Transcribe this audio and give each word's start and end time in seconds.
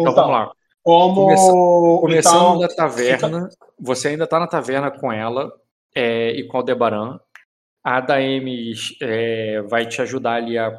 então, 0.00 0.12
então 0.12 0.14
vamos 0.14 0.30
lá. 0.30 0.52
Como. 0.82 2.00
Começando 2.00 2.56
então, 2.56 2.58
da 2.60 2.68
taverna, 2.68 3.50
fica... 3.50 3.66
você 3.78 4.08
ainda 4.08 4.26
tá 4.26 4.38
na 4.38 4.46
taverna 4.46 4.90
com 4.90 5.12
ela 5.12 5.52
é, 5.94 6.30
e 6.30 6.46
com 6.46 6.56
o 6.56 6.60
Aldebaran. 6.60 7.18
A 7.82 8.00
Daemis 8.00 8.96
é, 9.00 9.62
vai 9.62 9.86
te 9.86 10.00
ajudar 10.02 10.34
ali 10.34 10.58
a 10.58 10.72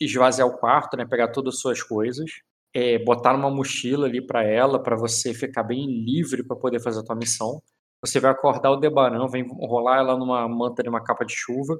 esvaziar 0.00 0.48
o 0.48 0.56
quarto, 0.56 0.96
né? 0.96 1.04
Pegar 1.04 1.28
todas 1.28 1.54
as 1.54 1.60
suas 1.60 1.82
coisas. 1.82 2.30
É, 2.74 2.98
botar 2.98 3.32
numa 3.32 3.50
mochila 3.50 4.06
ali 4.06 4.20
para 4.20 4.42
ela, 4.42 4.82
para 4.82 4.96
você 4.96 5.32
ficar 5.32 5.62
bem 5.62 5.86
livre 5.86 6.42
para 6.42 6.56
poder 6.56 6.80
fazer 6.80 7.00
a 7.00 7.04
tua 7.04 7.16
missão. 7.16 7.62
Você 8.00 8.20
vai 8.20 8.30
acordar 8.30 8.70
o 8.70 8.76
Debaran, 8.76 9.26
vai 9.28 9.40
enrolar 9.40 10.00
ela 10.00 10.16
numa 10.16 10.48
manta 10.48 10.82
de 10.82 10.88
uma 10.88 11.02
capa 11.02 11.24
de 11.24 11.34
chuva. 11.34 11.78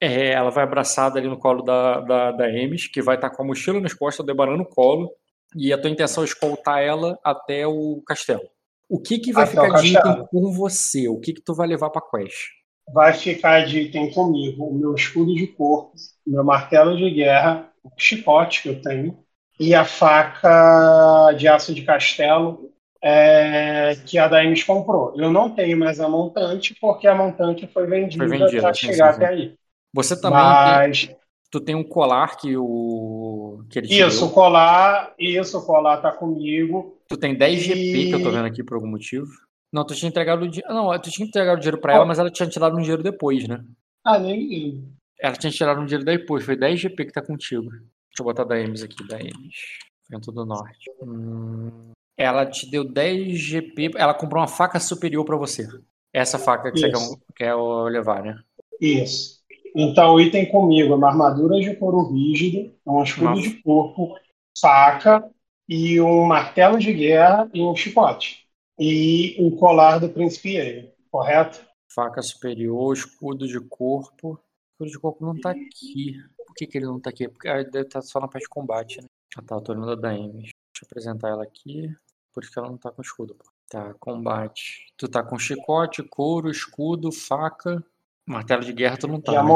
É, 0.00 0.32
ela 0.32 0.50
vai 0.50 0.64
abraçada 0.64 1.18
ali 1.18 1.28
no 1.28 1.38
colo 1.38 1.62
da, 1.62 2.00
da, 2.00 2.32
da 2.32 2.50
Emes, 2.50 2.86
que 2.86 3.00
vai 3.00 3.14
estar 3.16 3.30
tá 3.30 3.36
com 3.36 3.42
a 3.42 3.46
mochila 3.46 3.80
nas 3.80 3.94
costas, 3.94 4.24
o 4.24 4.26
Debaran 4.26 4.56
no 4.56 4.66
colo. 4.66 5.10
E 5.54 5.72
a 5.72 5.78
tua 5.78 5.90
intenção 5.90 6.22
é 6.22 6.26
escoltar 6.26 6.82
ela 6.82 7.18
até 7.22 7.66
o 7.66 8.02
castelo. 8.06 8.48
O 8.88 9.00
que, 9.00 9.18
que 9.18 9.32
vai 9.32 9.44
até 9.44 9.52
ficar 9.52 9.80
de 9.80 9.96
item 9.96 10.26
com 10.26 10.52
você? 10.52 11.08
O 11.08 11.18
que, 11.18 11.32
que 11.32 11.42
tu 11.42 11.54
vai 11.54 11.66
levar 11.66 11.90
pra 11.90 12.02
quest? 12.02 12.50
Vai 12.92 13.12
ficar 13.12 13.66
de 13.66 13.80
item 13.80 14.12
comigo 14.12 14.64
o 14.64 14.74
meu 14.74 14.94
escudo 14.94 15.34
de 15.34 15.46
corpo, 15.48 15.92
o 16.26 16.30
meu 16.30 16.44
martelo 16.44 16.96
de 16.96 17.10
guerra, 17.10 17.68
o 17.82 17.90
chicote 17.96 18.62
que 18.62 18.68
eu 18.68 18.80
tenho, 18.80 19.18
e 19.58 19.74
a 19.74 19.84
faca 19.84 21.32
de 21.32 21.48
aço 21.48 21.74
de 21.74 21.82
castelo 21.82 22.70
é, 23.02 23.96
que 24.06 24.18
a 24.18 24.28
Daemis 24.28 24.62
comprou. 24.62 25.14
Eu 25.16 25.32
não 25.32 25.50
tenho 25.50 25.76
mais 25.76 25.98
a 26.00 26.08
montante, 26.08 26.76
porque 26.80 27.08
a 27.08 27.14
montante 27.14 27.66
foi 27.66 27.86
vendida, 27.86 28.26
vendida 28.26 28.60
para 28.60 28.74
chegar 28.74 29.12
sim, 29.12 29.18
sim. 29.18 29.24
até 29.24 29.34
aí. 29.34 29.54
Você 29.92 30.20
também 30.20 30.38
Mas... 30.38 31.06
tem, 31.06 31.16
tu 31.50 31.60
tem 31.60 31.74
um 31.74 31.84
colar 31.84 32.36
que 32.36 32.56
o 32.56 33.64
que 33.70 33.78
ele 33.78 33.94
Isso, 33.94 34.26
o 34.26 34.30
colar, 34.30 35.14
isso, 35.18 35.58
o 35.58 35.64
colar 35.64 35.98
tá 35.98 36.12
comigo. 36.12 36.98
Tu 37.08 37.16
tem 37.16 37.34
10 37.34 37.62
GP 37.62 37.80
e... 37.80 38.08
que 38.08 38.14
eu 38.14 38.22
tô 38.22 38.30
vendo 38.30 38.46
aqui 38.46 38.62
por 38.62 38.74
algum 38.74 38.88
motivo. 38.88 39.26
Não, 39.72 39.84
tu 39.84 39.94
tinha 39.94 40.08
entregado 40.08 40.44
o 40.44 40.48
dinheiro. 40.48 40.72
Não, 40.72 40.98
tu 40.98 41.10
tinha 41.10 41.26
entregado 41.26 41.58
o 41.58 41.60
dinheiro 41.60 41.80
pra 41.80 41.94
ela, 41.94 42.04
mas 42.04 42.18
ela 42.18 42.30
tinha 42.30 42.48
tirado 42.48 42.76
um 42.76 42.80
dinheiro 42.80 43.02
depois, 43.02 43.46
né? 43.46 43.64
Ah, 44.04 44.18
nem. 44.18 44.84
Ela 45.18 45.34
tinha 45.34 45.50
tirado 45.50 45.80
um 45.80 45.84
dinheiro 45.84 46.04
depois, 46.04 46.44
foi 46.44 46.56
10 46.56 46.80
GP 46.80 47.06
que 47.06 47.12
tá 47.12 47.22
contigo. 47.22 47.68
Deixa 47.70 48.20
eu 48.20 48.24
botar 48.24 48.44
da 48.44 48.58
Emes 48.58 48.82
aqui, 48.82 49.06
da 49.06 49.20
Emes. 49.20 49.78
Vento 50.08 50.30
do 50.30 50.46
Norte. 50.46 50.90
Hum, 51.02 51.92
ela 52.16 52.46
te 52.46 52.70
deu 52.70 52.84
10 52.84 53.38
GP. 53.38 53.92
Ela 53.96 54.14
comprou 54.14 54.40
uma 54.40 54.48
faca 54.48 54.78
superior 54.78 55.24
para 55.24 55.36
você. 55.36 55.66
Essa 56.12 56.38
faca 56.38 56.70
que 56.70 56.78
Isso. 56.78 56.90
você 56.90 57.16
quer, 57.34 57.46
quer 57.48 57.54
levar, 57.90 58.22
né? 58.22 58.38
Isso. 58.80 59.35
Então, 59.78 60.14
o 60.14 60.20
item 60.20 60.50
comigo 60.50 60.94
é 60.94 60.96
uma 60.96 61.08
armadura 61.08 61.60
de 61.60 61.76
couro 61.76 62.10
rígido, 62.10 62.74
um 62.86 63.02
escudo 63.02 63.26
uma... 63.26 63.42
de 63.42 63.62
corpo, 63.62 64.16
faca 64.58 65.30
e 65.68 66.00
um 66.00 66.24
martelo 66.24 66.78
de 66.78 66.94
guerra 66.94 67.50
e 67.52 67.60
um 67.60 67.76
chicote. 67.76 68.48
E 68.78 69.36
um 69.38 69.54
colar 69.54 69.98
do 69.98 70.08
príncipe 70.08 70.56
Eire, 70.56 70.94
correto? 71.10 71.62
Faca 71.94 72.22
superior, 72.22 72.94
escudo 72.94 73.46
de 73.46 73.60
corpo. 73.60 74.40
O 74.80 74.84
escudo 74.84 74.90
de 74.90 74.98
corpo 74.98 75.26
não 75.26 75.38
tá 75.38 75.50
aqui. 75.50 76.14
Por 76.46 76.54
que, 76.54 76.66
que 76.66 76.78
ele 76.78 76.86
não 76.86 76.98
tá 76.98 77.10
aqui? 77.10 77.28
Porque 77.28 77.46
ah, 77.46 77.62
deve 77.62 77.80
estar 77.80 78.00
tá 78.00 78.02
só 78.02 78.18
na 78.18 78.28
parte 78.28 78.44
de 78.44 78.48
combate, 78.48 79.02
né? 79.02 79.06
Ah 79.36 79.42
tá, 79.42 79.56
eu 79.56 79.60
tô 79.60 79.72
olhando 79.72 79.94
da 79.94 80.08
Amy. 80.08 80.40
Deixa 80.40 80.54
eu 80.82 80.86
apresentar 80.86 81.28
ela 81.28 81.42
aqui. 81.42 81.94
Por 82.32 82.42
isso 82.42 82.50
que 82.50 82.58
ela 82.58 82.70
não 82.70 82.78
tá 82.78 82.90
com 82.90 83.02
escudo. 83.02 83.34
Pô. 83.34 83.44
Tá, 83.68 83.92
combate. 84.00 84.86
Tu 84.96 85.06
tá 85.06 85.22
com 85.22 85.38
chicote, 85.38 86.02
couro, 86.02 86.50
escudo, 86.50 87.12
faca. 87.12 87.84
Martelo 88.26 88.64
de 88.64 88.72
guerra 88.72 88.96
tu 88.96 89.06
não 89.06 89.20
tá. 89.20 89.32
E 89.32 89.36
a 89.36 89.42
né? 89.42 89.50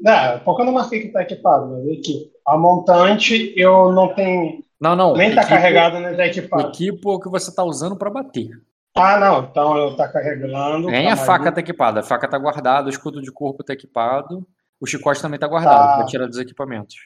Não, 0.00 0.40
porque 0.40 0.62
eu 0.62 0.66
não 0.66 0.72
marquei 0.72 1.00
que 1.00 1.08
tá 1.08 1.22
equipado, 1.22 1.68
mas 1.68 1.98
aqui. 1.98 2.30
A 2.46 2.58
montante 2.58 3.54
eu 3.56 3.92
não 3.92 4.14
tenho. 4.14 4.62
Não, 4.80 4.94
não. 4.94 5.14
Nem 5.14 5.34
tá 5.34 5.42
equipo, 5.42 5.54
carregado, 5.54 5.98
nem 6.00 6.16
tá 6.16 6.26
equipado. 6.26 6.64
O 6.64 6.68
equipo 6.68 7.14
é 7.14 7.22
que 7.22 7.28
você 7.30 7.54
tá 7.54 7.64
usando 7.64 7.96
para 7.96 8.10
bater. 8.10 8.50
Ah, 8.94 9.18
não. 9.18 9.44
Então 9.44 9.76
eu 9.76 9.96
tá 9.96 10.08
carregando. 10.08 10.88
Nem 10.88 11.06
tá 11.06 11.12
a 11.14 11.16
faca 11.16 11.50
tá 11.50 11.60
equipada. 11.60 12.00
A 12.00 12.02
faca 12.02 12.28
tá 12.28 12.38
guardada, 12.38 12.86
o 12.86 12.90
escudo 12.90 13.22
de 13.22 13.32
corpo 13.32 13.64
tá 13.64 13.72
equipado. 13.72 14.46
O 14.80 14.86
chicote 14.86 15.22
também 15.22 15.38
tá 15.38 15.46
guardado 15.46 15.88
tá. 15.88 15.96
para 15.96 16.06
tirar 16.06 16.26
dos 16.26 16.38
equipamentos. 16.38 16.96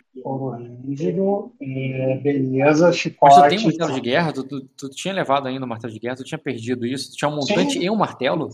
Rígido, 0.84 1.52
é, 1.62 2.16
beleza, 2.16 2.92
chicote. 2.92 3.36
Mas 3.36 3.44
tu 3.44 3.48
tem 3.48 3.58
um 3.60 3.64
martelo 3.64 3.92
de 3.92 4.00
guerra? 4.00 4.32
Tu, 4.32 4.42
tu, 4.42 4.68
tu, 4.76 4.88
tinha 4.90 5.14
levado 5.14 5.46
ainda 5.46 5.64
o 5.64 5.68
martelo 5.68 5.92
de 5.92 6.00
guerra? 6.00 6.16
Tu 6.16 6.24
tinha 6.24 6.38
perdido 6.38 6.84
isso? 6.84 7.12
Tu 7.12 7.18
tinha 7.18 7.28
um 7.28 7.36
montante 7.36 7.74
Sim. 7.74 7.84
e 7.84 7.90
um 7.90 7.94
martelo? 7.94 8.48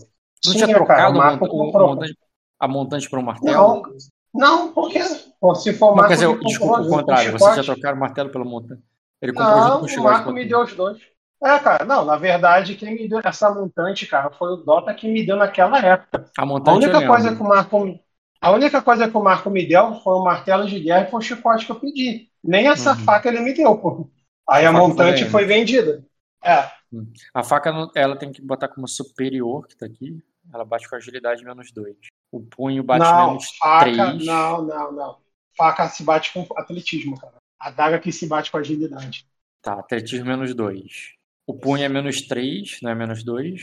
Não 0.45 0.53
tinha 0.53 0.67
trocado 0.67 1.19
cara, 1.19 1.37
o, 1.41 1.45
o, 1.45 1.69
o 1.69 1.87
montante, 1.87 2.17
a 2.59 2.67
montante 2.67 3.09
para 3.09 3.19
um 3.19 3.23
martelo? 3.23 3.53
Não, 3.53 3.83
não 4.33 4.73
porque 4.73 5.01
se 5.03 5.73
for 5.73 5.95
não, 5.95 6.07
quer 6.07 6.13
dizer, 6.13 6.39
desculpa, 6.39 6.81
o 6.81 6.89
contrário, 6.89 7.31
você 7.31 7.63
já 7.63 7.63
trocaram 7.63 7.97
o 7.97 7.99
martelo 7.99 8.29
pelo 8.29 8.45
montante. 8.45 8.81
Ele 9.21 9.33
comprou 9.33 9.55
não, 9.55 9.67
junto 9.67 9.79
com 9.79 9.85
o 9.85 9.87
chicote. 9.87 10.07
O 10.07 10.11
Marco 10.11 10.31
me 10.31 10.45
deu 10.45 10.61
os 10.61 10.73
dois. 10.73 10.97
É, 11.43 11.59
cara, 11.59 11.85
não, 11.85 12.05
na 12.05 12.15
verdade, 12.15 12.75
quem 12.75 12.95
me 12.95 13.07
deu 13.07 13.21
essa 13.23 13.53
montante, 13.53 14.07
cara, 14.07 14.31
foi 14.31 14.53
o 14.53 14.57
Dota 14.57 14.93
que 14.93 15.07
me 15.07 15.25
deu 15.25 15.35
naquela 15.35 15.79
época. 15.79 16.29
A 16.37 16.45
montante 16.45 16.85
A 16.85 16.89
única 16.89 17.07
coisa 17.07 17.35
que 17.35 17.41
o 17.41 17.45
Marco 17.45 17.99
a 18.41 18.51
única 18.51 18.81
coisa 18.81 19.09
que 19.09 19.17
o 19.17 19.23
Marco 19.23 19.49
me 19.49 19.65
deu 19.67 19.95
foi 20.01 20.13
o 20.13 20.23
martelo 20.23 20.67
de 20.67 20.79
guerra 20.79 21.07
e 21.07 21.09
foi 21.09 21.19
o 21.19 21.23
chicote 21.23 21.65
que 21.65 21.71
eu 21.71 21.79
pedi. 21.79 22.29
Nem 22.43 22.67
essa 22.67 22.91
uhum. 22.91 22.99
faca 22.99 23.27
ele 23.27 23.39
me 23.39 23.53
deu, 23.53 23.75
pô. 23.77 24.09
Aí 24.47 24.65
a, 24.65 24.69
a 24.69 24.71
montante 24.71 25.23
foi, 25.23 25.31
foi 25.31 25.45
vendida. 25.45 26.05
É. 26.43 26.69
Hum. 26.93 27.11
A 27.33 27.43
faca 27.43 27.73
ela 27.95 28.15
tem 28.15 28.31
que 28.31 28.41
botar 28.41 28.67
como 28.67 28.87
superior, 28.87 29.65
que 29.67 29.75
tá 29.75 29.87
aqui. 29.87 30.21
Ela 30.53 30.65
bate 30.65 30.89
com 30.89 30.95
agilidade 30.95 31.43
menos 31.43 31.71
2. 31.71 31.95
O 32.31 32.41
punho 32.41 32.83
bate 32.83 33.03
não, 33.03 33.27
menos 33.27 33.51
3. 33.81 34.25
Não, 34.25 34.61
não, 34.61 34.91
não. 34.91 35.17
Faca 35.57 35.87
se 35.87 36.03
bate 36.03 36.33
com 36.33 36.45
atletismo, 36.55 37.19
cara. 37.19 37.35
A 37.59 37.71
daga 37.71 37.99
que 37.99 38.11
se 38.11 38.27
bate 38.27 38.51
com 38.51 38.57
agilidade. 38.57 39.25
Tá, 39.61 39.79
atletismo 39.79 40.25
menos 40.25 40.53
2. 40.53 41.15
O 41.47 41.53
punho 41.53 41.83
é 41.83 41.89
menos 41.89 42.21
3, 42.21 42.79
não 42.81 42.91
é 42.91 42.95
menos 42.95 43.23
2? 43.23 43.61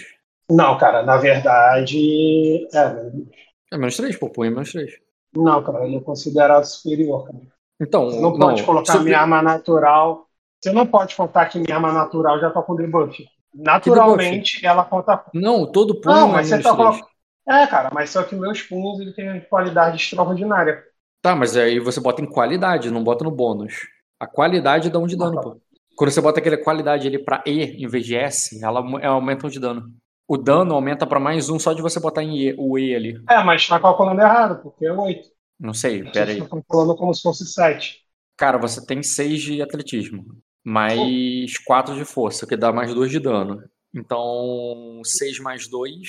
Não, 0.51 0.77
cara, 0.79 1.03
na 1.03 1.17
verdade. 1.17 2.67
É, 2.75 3.75
é 3.75 3.79
menos 3.79 3.97
3, 3.97 4.17
pô, 4.17 4.31
punho 4.31 4.51
é 4.51 4.55
menos 4.55 4.73
3. 4.73 5.01
Não, 5.35 5.63
cara, 5.63 5.87
ele 5.87 5.97
é 5.97 6.01
considerado 6.01 6.65
superior, 6.65 7.27
cara. 7.27 7.39
Então, 7.81 8.07
você 8.07 8.21
não, 8.21 8.31
não 8.31 8.39
pode 8.39 8.63
colocar 8.63 8.93
super... 8.93 9.05
minha 9.05 9.21
arma 9.21 9.43
natural. 9.43 10.29
Você 10.61 10.73
não 10.73 10.87
pode 10.87 11.17
contar 11.17 11.47
que 11.47 11.59
minha 11.59 11.75
arma 11.75 11.93
natural 11.93 12.39
já 12.39 12.51
tá 12.51 12.63
com 12.63 12.77
debuff. 12.77 13.27
Naturalmente, 13.55 14.65
ela 14.65 14.85
conta. 14.85 15.25
Não, 15.35 15.71
todo 15.71 16.01
punho 16.01 16.17
não, 16.17 16.29
mas 16.29 16.51
é 16.51 16.57
você 16.57 16.63
tá 16.63 17.01
É, 17.49 17.67
cara, 17.67 17.91
mas 17.93 18.11
só 18.11 18.23
que 18.23 18.35
meus 18.35 18.63
punhos 18.63 19.01
ele 19.01 19.13
tem 19.13 19.41
qualidade 19.43 19.97
extraordinária. 19.97 20.83
Tá, 21.21 21.37
mas 21.37 21.57
aí 21.57 21.79
você 21.79 22.01
bota 22.01 22.23
em 22.23 22.27
qualidade, 22.27 22.91
não 22.91 23.05
bota 23.05 23.25
no 23.25 23.31
bônus. 23.31 23.75
A 24.19 24.27
qualidade 24.27 24.91
dá 24.91 24.99
um 24.99 25.07
de 25.07 25.17
dano, 25.17 25.41
pô. 25.41 25.61
Quando 25.97 26.11
você 26.11 26.21
bota 26.21 26.41
aquela 26.41 26.57
qualidade 26.57 27.07
ali 27.07 27.23
pra 27.23 27.43
E 27.47 27.85
em 27.85 27.87
vez 27.87 28.07
de 28.07 28.17
S, 28.17 28.63
ela 28.65 28.81
aumenta 29.07 29.47
um 29.47 29.51
de 29.51 29.61
dano 29.61 29.93
o 30.33 30.39
dano 30.39 30.75
aumenta 30.75 31.07
para 31.07 31.21
mais 31.21 31.51
um 31.51 31.59
só 31.59 31.75
de 31.75 31.83
você 31.83 32.01
botar 32.01 32.23
em 32.23 32.39
e, 32.39 32.55
o 32.57 32.79
E 32.79 32.95
ali. 32.95 33.23
É, 33.29 33.45
mas 33.45 33.69
tá 33.69 33.79
calculando 33.79 34.23
errado, 34.23 34.63
porque 34.63 34.87
é 34.87 34.93
8. 34.93 35.29
Não 35.61 35.75
sei, 35.75 36.03
pera 36.11 36.31
aí. 36.31 36.41
Tá 36.41 36.49
calculando 36.49 36.97
como 36.97 37.13
se 37.13 37.21
fosse 37.21 37.45
7. 37.45 38.01
Cara, 38.35 38.57
você 38.57 38.85
tem 38.85 39.03
6 39.03 39.43
de 39.43 39.61
atletismo, 39.61 40.25
mais 40.65 41.59
4 41.59 41.95
de 41.95 42.05
força, 42.05 42.47
que 42.47 42.57
dá 42.57 42.73
mais 42.73 42.95
2 42.95 43.11
de 43.11 43.19
dano. 43.19 43.63
Então, 43.95 45.01
6 45.05 45.41
mais 45.41 45.69
2 45.69 46.09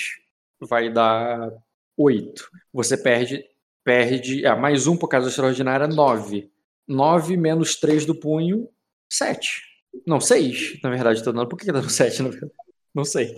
vai 0.62 0.92
dar 0.92 1.52
8. 1.98 2.50
Você 2.72 2.98
perde, 2.98 3.44
perde 3.84 4.46
é, 4.46 4.56
mais 4.56 4.88
1 4.88 4.98
por 4.98 5.08
causa 5.08 5.30
extraordinária, 5.30 5.88
9. 5.88 6.50
9 6.88 7.38
menos 7.38 7.76
3 7.76 8.06
do 8.06 8.16
punho, 8.16 8.68
7. 9.12 9.62
Não, 10.08 10.20
6, 10.20 10.82
na 10.84 10.90
verdade, 10.90 11.24
tô 11.24 11.32
dando. 11.32 11.48
Por 11.48 11.58
que 11.58 11.66
tá 11.66 11.74
dando 11.74 11.90
7, 11.90 12.24
na 12.24 12.30
verdade? 12.30 12.54
Não 12.94 13.04
sei. 13.04 13.34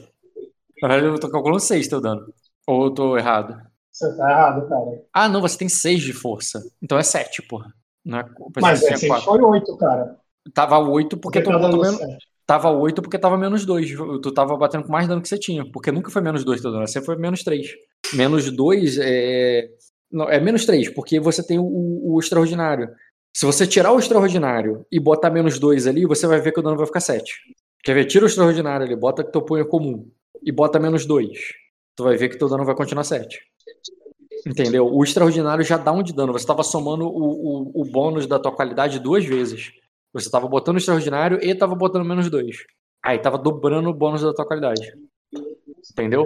Na 0.82 0.88
verdade, 0.88 1.14
eu 1.14 1.20
tô 1.20 1.30
calculando 1.30 1.62
6 1.62 1.88
teu 1.88 2.02
dano. 2.02 2.34
Ou 2.68 2.86
eu 2.86 2.92
tô 2.92 3.18
errado? 3.18 3.62
Você 3.92 4.16
tá 4.18 4.30
errado, 4.30 4.68
cara. 4.68 5.03
Ah, 5.14 5.30
não, 5.30 5.42
você 5.42 5.58
tem 5.58 5.70
6 5.70 6.02
de 6.02 6.14
força. 6.14 6.62
Então 6.82 6.97
é 6.97 7.03
7, 7.03 7.42
porra. 7.44 7.74
Não 8.03 8.20
é, 8.20 8.26
Mas 8.62 8.84
é, 8.84 8.97
6 8.97 9.24
foi 9.24 9.42
8, 9.42 9.78
cara. 9.78 10.20
Tava 10.53 10.78
8 10.79 11.17
porque 11.17 11.41
tu 11.41 11.51
botou 11.51 11.81
menos. 11.81 11.99
Tava 12.46 12.70
8 12.70 13.02
porque 13.02 13.17
tava 13.17 13.37
menos 13.37 13.66
2. 13.66 13.91
Tu 14.22 14.31
tava 14.31 14.55
batendo 14.55 14.84
com 14.84 14.91
mais 14.91 15.08
dano 15.08 15.22
que 15.22 15.28
você 15.28 15.37
tinha. 15.37 15.66
Porque 15.72 15.91
nunca 15.91 16.11
foi 16.11 16.22
menos 16.22 16.43
2 16.43 16.61
teu 16.61 16.72
dano. 16.72 16.87
Você 16.87 17.02
foi 17.02 17.16
menos 17.16 17.43
3. 17.43 17.67
Menos 18.14 18.52
2 18.52 18.97
é. 19.02 19.67
Não, 20.11 20.29
é 20.29 20.40
menos 20.40 20.66
3, 20.66 20.90
porque 20.91 21.20
você 21.20 21.46
tem 21.46 21.59
o, 21.59 21.66
o, 21.66 22.20
extraordinário. 22.20 22.90
Se 23.35 23.46
você 23.46 23.67
tirar 23.67 23.91
o 23.91 23.99
extraordinário 23.99 24.85
e 24.90 24.99
botar 24.99 25.29
menos 25.29 25.59
2 25.59 25.87
ali, 25.87 26.05
você 26.05 26.25
vai 26.25 26.40
ver 26.40 26.53
que 26.53 26.59
o 26.59 26.64
dano 26.64 26.78
vai 26.78 26.85
ficar 26.85 27.02
7. 27.02 27.34
Quer 27.84 27.96
ver? 27.96 28.05
Tira 28.05 28.23
o 28.23 28.28
extraordinário 28.28 28.85
ali, 28.85 28.96
bota 28.96 29.23
que 29.23 29.31
teu 29.31 29.41
punho 29.41 29.64
é 29.64 29.67
comum 29.67 30.09
e 30.43 30.52
bota 30.52 30.79
menos 30.79 31.05
2. 31.05 31.37
Tu 31.96 32.03
vai 32.03 32.16
ver 32.16 32.29
que 32.29 32.37
teu 32.37 32.47
dano 32.47 32.64
vai 32.64 32.75
continuar 32.75 33.03
7. 33.03 33.40
Entendeu? 34.47 34.87
O 34.87 35.03
extraordinário 35.03 35.66
já 35.66 35.75
dá 35.75 35.91
um 35.91 36.03
de 36.03 36.14
dano. 36.14 36.31
Você 36.31 36.43
estava 36.43 36.64
somando 36.64 37.05
o, 37.05 37.09
o, 37.09 37.81
o, 37.81 37.85
bônus 37.85 38.28
da 38.28 38.40
tua 38.40 38.52
qualidade 38.52 38.99
duas 38.99 39.25
vezes. 39.25 39.72
Você 40.16 40.29
estava 40.29 40.47
botando 40.47 40.78
extraordinário 40.78 41.44
e 41.44 41.52
estava 41.52 41.76
botando 41.76 42.06
menos 42.06 42.29
2. 42.29 42.56
Aí 43.03 43.17
estava 43.17 43.38
dobrando 43.38 43.90
o 43.90 43.94
bônus 43.94 44.22
da 44.22 44.34
tua 44.34 44.46
qualidade. 44.47 44.94
Entendeu? 45.91 46.26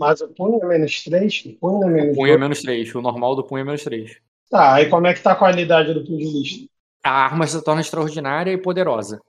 Mas 0.00 0.22
o 0.22 0.28
punho 0.28 0.58
é 0.62 0.66
menos 0.66 1.04
3? 1.04 1.44
O 1.44 1.58
punho 1.60 1.84
é 1.84 1.90
menos 1.90 2.12
O 2.12 2.16
punho 2.16 2.32
é 2.32 2.38
menos 2.38 2.62
3. 2.62 2.94
O 2.94 3.02
normal 3.02 3.36
do 3.36 3.44
punho 3.44 3.60
é 3.60 3.64
menos 3.64 3.84
3. 3.84 4.16
Tá, 4.50 4.74
aí 4.74 4.88
como 4.88 5.06
é 5.06 5.12
que 5.12 5.20
tá 5.20 5.32
a 5.32 5.36
qualidade 5.36 5.92
do 5.92 6.02
pugilista? 6.02 6.66
A 7.04 7.10
arma 7.10 7.46
se 7.46 7.62
torna 7.62 7.82
extraordinária 7.82 8.50
e 8.50 8.56
poderosa. 8.56 9.20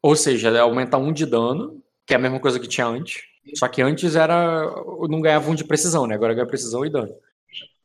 Ou 0.00 0.14
seja, 0.14 0.60
aumentar 0.60 0.98
um 0.98 1.12
de 1.12 1.26
dano, 1.26 1.82
que 2.06 2.14
é 2.14 2.16
a 2.16 2.20
mesma 2.20 2.38
coisa 2.38 2.60
que 2.60 2.68
tinha 2.68 2.86
antes. 2.86 3.22
Só 3.56 3.66
que 3.66 3.82
antes 3.82 4.14
era. 4.14 4.72
não 5.08 5.20
ganhava 5.20 5.50
um 5.50 5.54
de 5.56 5.64
precisão, 5.64 6.06
né? 6.06 6.14
Agora 6.14 6.32
ganha 6.32 6.46
precisão 6.46 6.86
e 6.86 6.90
dano. 6.90 7.12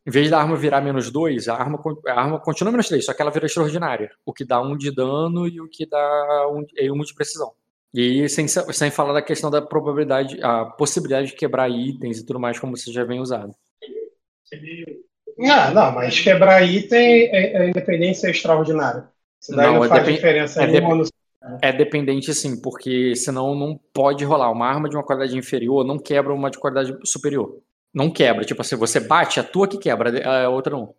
Em 0.06 0.10
vez 0.10 0.30
da 0.30 0.38
arma 0.38 0.54
virar 0.54 0.80
menos 0.80 1.10
2, 1.10 1.48
a 1.48 1.54
arma, 1.54 1.82
a 2.06 2.12
arma 2.12 2.38
continua 2.38 2.70
menos 2.70 2.86
3, 2.88 3.04
só 3.04 3.12
que 3.12 3.20
ela 3.20 3.30
vira 3.30 3.46
extraordinária. 3.46 4.10
O 4.24 4.32
que 4.32 4.44
dá 4.44 4.62
um 4.62 4.76
de 4.76 4.94
dano 4.94 5.48
e 5.48 5.60
o 5.60 5.68
que 5.68 5.84
dá 5.84 6.48
um, 6.48 6.64
um 6.92 7.02
de 7.02 7.14
precisão. 7.14 7.52
E 7.92 8.28
sem, 8.28 8.46
sem 8.46 8.90
falar 8.90 9.14
da 9.14 9.22
questão 9.22 9.50
da 9.50 9.60
probabilidade, 9.60 10.38
a 10.42 10.64
possibilidade 10.64 11.28
de 11.28 11.34
quebrar 11.34 11.68
itens 11.68 12.18
e 12.18 12.26
tudo 12.26 12.38
mais, 12.38 12.58
como 12.58 12.76
você 12.76 12.92
já 12.92 13.02
vem 13.02 13.18
usado. 13.18 13.52
Ah, 15.50 15.70
não, 15.72 15.92
mas 15.92 16.20
quebrar 16.20 16.62
item 16.62 17.28
é, 17.32 17.64
é 17.64 17.68
independência 17.70 18.28
extraordinária. 18.28 19.08
Isso 19.40 19.56
daí 19.56 19.66
não, 19.66 19.74
não 19.76 19.84
é 19.84 19.88
faz 19.88 20.00
depend... 20.02 20.16
diferença 20.16 20.62
é 20.62 20.66
nenhuma 20.66 20.96
dep... 20.96 21.10
no... 21.42 21.58
É 21.62 21.72
dependente 21.72 22.34
sim, 22.34 22.60
porque 22.60 23.16
senão 23.16 23.54
não 23.54 23.78
pode 23.92 24.24
rolar. 24.24 24.50
Uma 24.50 24.68
arma 24.68 24.88
de 24.88 24.96
uma 24.96 25.04
qualidade 25.04 25.36
inferior 25.36 25.84
não 25.84 25.98
quebra 25.98 26.32
uma 26.32 26.50
de 26.50 26.58
qualidade 26.58 26.96
superior. 27.04 27.60
Não 27.96 28.10
quebra. 28.10 28.44
Tipo 28.44 28.60
assim, 28.60 28.76
você 28.76 29.00
bate, 29.00 29.40
a 29.40 29.42
tua 29.42 29.66
que 29.66 29.78
quebra, 29.78 30.44
a 30.44 30.50
outra 30.50 30.76
não. 30.76 30.94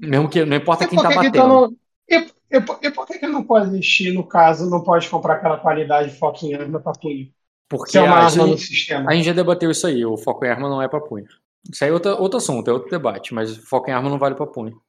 Mesmo 0.00 0.28
que 0.28 0.44
não 0.44 0.56
importa 0.56 0.86
quem 0.86 0.96
tá 0.96 1.08
que 1.08 1.14
batendo. 1.16 1.48
Não... 1.48 1.76
E, 2.08 2.18
e, 2.18 2.56
e, 2.82 2.90
por 2.92 3.04
que, 3.04 3.18
que 3.18 3.26
não 3.26 3.42
pode 3.42 3.66
existir, 3.66 4.12
no 4.12 4.22
caso, 4.22 4.70
não 4.70 4.80
pode 4.80 5.08
comprar 5.08 5.34
aquela 5.34 5.58
qualidade 5.58 6.10
de 6.10 6.16
foco 6.16 6.46
em 6.46 6.54
arma 6.54 6.78
para 6.78 6.92
punho? 6.92 7.28
Porque 7.68 7.98
é 7.98 8.02
uma 8.02 8.16
arma 8.16 8.30
gente, 8.30 8.50
no 8.50 8.58
sistema. 8.58 9.10
A 9.10 9.14
gente 9.14 9.24
já 9.24 9.32
debateu 9.32 9.72
isso 9.72 9.84
aí, 9.88 10.04
o 10.04 10.16
foco 10.16 10.44
em 10.44 10.48
arma 10.48 10.68
não 10.68 10.80
é 10.80 10.88
para 10.88 11.00
punho. 11.00 11.26
Isso 11.68 11.82
aí 11.82 11.90
é 11.90 11.92
outro, 11.92 12.12
outro 12.20 12.38
assunto, 12.38 12.70
é 12.70 12.72
outro 12.72 12.90
debate, 12.90 13.34
mas 13.34 13.56
foco 13.56 13.90
em 13.90 13.92
arma 13.92 14.08
não 14.08 14.18
vale 14.18 14.36
para 14.36 14.46
punho. 14.46 14.80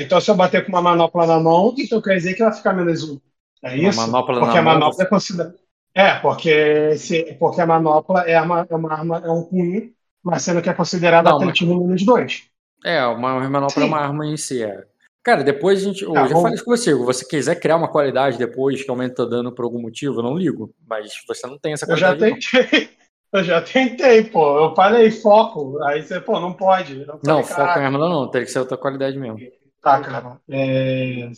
Então, 0.00 0.20
se 0.20 0.30
eu 0.30 0.36
bater 0.36 0.64
com 0.64 0.70
uma 0.70 0.82
manopla 0.82 1.26
na 1.26 1.40
mão, 1.40 1.74
então 1.76 2.00
quer 2.00 2.14
dizer 2.14 2.34
que 2.34 2.44
vai 2.44 2.52
ficar 2.52 2.72
menos 2.72 3.02
um. 3.02 3.20
É 3.62 3.76
isso? 3.76 4.00
Manopla 4.00 4.38
porque 4.38 4.58
a 4.58 4.62
manopla 4.62 4.98
mão, 4.98 5.06
é 5.06 5.08
considerada. 5.08 5.56
É, 5.92 6.14
porque, 6.20 6.96
se, 6.96 7.36
porque 7.40 7.60
a 7.60 7.66
manopla 7.66 8.20
é 8.22 8.40
uma, 8.40 8.66
é 8.70 8.74
uma 8.74 8.92
arma, 8.92 9.18
é 9.24 9.30
um 9.30 9.42
punho, 9.42 9.92
mas 10.30 10.42
sendo 10.42 10.62
que 10.62 10.68
é 10.68 10.74
considerada 10.74 11.30
atletismo 11.30 11.74
mas... 11.74 11.86
menos 11.86 12.04
dois. 12.04 12.44
É, 12.84 13.04
uma 13.06 13.48
manopla 13.48 13.70
Sim. 13.70 13.82
é 13.82 13.84
uma 13.84 13.98
arma 13.98 14.26
em 14.26 14.36
si. 14.36 14.62
É. 14.62 14.84
Cara, 15.22 15.42
depois 15.42 15.80
a 15.80 15.84
gente. 15.84 16.04
Tá, 16.04 16.22
eu 16.22 16.28
já 16.28 16.34
falei 16.36 16.54
isso 16.54 16.64
com 16.64 16.70
você. 16.70 16.94
Se 16.94 16.94
você 16.94 17.24
quiser 17.24 17.54
criar 17.56 17.76
uma 17.76 17.90
qualidade 17.90 18.38
depois 18.38 18.82
que 18.82 18.90
aumenta 18.90 19.26
dano 19.26 19.52
por 19.52 19.64
algum 19.64 19.80
motivo, 19.80 20.20
eu 20.20 20.22
não 20.22 20.36
ligo. 20.36 20.72
Mas 20.86 21.12
você 21.26 21.46
não 21.46 21.58
tem 21.58 21.72
essa 21.72 21.86
qualidade. 21.86 22.22
Eu 22.22 22.40
já 22.40 22.64
tentei. 22.64 22.90
Eu 23.30 23.44
já 23.44 23.60
tentei, 23.60 24.24
pô. 24.24 24.58
Eu 24.58 24.74
falei 24.74 25.10
foco. 25.10 25.78
Aí 25.82 26.02
você, 26.02 26.18
pô, 26.18 26.40
não 26.40 26.54
pode. 26.54 27.04
Não, 27.04 27.20
não 27.22 27.44
foco 27.44 27.78
em 27.78 27.84
arma 27.84 27.98
não, 27.98 28.08
não. 28.08 28.30
Teria 28.30 28.46
que 28.46 28.50
ser 28.50 28.58
outra 28.58 28.78
qualidade 28.78 29.18
mesmo. 29.18 29.38
Tá, 29.82 30.00
cara. 30.00 30.40
É... 30.48 31.30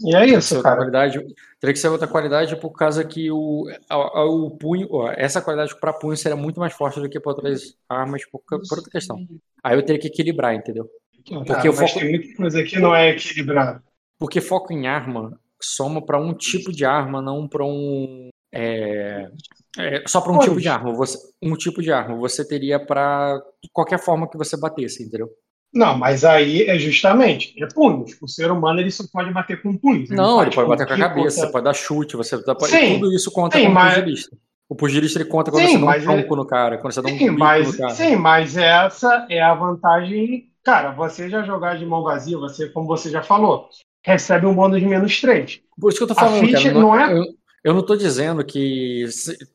E 0.00 0.14
é 0.14 0.26
isso, 0.26 0.62
cara. 0.62 0.76
Qualidade, 0.76 1.18
teria 1.58 1.72
que 1.72 1.78
ser 1.78 1.88
outra 1.88 2.06
qualidade 2.06 2.54
por 2.56 2.70
causa 2.72 3.04
que 3.04 3.30
o, 3.30 3.64
o, 3.90 4.46
o 4.46 4.50
punho, 4.50 4.88
essa 5.16 5.40
qualidade 5.40 5.78
para 5.80 5.92
punho 5.92 6.16
seria 6.16 6.36
muito 6.36 6.60
mais 6.60 6.74
forte 6.74 7.00
do 7.00 7.08
que 7.08 7.18
para 7.18 7.32
outras 7.32 7.74
armas 7.88 8.24
por, 8.30 8.40
por, 8.40 8.78
outra 8.78 8.90
questão. 8.90 9.26
Aí 9.64 9.76
eu 9.76 9.82
teria 9.82 10.00
que 10.00 10.08
equilibrar, 10.08 10.54
entendeu? 10.54 10.88
Porque 11.46 11.66
ah, 11.66 11.70
o 11.70 11.72
foco... 11.72 11.98
tem 11.98 12.10
muita 12.10 12.36
coisa 12.36 12.62
que 12.62 12.78
não 12.78 12.94
é 12.94 13.10
equilibrado. 13.10 13.82
Porque 14.18 14.40
foco 14.40 14.72
em 14.72 14.86
arma 14.86 15.38
soma 15.60 16.04
para 16.04 16.20
um 16.20 16.34
tipo 16.34 16.70
de 16.70 16.84
arma, 16.84 17.22
não 17.22 17.48
para 17.48 17.64
um. 17.64 18.28
É, 18.52 19.28
é, 19.78 20.04
só 20.06 20.20
para 20.20 20.32
um 20.32 20.38
tipo 20.38 20.60
de 20.60 20.68
arma. 20.68 20.92
Você, 20.94 21.18
um 21.42 21.54
tipo 21.56 21.82
de 21.82 21.90
arma. 21.90 22.16
Você 22.16 22.46
teria 22.46 22.78
para 22.78 23.42
qualquer 23.72 23.98
forma 23.98 24.28
que 24.28 24.38
você 24.38 24.56
batesse, 24.58 25.02
entendeu? 25.02 25.30
Não, 25.72 25.96
mas 25.96 26.24
aí 26.24 26.62
é 26.62 26.78
justamente, 26.78 27.54
é 27.62 27.66
punhos. 27.66 28.16
O 28.20 28.28
ser 28.28 28.50
humano 28.50 28.80
ele 28.80 28.90
só 28.90 29.04
pode 29.12 29.32
bater 29.32 29.60
com 29.60 29.76
punhos. 29.76 30.08
Não, 30.10 30.42
ele 30.42 30.50
pode 30.50 30.68
bater 30.68 30.86
com 30.86 30.94
a 30.94 30.98
cabeça, 30.98 31.40
você 31.40 31.52
pode 31.52 31.64
dar 31.64 31.74
chute, 31.74 32.16
você 32.16 32.38
pode, 32.38 32.68
sim, 32.68 32.98
tudo 32.98 33.12
isso 33.12 33.30
conta 33.30 33.58
sim, 33.58 33.64
como 33.64 33.74
mas... 33.74 33.94
pugilista. 33.94 34.36
O 34.68 34.74
pugilista 34.74 35.18
ele 35.18 35.28
conta 35.28 35.50
quando 35.50 35.64
sim, 35.64 35.78
você 35.78 35.84
dá 35.84 35.86
um 35.86 36.00
tronco 36.00 36.34
é... 36.34 36.36
no 36.36 36.46
cara, 36.46 36.78
quando 36.78 36.92
você 36.92 37.02
dá 37.02 37.08
um 37.08 37.18
sim, 37.18 37.30
mas, 37.30 37.66
no 37.72 37.78
cara. 37.78 37.94
Sim, 37.94 38.16
mas 38.16 38.56
essa 38.56 39.26
é 39.30 39.40
a 39.40 39.54
vantagem. 39.54 40.50
Cara, 40.64 40.90
você 40.90 41.28
já 41.28 41.42
jogar 41.42 41.78
de 41.78 41.86
mão 41.86 42.02
vazia, 42.02 42.36
você, 42.36 42.68
como 42.68 42.88
você 42.88 43.08
já 43.08 43.22
falou, 43.22 43.68
recebe 44.04 44.46
um 44.46 44.54
bônus 44.54 44.80
de 44.80 44.86
menos 44.86 45.20
3. 45.20 45.60
Por 45.80 45.90
isso 45.90 45.98
que 45.98 46.04
eu 46.04 46.08
tô 46.08 46.14
falando, 46.14 46.50
cara, 46.50 46.72
não, 46.72 46.80
não 46.80 46.98
é... 46.98 47.12
Eu, 47.12 47.24
eu 47.62 47.72
não 47.74 47.80
estou 47.80 47.96
dizendo 47.96 48.44
que 48.44 49.04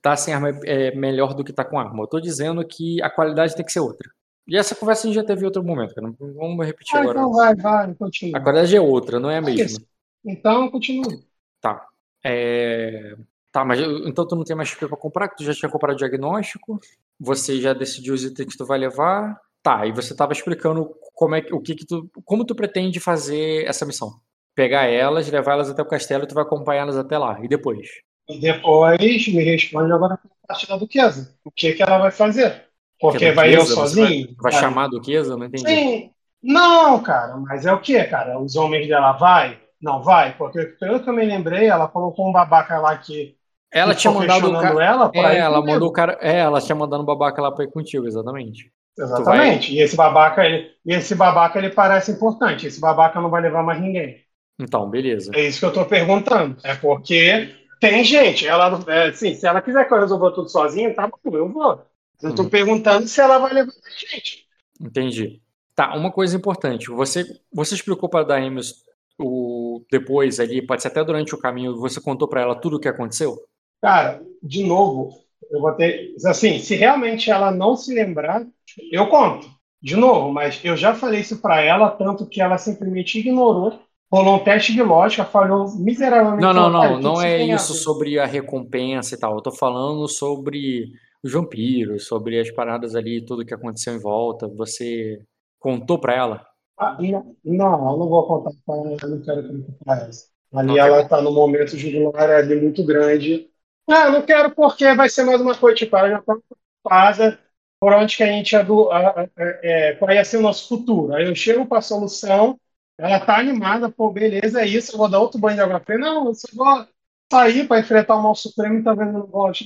tá 0.01 0.15
sem 0.15 0.33
arma 0.33 0.49
é 0.63 0.95
melhor 0.95 1.33
do 1.33 1.43
que 1.43 1.51
tá 1.51 1.65
com 1.65 1.79
arma. 1.79 1.99
Eu 1.99 2.05
estou 2.05 2.21
dizendo 2.21 2.65
que 2.65 3.01
a 3.01 3.09
qualidade 3.09 3.55
tem 3.55 3.65
que 3.65 3.71
ser 3.71 3.79
outra. 3.79 4.09
E 4.47 4.57
essa 4.57 4.75
conversa 4.75 5.03
a 5.03 5.07
gente 5.07 5.15
já 5.15 5.23
teve 5.23 5.41
em 5.41 5.45
outro 5.45 5.63
momento, 5.63 5.93
cara. 5.93 6.07
Não 6.07 6.33
vamos 6.33 6.65
repetir 6.65 6.97
ah, 6.97 7.01
agora. 7.01 7.19
Então 7.19 7.31
vai, 7.33 7.55
vai, 7.55 7.93
continua. 7.95 8.37
A 8.37 8.41
qualidade 8.41 8.75
é 8.75 8.81
outra, 8.81 9.19
não 9.19 9.29
é 9.29 9.37
a 9.37 9.41
mesma. 9.41 9.79
Então, 10.25 10.69
continua. 10.69 11.21
Tá. 11.59 11.87
É... 12.23 13.15
Tá, 13.51 13.65
mas 13.65 13.79
então 14.05 14.25
tu 14.25 14.35
não 14.35 14.45
tem 14.45 14.55
mais 14.55 14.69
XP 14.69 14.87
pra 14.87 14.95
comprar, 14.95 15.27
que 15.27 15.35
tu 15.35 15.43
já 15.43 15.53
tinha 15.53 15.69
comprado 15.69 15.95
o 15.95 15.97
diagnóstico, 15.97 16.79
você 17.19 17.59
já 17.59 17.73
decidiu 17.73 18.13
os 18.13 18.23
itens 18.23 18.53
que 18.53 18.57
tu 18.57 18.65
vai 18.65 18.79
levar. 18.79 19.37
Tá, 19.61 19.85
e 19.85 19.91
você 19.91 20.15
tava 20.15 20.33
explicando 20.33 20.89
como 21.13 21.35
é 21.35 21.41
que, 21.41 21.53
o 21.53 21.59
que 21.59 21.75
que 21.75 21.85
tu, 21.85 22.09
como 22.25 22.45
tu 22.45 22.55
pretende 22.55 22.99
fazer 22.99 23.65
essa 23.67 23.85
missão. 23.85 24.19
Pegar 24.55 24.85
elas, 24.85 25.29
levar 25.29 25.53
elas 25.53 25.69
até 25.69 25.81
o 25.81 25.87
castelo 25.87 26.23
e 26.23 26.27
tu 26.27 26.33
vai 26.33 26.43
acompanhá-las 26.43 26.97
até 26.97 27.17
lá. 27.17 27.39
E 27.43 27.47
depois? 27.47 27.87
E 28.27 28.39
depois 28.39 29.27
me 29.27 29.43
responde 29.43 29.91
agora 29.91 30.15
a 30.15 30.47
parte 30.47 30.67
da 30.67 30.77
duquesa. 30.77 31.37
O 31.43 31.51
que 31.51 31.73
que 31.73 31.83
ela 31.83 31.99
vai 31.99 32.11
fazer? 32.11 32.70
Porque 33.01 33.31
vai 33.31 33.55
eu 33.55 33.65
sozinho? 33.65 34.27
Vai, 34.39 34.51
vai 34.51 34.61
chamar 34.61 34.85
a 34.85 34.87
duquesa? 34.89 35.35
Não 35.35 35.45
entendi. 35.45 35.67
Sim. 35.67 36.11
Não, 36.43 37.01
cara, 37.01 37.35
mas 37.37 37.65
é 37.65 37.73
o 37.73 37.79
que, 37.79 38.03
cara? 38.05 38.39
Os 38.39 38.55
homens 38.55 38.87
dela 38.87 39.13
vai? 39.13 39.59
Não 39.81 40.01
vai? 40.03 40.35
Porque 40.37 40.63
pelo 40.79 40.99
que 40.99 41.09
eu 41.09 41.13
me 41.13 41.25
lembrei, 41.25 41.67
ela 41.67 41.87
colocou 41.87 42.29
um 42.29 42.31
babaca 42.31 42.79
lá 42.79 42.97
que. 42.97 43.35
Ela 43.73 43.95
tinha 43.95 44.13
mandado 44.13 44.49
o 44.49 44.53
cara. 44.53 44.83
Ela, 44.83 45.11
é, 45.13 45.37
ela 45.37 45.61
mandou 45.61 45.89
o 45.89 45.91
cara. 45.93 46.17
É, 46.21 46.39
ela 46.39 46.61
tinha 46.61 46.75
mandado 46.75 47.01
um 47.01 47.05
babaca 47.05 47.41
lá 47.41 47.51
pra 47.51 47.63
ir 47.63 47.71
contigo, 47.71 48.05
exatamente. 48.05 48.71
Exatamente. 48.97 49.73
E 49.73 49.79
esse 49.79 49.95
babaca, 49.95 50.45
ele, 50.45 50.69
e 50.85 50.93
esse 50.93 51.15
babaca, 51.15 51.57
ele 51.57 51.69
parece 51.69 52.11
importante. 52.11 52.67
Esse 52.67 52.79
babaca 52.79 53.21
não 53.21 53.29
vai 53.29 53.41
levar 53.41 53.63
mais 53.63 53.79
ninguém. 53.81 54.17
Então, 54.59 54.89
beleza. 54.89 55.31
É 55.33 55.47
isso 55.47 55.59
que 55.59 55.65
eu 55.65 55.73
tô 55.73 55.85
perguntando. 55.85 56.57
É 56.63 56.75
porque 56.75 57.55
tem 57.79 58.03
gente. 58.03 58.45
Ela, 58.45 58.79
é, 58.87 59.07
assim, 59.07 59.33
se 59.33 59.47
ela 59.47 59.61
quiser 59.61 59.87
que 59.87 59.93
eu 59.93 59.99
resolva 59.99 60.31
tudo 60.31 60.49
sozinha, 60.49 60.93
tá 60.93 61.07
bom, 61.07 61.35
eu 61.35 61.49
vou. 61.49 61.81
Eu 62.21 62.29
estou 62.29 62.45
uhum. 62.45 62.51
perguntando 62.51 63.07
se 63.07 63.19
ela 63.19 63.37
vai 63.37 63.53
levar 63.53 63.71
a 63.71 63.89
gente. 63.89 64.45
Entendi. 64.79 65.41
Tá, 65.75 65.95
uma 65.95 66.11
coisa 66.11 66.35
importante. 66.35 66.89
Você, 66.89 67.25
você 67.53 67.75
explicou 67.75 68.09
para 68.09 68.21
a 68.21 68.27
Daemis 68.27 68.83
o 69.17 69.83
depois 69.91 70.39
ali, 70.39 70.61
pode 70.61 70.81
ser 70.81 70.89
até 70.89 71.03
durante 71.03 71.33
o 71.33 71.37
caminho, 71.37 71.77
você 71.77 72.01
contou 72.01 72.27
para 72.27 72.41
ela 72.41 72.55
tudo 72.55 72.77
o 72.77 72.79
que 72.79 72.87
aconteceu? 72.87 73.37
Cara, 73.81 74.21
de 74.41 74.63
novo, 74.63 75.11
eu 75.51 75.61
vou 75.61 75.71
ter. 75.73 76.15
Assim, 76.25 76.59
se 76.59 76.75
realmente 76.75 77.29
ela 77.29 77.51
não 77.51 77.75
se 77.75 77.93
lembrar, 77.93 78.45
eu 78.91 79.07
conto. 79.07 79.47
De 79.81 79.95
novo, 79.95 80.31
mas 80.31 80.59
eu 80.63 80.77
já 80.77 80.93
falei 80.93 81.21
isso 81.21 81.41
para 81.41 81.59
ela, 81.61 81.89
tanto 81.89 82.27
que 82.27 82.39
ela 82.39 82.57
simplesmente 82.57 83.17
ignorou. 83.17 83.79
Rolou 84.11 84.35
um 84.35 84.43
teste 84.43 84.73
de 84.73 84.83
lógica, 84.83 85.23
falhou 85.23 85.73
miseravelmente. 85.77 86.41
Não, 86.41 86.53
não, 86.53 86.69
não. 86.69 86.99
Não 86.99 87.21
é 87.21 87.41
isso 87.43 87.73
sobre 87.73 88.19
a 88.19 88.25
recompensa 88.25 89.15
e 89.15 89.17
tal. 89.17 89.35
Eu 89.35 89.41
tô 89.41 89.51
falando 89.51 90.07
sobre 90.07 90.91
os 91.23 91.31
vampiros, 91.31 92.07
sobre 92.07 92.39
as 92.39 92.51
paradas 92.51 92.95
ali, 92.95 93.23
tudo 93.23 93.45
que 93.45 93.53
aconteceu 93.53 93.93
em 93.93 93.99
volta. 93.99 94.47
Você 94.47 95.21
contou 95.59 95.99
para 95.99 96.15
ela? 96.15 96.47
Ah, 96.77 96.97
não, 96.99 97.35
não, 97.43 97.91
eu 97.91 97.97
não 97.97 98.09
vou 98.09 98.27
contar 98.27 98.51
para 98.65 98.75
ela, 98.75 98.97
eu 99.01 99.09
não 99.09 99.21
quero 99.21 99.43
que 99.43 99.49
ela 99.87 99.99
conte 99.99 100.31
Ali 100.53 100.77
ela 100.77 101.01
está 101.01 101.21
no 101.21 101.31
momento 101.31 101.77
de 101.77 101.91
glória 101.91 102.37
ali 102.37 102.59
muito 102.59 102.83
grande. 102.85 103.49
Ah, 103.87 104.09
não 104.09 104.21
quero 104.21 104.53
porque 104.53 104.93
vai 104.95 105.07
ser 105.09 105.23
mais 105.23 105.39
uma 105.39 105.55
coisa, 105.55 105.77
tipo, 105.77 105.95
ela 105.95 106.09
já 106.09 106.19
está 106.19 106.33
preocupada 106.35 107.39
por 107.79 107.93
onde 107.93 108.15
que 108.15 108.23
a 108.23 108.27
gente 108.27 108.51
ia 108.51 108.63
do, 108.63 108.91
a, 108.91 109.21
a, 109.21 109.27
é, 109.37 109.93
qual 109.95 110.11
ia 110.11 110.23
ser 110.25 110.37
o 110.37 110.41
nosso 110.41 110.67
futuro. 110.67 111.13
Aí 111.13 111.25
eu 111.25 111.35
chego 111.35 111.65
para 111.65 111.79
a 111.79 111.81
solução, 111.81 112.59
ela 112.97 113.19
tá 113.19 113.39
animada, 113.39 113.89
pô, 113.89 114.11
beleza, 114.11 114.61
é 114.61 114.67
isso, 114.67 114.93
eu 114.93 114.97
vou 114.97 115.09
dar 115.09 115.19
outro 115.19 115.39
banho 115.39 115.55
de 115.55 115.61
água 115.61 115.79
fria. 115.79 115.97
Não, 115.97 116.27
eu 116.27 116.33
só 116.35 116.47
vou 116.53 116.87
sair 117.31 117.67
para 117.67 117.79
enfrentar 117.79 118.15
o 118.15 118.21
mal 118.23 118.35
supremo 118.35 118.79
e 118.79 118.83
tá 118.83 118.93
vendo 118.93 119.13
no 119.13 119.27
gosto. 119.27 119.65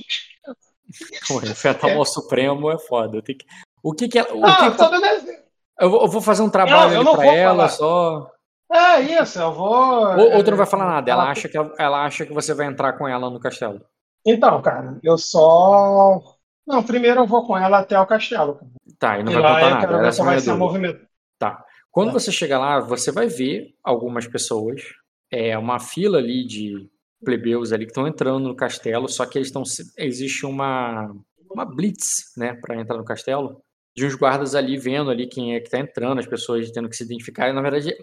Enfrentar 1.50 1.96
o 1.96 2.04
Supremo 2.04 2.70
é 2.70 2.78
foda. 2.78 3.20
Que... 3.22 3.36
O 3.82 3.92
que 3.92 4.08
que 4.08 4.18
ela. 4.18 4.34
O 4.34 4.44
ah, 4.44 4.70
que. 4.70 5.46
Eu, 5.78 5.90
vou, 5.90 6.02
eu 6.02 6.08
vou 6.08 6.20
fazer 6.20 6.42
um 6.42 6.50
trabalho 6.50 7.04
para 7.14 7.26
ela 7.26 7.68
falar. 7.68 7.68
só. 7.68 8.30
É 8.72 9.00
isso, 9.00 9.38
eu 9.38 9.52
vou. 9.52 10.18
Ou, 10.18 10.36
ou 10.36 10.44
tu 10.44 10.50
não 10.50 10.58
vai 10.58 10.66
falar 10.66 10.86
nada, 10.86 11.10
ela 11.10 11.30
acha, 11.30 11.48
que, 11.48 11.56
ela 11.56 12.04
acha 12.04 12.26
que 12.26 12.32
você 12.32 12.52
vai 12.52 12.66
entrar 12.66 12.94
com 12.94 13.06
ela 13.06 13.30
no 13.30 13.38
castelo. 13.38 13.80
Então, 14.26 14.60
cara, 14.60 14.98
eu 15.02 15.16
só. 15.16 16.20
Não, 16.66 16.82
primeiro 16.82 17.20
eu 17.20 17.26
vou 17.26 17.46
com 17.46 17.56
ela 17.56 17.78
até 17.78 17.98
o 17.98 18.06
castelo. 18.06 18.58
Tá, 18.98 19.18
e 19.18 19.22
não 19.22 19.32
e 19.32 19.34
vai 19.36 19.62
contar 19.62 19.70
nada. 19.70 19.86
Quero 19.86 20.04
Essa 20.04 20.24
vai 20.24 20.40
ser 20.40 20.54
movimento. 20.54 21.06
Tá. 21.38 21.64
Quando 21.92 22.10
é. 22.10 22.12
você 22.12 22.32
chegar 22.32 22.58
lá, 22.58 22.80
você 22.80 23.12
vai 23.12 23.28
ver 23.28 23.74
algumas 23.84 24.26
pessoas. 24.26 24.82
É 25.30 25.56
uma 25.56 25.78
fila 25.78 26.18
ali 26.18 26.44
de 26.44 26.90
plebeus 27.26 27.72
ali 27.72 27.84
que 27.84 27.90
estão 27.90 28.06
entrando 28.06 28.46
no 28.46 28.54
castelo, 28.54 29.08
só 29.08 29.26
que 29.26 29.36
eles 29.36 29.48
estão 29.48 29.64
existe 29.98 30.46
uma 30.46 31.12
uma 31.50 31.64
blitz, 31.64 32.32
né, 32.36 32.54
para 32.54 32.78
entrar 32.80 32.96
no 32.98 33.04
castelo, 33.04 33.62
de 33.94 34.04
uns 34.04 34.14
guardas 34.14 34.54
ali 34.54 34.76
vendo 34.76 35.10
ali 35.10 35.26
quem 35.26 35.54
é 35.54 35.60
que 35.60 35.66
está 35.66 35.78
entrando, 35.78 36.18
as 36.18 36.26
pessoas 36.26 36.70
tendo 36.70 36.88
que 36.88 36.96
se 36.96 37.04
identificar. 37.04 37.48
E, 37.48 37.52
na 37.52 37.62
verdade, 37.62 37.96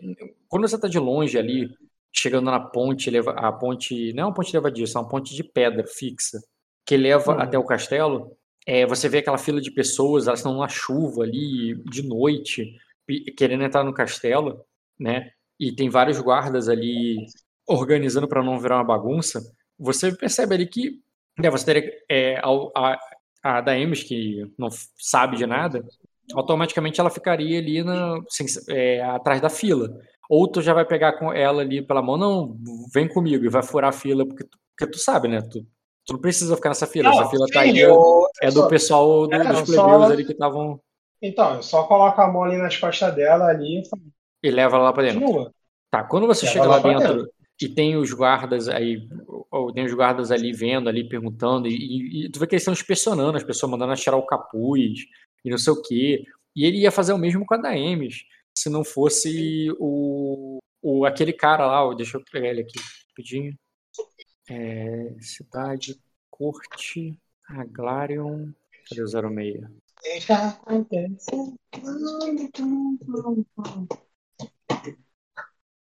quando 0.48 0.68
você 0.68 0.76
está 0.76 0.88
de 0.88 0.98
longe 0.98 1.38
ali, 1.38 1.70
chegando 2.12 2.50
na 2.50 2.60
ponte, 2.60 3.12
a 3.16 3.52
ponte, 3.52 4.12
não 4.14 4.24
é 4.24 4.26
uma 4.26 4.34
ponte 4.34 4.54
levadiça, 4.54 4.98
é 4.98 5.02
uma 5.02 5.08
ponte 5.08 5.36
de 5.36 5.44
pedra 5.44 5.86
fixa, 5.86 6.42
que 6.86 6.98
leva 6.98 7.34
uhum. 7.34 7.40
até 7.40 7.58
o 7.60 7.64
castelo, 7.64 8.36
é, 8.66 8.86
você 8.88 9.08
vê 9.08 9.20
aquela 9.20 9.38
fila 9.38 9.62
de 9.62 9.72
pessoas, 9.72 10.26
elas 10.26 10.40
estão 10.40 10.58
na 10.58 10.68
chuva 10.68 11.24
ali, 11.24 11.76
de 11.86 12.02
noite, 12.02 12.76
querendo 13.38 13.64
entrar 13.64 13.84
no 13.84 13.94
castelo, 13.94 14.66
né? 15.00 15.30
E 15.60 15.72
tem 15.72 15.90
vários 15.90 16.20
guardas 16.20 16.70
ali 16.70 17.18
organizando 17.68 18.28
para 18.28 18.44
não 18.44 18.60
virar 18.60 18.78
uma 18.78 18.84
bagunça. 18.84 19.42
Você 19.80 20.16
percebe 20.16 20.56
ali 20.56 20.68
que 20.68 21.00
né, 21.38 21.50
você 21.50 21.66
teria 21.66 21.92
é, 22.10 22.38
a, 22.38 22.50
a, 22.76 23.00
a 23.44 23.62
Daemis, 23.62 24.04
que 24.04 24.46
não 24.58 24.70
sabe 24.98 25.38
de 25.38 25.46
nada, 25.46 25.84
automaticamente 26.34 27.00
ela 27.00 27.10
ficaria 27.10 27.60
ali 27.60 27.84
na, 27.84 28.20
assim, 28.28 28.46
é, 28.70 29.02
atrás 29.04 29.42
da 29.42 29.50
fila. 29.50 29.90
Ou 30.30 30.48
tu 30.48 30.62
já 30.62 30.74
vai 30.74 30.86
pegar 30.86 31.14
com 31.14 31.34
ela 31.34 31.62
ali 31.62 31.82
pela 31.82 32.02
mão, 32.02 32.18
não, 32.18 32.58
vem 32.94 33.08
comigo 33.08 33.44
e 33.44 33.50
vai 33.50 33.64
furar 33.64 33.90
a 33.90 33.94
fila, 33.94 34.26
porque 34.26 34.44
tu, 34.44 34.58
porque 34.76 34.92
tu 34.92 34.98
sabe, 34.98 35.28
né? 35.28 35.42
Tu, 35.42 35.66
tu 36.06 36.14
não 36.14 36.20
precisa 36.20 36.56
ficar 36.56 36.70
nessa 36.70 36.88
fila. 36.88 37.10
Não, 37.10 37.20
Essa 37.20 37.30
fila 37.30 37.46
sim, 37.48 37.54
tá 37.54 37.62
aí, 37.62 37.78
eu, 37.78 38.28
é 38.42 38.48
do 38.48 38.62
só, 38.62 38.68
pessoal 38.68 39.28
do, 39.28 39.36
é, 39.36 39.44
dos 39.44 39.62
plebeus 39.62 40.12
ali 40.12 40.26
que 40.26 40.32
estavam. 40.32 40.80
Então, 41.22 41.56
eu 41.56 41.64
só 41.64 41.84
coloco 41.84 42.20
a 42.22 42.28
mão 42.28 42.44
ali 42.44 42.58
nas 42.58 42.78
costas 42.78 43.14
dela 43.16 43.46
ali 43.46 43.84
e 44.44 44.52
leva 44.52 44.76
ela 44.76 44.86
lá 44.86 44.94
pra 44.94 45.04
dentro. 45.04 45.22
Continua. 45.22 45.54
Tá, 45.90 46.04
quando 46.04 46.28
você 46.28 46.46
Leva 46.46 46.54
chega 46.54 46.68
lá 46.68 46.76
lá 46.76 46.82
dentro, 46.82 47.16
dentro. 47.16 47.32
E 47.64 47.70
tem 47.70 47.96
os 47.96 48.12
guardas 48.14 48.68
aí, 48.68 49.08
ou 49.52 49.72
tem 49.72 49.86
os 49.86 49.94
guardas 49.94 50.32
ali 50.32 50.52
vendo, 50.52 50.90
ali 50.90 51.08
perguntando, 51.08 51.68
e, 51.68 52.26
e, 52.26 52.30
tu 52.30 52.40
vê 52.40 52.48
que 52.48 52.56
eles 52.56 52.64
estão 52.64 52.74
inspecionando 52.74 53.38
as 53.38 53.44
pessoas, 53.44 53.72
mandando 53.72 53.96
tirar 53.96 54.18
o 54.18 54.26
capuz 54.26 55.06
e 55.44 55.50
não 55.50 55.58
sei 55.58 55.74
o 55.74 55.82
quê. 55.82 56.26
E 56.56 56.66
ele 56.66 56.80
ia 56.80 56.92
fazer 56.92 57.14
o 57.14 57.18
mesmo 57.18 57.46
com 57.46 57.54
a 57.56 57.58
Daemis, 57.58 58.24
se 58.56 58.70
não 58.70 58.84
fosse 58.84 59.68
o, 59.80 60.60
o 60.82 61.06
aquele 61.06 61.34
cara 61.34 61.66
lá, 61.66 61.94
deixa 61.96 62.18
eu 62.18 62.24
pegar 62.32 62.50
ele 62.50 62.62
aqui 62.62 62.80
rapidinho. 63.10 63.58
É, 64.50 65.16
cidade, 65.20 66.00
corte, 66.30 67.18
Aglarion, 67.48 68.52
cadê 68.90 69.02
o 69.02 69.08
06? 69.08 69.62
Já 70.20 70.50
acontece. 70.50 71.32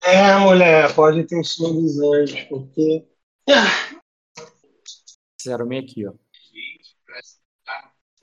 É, 0.06 0.38
mulher, 0.38 0.94
pode 0.94 1.24
ter 1.24 1.42
seus 1.44 1.98
anjos, 1.98 2.40
porque. 2.44 3.06
Ah, 3.48 4.00
06 5.40 5.60
aqui, 5.84 6.06
ó. 6.06 6.12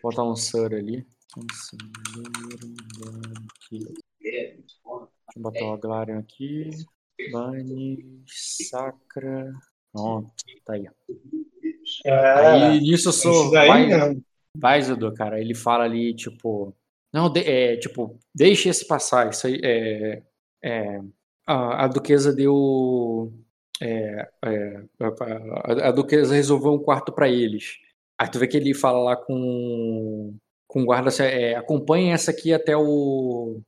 Vou 0.02 0.12
botar 0.12 0.24
um 0.24 0.36
Sur 0.36 0.74
ali. 0.74 1.06
Conselheiro 1.34 2.74
aqui. 3.56 3.80
Deixa 4.22 4.78
eu 5.36 5.42
botar 5.42 5.66
o 5.66 5.74
Aglarion 5.74 6.20
aqui. 6.20 6.70
Bani, 7.32 8.24
Sacra. 8.28 9.52
Pronto, 9.92 10.32
tá 10.66 10.74
aí. 10.74 10.88
é, 12.06 12.12
Aí 12.14 12.80
nisso 12.82 13.10
eu 13.10 13.14
sou. 13.14 13.52
Vai, 13.52 13.86
mesmo. 13.88 14.24
vai, 14.58 14.82
Zodô, 14.82 15.14
cara. 15.14 15.40
Ele 15.40 15.54
fala 15.56 15.84
ali, 15.86 16.14
tipo. 16.16 16.76
Não, 17.14 17.32
de- 17.32 17.42
é, 17.44 17.78
tipo, 17.78 18.18
deixe 18.34 18.70
esse 18.70 18.86
passar. 18.88 19.30
Isso 19.30 19.48
aí 19.48 19.60
é. 19.64 20.24
é, 20.64 21.00
a, 21.46 21.88
duquesa 21.88 22.34
deu. 22.34 23.34
é, 23.82 24.30
é, 24.46 24.84
a, 25.00 25.90
a 25.90 25.92
duquesa 25.92 26.36
resolveu 26.36 26.74
um 26.74 26.80
quarto 26.84 27.12
pra 27.14 27.28
eles. 27.30 27.78
Aí 28.18 28.30
tu 28.30 28.40
vê 28.40 28.48
que 28.48 28.58
ele 28.58 28.74
fala 28.74 29.00
lá 29.04 29.16
com, 29.18 30.36
com 30.68 30.82
o 30.84 30.86
guarda, 30.86 31.10
é, 31.24 31.56
acompanhe 31.56 32.12
essa 32.12 32.32
aqui 32.32 32.54
até 32.54 32.76
o 32.78 33.62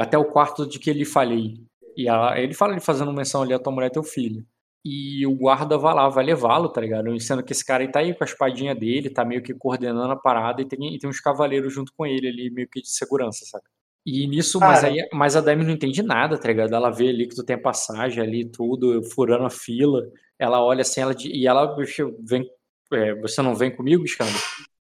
até 0.00 0.18
o 0.18 0.24
quarto 0.24 0.66
de 0.66 0.78
que 0.78 0.90
ele 0.90 1.04
falei. 1.04 1.54
E 1.96 2.08
ela- 2.08 2.38
ele 2.38 2.52
fala 2.54 2.72
ele 2.72 2.80
fazendo 2.80 3.12
menção 3.12 3.42
ali 3.42 3.54
a 3.54 3.58
tua 3.58 3.72
mulher 3.72 3.88
e 3.88 3.90
teu 3.92 4.02
filho. 4.02 4.44
E 4.84 5.26
o 5.26 5.34
guarda 5.34 5.76
vai 5.78 5.94
lá, 5.94 6.08
vai 6.08 6.24
levá-lo, 6.24 6.68
tá 6.68 6.80
ligado? 6.80 7.18
Sendo 7.20 7.42
que 7.44 7.52
esse 7.52 7.64
cara 7.64 7.82
aí 7.82 7.90
tá 7.90 8.00
aí 8.00 8.14
com 8.14 8.22
a 8.24 8.26
espadinha 8.26 8.74
dele, 8.74 9.10
tá 9.10 9.24
meio 9.24 9.42
que 9.42 9.54
coordenando 9.54 10.12
a 10.12 10.16
parada 10.16 10.62
e 10.62 10.64
tem, 10.66 10.94
e 10.94 10.98
tem 10.98 11.08
uns 11.10 11.20
cavaleiros 11.20 11.72
junto 11.72 11.92
com 11.96 12.06
ele 12.06 12.28
ali, 12.28 12.50
meio 12.50 12.68
que 12.68 12.80
de 12.82 12.88
segurança, 12.90 13.44
sabe? 13.46 13.64
E 14.06 14.24
nisso, 14.28 14.60
mas, 14.60 14.84
aí, 14.84 15.08
mas 15.12 15.34
a 15.34 15.40
Demi 15.40 15.64
não 15.64 15.72
entende 15.72 16.00
nada, 16.00 16.38
tá 16.38 16.46
ligado? 16.46 16.72
Ela 16.72 16.90
vê 16.90 17.08
ali 17.08 17.26
que 17.26 17.34
tu 17.34 17.44
tem 17.44 17.56
a 17.56 17.60
passagem 17.60 18.22
ali, 18.22 18.44
tudo, 18.48 19.02
furando 19.02 19.44
a 19.44 19.50
fila. 19.50 20.00
Ela 20.38 20.62
olha 20.64 20.82
assim, 20.82 21.00
ela, 21.00 21.12
e 21.24 21.44
ela 21.44 21.74
vem. 22.20 22.48
é, 22.92 23.14
você 23.16 23.42
não 23.42 23.52
vem 23.56 23.74
comigo, 23.74 24.04
Escândalo? 24.04 24.38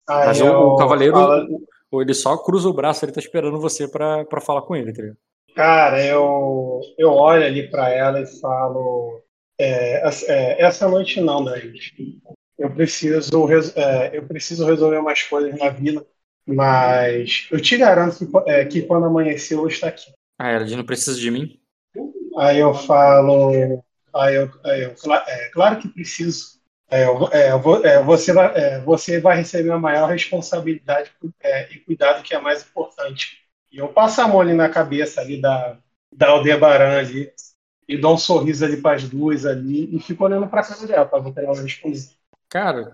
Aí 0.07 0.27
Mas 0.27 0.41
o, 0.41 0.47
o 0.49 0.75
cavaleiro, 0.77 1.17
o- 1.91 2.01
ele 2.01 2.13
só 2.13 2.37
cruza 2.37 2.69
o 2.69 2.73
braço, 2.73 3.03
ele 3.03 3.11
tá 3.11 3.19
esperando 3.19 3.59
você 3.59 3.85
pra, 3.85 4.23
pra 4.23 4.39
falar 4.39 4.61
com 4.61 4.75
ele, 4.77 4.93
tá 4.93 5.01
ligado? 5.01 5.17
Cara, 5.53 6.05
eu, 6.05 6.79
eu 6.97 7.09
olho 7.11 7.45
ali 7.45 7.69
pra 7.69 7.89
ela 7.89 8.21
e 8.21 8.25
falo: 8.39 9.21
é, 9.59 10.07
essa- 10.07 10.31
é, 10.31 10.61
essa 10.61 10.87
noite 10.87 11.19
não, 11.19 11.43
né? 11.43 11.61
Eu 12.57 12.69
preciso, 12.71 13.29
é, 13.75 14.17
eu 14.17 14.23
preciso 14.25 14.65
resolver 14.65 14.97
umas 14.99 15.21
coisas 15.23 15.57
na 15.59 15.69
vila, 15.69 16.05
mas 16.45 17.47
eu 17.51 17.61
te 17.61 17.77
garanto 17.77 18.17
que, 18.25 18.49
é, 18.49 18.65
que 18.65 18.81
quando 18.83 19.05
amanhecer 19.05 19.55
eu 19.55 19.59
vou 19.59 19.67
estar 19.67 19.87
aqui. 19.87 20.11
Ah, 20.37 20.49
ela 20.49 20.65
diz, 20.65 20.75
não 20.75 20.85
precisa 20.85 21.17
de 21.19 21.31
mim? 21.31 21.61
Aí 22.37 22.59
eu 22.59 22.73
falo: 22.73 23.83
aí 24.13 24.35
eu, 24.35 24.49
aí 24.63 24.83
eu, 24.83 24.95
"Cla- 24.95 25.25
é, 25.27 25.49
claro 25.49 25.79
que 25.79 25.87
preciso. 25.89 26.59
É, 26.89 27.03
é, 27.03 27.47
é, 27.93 28.03
você, 28.03 28.33
vai, 28.33 28.53
é, 28.55 28.79
você 28.81 29.19
vai 29.21 29.37
receber 29.37 29.71
a 29.71 29.79
maior 29.79 30.09
responsabilidade 30.09 31.09
é, 31.41 31.71
e 31.73 31.79
cuidado 31.79 32.21
que 32.23 32.33
é 32.33 32.39
mais 32.39 32.63
importante. 32.63 33.37
E 33.71 33.77
eu 33.77 33.87
passo 33.93 34.19
a 34.21 34.27
mão 34.27 34.41
ali 34.41 34.53
na 34.53 34.67
cabeça 34.69 35.21
ali 35.21 35.39
da, 35.39 35.77
da 36.11 36.29
Aldebaran 36.31 36.99
ali 36.99 37.31
e 37.87 37.97
dou 37.97 38.15
um 38.15 38.17
sorriso 38.17 38.65
ali 38.65 38.77
para 38.81 38.97
as 38.97 39.07
duas 39.09 39.45
ali 39.45 39.95
e 39.95 39.99
fico 40.01 40.25
olhando 40.25 40.47
para 40.49 40.61
a 40.61 40.65
cara 40.65 40.87
dela 40.87 41.05
para 41.05 41.19
ver 41.19 41.33
se 41.33 41.39
ela 41.45 41.61
responder. 41.61 41.99
Cara, 42.49 42.93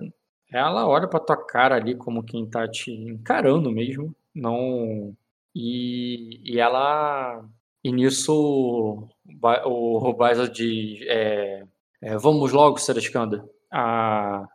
ela 0.51 0.87
olha 0.87 1.07
pra 1.07 1.19
tua 1.19 1.37
cara 1.45 1.75
ali 1.75 1.95
como 1.95 2.23
quem 2.23 2.49
tá 2.49 2.67
te 2.67 2.91
encarando 2.91 3.71
mesmo, 3.71 4.15
não 4.33 5.15
e, 5.55 6.41
e 6.45 6.59
ela 6.59 7.43
e 7.83 7.91
nisso 7.91 9.07
ba- 9.25 9.63
o 9.65 10.13
Baisa 10.13 10.47
diz 10.49 11.01
é, 11.07 11.63
é, 12.01 12.17
vamos 12.17 12.51
logo, 12.51 12.77
Sereskanda. 12.79 13.47
A 13.71 14.47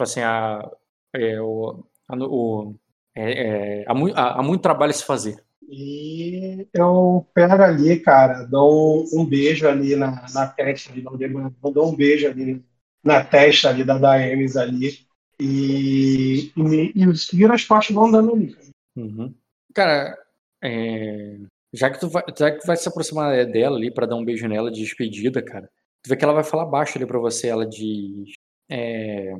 assim, 0.00 0.20
a, 0.20 0.68
é, 1.14 1.40
o, 1.40 1.84
a, 2.08 2.16
o 2.16 2.74
é, 3.14 3.80
é, 3.82 3.84
há, 3.88 3.94
mui- 3.94 4.12
há- 4.14 4.38
há 4.40 4.42
muito 4.42 4.62
trabalho 4.62 4.90
a 4.90 4.94
se 4.94 5.04
fazer. 5.04 5.42
E 5.70 6.66
eu 6.72 7.26
pego 7.34 7.62
ali, 7.62 8.00
cara, 8.00 8.44
dou 8.44 9.04
um 9.12 9.24
beijo 9.26 9.68
ali 9.68 9.94
na, 9.96 10.26
na 10.32 10.46
testa 10.46 10.90
ali 10.92 11.02
dou 11.02 11.92
um 11.92 11.96
beijo 11.96 12.26
ali 12.26 12.64
na 13.04 13.22
testa 13.24 13.68
ali 13.68 13.84
da 13.84 13.98
Daemis 13.98 14.56
ali 14.56 15.06
e, 15.40 16.52
e, 16.56 16.92
e 16.94 17.06
viro 17.32 17.52
as 17.52 17.62
e 17.62 17.92
vou 17.92 18.06
andando 18.06 18.34
ali. 18.34 18.52
cara. 18.54 18.68
Uhum. 18.96 19.34
Cara, 19.74 20.18
é, 20.62 21.38
já 21.72 21.90
que 21.90 22.00
tu 22.00 22.08
vai, 22.08 22.24
já 22.36 22.50
que 22.50 22.58
tu 22.58 22.66
vai 22.66 22.76
se 22.76 22.88
aproximar 22.88 23.46
dela 23.46 23.76
ali 23.76 23.92
pra 23.92 24.06
dar 24.06 24.16
um 24.16 24.24
beijo 24.24 24.48
nela 24.48 24.70
de 24.70 24.80
despedida, 24.80 25.42
cara, 25.42 25.70
tu 26.02 26.08
vê 26.08 26.16
que 26.16 26.24
ela 26.24 26.34
vai 26.34 26.44
falar 26.44 26.66
baixo 26.66 26.98
ali 26.98 27.06
pra 27.06 27.18
você. 27.18 27.48
Ela 27.48 27.66
diz: 27.66 28.32
é, 28.68 29.34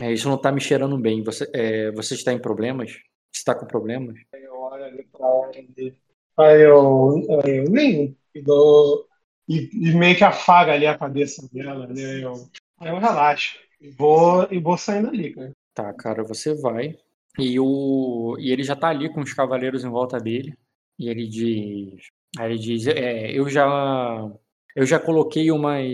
é, 0.00 0.12
Isso 0.12 0.28
não 0.28 0.38
tá 0.38 0.50
me 0.50 0.60
cheirando 0.60 0.96
bem. 0.98 1.22
Você, 1.22 1.48
é, 1.52 1.90
você 1.92 2.14
está 2.14 2.32
em 2.32 2.38
problemas? 2.38 2.98
Está 3.34 3.54
com 3.54 3.66
problemas? 3.66 4.18
Eu 4.32 4.54
olho 4.54 4.84
ali 4.84 5.04
pra 5.04 5.26
ela 5.26 5.50
e 5.76 5.94
aí 6.38 6.62
eu, 6.62 7.26
eu 7.44 7.64
nem 7.70 8.16
e 8.34 8.40
dou 8.40 9.06
e, 9.48 9.68
e 9.72 9.94
meio 9.94 10.16
que 10.16 10.24
afaga 10.24 10.72
ali 10.72 10.86
a 10.86 10.96
cabeça 10.96 11.46
dela, 11.52 11.86
né? 11.86 12.24
Eu, 12.24 12.32
aí 12.78 12.88
eu 12.88 12.98
relaxo 12.98 13.58
vou, 13.90 14.46
e 14.50 14.58
vou 14.58 14.76
saindo 14.76 15.08
ali, 15.08 15.32
cara. 15.34 15.52
Tá, 15.74 15.92
cara, 15.94 16.22
você 16.22 16.54
vai. 16.54 16.96
E, 17.38 17.58
o, 17.58 18.36
e 18.38 18.50
ele 18.52 18.62
já 18.62 18.76
tá 18.76 18.88
ali 18.88 19.08
com 19.12 19.20
os 19.20 19.32
cavaleiros 19.32 19.84
em 19.84 19.88
volta 19.90 20.18
dele. 20.18 20.54
E 20.98 21.08
ele 21.08 21.26
diz. 21.26 22.08
Aí 22.38 22.52
ele 22.52 22.58
diz: 22.58 22.86
é, 22.86 23.30
Eu 23.32 23.48
já. 23.48 24.30
Eu 24.76 24.86
já 24.86 24.98
coloquei 24.98 25.50
umas. 25.50 25.86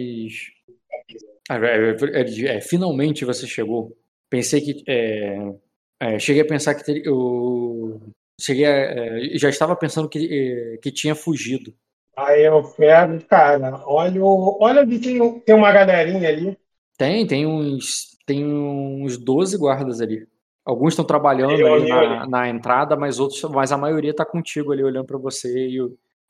É, 2.46 2.60
finalmente 2.60 3.24
você 3.24 3.46
chegou. 3.46 3.96
Pensei 4.28 4.60
que. 4.60 4.82
é, 4.86 5.52
é, 6.00 6.18
cheguei 6.18 6.42
a 6.42 6.46
pensar 6.46 6.74
que 6.74 6.84
teria- 6.84 7.02
eu. 7.06 8.00
Cheguei 8.40 8.66
a, 8.66 8.70
é, 8.70 9.38
já 9.38 9.48
estava 9.48 9.74
pensando 9.74 10.08
que, 10.08 10.74
é, 10.74 10.76
que 10.78 10.92
tinha 10.92 11.14
fugido. 11.14 11.74
Aí 12.16 12.44
eu 12.44 12.62
pego, 12.62 13.24
cara, 13.26 13.82
olho, 13.86 14.24
olha 14.60 14.80
ali, 14.80 15.00
tem, 15.00 15.40
tem 15.40 15.54
uma 15.54 15.72
galerinha 15.72 16.28
ali. 16.28 16.58
Tem, 16.98 17.26
tem 17.26 17.46
uns. 17.46 18.18
Tem 18.26 18.46
uns 18.46 19.18
12 19.18 19.58
guardas 19.58 20.00
ali. 20.02 20.28
Alguns 20.64 20.94
estão 20.94 21.06
trabalhando 21.06 21.66
Eu 21.66 21.66
ali 21.66 21.86
na, 21.86 22.26
na 22.26 22.48
entrada, 22.48 22.96
mas 22.96 23.20
outros, 23.20 23.42
mas 23.44 23.72
a 23.72 23.78
maioria 23.78 24.14
tá 24.14 24.26
contigo 24.26 24.72
ali 24.72 24.84
olhando 24.84 25.06
pra 25.06 25.18
você 25.18 25.68
e 25.68 25.78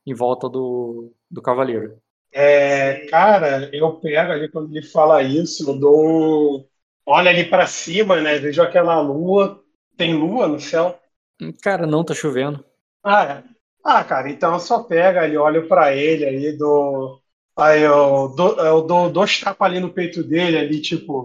em 0.06 0.14
volta 0.14 0.48
do, 0.48 1.12
do 1.30 1.42
cavaleiro. 1.42 2.00
É, 2.32 3.06
cara, 3.08 3.70
eu 3.74 3.98
pego 4.00 4.32
ali 4.32 4.48
quando 4.50 4.74
ele 4.76 4.86
fala 4.86 5.22
isso, 5.22 5.68
eu 5.70 5.78
dou. 5.78 6.68
Olha 7.06 7.30
ali 7.30 7.48
pra 7.48 7.66
cima, 7.66 8.20
né? 8.20 8.38
Vejo 8.38 8.62
aquela 8.62 9.00
lua. 9.00 9.64
Tem 9.96 10.14
lua 10.14 10.46
no 10.48 10.60
céu? 10.60 10.98
Hum, 11.40 11.52
Cara, 11.60 11.84
não 11.84 12.04
tá 12.04 12.14
chovendo. 12.14 12.64
Ah, 13.02 13.24
é. 13.24 13.44
Ah, 13.84 14.04
cara, 14.04 14.30
então 14.30 14.54
eu 14.54 14.60
só 14.60 14.82
pego 14.84 15.18
ali, 15.18 15.36
olho 15.36 15.66
pra 15.68 15.94
ele 15.94 16.26
ali, 16.26 16.56
dou. 16.56 17.22
Aí 17.58 17.82
eu 17.82 18.32
dou, 18.36 18.56
eu 18.56 18.82
dou 18.82 19.10
dois 19.10 19.40
tapas 19.40 19.68
ali 19.68 19.80
no 19.80 19.92
peito 19.92 20.22
dele, 20.22 20.56
ali, 20.56 20.80
tipo. 20.80 21.24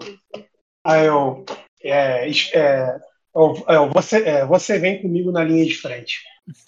Aí 0.83 1.05
eu. 1.05 1.45
É, 1.83 2.27
é, 2.27 2.97
eu, 3.35 3.63
eu 3.67 3.89
você, 3.91 4.23
é, 4.23 4.45
você 4.45 4.79
vem 4.79 4.99
comigo 4.99 5.31
na 5.31 5.43
linha 5.43 5.65
de 5.65 5.75
frente. 5.75 6.21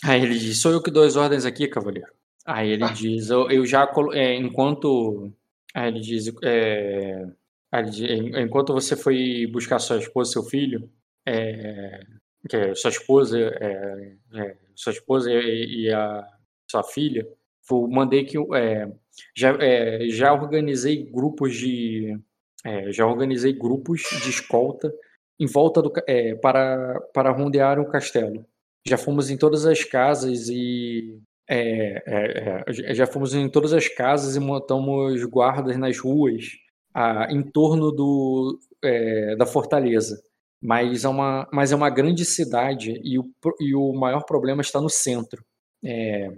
Aí 0.04 0.22
ele 0.22 0.38
diz: 0.38 0.62
Sou 0.62 0.72
eu 0.72 0.84
que 0.84 0.92
dou 0.92 1.04
as 1.04 1.16
ordens 1.16 1.46
aqui, 1.46 1.68
cavaleiro. 1.68 2.12
Aí 2.46 2.70
ele 2.70 2.88
diz: 2.90 3.32
Eu, 3.32 3.50
eu 3.50 3.66
já. 3.66 3.92
É, 4.14 4.36
enquanto. 4.36 5.32
Aí 5.74 5.88
ele 5.88 6.00
diz: 6.00 6.32
é, 6.44 7.26
aí 7.72 7.84
ele 7.84 7.90
diz, 7.90 8.36
Enquanto 8.38 8.72
você 8.72 8.96
foi 8.96 9.48
buscar 9.52 9.80
sua 9.80 9.98
esposa 9.98 10.32
seu 10.32 10.44
filho, 10.44 10.88
é, 11.26 12.02
que 12.48 12.56
é 12.56 12.76
sua 12.76 12.92
esposa, 12.92 13.40
é, 13.40 14.14
é, 14.36 14.58
sua 14.76 14.94
esposa 14.94 15.32
e, 15.32 15.86
e, 15.86 15.92
a 15.92 16.24
sua 16.70 16.84
filha, 16.84 17.28
eu 17.72 17.88
mandei 17.88 18.24
que 18.26 18.38
é, 18.56 18.92
já, 19.36 19.58
é, 19.60 20.08
já 20.10 20.34
organizei 20.34 21.04
grupos 21.04 21.56
de 21.56 22.18
é, 22.66 22.92
já 22.92 23.06
organizei 23.06 23.54
grupos 23.54 24.04
de 24.24 24.30
escolta 24.30 24.92
em 25.40 25.46
volta 25.46 25.82
do 25.82 25.92
é, 26.08 26.36
para 26.36 27.00
para 27.14 27.32
rondear 27.32 27.80
o 27.80 27.90
castelo. 27.90 28.46
Já 28.88 28.98
fomos 28.98 29.30
em 29.30 29.38
todas 29.38 29.66
as 29.66 29.84
casas 29.84 30.48
e 30.50 31.20
já 32.94 33.06
fomos 33.06 33.34
em 33.34 33.50
todas 33.50 33.74
as 33.74 33.88
casas 33.88 34.36
e 34.36 34.40
montamos 34.40 35.24
guardas 35.26 35.78
nas 35.78 36.00
ruas 36.00 36.46
a, 36.94 37.32
em 37.32 37.44
torno 37.44 37.92
do, 37.92 38.60
da 39.38 39.46
fortaleza 39.46 40.20
mas 40.66 41.06
é 41.06 41.10
uma, 41.10 41.48
mas 41.54 41.72
é 41.72 41.76
uma 41.76 41.90
grande 41.90 42.26
cidade 42.26 43.00
e 43.04 43.20
o, 43.20 43.32
e 43.60 43.76
o 43.76 43.94
maior 43.94 44.24
problema 44.26 44.62
está 44.62 44.82
no 44.82 44.90
centro. 44.90 45.46
É, 45.84 46.32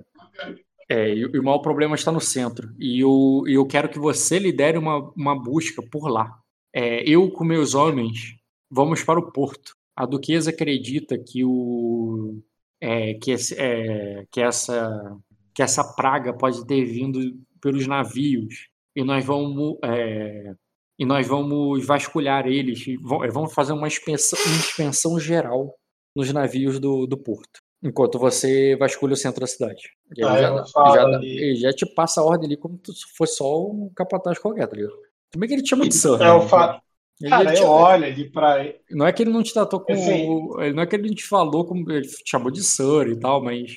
é, 0.90 1.14
e, 1.14 1.26
o 1.26 1.44
maior 1.44 1.60
problema 1.60 1.96
está 1.96 2.12
no 2.12 2.22
centro. 2.22 2.74
E 2.80 3.00
eu, 3.02 3.44
eu 3.48 3.66
quero 3.66 3.90
que 3.90 4.00
você 4.00 4.40
lidere 4.40 4.78
uma, 4.78 5.12
uma 5.16 5.36
busca 5.36 5.82
por 5.82 6.08
lá. 6.08 6.40
É, 6.74 7.08
eu, 7.08 7.30
com 7.32 7.44
meus 7.44 7.76
homens, 7.76 8.36
vamos 8.70 9.04
para 9.04 9.20
o 9.20 9.32
porto. 9.32 9.76
A 9.96 10.06
duquesa 10.06 10.52
acredita 10.52 11.18
que, 11.18 11.44
o, 11.44 12.42
é, 12.80 13.16
que, 13.16 13.32
esse, 13.32 13.56
é, 13.60 14.26
que, 14.32 14.42
essa, 14.42 15.18
que 15.54 15.62
essa 15.62 15.84
praga 15.84 16.34
pode 16.34 16.66
ter 16.66 16.86
vindo 16.86 17.20
pelos 17.62 17.88
navios. 17.88 18.68
E 18.96 19.04
nós 19.04 19.26
vamos 19.26 19.78
é, 19.84 20.54
e 21.00 21.06
nós 21.06 21.28
vamos 21.28 21.86
vasculhar 21.86 22.48
eles, 22.48 22.84
vamos 23.32 23.54
fazer 23.54 23.72
uma 23.72 23.88
inspeção, 23.88 24.40
uma 24.46 24.56
inspeção 24.56 25.20
geral 25.20 25.76
nos 26.16 26.34
navios 26.34 26.80
do, 26.80 27.06
do 27.06 27.16
porto, 27.16 27.60
enquanto 27.82 28.20
você 28.20 28.76
vasculha 28.76 29.14
o 29.14 29.18
centro 29.18 29.42
da 29.42 29.48
cidade. 29.48 29.90
Ele, 30.16 30.28
ah, 30.28 30.38
já, 30.38 30.94
já, 30.94 31.20
ele 31.22 31.56
já, 31.56 31.74
te 31.74 31.86
passa 31.86 32.22
a 32.22 32.24
ordem 32.24 32.48
ali 32.48 32.58
como 32.58 32.80
se 32.86 33.16
fosse 33.16 33.38
só 33.38 33.66
um 33.68 33.92
capataz 33.96 34.40
qualquer, 34.40 34.68
tá 34.68 34.76
ligado? 34.76 34.96
Como 35.32 35.46
é 35.46 35.48
que 35.48 35.54
ele 35.54 35.64
te 35.64 35.70
chama 35.70 35.88
de 35.88 35.94
Sir? 35.94 36.16
É, 36.16 36.40
né? 36.40 36.48
fa... 36.48 36.82
Ele, 37.20 37.30
Cara, 37.32 37.50
ele 37.50 37.54
te... 37.54 37.64
olha 37.64 38.08
ali 38.08 38.30
pra. 38.30 38.74
Não 38.92 39.08
é 39.08 39.12
que 39.12 39.24
ele 39.24 39.32
não 39.32 39.42
te 39.42 39.54
tratou 39.54 39.80
com. 39.80 39.92
Assim... 39.92 40.28
Não 40.74 40.84
é 40.84 40.86
que 40.86 40.96
ele 40.96 41.08
não 41.08 41.16
te 41.16 41.26
falou 41.26 41.66
como. 41.66 41.92
Ele 41.92 42.08
te 42.08 42.30
chamou 42.30 42.52
de 42.52 42.64
Sir 42.64 43.08
e 43.10 43.20
tal, 43.20 43.44
mas. 43.44 43.72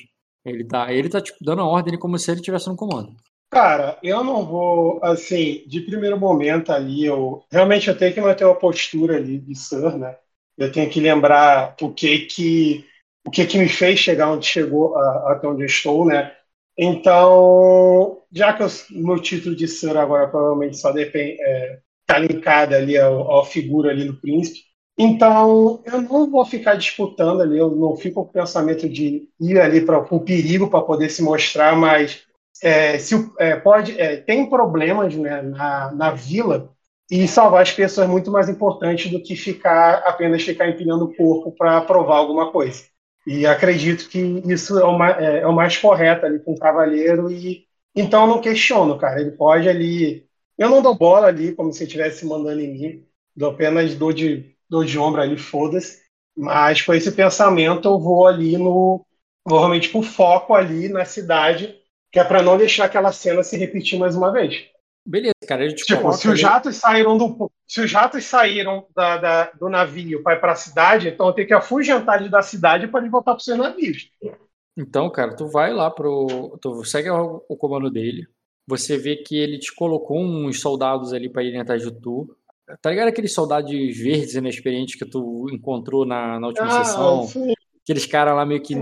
Ele 0.45 0.63
tá, 0.63 0.91
ele 0.91 1.09
tá 1.09 1.21
tipo, 1.21 1.37
dando 1.43 1.61
a 1.61 1.67
ordem 1.67 1.97
como 1.99 2.17
se 2.17 2.31
ele 2.31 2.39
estivesse 2.39 2.67
no 2.67 2.75
comando. 2.75 3.15
Cara, 3.49 3.99
eu 4.01 4.23
não 4.23 4.45
vou, 4.45 4.99
assim, 5.03 5.63
de 5.67 5.81
primeiro 5.81 6.17
momento 6.17 6.71
ali, 6.71 7.05
eu 7.05 7.43
realmente 7.51 7.89
eu 7.89 7.97
tenho 7.97 8.13
que 8.13 8.21
manter 8.21 8.45
uma 8.45 8.55
postura 8.55 9.17
ali 9.17 9.37
de 9.37 9.53
Sir, 9.55 9.97
né? 9.97 10.15
Eu 10.57 10.71
tenho 10.71 10.89
que 10.89 10.99
lembrar 10.99 11.75
o 11.81 11.91
que 11.91 12.19
que 12.19 12.85
o 13.25 13.31
que 13.31 13.45
que 13.45 13.57
me 13.57 13.69
fez 13.69 13.99
chegar 13.99 14.31
onde 14.31 14.45
chegou, 14.45 14.97
até 14.97 15.47
onde 15.47 15.61
eu 15.61 15.67
estou, 15.67 16.05
né? 16.05 16.31
Então, 16.77 18.21
já 18.31 18.53
que 18.53 18.63
o 18.63 18.69
meu 19.05 19.19
título 19.21 19.55
de 19.55 19.67
Sir 19.67 19.97
agora 19.97 20.27
provavelmente 20.27 20.77
só 20.77 20.91
depende, 20.91 21.37
é, 21.41 21.79
tá 22.07 22.17
linkado 22.17 22.75
ali 22.75 22.97
à 22.97 23.43
figura 23.45 23.91
ali 23.91 24.05
do 24.05 24.19
príncipe, 24.19 24.61
então 24.97 25.81
eu 25.85 26.01
não 26.01 26.29
vou 26.29 26.45
ficar 26.45 26.75
disputando 26.75 27.41
ali, 27.41 27.57
eu 27.57 27.71
não 27.71 27.95
fico 27.95 28.23
com 28.23 28.29
o 28.29 28.33
pensamento 28.33 28.87
de 28.87 29.27
ir 29.39 29.59
ali 29.59 29.81
para 29.81 29.99
o 29.99 30.19
perigo 30.19 30.69
para 30.69 30.81
poder 30.81 31.09
se 31.09 31.21
mostrar, 31.23 31.75
mas 31.75 32.23
é, 32.61 32.97
se, 32.99 33.15
é, 33.39 33.55
pode, 33.55 33.99
é, 33.99 34.17
tem 34.17 34.49
problemas 34.49 35.15
né, 35.15 35.41
na, 35.41 35.91
na 35.91 36.11
vila 36.11 36.71
e 37.09 37.27
salvar 37.27 37.63
as 37.63 37.71
pessoas 37.71 38.07
é 38.07 38.09
muito 38.09 38.31
mais 38.31 38.47
importante 38.47 39.09
do 39.09 39.21
que 39.21 39.35
ficar 39.35 40.03
apenas 40.05 40.43
ficar 40.43 40.69
empilhando 40.69 41.05
o 41.05 41.15
corpo 41.15 41.51
para 41.51 41.81
provar 41.81 42.17
alguma 42.17 42.51
coisa. 42.51 42.90
E 43.25 43.45
acredito 43.45 44.09
que 44.09 44.19
isso 44.47 44.79
é 44.79 44.85
o, 44.85 45.03
é, 45.03 45.39
é 45.41 45.47
o 45.47 45.53
mais 45.53 45.77
correto 45.77 46.25
ali 46.25 46.39
com 46.39 46.53
o 46.53 46.59
cavaleiro 46.59 47.31
e 47.31 47.67
então 47.95 48.25
não 48.27 48.41
questiono, 48.41 48.97
cara. 48.97 49.21
Ele 49.21 49.31
pode 49.31 49.67
ali, 49.69 50.25
eu 50.57 50.69
não 50.69 50.81
dou 50.81 50.95
bola 50.95 51.27
ali 51.27 51.53
como 51.53 51.71
se 51.73 51.83
estivesse 51.83 52.25
mandando 52.25 52.61
em 52.61 52.73
mim, 52.73 53.07
dou 53.35 53.51
apenas 53.51 53.95
dou 53.95 54.11
de 54.13 54.55
dou 54.69 54.83
de 54.83 54.97
ombro 54.97 55.21
ali, 55.21 55.37
foda-se. 55.37 56.01
Mas 56.35 56.81
com 56.81 56.93
esse 56.93 57.11
pensamento 57.11 57.87
eu 57.87 57.99
vou 57.99 58.27
ali 58.27 58.57
no 58.57 59.05
vou 59.45 59.59
realmente 59.59 59.89
com 59.89 60.01
foco 60.01 60.53
ali 60.53 60.87
na 60.89 61.05
cidade 61.05 61.77
que 62.11 62.19
é 62.19 62.23
para 62.23 62.43
não 62.43 62.57
deixar 62.57 62.85
aquela 62.85 63.11
cena 63.11 63.43
se 63.43 63.57
repetir 63.57 63.97
mais 63.97 64.15
uma 64.15 64.31
vez. 64.31 64.70
Beleza, 65.05 65.33
cara. 65.47 65.63
A 65.63 65.69
gente 65.69 65.83
tipo, 65.83 66.11
se 66.13 66.29
os 66.29 66.39
jatos 66.39 66.75
saíram 66.75 67.17
do 67.17 67.51
se 67.67 67.81
os 67.81 67.89
jatos 67.89 68.23
saíram 68.25 68.85
da, 68.95 69.17
da 69.17 69.51
do 69.51 69.69
navio 69.69 70.21
para 70.21 70.35
ir 70.35 70.39
para 70.39 70.51
a 70.51 70.55
cidade, 70.55 71.09
então 71.09 71.33
tem 71.33 71.45
que 71.45 71.53
afugentar 71.53 72.27
da 72.29 72.41
cidade 72.41 72.87
para 72.87 73.01
ele 73.01 73.09
voltar 73.09 73.31
para 73.31 73.39
os 73.39 73.45
seus 73.45 73.57
navios. 73.57 74.11
Então, 74.77 75.09
cara, 75.09 75.35
tu 75.35 75.47
vai 75.47 75.73
lá 75.73 75.89
pro, 75.89 76.57
tu 76.61 76.83
segue 76.85 77.09
o, 77.09 77.43
o 77.49 77.57
comando 77.57 77.89
dele. 77.89 78.27
Você 78.67 78.97
vê 78.97 79.17
que 79.17 79.35
ele 79.35 79.57
te 79.57 79.73
colocou 79.73 80.19
uns 80.19 80.61
soldados 80.61 81.13
ali 81.13 81.29
para 81.29 81.43
irem 81.43 81.59
atrás 81.59 81.81
de 81.81 81.91
tu. 81.91 82.35
Tá 82.81 82.89
ligado 82.89 83.09
aqueles 83.09 83.33
soldados 83.33 83.71
verdes 83.71 84.35
inexperientes 84.35 84.95
que 84.95 85.05
tu 85.05 85.47
encontrou 85.51 86.05
na, 86.05 86.39
na 86.39 86.47
última 86.47 86.67
ah, 86.67 86.83
sessão? 86.83 87.27
Sim 87.27 87.53
aqueles 87.83 88.05
caras 88.05 88.35
lá 88.35 88.45
meio 88.45 88.61
que, 88.61 88.75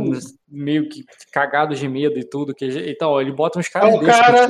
meio 0.47 0.89
que 0.89 1.03
cagados 1.31 1.79
de 1.79 1.87
medo 1.87 2.19
e 2.19 2.23
tudo. 2.23 2.53
Que, 2.53 2.65
então, 2.89 3.19
ele 3.19 3.31
bota 3.31 3.59
uns 3.59 3.67
caras 3.67 3.95
é 3.95 3.99
desses 3.99 4.21
cara, 4.21 4.43
é, 4.43 4.47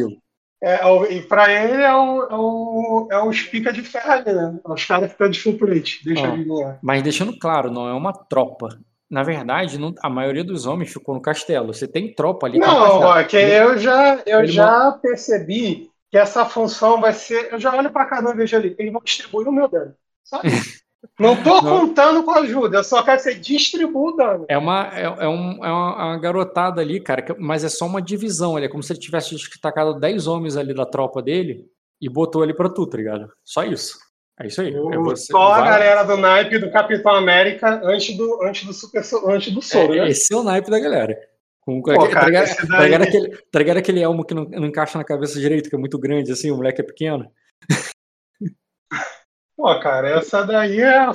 é 0.62 1.14
E 1.14 1.22
pra 1.22 1.52
ele 1.52 1.82
é 1.82 1.96
o, 1.96 2.24
é 2.24 2.36
o, 2.36 3.08
é 3.12 3.24
os 3.24 3.42
pica 3.44 3.72
de 3.72 3.82
ferro 3.82 4.26
né? 4.26 4.60
É 4.66 4.72
os 4.72 4.86
caras 4.86 5.08
que 5.08 5.14
ficam 5.14 5.30
de 5.30 5.40
full 5.40 5.58
Deixa 5.58 6.28
ah, 6.28 6.34
ele 6.34 6.46
lá. 6.48 6.78
Mas 6.82 7.02
deixando 7.02 7.38
claro, 7.38 7.72
não 7.72 7.88
é 7.88 7.94
uma 7.94 8.14
tropa. 8.14 8.80
Na 9.10 9.24
verdade, 9.24 9.80
não, 9.80 9.96
a 10.04 10.10
maioria 10.10 10.44
dos 10.44 10.66
homens 10.68 10.94
ficou 10.94 11.16
no 11.16 11.22
castelo. 11.22 11.74
Você 11.74 11.88
tem 11.88 12.14
tropa 12.14 12.46
ali. 12.46 12.60
Não, 12.60 13.00
ó, 13.00 13.24
que 13.24 13.38
eu 13.38 13.78
já, 13.78 14.22
eu 14.26 14.46
já 14.46 14.92
percebi 14.92 15.90
que 16.12 16.18
essa 16.18 16.46
função 16.46 17.02
vai 17.02 17.14
ser. 17.14 17.52
Eu 17.52 17.60
já 17.60 17.76
olho 17.76 17.92
para 17.92 18.06
cada 18.06 18.30
um 18.30 18.34
e 18.34 18.36
vejo 18.36 18.56
ali. 18.56 18.76
Eles 18.78 18.94
vão 18.94 19.02
distribuir 19.04 19.48
o 19.48 19.52
meu 19.52 19.68
dano. 19.68 19.96
Só 21.18 21.34
isso. 21.34 21.44
Não 21.44 21.62
contando 21.62 22.24
com 22.24 22.32
ajuda, 22.32 22.78
eu 22.78 22.84
só 22.84 23.02
quero 23.04 23.18
que 23.18 23.24
você 23.24 23.36
distribua 23.36 24.12
o 24.12 24.16
dano. 24.16 24.46
É 24.50 24.58
uma, 24.58 24.90
é, 24.94 25.04
é, 25.04 25.28
um, 25.28 25.66
é 25.66 25.72
uma, 25.72 26.18
garotada 26.18 26.82
ali, 26.82 27.00
cara, 27.00 27.36
mas 27.38 27.64
é 27.64 27.70
só 27.70 27.86
uma 27.86 28.02
divisão. 28.02 28.58
Ele 28.58 28.66
é 28.66 28.70
como 28.70 28.84
se 28.84 28.92
ele 28.92 29.00
tivesse 29.00 29.36
tacado 29.62 30.00
10 30.00 30.28
homens 30.28 30.58
ali 30.58 30.74
da 30.74 30.86
tropa 30.86 31.22
dele 31.22 31.66
e 32.02 32.10
botou 32.10 32.42
ali 32.42 32.54
pra 32.54 32.70
tu, 32.70 32.86
tá 32.86 32.98
ligado? 32.98 33.32
Só 33.44 33.64
isso. 33.64 33.98
É 34.42 34.48
isso 34.48 34.62
aí. 34.62 34.74
É 34.74 34.98
você, 34.98 35.32
só 35.32 35.50
vai... 35.50 35.62
a 35.62 35.72
galera 35.72 36.04
do 36.04 36.18
naipe 36.18 36.58
do 36.60 36.72
Capitão 36.72 37.14
América 37.14 37.82
antes 37.84 38.16
do, 38.16 38.44
antes 38.44 38.66
do, 38.66 38.74
super, 38.74 39.04
antes 39.28 39.54
do 39.54 39.62
soro, 39.62 39.94
é, 39.94 39.98
né? 40.02 40.10
Esse 40.10 40.34
é 40.34 40.38
o 40.38 40.44
naipe 40.44 40.70
da 40.70 40.80
galera. 40.80 41.18
Com, 41.62 41.82
Pô, 41.82 42.08
cara, 42.08 42.10
tá, 42.10 42.26
ligado, 42.26 42.68
tá, 42.68 42.84
ligado 42.84 43.02
aquele, 43.04 43.38
tá 43.52 43.60
ligado 43.60 43.78
aquele 43.78 44.02
elmo 44.02 44.26
que 44.26 44.34
não, 44.34 44.46
não 44.46 44.68
encaixa 44.68 44.98
na 44.98 45.04
cabeça 45.04 45.40
direito, 45.40 45.70
que 45.70 45.76
é 45.76 45.80
muito 45.80 46.00
grande, 46.00 46.32
assim, 46.32 46.52
o 46.52 46.56
moleque 46.56 46.82
é 46.82 46.86
pequeno? 46.86 47.30
Pô, 49.60 49.78
cara, 49.82 50.12
essa 50.12 50.46
daí 50.46 50.80
é. 50.80 51.06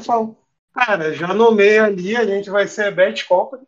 Cara, 0.74 1.14
já 1.14 1.32
nomei 1.32 1.78
ali, 1.78 2.14
a 2.14 2.26
gente 2.26 2.50
vai 2.50 2.68
ser 2.68 2.94
Bad 2.94 3.24
Company. 3.24 3.66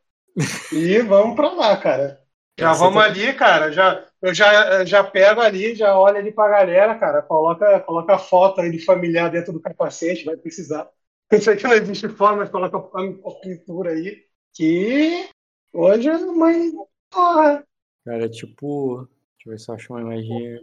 e 0.71 0.99
vamos 0.99 1.35
pra 1.35 1.51
lá, 1.51 1.75
cara. 1.79 2.21
Já 2.61 2.73
essa 2.73 2.81
vamos 2.81 3.03
tá... 3.03 3.09
ali, 3.09 3.33
cara. 3.33 3.73
Já, 3.73 4.05
eu 4.21 4.35
já, 4.35 4.85
já 4.85 5.03
pego 5.03 5.41
ali, 5.41 5.75
já 5.75 5.99
olho 5.99 6.19
ali 6.19 6.31
pra 6.31 6.51
galera, 6.51 6.95
cara. 6.99 7.23
Coloca, 7.23 7.81
coloca 7.81 8.17
a 8.17 8.19
foto 8.19 8.61
aí 8.61 8.71
de 8.71 8.85
familiar 8.85 9.31
dentro 9.31 9.51
do 9.51 9.63
capacete, 9.63 10.27
vai 10.27 10.37
precisar. 10.37 10.87
Isso 11.33 11.51
aqui 11.51 11.65
não 11.65 11.73
existe 11.73 12.11
forma, 12.11 12.41
mas 12.41 12.51
coloca 12.51 12.77
a 12.77 13.41
pintura 13.41 13.93
aí. 13.93 14.27
Que 14.53 15.27
hoje 15.73 16.07
é 16.07 16.19
mãe. 16.19 16.71
Porra. 17.11 17.65
Cara, 18.05 18.27
é 18.27 18.29
tipo. 18.29 19.09
Deixa 19.39 19.47
eu 19.47 19.51
ver 19.53 19.59
se 19.59 19.71
eu 19.71 19.75
acho 19.75 19.91
uma 19.95 20.03
imagem 20.03 20.61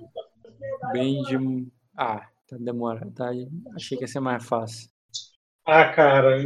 bem 0.91 1.23
de. 1.23 1.67
Ah, 1.97 2.27
Tá 2.53 2.57
demorando, 2.59 3.11
tá? 3.11 3.31
Achei 3.75 3.97
que 3.97 4.03
ia 4.03 4.07
ser 4.07 4.19
mais 4.19 4.45
fácil. 4.45 4.87
Ah, 5.65 5.89
cara. 5.93 6.37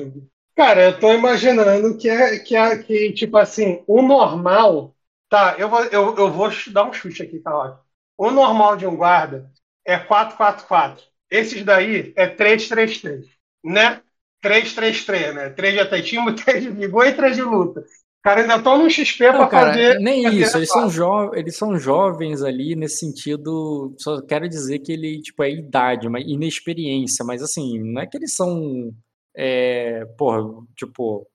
Cara, 0.56 0.84
eu 0.86 1.00
tô 1.00 1.14
imaginando 1.14 1.98
que 1.98 2.10
é 2.10 2.40
que, 2.40 2.56
é, 2.56 2.78
que 2.82 3.14
tipo 3.14 3.38
assim, 3.38 3.84
o 3.88 4.02
normal. 4.02 4.96
Tá, 5.30 5.56
eu 5.60 5.70
vou, 5.70 5.84
eu, 5.86 6.16
eu 6.16 6.32
vou 6.32 6.50
dar 6.72 6.86
um 6.86 6.94
chute 6.94 7.22
aqui, 7.22 7.40
tá 7.40 7.56
ótimo. 7.56 7.84
O 8.18 8.32
normal 8.32 8.78
de 8.78 8.88
um 8.88 8.96
guarda 8.96 9.52
é 9.86 9.98
4-4-4. 9.98 11.04
Esses 11.30 11.64
daí 11.64 12.14
é 12.16 12.28
3-3-3, 12.28 13.26
né? 13.64 14.02
3-3-3, 14.42 15.34
né? 15.34 15.50
3 15.50 15.74
de 15.74 15.80
atletismo, 15.82 16.34
3 16.36 16.64
de 16.64 16.70
vigor 16.70 17.06
e 17.06 17.14
3 17.14 17.36
de 17.36 17.42
luta. 17.44 17.84
Cara 18.24 18.42
ainda 18.42 18.56
estão 18.56 18.78
no 18.78 18.90
XP 18.90 19.18
para 19.18 19.50
fazer. 19.50 20.00
Nem 20.00 20.28
isso, 20.28 20.58
eles 20.58 20.70
são, 20.70 20.90
jo 20.90 21.34
eles 21.34 21.56
são 21.56 21.78
jovens 21.78 22.42
ali 22.42 22.76
nesse 22.76 22.98
sentido. 23.00 23.96
Só 23.98 24.22
quero 24.22 24.48
dizer 24.50 24.80
que 24.80 24.92
ele, 24.92 25.22
tipo, 25.22 25.44
é 25.44 25.52
idade, 25.52 26.10
mas 26.10 26.26
inexperiência, 26.28 27.26
mas 27.26 27.42
assim, 27.42 27.80
não 27.80 28.02
é 28.02 28.08
que 28.08 28.18
eles 28.18 28.36
são. 28.36 28.92
É, 29.36 30.04
porra, 30.18 30.44
tipo, 30.76 31.28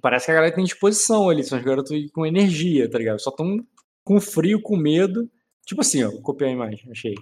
parece 0.00 0.26
que 0.26 0.32
a 0.32 0.34
galera 0.34 0.54
tem 0.54 0.64
disposição 0.64 1.28
ali, 1.28 1.44
são 1.44 1.58
os 1.58 1.64
garotos 1.64 1.94
com 2.12 2.26
energia, 2.26 2.90
tá 2.90 2.98
ligado? 2.98 3.20
Só 3.20 3.30
estão 3.30 3.58
com 4.04 4.20
frio, 4.20 4.60
com 4.60 4.76
medo. 4.76 5.30
Tipo 5.66 5.82
assim, 5.82 6.02
ó, 6.02 6.10
copiei 6.22 6.50
a 6.50 6.54
imagem, 6.54 6.90
achei. 6.90 7.14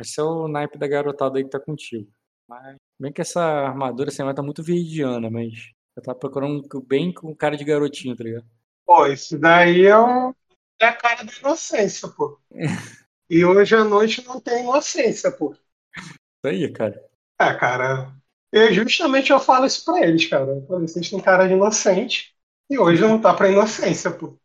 Esse 0.00 0.20
é 0.20 0.24
o 0.24 0.48
naipe 0.48 0.78
da 0.78 0.86
garotada 0.86 1.38
aí 1.38 1.44
que 1.44 1.50
tá 1.50 1.60
contigo. 1.60 2.10
Mas, 2.48 2.76
bem 3.00 3.12
que 3.12 3.20
essa 3.20 3.40
armadura 3.42 4.10
assim, 4.10 4.22
tá 4.34 4.42
muito 4.42 4.62
viridiana, 4.62 5.30
mas 5.30 5.70
eu 5.96 6.02
tava 6.02 6.18
procurando 6.18 6.62
bem 6.86 7.12
com 7.12 7.34
cara 7.34 7.56
de 7.56 7.64
garotinho, 7.64 8.16
tá 8.16 8.24
ligado? 8.24 8.44
Pô, 8.86 9.06
isso 9.06 9.38
daí 9.38 9.86
é, 9.86 9.98
um... 9.98 10.34
é 10.80 10.86
a 10.86 10.92
cara 10.92 11.24
da 11.24 11.32
inocência, 11.32 12.08
pô. 12.08 12.38
e 13.28 13.44
hoje 13.44 13.74
à 13.74 13.84
noite 13.84 14.24
não 14.26 14.40
tem 14.40 14.62
inocência, 14.62 15.30
pô. 15.30 15.54
Isso 15.96 16.46
aí, 16.46 16.70
cara. 16.72 17.02
É, 17.40 17.54
cara. 17.54 18.12
E 18.52 18.72
justamente 18.72 19.32
eu 19.32 19.40
falo 19.40 19.66
isso 19.66 19.84
pra 19.84 20.06
eles, 20.06 20.26
cara. 20.26 20.60
Vocês 20.68 21.10
têm 21.10 21.20
cara 21.20 21.46
de 21.46 21.54
inocente 21.54 22.34
e 22.70 22.78
hoje 22.78 23.00
não 23.00 23.20
tá 23.20 23.34
pra 23.34 23.50
inocência, 23.50 24.10
pô. 24.10 24.38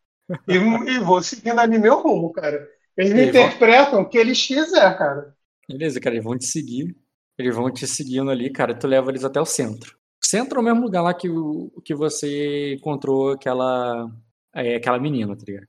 E, 0.47 0.55
e 0.55 0.99
vou 0.99 1.21
seguindo 1.21 1.59
ali 1.59 1.77
meu 1.77 2.01
rumo, 2.01 2.31
cara. 2.31 2.67
Eles 2.97 3.13
me 3.13 3.27
interpretam 3.27 4.01
o 4.01 4.09
que 4.09 4.17
eles 4.17 4.45
quiser, 4.45 4.97
cara. 4.97 5.35
Beleza, 5.67 5.99
cara, 5.99 6.15
eles 6.15 6.25
vão 6.25 6.37
te 6.37 6.45
seguir. 6.45 6.95
Eles 7.37 7.55
vão 7.55 7.71
te 7.71 7.87
seguindo 7.87 8.29
ali, 8.29 8.49
cara. 8.49 8.77
Tu 8.77 8.87
leva 8.87 9.09
eles 9.09 9.23
até 9.23 9.39
o 9.39 9.45
centro. 9.45 9.97
O 10.21 10.27
centro 10.27 10.59
é 10.59 10.61
o 10.61 10.65
mesmo 10.65 10.81
lugar 10.81 11.01
lá 11.01 11.13
que, 11.13 11.29
que 11.85 11.95
você 11.95 12.73
encontrou 12.73 13.31
aquela, 13.31 14.11
é, 14.53 14.75
aquela 14.75 14.99
menina, 14.99 15.35
tá 15.35 15.43
ligado? 15.45 15.67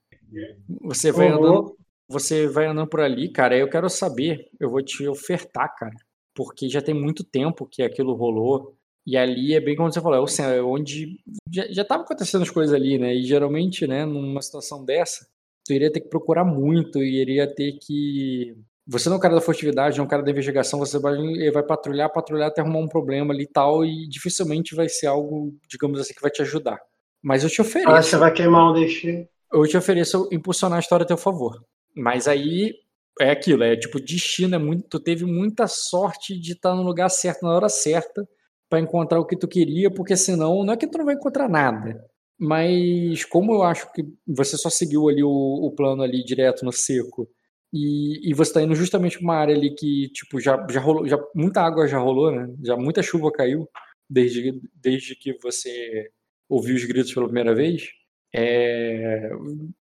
Você 0.82 1.10
vai, 1.10 1.30
uhum. 1.30 1.38
andando, 1.38 1.76
você 2.08 2.46
vai 2.46 2.66
andando 2.66 2.88
por 2.88 3.00
ali, 3.00 3.28
cara. 3.28 3.56
Eu 3.56 3.68
quero 3.68 3.88
saber, 3.88 4.48
eu 4.58 4.70
vou 4.70 4.82
te 4.82 5.06
ofertar, 5.08 5.74
cara. 5.76 5.96
Porque 6.34 6.68
já 6.68 6.80
tem 6.80 6.94
muito 6.94 7.24
tempo 7.24 7.66
que 7.66 7.82
aquilo 7.82 8.14
rolou. 8.14 8.76
E 9.06 9.16
ali 9.16 9.54
é 9.54 9.60
bem 9.60 9.74
como 9.74 9.92
você 9.92 10.00
falou, 10.00 10.24
é, 10.26 10.56
é 10.56 10.62
onde 10.62 11.18
já, 11.52 11.66
já 11.70 11.84
tava 11.84 12.02
acontecendo 12.04 12.42
as 12.42 12.50
coisas 12.50 12.74
ali, 12.74 12.98
né? 12.98 13.14
E 13.14 13.24
geralmente, 13.24 13.86
né, 13.86 14.04
numa 14.04 14.42
situação 14.42 14.84
dessa, 14.84 15.26
tu 15.64 15.72
iria 15.72 15.90
ter 15.90 16.00
que 16.00 16.08
procurar 16.08 16.44
muito 16.44 17.02
e 17.02 17.20
iria 17.20 17.52
ter 17.52 17.72
que 17.72 18.54
você 18.86 19.08
não 19.08 19.16
é 19.16 19.18
um 19.18 19.20
cara 19.20 19.34
da 19.36 19.40
furtividade, 19.40 19.96
não 19.96 20.04
é 20.04 20.06
um 20.06 20.10
cara 20.10 20.22
da 20.22 20.32
investigação, 20.32 20.80
você 20.80 20.98
vai, 20.98 21.14
vai 21.52 21.62
patrulhar, 21.62 22.12
patrulhar 22.12 22.48
até 22.48 22.60
arrumar 22.60 22.80
um 22.80 22.88
problema 22.88 23.32
ali 23.32 23.44
e 23.44 23.46
tal, 23.46 23.84
e 23.84 24.08
dificilmente 24.08 24.74
vai 24.74 24.88
ser 24.88 25.06
algo, 25.06 25.56
digamos 25.68 26.00
assim, 26.00 26.12
que 26.12 26.20
vai 26.20 26.30
te 26.30 26.42
ajudar. 26.42 26.80
Mas 27.22 27.44
eu 27.44 27.50
te 27.50 27.60
ofereço. 27.60 27.90
Ah, 27.90 28.02
você 28.02 28.16
vai 28.16 28.32
queimar 28.32 28.70
um 28.70 28.74
destino. 28.74 29.26
Eu 29.52 29.66
te 29.66 29.76
ofereço 29.76 30.28
impulsionar 30.32 30.76
a 30.76 30.80
história 30.80 31.04
a 31.04 31.06
teu 31.06 31.16
favor. 31.16 31.62
Mas 31.94 32.28
aí 32.28 32.74
é 33.20 33.30
aquilo, 33.30 33.64
é 33.64 33.76
tipo, 33.76 34.00
destino 34.00 34.54
é 34.54 34.58
muito. 34.58 34.88
Tu 34.88 35.00
teve 35.00 35.24
muita 35.24 35.66
sorte 35.66 36.38
de 36.38 36.52
estar 36.52 36.74
no 36.74 36.82
lugar 36.82 37.08
certo 37.10 37.42
na 37.42 37.54
hora 37.54 37.68
certa 37.68 38.26
para 38.68 38.80
encontrar 38.80 39.18
o 39.18 39.26
que 39.26 39.36
tu 39.36 39.48
queria, 39.48 39.90
porque 39.90 40.16
senão 40.16 40.64
não 40.64 40.72
é 40.72 40.76
que 40.76 40.86
tu 40.86 40.98
não 40.98 41.04
vai 41.04 41.14
encontrar 41.14 41.48
nada. 41.48 42.02
Mas 42.38 43.24
como 43.24 43.52
eu 43.52 43.62
acho 43.62 43.92
que 43.92 44.04
você 44.26 44.56
só 44.56 44.70
seguiu 44.70 45.08
ali 45.08 45.22
o, 45.22 45.28
o 45.28 45.72
plano 45.72 46.02
ali 46.02 46.24
direto 46.24 46.64
no 46.64 46.72
seco 46.72 47.28
e, 47.72 48.30
e 48.30 48.34
você 48.34 48.50
está 48.50 48.62
indo 48.62 48.74
justamente 48.74 49.18
para 49.18 49.24
uma 49.24 49.36
área 49.36 49.54
ali 49.54 49.74
que, 49.74 50.08
tipo, 50.10 50.40
já, 50.40 50.64
já 50.70 50.80
rolou, 50.80 51.06
já, 51.06 51.18
muita 51.34 51.60
água 51.60 51.86
já 51.86 51.98
rolou, 51.98 52.32
né? 52.32 52.48
Já 52.64 52.76
muita 52.76 53.02
chuva 53.02 53.30
caiu 53.30 53.68
desde, 54.08 54.60
desde 54.74 55.14
que 55.14 55.36
você 55.42 56.10
ouviu 56.50 56.74
os 56.74 56.84
gritos 56.84 57.14
pela 57.14 57.26
primeira 57.26 57.54
vez. 57.54 57.88
É, 58.34 59.30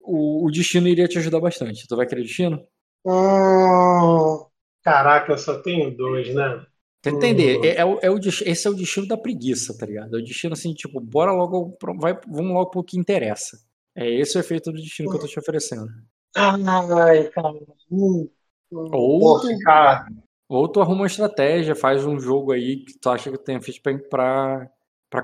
o, 0.01 0.45
o 0.47 0.51
destino 0.51 0.87
iria 0.87 1.07
te 1.07 1.19
ajudar 1.19 1.39
bastante. 1.39 1.87
Tu 1.87 1.95
vai 1.95 2.07
querer 2.07 2.23
destino? 2.23 2.65
Hum, 3.05 4.45
caraca, 4.81 5.33
eu 5.33 5.37
só 5.37 5.61
tenho 5.61 5.95
dois, 5.95 6.33
né? 6.33 6.65
Entender? 7.05 7.59
Hum. 7.59 7.65
É, 7.65 7.75
é, 7.75 7.85
o, 7.85 7.99
é 8.01 8.09
o, 8.09 8.17
esse 8.17 8.67
é 8.67 8.69
o 8.69 8.73
destino 8.73 9.07
da 9.07 9.17
preguiça, 9.17 9.77
tá 9.77 9.85
ligado? 9.85 10.15
É 10.15 10.19
o 10.19 10.23
destino 10.23 10.53
assim, 10.53 10.73
tipo, 10.73 10.99
bora 10.99 11.31
logo, 11.31 11.77
vai, 11.99 12.19
vamos 12.27 12.53
logo 12.53 12.71
pro 12.71 12.83
que 12.83 12.97
interessa. 12.97 13.59
É 13.95 14.09
esse 14.09 14.37
o 14.37 14.39
efeito 14.39 14.71
do 14.71 14.81
destino 14.81 15.09
que 15.09 15.17
eu 15.17 15.21
tô 15.21 15.27
te 15.27 15.39
oferecendo. 15.39 15.87
Ai, 16.35 17.29
cara. 17.29 17.53
Hum, 17.91 18.27
ou, 18.71 19.39
tu, 19.39 19.47
cara. 19.59 20.07
ou 20.49 20.67
tu 20.67 20.81
arruma 20.81 21.01
uma 21.01 21.07
estratégia, 21.07 21.75
faz 21.75 22.05
um 22.05 22.19
jogo 22.19 22.51
aí 22.51 22.83
que 22.83 22.99
tu 22.99 23.09
acha 23.09 23.31
que 23.31 23.37
tem 23.37 23.61
feito 23.61 23.81
pra, 23.81 23.97
pra 24.09 24.69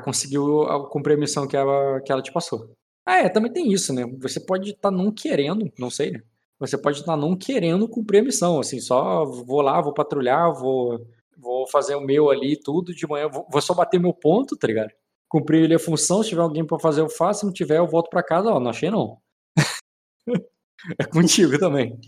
conseguir 0.04 0.40
cumprir 0.90 1.16
a 1.16 1.20
missão 1.20 1.48
que 1.48 1.58
ela, 1.58 2.02
que 2.02 2.12
ela 2.12 2.22
te 2.22 2.32
passou. 2.32 2.74
Ah, 3.06 3.18
é, 3.18 3.30
também 3.30 3.52
tem 3.52 3.72
isso, 3.72 3.94
né? 3.94 4.06
Você 4.20 4.40
pode 4.40 4.72
estar 4.72 4.92
tá 4.92 4.96
não 4.96 5.12
querendo, 5.12 5.72
não 5.78 5.90
sei, 5.90 6.12
né? 6.12 6.24
Você 6.60 6.78
pode 6.78 7.00
estar 7.00 7.14
tá 7.14 7.18
não 7.18 7.36
querendo 7.36 7.90
cumprir 7.90 8.20
a 8.20 8.24
missão, 8.24 8.60
assim, 8.60 8.80
só 8.80 9.26
vou 9.26 9.62
lá, 9.62 9.82
vou 9.82 9.94
patrulhar, 9.94 10.54
vou, 10.54 11.04
vou 11.38 11.68
fazer 11.68 11.96
o 11.96 12.02
meu 12.02 12.30
ali, 12.30 12.56
tudo 12.56 12.94
de 12.94 13.08
manhã, 13.08 13.28
vou, 13.28 13.48
vou 13.52 13.62
só 13.62 13.74
bater 13.74 14.00
meu 14.00 14.14
ponto, 14.14 14.56
tá 14.56 14.68
ligado? 14.68 14.92
Cumprir 15.28 15.66
ali 15.66 15.76
a 15.76 15.80
função, 15.80 16.22
se 16.22 16.30
tiver 16.30 16.42
alguém 16.42 16.66
para 16.66 16.80
fazer 16.80 17.02
eu 17.02 17.10
faço, 17.10 17.40
se 17.42 17.46
não 17.48 17.54
tiver 17.54 17.80
eu 17.80 17.88
volto 17.88 18.10
para 18.10 18.24
casa, 18.24 18.52
ó, 18.52 18.60
não 18.60 18.70
achei 18.70 18.92
não. 18.92 19.18
É 21.00 21.04
contigo 21.06 21.60
também. 21.60 22.00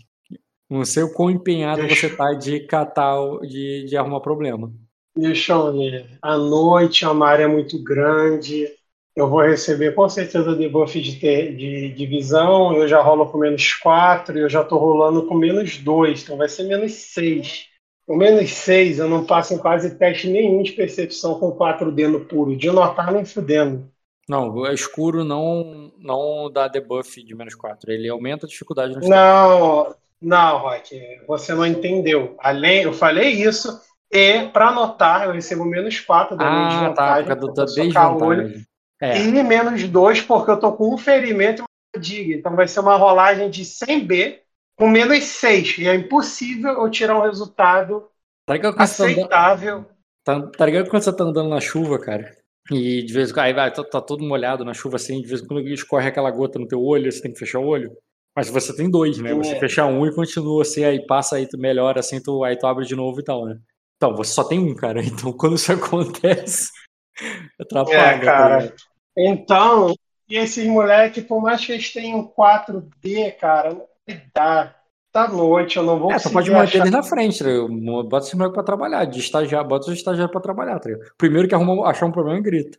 Não 0.68 0.84
sei 0.84 1.04
o 1.04 1.12
quão 1.12 1.30
empenhado 1.30 1.86
você 1.86 2.10
tá 2.10 2.32
de 2.34 2.60
catar, 2.66 3.16
de, 3.42 3.84
de 3.84 3.96
arrumar 3.96 4.20
problema. 4.20 4.72
Deixa 5.16 5.52
eu 5.52 5.72
ver. 5.72 6.18
À 6.20 6.36
noite 6.36 7.04
é 7.04 7.08
uma 7.08 7.28
área 7.28 7.48
muito 7.48 7.82
grande. 7.82 8.68
Eu 9.14 9.28
vou 9.28 9.42
receber 9.42 9.94
com 9.94 10.08
certeza 10.08 10.56
debuff 10.56 11.00
de, 11.00 11.20
ter, 11.20 11.54
de, 11.54 11.90
de 11.90 12.06
visão. 12.06 12.74
Eu 12.74 12.88
já 12.88 13.00
rolo 13.00 13.26
com 13.26 13.38
menos 13.38 13.72
4 13.74 14.36
e 14.36 14.40
eu 14.42 14.48
já 14.48 14.62
estou 14.62 14.78
rolando 14.78 15.26
com 15.26 15.34
menos 15.34 15.78
2. 15.78 16.22
Então 16.22 16.36
vai 16.36 16.48
ser 16.48 16.64
menos 16.64 16.92
6. 16.92 17.68
Com 18.06 18.16
menos 18.16 18.50
6 18.50 18.98
eu 18.98 19.08
não 19.08 19.24
passo 19.24 19.54
em 19.54 19.58
quase 19.58 19.96
teste 19.96 20.28
nenhum 20.28 20.62
de 20.62 20.72
percepção 20.72 21.38
com 21.38 21.56
4D 21.56 22.08
no 22.08 22.24
puro. 22.24 22.56
De 22.56 22.70
notar 22.70 23.12
nem 23.12 23.24
fudendo. 23.24 23.88
Não, 24.28 24.66
é 24.66 24.74
escuro 24.74 25.22
não, 25.22 25.92
não 25.98 26.50
dá 26.50 26.66
debuff 26.66 27.22
de 27.22 27.34
menos 27.34 27.54
4. 27.54 27.92
Ele 27.92 28.08
aumenta 28.08 28.46
a 28.46 28.48
dificuldade 28.48 28.94
no 28.94 29.08
Não, 29.08 29.94
não, 30.20 30.58
Rock, 30.58 30.98
você 31.28 31.54
não 31.54 31.66
entendeu. 31.66 32.34
Além, 32.38 32.82
eu 32.82 32.92
falei 32.92 33.30
isso, 33.30 33.78
e 34.14 34.48
para 34.48 34.68
anotar, 34.68 35.24
eu 35.24 35.32
recebo 35.32 35.64
menos 35.64 35.98
4 35.98 36.36
da 36.36 36.46
ah, 36.46 36.50
minha 36.50 36.68
desvantagem. 36.68 37.28
Tá, 37.28 37.34
da 37.34 37.64
desvantagem. 37.64 38.66
É. 39.02 39.20
E 39.20 39.42
menos 39.42 39.82
2, 39.88 40.22
porque 40.22 40.50
eu 40.52 40.60
tô 40.60 40.72
com 40.72 40.94
um 40.94 40.96
ferimento 40.96 41.62
e 41.62 41.62
uma 41.62 42.00
diga. 42.00 42.34
Então 42.34 42.54
vai 42.54 42.68
ser 42.68 42.80
uma 42.80 42.96
rolagem 42.96 43.50
de 43.50 43.64
100B 43.64 44.38
com 44.78 44.88
menos 44.88 45.24
6. 45.24 45.78
E 45.78 45.88
é 45.88 45.94
impossível 45.96 46.74
eu 46.74 46.90
tirar 46.90 47.18
um 47.18 47.22
resultado 47.22 48.08
tá 48.46 48.54
aceitável. 48.78 49.84
Tá, 50.24 50.40
tá 50.46 50.66
ligado 50.66 50.88
quando 50.88 51.02
você 51.02 51.14
tá 51.14 51.24
andando 51.24 51.48
na 51.48 51.60
chuva, 51.60 51.98
cara? 51.98 52.36
E 52.70 53.02
de 53.02 53.12
vez 53.12 53.30
em 53.30 53.34
quando, 53.34 53.46
aí 53.46 53.52
vai, 53.52 53.72
tá, 53.72 53.82
tá, 53.82 54.00
todo 54.00 54.24
molhado 54.24 54.64
na 54.64 54.72
chuva 54.72 54.96
assim, 54.96 55.20
de 55.20 55.26
vez 55.26 55.42
em 55.42 55.46
quando 55.46 55.68
escorre 55.68 56.08
aquela 56.08 56.30
gota 56.30 56.58
no 56.58 56.68
teu 56.68 56.82
olho, 56.82 57.10
você 57.10 57.20
tem 57.20 57.32
que 57.32 57.38
fechar 57.38 57.58
o 57.58 57.66
olho. 57.66 57.90
Mas 58.36 58.48
você 58.48 58.74
tem 58.74 58.90
dois, 58.90 59.18
né? 59.18 59.34
Você 59.34 59.54
é. 59.54 59.60
fecha 59.60 59.84
um 59.86 60.06
e 60.06 60.14
continua 60.14 60.62
assim, 60.62 60.84
aí 60.84 61.04
passa 61.06 61.36
aí, 61.36 61.46
tu 61.46 61.58
melhora 61.58 62.00
assim, 62.00 62.20
tu, 62.20 62.42
aí 62.42 62.56
tu 62.56 62.66
abre 62.66 62.86
de 62.86 62.96
novo 62.96 63.20
e 63.20 63.24
tal, 63.24 63.44
né? 63.44 63.58
Então, 64.04 64.14
você 64.14 64.32
só 64.32 64.44
tem 64.44 64.58
um, 64.58 64.74
cara. 64.74 65.00
Então, 65.04 65.32
quando 65.32 65.56
isso 65.56 65.72
acontece, 65.72 66.70
atrapalha. 67.58 67.96
É, 67.96 68.18
tá 68.18 68.24
cara. 68.24 68.68
Tá 68.68 68.74
então, 69.16 69.94
e 70.28 70.36
esses 70.36 70.66
moleques, 70.66 71.24
por 71.24 71.40
mais 71.40 71.64
que 71.64 71.72
eles 71.72 71.92
tenham 71.92 72.26
4D, 72.26 73.32
cara, 73.38 73.70
não 73.72 73.86
dá 74.34 74.74
da 75.12 75.28
noite, 75.28 75.76
eu 75.76 75.84
não 75.84 75.98
vou 75.98 76.10
É, 76.10 76.18
tu 76.18 76.30
pode 76.30 76.50
manter 76.50 76.82
achar... 76.82 76.90
na 76.90 77.02
frente, 77.02 77.44
tá 77.44 77.48
bota 78.08 78.26
esse 78.26 78.36
moleque 78.36 78.54
pra 78.54 78.64
trabalhar, 78.64 79.04
de 79.04 79.20
estagiário, 79.20 79.68
bota 79.68 79.88
os 79.88 79.96
estagiários 79.96 80.32
pra 80.32 80.40
trabalhar, 80.40 80.80
tá 80.80 80.90
Primeiro 81.16 81.46
que 81.46 81.54
arruma, 81.54 81.88
achar 81.88 82.06
um 82.06 82.10
problema, 82.10 82.40
grita. 82.40 82.76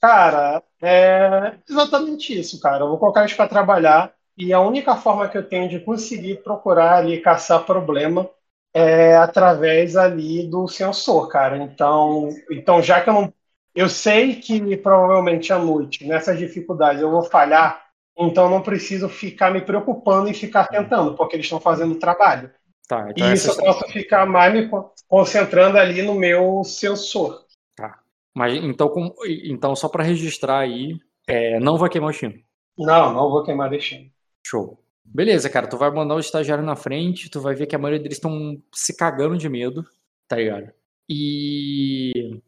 Cara, 0.00 0.60
é 0.82 1.54
exatamente 1.68 2.36
isso, 2.36 2.60
cara. 2.60 2.84
Eu 2.84 2.88
vou 2.88 2.98
colocar 2.98 3.20
eles 3.20 3.34
pra 3.34 3.46
trabalhar 3.46 4.12
e 4.36 4.52
a 4.52 4.60
única 4.60 4.96
forma 4.96 5.28
que 5.28 5.38
eu 5.38 5.48
tenho 5.48 5.68
de 5.68 5.78
conseguir 5.78 6.42
procurar 6.42 6.96
ali, 6.96 7.20
caçar 7.20 7.64
problema, 7.64 8.28
é 8.74 9.16
através 9.16 9.96
ali 9.96 10.48
do 10.48 10.68
sensor, 10.68 11.28
cara. 11.28 11.56
Então, 11.56 12.28
então 12.50 12.82
já 12.82 13.00
que 13.00 13.08
eu 13.08 13.14
não... 13.14 13.32
Eu 13.74 13.88
sei 13.88 14.36
que 14.36 14.76
provavelmente 14.76 15.52
à 15.52 15.58
noite, 15.58 16.04
nessas 16.06 16.38
dificuldades, 16.38 17.00
eu 17.00 17.10
vou 17.10 17.22
falhar 17.22 17.88
então 18.18 18.50
não 18.50 18.60
preciso 18.60 19.08
ficar 19.08 19.52
me 19.52 19.60
preocupando 19.60 20.28
e 20.28 20.34
ficar 20.34 20.66
tentando, 20.66 21.14
porque 21.14 21.36
eles 21.36 21.46
estão 21.46 21.60
fazendo 21.60 21.92
o 21.92 21.98
trabalho. 22.00 22.50
Tá, 22.88 23.10
então 23.10 23.30
e 23.30 23.34
isso 23.34 23.50
eu 23.50 23.56
posso 23.56 23.86
ficar 23.92 24.26
mais 24.26 24.52
me 24.52 24.68
concentrando 25.06 25.78
ali 25.78 26.02
no 26.02 26.14
meu 26.14 26.64
sensor. 26.64 27.44
Tá. 27.76 28.00
Mas 28.34 28.54
então, 28.56 28.88
com, 28.88 29.14
então 29.44 29.76
só 29.76 29.88
para 29.88 30.02
registrar 30.02 30.58
aí, 30.58 30.98
é, 31.28 31.60
não 31.60 31.78
vai 31.78 31.88
queimar 31.88 32.08
o 32.08 32.10
destino. 32.10 32.34
Não, 32.76 33.12
não 33.12 33.30
vou 33.30 33.44
queimar 33.44 33.68
o 33.68 33.70
destino. 33.70 34.10
Show. 34.44 34.82
Beleza, 35.14 35.48
cara, 35.50 35.66
tu 35.68 35.76
vai 35.76 35.90
mandar 35.90 36.14
o 36.14 36.20
estagiário 36.20 36.64
na 36.64 36.76
frente, 36.76 37.30
tu 37.30 37.40
vai 37.40 37.54
ver 37.54 37.66
que 37.66 37.74
a 37.74 37.78
maioria 37.78 38.00
deles 38.02 38.18
estão 38.18 38.62
se 38.72 38.96
cagando 38.96 39.36
de 39.38 39.48
medo, 39.48 39.84
tá 40.28 40.36
ligado? 40.36 40.72
E 41.08 42.40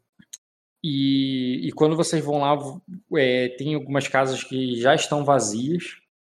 E, 0.83 1.69
e 1.69 1.73
quando 1.73 1.97
vocês 1.97 2.25
vão 2.25 2.39
lá, 2.41 2.57
é, 3.17 3.49
tem 3.51 3.75
algumas 3.75 4.09
casas 4.09 4.43
que 4.43 4.81
já 4.81 4.95
estão 4.95 5.25
vazias, 5.25 5.85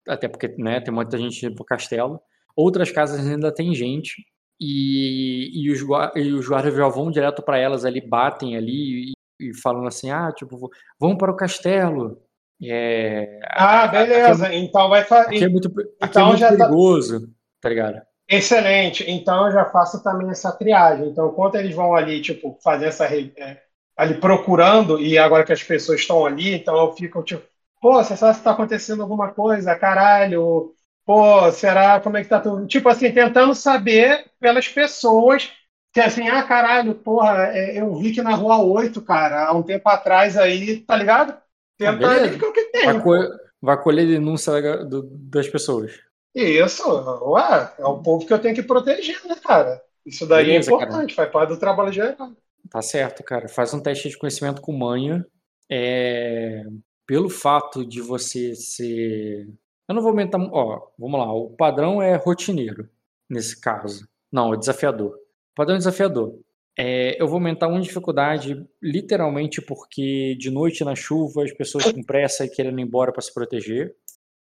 até 0.07 0.27
porque 0.27 0.47
né, 0.57 0.79
tem 0.81 0.93
muita 0.93 1.17
gente 1.17 1.49
pro 1.51 1.65
castelo. 1.65 2.19
Outras 2.55 2.91
casas 2.91 3.25
ainda 3.27 3.53
tem 3.53 3.73
gente. 3.73 4.23
E, 4.61 5.51
e, 5.53 5.71
os, 5.71 5.81
e 6.15 6.33
os 6.33 6.47
guardas 6.47 6.75
já 6.75 6.87
vão 6.87 7.11
direto 7.11 7.41
para 7.43 7.57
elas 7.57 7.83
ali, 7.85 7.99
batem 8.01 8.55
ali 8.55 9.13
e, 9.41 9.49
e 9.49 9.61
falam 9.61 9.87
assim: 9.87 10.11
ah, 10.11 10.31
tipo, 10.31 10.69
vamos 10.99 11.17
para 11.17 11.31
o 11.31 11.35
castelo. 11.35 12.21
É, 12.61 13.39
ah, 13.49 13.87
beleza. 13.87 14.45
Aqui 14.45 14.55
é, 14.55 14.59
então 14.59 14.89
vai 14.89 15.03
fazer. 15.03 15.35
Aqui 15.35 15.43
é 15.43 15.49
muito, 15.49 15.71
então 16.01 16.23
é 16.23 16.25
muito 16.27 16.39
já 16.39 16.49
tá 16.49 16.57
perigoso, 16.57 17.21
tá... 17.21 17.27
tá 17.61 17.69
ligado? 17.69 18.01
Excelente. 18.27 19.03
Então 19.09 19.47
eu 19.47 19.51
já 19.51 19.65
faço 19.65 20.01
também 20.03 20.29
essa 20.29 20.51
triagem. 20.51 21.09
Então, 21.09 21.29
enquanto 21.29 21.55
eles 21.55 21.75
vão 21.75 21.95
ali, 21.95 22.21
tipo, 22.21 22.57
fazer 22.63 22.87
essa. 22.87 23.05
É, 23.05 23.61
ali 23.95 24.15
procurando, 24.19 24.99
e 24.99 25.17
agora 25.17 25.43
que 25.43 25.53
as 25.53 25.63
pessoas 25.63 25.99
estão 25.99 26.25
ali, 26.25 26.53
então 26.55 26.75
eu 26.75 26.93
fico, 26.93 27.21
tipo, 27.23 27.45
pô, 27.81 27.93
você 27.93 28.17
sabe 28.17 28.33
se 28.33 28.39
está 28.39 28.51
acontecendo 28.51 29.03
alguma 29.03 29.31
coisa, 29.33 29.75
caralho. 29.75 30.73
Pô, 31.05 31.51
será? 31.51 31.99
Como 31.99 32.17
é 32.17 32.23
que 32.23 32.29
tá 32.29 32.39
tudo? 32.39 32.65
Tipo 32.65 32.89
assim, 32.89 33.11
tentando 33.11 33.53
saber 33.53 34.25
pelas 34.39 34.67
pessoas 34.67 35.51
que 35.93 35.99
assim, 35.99 36.27
ah, 36.27 36.41
caralho, 36.43 36.95
porra, 36.95 37.49
é, 37.53 37.79
eu 37.79 37.95
vi 37.95 38.11
que 38.11 38.21
na 38.21 38.33
Rua 38.35 38.57
8, 38.57 38.99
cara, 39.03 39.45
há 39.45 39.53
um 39.53 39.61
tempo 39.61 39.87
atrás 39.87 40.35
aí, 40.37 40.79
tá 40.81 40.95
ligado? 40.95 41.37
Ah, 41.85 41.91
ver 41.91 42.43
o 42.43 42.53
que 42.53 42.63
tem. 42.65 42.85
Vai, 42.85 43.01
co 43.01 43.13
vai 43.61 43.81
colher 43.81 44.07
denúncia 44.07 44.53
das 44.85 45.47
pessoas. 45.47 45.99
Isso, 46.35 46.83
ué, 47.29 47.73
é 47.77 47.85
o 47.85 48.01
povo 48.01 48.25
que 48.25 48.33
eu 48.33 48.39
tenho 48.39 48.55
que 48.55 48.63
proteger, 48.63 49.21
né, 49.25 49.35
cara? 49.35 49.81
Isso 50.05 50.25
daí 50.25 50.43
é 50.43 50.47
Beleza, 50.47 50.71
é 50.71 50.73
importante, 50.73 51.15
cara. 51.15 51.29
faz 51.29 51.31
parte 51.31 51.49
do 51.49 51.59
trabalho 51.59 51.91
geral. 51.91 52.31
Tá 52.69 52.81
certo, 52.81 53.23
cara. 53.23 53.47
Faz 53.47 53.73
um 53.73 53.79
teste 53.79 54.09
de 54.09 54.17
conhecimento 54.17 54.61
com 54.61 54.73
manha. 54.73 55.25
É... 55.69 56.63
Pelo 57.05 57.29
fato 57.29 57.85
de 57.85 58.01
você 58.01 58.55
ser. 58.55 59.47
Eu 59.87 59.95
não 59.95 60.01
vou 60.01 60.09
aumentar. 60.09 60.39
Ó, 60.39 60.87
vamos 60.97 61.19
lá. 61.19 61.31
O 61.31 61.51
padrão 61.51 62.01
é 62.01 62.15
rotineiro, 62.15 62.89
nesse 63.29 63.59
caso. 63.59 64.07
Não, 64.31 64.53
é 64.53 64.57
desafiador. 64.57 65.11
O 65.11 65.55
padrão 65.55 65.75
é 65.75 65.77
desafiador. 65.77 66.39
É, 66.77 67.21
eu 67.21 67.27
vou 67.27 67.35
aumentar 67.35 67.67
uma 67.67 67.79
dificuldade, 67.79 68.65
literalmente 68.81 69.61
porque 69.61 70.35
de 70.39 70.49
noite 70.49 70.83
na 70.83 70.95
chuva 70.95 71.43
as 71.43 71.51
pessoas 71.51 71.91
com 71.91 72.03
pressa 72.03 72.45
e 72.45 72.49
querendo 72.49 72.79
ir 72.79 72.83
embora 72.83 73.11
para 73.11 73.21
se 73.21 73.33
proteger. 73.33 73.95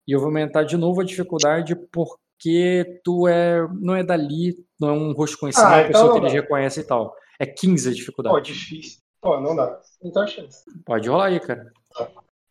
E 0.07 0.13
eu 0.13 0.19
vou 0.19 0.27
aumentar 0.27 0.63
de 0.63 0.77
novo 0.77 1.01
a 1.01 1.03
dificuldade 1.03 1.75
porque 1.91 3.01
tu 3.03 3.27
é 3.27 3.67
não 3.79 3.95
é 3.95 4.03
dali, 4.03 4.55
não 4.79 4.89
é 4.89 4.91
um 4.93 5.11
rosto 5.11 5.37
conhecido, 5.37 5.65
ah, 5.65 5.81
a 5.81 5.87
pessoa 5.87 6.05
então 6.05 6.13
que 6.13 6.19
eles 6.19 6.33
reconhecem 6.33 6.83
e 6.83 6.87
tal. 6.87 7.13
É 7.39 7.45
15 7.45 7.89
a 7.89 7.93
dificuldade. 7.93 8.35
Pô, 8.35 8.41
difícil. 8.41 9.01
Pô, 9.21 9.39
não 9.39 9.55
dá. 9.55 9.79
Não 10.01 10.11
tem 10.11 10.27
chance. 10.27 10.63
Pode 10.85 11.09
rolar 11.09 11.27
aí, 11.27 11.39
cara. 11.39 11.71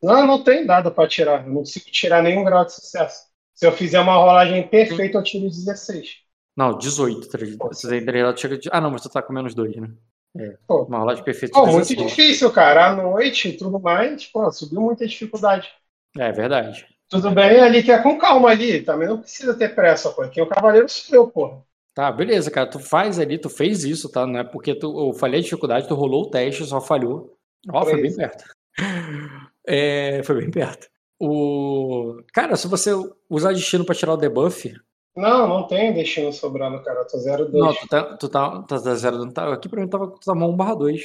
Não, 0.02 0.26
não 0.26 0.42
tem 0.42 0.64
nada 0.64 0.90
para 0.90 1.08
tirar. 1.08 1.42
Eu 1.42 1.48
não 1.48 1.56
consigo 1.56 1.86
tirar 1.86 2.22
nenhum 2.22 2.44
grau 2.44 2.64
de 2.64 2.74
sucesso. 2.74 3.26
Se 3.54 3.66
eu 3.66 3.72
fizer 3.72 4.00
uma 4.00 4.16
rolagem 4.16 4.66
perfeita, 4.66 5.18
eu 5.18 5.22
tiro 5.22 5.48
16. 5.48 6.21
Não, 6.56 6.76
18. 6.76 7.30
Você 7.70 8.02
tem 8.02 8.36
chega 8.36 8.58
de... 8.58 8.68
Ah, 8.72 8.80
não, 8.80 8.90
mas 8.90 9.02
tu 9.02 9.08
tá 9.08 9.22
com 9.22 9.32
menos 9.32 9.54
2, 9.54 9.76
né? 9.76 9.90
É, 10.36 10.56
pô. 10.66 10.84
uma 10.84 10.98
rolagem 10.98 11.24
perfeita. 11.24 11.54
Pô, 11.54 11.66
muito 11.66 11.94
difícil, 11.94 12.50
cara. 12.50 12.88
À 12.88 12.96
noite 12.96 13.48
e 13.48 13.56
tudo 13.56 13.78
mais, 13.78 14.26
pô, 14.26 14.50
subiu 14.50 14.80
muita 14.80 15.06
dificuldade. 15.06 15.68
É 16.18 16.32
verdade. 16.32 16.86
Tudo 17.08 17.30
bem 17.30 17.60
ali 17.60 17.82
que 17.82 17.92
é 17.92 18.02
com 18.02 18.18
calma 18.18 18.50
ali. 18.50 18.82
Também 18.82 19.08
não 19.08 19.20
precisa 19.20 19.54
ter 19.54 19.74
pressa, 19.74 20.10
pô. 20.10 20.22
Aqui 20.22 20.40
o 20.40 20.46
cavaleiro 20.46 20.88
subiu, 20.88 21.28
pô. 21.28 21.62
Tá, 21.94 22.10
beleza, 22.10 22.50
cara. 22.50 22.70
Tu 22.70 22.78
faz 22.78 23.18
ali, 23.18 23.38
tu 23.38 23.50
fez 23.50 23.84
isso, 23.84 24.10
tá? 24.10 24.26
Não 24.26 24.40
é 24.40 24.44
porque 24.44 24.74
tu, 24.74 25.08
eu 25.08 25.12
falei 25.12 25.40
a 25.40 25.42
dificuldade, 25.42 25.86
tu 25.86 25.94
rolou 25.94 26.22
o 26.22 26.30
teste, 26.30 26.64
só 26.64 26.80
falhou. 26.80 27.36
Ó, 27.70 27.84
foi 27.84 28.00
bem 28.00 28.14
perto. 28.16 28.44
É, 29.66 30.22
foi 30.24 30.40
bem 30.40 30.50
perto. 30.50 30.88
O... 31.20 32.20
Cara, 32.32 32.56
se 32.56 32.66
você 32.66 32.90
usar 33.30 33.52
destino 33.52 33.84
pra 33.84 33.94
tirar 33.94 34.14
o 34.14 34.16
debuff. 34.16 34.74
Não, 35.16 35.46
não 35.46 35.66
tem 35.66 35.92
destino 35.92 36.32
sobrando, 36.32 36.82
cara. 36.82 37.00
Eu 37.00 37.06
tô 37.06 37.18
0,2. 37.18 37.52
Não, 37.52 37.74
tu 37.74 37.88
tá, 37.88 38.02
tu 38.16 38.28
tá, 38.28 38.62
tá 38.62 38.76
0, 38.76 39.32
tá, 39.32 39.52
aqui 39.52 39.68
pra 39.68 39.80
mim 39.80 39.88
tava, 39.88 40.08
tu 40.08 40.20
tava 40.24 40.44
1 40.44 40.56
barra 40.56 40.74
2. 40.74 41.02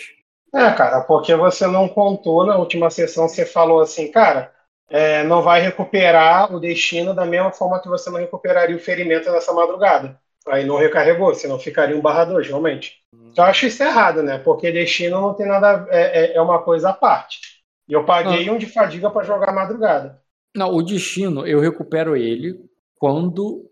É, 0.54 0.72
cara, 0.72 1.02
porque 1.02 1.36
você 1.36 1.68
não 1.68 1.90
contou 1.90 2.46
na 2.46 2.58
última 2.58 2.90
sessão, 2.90 3.28
você 3.28 3.46
falou 3.46 3.82
assim, 3.82 4.10
cara, 4.10 4.52
é, 4.90 5.24
não 5.24 5.42
vai 5.42 5.60
recuperar 5.60 6.54
o 6.54 6.60
destino 6.60 7.14
da 7.14 7.26
mesma 7.26 7.52
forma 7.52 7.82
que 7.82 7.90
você 7.90 8.10
não 8.10 8.20
recuperaria 8.20 8.76
o 8.76 8.80
ferimento 8.80 9.30
nessa 9.30 9.52
madrugada. 9.52 10.18
Aí 10.48 10.66
não 10.66 10.78
recarregou, 10.78 11.36
senão 11.36 11.60
ficaria 11.60 11.98
um 11.98 12.02
barra 12.02 12.24
2, 12.24 12.48
realmente. 12.48 12.94
Então 13.32 13.44
eu 13.44 13.50
acho 13.50 13.66
isso 13.66 13.84
errado, 13.84 14.24
né? 14.24 14.38
Porque 14.38 14.72
destino 14.72 15.20
não 15.20 15.34
tem 15.34 15.46
nada. 15.46 15.86
É, 15.90 16.26
é, 16.26 16.36
é 16.36 16.42
uma 16.42 16.60
coisa 16.60 16.90
à 16.90 16.94
parte. 16.94 17.40
E 17.88 17.94
eu 17.94 18.06
paguei 18.06 18.50
um 18.50 18.58
de 18.58 18.66
fadiga 18.66 19.10
para 19.10 19.26
jogar 19.26 19.54
madrugada. 19.54 20.22
Não, 20.56 20.74
o 20.74 20.82
destino 20.82 21.46
eu 21.46 21.60
recupero 21.60 22.16
ele 22.16 22.60
quando, 22.98 23.67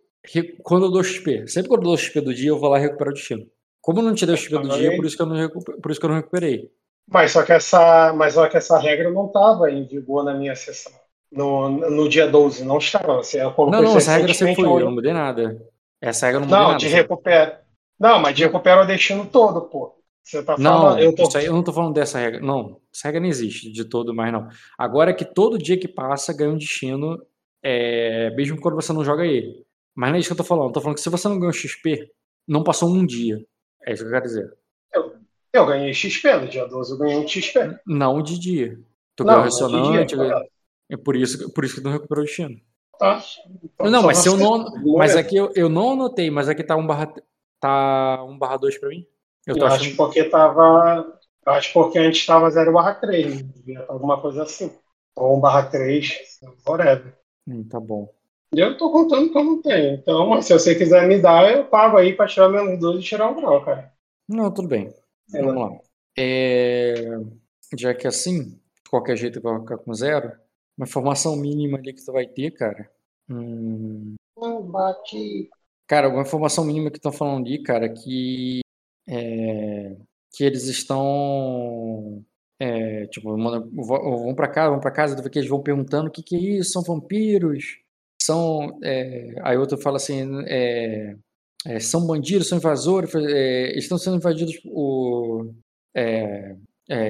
quando 0.63 0.85
eu 0.85 0.91
dou 0.91 1.03
XP. 1.03 1.47
Sempre 1.47 1.69
quando 1.69 1.81
eu 1.81 1.89
dou 1.89 1.97
XP 1.97 2.21
do 2.21 2.33
dia, 2.33 2.49
eu 2.49 2.59
vou 2.59 2.69
lá 2.69 2.77
recupero 2.77 3.11
o 3.11 3.13
destino. 3.13 3.45
Como 3.81 3.99
eu 3.99 4.03
não 4.03 4.15
te 4.15 4.25
deu 4.25 4.35
XP 4.35 4.57
do 4.57 4.69
dia, 4.69 4.95
por 4.95 5.05
isso, 5.05 5.15
que 5.15 5.21
eu 5.21 5.25
não 5.27 5.49
por 5.49 5.91
isso 5.91 5.99
que 5.99 6.05
eu 6.05 6.09
não 6.09 6.17
recuperei. 6.17 6.71
Mas 7.07 7.31
só 7.31 7.43
que 7.43 7.51
essa, 7.51 8.13
mas 8.13 8.33
só 8.33 8.47
que 8.47 8.57
essa 8.57 8.79
regra 8.79 9.11
não 9.11 9.27
estava 9.27 9.69
em 9.69 9.85
vigor 9.85 10.23
na 10.23 10.33
minha 10.33 10.55
sessão. 10.55 10.91
No, 11.31 11.69
no 11.69 12.09
dia 12.09 12.27
12, 12.27 12.63
não 12.63 12.77
estava. 12.77 13.17
Você 13.17 13.43
não, 13.43 13.53
não, 13.67 13.97
essa 13.97 14.13
regra 14.13 14.33
sempre 14.33 14.55
foi, 14.55 14.81
eu 14.81 14.85
não 14.85 14.93
mudei 14.93 15.13
nada. 15.13 15.61
Essa 16.01 16.27
regra 16.27 16.39
não 16.39 16.47
mudou 16.47 16.59
Não, 16.59 16.67
nada, 16.69 16.79
de 16.79 16.87
recupera. 16.87 17.61
Não, 17.99 18.19
mas 18.19 18.35
de 18.35 18.43
recupera 18.43 18.83
o 18.83 18.87
destino 18.87 19.25
todo, 19.25 19.61
pô. 19.61 19.95
Você 20.23 20.41
tá 20.41 20.57
falando. 20.57 20.63
Não, 20.63 20.99
eu, 20.99 21.13
tô... 21.13 21.37
eu 21.37 21.53
não 21.53 21.63
tô 21.63 21.71
falando 21.71 21.93
dessa 21.93 22.17
regra. 22.17 22.39
Não, 22.39 22.79
essa 22.93 23.07
regra 23.07 23.21
não 23.21 23.27
existe 23.27 23.71
de 23.71 23.85
todo, 23.85 24.13
mas 24.13 24.33
não. 24.33 24.47
Agora 24.77 25.11
é 25.11 25.13
que 25.13 25.25
todo 25.25 25.59
dia 25.59 25.79
que 25.79 25.87
passa 25.87 26.33
ganha 26.33 26.49
um 26.49 26.57
destino, 26.57 27.21
é, 27.61 28.31
mesmo 28.35 28.59
quando 28.59 28.75
você 28.75 28.91
não 28.91 29.03
joga 29.03 29.25
ele. 29.25 29.64
Mas 29.95 30.09
não 30.09 30.17
é 30.17 30.19
isso 30.19 30.29
que 30.29 30.33
eu 30.33 30.37
tô 30.37 30.43
falando. 30.43 30.67
Eu 30.67 30.73
tô 30.73 30.81
falando 30.81 30.95
que 30.95 31.01
se 31.01 31.09
você 31.09 31.27
não 31.27 31.39
ganhou 31.39 31.53
XP, 31.53 32.11
não 32.47 32.63
passou 32.63 32.89
um 32.89 33.05
dia. 33.05 33.43
É 33.83 33.93
isso 33.93 34.03
que 34.03 34.09
eu 34.09 34.13
quero 34.13 34.25
dizer. 34.25 34.57
Eu, 34.93 35.15
eu 35.53 35.65
ganhei 35.65 35.93
XP 35.93 36.35
no 36.35 36.47
dia 36.47 36.65
12, 36.65 36.91
eu 36.91 36.97
ganhei 36.97 37.17
um 37.17 37.27
XP. 37.27 37.79
Não 37.85 38.21
de 38.21 38.37
dia. 38.37 38.79
Tu 39.15 39.23
não, 39.23 39.33
ganhou 39.33 39.45
ressonante. 39.45 40.15
Dia, 40.15 40.41
é 40.89 40.97
por 40.97 41.15
isso, 41.15 41.51
por 41.53 41.63
isso 41.63 41.75
que 41.75 41.81
tu 41.81 41.85
não 41.85 41.93
recuperou 41.93 42.23
o 42.23 42.27
destino. 42.27 42.59
Tá. 42.99 43.23
Então, 43.63 43.89
não, 43.89 44.03
mas 44.03 44.19
se 44.19 44.29
eu 44.29 44.37
não. 44.37 44.65
Mas 44.97 45.15
aqui 45.15 45.35
eu, 45.35 45.51
eu 45.55 45.69
não 45.69 45.93
anotei, 45.93 46.29
mas 46.29 46.49
aqui 46.49 46.63
tá 46.63 46.75
um 46.75 46.85
barra. 46.85 47.13
Tá 47.59 48.23
um 48.23 48.37
barra 48.37 48.57
2 48.57 48.77
pra 48.77 48.89
mim. 48.89 49.05
Eu, 49.45 49.57
eu 49.57 49.65
acho 49.65 49.95
porque 49.95 50.23
tava. 50.25 51.19
Eu 51.45 51.53
acho 51.53 51.73
porque 51.73 51.99
antes 51.99 52.21
estava 52.21 52.49
0 52.49 52.73
barra 52.73 52.95
3, 52.95 53.43
né? 53.65 53.85
alguma 53.87 54.19
coisa 54.19 54.43
assim. 54.43 54.71
Ou 55.15 55.37
1 55.37 55.39
barra 55.39 55.63
3, 55.63 56.39
whatever. 56.67 57.17
Hum, 57.47 57.63
tá 57.67 57.79
bom. 57.79 58.11
E 58.55 58.59
eu 58.59 58.77
tô 58.77 58.89
contando 58.89 59.29
que 59.29 59.37
eu 59.37 59.43
não 59.43 59.61
tenho. 59.61 59.95
Então, 59.95 60.41
se 60.41 60.53
você 60.53 60.73
quiser 60.75 61.07
me 61.07 61.21
dar, 61.21 61.51
eu 61.51 61.65
pago 61.65 61.97
aí 61.97 62.13
pra 62.13 62.25
tirar 62.25 62.47
menos 62.47 62.79
2 62.79 63.01
e 63.01 63.03
tirar 63.03 63.29
o 63.29 63.35
grau, 63.35 63.63
cara. 63.65 63.93
Não, 64.27 64.49
tudo 64.49 64.69
bem. 64.69 64.93
É, 65.33 65.41
Vamos 65.41 65.61
lá. 65.61 65.79
É... 66.17 66.93
Já 67.77 67.93
que 67.93 68.07
é 68.07 68.09
assim, 68.09 68.51
de 68.51 68.89
qualquer 68.89 69.17
jeito 69.17 69.41
vai 69.41 69.59
ficar 69.59 69.77
com 69.77 69.93
zero, 69.93 70.31
uma 70.77 70.85
informação 70.85 71.35
mínima 71.35 71.77
ali 71.77 71.93
que 71.93 72.05
tu 72.05 72.13
vai 72.13 72.25
ter, 72.25 72.51
cara. 72.51 72.89
Hum... 73.29 74.15
Bate. 74.63 75.49
Cara, 75.87 76.09
uma 76.09 76.21
informação 76.21 76.63
mínima 76.63 76.89
que 76.89 76.97
estão 76.97 77.11
falando 77.11 77.45
ali, 77.45 77.61
cara, 77.61 77.89
que 77.89 78.61
é, 79.07 79.95
que 80.31 80.43
eles 80.43 80.63
estão 80.67 82.23
é, 82.59 83.05
tipo, 83.07 83.35
vão 83.35 84.35
para 84.35 84.47
casa, 84.47 84.69
vão 84.71 84.79
para 84.79 84.91
casa, 84.91 85.29
que 85.29 85.39
eles 85.39 85.49
vão 85.49 85.61
perguntando 85.61 86.07
o 86.07 86.11
que, 86.11 86.23
que 86.23 86.35
é 86.35 86.39
isso, 86.39 86.71
são 86.71 86.81
vampiros, 86.81 87.79
são, 88.25 88.79
é, 88.83 89.35
aí 89.43 89.57
outro 89.57 89.77
fala 89.77 89.97
assim, 89.97 90.27
é, 90.47 91.15
é, 91.65 91.79
são 91.79 92.05
bandidos, 92.05 92.47
são 92.47 92.57
invasores, 92.57 93.13
é, 93.15 93.77
estão 93.77 93.97
sendo 93.97 94.17
invadidos 94.17 94.59
o, 94.65 95.51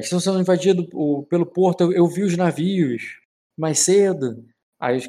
estão 0.02 0.20
sendo 0.20 0.40
invadidos 0.40 0.88
o, 0.94 1.24
pelo 1.30 1.46
porto, 1.46 1.82
eu, 1.82 1.92
eu, 1.94 2.08
vi 2.08 2.24
os 2.24 2.38
navios 2.38 3.20
mais 3.58 3.80
cedo, 3.80 4.44
aí 4.80 5.00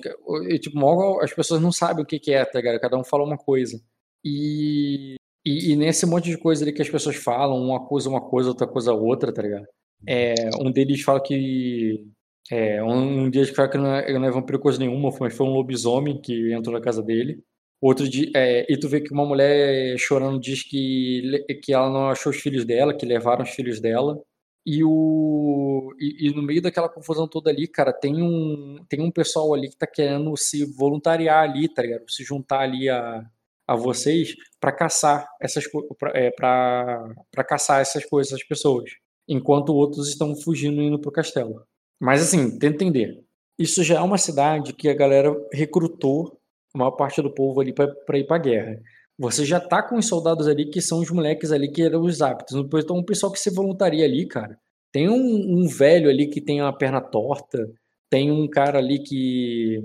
tipo, 0.58 1.20
as 1.20 1.32
pessoas 1.32 1.60
não 1.60 1.72
sabem 1.72 2.02
o 2.04 2.06
que, 2.06 2.18
que 2.18 2.32
é, 2.32 2.44
tá 2.44 2.58
ligado? 2.58 2.80
Cada 2.80 2.98
um 2.98 3.04
fala 3.04 3.24
uma 3.24 3.38
coisa. 3.38 3.80
E 4.24 5.16
e, 5.46 5.70
e, 5.72 5.76
nesse 5.76 6.04
monte 6.06 6.28
de 6.28 6.36
coisa 6.36 6.64
ali 6.64 6.72
que 6.72 6.82
as 6.82 6.90
pessoas 6.90 7.14
falam, 7.14 7.62
uma 7.62 7.86
coisa 7.86 8.08
uma 8.08 8.20
coisa, 8.20 8.48
outra 8.48 8.66
coisa 8.66 8.92
outra, 8.92 9.32
tá 9.32 9.40
ligado? 9.40 9.64
É, 10.04 10.34
um 10.60 10.72
deles 10.72 11.02
fala 11.02 11.22
que. 11.22 12.04
É, 12.50 12.82
um, 12.82 13.24
um 13.24 13.30
deles 13.30 13.50
fala 13.50 13.68
que 13.68 13.78
não 13.78 13.94
é, 13.94 14.12
não 14.18 14.24
é 14.24 14.30
vampiro 14.30 14.58
coisa 14.58 14.78
nenhuma, 14.78 15.10
mas 15.20 15.34
foi 15.36 15.46
um 15.46 15.52
lobisomem 15.52 16.20
que 16.20 16.52
entrou 16.52 16.74
na 16.74 16.80
casa 16.80 17.02
dele. 17.02 17.42
Outro 17.80 18.08
dia, 18.08 18.30
é, 18.34 18.66
e 18.72 18.78
tu 18.78 18.88
vê 18.88 19.00
que 19.00 19.12
uma 19.12 19.26
mulher 19.26 19.98
chorando 19.98 20.40
diz 20.40 20.62
que, 20.62 21.44
que 21.62 21.72
ela 21.72 21.90
não 21.90 22.08
achou 22.08 22.30
os 22.32 22.38
filhos 22.40 22.64
dela, 22.64 22.94
que 22.94 23.04
levaram 23.04 23.42
os 23.44 23.50
filhos 23.50 23.80
dela. 23.80 24.20
E, 24.64 24.82
o, 24.82 25.94
e, 26.00 26.28
e, 26.28 26.34
no 26.34 26.42
meio 26.42 26.60
daquela 26.60 26.88
confusão 26.88 27.28
toda 27.28 27.50
ali, 27.50 27.68
cara, 27.68 27.92
tem 27.92 28.20
um, 28.20 28.84
tem 28.88 29.00
um 29.00 29.10
pessoal 29.12 29.54
ali 29.54 29.68
que 29.68 29.76
tá 29.76 29.86
querendo 29.86 30.36
se 30.36 30.64
voluntariar 30.64 31.44
ali, 31.44 31.68
tá 31.68 31.82
ligado? 31.82 32.10
Se 32.10 32.24
juntar 32.24 32.60
ali 32.60 32.88
a, 32.88 33.24
a 33.66 33.76
vocês 33.76 34.34
para 34.60 34.72
caçar 34.72 35.28
essas 35.40 35.64
para 35.98 36.12
é, 36.14 37.44
caçar 37.44 37.80
essas 37.80 38.04
coisas, 38.04 38.32
essas 38.32 38.46
pessoas. 38.46 38.90
enquanto 39.28 39.74
outros 39.74 40.08
estão 40.08 40.34
fugindo 40.36 40.82
indo 40.82 40.98
pro 41.00 41.12
castelo. 41.12 41.64
Mas 42.00 42.22
assim, 42.22 42.58
tenta 42.58 42.84
entender. 42.84 43.24
Isso 43.58 43.82
já 43.82 43.96
é 43.96 44.00
uma 44.00 44.18
cidade 44.18 44.72
que 44.72 44.88
a 44.88 44.94
galera 44.94 45.34
recrutou 45.52 46.38
a 46.74 46.78
maior 46.78 46.92
parte 46.92 47.22
do 47.22 47.32
povo 47.32 47.60
ali 47.60 47.72
para 47.72 48.18
ir 48.18 48.26
pra 48.26 48.38
guerra. 48.38 48.80
Você 49.18 49.44
já 49.46 49.58
tá 49.58 49.82
com 49.82 49.96
os 49.96 50.06
soldados 50.06 50.46
ali 50.46 50.66
que 50.68 50.80
são 50.80 51.00
os 51.00 51.10
moleques 51.10 51.50
ali 51.50 51.70
que 51.70 51.82
eram 51.82 52.02
os 52.02 52.20
aptos. 52.20 52.54
Então, 52.54 52.98
um 52.98 53.04
pessoal 53.04 53.32
que 53.32 53.38
se 53.40 53.50
voluntaria 53.50 54.04
ali, 54.04 54.26
cara. 54.26 54.58
Tem 54.92 55.08
um, 55.08 55.62
um 55.62 55.66
velho 55.66 56.08
ali 56.10 56.28
que 56.28 56.40
tem 56.40 56.60
uma 56.60 56.76
perna 56.76 57.00
torta. 57.00 57.70
Tem 58.10 58.30
um 58.30 58.48
cara 58.48 58.78
ali 58.78 58.98
que. 58.98 59.80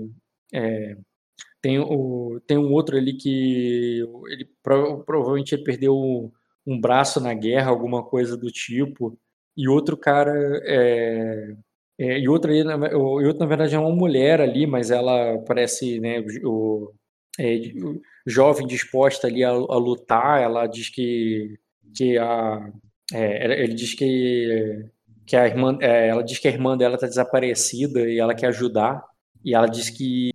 É, 0.52 0.96
tem, 1.62 1.78
o, 1.80 2.40
tem 2.46 2.58
um 2.58 2.72
outro 2.72 2.96
ali 2.96 3.14
que. 3.16 4.02
Ele, 4.28 4.48
provavelmente 4.62 5.54
ele 5.54 5.64
perdeu 5.64 6.32
um 6.66 6.80
braço 6.80 7.20
na 7.20 7.34
guerra, 7.34 7.70
alguma 7.70 8.04
coisa 8.04 8.36
do 8.36 8.50
tipo. 8.50 9.18
E 9.56 9.68
outro 9.68 9.96
cara. 9.96 10.32
É, 10.64 11.54
é, 12.02 12.18
e, 12.18 12.28
outra, 12.28 12.52
e 12.52 12.64
outro, 12.64 13.38
na 13.38 13.46
verdade, 13.46 13.76
é 13.76 13.78
uma 13.78 13.94
mulher 13.94 14.40
ali, 14.40 14.66
mas 14.66 14.90
ela 14.90 15.38
parece 15.46 16.00
né, 16.00 16.18
o, 16.44 16.92
é, 17.38 17.60
jovem 18.26 18.66
disposta 18.66 19.28
ali 19.28 19.44
a, 19.44 19.50
a, 19.50 19.76
lutar. 19.78 20.42
Ela 20.42 20.66
diz 20.66 20.88
que, 20.88 21.56
que 21.94 22.18
a, 22.18 22.72
é, 23.12 23.62
ele 23.62 23.74
diz 23.74 23.94
que, 23.94 24.84
que 25.24 25.36
a 25.36 25.46
irmã, 25.46 25.78
é, 25.80 26.08
ela 26.08 26.24
diz 26.24 26.40
que 26.40 26.48
a 26.48 26.50
irmã 26.50 26.76
dela 26.76 26.96
está 26.96 27.06
desaparecida 27.06 28.00
e 28.10 28.18
ela 28.18 28.34
quer 28.34 28.48
ajudar. 28.48 29.00
E 29.44 29.54
ela 29.54 29.68
diz 29.68 29.88
que, 29.88 30.30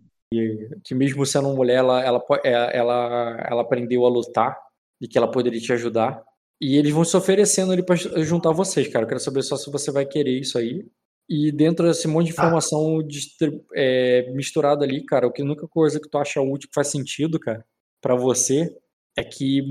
que 0.85 0.95
mesmo 0.95 1.25
sendo 1.25 1.53
mulher, 1.53 1.79
ela, 1.79 2.01
ela, 2.01 2.23
é, 2.45 2.77
ela, 2.77 3.45
ela 3.45 3.61
aprendeu 3.61 4.05
a 4.05 4.09
lutar 4.09 4.57
e 5.01 5.07
que 5.07 5.17
ela 5.17 5.29
poderia 5.29 5.59
te 5.59 5.73
ajudar. 5.73 6.23
E 6.61 6.77
eles 6.77 6.93
vão 6.93 7.03
se 7.03 7.17
oferecendo 7.17 7.73
ali 7.73 7.83
para 7.83 7.97
juntar 8.23 8.53
vocês, 8.53 8.87
cara. 8.87 9.03
Eu 9.03 9.09
quero 9.09 9.19
saber 9.19 9.41
só 9.41 9.57
se 9.57 9.69
você 9.69 9.91
vai 9.91 10.05
querer 10.05 10.39
isso 10.39 10.57
aí. 10.57 10.85
E 11.29 11.51
dentro 11.51 11.85
desse 11.85 12.07
monte 12.07 12.27
de 12.27 12.33
tá. 12.33 12.43
informação 12.43 12.99
ah. 12.99 13.45
é, 13.75 14.31
misturada 14.31 14.85
ali, 14.85 15.03
cara, 15.05 15.27
o 15.27 15.31
que 15.31 15.41
a 15.41 15.45
única 15.45 15.67
coisa 15.67 15.99
que 15.99 16.09
tu 16.09 16.17
acha 16.17 16.41
útil 16.41 16.69
que 16.69 16.75
faz 16.75 16.87
sentido, 16.87 17.39
cara, 17.39 17.65
para 18.01 18.15
você 18.15 18.73
é 19.17 19.23
que 19.23 19.61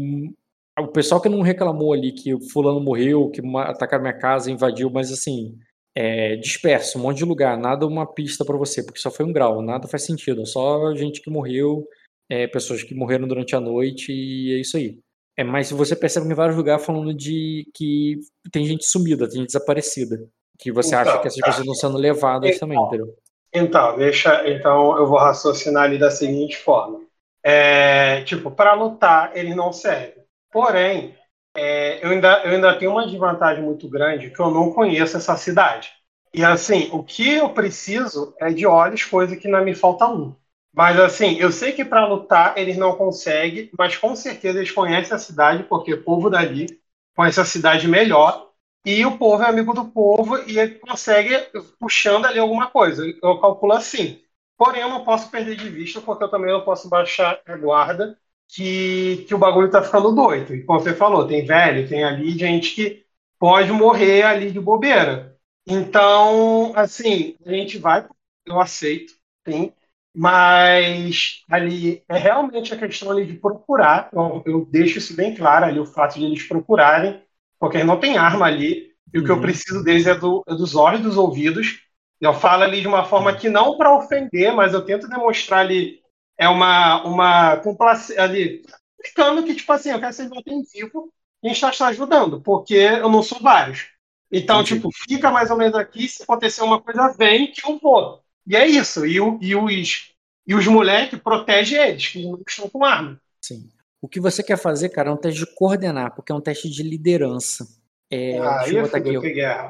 o 0.79 0.89
pessoal 0.89 1.21
que 1.21 1.29
não 1.29 1.41
reclamou 1.41 1.93
ali 1.95 2.13
que 2.13 2.35
o 2.35 2.41
fulano 2.51 2.81
morreu, 2.81 3.31
que 3.31 3.41
atacaram 3.57 4.03
minha 4.03 4.19
casa, 4.19 4.51
invadiu, 4.51 4.91
mas 4.91 5.11
assim, 5.11 5.57
é, 5.95 6.37
disperso, 6.37 6.99
um 6.99 7.03
monte 7.03 7.19
de 7.19 7.25
lugar, 7.25 7.57
nada 7.57 7.87
uma 7.87 8.07
pista 8.07 8.45
para 8.45 8.59
você, 8.59 8.85
porque 8.85 9.01
só 9.01 9.11
foi 9.11 9.25
um 9.25 9.33
grau, 9.33 9.63
nada 9.63 9.89
faz 9.89 10.05
sentido, 10.05 10.45
só 10.45 10.95
gente 10.95 11.23
que 11.23 11.31
morreu, 11.31 11.89
é, 12.29 12.47
pessoas 12.47 12.83
que 12.83 12.95
morreram 12.95 13.27
durante 13.27 13.57
a 13.57 13.61
noite 13.61 14.13
e 14.13 14.53
é 14.53 14.61
isso 14.61 14.77
aí. 14.77 14.99
É, 15.39 15.45
mas 15.45 15.71
você 15.71 15.97
percebe 15.97 16.27
em 16.31 16.35
vários 16.35 16.57
lugares 16.57 16.85
falando 16.85 17.15
de 17.15 17.67
que 17.75 18.19
tem 18.53 18.67
gente 18.67 18.85
sumida, 18.85 19.29
tem 19.29 19.41
gente 19.41 19.49
desaparecida 19.49 20.29
que 20.59 20.73
você 20.73 20.95
então, 20.95 21.01
acha 21.01 21.19
que 21.21 21.29
essas 21.29 21.41
pessoas 21.41 21.59
estão 21.59 21.75
sendo 21.75 21.99
levadas 21.99 22.49
então, 22.49 22.61
também, 22.61 22.79
entendeu? 22.79 23.15
Então, 23.53 23.97
deixa, 23.97 24.49
então 24.49 24.97
eu 24.99 25.07
vou 25.07 25.19
raciocinar 25.19 25.85
ali 25.85 25.99
da 25.99 26.11
seguinte 26.11 26.57
forma. 26.57 27.01
É, 27.43 28.23
tipo, 28.23 28.51
para 28.51 28.75
lutar 28.75 29.31
ele 29.35 29.55
não 29.55 29.73
serve. 29.73 30.15
Porém, 30.51 31.15
é, 31.57 32.05
eu, 32.05 32.11
ainda, 32.11 32.43
eu 32.45 32.53
ainda 32.53 32.75
tenho 32.79 32.91
uma 32.91 33.07
desvantagem 33.07 33.63
muito 33.63 33.89
grande 33.89 34.31
que 34.31 34.41
eu 34.41 34.51
não 34.51 34.73
conheço 34.73 35.17
essa 35.17 35.37
cidade. 35.37 35.91
E 36.35 36.45
assim, 36.45 36.91
o 36.93 37.03
que 37.03 37.35
eu 37.35 37.49
preciso 37.51 38.35
é 38.39 38.51
de 38.53 38.67
olhos, 38.67 39.05
coisa 39.05 39.37
que 39.37 39.49
não 39.49 39.65
me 39.65 39.75
falta 39.75 40.07
um. 40.07 40.35
Mas 40.75 41.01
assim, 41.01 41.39
eu 41.39 41.51
sei 41.51 41.73
que 41.73 41.85
para 41.85 42.07
lutar 42.07 42.59
eles 42.59 42.77
não 42.77 42.95
conseguem, 42.95 43.71
mas 43.79 43.97
com 43.97 44.15
certeza 44.15 44.59
eles 44.59 44.71
conhecem 44.71 45.15
a 45.15 45.19
cidade, 45.19 45.63
porque 45.63 45.95
o 45.95 46.03
povo 46.03 46.29
dali 46.29 46.67
conhece 47.15 47.41
a 47.41 47.47
cidade 47.47 47.89
melhor 47.89 48.46
e 48.87 49.05
o 49.05 49.19
povo 49.19 49.43
é 49.43 49.49
amigo 49.49 49.75
do 49.75 49.87
povo 49.87 50.39
e 50.49 50.59
ele 50.61 50.77
consegue 50.77 51.35
puxando 51.81 52.25
ali 52.27 52.39
alguma 52.39 52.71
coisa. 52.71 53.05
Eu 53.23 53.41
calculo 53.41 53.73
assim. 53.73 54.23
Porém, 54.57 54.83
eu 54.83 54.89
não 54.89 55.05
posso 55.05 55.29
perder 55.31 55.57
de 55.57 55.69
vista, 55.69 56.01
porque 56.01 56.23
eu 56.25 56.31
também 56.31 56.53
não 56.53 56.65
posso 56.65 56.89
baixar 56.89 57.41
a 57.45 57.57
guarda 57.57 58.17
que, 58.49 59.25
que 59.29 59.35
o 59.35 59.39
bagulho 59.39 59.71
tá 59.71 59.83
ficando 59.83 60.15
doido. 60.15 60.55
E 60.55 60.63
como 60.65 60.79
você 60.81 60.95
falou, 60.95 61.27
tem 61.27 61.45
velho, 61.45 61.89
tem 61.89 62.05
ali 62.05 62.31
gente 62.39 62.75
que 62.77 63.05
pode 63.41 63.73
morrer 63.73 64.23
ali 64.23 64.53
de 64.53 64.61
bobeira. 64.61 65.37
Então, 65.67 66.73
assim, 66.77 67.37
a 67.45 67.51
gente 67.53 67.79
vai, 67.79 68.07
eu 68.47 68.61
aceito, 68.61 69.15
sim, 69.47 69.73
mas 70.15 71.43
ali 71.51 72.05
é 72.09 72.17
realmente 72.17 72.73
a 72.73 72.79
questão 72.79 73.11
ali 73.11 73.27
de 73.27 73.35
procurar, 73.35 74.09
eu, 74.13 74.43
eu 74.47 74.65
deixo 74.65 74.99
isso 74.99 75.15
bem 75.17 75.35
claro 75.35 75.67
ali, 75.67 75.81
o 75.81 75.87
fato 75.87 76.19
de 76.19 76.25
eles 76.25 76.45
procurarem 76.45 77.21
porque 77.59 77.83
não 77.85 77.99
tem 77.99 78.17
arma 78.17 78.47
ali, 78.47 78.93
e 79.13 79.19
o 79.19 79.25
que 79.25 79.31
eu 79.31 79.37
uhum. 79.37 79.43
preciso 79.43 79.83
deles 79.83 80.07
é, 80.07 80.15
do, 80.15 80.43
é 80.47 80.55
dos 80.55 80.75
olhos 80.75 81.01
dos 81.01 81.17
ouvidos. 81.17 81.81
Eu 82.21 82.35
falo 82.35 82.63
ali 82.63 82.81
de 82.81 82.89
uma 82.89 83.05
forma 83.05 83.35
que 83.35 83.49
não 83.49 83.77
para 83.77 83.95
ofender, 83.95 84.53
mas 84.53 84.73
eu 84.73 84.85
tento 84.85 85.09
demonstrar 85.09 85.61
ali 85.61 86.01
é 86.39 86.49
uma 86.49 87.03
uma 87.05 87.57
complacência 87.59 88.23
ali 88.23 88.63
explicando 89.01 89.43
que 89.45 89.55
tipo 89.55 89.73
assim, 89.73 89.91
eu 89.91 89.99
quero 89.99 90.11
que 90.11 90.17
vocês 90.17 90.29
voltem 90.29 90.63
vivo 90.73 91.13
e 91.43 91.49
a 91.49 91.53
gente 91.53 91.65
está 91.65 91.87
ajudando, 91.89 92.41
porque 92.41 92.75
eu 92.75 93.09
não 93.09 93.23
sou 93.23 93.41
vários. 93.41 93.89
Então, 94.31 94.61
Entendi. 94.61 94.75
tipo, 94.75 94.91
fica 95.09 95.31
mais 95.31 95.51
ou 95.51 95.57
menos 95.57 95.77
aqui, 95.77 96.09
se 96.09 96.23
acontecer 96.23 96.63
uma 96.63 96.81
coisa, 96.81 97.15
vem 97.17 97.53
que 97.53 97.65
eu 97.65 97.79
vou. 97.79 98.21
E 98.47 98.57
é 98.57 98.67
isso. 98.67 99.07
E, 99.07 99.21
o, 99.21 99.39
e 99.41 99.55
os, 99.55 100.13
e 100.47 100.55
os 100.55 100.67
moleques 100.67 101.21
protegem 101.21 101.79
eles, 101.79 102.09
que 102.09 102.25
não 102.25 102.43
estão 102.47 102.69
com 102.69 102.85
arma. 102.85 103.21
Sim. 103.41 103.71
O 104.01 104.09
que 104.09 104.21
você 104.21 104.43
quer 104.43 104.57
fazer, 104.57 104.91
cara, 104.91 105.11
é 105.11 105.13
um 105.13 105.17
teste 105.17 105.41
de 105.41 105.55
coordenar, 105.55 106.15
porque 106.15 106.33
é 106.33 106.35
um 106.35 106.41
teste 106.41 106.69
de 106.69 106.83
liderança. 106.83 107.67
É, 108.11 108.39
ah, 108.39 108.59
deixa 108.59 108.79
eu 108.79 108.83
botar 108.83 108.99
aqui. 108.99 109.17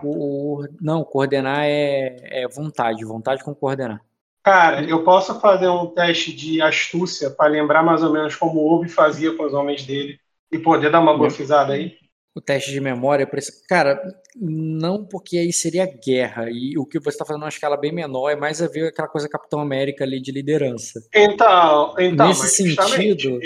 O, 0.03 0.61
o, 0.63 0.69
não, 0.81 1.05
coordenar 1.05 1.65
é, 1.65 2.43
é 2.43 2.49
vontade, 2.49 3.05
vontade 3.05 3.43
com 3.43 3.55
coordenar. 3.55 4.01
Cara, 4.43 4.85
eu 4.85 5.03
posso 5.03 5.41
fazer 5.41 5.69
um 5.69 5.87
teste 5.87 6.33
de 6.33 6.61
astúcia 6.61 7.31
para 7.31 7.51
lembrar 7.51 7.83
mais 7.83 8.03
ou 8.03 8.13
menos 8.13 8.37
como 8.37 8.61
o 8.61 8.75
Obi 8.75 8.89
fazia 8.89 9.35
com 9.35 9.45
os 9.45 9.55
homens 9.55 9.85
dele 9.85 10.21
e 10.53 10.59
poder 10.59 10.91
dar 10.91 11.01
uma 11.01 11.17
bofizada 11.17 11.73
aí? 11.73 11.97
o 12.37 12.41
teste 12.41 12.71
de 12.71 12.83
memória. 12.83 13.27
Cara, 13.67 13.99
não 14.39 15.03
porque 15.03 15.39
aí 15.39 15.51
seria 15.51 15.87
guerra. 15.87 16.51
E 16.51 16.77
o 16.77 16.85
que 16.85 16.99
você 16.99 17.09
está 17.15 17.25
fazendo 17.25 17.41
numa 17.41 17.49
escala 17.49 17.79
bem 17.79 17.91
menor 17.91 18.29
é 18.29 18.37
mais 18.37 18.61
a 18.61 18.69
ver 18.69 18.89
aquela 18.89 19.09
coisa 19.09 19.27
Capitão 19.27 19.59
América 19.59 20.05
ali 20.05 20.21
de 20.21 20.31
liderança. 20.31 21.01
Então, 21.15 21.95
então 21.99 22.29
Nesse 22.29 22.49
sentido. 22.49 23.41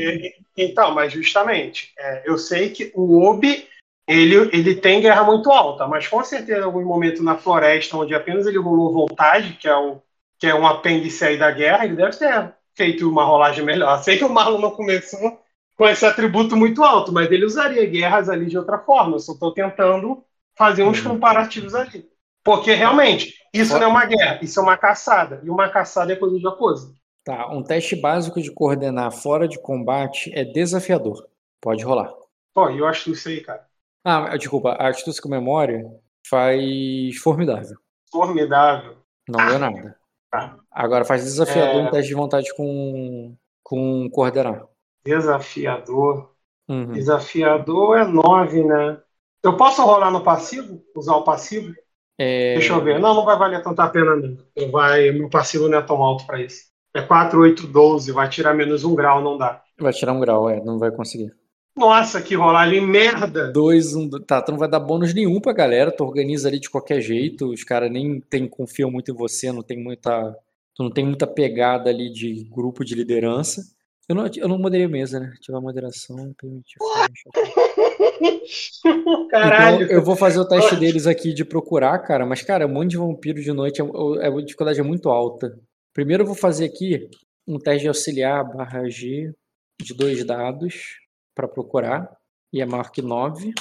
Então, 0.62 0.94
mas 0.94 1.12
justamente, 1.12 1.92
é, 1.98 2.22
eu 2.26 2.36
sei 2.36 2.70
que 2.70 2.92
o 2.94 3.22
Obi 3.22 3.66
ele, 4.06 4.36
ele 4.52 4.74
tem 4.74 5.00
guerra 5.00 5.22
muito 5.22 5.50
alta, 5.50 5.86
mas 5.86 6.08
com 6.08 6.22
certeza 6.24 6.60
em 6.60 6.64
algum 6.64 6.84
momento 6.84 7.22
na 7.22 7.36
floresta, 7.36 7.96
onde 7.96 8.14
apenas 8.14 8.46
ele 8.46 8.58
rolou 8.58 8.92
vontade, 8.92 9.52
que 9.52 9.68
é 9.68 9.76
um, 9.76 10.00
que 10.38 10.46
é 10.46 10.54
um 10.54 10.66
apêndice 10.66 11.24
aí 11.24 11.38
da 11.38 11.50
guerra, 11.50 11.84
ele 11.84 11.94
deve 11.94 12.16
ter 12.16 12.52
feito 12.74 13.08
uma 13.08 13.24
rolagem 13.24 13.64
melhor. 13.64 14.02
Sei 14.02 14.18
que 14.18 14.24
o 14.24 14.28
Marlon 14.28 14.58
não 14.58 14.72
começou 14.72 15.40
com 15.76 15.88
esse 15.88 16.04
atributo 16.04 16.56
muito 16.56 16.82
alto, 16.82 17.12
mas 17.12 17.30
ele 17.30 17.44
usaria 17.44 17.86
guerras 17.86 18.28
ali 18.28 18.46
de 18.46 18.58
outra 18.58 18.78
forma. 18.78 19.16
Eu 19.16 19.20
só 19.20 19.32
estou 19.32 19.52
tentando 19.54 20.24
fazer 20.56 20.82
uns 20.82 21.02
uhum. 21.04 21.12
comparativos 21.12 21.74
ali. 21.74 22.04
Porque 22.42 22.72
realmente, 22.74 23.34
isso 23.54 23.74
não 23.74 23.84
é 23.84 23.86
uma 23.86 24.06
guerra, 24.06 24.40
isso 24.42 24.58
é 24.58 24.62
uma 24.62 24.76
caçada. 24.76 25.40
E 25.44 25.50
uma 25.50 25.68
caçada 25.68 26.12
é 26.12 26.16
coisa 26.16 26.36
de 26.36 26.56
coisa. 26.56 26.92
Tá, 27.30 27.48
um 27.52 27.62
teste 27.62 27.94
básico 27.94 28.42
de 28.42 28.50
coordenar 28.52 29.12
fora 29.12 29.46
de 29.46 29.56
combate 29.56 30.32
é 30.34 30.44
desafiador. 30.44 31.28
Pode 31.60 31.84
rolar. 31.84 32.12
Pô, 32.52 32.68
eu 32.70 32.84
acho 32.84 33.12
isso 33.12 33.28
aí, 33.28 33.40
cara. 33.40 33.64
Ah, 34.04 34.36
desculpa, 34.36 34.70
a 34.70 34.88
astúcia 34.88 35.22
com 35.22 35.28
memória 35.28 35.88
faz 36.26 37.16
formidável. 37.22 37.78
Formidável. 38.10 38.96
Não 39.28 39.46
deu 39.46 39.60
nada. 39.60 39.96
Tá. 40.28 40.56
Agora 40.72 41.04
faz 41.04 41.22
desafiador 41.22 41.82
é... 41.82 41.86
um 41.86 41.90
teste 41.92 42.08
de 42.08 42.16
vontade 42.16 42.52
com, 42.56 43.36
com 43.62 44.10
coordenar. 44.10 44.66
Desafiador. 45.04 46.34
Uhum. 46.68 46.94
Desafiador 46.94 47.96
é 47.96 48.04
9, 48.04 48.64
né? 48.64 49.00
Eu 49.40 49.56
posso 49.56 49.84
rolar 49.84 50.10
no 50.10 50.24
passivo? 50.24 50.82
Usar 50.96 51.14
o 51.14 51.22
passivo? 51.22 51.72
É... 52.18 52.54
Deixa 52.54 52.72
eu 52.72 52.82
ver. 52.82 52.98
Não, 52.98 53.14
não 53.14 53.24
vai 53.24 53.38
valer 53.38 53.62
tanta 53.62 53.88
pena, 53.88 54.16
não. 54.16 54.36
Vai, 54.72 55.12
meu 55.12 55.30
passivo 55.30 55.68
não 55.68 55.78
é 55.78 55.82
tão 55.82 56.02
alto 56.02 56.26
para 56.26 56.42
isso. 56.42 56.69
É 56.94 57.00
4, 57.00 57.40
8, 57.40 57.66
12. 57.66 58.12
Vai 58.12 58.28
tirar 58.28 58.54
menos 58.54 58.84
um 58.84 58.94
grau, 58.94 59.22
não 59.22 59.38
dá. 59.38 59.62
Vai 59.78 59.92
tirar 59.92 60.12
um 60.12 60.20
grau, 60.20 60.48
é. 60.48 60.62
Não 60.62 60.78
vai 60.78 60.90
conseguir. 60.90 61.32
Nossa, 61.76 62.20
que 62.20 62.34
rolagem 62.34 62.86
merda! 62.86 63.50
Dois, 63.52 63.94
um, 63.94 64.10
tá, 64.10 64.42
tu 64.42 64.52
não 64.52 64.58
vai 64.58 64.68
dar 64.68 64.80
bônus 64.80 65.14
nenhum 65.14 65.40
pra 65.40 65.52
galera, 65.52 65.90
tu 65.90 66.04
organiza 66.04 66.48
ali 66.48 66.58
de 66.58 66.68
qualquer 66.68 67.00
jeito, 67.00 67.48
os 67.48 67.64
caras 67.64 67.90
nem 67.90 68.20
tem, 68.20 68.46
confiam 68.46 68.90
muito 68.90 69.12
em 69.12 69.14
você, 69.14 69.50
não 69.52 69.62
tem 69.62 69.82
muita. 69.82 70.36
Tu 70.74 70.82
não 70.82 70.90
tem 70.90 71.06
muita 71.06 71.26
pegada 71.26 71.88
ali 71.88 72.12
de 72.12 72.44
grupo 72.50 72.84
de 72.84 72.94
liderança. 72.94 73.62
Eu 74.08 74.14
não, 74.14 74.28
eu 74.36 74.48
não 74.48 74.58
moderei 74.58 74.88
mesa, 74.88 75.20
né? 75.20 75.32
Ativar 75.36 75.62
moderação, 75.62 76.34
permitir. 76.36 76.78
Caralho. 79.30 79.84
Então, 79.84 79.96
eu 79.96 80.02
vou 80.02 80.16
fazer 80.16 80.40
o 80.40 80.48
teste 80.48 80.74
deles 80.76 81.06
aqui 81.06 81.32
de 81.32 81.44
procurar, 81.44 81.96
cara. 82.00 82.26
Mas, 82.26 82.42
cara, 82.42 82.66
um 82.66 82.70
monte 82.70 82.90
de 82.90 82.96
vampiro 82.96 83.40
de 83.40 83.52
noite, 83.52 83.80
é, 83.80 83.84
é, 83.84 84.26
a 84.26 84.30
dificuldade 84.42 84.80
é 84.80 84.82
muito 84.82 85.08
alta. 85.08 85.56
Primeiro 85.92 86.22
eu 86.22 86.26
vou 86.26 86.36
fazer 86.36 86.66
aqui 86.66 87.10
um 87.46 87.58
teste 87.58 87.82
de 87.82 87.88
auxiliar 87.88 88.44
barra 88.44 88.88
G 88.88 89.34
de 89.80 89.94
dois 89.94 90.24
dados 90.24 91.00
para 91.34 91.48
procurar. 91.48 92.16
E 92.52 92.60
é 92.60 92.66
maior 92.66 92.90
que 92.90 93.02
9. 93.02 93.52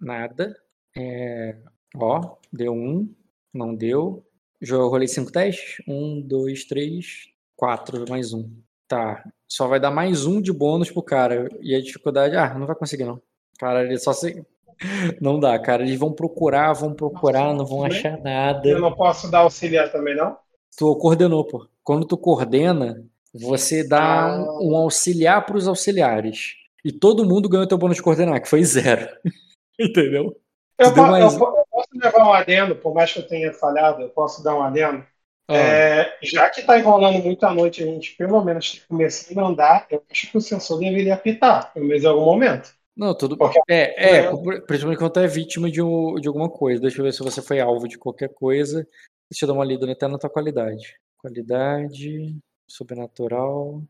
Nada. 0.00 0.56
É, 0.96 1.56
Ó, 1.96 2.36
deu 2.52 2.72
um, 2.72 3.12
não 3.52 3.74
deu. 3.74 4.24
Já 4.60 4.76
rolei 4.76 5.08
cinco 5.08 5.32
testes. 5.32 5.82
Um, 5.86 6.20
dois, 6.20 6.64
três, 6.64 7.28
quatro, 7.56 8.04
mais 8.08 8.32
um. 8.32 8.50
Tá. 8.86 9.22
Só 9.46 9.66
vai 9.66 9.80
dar 9.80 9.90
mais 9.90 10.26
um 10.26 10.40
de 10.40 10.52
bônus 10.52 10.90
pro 10.90 11.02
cara. 11.02 11.48
E 11.60 11.74
a 11.74 11.80
dificuldade. 11.80 12.36
Ah, 12.36 12.54
não 12.54 12.66
vai 12.66 12.76
conseguir, 12.76 13.04
não. 13.04 13.20
Cara, 13.58 13.84
ele 13.84 13.98
só 13.98 14.12
se. 14.12 14.44
Não 15.20 15.40
dá, 15.40 15.58
cara. 15.58 15.82
Eles 15.82 15.98
vão 15.98 16.12
procurar, 16.12 16.72
vão 16.72 16.94
procurar, 16.94 17.52
não 17.52 17.66
vão 17.66 17.84
achar 17.84 18.16
nada. 18.22 18.68
Eu 18.68 18.80
não 18.80 18.94
posso 18.94 19.28
dar 19.28 19.40
auxiliar 19.40 19.90
também, 19.90 20.14
não? 20.14 20.36
Tu 20.76 20.96
coordenou, 20.96 21.44
pô. 21.44 21.66
Quando 21.82 22.06
tu 22.06 22.16
coordena, 22.16 23.04
você 23.32 23.86
dá 23.86 24.26
ah. 24.26 24.58
um 24.60 24.76
auxiliar 24.76 25.44
para 25.44 25.56
os 25.56 25.68
auxiliares. 25.68 26.54
E 26.84 26.92
todo 26.92 27.26
mundo 27.26 27.48
ganhou 27.48 27.66
teu 27.66 27.78
bônus 27.78 27.96
de 27.96 28.02
coordenar, 28.02 28.40
que 28.40 28.48
foi 28.48 28.62
zero. 28.64 29.08
Entendeu? 29.78 30.36
Eu, 30.78 30.94
po 30.94 31.02
mais... 31.02 31.34
eu, 31.34 31.40
posso 31.40 31.88
levar 31.94 32.28
um 32.28 32.32
adendo, 32.32 32.76
por 32.76 32.94
mais 32.94 33.12
que 33.12 33.18
eu 33.18 33.26
tenha 33.26 33.52
falhado, 33.52 34.02
eu 34.02 34.08
posso 34.10 34.42
dar 34.42 34.54
um 34.54 34.62
adendo. 34.62 35.04
Ah. 35.48 35.56
É, 35.56 36.18
já 36.22 36.50
que 36.50 36.60
está 36.60 36.78
enrolando 36.78 37.22
muito 37.22 37.44
à 37.44 37.54
noite, 37.54 37.82
a 37.82 37.86
gente 37.86 38.14
pelo 38.16 38.44
menos 38.44 38.70
que 38.70 38.86
começar 38.86 39.40
a 39.40 39.46
andar, 39.46 39.86
eu 39.90 40.02
acho 40.10 40.30
que 40.30 40.36
o 40.36 40.40
sensor 40.40 40.78
deveria 40.78 41.14
apitar, 41.14 41.72
pelo 41.72 41.86
menos 41.86 42.04
em 42.04 42.06
algum 42.06 42.24
momento. 42.24 42.76
Não, 42.94 43.14
tudo 43.14 43.36
Porque, 43.36 43.60
é, 43.68 44.18
é, 44.18 44.32
principalmente 44.66 44.98
quando 44.98 45.20
é 45.20 45.26
vítima 45.28 45.70
de, 45.70 45.80
de 46.20 46.28
alguma 46.28 46.50
coisa. 46.50 46.82
Deixa 46.82 46.98
eu 46.98 47.04
ver 47.04 47.12
se 47.12 47.22
você 47.22 47.40
foi 47.40 47.60
alvo 47.60 47.86
de 47.86 47.96
qualquer 47.96 48.28
coisa. 48.28 48.86
Deixa 49.30 49.44
eu 49.44 49.48
dar 49.48 49.54
uma 49.54 49.64
lida 49.64 49.90
até 49.90 50.08
na 50.08 50.18
tua 50.18 50.30
qualidade. 50.30 50.96
Qualidade, 51.18 52.36
sobrenatural. 52.66 53.82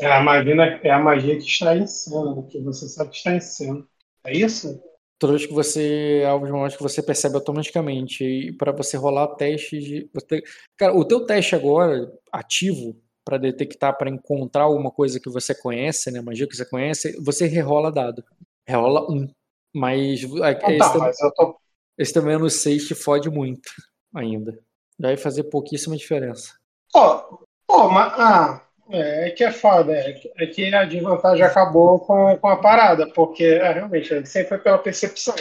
É 0.00 0.06
a 0.06 0.20
magia, 0.20 0.54
é 0.82 0.90
a 0.90 0.98
magia 0.98 1.36
que 1.36 1.44
está 1.44 1.76
em 1.76 1.86
cena, 1.86 2.42
que 2.48 2.60
você 2.60 2.88
sabe 2.88 3.10
que 3.10 3.16
está 3.16 3.34
em 3.34 3.40
cena. 3.40 3.86
É 4.24 4.36
isso? 4.36 4.82
Toda 5.18 5.34
vez 5.34 5.46
que 5.46 5.52
você 5.52 6.20
é 6.22 6.26
alvo 6.26 6.46
de 6.46 6.52
uma 6.52 6.68
que 6.68 6.82
você 6.82 7.02
percebe 7.02 7.36
automaticamente. 7.36 8.24
E 8.24 8.52
para 8.52 8.72
você 8.72 8.96
rolar 8.96 9.34
teste 9.36 9.78
de. 9.78 10.10
Você, 10.12 10.42
cara, 10.76 10.94
o 10.94 11.04
teu 11.04 11.24
teste 11.24 11.54
agora, 11.54 12.10
ativo, 12.32 12.96
para 13.24 13.38
detectar, 13.38 13.96
para 13.96 14.10
encontrar 14.10 14.64
alguma 14.64 14.90
coisa 14.90 15.20
que 15.20 15.30
você 15.30 15.54
conhece, 15.54 16.10
né? 16.10 16.20
Magia 16.20 16.48
que 16.48 16.56
você 16.56 16.68
conhece, 16.68 17.16
você 17.22 17.46
rerola 17.46 17.92
dado. 17.92 18.24
Rerola 18.66 19.10
um. 19.10 19.28
Mas, 19.74 20.24
ah, 20.42 20.52
esse, 20.52 20.78
tá, 20.78 20.98
mas 20.98 21.20
eu 21.20 21.32
tô... 21.32 21.56
esse 21.98 22.12
também 22.12 22.38
no 22.38 22.48
6 22.48 22.86
te 22.86 22.94
fode 22.94 23.28
muito 23.28 23.70
ainda. 24.14 24.58
Vai 24.98 25.16
fazer 25.16 25.44
pouquíssima 25.44 25.96
diferença. 25.96 26.54
Pô, 26.92 27.44
pô 27.66 27.88
mas. 27.88 28.12
Ah, 28.16 28.62
é, 28.90 29.28
é 29.28 29.30
que 29.30 29.44
é 29.44 29.50
foda. 29.50 29.92
É, 29.92 30.20
é 30.38 30.46
que 30.46 30.74
a 30.74 30.84
desvantagem 30.84 31.44
acabou 31.44 31.98
com, 32.00 32.36
com 32.36 32.48
a 32.48 32.56
parada, 32.56 33.06
porque 33.08 33.44
é, 33.44 33.72
realmente 33.72 34.08
sempre 34.26 34.48
foi 34.48 34.58
pela 34.58 34.78
percepção. 34.78 35.34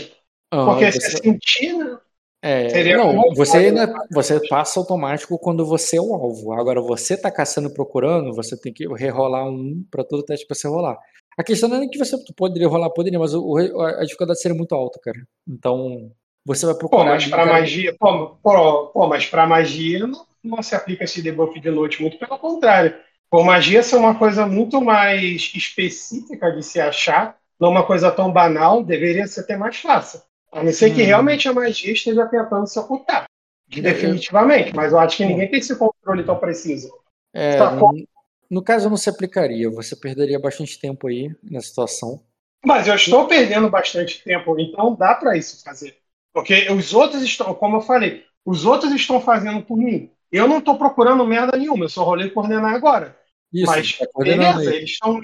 Ah, 0.51 0.65
porque 0.65 0.91
você... 0.91 0.99
se 0.99 1.17
sentir, 1.17 1.73
né? 1.77 1.97
É, 2.45 2.97
não, 2.97 3.33
você, 3.33 3.71
né, 3.71 3.87
você 4.11 4.37
passa 4.49 4.77
automático 4.77 5.39
quando 5.39 5.65
você 5.65 5.95
é 5.95 6.01
o 6.01 6.13
alvo. 6.13 6.51
Agora, 6.51 6.81
você 6.81 7.15
tá 7.15 7.31
caçando 7.31 7.69
e 7.69 7.73
procurando, 7.73 8.33
você 8.33 8.59
tem 8.59 8.73
que 8.73 8.85
rerolar 8.95 9.47
um 9.47 9.81
para 9.89 10.03
todo 10.03 10.25
teste 10.25 10.45
para 10.45 10.53
você 10.53 10.67
rolar. 10.67 10.99
A 11.37 11.43
questão 11.43 11.69
não 11.69 11.81
é 11.81 11.87
que 11.87 11.97
você 11.97 12.17
poderia 12.35 12.67
rolar, 12.67 12.89
poderia, 12.89 13.17
mas 13.17 13.33
o, 13.33 13.57
a 13.57 14.03
dificuldade 14.03 14.41
seria 14.41 14.57
muito 14.57 14.75
alta, 14.75 14.99
cara. 15.01 15.25
Então, 15.47 16.11
você 16.45 16.65
vai 16.65 16.75
procurar. 16.75 17.03
Pô, 17.03 17.09
mas 17.09 17.27
para 17.27 17.45
magia, 17.45 17.95
pô, 17.97 18.29
pô, 18.41 18.87
pô, 18.87 19.07
mas 19.07 19.25
para 19.25 19.47
magia 19.47 20.05
não, 20.05 20.25
não, 20.43 20.61
se 20.61 20.75
aplica 20.75 21.03
esse 21.03 21.21
debuff 21.21 21.57
de 21.59 21.71
noite, 21.71 22.01
muito 22.01 22.17
pelo 22.17 22.37
contrário. 22.37 22.95
Por 23.29 23.43
magia 23.43 23.81
ser 23.81 23.95
uma 23.95 24.15
coisa 24.15 24.45
muito 24.45 24.79
mais 24.81 25.51
específica 25.55 26.51
de 26.51 26.61
se 26.61 26.79
achar, 26.79 27.37
não 27.59 27.69
uma 27.69 27.85
coisa 27.85 28.11
tão 28.11 28.31
banal, 28.31 28.83
deveria 28.83 29.25
ser 29.25 29.41
até 29.41 29.57
mais 29.57 29.77
fácil. 29.77 30.21
A 30.51 30.63
não 30.63 30.71
ser 30.71 30.91
hum. 30.91 30.95
que 30.95 31.01
realmente 31.01 31.47
a 31.47 31.53
magia 31.53 31.93
esteja 31.93 32.25
tentando 32.27 32.67
se 32.67 32.77
ocultar. 32.77 33.25
Definitivamente, 33.67 34.75
mas 34.75 34.91
eu 34.91 34.99
acho 34.99 35.17
que 35.17 35.25
ninguém 35.25 35.49
tem 35.49 35.59
esse 35.59 35.75
controle 35.75 36.23
tão 36.23 36.37
preciso. 36.37 36.91
É, 37.33 37.57
tá 37.57 37.71
no, 37.71 37.91
no 38.49 38.61
caso, 38.61 38.87
não 38.87 38.97
se 38.97 39.09
aplicaria. 39.09 39.67
Você 39.71 39.95
perderia 39.95 40.39
bastante 40.39 40.79
tempo 40.79 41.07
aí 41.07 41.35
na 41.41 41.59
situação. 41.59 42.21
Mas 42.63 42.87
eu 42.87 42.95
estou 42.95 43.27
perdendo 43.27 43.69
bastante 43.69 44.23
tempo, 44.23 44.59
então 44.59 44.95
dá 44.95 45.15
para 45.15 45.35
isso 45.35 45.63
fazer. 45.63 45.97
Porque 46.33 46.69
os 46.71 46.93
outros 46.93 47.21
estão, 47.21 47.53
como 47.53 47.77
eu 47.77 47.81
falei, 47.81 48.23
os 48.43 48.65
outros 48.65 48.91
estão 48.91 49.21
fazendo 49.21 49.61
por 49.61 49.77
mim. 49.77 50.09
Eu 50.31 50.47
não 50.47 50.57
estou 50.57 50.77
procurando 50.77 51.25
merda 51.25 51.57
nenhuma, 51.57 51.85
eu 51.85 51.89
só 51.89 52.03
rolei 52.03 52.29
coordenar 52.29 52.73
agora. 52.73 53.15
Isso, 53.53 53.67
mas 53.67 53.97
tá 53.97 54.07
beleza, 54.17 54.73
eles 54.73 54.91
estão 54.91 55.21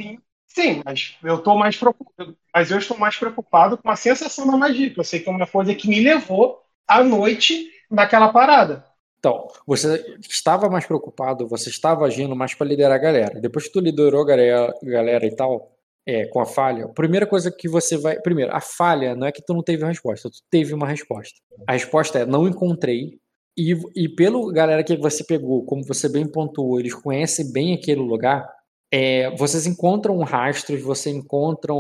Sim, 0.48 0.82
mas 0.84 1.16
eu 1.24 1.36
estou 1.36 1.58
mais 1.58 1.78
preocupado. 1.78 2.38
Mas 2.54 2.72
eu 2.72 2.78
estou 2.78 2.98
mais 2.98 3.16
preocupado 3.16 3.78
com 3.78 3.90
a 3.90 3.96
sensação 3.96 4.48
da 4.48 4.58
magia. 4.58 4.92
Eu 4.96 5.04
sei 5.04 5.20
que 5.20 5.30
é 5.30 5.32
uma 5.32 5.48
coisa 5.48 5.74
que 5.76 5.88
me 5.88 6.02
levou 6.02 6.62
à 6.88 7.04
noite 7.04 7.70
naquela 7.90 8.30
parada. 8.30 8.84
Então, 9.20 9.48
você 9.68 10.18
estava 10.30 10.70
mais 10.70 10.86
preocupado, 10.86 11.48
você 11.48 11.70
estava 11.70 12.06
agindo 12.06 12.36
mais 12.36 12.54
para 12.54 12.68
liderar 12.68 12.94
a 12.94 13.02
galera. 13.02 13.40
Depois 13.40 13.66
que 13.66 13.74
tu 13.74 13.80
liderou 13.80 14.22
a 14.22 14.26
galera, 14.26 14.74
galera 14.82 15.26
e 15.26 15.36
tal, 15.36 15.72
é, 16.08 16.26
com 16.28 16.40
a 16.40 16.46
falha, 16.46 16.86
a 16.86 16.90
primeira 16.90 17.28
coisa 17.28 17.52
que 17.52 17.68
você 17.68 17.98
vai. 17.98 18.20
Primeiro, 18.20 18.54
a 18.54 18.60
falha 18.60 19.16
não 19.16 19.28
é 19.28 19.32
que 19.32 19.44
tu 19.44 19.54
não 19.54 19.64
teve 19.64 19.84
uma 19.84 19.90
resposta, 19.90 20.30
tu 20.30 20.40
teve 20.50 20.74
uma 20.74 20.88
resposta. 20.88 21.40
A 21.68 21.74
resposta 21.74 22.20
é: 22.20 22.26
não 22.26 22.48
encontrei. 22.48 23.20
E, 23.58 23.74
e 23.96 24.08
pelo 24.08 24.52
galera 24.52 24.84
que 24.84 24.96
você 24.96 25.24
pegou, 25.24 25.66
como 25.66 25.84
você 25.86 26.08
bem 26.08 26.26
pontuou, 26.26 26.80
eles 26.80 26.94
conhecem 26.94 27.52
bem 27.52 27.74
aquele 27.74 28.00
lugar, 28.00 28.48
é, 28.92 29.30
vocês 29.36 29.68
encontram 29.68 30.18
rastros, 30.20 30.82
você 30.82 31.10
encontram 31.12 31.80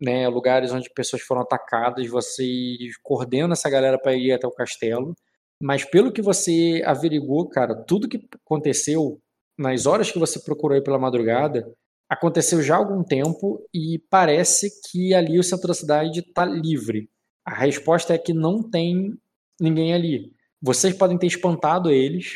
né, 0.00 0.28
lugares 0.28 0.72
onde 0.72 0.88
pessoas 0.94 1.22
foram 1.22 1.42
atacadas, 1.42 2.06
vocês 2.08 2.96
coordenam 3.02 3.52
essa 3.52 3.68
galera 3.68 3.98
para 3.98 4.14
ir 4.14 4.32
até 4.32 4.46
o 4.46 4.52
castelo. 4.52 5.14
Mas 5.62 5.84
pelo 5.84 6.12
que 6.12 6.22
você 6.22 6.82
averigou, 6.86 7.46
cara, 7.48 7.74
tudo 7.74 8.08
que 8.08 8.26
aconteceu 8.46 9.20
nas 9.58 9.84
horas 9.84 10.10
que 10.10 10.18
você 10.18 10.40
procurou 10.40 10.74
aí 10.74 10.82
pela 10.82 10.98
madrugada 10.98 11.70
aconteceu 12.10 12.60
já 12.60 12.74
há 12.74 12.78
algum 12.78 13.04
tempo 13.04 13.64
e 13.72 14.02
parece 14.10 14.68
que 14.90 15.14
ali 15.14 15.38
o 15.38 15.44
centro 15.44 15.68
da 15.68 15.74
cidade 15.74 16.18
está 16.18 16.44
livre. 16.44 17.08
A 17.46 17.54
resposta 17.54 18.12
é 18.12 18.18
que 18.18 18.34
não 18.34 18.68
tem 18.68 19.14
ninguém 19.60 19.94
ali. 19.94 20.32
Vocês 20.60 20.92
podem 20.92 21.16
ter 21.16 21.28
espantado 21.28 21.88
eles, 21.88 22.34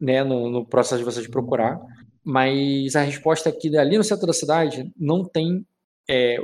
né, 0.00 0.22
no, 0.22 0.48
no 0.48 0.64
processo 0.64 0.98
de 0.98 1.04
vocês 1.04 1.26
procurar, 1.26 1.76
mas 2.24 2.94
a 2.94 3.02
resposta 3.02 3.48
é 3.48 3.52
que 3.52 3.76
ali 3.76 3.98
no 3.98 4.04
centro 4.04 4.28
da 4.28 4.32
cidade 4.32 4.92
não 4.96 5.24
tem. 5.24 5.66
É, 6.08 6.38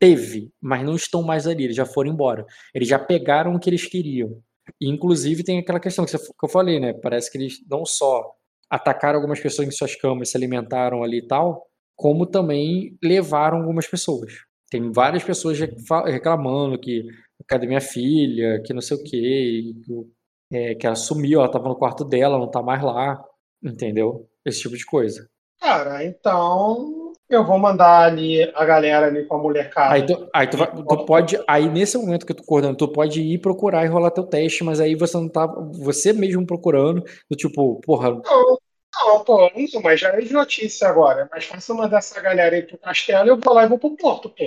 teve, 0.00 0.52
mas 0.60 0.84
não 0.84 0.96
estão 0.96 1.22
mais 1.22 1.46
ali, 1.46 1.64
eles 1.64 1.76
já 1.76 1.86
foram 1.86 2.10
embora. 2.10 2.44
Eles 2.74 2.88
já 2.88 2.98
pegaram 2.98 3.54
o 3.54 3.60
que 3.60 3.70
eles 3.70 3.86
queriam. 3.86 4.42
E, 4.80 4.90
inclusive, 4.90 5.44
tem 5.44 5.60
aquela 5.60 5.80
questão 5.80 6.04
que, 6.04 6.18
que 6.18 6.44
eu 6.44 6.48
falei, 6.48 6.80
né? 6.80 6.92
Parece 6.92 7.30
que 7.30 7.38
eles 7.38 7.58
não 7.70 7.84
só 7.84 8.32
atacaram 8.68 9.16
algumas 9.16 9.40
pessoas 9.40 9.68
em 9.68 9.70
suas 9.70 9.94
camas, 9.94 10.30
se 10.30 10.36
alimentaram 10.36 11.04
ali 11.04 11.18
e 11.18 11.26
tal, 11.26 11.66
como 11.96 12.26
também 12.26 12.96
levaram 13.02 13.58
algumas 13.58 13.86
pessoas. 13.86 14.32
Tem 14.70 14.92
várias 14.92 15.24
pessoas 15.24 15.58
reclamando 15.58 16.78
que 16.78 17.04
cadê 17.46 17.66
minha 17.66 17.80
filha, 17.80 18.62
que 18.64 18.72
não 18.74 18.80
sei 18.80 18.96
o 18.96 19.02
quê, 19.02 19.74
que, 19.84 20.56
é, 20.56 20.74
que 20.74 20.86
ela 20.86 20.96
sumiu, 20.96 21.38
ela 21.38 21.46
estava 21.46 21.68
no 21.68 21.76
quarto 21.76 22.04
dela, 22.04 22.38
não 22.38 22.46
está 22.46 22.62
mais 22.62 22.82
lá, 22.82 23.22
entendeu? 23.62 24.28
esse 24.46 24.60
tipo 24.60 24.76
de 24.76 24.86
coisa. 24.86 25.28
Cara, 25.60 26.04
então 26.04 27.12
eu 27.28 27.44
vou 27.44 27.58
mandar 27.58 28.04
ali 28.04 28.42
a 28.54 28.64
galera 28.64 29.06
ali 29.06 29.24
com 29.24 29.34
a 29.34 29.38
mulher 29.38 29.68
cara. 29.70 29.94
Aí 29.94 30.06
tu, 30.06 30.28
aí 30.32 30.46
tu, 30.46 30.56
vai, 30.56 30.70
tu 30.70 31.04
pode, 31.04 31.38
aí 31.48 31.68
nesse 31.68 31.98
momento 31.98 32.24
que 32.24 32.34
tu 32.34 32.44
coordena, 32.44 32.76
tu 32.76 32.86
pode 32.88 33.20
ir 33.20 33.38
procurar 33.38 33.84
e 33.84 33.88
rolar 33.88 34.10
teu 34.12 34.24
teste, 34.24 34.62
mas 34.62 34.80
aí 34.80 34.94
você 34.94 35.16
não 35.16 35.28
tá, 35.28 35.46
você 35.46 36.12
mesmo 36.12 36.46
procurando, 36.46 37.02
do 37.28 37.36
tipo, 37.36 37.80
porra. 37.80 38.10
Não, 38.10 38.58
não, 39.04 39.24
pô, 39.24 39.50
não, 39.54 39.82
mas 39.82 40.00
já 40.00 40.10
é 40.10 40.20
de 40.20 40.32
notícia 40.32 40.88
agora. 40.88 41.22
É 41.22 41.28
mais 41.28 41.44
fácil 41.44 41.74
mandar 41.74 41.98
essa 41.98 42.20
galera 42.20 42.54
aí 42.54 42.62
pro 42.62 42.78
castelo 42.78 43.26
e 43.26 43.30
eu 43.30 43.36
vou 43.38 43.54
lá 43.54 43.64
e 43.64 43.68
vou 43.68 43.78
pro 43.78 43.96
porto, 43.96 44.30
pô. 44.30 44.44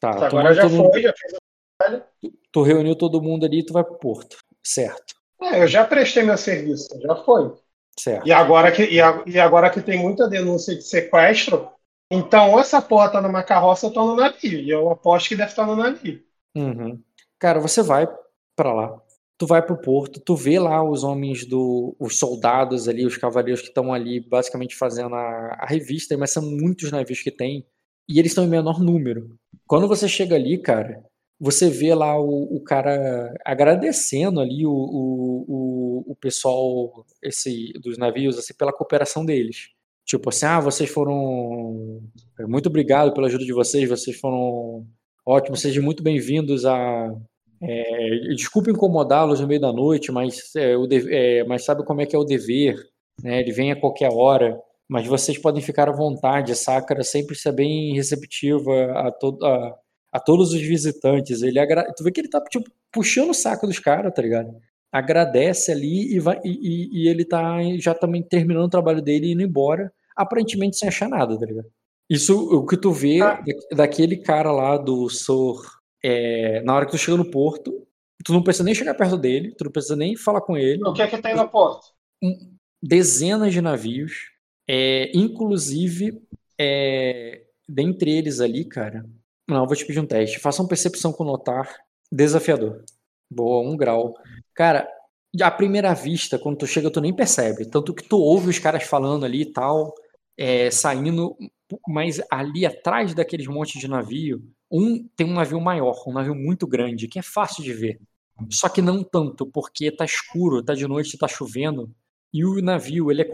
Tá, 0.00 0.26
agora 0.26 0.52
já 0.52 0.68
foi, 0.68 0.78
mundo, 0.78 1.00
já 1.00 1.12
fez 1.16 1.34
a 1.34 1.90
tu, 2.20 2.32
tu 2.50 2.62
reuniu 2.62 2.96
todo 2.96 3.22
mundo 3.22 3.46
ali 3.46 3.60
e 3.60 3.66
tu 3.66 3.72
vai 3.72 3.84
pro 3.84 3.98
porto, 3.98 4.36
certo? 4.62 5.14
É, 5.40 5.62
eu 5.62 5.68
já 5.68 5.84
prestei 5.84 6.22
meu 6.22 6.36
serviço, 6.36 6.88
já 7.00 7.16
foi. 7.16 7.54
Certo. 7.98 8.26
E 8.26 8.32
agora 8.32 8.72
que, 8.72 8.84
e, 8.84 9.38
agora 9.38 9.70
que 9.70 9.80
tem 9.80 9.98
muita 9.98 10.28
denúncia 10.28 10.74
de 10.74 10.82
sequestro, 10.82 11.68
então 12.10 12.52
ou 12.52 12.60
essa 12.60 12.80
porra 12.80 13.10
tá 13.10 13.20
numa 13.20 13.42
carroça 13.42 13.86
ou 13.86 13.92
tá 13.92 14.00
no 14.00 14.16
navio. 14.16 14.60
E 14.60 14.70
eu 14.70 14.90
aposto 14.90 15.28
que 15.28 15.36
deve 15.36 15.50
estar 15.50 15.66
no 15.66 15.76
navio. 15.76 16.22
Uhum. 16.54 17.02
Cara, 17.38 17.60
você 17.60 17.82
vai 17.82 18.08
para 18.56 18.72
lá. 18.72 19.01
Tu 19.42 19.46
vai 19.48 19.60
pro 19.60 19.76
porto, 19.76 20.20
tu 20.20 20.36
vê 20.36 20.56
lá 20.56 20.88
os 20.88 21.02
homens 21.02 21.44
do. 21.44 21.96
os 21.98 22.16
soldados 22.16 22.88
ali, 22.88 23.04
os 23.04 23.16
cavaleiros 23.16 23.60
que 23.60 23.66
estão 23.66 23.92
ali 23.92 24.20
basicamente 24.20 24.76
fazendo 24.76 25.16
a, 25.16 25.58
a 25.58 25.66
revista, 25.66 26.16
mas 26.16 26.30
são 26.30 26.48
muitos 26.48 26.92
navios 26.92 27.20
que 27.20 27.30
tem. 27.32 27.66
E 28.08 28.20
eles 28.20 28.30
estão 28.30 28.44
em 28.44 28.48
menor 28.48 28.78
número. 28.78 29.36
Quando 29.66 29.88
você 29.88 30.06
chega 30.06 30.36
ali, 30.36 30.58
cara, 30.58 31.04
você 31.40 31.68
vê 31.68 31.92
lá 31.92 32.16
o, 32.20 32.54
o 32.54 32.62
cara 32.62 33.34
agradecendo 33.44 34.38
ali 34.38 34.64
o, 34.64 34.70
o, 34.72 36.04
o, 36.12 36.14
pessoal 36.14 37.04
esse, 37.20 37.72
dos 37.82 37.98
navios 37.98 38.38
assim, 38.38 38.54
pela 38.54 38.72
cooperação 38.72 39.24
deles. 39.26 39.70
Tipo 40.06 40.28
assim, 40.28 40.46
ah, 40.46 40.60
vocês 40.60 40.88
foram. 40.88 42.00
Muito 42.42 42.68
obrigado 42.68 43.12
pela 43.12 43.26
ajuda 43.26 43.44
de 43.44 43.52
vocês, 43.52 43.88
vocês 43.88 44.16
foram 44.20 44.86
ótimos, 45.26 45.60
sejam 45.62 45.82
muito 45.82 46.00
bem-vindos 46.00 46.64
a, 46.64 47.12
É, 47.62 48.34
desculpa 48.34 48.70
incomodá-los 48.70 49.40
no 49.40 49.46
meio 49.46 49.60
da 49.60 49.72
noite, 49.72 50.10
mas, 50.10 50.54
é, 50.56 50.76
o 50.76 50.86
de, 50.86 51.14
é, 51.14 51.44
mas 51.44 51.64
sabe 51.64 51.84
como 51.84 52.00
é 52.00 52.06
que 52.06 52.16
é 52.16 52.18
o 52.18 52.24
dever, 52.24 52.74
né? 53.22 53.40
Ele 53.40 53.52
vem 53.52 53.70
a 53.70 53.80
qualquer 53.80 54.10
hora, 54.12 54.60
mas 54.88 55.06
vocês 55.06 55.38
podem 55.38 55.62
ficar 55.62 55.88
à 55.88 55.92
vontade. 55.92 56.52
A 56.52 57.02
sempre 57.04 57.36
está 57.36 57.52
bem 57.52 57.94
receptiva 57.94 58.92
a, 58.92 59.12
to, 59.12 59.38
a, 59.42 59.76
a, 60.12 60.20
todos 60.20 60.52
os 60.52 60.60
visitantes. 60.60 61.42
Ele 61.42 61.58
agra... 61.58 61.84
Tu 61.96 62.02
vê 62.02 62.10
que 62.10 62.20
ele 62.20 62.28
tá 62.28 62.42
tipo, 62.42 62.68
puxando 62.92 63.30
o 63.30 63.34
saco 63.34 63.66
dos 63.66 63.78
caras, 63.78 64.12
tá 64.12 64.20
ligado? 64.20 64.52
Agradece 64.90 65.70
ali 65.70 66.14
e, 66.14 66.18
vai, 66.18 66.40
e, 66.44 67.04
e, 67.04 67.08
ele 67.08 67.24
tá 67.24 67.58
já 67.78 67.94
também 67.94 68.22
terminando 68.22 68.64
o 68.64 68.70
trabalho 68.70 69.00
dele 69.00 69.28
e 69.28 69.32
indo 69.32 69.42
embora, 69.42 69.90
aparentemente 70.16 70.76
sem 70.76 70.88
achar 70.88 71.08
nada, 71.08 71.38
tá 71.38 71.46
ligado? 71.46 71.68
Isso, 72.10 72.36
o 72.36 72.66
que 72.66 72.76
tu 72.76 72.92
vê 72.92 73.22
ah. 73.22 73.42
daquele 73.74 74.18
cara 74.18 74.52
lá 74.52 74.76
do 74.76 75.08
Sor 75.08 75.81
é, 76.02 76.62
na 76.62 76.74
hora 76.74 76.86
que 76.86 76.92
tu 76.92 76.98
chega 76.98 77.16
no 77.16 77.30
porto, 77.30 77.86
tu 78.24 78.32
não 78.32 78.42
precisa 78.42 78.64
nem 78.64 78.74
chegar 78.74 78.94
perto 78.94 79.16
dele, 79.16 79.54
tu 79.54 79.64
não 79.64 79.72
precisa 79.72 79.96
nem 79.96 80.16
falar 80.16 80.40
com 80.40 80.56
ele. 80.56 80.82
O 80.84 80.92
que 80.92 81.02
é 81.02 81.06
que 81.06 81.20
tem 81.20 81.34
no 81.34 81.48
porto? 81.48 81.86
Dezenas 82.82 83.52
de 83.52 83.60
navios, 83.60 84.30
é, 84.68 85.10
inclusive, 85.14 86.22
é, 86.58 87.42
dentre 87.68 88.10
eles 88.10 88.40
ali, 88.40 88.64
cara. 88.64 89.04
Não, 89.48 89.66
vou 89.66 89.76
te 89.76 89.84
pedir 89.84 90.00
um 90.00 90.06
teste. 90.06 90.38
Faça 90.38 90.62
uma 90.62 90.68
percepção 90.68 91.12
com 91.12 91.24
notar 91.24 91.68
desafiador. 92.10 92.84
Boa, 93.30 93.68
um 93.68 93.76
grau. 93.76 94.14
Cara, 94.54 94.88
à 95.40 95.50
primeira 95.50 95.94
vista, 95.94 96.38
quando 96.38 96.58
tu 96.58 96.66
chega, 96.66 96.90
tu 96.90 97.00
nem 97.00 97.14
percebe. 97.14 97.66
Tanto 97.66 97.94
que 97.94 98.02
tu 98.02 98.18
ouve 98.18 98.50
os 98.50 98.58
caras 98.58 98.84
falando 98.84 99.24
ali 99.24 99.42
e 99.42 99.52
tal, 99.52 99.94
é, 100.36 100.70
saindo, 100.70 101.36
mas 101.88 102.20
ali 102.30 102.66
atrás 102.66 103.14
daqueles 103.14 103.46
montes 103.46 103.80
de 103.80 103.88
navio, 103.88 104.42
um 104.72 105.06
tem 105.14 105.26
um 105.26 105.34
navio 105.34 105.60
maior, 105.60 106.02
um 106.06 106.12
navio 106.12 106.34
muito 106.34 106.66
grande, 106.66 107.06
que 107.06 107.18
é 107.18 107.22
fácil 107.22 107.62
de 107.62 107.74
ver. 107.74 108.00
Só 108.50 108.68
que 108.68 108.80
não 108.80 109.04
tanto, 109.04 109.46
porque 109.46 109.90
tá 109.90 110.04
escuro, 110.04 110.62
tá 110.62 110.74
de 110.74 110.88
noite, 110.88 111.18
tá 111.18 111.28
chovendo. 111.28 111.94
E 112.32 112.44
o 112.44 112.62
navio 112.62 113.10
ele 113.10 113.20
é 113.20 113.28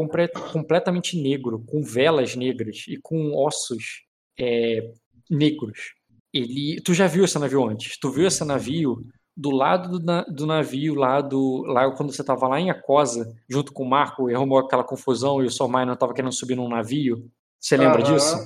completamente 0.52 1.20
negro, 1.20 1.60
com 1.64 1.82
velas 1.82 2.34
negras 2.34 2.84
e 2.88 2.96
com 2.96 3.32
ossos 3.36 4.02
é, 4.38 4.90
negros. 5.30 5.94
Ele, 6.34 6.80
tu 6.82 6.92
já 6.92 7.06
viu 7.06 7.24
esse 7.24 7.38
navio 7.38 7.64
antes? 7.64 7.96
Tu 7.96 8.10
viu 8.10 8.26
esse 8.26 8.44
navio 8.44 9.06
do 9.36 9.50
lado 9.50 10.00
do, 10.00 10.24
do 10.34 10.46
navio 10.46 10.96
lá 10.96 11.20
do 11.20 11.62
lá 11.62 11.88
quando 11.92 12.12
você 12.12 12.22
estava 12.22 12.48
lá 12.48 12.60
em 12.60 12.70
Acosa, 12.70 13.32
junto 13.48 13.72
com 13.72 13.84
o 13.84 13.88
Marco, 13.88 14.28
e 14.28 14.34
arrumou 14.34 14.58
aquela 14.58 14.82
confusão 14.82 15.40
e 15.40 15.46
o 15.46 15.50
Sormai 15.50 15.86
não 15.86 15.94
estava 15.94 16.12
querendo 16.12 16.32
subir 16.32 16.56
num 16.56 16.68
navio. 16.68 17.30
Você 17.60 17.76
lembra 17.76 18.04
uhum. 18.04 18.14
disso? 18.14 18.36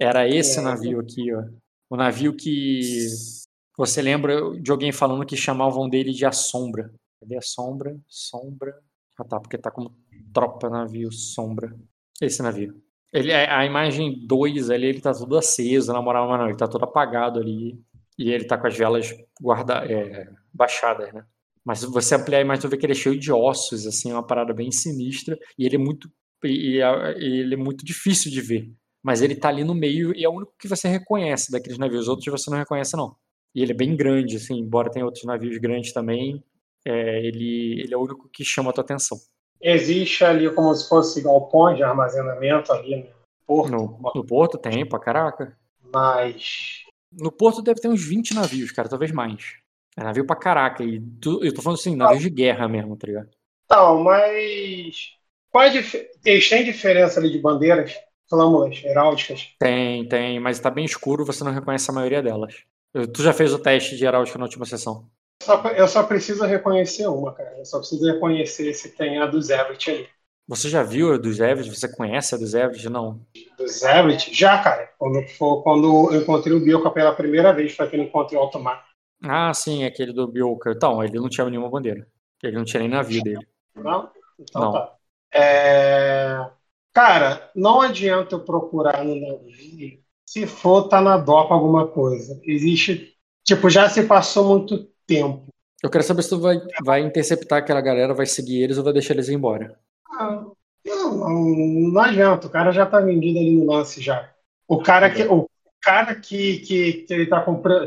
Era 0.00 0.26
esse 0.26 0.58
é. 0.58 0.62
navio 0.62 1.00
aqui, 1.00 1.34
ó. 1.34 1.42
O 1.90 1.96
navio 1.96 2.34
que. 2.34 3.06
Você 3.76 4.02
lembra 4.02 4.40
de 4.60 4.70
alguém 4.70 4.92
falando 4.92 5.24
que 5.24 5.36
chamavam 5.36 5.88
dele 5.88 6.12
de 6.12 6.26
A 6.26 6.32
Sombra. 6.32 6.92
Cadê 7.20 7.36
a 7.36 7.42
Sombra? 7.42 7.96
Sombra. 8.06 8.74
Ah 9.18 9.24
tá, 9.24 9.40
porque 9.40 9.56
tá 9.56 9.70
como 9.70 9.96
tropa 10.32 10.68
navio 10.68 11.10
Sombra. 11.12 11.74
Esse 12.20 12.42
navio. 12.42 12.74
Ele, 13.12 13.32
a 13.32 13.64
imagem 13.64 14.26
2 14.26 14.68
ali, 14.70 14.86
ele 14.86 15.00
tá 15.00 15.14
todo 15.14 15.38
aceso, 15.38 15.92
na 15.92 16.02
moral, 16.02 16.28
mas 16.28 16.38
não, 16.38 16.48
ele 16.48 16.58
tá 16.58 16.68
todo 16.68 16.84
apagado 16.84 17.40
ali. 17.40 17.80
E 18.18 18.30
ele 18.30 18.44
tá 18.44 18.58
com 18.58 18.66
as 18.66 18.76
velas 18.76 19.14
guarda, 19.40 19.84
é, 19.90 20.28
baixadas, 20.52 21.12
né? 21.14 21.24
Mas 21.64 21.82
você 21.84 22.14
ampliar 22.14 22.38
a 22.38 22.42
imagem, 22.42 22.62
você 22.62 22.68
vê 22.68 22.76
que 22.76 22.86
ele 22.86 22.92
é 22.92 22.96
cheio 22.96 23.18
de 23.18 23.32
ossos, 23.32 23.86
assim, 23.86 24.12
uma 24.12 24.26
parada 24.26 24.52
bem 24.52 24.70
sinistra. 24.70 25.38
E 25.56 25.64
ele 25.64 25.76
é 25.76 25.78
muito, 25.78 26.10
e, 26.44 26.78
e 26.78 27.40
ele 27.40 27.54
é 27.54 27.56
muito 27.56 27.84
difícil 27.84 28.30
de 28.30 28.40
ver 28.40 28.70
mas 29.08 29.22
ele 29.22 29.34
tá 29.34 29.48
ali 29.48 29.64
no 29.64 29.74
meio 29.74 30.14
e 30.14 30.22
é 30.22 30.28
o 30.28 30.32
único 30.32 30.52
que 30.58 30.68
você 30.68 30.86
reconhece 30.86 31.50
daqueles 31.50 31.78
navios. 31.78 32.08
Outros 32.08 32.30
você 32.30 32.50
não 32.50 32.58
reconhece, 32.58 32.94
não. 32.94 33.16
E 33.54 33.62
ele 33.62 33.72
é 33.72 33.74
bem 33.74 33.96
grande, 33.96 34.36
assim, 34.36 34.58
embora 34.58 34.90
tenha 34.90 35.02
outros 35.02 35.24
navios 35.24 35.56
grandes 35.56 35.94
também, 35.94 36.44
é, 36.86 37.24
ele, 37.24 37.80
ele 37.80 37.94
é 37.94 37.96
o 37.96 38.02
único 38.02 38.28
que 38.28 38.44
chama 38.44 38.68
a 38.68 38.72
tua 38.74 38.84
atenção. 38.84 39.16
Existe 39.62 40.26
ali 40.26 40.54
como 40.54 40.74
se 40.74 40.86
fosse 40.86 41.22
galpões 41.22 41.78
de 41.78 41.82
armazenamento 41.82 42.70
ali 42.70 42.96
no 42.96 43.06
porto? 43.46 43.70
No, 43.70 44.12
no 44.14 44.26
porto 44.26 44.58
tem, 44.58 44.86
pra 44.86 44.98
caraca. 44.98 45.56
Mas. 45.90 46.82
No 47.10 47.32
porto 47.32 47.62
deve 47.62 47.80
ter 47.80 47.88
uns 47.88 48.06
20 48.06 48.34
navios, 48.34 48.70
cara, 48.72 48.90
talvez 48.90 49.10
mais. 49.10 49.54
É 49.96 50.04
navio 50.04 50.26
pra 50.26 50.36
caraca. 50.36 50.84
E 50.84 51.00
tu, 51.18 51.42
eu 51.42 51.54
tô 51.54 51.62
falando 51.62 51.78
assim, 51.78 51.96
navios 51.96 52.24
de 52.24 52.28
guerra 52.28 52.68
mesmo, 52.68 52.94
tá 52.94 53.06
ligado? 53.06 53.30
Não, 53.70 54.04
mas. 54.04 55.14
Qual 55.50 55.64
é 55.64 55.70
dif... 55.70 55.94
Eles 56.26 56.46
têm 56.46 56.62
diferença 56.62 57.18
ali 57.18 57.32
de 57.32 57.38
bandeiras? 57.38 57.94
Flâmulas 58.28 58.82
heráldicas? 58.84 59.54
Tem, 59.58 60.06
tem, 60.08 60.40
mas 60.40 60.56
está 60.56 60.70
bem 60.70 60.84
escuro, 60.84 61.24
você 61.24 61.42
não 61.44 61.52
reconhece 61.52 61.90
a 61.90 61.94
maioria 61.94 62.22
delas. 62.22 62.64
Tu 63.12 63.22
já 63.22 63.32
fez 63.32 63.52
o 63.52 63.58
teste 63.58 63.96
de 63.96 64.04
heráldica 64.04 64.38
na 64.38 64.44
última 64.44 64.64
sessão? 64.64 65.08
Eu 65.76 65.86
só 65.86 66.02
preciso 66.02 66.44
reconhecer 66.44 67.06
uma, 67.06 67.32
cara. 67.32 67.56
Eu 67.58 67.64
só 67.64 67.78
preciso 67.78 68.04
reconhecer 68.10 68.74
se 68.74 68.96
tem 68.96 69.18
a 69.18 69.26
do 69.26 69.40
Zevrit 69.40 69.90
aí. 69.90 70.08
Você 70.48 70.68
já 70.68 70.82
viu 70.82 71.12
a 71.12 71.18
do 71.18 71.32
Zevrit? 71.32 71.68
Você 71.68 71.94
conhece 71.94 72.34
a 72.34 72.38
do 72.38 72.46
Zevrit? 72.46 72.88
Não. 72.88 73.20
Do 73.56 73.68
Zevrit? 73.68 74.34
Já, 74.34 74.62
cara. 74.62 74.90
Quando, 74.98 75.22
foi, 75.28 75.62
quando 75.62 76.12
eu 76.12 76.22
encontrei 76.22 76.56
o 76.56 76.60
Bioka 76.60 76.90
pela 76.90 77.14
primeira 77.14 77.52
vez, 77.52 77.76
foi 77.76 77.86
aquele 77.86 78.04
encontro 78.04 78.38
automático. 78.38 78.88
Ah, 79.22 79.52
sim, 79.52 79.84
aquele 79.84 80.12
do 80.12 80.26
Bioka. 80.26 80.72
Então, 80.72 81.04
ele 81.04 81.18
não 81.18 81.28
tinha 81.28 81.48
nenhuma 81.48 81.68
bandeira. 81.68 82.06
Ele 82.42 82.56
não 82.56 82.64
tinha 82.64 82.80
nem 82.80 82.88
navio 82.88 83.22
dele. 83.22 83.46
Não? 83.76 84.10
Então 84.38 84.62
não. 84.62 84.72
tá. 84.72 84.94
É... 85.32 86.46
Cara, 86.92 87.50
não 87.54 87.80
adianta 87.80 88.34
eu 88.34 88.44
procurar 88.44 89.04
no 89.04 89.14
navio 89.14 89.98
se 90.28 90.46
for 90.46 90.88
tá 90.88 91.00
na 91.00 91.16
doca 91.16 91.54
alguma 91.54 91.86
coisa. 91.86 92.38
Existe, 92.44 93.14
tipo, 93.44 93.70
já 93.70 93.88
se 93.88 94.04
passou 94.04 94.46
muito 94.46 94.86
tempo. 95.06 95.46
Eu 95.82 95.88
quero 95.88 96.04
saber 96.04 96.22
se 96.22 96.28
tu 96.28 96.40
vai, 96.40 96.60
vai 96.84 97.00
interceptar 97.00 97.60
aquela 97.60 97.80
galera, 97.80 98.12
vai 98.12 98.26
seguir 98.26 98.62
eles 98.62 98.76
ou 98.76 98.84
vai 98.84 98.92
deixar 98.92 99.14
eles 99.14 99.28
ir 99.28 99.34
embora. 99.34 99.78
Ah, 100.10 100.44
não, 100.84 101.16
não, 101.16 101.44
não 101.92 102.00
adianta, 102.02 102.46
o 102.46 102.50
cara 102.50 102.72
já 102.72 102.84
tá 102.84 103.00
vendido 103.00 103.38
ali 103.38 103.56
no 103.56 103.72
lance 103.72 104.02
já. 104.02 104.30
O 104.66 104.82
cara 104.82 105.08
que, 105.08 105.22
o 105.22 105.48
cara 105.80 106.14
que, 106.14 106.58
que, 106.58 106.92
que, 107.04 107.14
ele, 107.14 107.26
tá 107.26 107.42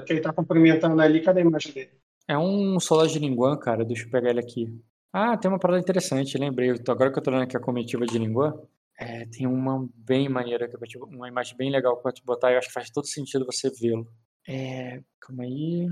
que 0.06 0.14
ele 0.14 0.22
tá 0.22 0.34
cumprimentando 0.34 0.99
ali, 0.99 1.22
cadê 1.22 1.41
a 1.41 1.43
imagem 1.43 1.74
dele? 1.74 1.91
É 2.28 2.38
um 2.38 2.80
soldado 2.80 3.10
de 3.10 3.20
Linguan, 3.20 3.58
cara, 3.58 3.86
deixa 3.86 4.06
eu 4.06 4.10
pegar 4.10 4.30
ele 4.30 4.39
aqui. 4.39 4.74
Ah, 5.14 5.38
tem 5.38 5.52
uma 5.52 5.60
parada 5.60 5.80
interessante, 5.80 6.38
lembrei. 6.38 6.72
Agora 6.88 7.12
que 7.12 7.20
eu 7.20 7.24
tô 7.24 7.30
olhando 7.30 7.43
aqui 7.43 7.58
a 7.58 7.60
comitiva 7.60 8.06
de 8.06 8.18
Linguan, 8.18 8.58
é, 9.02 9.26
tem 9.26 9.47
uma 9.47 9.89
bem 9.95 10.30
maneira, 10.30 10.70
uma 11.08 11.28
imagem 11.28 11.58
bem 11.58 11.72
legal 11.72 11.97
que 11.97 12.04
vou 12.04 12.12
te 12.12 12.24
botar, 12.24 12.52
eu 12.52 12.60
acho 12.60 12.68
que 12.68 12.74
faz 12.74 12.91
todo 12.91 13.08
sentido 13.08 13.47
você 13.47 13.72
vê-lo. 13.72 14.08
É, 14.47 15.02
calma 15.20 15.43
aí. 15.43 15.89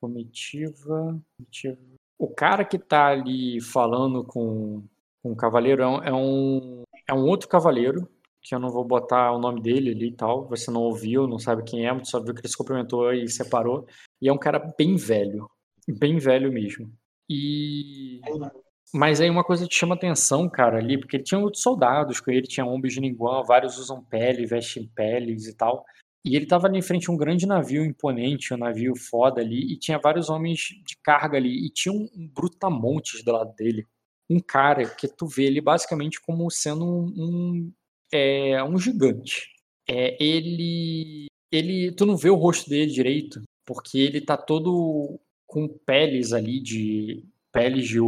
Comitiva, 0.00 1.20
comitiva. 1.36 1.78
O 2.16 2.28
cara 2.28 2.64
que 2.64 2.78
tá 2.78 3.08
ali 3.08 3.60
falando 3.60 4.24
com, 4.24 4.84
com 5.20 5.32
o 5.32 5.36
cavaleiro 5.36 5.82
é 5.82 6.12
um, 6.12 6.82
é 7.08 7.12
um 7.12 7.26
outro 7.26 7.48
cavaleiro, 7.48 8.08
que 8.40 8.54
eu 8.54 8.60
não 8.60 8.70
vou 8.70 8.84
botar 8.84 9.32
o 9.32 9.40
nome 9.40 9.60
dele 9.60 9.90
ali 9.90 10.08
e 10.08 10.16
tal. 10.16 10.46
Você 10.48 10.70
não 10.70 10.82
ouviu, 10.82 11.26
não 11.26 11.40
sabe 11.40 11.64
quem 11.64 11.88
é, 11.88 12.04
só 12.04 12.20
viu 12.20 12.32
que 12.32 12.42
ele 12.42 12.48
se 12.48 12.56
cumprimentou 12.56 13.12
e 13.12 13.28
separou. 13.28 13.86
E 14.20 14.28
é 14.28 14.32
um 14.32 14.38
cara 14.38 14.60
bem 14.78 14.94
velho. 14.94 15.50
Bem 15.88 16.18
velho 16.18 16.52
mesmo. 16.52 16.92
E 17.28 18.20
mas 18.94 19.20
aí 19.20 19.30
uma 19.30 19.44
coisa 19.44 19.66
que 19.66 19.74
chama 19.74 19.94
atenção, 19.94 20.48
cara, 20.48 20.78
ali, 20.78 20.98
porque 20.98 21.16
ele 21.16 21.24
tinha 21.24 21.40
outros 21.40 21.62
soldados 21.62 22.20
com 22.20 22.30
ele, 22.30 22.46
tinha 22.46 22.66
ombros 22.66 22.92
de 22.92 23.00
ninguém, 23.00 23.18
vários 23.46 23.78
usam 23.78 24.04
pele, 24.04 24.46
vestem 24.46 24.86
peles 24.94 25.46
e 25.46 25.56
tal. 25.56 25.84
E 26.24 26.36
ele 26.36 26.46
tava 26.46 26.66
ali 26.68 26.78
em 26.78 26.82
frente 26.82 27.10
a 27.10 27.12
um 27.12 27.16
grande 27.16 27.46
navio 27.46 27.84
imponente, 27.84 28.54
um 28.54 28.58
navio 28.58 28.94
foda 28.94 29.40
ali, 29.40 29.72
e 29.72 29.78
tinha 29.78 29.98
vários 29.98 30.28
homens 30.28 30.60
de 30.84 30.96
carga 31.02 31.36
ali, 31.38 31.66
e 31.66 31.70
tinha 31.70 31.92
um, 31.92 32.08
um 32.14 32.28
brutamontes 32.28 33.24
do 33.24 33.32
lado 33.32 33.54
dele. 33.56 33.86
Um 34.30 34.38
cara 34.38 34.84
que 34.86 35.08
tu 35.08 35.26
vê 35.26 35.44
ele 35.44 35.60
basicamente 35.60 36.20
como 36.20 36.48
sendo 36.50 36.84
um, 36.84 37.12
um, 37.16 37.72
é, 38.12 38.62
um 38.62 38.78
gigante. 38.78 39.48
É, 39.88 40.16
ele, 40.22 41.26
ele. 41.50 41.92
Tu 41.92 42.06
não 42.06 42.16
vê 42.16 42.30
o 42.30 42.36
rosto 42.36 42.70
dele 42.70 42.92
direito, 42.92 43.42
porque 43.66 43.98
ele 43.98 44.20
tá 44.20 44.36
todo 44.36 45.18
com 45.46 45.68
peles 45.68 46.32
ali 46.32 46.60
de 46.60 47.24
peles 47.52 47.86
de, 47.86 47.98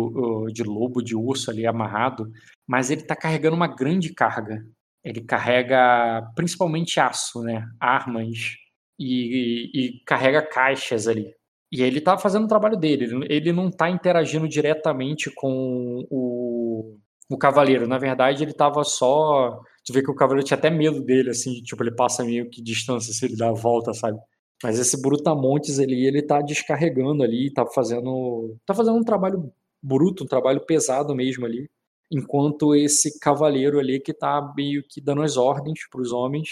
de 0.53 0.63
lobo, 0.63 1.03
de 1.03 1.15
urso 1.15 1.51
ali 1.51 1.67
amarrado, 1.67 2.31
mas 2.67 2.91
ele 2.91 3.03
está 3.03 3.15
carregando 3.15 3.57
uma 3.57 3.69
grande 3.69 4.13
carga. 4.13 4.65
Ele 5.05 5.21
carrega 5.21 6.23
principalmente 6.35 6.99
aço, 6.99 7.43
né? 7.43 7.69
Armas 7.79 8.57
e, 8.99 9.71
e, 9.75 9.87
e 9.87 10.05
carrega 10.05 10.43
caixas 10.43 11.07
ali. 11.07 11.35
E 11.71 11.83
ele 11.83 11.99
está 11.99 12.17
fazendo 12.17 12.45
o 12.45 12.49
trabalho 12.49 12.77
dele. 12.77 13.27
Ele 13.29 13.53
não 13.53 13.69
está 13.69 13.91
interagindo 13.91 14.49
diretamente 14.49 15.31
com 15.35 16.07
o, 16.11 16.97
o 17.29 17.37
cavaleiro. 17.37 17.87
Na 17.87 17.99
verdade, 17.99 18.43
ele 18.45 18.53
estava 18.53 18.83
só. 18.85 19.61
Tu 19.85 19.93
vê 19.93 20.03
que 20.03 20.11
o 20.11 20.15
cavaleiro 20.15 20.47
tinha 20.47 20.57
até 20.57 20.71
medo 20.71 21.03
dele, 21.03 21.31
assim, 21.31 21.61
tipo, 21.63 21.83
ele 21.83 21.95
passa 21.95 22.25
meio 22.25 22.49
que 22.49 22.63
distância 22.63 23.13
se 23.13 23.25
ele 23.27 23.37
dá 23.37 23.49
a 23.49 23.53
volta, 23.53 23.93
sabe? 23.93 24.19
Mas 24.65 24.79
esse 24.79 24.99
Brutamontes 25.03 25.79
ele 25.79 26.07
ele 26.07 26.23
tá 26.23 26.41
descarregando 26.41 27.23
ali, 27.23 27.53
tá 27.53 27.67
fazendo 27.67 28.57
tá 28.65 28.75
fazendo 28.75 28.97
um 28.97 29.05
trabalho 29.05 29.53
bruto, 29.83 30.25
um 30.25 30.27
trabalho 30.27 30.65
pesado 30.65 31.15
mesmo 31.15 31.45
ali, 31.45 31.69
enquanto 32.11 32.75
esse 32.75 33.21
cavaleiro 33.21 33.79
ali 33.79 34.01
que 34.01 34.15
tá 34.15 34.55
meio 34.57 34.83
que 34.89 35.03
dando 35.03 35.21
as 35.21 35.37
ordens 35.37 35.81
para 35.91 36.01
os 36.01 36.13
homens. 36.13 36.49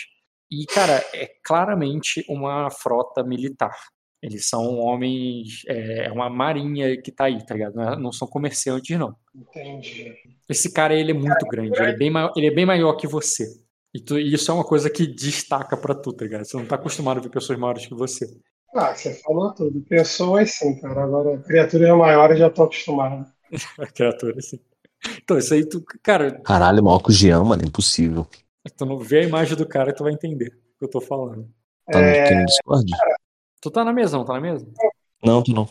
E 0.51 0.67
cara, 0.67 1.03
é 1.15 1.27
claramente 1.43 2.23
uma 2.29 2.71
frota 2.71 3.25
militar. 3.25 3.75
Eles 4.23 4.47
são 4.47 4.79
homens, 4.79 5.63
é, 5.67 6.05
é 6.09 6.13
uma 6.13 6.29
marinha 6.29 7.01
que 7.01 7.11
tá 7.11 7.25
aí, 7.25 7.45
tá 7.47 7.55
ligado? 7.55 7.77
Não, 7.77 7.93
é, 7.95 7.97
não, 7.97 8.13
são 8.13 8.29
comerciantes, 8.29 8.99
não. 8.99 9.17
Entendi. 9.35 10.13
Esse 10.51 10.71
cara, 10.71 10.95
ele 10.95 11.13
é 11.13 11.15
muito 11.15 11.47
grande, 11.47 11.81
ele 11.81 11.91
é 11.91 11.97
bem 11.97 12.11
maior, 12.11 12.33
ele 12.37 12.47
é 12.47 12.55
bem 12.55 12.67
maior 12.67 12.93
que 12.93 13.07
você. 13.07 13.47
E, 13.95 14.01
tu, 14.01 14.19
e 14.19 14.33
isso 14.33 14.51
é 14.51 14.55
uma 14.55 14.65
coisa 14.65 14.89
que 14.89 15.07
destaca 15.07 15.77
para 15.77 15.95
tu, 15.95 16.13
tá 16.13 16.25
ligado? 16.25 16.45
Você 16.45 16.57
não 16.57 16.67
tá 16.67 16.77
acostumado 16.77 17.19
a 17.19 17.21
ver 17.21 17.29
pessoas 17.29 17.59
maiores 17.59 17.87
que 17.87 17.95
você. 17.95 18.27
Ah, 18.75 18.95
você 18.95 19.15
falou 19.17 19.53
tudo. 19.53 19.81
Pessoas 19.83 20.53
sim, 20.55 20.81
cara. 20.81 21.05
Agora, 21.05 21.39
criaturas 21.39 21.97
maiores 21.97 22.39
já 22.39 22.49
tô 22.49 22.63
acostumado. 22.65 23.27
criatura, 23.95 24.41
sim. 24.41 24.59
Então, 25.23 25.37
isso 25.37 25.53
aí 25.53 25.69
tu, 25.69 25.85
cara. 26.03 26.41
Caralho, 26.41 26.83
maior 26.83 27.01
que 27.01 27.11
o 27.11 27.13
Jean, 27.13 27.45
mano, 27.45 27.65
impossível. 27.65 28.27
Tu 28.77 28.87
não 28.87 28.99
vê 28.99 29.21
a 29.21 29.25
imagem 29.25 29.57
do 29.57 29.67
cara, 29.67 29.93
tu 29.93 30.05
vai 30.05 30.13
entender 30.13 30.49
o 30.49 30.79
que 30.79 30.85
eu 30.85 30.89
tô 30.89 31.01
falando. 31.01 31.49
Tá 31.91 31.99
no, 31.99 32.05
é... 32.05 32.45
Discord? 32.45 32.91
Tu 33.61 33.71
tá 33.71 33.85
na 33.85 33.93
mesa, 33.93 34.17
não 34.17 34.25
tá 34.25 34.35
na 34.35 34.41
mesa? 34.41 34.67
Não, 35.23 35.43
tu 35.43 35.53
não. 35.53 35.69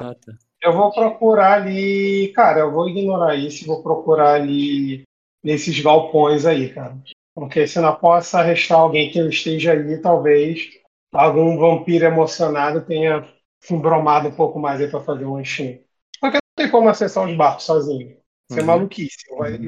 Ah, 0.00 0.14
tá. 0.14 0.32
Eu 0.62 0.72
vou 0.72 0.92
procurar 0.92 1.62
ali. 1.62 2.32
Cara, 2.34 2.60
eu 2.60 2.72
vou 2.72 2.88
ignorar 2.88 3.34
isso 3.34 3.64
e 3.64 3.66
vou 3.66 3.82
procurar 3.82 4.34
ali 4.34 5.02
nesses 5.42 5.78
galpões 5.80 6.44
aí, 6.44 6.72
cara. 6.72 6.96
Porque 7.36 7.66
se 7.66 7.78
não 7.80 7.94
possa 7.94 8.40
restar 8.40 8.78
alguém 8.78 9.10
que 9.10 9.20
esteja 9.28 9.74
aí, 9.74 10.00
talvez 10.00 10.70
algum 11.12 11.58
vampiro 11.58 12.06
emocionado 12.06 12.80
tenha 12.80 13.28
se 13.60 13.74
embromado 13.74 14.28
um 14.28 14.34
pouco 14.34 14.58
mais 14.58 14.80
aí 14.80 14.88
pra 14.88 15.02
fazer 15.02 15.26
um 15.26 15.34
lanchinho. 15.34 15.78
Porque 16.18 16.38
não 16.38 16.64
tem 16.64 16.70
como 16.70 16.88
acessar 16.88 17.28
os 17.28 17.36
barcos 17.36 17.64
sozinho. 17.64 18.16
Isso 18.48 18.58
é 18.58 18.62
uhum. 18.62 18.62
é 18.62 18.62
maluquice. 18.62 19.16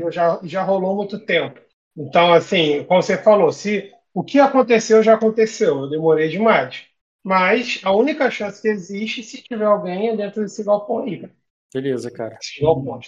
Eu 0.01 0.11
já, 0.11 0.41
já 0.45 0.63
rolou 0.63 0.97
muito 0.97 1.19
tempo. 1.27 1.61
Então, 1.95 2.33
assim, 2.33 2.85
como 2.85 3.03
você 3.03 3.19
falou, 3.19 3.53
se 3.53 3.93
o 4.15 4.25
que 4.25 4.41
aconteceu 4.41 5.03
já 5.03 5.13
aconteceu, 5.13 5.81
eu 5.81 5.91
demorei 5.91 6.31
demais. 6.31 6.87
Mas 7.23 7.83
a 7.85 7.93
única 7.95 8.31
chance 8.31 8.63
que 8.63 8.69
existe 8.69 9.23
se 9.23 9.43
tiver 9.43 9.67
alguém 9.67 10.09
é 10.09 10.17
dentro 10.17 10.41
desse 10.41 10.65
galpão 10.65 11.01
aí. 11.01 11.31
Beleza, 11.75 12.11
cara. 12.11 12.39
Esse 12.41 12.63
galpão. 12.63 12.99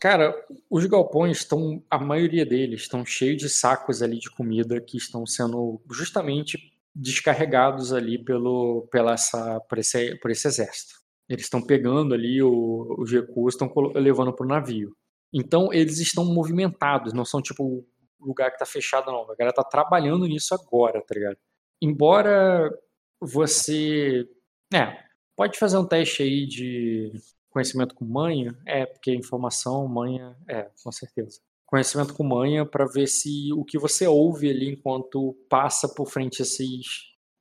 Cara, 0.00 0.34
os 0.70 0.84
galpões 0.86 1.38
estão, 1.38 1.82
a 1.90 1.98
maioria 1.98 2.46
deles 2.46 2.82
estão 2.82 3.04
cheios 3.04 3.38
de 3.38 3.48
sacos 3.48 4.02
ali 4.02 4.18
de 4.18 4.30
comida 4.30 4.80
que 4.80 4.96
estão 4.96 5.26
sendo 5.26 5.80
justamente 5.90 6.72
descarregados 6.94 7.92
ali 7.92 8.18
pelo, 8.22 8.88
pela 8.90 9.12
essa, 9.14 9.60
por, 9.60 9.78
esse, 9.78 10.16
por 10.16 10.30
esse 10.30 10.46
exército. 10.46 10.94
Eles 11.28 11.44
estão 11.44 11.60
pegando 11.60 12.14
ali 12.14 12.42
o, 12.42 12.96
os 12.98 13.12
recursos, 13.12 13.60
estão 13.60 13.72
levando 13.94 14.32
para 14.32 14.44
o 14.44 14.48
navio. 14.48 14.96
Então, 15.32 15.72
eles 15.72 15.98
estão 15.98 16.24
movimentados, 16.24 17.12
não 17.12 17.24
são 17.24 17.42
tipo 17.42 17.86
lugar 18.20 18.50
que 18.50 18.56
está 18.56 18.66
fechado, 18.66 19.12
não. 19.12 19.22
A 19.22 19.36
galera 19.36 19.50
está 19.50 19.62
trabalhando 19.62 20.26
nisso 20.26 20.54
agora, 20.54 21.02
tá 21.02 21.14
ligado? 21.14 21.36
Embora 21.80 22.70
você. 23.20 24.26
É, 24.72 24.98
pode 25.36 25.58
fazer 25.58 25.76
um 25.76 25.86
teste 25.86 26.22
aí 26.22 26.46
de 26.46 27.12
conhecimento 27.58 27.94
com 27.94 28.04
manha. 28.04 28.56
É, 28.64 28.86
porque 28.86 29.12
informação, 29.12 29.86
manha. 29.88 30.36
É, 30.46 30.70
com 30.82 30.92
certeza. 30.92 31.40
Conhecimento 31.66 32.14
com 32.14 32.22
manha 32.22 32.64
para 32.64 32.86
ver 32.86 33.08
se 33.08 33.52
o 33.52 33.64
que 33.64 33.78
você 33.78 34.06
ouve 34.06 34.48
ali 34.48 34.70
enquanto 34.70 35.34
passa 35.50 35.88
por 35.88 36.06
frente 36.06 36.40
esses, 36.40 36.86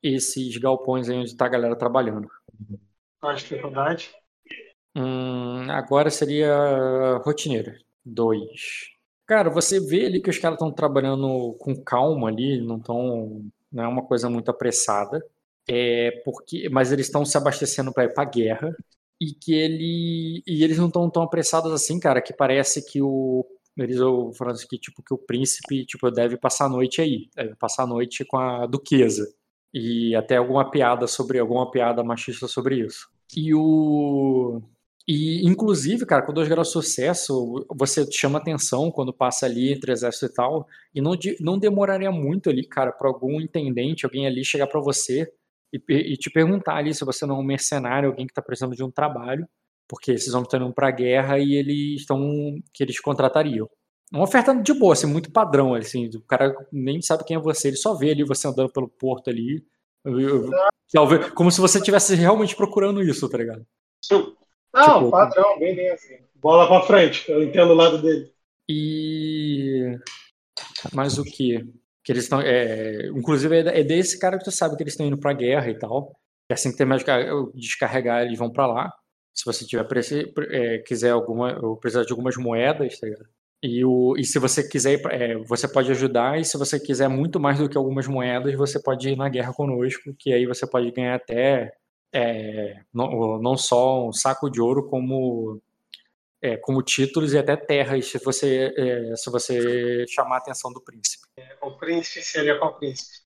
esses 0.01 0.57
galpões 0.57 1.07
aí 1.07 1.17
onde 1.17 1.29
está 1.29 1.45
a 1.45 1.49
galera 1.49 1.75
trabalhando. 1.75 2.27
Qual 3.19 3.31
a 3.31 3.35
dificuldade? 3.35 4.11
Hum, 4.95 5.69
agora 5.69 6.09
seria 6.09 7.21
rotineira. 7.23 7.77
Dois. 8.03 8.89
Cara, 9.25 9.49
você 9.49 9.79
vê 9.79 10.05
ali 10.05 10.21
que 10.21 10.29
os 10.29 10.39
caras 10.39 10.55
estão 10.55 10.71
trabalhando 10.71 11.53
com 11.59 11.75
calma 11.75 12.29
ali, 12.29 12.59
não 12.59 12.77
estão. 12.77 13.45
Não 13.71 13.83
é 13.83 13.87
uma 13.87 14.03
coisa 14.03 14.29
muito 14.29 14.49
apressada. 14.49 15.23
É 15.69 16.21
porque, 16.23 16.69
mas 16.69 16.91
eles 16.91 17.07
estão 17.07 17.25
se 17.25 17.37
abastecendo 17.37 17.93
para 17.93 18.05
ir 18.05 18.13
para 18.13 18.29
guerra 18.29 18.75
e 19.19 19.33
que 19.33 19.53
ele 19.53 20.43
e 20.45 20.63
eles 20.63 20.77
não 20.77 20.87
estão 20.87 21.09
tão 21.09 21.23
apressados 21.23 21.71
assim, 21.71 21.99
cara, 21.99 22.21
que 22.21 22.33
parece 22.33 22.85
que 22.85 23.01
o 23.01 23.45
eles 23.77 23.97
falando 24.35 24.57
que 24.67 24.77
tipo 24.77 25.03
que 25.03 25.13
o 25.13 25.17
príncipe 25.17 25.85
tipo 25.85 26.09
deve 26.09 26.37
passar 26.37 26.65
a 26.65 26.69
noite 26.69 27.01
aí, 27.01 27.29
deve 27.35 27.55
passar 27.55 27.83
a 27.83 27.87
noite 27.87 28.25
com 28.25 28.37
a 28.37 28.65
duquesa 28.65 29.27
e 29.73 30.15
até 30.15 30.37
alguma 30.37 30.69
piada 30.69 31.07
sobre 31.07 31.39
alguma 31.39 31.69
piada 31.69 32.03
machista 32.03 32.47
sobre 32.47 32.79
isso. 32.85 33.07
E 33.35 33.53
o 33.53 34.61
e, 35.09 35.47
inclusive, 35.47 36.05
cara, 36.05 36.21
com 36.21 36.33
dois 36.33 36.49
graus 36.49 36.67
de 36.67 36.73
sucesso, 36.73 37.65
você 37.73 38.05
chama 38.11 38.39
atenção 38.39 38.91
quando 38.91 39.13
passa 39.13 39.45
ali 39.45 39.71
entre 39.71 39.93
exército 39.93 40.25
e 40.25 40.33
tal, 40.33 40.67
e 40.93 40.99
não, 40.99 41.13
não 41.39 41.57
demoraria 41.57 42.11
muito 42.11 42.49
ali, 42.49 42.67
cara, 42.67 42.91
para 42.91 43.07
algum 43.07 43.39
intendente, 43.39 44.05
alguém 44.05 44.27
ali 44.27 44.43
chegar 44.43 44.67
para 44.67 44.81
você 44.81 45.31
e, 45.71 45.81
e, 45.87 46.17
te 46.17 46.29
perguntar 46.29 46.75
ali 46.75 46.93
se 46.93 47.03
você 47.03 47.25
não 47.25 47.37
é 47.37 47.39
um 47.39 47.43
mercenário, 47.43 48.09
alguém 48.09 48.25
que 48.25 48.31
está 48.31 48.41
precisando 48.41 48.75
de 48.75 48.83
um 48.83 48.91
trabalho, 48.91 49.47
porque 49.87 50.11
esses 50.11 50.33
homens 50.33 50.47
estão 50.47 50.65
indo 50.65 50.73
para 50.73 50.87
a 50.87 50.91
guerra 50.91 51.39
e 51.39 51.53
eles 51.53 52.01
estão 52.01 52.19
que 52.73 52.83
eles 52.83 52.99
contratariam. 52.99 53.69
Uma 54.11 54.23
oferta 54.23 54.55
de 54.55 54.73
boa, 54.73 54.93
assim, 54.93 55.07
muito 55.07 55.31
padrão, 55.31 55.73
assim, 55.73 56.07
o 56.07 56.21
cara 56.21 56.55
nem 56.71 57.01
sabe 57.01 57.25
quem 57.25 57.35
é 57.35 57.39
você, 57.39 57.67
ele 57.67 57.77
só 57.77 57.93
vê 57.93 58.11
ali 58.11 58.23
você 58.23 58.47
andando 58.47 58.71
pelo 58.71 58.87
porto 58.87 59.29
ali, 59.29 59.65
como 61.35 61.51
se 61.51 61.59
você 61.59 61.79
estivesse 61.79 62.15
realmente 62.15 62.55
procurando 62.55 63.03
isso, 63.03 63.27
tá 63.29 63.37
ligado? 63.37 63.65
Não, 64.73 64.99
tipo, 64.99 65.11
padrão, 65.11 65.59
bem, 65.59 65.75
bem 65.75 65.89
assim. 65.89 66.17
Bola 66.35 66.67
pra 66.67 66.87
frente, 66.87 67.29
eu 67.29 67.43
entendo 67.43 67.71
o 67.71 67.75
lado 67.75 68.01
dele. 68.01 68.31
E. 68.69 69.97
Mas 70.93 71.17
o 71.17 71.23
que? 71.23 71.65
Que 72.07 72.13
eles 72.13 72.23
estão. 72.23 72.39
É... 72.39 73.07
Inclusive, 73.07 73.57
é 73.57 73.83
desse 73.83 74.17
cara 74.17 74.37
que 74.37 74.45
tu 74.45 74.51
sabe 74.51 74.77
que 74.77 74.83
eles 74.83 74.93
estão 74.93 75.05
indo 75.05 75.17
pra 75.17 75.33
guerra 75.33 75.69
e 75.69 75.77
tal. 75.77 76.17
E 76.49 76.53
assim 76.53 76.71
que 76.71 76.77
terminar 76.77 76.99
de 76.99 77.03
descarregar, 77.53 78.23
eles 78.23 78.39
vão 78.39 78.49
pra 78.49 78.65
lá. 78.65 78.93
Se 79.35 79.43
você 79.43 79.65
tiver 79.65 79.85
é, 80.51 80.77
quiser 80.79 81.11
alguma. 81.11 81.59
ou 81.61 81.75
precisar 81.75 82.05
de 82.05 82.11
algumas 82.13 82.37
moedas, 82.37 82.97
tá 82.97 83.07
ligado? 83.07 83.27
E, 83.61 83.83
o, 83.83 84.15
e 84.17 84.23
se 84.23 84.39
você 84.39 84.65
quiser, 84.65 85.01
é, 85.11 85.35
você 85.39 85.67
pode 85.67 85.91
ajudar, 85.91 86.39
e 86.39 86.45
se 86.45 86.57
você 86.57 86.79
quiser 86.79 87.09
muito 87.09 87.41
mais 87.41 87.59
do 87.59 87.67
que 87.67 87.77
algumas 87.77 88.07
moedas, 88.07 88.55
você 88.55 88.81
pode 88.81 89.09
ir 89.09 89.17
na 89.17 89.27
guerra 89.27 89.51
conosco, 89.51 90.13
que 90.17 90.31
aí 90.31 90.45
você 90.45 90.65
pode 90.65 90.89
ganhar 90.91 91.15
até 91.15 91.73
é, 92.13 92.83
não, 92.93 93.37
não, 93.41 93.57
só 93.57 94.07
um 94.07 94.13
saco 94.13 94.49
de 94.49 94.61
ouro, 94.61 94.87
como, 94.87 95.61
é, 96.41 96.55
como 96.57 96.81
títulos 96.81 97.33
e 97.33 97.37
até 97.37 97.57
terras, 97.57 98.05
se 98.07 98.17
você, 98.19 98.73
é, 98.77 99.15
se 99.17 99.29
você 99.29 100.05
chamar 100.07 100.35
a 100.35 100.39
atenção 100.39 100.71
do 100.71 100.81
príncipe. 100.81 101.26
O 101.61 101.71
príncipe 101.71 102.23
seria 102.23 102.57
qual 102.57 102.77
príncipe? 102.77 103.25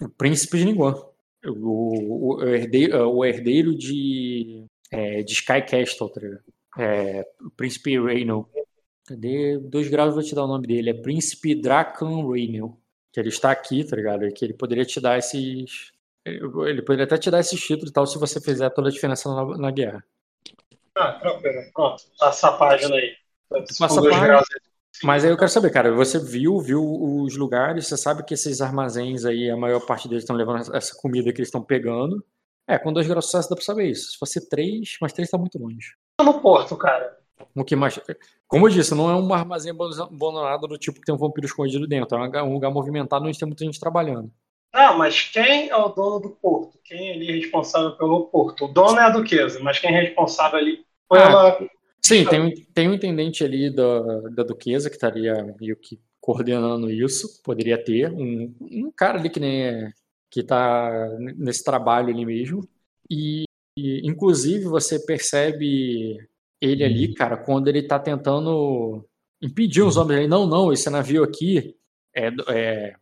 O 0.00 0.08
príncipe 0.08 0.58
de 0.58 0.64
Niguan. 0.64 0.94
O, 1.44 2.34
o, 2.34 2.44
herdeiro, 2.44 3.08
o 3.10 3.24
herdeiro 3.24 3.76
de, 3.76 4.66
é, 4.90 5.22
de 5.22 5.32
Sky 5.32 5.62
Castle, 5.62 6.10
tá 6.10 6.20
é, 6.78 7.24
o 7.40 7.50
príncipe 7.50 7.98
Reynolds. 7.98 8.50
Cadê? 9.06 9.58
Dois 9.58 9.88
graus 9.88 10.14
vou 10.14 10.22
te 10.22 10.34
dar 10.34 10.44
o 10.44 10.48
nome 10.48 10.66
dele. 10.66 10.90
É 10.90 10.94
Príncipe 10.94 11.54
Dracan 11.54 12.28
Reynolds. 12.28 12.76
Que 13.12 13.20
ele 13.20 13.28
está 13.28 13.50
aqui, 13.50 13.84
tá 13.84 13.96
ligado? 13.96 14.28
Que 14.32 14.44
ele 14.44 14.52
poderia 14.52 14.84
te 14.84 15.00
dar 15.00 15.16
esses, 15.16 15.92
ele 16.26 16.82
poderia 16.82 17.04
até 17.04 17.16
te 17.16 17.30
dar 17.30 17.40
esse 17.40 17.56
título 17.56 17.88
e 17.88 17.92
tal 17.92 18.04
se 18.06 18.18
você 18.18 18.40
fizer 18.40 18.68
toda 18.70 18.88
a 18.88 18.92
diferença 18.92 19.32
na, 19.32 19.56
na 19.56 19.70
guerra. 19.70 20.04
Ah, 20.94 21.12
tranquilo. 21.12 21.62
Pronto, 21.72 22.02
passa 22.18 22.48
a 22.48 22.52
página 22.52 22.96
aí. 22.96 23.14
Passa 23.48 24.00
a 24.00 24.02
página. 24.02 24.42
Mas 25.02 25.24
aí 25.24 25.30
eu 25.30 25.36
quero 25.36 25.50
saber, 25.50 25.70
cara, 25.70 25.92
você 25.92 26.18
viu, 26.18 26.58
viu 26.60 26.82
os 26.82 27.36
lugares, 27.36 27.86
você 27.86 27.96
sabe 27.96 28.24
que 28.24 28.34
esses 28.34 28.60
armazéns 28.60 29.24
aí, 29.24 29.50
a 29.50 29.56
maior 29.56 29.80
parte 29.80 30.08
deles 30.08 30.24
estão 30.24 30.36
levando 30.36 30.74
essa 30.74 30.96
comida 30.96 31.32
que 31.32 31.38
eles 31.38 31.48
estão 31.48 31.62
pegando. 31.62 32.24
É, 32.68 32.78
com 32.78 32.92
dois 32.92 33.06
graus 33.06 33.26
sucesso 33.26 33.48
dá 33.48 33.56
pra 33.56 33.64
saber 33.64 33.90
isso. 33.90 34.12
Se 34.12 34.18
fosse 34.18 34.48
três, 34.48 34.96
mas 35.00 35.12
três 35.12 35.30
tá 35.30 35.38
muito 35.38 35.58
longe. 35.58 35.94
Tá 36.16 36.24
no 36.24 36.40
porto, 36.40 36.76
cara. 36.76 37.16
O 37.54 37.64
que 37.64 37.76
mais? 37.76 38.00
Como 38.48 38.66
eu 38.66 38.70
disse, 38.70 38.94
não 38.94 39.10
é 39.10 39.14
um 39.14 39.32
armazém 39.32 39.70
abandonado 39.72 40.66
do 40.66 40.78
tipo 40.78 40.98
que 40.98 41.06
tem 41.06 41.14
um 41.14 41.18
vampiro 41.18 41.46
escondido 41.46 41.86
dentro. 41.86 42.16
É 42.16 42.42
um 42.42 42.54
lugar 42.54 42.70
movimentado 42.70 43.26
onde 43.26 43.38
tem 43.38 43.46
muita 43.46 43.64
gente 43.64 43.78
trabalhando. 43.78 44.32
Ah, 44.72 44.92
mas 44.92 45.22
quem 45.22 45.70
é 45.70 45.76
o 45.76 45.88
dono 45.88 46.20
do 46.20 46.30
porto? 46.30 46.78
Quem 46.84 47.10
é 47.10 47.14
ali 47.14 47.30
é 47.30 47.34
responsável 47.36 47.92
pelo 47.92 48.26
porto? 48.26 48.64
O 48.64 48.68
dono 48.68 48.98
é 48.98 49.04
a 49.04 49.10
duquesa, 49.10 49.60
mas 49.60 49.78
quem 49.78 49.94
é 49.94 50.00
responsável 50.00 50.58
ali 50.58 50.84
pela. 51.08 51.50
Ah, 51.50 51.58
sim, 52.06 52.24
tem, 52.24 52.66
tem 52.74 52.88
um 52.88 52.94
intendente 52.94 53.44
ali 53.44 53.74
da, 53.74 54.20
da 54.30 54.42
duquesa 54.42 54.88
que 54.88 54.96
estaria 54.96 55.54
meio 55.60 55.76
que 55.76 56.00
coordenando 56.20 56.90
isso. 56.90 57.42
Poderia 57.42 57.82
ter 57.82 58.10
um, 58.12 58.54
um 58.60 58.90
cara 58.90 59.18
ali 59.18 59.30
que 59.30 59.40
nem 59.40 59.62
é, 59.62 59.92
que 60.30 60.40
está 60.40 61.08
nesse 61.36 61.62
trabalho 61.64 62.08
ali 62.08 62.24
mesmo. 62.24 62.68
E, 63.10 63.44
e, 63.78 64.06
inclusive 64.06 64.64
você 64.64 64.98
percebe 64.98 66.18
ele 66.60 66.84
ali, 66.84 67.14
cara, 67.14 67.36
quando 67.36 67.68
ele 67.68 67.80
está 67.80 67.98
tentando 67.98 69.06
impedir 69.40 69.82
os 69.82 69.96
homens 69.96 70.20
ali. 70.20 70.28
Não, 70.28 70.46
não, 70.46 70.72
esse 70.72 70.88
navio 70.90 71.22
aqui 71.22 71.76
é, 72.14 72.28
é 72.48 72.94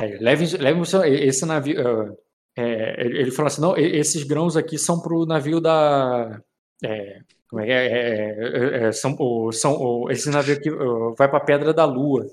é, 0.00 0.18
leve, 0.18 0.56
leve 0.56 0.80
esse 1.26 1.44
navio. 1.44 1.80
Uh, 1.80 2.18
é, 2.56 3.06
ele 3.06 3.30
falou 3.30 3.48
assim: 3.48 3.60
não, 3.60 3.76
esses 3.76 4.22
grãos 4.24 4.56
aqui 4.56 4.78
são 4.78 5.00
para 5.00 5.14
o 5.14 5.26
navio 5.26 5.60
da. 5.60 6.40
É, 6.82 7.20
como 7.52 7.60
é, 7.60 7.68
é, 7.68 8.34
é, 8.38 8.84
é 8.84 8.92
são, 8.92 9.14
são, 9.52 10.10
esse 10.10 10.30
navio 10.30 10.56
uh, 10.72 11.14
vai 11.14 11.28
para 11.28 11.36
a 11.36 11.44
Pedra 11.44 11.74
da 11.74 11.84
Lua. 11.84 12.26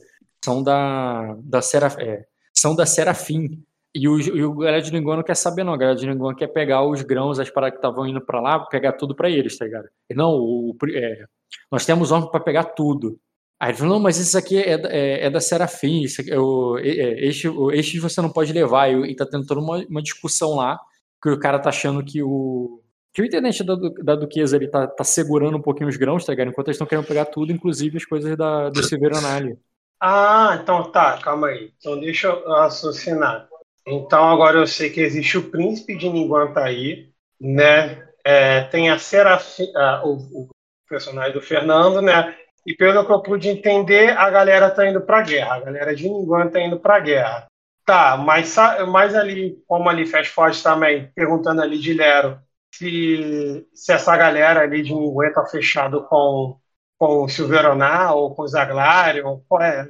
São 0.43 0.63
da, 0.63 1.35
da 1.43 1.61
Seraf, 1.61 1.97
são 2.53 2.73
da 2.73 2.85
Serafim. 2.85 3.61
E 3.93 4.07
o, 4.07 4.17
e 4.17 4.45
o 4.45 4.53
galera 4.53 4.81
de 4.81 4.91
Linguan 4.91 5.17
não 5.17 5.23
quer 5.23 5.35
saber, 5.35 5.65
não. 5.65 5.73
A 5.73 5.77
galera 5.77 5.99
de 5.99 6.05
Linguan 6.05 6.33
quer 6.33 6.47
pegar 6.47 6.85
os 6.87 7.01
grãos, 7.01 7.37
as 7.37 7.49
paradas 7.49 7.73
que 7.73 7.85
estavam 7.85 8.07
indo 8.07 8.21
para 8.21 8.39
lá, 8.39 8.59
pegar 8.61 8.93
tudo 8.93 9.13
para 9.13 9.29
eles, 9.29 9.57
tá 9.57 9.65
ligado? 9.65 9.89
E 10.09 10.13
não, 10.13 10.35
o, 10.35 10.73
é, 10.93 11.25
nós 11.69 11.85
temos 11.85 12.11
homem 12.11 12.31
para 12.31 12.39
pegar 12.39 12.63
tudo. 12.63 13.19
Aí 13.59 13.71
ele 13.71 13.77
falou, 13.77 13.95
não, 13.95 13.99
mas 13.99 14.17
isso 14.17 14.37
aqui 14.37 14.57
é, 14.57 14.79
é, 14.85 15.25
é 15.25 15.29
da 15.29 15.41
Serafim, 15.41 16.03
isso 16.03 16.21
aqui, 16.21 16.31
é, 16.31 16.35
é, 16.35 17.25
este, 17.27 17.49
este 17.73 17.99
você 17.99 18.21
não 18.21 18.29
pode 18.29 18.53
levar. 18.53 18.89
E, 18.89 19.11
e 19.11 19.15
tá 19.17 19.25
tendo 19.25 19.45
toda 19.45 19.59
uma, 19.59 19.85
uma 19.89 20.01
discussão 20.01 20.55
lá, 20.55 20.79
que 21.21 21.29
o 21.29 21.37
cara 21.37 21.59
tá 21.59 21.67
achando 21.67 22.01
que 22.05 22.23
o, 22.23 22.78
que 23.13 23.21
o 23.21 23.25
internet 23.25 23.63
da, 23.63 23.75
da 24.03 24.15
Duquesa 24.15 24.55
ele 24.55 24.67
tá, 24.67 24.87
tá 24.87 25.03
segurando 25.03 25.57
um 25.57 25.61
pouquinho 25.61 25.89
os 25.89 25.97
grãos, 25.97 26.25
tá 26.25 26.31
ligado? 26.31 26.49
Enquanto 26.49 26.67
eles 26.67 26.75
estão 26.75 26.87
querendo 26.87 27.07
pegar 27.07 27.25
tudo, 27.25 27.51
inclusive 27.51 27.97
as 27.97 28.05
coisas 28.05 28.37
da, 28.37 28.69
do 28.69 28.83
Severonale. 28.83 29.57
Ah, 29.99 30.59
então 30.61 30.91
tá, 30.91 31.17
calma 31.17 31.47
aí. 31.47 31.73
Então 31.77 31.99
deixa 31.99 32.27
eu 32.27 32.47
raciocinar. 32.47 33.47
Então 33.85 34.29
agora 34.29 34.59
eu 34.59 34.67
sei 34.67 34.89
que 34.89 35.01
existe 35.01 35.37
o 35.37 35.49
príncipe 35.49 35.97
de 35.97 36.09
Ninguantaí, 36.09 37.09
né? 37.39 38.07
É, 38.23 38.61
tem 38.65 38.89
a 38.89 38.99
Serafim, 38.99 39.71
o, 40.03 40.43
o, 40.43 40.49
personagem 40.87 41.33
do 41.33 41.41
Fernando, 41.41 42.01
né? 42.01 42.35
E 42.65 42.75
pelo 42.75 43.05
que 43.05 43.11
eu 43.11 43.21
pude 43.21 43.49
entender, 43.49 44.17
a 44.17 44.29
galera 44.29 44.69
tá 44.69 44.87
indo 44.87 45.01
pra 45.01 45.21
guerra. 45.21 45.55
A 45.55 45.59
galera 45.61 45.95
de 45.95 46.07
Ninguan 46.07 46.47
tá 46.49 46.61
indo 46.61 46.79
pra 46.79 46.99
guerra. 46.99 47.47
Tá, 47.85 48.15
mas, 48.17 48.55
mas 48.87 49.15
ali, 49.15 49.57
como 49.67 49.89
ali 49.89 50.05
Fast 50.05 50.31
Forward 50.31 50.61
também, 50.61 51.11
perguntando 51.15 51.61
ali 51.61 51.79
de 51.79 51.93
Lero, 51.93 52.39
se, 52.73 53.67
se 53.73 53.93
essa 53.93 54.15
galera 54.15 54.61
ali 54.61 54.83
de 54.83 54.93
Ninguém 54.93 55.33
tá 55.33 55.45
fechado 55.45 56.03
com, 56.05 56.59
com 56.97 57.23
o 57.23 57.29
Silveroná 57.29 58.13
ou 58.13 58.35
com 58.35 58.43
o 58.43 58.47
Zaglari, 58.47 59.21
ou 59.21 59.43
qual 59.47 59.61
é? 59.61 59.85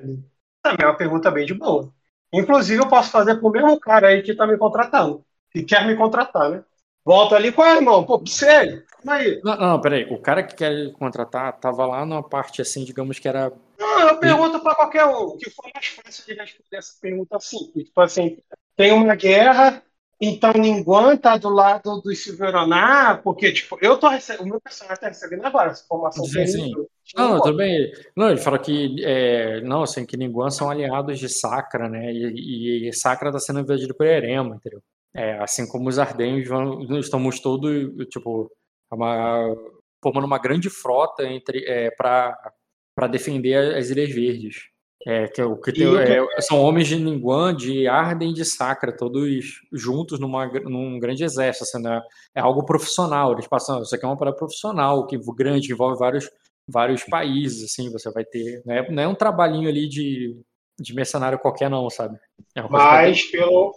Também 0.62 0.84
é 0.84 0.86
uma 0.86 0.98
pergunta 0.98 1.32
bem 1.32 1.46
de 1.46 1.54
boa. 1.54 1.94
Inclusive, 2.32 2.82
eu 2.82 2.88
posso 2.88 3.12
fazer 3.12 3.36
pro 3.36 3.50
mesmo 3.50 3.80
cara 3.80 4.10
aí 4.10 4.22
que 4.22 4.36
tá 4.36 4.46
me 4.46 4.58
contratando, 4.58 5.26
que 5.52 5.64
quer 5.64 5.86
me 5.86 5.96
contratar, 5.96 6.50
né? 6.50 6.64
Volta 7.04 7.36
ali, 7.36 7.52
qual 7.52 7.68
é, 7.68 7.76
irmão? 7.78 8.06
Pô, 8.06 8.22
sério? 8.28 8.84
Aí? 9.08 9.40
Não, 9.44 9.56
não, 9.56 9.82
peraí. 9.82 10.06
O 10.12 10.20
cara 10.20 10.44
que 10.44 10.56
quer 10.56 10.92
contratar 10.94 11.58
tava 11.60 11.86
lá 11.86 12.06
numa 12.06 12.22
parte 12.22 12.62
assim, 12.62 12.84
digamos 12.84 13.18
que 13.18 13.28
era. 13.28 13.52
Não, 13.80 14.10
eu 14.10 14.18
pergunto 14.18 14.60
para 14.60 14.76
qualquer 14.76 15.06
um, 15.06 15.38
que 15.38 15.50
foi 15.50 15.72
mais 15.74 15.88
fácil 15.88 16.26
de 16.26 16.34
responder 16.40 16.78
essa 16.78 16.94
pergunta 17.02 17.40
simples. 17.40 17.86
Tipo 17.86 18.02
assim, 18.02 18.38
tem 18.76 18.92
uma 18.92 19.16
guerra, 19.16 19.82
então 20.22 20.51
ninguém 20.53 21.17
tá 21.17 21.38
do 21.38 21.49
lado 21.49 22.01
do 22.01 22.13
Silveroná, 22.13 23.20
porque, 23.24 23.53
tipo, 23.53 23.78
eu 23.82 23.97
tô 23.97 24.09
recebendo, 24.09 24.45
o 24.45 24.49
meu 24.49 24.61
personagem 24.61 24.99
tá 24.99 25.07
recebendo 25.07 25.45
agora 25.45 25.72
essa 25.72 25.84
informação. 25.84 26.26
Sim, 26.26 26.45
sim. 26.45 26.74
Não, 27.15 27.36
não, 27.36 27.41
tudo 27.41 27.57
bem. 27.57 27.91
Não, 28.15 28.30
ele 28.30 28.39
fala 28.39 28.59
que, 28.59 29.03
é, 29.03 29.61
não, 29.61 29.84
assim, 29.84 30.05
que 30.05 30.17
Ninguan 30.17 30.49
são 30.49 30.70
aliados 30.70 31.20
de 31.20 31.30
Sacra, 31.30 31.88
né, 31.88 32.11
e, 32.13 32.89
e 32.89 32.93
Sacra 32.93 33.32
tá 33.32 33.39
sendo 33.39 33.61
invadido 33.61 33.95
por 33.95 34.05
Erema, 34.05 34.55
entendeu? 34.55 34.82
É, 35.13 35.39
assim 35.39 35.67
como 35.67 35.89
os 35.89 35.97
Ardenhos 35.97 36.47
vão, 36.47 36.99
estamos 36.99 37.39
todos, 37.39 37.72
tipo, 38.09 38.51
uma, 38.91 39.55
formando 40.01 40.26
uma 40.26 40.38
grande 40.38 40.70
frota 40.70 41.24
entre, 41.24 41.63
é, 41.65 41.89
para 41.91 43.07
defender 43.09 43.76
as 43.76 43.89
Ilhas 43.89 44.09
Verdes. 44.13 44.68
É, 45.08 45.28
que, 45.28 45.39
é 45.39 45.45
o 45.45 45.56
que 45.56 45.72
tem, 45.72 45.88
é, 45.97 46.41
são 46.41 46.62
homens 46.62 46.88
de 46.88 46.97
Ninguan, 46.97 47.56
de 47.56 47.88
Arden 47.88 48.32
e 48.32 48.34
de 48.34 48.43
Sacra, 48.43 48.95
todos 48.95 49.62
juntos 49.72 50.20
numa, 50.20 50.45
num 50.64 51.00
grande 51.00 51.24
exército. 51.24 51.64
Assim, 51.64 51.82
né? 51.82 52.02
É 52.36 52.41
algo 52.41 52.66
profissional. 52.66 53.32
Eles 53.32 53.47
passam, 53.47 53.82
isso 53.82 53.95
aqui 53.95 54.04
é 54.04 54.08
uma 54.08 54.18
parada 54.18 54.36
profissional, 54.36 55.08
que 55.08 55.18
grande, 55.36 55.68
que 55.68 55.74
envolve 55.74 55.97
vários, 55.97 56.30
vários 56.68 57.04
países. 57.06 57.64
Assim, 57.64 57.89
você 57.89 58.12
vai 58.12 58.26
ter. 58.26 58.62
Não 58.66 58.76
é, 58.76 58.91
não 58.91 59.04
é 59.04 59.08
um 59.08 59.16
trabalhinho 59.16 59.70
ali 59.70 59.88
de, 59.88 60.38
de 60.78 60.93
mercenário 60.93 61.39
qualquer, 61.39 61.70
não, 61.70 61.89
sabe? 61.89 62.18
É 62.54 62.62
mas, 62.70 63.24
pelo, 63.24 63.74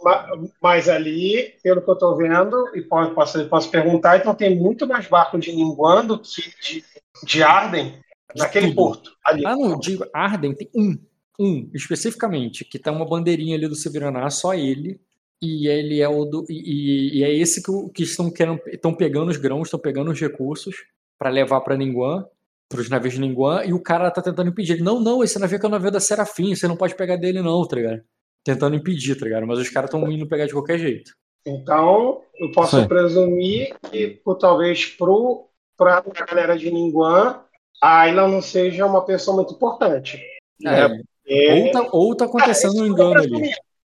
mas 0.61 0.89
ali, 0.89 1.55
pelo 1.63 1.83
que 1.83 1.89
eu 1.89 1.95
estou 1.95 2.17
vendo, 2.17 2.69
e 2.75 2.83
posso, 2.83 3.49
posso 3.49 3.71
perguntar, 3.71 4.17
então 4.17 4.35
tem 4.35 4.57
muito 4.57 4.89
mais 4.89 5.07
barco 5.07 5.39
de 5.39 5.53
Ninguan 5.53 6.05
do 6.05 6.19
que 6.19 6.43
de, 6.61 6.85
de 7.25 7.43
Arden 7.45 8.01
naquele 8.37 8.69
Tudo. 8.69 8.77
porto. 8.77 9.13
Ali. 9.25 9.47
Ah, 9.47 9.55
não, 9.55 9.79
de 9.79 9.99
Arden 10.13 10.55
tem 10.55 10.69
um 10.75 10.97
um 11.39 11.71
especificamente, 11.75 12.65
que 12.65 12.79
tá 12.79 12.93
uma 12.93 13.09
bandeirinha 13.09 13.57
ali 13.57 13.69
do 13.69 13.75
Severaná, 13.75 14.29
só 14.31 14.55
ele. 14.55 15.01
E 15.41 15.67
ele 15.67 16.01
é 16.01 16.09
o 16.09 16.25
do, 16.25 16.45
e, 16.49 17.19
e 17.19 17.25
é 17.25 17.35
esse 17.35 17.61
que, 17.63 17.73
que 17.93 18.03
estão 18.05 18.31
querendo, 18.31 18.61
estão 18.69 18.95
pegando 18.95 19.31
os 19.31 19.37
grãos, 19.37 19.67
estão 19.67 19.81
pegando 19.81 20.13
os 20.13 20.21
recursos 20.21 20.77
para 21.19 21.31
levar 21.31 21.61
para 21.63 21.77
Ninguan, 21.77 22.25
para 22.69 22.81
os 22.81 22.89
navios 22.89 23.15
de 23.15 23.21
Ninguan, 23.21 23.65
e 23.65 23.73
o 23.73 23.83
cara 23.83 24.11
tá 24.11 24.23
tentando 24.23 24.51
impedir. 24.51 24.75
Ele, 24.75 24.83
não, 24.83 25.01
não, 25.01 25.23
esse 25.23 25.39
navio 25.39 25.59
é, 25.59 25.61
é 25.63 25.67
o 25.67 25.71
navio 25.71 25.91
da 25.91 26.01
Serafim, 26.01 26.55
você 26.55 26.69
não 26.69 26.77
pode 26.77 26.95
pegar 26.95 27.17
dele 27.17 27.43
não, 27.43 27.67
tá 27.67 27.77
ligado? 27.77 28.03
Tentando 28.45 28.77
impedir, 28.77 29.17
tá 29.17 29.25
ligado? 29.25 29.47
Mas 29.47 29.59
os 29.59 29.69
caras 29.69 29.89
estão 29.89 30.11
indo 30.11 30.29
pegar 30.29 30.47
de 30.47 30.53
qualquer 30.53 30.79
jeito. 30.79 31.13
Então, 31.45 32.23
eu 32.39 32.51
posso 32.53 32.81
Sim. 32.81 32.87
presumir 32.87 33.75
que, 33.91 34.09
por, 34.25 34.37
talvez, 34.37 34.87
pro, 34.87 35.49
pra 35.77 35.99
a 35.99 36.25
galera 36.25 36.57
de 36.57 36.71
Ninguan, 36.71 37.41
a 37.81 38.01
Ayla 38.03 38.29
não 38.29 38.41
seja 38.41 38.87
uma 38.87 39.05
pessoa 39.05 39.37
muito 39.37 39.55
importante. 39.55 40.21
É, 40.65 40.89
né? 40.89 41.03
É... 41.27 41.55
Ou, 41.55 41.71
tá, 41.71 41.89
ou 41.93 42.17
tá 42.17 42.25
acontecendo 42.25 42.79
ah, 42.79 42.83
um 42.83 42.87
engano 42.87 43.21
ali. 43.21 43.51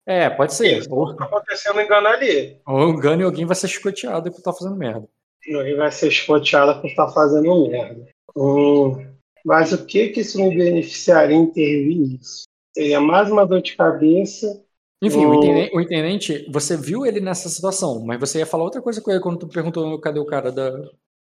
É, 0.05 0.29
pode 0.29 0.53
ser. 0.53 0.79
Isso, 0.79 0.93
ou 0.93 1.15
tá 1.15 1.25
acontecendo 1.25 1.77
um 1.77 1.81
engano 1.81 2.07
ali. 2.07 2.57
Ou 2.65 2.89
engano 2.89 3.21
e 3.21 3.25
alguém 3.25 3.45
vai 3.45 3.55
ser 3.55 3.67
chicoteado 3.67 4.29
por 4.31 4.37
estar 4.37 4.51
tá 4.51 4.57
fazendo 4.57 4.77
merda. 4.77 5.07
Alguém 5.53 5.75
vai 5.75 5.91
ser 5.91 6.11
chicoteado 6.11 6.79
por 6.79 6.87
estar 6.87 7.07
tá 7.07 7.11
fazendo 7.11 7.69
merda. 7.69 8.07
Hum, 8.35 9.15
mas 9.43 9.71
o 9.71 9.85
que 9.85 10.09
que 10.09 10.21
isso 10.21 10.41
me 10.41 10.55
beneficiaria 10.55 11.35
intervir 11.35 11.97
nisso? 11.97 12.43
Seria 12.73 12.99
mais 12.99 13.31
uma 13.31 13.45
dor 13.45 13.61
de 13.61 13.75
cabeça. 13.75 14.63
Enfim, 15.01 15.25
hum... 15.25 15.29
o, 15.29 15.35
intendente, 15.35 15.75
o, 15.75 15.81
intendente, 15.81 16.45
você 16.51 16.77
viu 16.77 17.05
ele 17.05 17.19
nessa 17.19 17.49
situação, 17.49 18.03
mas 18.03 18.19
você 18.19 18.39
ia 18.39 18.45
falar 18.45 18.63
outra 18.63 18.81
coisa 18.81 19.01
com 19.01 19.11
ele 19.11 19.19
quando 19.19 19.39
tu 19.39 19.47
perguntou 19.47 19.99
cadê 19.99 20.19
o 20.19 20.25
cara 20.25 20.51
da... 20.51 20.71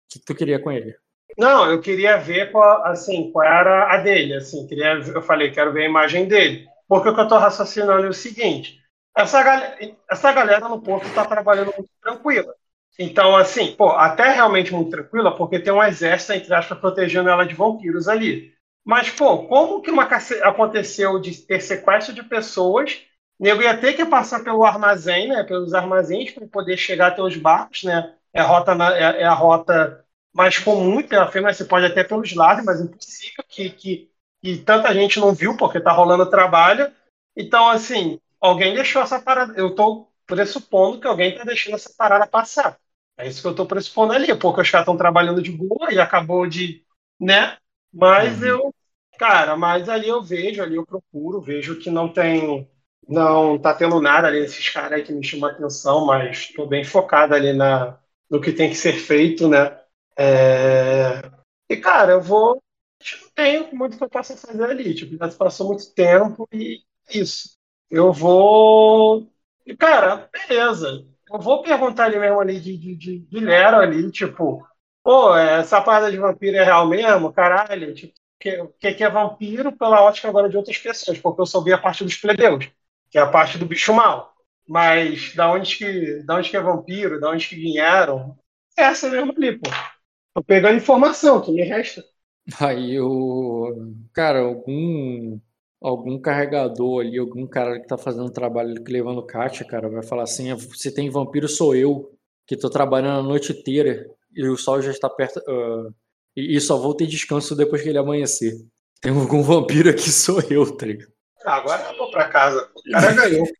que 0.09 0.19
tu 0.19 0.35
queria 0.35 0.59
com 0.59 0.71
ele. 0.71 0.95
Não, 1.37 1.69
eu 1.69 1.81
queria 1.81 2.17
ver 2.17 2.51
qual, 2.51 2.85
assim, 2.85 3.31
qual 3.31 3.45
era 3.45 3.91
a 3.93 3.97
dele. 3.97 4.35
Assim, 4.35 4.65
queria, 4.67 4.93
eu 4.93 5.21
falei, 5.21 5.51
quero 5.51 5.73
ver 5.73 5.83
a 5.83 5.89
imagem 5.89 6.27
dele. 6.27 6.67
Porque 6.87 7.09
o 7.09 7.13
que 7.13 7.19
eu 7.19 7.23
estou 7.23 7.37
raciocinando 7.39 8.05
é 8.05 8.09
o 8.09 8.13
seguinte: 8.13 8.79
essa, 9.17 9.41
galera, 9.43 9.77
essa 10.09 10.31
galera 10.31 10.69
no 10.69 10.81
porto 10.81 11.07
está 11.07 11.25
trabalhando 11.25 11.73
muito 11.75 11.89
tranquila. 12.01 12.53
Então, 12.97 13.35
assim, 13.35 13.75
pô, 13.75 13.89
até 13.91 14.29
realmente 14.31 14.73
muito 14.73 14.91
tranquila, 14.91 15.35
porque 15.35 15.59
tem 15.59 15.73
um 15.73 15.83
exército, 15.83 16.31
entre 16.33 16.53
aspas, 16.53 16.79
protegendo 16.79 17.29
ela 17.29 17.45
de 17.45 17.53
vampiros 17.53 18.07
ali. 18.07 18.53
Mas, 18.85 19.09
pô, 19.09 19.45
como 19.47 19.81
que 19.81 19.91
uma 19.91 20.03
aconteceu 20.43 21.19
de 21.19 21.35
ter 21.45 21.59
sequestro 21.59 22.13
de 22.13 22.23
pessoas? 22.23 23.01
Nego 23.37 23.61
ia 23.61 23.75
ter 23.77 23.93
que 23.93 24.05
passar 24.05 24.43
pelo 24.43 24.63
armazém, 24.63 25.27
né? 25.27 25.43
Pelos 25.43 25.73
armazéns 25.73 26.31
para 26.31 26.47
poder 26.47 26.77
chegar 26.77 27.07
até 27.07 27.21
os 27.21 27.35
barcos, 27.35 27.83
né? 27.83 28.13
É 28.33 28.39
a 28.39 28.45
rota, 28.45 28.71
é, 28.95 29.21
é 29.21 29.25
a 29.25 29.33
rota 29.33 30.04
mais 30.35 30.57
comum 30.57 31.01
pela 31.01 31.31
firma, 31.31 31.53
você 31.53 31.63
pode 31.63 31.85
até 31.85 32.03
pelos 32.03 32.35
lados, 32.35 32.65
mas 32.65 32.81
impossível 32.81 33.41
que, 33.47 33.69
que, 33.69 34.11
que 34.43 34.57
tanta 34.57 34.93
gente 34.93 35.17
não 35.17 35.33
viu 35.33 35.55
porque 35.55 35.77
está 35.77 35.93
rolando 35.93 36.29
trabalho. 36.29 36.91
Então, 37.37 37.69
assim, 37.69 38.19
alguém 38.41 38.73
deixou 38.73 39.01
essa 39.01 39.17
parada. 39.17 39.53
Eu 39.55 39.69
estou 39.69 40.11
pressupondo 40.27 40.99
que 40.99 41.07
alguém 41.07 41.31
está 41.31 41.45
deixando 41.45 41.75
essa 41.75 41.89
parada 41.97 42.27
passar. 42.27 42.77
É 43.17 43.25
isso 43.25 43.39
que 43.39 43.47
eu 43.47 43.51
estou 43.51 43.65
pressupondo 43.65 44.11
ali, 44.11 44.27
porque 44.35 44.59
os 44.59 44.69
caras 44.69 44.83
estão 44.83 44.97
trabalhando 44.97 45.41
de 45.41 45.53
boa 45.53 45.93
e 45.93 45.99
acabou 46.01 46.45
de. 46.45 46.83
né? 47.17 47.57
Mas 47.93 48.41
uhum. 48.41 48.47
eu. 48.47 48.75
Cara, 49.17 49.55
mas 49.55 49.87
ali 49.87 50.09
eu 50.09 50.21
vejo, 50.21 50.61
ali 50.61 50.75
eu 50.75 50.85
procuro, 50.85 51.39
vejo 51.39 51.79
que 51.79 51.89
não 51.89 52.09
tem. 52.11 52.69
Não 53.07 53.57
tá 53.57 53.73
tendo 53.73 54.01
nada 54.01 54.27
ali 54.27 54.41
nesses 54.41 54.67
caras 54.69 54.93
aí 54.93 55.03
que 55.03 55.13
me 55.13 55.23
chamam 55.23 55.49
a 55.49 55.53
atenção, 55.53 56.05
mas 56.05 56.39
estou 56.39 56.67
bem 56.67 56.83
focado 56.83 57.33
ali 57.33 57.53
na, 57.53 57.97
no 58.29 58.41
que 58.41 58.51
tem 58.51 58.69
que 58.69 58.75
ser 58.75 58.93
feito, 58.93 59.47
né? 59.47 59.79
É... 60.17 61.21
E, 61.69 61.77
cara, 61.77 62.13
eu 62.13 62.21
vou. 62.21 62.61
Não 63.21 63.29
tenho 63.35 63.75
muito 63.75 63.97
que 63.97 64.03
eu 64.03 64.09
possa 64.09 64.35
fazer 64.37 64.63
ali. 64.63 64.95
Tipo, 64.95 65.17
já 65.17 65.29
passou 65.37 65.67
muito 65.67 65.93
tempo 65.93 66.47
e 66.51 66.81
é 67.09 67.17
isso. 67.17 67.57
Eu 67.89 68.11
vou. 68.13 69.29
E, 69.65 69.75
cara, 69.75 70.29
beleza. 70.31 71.05
Eu 71.31 71.39
vou 71.39 71.61
perguntar 71.63 72.05
ali 72.05 72.19
mesmo 72.19 72.39
ali 72.39 72.59
de, 72.59 72.77
de, 72.77 72.95
de, 72.95 73.19
de 73.19 73.39
Lero 73.39 73.77
ali, 73.77 74.11
tipo, 74.11 74.65
pô, 75.03 75.35
essa 75.35 75.81
parada 75.81 76.11
de 76.11 76.17
vampiro 76.17 76.57
é 76.57 76.63
real 76.63 76.87
mesmo? 76.87 77.33
Caralho, 77.33 77.93
tipo, 77.95 78.13
o 78.61 78.67
que, 78.79 78.93
que 78.93 79.03
é 79.03 79.09
vampiro 79.09 79.71
pela 79.75 80.01
ótica 80.01 80.27
agora 80.29 80.47
de 80.49 80.57
outras 80.57 80.77
pessoas, 80.77 81.17
porque 81.19 81.41
eu 81.41 81.45
só 81.45 81.61
vi 81.61 81.73
a 81.73 81.77
parte 81.77 82.03
dos 82.03 82.15
plebeus, 82.15 82.69
que 83.09 83.17
é 83.17 83.21
a 83.21 83.27
parte 83.29 83.57
do 83.57 83.65
bicho 83.65 83.93
mal. 83.93 84.33
Mas 84.67 85.33
da 85.35 85.51
onde 85.51 85.77
que, 85.77 86.23
da 86.23 86.35
onde 86.35 86.49
que 86.49 86.57
é 86.57 86.61
vampiro, 86.61 87.19
da 87.19 87.29
onde 87.29 87.47
que 87.47 87.55
vieram, 87.55 88.37
essa 88.77 89.09
mesmo 89.09 89.33
ali, 89.35 89.57
pô. 89.57 89.69
Tô 90.35 90.43
pegando 90.43 90.75
informação, 90.75 91.41
que 91.41 91.49
me 91.49 91.63
resta. 91.63 92.03
Aí 92.59 92.99
o. 92.99 93.93
Cara, 94.13 94.41
algum. 94.41 95.39
Algum 95.81 96.19
carregador 96.19 97.01
ali, 97.01 97.19
algum 97.19 97.45
cara 97.45 97.79
que 97.79 97.87
tá 97.87 97.95
fazendo 97.95 98.31
trabalho 98.31 98.83
que 98.83 98.91
levando 98.91 99.23
caixa, 99.23 99.63
cara, 99.63 99.87
vai 99.87 100.01
falar 100.01 100.23
assim: 100.23 100.57
se 100.73 100.91
tem 100.91 101.09
vampiro, 101.09 101.47
sou 101.47 101.75
eu, 101.75 102.11
que 102.47 102.57
tô 102.57 102.69
trabalhando 102.69 103.19
a 103.19 103.23
noite 103.23 103.51
inteira 103.51 104.09
e 104.33 104.47
o 104.47 104.57
sol 104.57 104.81
já 104.81 104.89
está 104.89 105.07
perto. 105.07 105.37
Uh, 105.47 105.93
e, 106.35 106.59
só 106.59 106.77
vou 106.77 106.95
ter 106.95 107.05
descanso 107.05 107.55
depois 107.55 107.81
que 107.81 107.89
ele 107.89 107.99
amanhecer. 107.99 108.53
Tem 108.99 109.15
algum 109.15 109.43
vampiro 109.43 109.89
aqui, 109.89 110.09
sou 110.09 110.41
eu, 110.49 110.75
tá 110.75 110.87
ligado? 110.87 111.11
Agora 111.45 111.83
eu 111.91 111.97
vou 111.97 112.09
pra 112.09 112.29
casa. 112.29 112.67
O 112.75 112.91
cara 112.91 113.13
ganhou. 113.13 113.45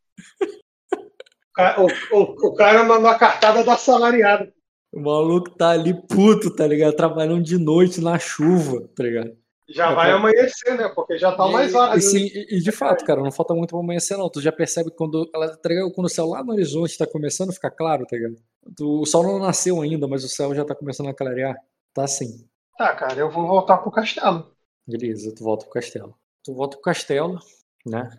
O, 1.78 2.18
o, 2.18 2.50
o 2.50 2.54
cara 2.54 2.84
na 3.00 3.18
cartada 3.18 3.64
da 3.64 3.78
salariada. 3.78 4.52
O 4.96 5.02
maluco 5.02 5.50
tá 5.50 5.72
ali 5.72 5.94
puto, 5.94 6.50
tá 6.56 6.66
ligado? 6.66 6.96
Trabalhando 6.96 7.44
de 7.44 7.58
noite 7.58 8.00
na 8.00 8.18
chuva, 8.18 8.88
tá 8.96 9.04
ligado? 9.04 9.36
Já 9.68 9.94
vai 9.94 10.10
amanhecer, 10.12 10.78
né? 10.78 10.88
Porque 10.88 11.18
já 11.18 11.36
tá 11.36 11.48
mais 11.50 11.76
horas. 11.76 12.02
E, 12.02 12.10
sim, 12.10 12.32
e, 12.34 12.62
de 12.62 12.72
fato, 12.72 13.04
cara, 13.04 13.22
não 13.22 13.32
falta 13.32 13.54
muito 13.54 13.72
pra 13.72 13.80
amanhecer, 13.80 14.16
não. 14.16 14.30
Tu 14.30 14.40
já 14.40 14.54
percebe 14.54 14.92
quando, 14.92 15.30
ela, 15.36 15.50
tá 15.58 15.70
quando 15.94 16.06
o 16.06 16.10
céu 16.10 16.28
lá 16.28 16.42
no 16.42 16.54
horizonte 16.54 16.98
tá 16.98 17.06
começando 17.06 17.50
a 17.50 17.54
ficar 17.54 17.72
claro, 17.72 18.06
tá 18.06 18.16
ligado? 18.16 18.38
Tu, 18.74 19.02
o 19.02 19.06
sol 19.06 19.24
não 19.24 19.38
nasceu 19.38 19.82
ainda, 19.82 20.08
mas 20.08 20.24
o 20.24 20.30
céu 20.30 20.56
já 20.56 20.64
tá 20.64 20.74
começando 20.74 21.10
a 21.10 21.14
clarear. 21.14 21.58
Tá 21.94 22.06
assim. 22.06 22.48
Tá, 22.78 22.96
cara, 22.96 23.20
eu 23.20 23.30
vou 23.30 23.46
voltar 23.46 23.80
pro 23.80 23.92
castelo. 23.92 24.50
Beleza, 24.88 25.36
tu 25.36 25.44
volta 25.44 25.66
pro 25.66 25.74
castelo. 25.74 26.16
Tu 26.42 26.54
volta 26.54 26.78
pro 26.78 26.84
castelo, 26.84 27.40
né? 27.86 28.10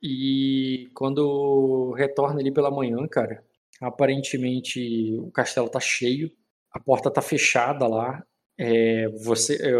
E 0.00 0.90
quando 0.94 1.92
retorna 1.92 2.40
ali 2.40 2.52
pela 2.52 2.70
manhã, 2.70 3.04
cara, 3.08 3.42
aparentemente 3.80 5.14
o 5.18 5.30
castelo 5.30 5.68
tá 5.68 5.80
cheio, 5.80 6.30
a 6.72 6.80
porta 6.80 7.10
tá 7.10 7.22
fechada 7.22 7.86
lá. 7.86 8.22
É, 8.58 9.08
você, 9.08 9.54
é, 9.54 9.72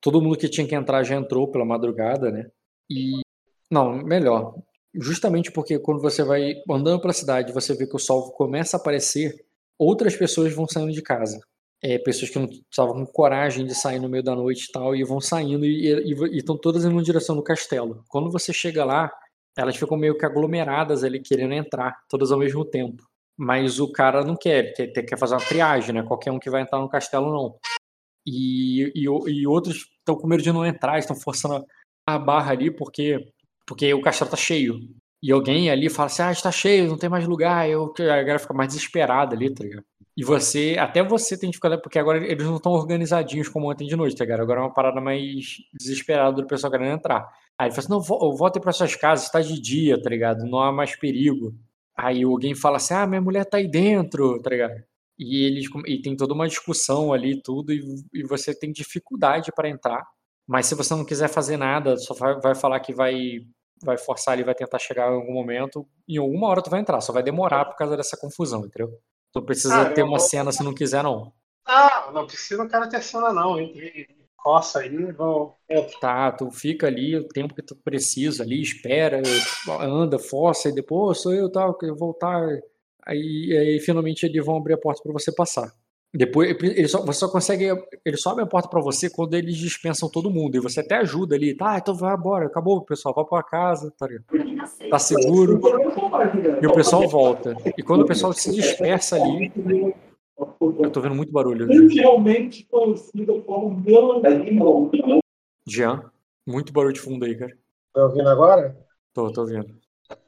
todo 0.00 0.20
mundo 0.20 0.36
que 0.36 0.48
tinha 0.48 0.66
que 0.66 0.74
entrar 0.74 1.02
já 1.04 1.14
entrou 1.14 1.50
pela 1.50 1.64
madrugada, 1.64 2.30
né? 2.30 2.50
E 2.90 3.20
não, 3.70 3.92
melhor, 3.92 4.54
justamente 4.94 5.50
porque 5.50 5.78
quando 5.78 6.00
você 6.00 6.22
vai 6.22 6.54
andando 6.70 7.00
pela 7.00 7.12
cidade, 7.12 7.52
você 7.52 7.74
vê 7.74 7.86
que 7.86 7.96
o 7.96 7.98
sol 7.98 8.30
começa 8.32 8.76
a 8.76 8.80
aparecer, 8.80 9.34
outras 9.78 10.16
pessoas 10.16 10.52
vão 10.52 10.68
saindo 10.68 10.92
de 10.92 11.02
casa. 11.02 11.40
É, 11.82 11.98
pessoas 11.98 12.30
que 12.30 12.38
não 12.38 12.46
estavam 12.46 13.04
com 13.04 13.12
coragem 13.12 13.66
de 13.66 13.74
sair 13.74 13.98
no 13.98 14.08
meio 14.08 14.22
da 14.22 14.34
noite 14.34 14.66
e 14.68 14.72
tal, 14.72 14.96
e 14.96 15.04
vão 15.04 15.20
saindo 15.20 15.66
e 15.66 16.14
estão 16.36 16.56
todas 16.56 16.84
indo 16.84 16.94
na 16.94 17.02
direção 17.02 17.36
do 17.36 17.42
castelo. 17.42 18.04
Quando 18.08 18.30
você 18.30 18.52
chega 18.52 18.84
lá, 18.84 19.12
elas 19.56 19.76
ficam 19.76 19.96
meio 19.96 20.16
que 20.16 20.26
aglomeradas 20.26 21.04
ali, 21.04 21.20
querendo 21.20 21.54
entrar, 21.54 21.96
todas 22.08 22.32
ao 22.32 22.38
mesmo 22.38 22.64
tempo. 22.64 23.04
Mas 23.36 23.80
o 23.80 23.90
cara 23.90 24.24
não 24.24 24.36
quer, 24.36 24.72
quer, 24.74 24.88
quer 24.88 25.18
fazer 25.18 25.34
uma 25.34 25.44
triagem, 25.44 25.94
né? 25.94 26.02
Qualquer 26.02 26.30
um 26.30 26.38
que 26.38 26.50
vai 26.50 26.62
entrar 26.62 26.78
no 26.78 26.88
castelo, 26.88 27.32
não. 27.32 27.56
E, 28.26 28.92
e, 28.94 29.04
e 29.04 29.46
outros 29.46 29.86
estão 29.98 30.16
com 30.16 30.26
medo 30.26 30.42
de 30.42 30.52
não 30.52 30.64
entrar, 30.64 30.98
estão 30.98 31.16
forçando 31.16 31.64
a 32.06 32.18
barra 32.18 32.52
ali, 32.52 32.70
porque, 32.70 33.32
porque 33.66 33.92
o 33.92 34.02
castelo 34.02 34.30
tá 34.30 34.36
cheio. 34.36 34.78
E 35.24 35.32
alguém 35.32 35.70
ali 35.70 35.88
fala 35.88 36.04
assim, 36.04 36.20
ah, 36.20 36.30
está 36.30 36.52
cheio, 36.52 36.86
não 36.86 36.98
tem 36.98 37.08
mais 37.08 37.26
lugar. 37.26 37.66
Eu, 37.66 37.90
a 37.98 38.02
galera 38.02 38.38
fica 38.38 38.52
mais 38.52 38.68
desesperada 38.68 39.34
ali, 39.34 39.48
tá 39.48 39.64
ligado? 39.64 39.82
E 40.14 40.22
você, 40.22 40.76
até 40.78 41.02
você 41.02 41.34
tem 41.38 41.50
que 41.50 41.56
ficar, 41.56 41.78
porque 41.78 41.98
agora 41.98 42.18
eles 42.18 42.46
não 42.46 42.56
estão 42.56 42.72
organizadinhos 42.72 43.48
como 43.48 43.70
ontem 43.70 43.86
de 43.86 43.96
noite, 43.96 44.14
tá 44.14 44.22
ligado? 44.22 44.42
Agora 44.42 44.60
é 44.60 44.64
uma 44.64 44.74
parada 44.74 45.00
mais 45.00 45.56
desesperada 45.72 46.42
do 46.42 46.46
pessoal 46.46 46.70
querendo 46.70 46.92
entrar. 46.92 47.26
Aí 47.58 47.68
ele 47.68 47.74
fala 47.74 47.86
assim: 47.86 47.90
não, 47.90 48.36
voltem 48.36 48.60
para 48.60 48.70
suas 48.72 48.94
casas, 48.96 49.24
está 49.24 49.40
de 49.40 49.58
dia, 49.58 50.00
tá 50.00 50.10
ligado? 50.10 50.44
Não 50.44 50.58
há 50.58 50.70
mais 50.70 50.94
perigo. 50.94 51.54
Aí 51.96 52.22
alguém 52.22 52.54
fala 52.54 52.76
assim: 52.76 52.92
ah, 52.92 53.06
minha 53.06 53.22
mulher 53.22 53.46
tá 53.46 53.56
aí 53.56 53.66
dentro, 53.66 54.38
tá 54.42 54.50
ligado? 54.50 54.74
E 55.18 55.42
eles 55.46 55.66
e 55.86 56.02
tem 56.02 56.14
toda 56.14 56.34
uma 56.34 56.46
discussão 56.46 57.14
ali, 57.14 57.40
tudo, 57.42 57.72
e, 57.72 57.82
e 58.12 58.22
você 58.24 58.54
tem 58.54 58.70
dificuldade 58.70 59.50
para 59.56 59.70
entrar. 59.70 60.04
Mas 60.46 60.66
se 60.66 60.74
você 60.74 60.94
não 60.94 61.06
quiser 61.06 61.28
fazer 61.28 61.56
nada, 61.56 61.96
só 61.96 62.12
vai, 62.12 62.38
vai 62.40 62.54
falar 62.54 62.78
que 62.80 62.92
vai 62.92 63.38
vai 63.84 63.98
forçar 63.98 64.32
ali, 64.32 64.42
vai 64.42 64.54
tentar 64.54 64.78
chegar 64.78 65.10
em 65.10 65.14
algum 65.14 65.32
momento, 65.32 65.86
em 66.08 66.16
alguma 66.16 66.48
hora 66.48 66.62
tu 66.62 66.70
vai 66.70 66.80
entrar, 66.80 67.00
só 67.00 67.12
vai 67.12 67.22
demorar 67.22 67.64
por 67.66 67.76
causa 67.76 67.96
dessa 67.96 68.16
confusão, 68.16 68.64
entendeu? 68.64 68.98
Tu 69.32 69.42
precisa 69.42 69.82
ah, 69.82 69.92
ter 69.92 70.02
uma 70.02 70.18
cena 70.18 70.52
se 70.52 70.62
não 70.62 70.74
quiser, 70.74 71.02
não. 71.02 71.32
Ah, 71.66 72.10
não 72.12 72.26
precisa 72.26 72.62
o 72.62 72.68
cara 72.68 72.88
ter 72.88 73.02
cena, 73.02 73.32
não. 73.32 73.58
Entre 73.58 74.06
coça 74.44 74.80
aí, 74.80 75.10
vou. 75.12 75.56
Tá, 76.00 76.30
tu 76.30 76.50
fica 76.50 76.86
ali 76.86 77.16
o 77.16 77.26
tempo 77.26 77.54
que 77.54 77.62
tu 77.62 77.74
precisa 77.74 78.42
ali, 78.42 78.60
espera, 78.60 79.22
anda, 79.80 80.18
força, 80.18 80.68
e 80.68 80.74
depois 80.74 81.22
sou 81.22 81.32
eu, 81.32 81.50
tal, 81.50 81.76
que 81.76 81.86
eu 81.86 81.96
voltar. 81.96 82.46
Aí, 83.06 83.56
aí 83.56 83.80
finalmente 83.80 84.24
eles 84.24 84.44
vão 84.44 84.58
abrir 84.58 84.74
a 84.74 84.78
porta 84.78 85.02
para 85.02 85.12
você 85.12 85.34
passar. 85.34 85.72
Depois 86.16 86.56
ele 86.62 86.86
só, 86.86 87.04
você 87.04 87.18
só 87.18 87.28
consegue. 87.28 87.66
Ele 88.04 88.16
só 88.16 88.30
abre 88.30 88.44
a 88.44 88.46
porta 88.46 88.68
para 88.68 88.80
você 88.80 89.10
quando 89.10 89.34
eles 89.34 89.56
dispensam 89.56 90.08
todo 90.08 90.30
mundo. 90.30 90.56
E 90.56 90.60
você 90.60 90.78
até 90.78 90.98
ajuda 90.98 91.34
ali, 91.34 91.56
tá? 91.56 91.76
Então 91.76 91.92
vai 91.92 92.14
embora, 92.14 92.46
acabou, 92.46 92.84
pessoal, 92.84 93.12
vai 93.12 93.24
pra 93.24 93.42
casa, 93.42 93.92
tá, 93.98 94.06
tá 94.88 94.98
seguro. 95.00 95.60
E 96.62 96.66
o 96.68 96.72
pessoal 96.72 97.08
volta. 97.08 97.56
E 97.76 97.82
quando 97.82 98.02
o 98.02 98.06
pessoal 98.06 98.32
se 98.32 98.54
dispersa 98.54 99.16
ali, 99.16 99.52
eu 100.60 100.90
tô 100.92 101.00
vendo 101.00 101.16
muito 101.16 101.32
barulho. 101.32 101.66
Mundialmente 101.66 102.64
conhecida 102.70 103.32
como 103.40 103.82
Jean, 105.66 106.12
muito 106.46 106.72
barulho 106.72 106.94
de 106.94 107.00
fundo 107.00 107.24
aí, 107.24 107.34
cara. 107.36 107.58
Tá 107.92 108.04
ouvindo 108.04 108.28
agora? 108.28 108.78
Tô, 109.12 109.32
tô 109.32 109.40
ouvindo. 109.40 109.66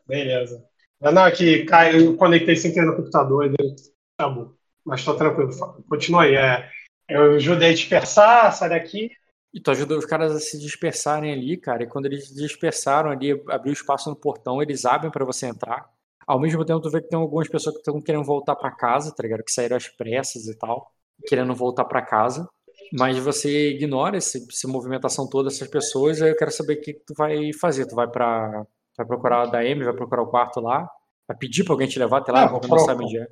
Beleza. 0.05 0.65
Não, 1.01 1.23
aqui, 1.23 1.65
cai, 1.65 1.97
eu 1.97 2.17
conectei 2.17 2.57
sem 2.57 2.73
querer 2.73 2.87
no 2.87 2.97
computador 2.97 3.45
e 3.45 3.51
deu. 3.51 3.77
Acabou. 4.19 4.57
Mas 4.87 5.05
tô 5.05 5.15
tranquilo. 5.15 5.51
Continua 5.89 6.23
aí. 6.23 6.37
É, 6.37 6.69
eu 7.09 7.35
ajudei 7.35 7.71
a 7.71 7.75
dispersar, 7.75 8.53
sai 8.53 8.71
daqui. 8.71 9.11
E 9.53 9.61
tu 9.61 9.71
ajudou 9.71 9.99
os 9.99 10.07
caras 10.07 10.35
a 10.35 10.39
se 10.39 10.59
dispersarem 10.59 11.33
ali, 11.33 11.57
cara. 11.57 11.83
E 11.83 11.87
quando 11.87 12.07
eles 12.07 12.29
dispersaram 12.29 13.11
ali, 13.11 13.33
abriu 13.49 13.73
espaço 13.73 14.09
no 14.09 14.17
portão, 14.17 14.63
eles 14.63 14.85
abrem 14.85 15.11
para 15.11 15.25
você 15.25 15.47
entrar. 15.47 15.89
Ao 16.27 16.39
mesmo 16.39 16.65
tempo, 16.65 16.81
tu 16.81 16.91
vê 16.91 17.01
que 17.01 17.09
tem 17.09 17.19
algumas 17.19 17.49
pessoas 17.49 17.75
que 17.75 17.81
estão 17.81 18.01
querendo 18.01 18.25
voltar 18.25 18.55
para 18.55 18.71
casa, 18.71 19.15
tá 19.15 19.23
ligado? 19.23 19.43
Que 19.43 19.53
saíram 19.53 19.77
às 19.77 19.89
pressas 19.89 20.47
e 20.47 20.57
tal, 20.57 20.91
querendo 21.27 21.55
voltar 21.55 21.85
para 21.85 22.03
casa. 22.03 22.49
Mas 22.93 23.19
você 23.19 23.71
ignora 23.71 24.19
esse, 24.19 24.47
essa 24.49 24.69
movimentação 24.69 25.29
toda 25.29 25.49
dessas 25.49 25.69
pessoas. 25.69 26.21
Aí 26.23 26.31
eu 26.31 26.37
quero 26.37 26.51
saber 26.53 26.75
o 26.75 26.81
que 26.81 26.95
tu 26.95 27.15
vai 27.15 27.53
fazer. 27.53 27.87
Tu 27.87 27.95
vai 27.95 28.09
para 28.09 28.65
vai 28.97 29.07
procurar 29.07 29.43
a 29.43 29.47
DM, 29.47 29.85
vai 29.85 29.95
procurar 29.95 30.23
o 30.23 30.31
quarto 30.31 30.61
lá, 30.61 30.89
vai 31.29 31.37
pedir 31.37 31.65
pra 31.65 31.75
alguém 31.75 31.87
te 31.87 31.99
levar 31.99 32.19
até 32.19 32.33
lá, 32.33 32.47
ah, 32.47 32.61
não 32.67 32.79
sabe 32.79 33.05
onde 33.05 33.19
é. 33.19 33.27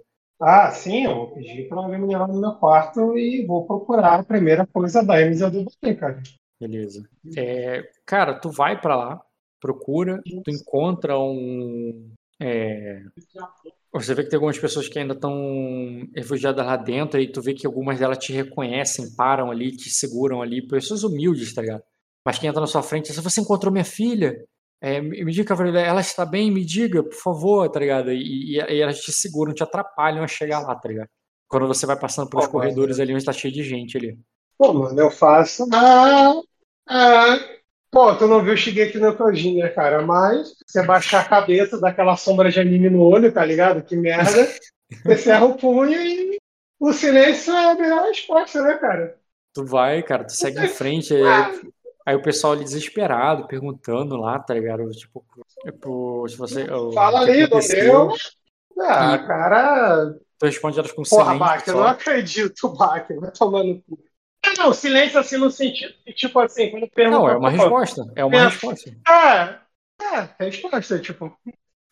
Ah, 0.46 0.70
sim, 0.70 1.04
eu 1.04 1.14
vou 1.14 1.30
pedir 1.32 1.68
pra 1.68 1.78
alguém 1.78 1.98
me 1.98 2.06
levar 2.06 2.28
no 2.28 2.38
meu 2.38 2.52
quarto 2.52 3.16
e 3.16 3.46
vou 3.46 3.66
procurar 3.66 4.20
a 4.20 4.24
primeira 4.24 4.66
coisa 4.66 5.02
da 5.02 5.20
Emisa 5.20 5.50
do 5.50 5.64
Botê, 5.64 5.94
cara. 5.94 6.22
Beleza. 6.60 7.02
É, 7.36 7.82
cara, 8.04 8.38
tu 8.38 8.50
vai 8.50 8.78
para 8.78 8.94
lá, 8.94 9.22
procura, 9.58 10.20
tu 10.44 10.50
encontra 10.50 11.18
um, 11.18 12.12
é... 12.40 13.02
Você 13.92 14.14
vê 14.14 14.24
que 14.24 14.28
tem 14.28 14.36
algumas 14.36 14.58
pessoas 14.58 14.88
que 14.88 14.98
ainda 14.98 15.14
estão 15.14 16.06
refugiadas 16.14 16.66
lá 16.66 16.76
dentro 16.76 17.20
e 17.20 17.30
tu 17.30 17.40
vê 17.40 17.54
que 17.54 17.66
algumas 17.66 17.98
delas 17.98 18.18
te 18.18 18.32
reconhecem, 18.32 19.14
param 19.16 19.50
ali, 19.50 19.70
te 19.70 19.88
seguram 19.88 20.42
ali, 20.42 20.66
pessoas 20.66 21.04
humildes, 21.04 21.54
tá 21.54 21.62
ligado? 21.62 21.82
Mas 22.24 22.38
quem 22.38 22.48
entra 22.48 22.60
na 22.60 22.66
sua 22.66 22.82
frente, 22.82 23.12
se 23.12 23.20
você 23.20 23.40
encontrou 23.40 23.72
minha 23.72 23.84
filha, 23.84 24.44
é, 24.84 25.00
me 25.00 25.32
diga, 25.32 25.54
ela 25.78 26.00
está 26.02 26.26
bem, 26.26 26.50
me 26.50 26.62
diga, 26.62 27.02
por 27.02 27.14
favor, 27.14 27.70
tá 27.70 27.80
ligado? 27.80 28.12
E, 28.12 28.56
e, 28.56 28.60
e, 28.60 28.80
elas 28.82 29.00
te 29.00 29.10
seguram, 29.10 29.54
te 29.54 29.62
atrapalham 29.62 30.22
a 30.22 30.28
chegar 30.28 30.60
lá, 30.60 30.74
tá 30.74 30.88
ligado? 30.88 31.08
Quando 31.48 31.66
você 31.66 31.86
vai 31.86 31.98
passando 31.98 32.28
pelos 32.28 32.46
corredores 32.46 33.00
ali 33.00 33.14
onde 33.14 33.24
tá 33.24 33.32
cheio 33.32 33.54
de 33.54 33.62
gente 33.62 33.96
ali. 33.96 34.18
Pô, 34.58 34.74
mano, 34.74 35.00
eu 35.00 35.10
faço. 35.10 35.66
Ah, 35.72 36.34
ah, 36.86 37.38
Pô, 37.90 38.14
tu 38.16 38.26
não 38.26 38.42
viu 38.42 38.52
o 38.52 38.56
Shigeki 38.56 38.98
no 38.98 39.16
Kyojin, 39.16 39.58
né, 39.58 39.68
cara? 39.68 40.02
Mas 40.02 40.54
você 40.66 40.82
baixar 40.82 41.20
a 41.20 41.28
cabeça, 41.28 41.80
dá 41.80 41.88
aquela 41.88 42.16
sombra 42.16 42.50
de 42.50 42.60
anime 42.60 42.90
no 42.90 43.00
olho, 43.00 43.32
tá 43.32 43.44
ligado? 43.44 43.82
Que 43.84 43.96
merda. 43.96 44.48
Você 45.04 45.16
ferra 45.16 45.46
o 45.46 45.56
punho 45.56 46.00
e 46.00 46.38
o 46.78 46.92
silêncio 46.92 47.52
é 47.52 47.70
a 47.70 47.74
melhor 47.74 48.06
resposta, 48.06 48.62
né, 48.62 48.74
cara? 48.74 49.16
Tu 49.54 49.64
vai, 49.64 50.02
cara, 50.02 50.24
tu 50.24 50.32
segue 50.32 50.62
em 50.62 50.68
frente. 50.68 51.14
Aí, 51.14 51.60
aí 52.04 52.14
o 52.14 52.22
pessoal 52.22 52.52
ali 52.52 52.64
desesperado, 52.64 53.46
perguntando 53.46 54.16
lá, 54.16 54.38
tá 54.38 54.54
ligado? 54.54 54.90
Tipo, 54.90 55.24
tipo 55.64 56.28
se 56.28 56.36
você. 56.36 56.66
Fala 56.94 57.20
ali, 57.20 57.48
meu. 57.48 58.12
Ah, 58.80 59.14
e 59.14 59.26
cara. 59.26 60.14
Tu 60.38 60.46
responde 60.46 60.78
elas 60.78 60.92
com 60.92 61.02
Porra, 61.02 61.32
silêncio. 61.32 61.38
Porra, 61.38 61.62
eu 61.66 61.74
não 61.76 61.86
acredito, 61.86 62.68
Bach. 62.76 63.06
Vai 63.08 63.30
tomando 63.30 63.82
cu. 63.82 63.98
Não, 64.58 64.74
silêncio 64.74 65.18
assim 65.18 65.38
no 65.38 65.50
sentido 65.50 65.94
tipo 66.14 66.38
assim, 66.38 66.70
quando 66.70 66.88
pergunta. 66.88 67.18
Não, 67.18 67.28
é 67.28 67.36
uma 67.36 67.50
resposta. 67.50 68.12
É 68.16 68.24
uma 68.24 68.44
resposta. 68.44 68.90
É, 69.08 70.04
é, 70.04 70.44
resposta, 70.44 70.98
tipo. 70.98 71.36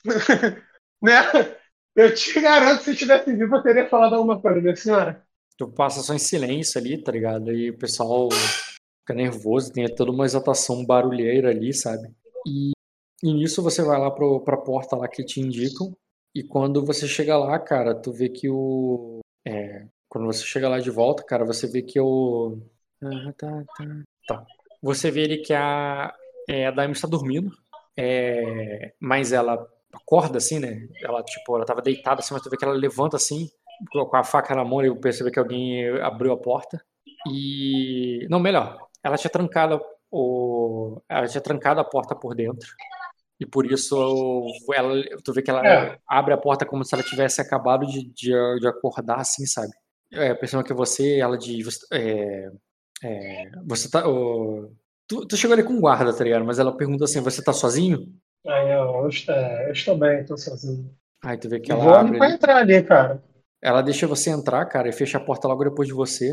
né? 1.02 1.22
Eu 1.94 2.14
te 2.14 2.40
garanto 2.40 2.82
se 2.82 2.96
tivesse 2.96 3.34
vivo 3.34 3.56
eu 3.56 3.62
teria 3.62 3.88
falado 3.88 4.14
alguma 4.14 4.40
coisa, 4.40 4.60
minha 4.60 4.74
senhora. 4.74 5.22
Tu 5.58 5.68
passa 5.68 6.00
só 6.00 6.14
em 6.14 6.18
silêncio 6.18 6.80
ali, 6.80 7.02
tá 7.02 7.12
ligado? 7.12 7.52
E 7.52 7.70
o 7.70 7.76
pessoal 7.76 8.28
fica 9.02 9.14
nervoso, 9.14 9.72
tem 9.72 9.92
toda 9.94 10.10
uma 10.10 10.24
exaltação 10.24 10.84
barulheira 10.84 11.50
ali, 11.50 11.74
sabe? 11.74 12.08
E, 12.46 12.72
e 13.22 13.34
nisso 13.34 13.62
você 13.62 13.82
vai 13.82 13.98
lá 13.98 14.10
pro, 14.10 14.40
pra 14.40 14.56
porta 14.56 14.96
lá 14.96 15.08
que 15.08 15.24
te 15.24 15.40
indicam. 15.40 15.94
E 16.34 16.42
quando 16.42 16.84
você 16.84 17.06
chega 17.06 17.36
lá, 17.36 17.58
cara, 17.58 17.94
tu 17.94 18.12
vê 18.12 18.28
que 18.28 18.48
o. 18.48 19.20
É, 19.46 19.86
quando 20.08 20.26
você 20.26 20.44
chega 20.44 20.68
lá 20.68 20.78
de 20.78 20.90
volta, 20.90 21.22
cara, 21.22 21.44
você 21.44 21.66
vê 21.66 21.82
que 21.82 22.00
o. 22.00 22.58
Ah, 23.02 23.32
tá, 23.36 23.64
tá. 23.76 24.02
tá. 24.26 24.46
Você 24.80 25.10
vê 25.10 25.22
ele 25.22 25.38
que 25.38 25.52
a, 25.52 26.14
é, 26.48 26.66
a 26.66 26.70
Daime 26.70 26.94
está 26.94 27.06
dormindo, 27.06 27.50
é, 27.96 28.94
mas 28.98 29.32
ela 29.32 29.68
acorda 29.92 30.38
assim, 30.38 30.58
né? 30.58 30.88
Ela, 31.02 31.22
tipo, 31.22 31.54
ela 31.54 31.66
tava 31.66 31.82
deitada 31.82 32.20
assim, 32.20 32.32
mas 32.32 32.42
tu 32.42 32.48
vê 32.48 32.56
que 32.56 32.64
ela 32.64 32.74
levanta 32.74 33.16
assim, 33.16 33.50
com 33.90 34.16
a 34.16 34.24
faca 34.24 34.54
na 34.54 34.64
mão 34.64 34.82
e 34.84 34.94
percebe 34.98 35.30
que 35.30 35.38
alguém 35.38 35.88
abriu 36.00 36.32
a 36.32 36.36
porta. 36.36 36.82
E. 37.28 38.26
Não, 38.30 38.40
melhor, 38.40 38.78
ela 39.02 39.16
tinha 39.16 39.30
trancado 39.30 39.80
o. 40.10 41.00
Ela 41.08 41.26
tinha 41.26 41.40
trancado 41.40 41.80
a 41.80 41.84
porta 41.84 42.14
por 42.14 42.34
dentro. 42.34 42.68
E 43.40 43.46
por 43.46 43.66
isso 43.66 44.46
ela, 44.72 44.94
tu 45.24 45.32
vê 45.32 45.42
que 45.42 45.50
ela 45.50 45.66
é. 45.66 45.98
abre 46.08 46.32
a 46.32 46.38
porta 46.38 46.64
como 46.64 46.84
se 46.84 46.94
ela 46.94 47.02
tivesse 47.02 47.40
acabado 47.40 47.84
de, 47.86 48.04
de, 48.12 48.30
de 48.60 48.68
acordar, 48.68 49.18
assim, 49.18 49.44
sabe? 49.46 49.72
É, 50.12 50.34
pensando 50.34 50.62
que 50.62 50.72
você, 50.72 51.18
ela 51.18 51.36
diz. 51.36 51.80
É, 51.92 52.50
é, 53.02 53.50
você 53.66 53.90
tá. 53.90 54.06
Oh, 54.06 54.70
tu, 55.08 55.26
tu, 55.26 55.36
chegou 55.36 55.54
ali 55.54 55.64
com 55.64 55.80
guarda, 55.80 56.16
tá 56.16 56.22
ligado? 56.22 56.44
Mas 56.44 56.58
ela 56.58 56.76
pergunta 56.76 57.04
assim: 57.04 57.20
você 57.20 57.42
tá 57.42 57.52
sozinho? 57.52 58.06
Ah, 58.46 58.62
eu, 58.62 59.02
eu, 59.02 59.08
estou, 59.08 59.34
eu 59.34 59.72
estou 59.72 59.96
bem, 59.98 60.24
tô 60.24 60.36
sozinho. 60.36 60.94
Aí 61.24 61.38
tu 61.38 61.48
vê 61.48 61.58
que 61.58 61.72
ela. 61.72 61.82
Vou 61.82 61.94
abre 61.94 62.18
pra 62.18 62.30
entrar 62.30 62.56
ali, 62.58 62.82
cara. 62.82 63.22
Ela 63.60 63.80
deixa 63.80 64.06
você 64.06 64.30
entrar, 64.30 64.64
cara, 64.66 64.88
e 64.88 64.92
fecha 64.92 65.18
a 65.18 65.24
porta 65.24 65.48
logo 65.48 65.64
depois 65.64 65.88
de 65.88 65.94
você. 65.94 66.32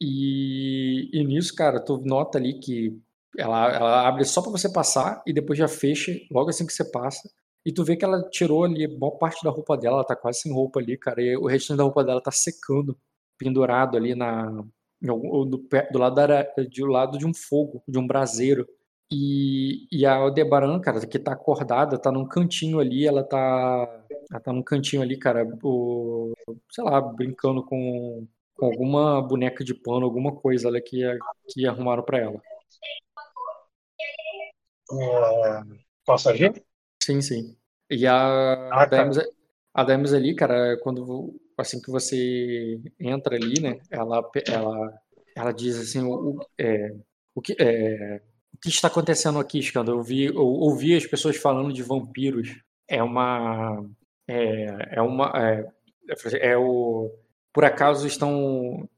E, 0.00 0.77
e 1.12 1.24
nisso, 1.24 1.54
cara, 1.54 1.80
tu 1.80 1.98
nota 1.98 2.38
ali 2.38 2.58
que 2.58 3.00
ela, 3.36 3.72
ela 3.72 4.08
abre 4.08 4.24
só 4.24 4.42
para 4.42 4.50
você 4.50 4.72
passar 4.72 5.22
e 5.26 5.32
depois 5.32 5.58
já 5.58 5.68
fecha 5.68 6.12
logo 6.30 6.50
assim 6.50 6.66
que 6.66 6.72
você 6.72 6.84
passa. 6.90 7.28
E 7.64 7.72
tu 7.72 7.84
vê 7.84 7.96
que 7.96 8.04
ela 8.04 8.22
tirou 8.30 8.64
ali 8.64 8.86
boa 8.86 9.18
parte 9.18 9.44
da 9.44 9.50
roupa 9.50 9.76
dela, 9.76 9.96
ela 9.96 10.04
tá 10.04 10.16
quase 10.16 10.40
sem 10.40 10.52
roupa 10.52 10.80
ali, 10.80 10.96
cara. 10.96 11.20
E 11.22 11.36
o 11.36 11.46
restante 11.46 11.78
da 11.78 11.84
roupa 11.84 12.04
dela 12.04 12.22
tá 12.22 12.30
secando, 12.30 12.96
pendurado 13.38 13.96
ali 13.96 14.14
na, 14.14 14.64
do, 15.00 15.60
do, 15.90 15.98
lado 15.98 16.14
da, 16.14 16.42
do 16.42 16.86
lado 16.86 17.18
de 17.18 17.26
um 17.26 17.34
fogo, 17.34 17.82
de 17.86 17.98
um 17.98 18.06
braseiro. 18.06 18.66
E, 19.10 19.86
e 19.90 20.04
a 20.04 20.16
Aldebaran, 20.16 20.80
cara, 20.80 21.06
que 21.06 21.18
tá 21.18 21.32
acordada, 21.32 21.98
tá 21.98 22.12
num 22.12 22.26
cantinho 22.26 22.78
ali, 22.78 23.06
ela 23.06 23.24
tá. 23.24 24.04
Ela 24.30 24.40
tá 24.40 24.52
num 24.52 24.62
cantinho 24.62 25.00
ali, 25.02 25.18
cara, 25.18 25.46
o, 25.62 26.34
sei 26.70 26.84
lá, 26.84 27.00
brincando 27.00 27.64
com, 27.64 28.26
com 28.58 28.66
alguma 28.66 29.22
boneca 29.22 29.64
de 29.64 29.72
pano, 29.72 30.04
alguma 30.04 30.34
coisa 30.34 30.68
ali 30.68 30.82
que, 30.82 31.00
que 31.48 31.64
arrumaram 31.64 32.02
para 32.02 32.18
ela. 32.18 32.42
É, 34.92 35.62
posso 36.04 36.28
agir? 36.28 36.62
Sim, 37.00 37.20
sim. 37.20 37.56
E 37.88 38.04
a, 38.06 38.68
ah, 38.72 38.86
tá. 38.86 39.08
a 39.74 39.84
Demis 39.84 40.12
ali, 40.12 40.34
cara, 40.34 40.76
quando 40.82 41.40
assim 41.56 41.80
que 41.80 41.90
você 41.90 42.80
entra 42.98 43.36
ali, 43.36 43.60
né? 43.60 43.80
Ela, 43.90 44.28
ela, 44.46 45.00
ela 45.36 45.52
diz 45.52 45.78
assim, 45.78 46.02
o, 46.02 46.40
é, 46.58 46.94
o 47.34 47.40
que 47.40 47.54
é, 47.60 48.20
o 48.52 48.58
que 48.58 48.68
está 48.68 48.88
acontecendo 48.88 49.38
aqui, 49.38 49.62
Scando? 49.62 49.92
Eu 49.92 49.98
ouvi, 49.98 50.24
eu 50.24 50.36
ouvi 50.36 50.96
as 50.96 51.06
pessoas 51.06 51.36
falando 51.36 51.72
de 51.72 51.82
vampiros. 51.82 52.60
É 52.88 53.02
uma 53.02 53.84
é, 54.26 54.96
é 54.96 55.02
uma 55.02 55.32
é, 55.36 55.64
é 56.40 56.56
o 56.56 57.10
por 57.58 57.64
acaso 57.64 58.06
estão 58.06 58.88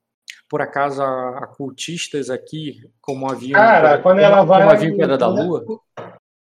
por 0.47 0.61
acaso 0.61 1.03
a, 1.03 1.39
a 1.39 1.47
cultistas 1.47 2.29
aqui, 2.29 2.87
como 3.01 3.27
haviam. 3.27 3.59
Cara, 3.59 3.97
quando 4.03 4.17
como, 4.17 4.27
ela 4.27 4.45
vai. 4.45 4.61
Como 4.61 4.71
havia 4.71 4.97
Pedra 4.99 5.17
da 5.17 5.27
Lua. 5.29 5.65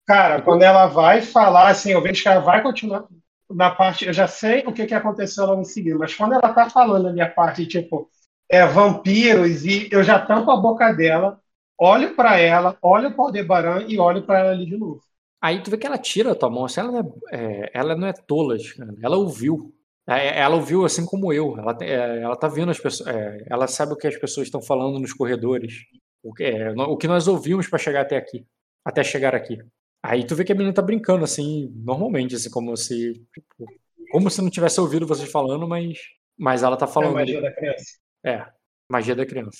Cara, 0.06 0.40
quando 0.40 0.62
ela 0.62 0.86
vai 0.86 1.22
falar, 1.22 1.70
assim, 1.70 1.90
eu 1.90 2.00
vejo 2.00 2.22
que 2.22 2.28
ela 2.28 2.38
vai 2.38 2.62
continuar 2.62 3.08
na 3.50 3.68
parte. 3.68 4.06
Eu 4.06 4.12
já 4.12 4.28
sei 4.28 4.62
o 4.64 4.72
que, 4.72 4.86
que 4.86 4.94
aconteceu 4.94 5.44
lá 5.44 5.56
no 5.56 5.64
seguinte, 5.64 5.96
mas 5.96 6.14
quando 6.14 6.34
ela 6.34 6.54
tá 6.54 6.70
falando 6.70 7.20
a 7.20 7.26
parte, 7.26 7.66
tipo, 7.66 8.08
é, 8.48 8.64
vampiros, 8.64 9.64
e 9.64 9.88
eu 9.90 10.04
já 10.04 10.16
tampo 10.16 10.52
a 10.52 10.56
boca 10.56 10.92
dela, 10.92 11.40
olho 11.76 12.14
para 12.14 12.38
ela, 12.38 12.78
olho 12.80 13.10
para 13.10 13.22
o 13.22 13.26
Aldebaran 13.26 13.86
e 13.88 13.98
olho 13.98 14.22
para 14.22 14.38
ela 14.38 14.50
ali 14.52 14.66
de 14.66 14.76
novo. 14.76 15.02
Aí 15.42 15.60
tu 15.60 15.68
vê 15.68 15.76
que 15.76 15.86
ela 15.88 15.98
tira 15.98 16.30
a 16.30 16.36
tua 16.36 16.48
mão, 16.48 16.64
assim, 16.64 16.78
ela 16.78 16.92
não 16.92 17.00
é, 17.32 17.64
é 17.64 17.70
ela 17.74 17.96
não 17.96 18.06
é 18.06 18.12
tola, 18.12 18.54
ela 19.02 19.16
ouviu. 19.16 19.74
É, 20.06 20.40
ela 20.40 20.56
ouviu 20.56 20.84
assim 20.84 21.04
como 21.06 21.32
eu. 21.32 21.56
Ela, 21.58 21.76
é, 21.80 22.20
ela 22.20 22.36
tá 22.36 22.48
vendo 22.48 22.70
as 22.70 22.78
pessoas. 22.78 23.08
É, 23.08 23.44
ela 23.48 23.66
sabe 23.66 23.92
o 23.92 23.96
que 23.96 24.06
as 24.06 24.16
pessoas 24.16 24.46
estão 24.46 24.60
falando 24.60 24.98
nos 24.98 25.12
corredores. 25.12 25.74
O 26.22 26.32
que, 26.32 26.44
é, 26.44 26.70
o 26.70 26.96
que 26.96 27.08
nós 27.08 27.26
ouvimos 27.26 27.68
para 27.68 27.78
chegar 27.78 28.02
até 28.02 28.16
aqui. 28.16 28.46
Até 28.84 29.02
chegar 29.02 29.34
aqui. 29.34 29.58
Aí 30.02 30.26
tu 30.26 30.36
vê 30.36 30.44
que 30.44 30.52
a 30.52 30.54
menina 30.54 30.74
tá 30.74 30.82
brincando, 30.82 31.24
assim, 31.24 31.72
normalmente, 31.74 32.34
assim, 32.34 32.50
como 32.50 32.76
se. 32.76 33.14
Tipo, 33.32 33.66
como 34.10 34.30
se 34.30 34.42
não 34.42 34.50
tivesse 34.50 34.78
ouvido 34.78 35.06
vocês 35.06 35.30
falando, 35.30 35.66
mas. 35.66 35.98
Mas 36.36 36.62
ela 36.62 36.76
tá 36.76 36.86
falando. 36.86 37.18
É 37.18 37.20
magia 37.20 37.40
da 37.40 37.52
criança. 37.52 37.84
É, 38.24 38.46
magia 38.90 39.16
da 39.16 39.26
criança. 39.26 39.58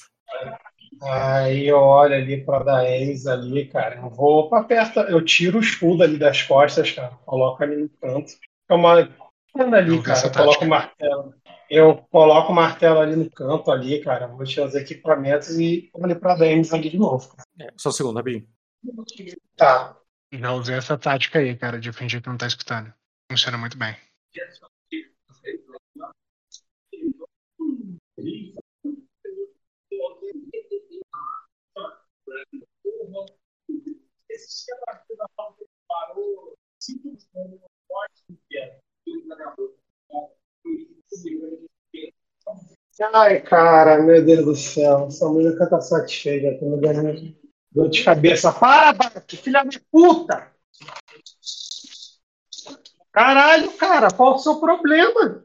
Aí 1.03 1.67
eu 1.67 1.79
olho 1.79 2.15
ali 2.15 2.45
pra 2.45 2.63
Daeis 2.63 3.27
ali, 3.27 3.67
cara. 3.67 3.97
Eu 3.97 4.11
vou 4.11 4.49
pra 4.49 4.63
perto. 4.63 5.01
Eu 5.01 5.25
tiro 5.25 5.59
o 5.59 5.63
escudo 5.63 6.03
ali 6.03 6.19
das 6.19 6.43
costas, 6.43 6.93
cara. 6.93 7.19
Coloco 7.25 7.63
ali 7.63 7.77
no 7.77 7.89
canto. 7.89 8.33
É 8.69 8.75
uma 8.75 9.09
Anda 9.57 9.79
ali, 9.79 10.03
cara. 10.03 10.27
Eu 10.27 10.33
coloco 10.33 10.65
o 10.65 10.69
martelo. 10.69 11.35
Eu 11.71 11.97
coloco 12.11 12.53
o 12.53 12.55
martelo 12.55 13.01
ali 13.01 13.17
no 13.17 13.31
canto 13.31 13.71
ali, 13.71 14.03
cara. 14.03 14.27
Vou 14.27 14.45
tirar 14.45 14.67
os 14.67 14.75
equipamentos 14.75 15.51
e 15.59 15.91
vou 15.93 16.05
ali 16.05 16.15
pra 16.15 16.35
Demis 16.35 16.73
ali 16.73 16.91
de 16.91 16.99
novo. 16.99 17.35
É, 17.61 17.69
só 17.77 17.91
um 17.91 17.93
segundo, 17.93 18.17
rapidinho. 18.17 18.47
Tá. 19.57 19.97
Já 20.33 20.53
usei 20.53 20.77
essa 20.77 20.99
tática 20.99 21.39
aí, 21.39 21.57
cara, 21.57 21.79
de 21.79 21.93
fingir 21.93 22.21
que 22.21 22.29
não 22.29 22.37
tá 22.37 22.47
escutando. 22.47 22.93
Funciona 23.31 23.57
muito 23.57 23.79
bem. 23.79 23.97
Esse 34.29 34.67
parou 35.87 36.55
cinco 36.81 37.17
Ai, 43.13 43.41
cara, 43.41 44.01
meu 44.03 44.25
Deus 44.25 44.45
do 44.45 44.55
céu. 44.55 45.07
Essa 45.09 45.29
mulher 45.29 45.57
tá 45.57 45.81
satisfeita. 45.81 46.59
Tô 46.59 46.67
me 46.67 46.81
dando 46.81 47.35
dor 47.73 47.89
de 47.89 48.05
cabeça. 48.05 48.53
Para, 48.53 48.93
Bart, 48.93 49.35
filha 49.35 49.65
de 49.65 49.81
puta! 49.81 50.53
Caralho, 53.11 53.73
cara, 53.77 54.09
qual 54.11 54.35
o 54.35 54.39
seu 54.39 54.61
problema? 54.61 55.45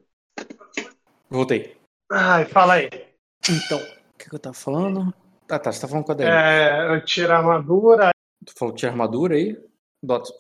Voltei. 1.30 1.78
Ai, 2.12 2.46
fala 2.46 2.74
aí. 2.74 2.90
Então, 3.48 3.78
o 3.78 4.18
que, 4.18 4.30
que 4.30 4.36
eu 4.36 4.40
tava 4.40 4.56
falando? 4.56 5.14
Ah, 5.50 5.60
tá, 5.60 5.72
você 5.72 5.82
tá 5.82 5.88
falando 5.88 6.06
com 6.06 6.12
a 6.12 6.16
Daí. 6.16 6.28
É, 6.28 6.96
eu 6.96 7.04
tiro 7.06 7.32
a 7.32 7.38
armadura. 7.38 8.10
Tu 8.46 8.54
falou 8.58 8.74
que 8.74 8.80
tira 8.80 8.92
a 8.92 8.94
armadura 8.94 9.36
aí? 9.36 9.56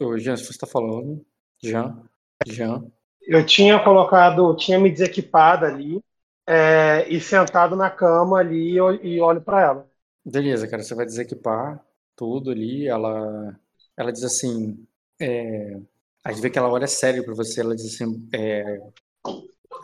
O 0.01 0.17
Jean, 0.17 0.37
se 0.37 0.45
você 0.45 0.57
tá 0.57 0.67
falando. 0.67 1.25
Jean. 1.61 2.03
Jean. 2.47 2.91
Eu 3.29 3.45
tinha 3.45 3.77
colocado, 3.83 4.55
tinha 4.55 4.79
me 4.79 4.89
desequipado 4.89 5.63
ali 5.63 6.03
é, 6.47 7.07
e 7.07 7.21
sentado 7.21 7.75
na 7.75 7.87
cama 7.87 8.39
ali 8.39 8.71
e 8.71 9.21
olho 9.21 9.39
para 9.39 9.61
ela. 9.61 9.91
Beleza, 10.25 10.67
cara, 10.67 10.81
você 10.81 10.95
vai 10.95 11.05
desequipar 11.05 11.79
tudo 12.15 12.49
ali. 12.49 12.87
Ela, 12.87 13.55
ela 13.95 14.11
diz 14.11 14.23
assim, 14.23 14.83
é, 15.21 15.79
a 16.23 16.31
gente 16.31 16.41
vê 16.41 16.49
que 16.49 16.57
ela 16.57 16.71
olha 16.71 16.87
sério 16.87 17.23
para 17.23 17.35
você. 17.35 17.61
Ela 17.61 17.75
diz 17.75 17.85
assim, 17.93 18.27
é, 18.33 18.81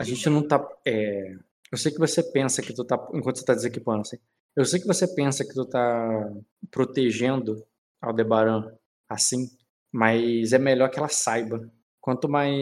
a 0.00 0.02
gente 0.02 0.28
não 0.28 0.42
tá, 0.42 0.68
é, 0.84 1.36
eu 1.70 1.78
sei 1.78 1.92
que 1.92 2.00
você 2.00 2.24
pensa 2.24 2.60
que 2.60 2.74
tu 2.74 2.84
tá, 2.84 2.96
enquanto 3.14 3.38
você 3.38 3.44
tá 3.44 3.54
desequipando, 3.54 4.00
assim, 4.00 4.18
eu 4.56 4.64
sei 4.64 4.80
que 4.80 4.88
você 4.88 5.06
pensa 5.14 5.44
que 5.44 5.54
tu 5.54 5.64
tá 5.64 6.32
protegendo 6.68 7.64
Aldebaran 8.00 8.72
assim, 9.08 9.48
mas 9.92 10.52
é 10.52 10.58
melhor 10.58 10.90
que 10.90 10.98
ela 10.98 11.08
saiba 11.08 11.70
quanto 12.06 12.28
mais. 12.28 12.54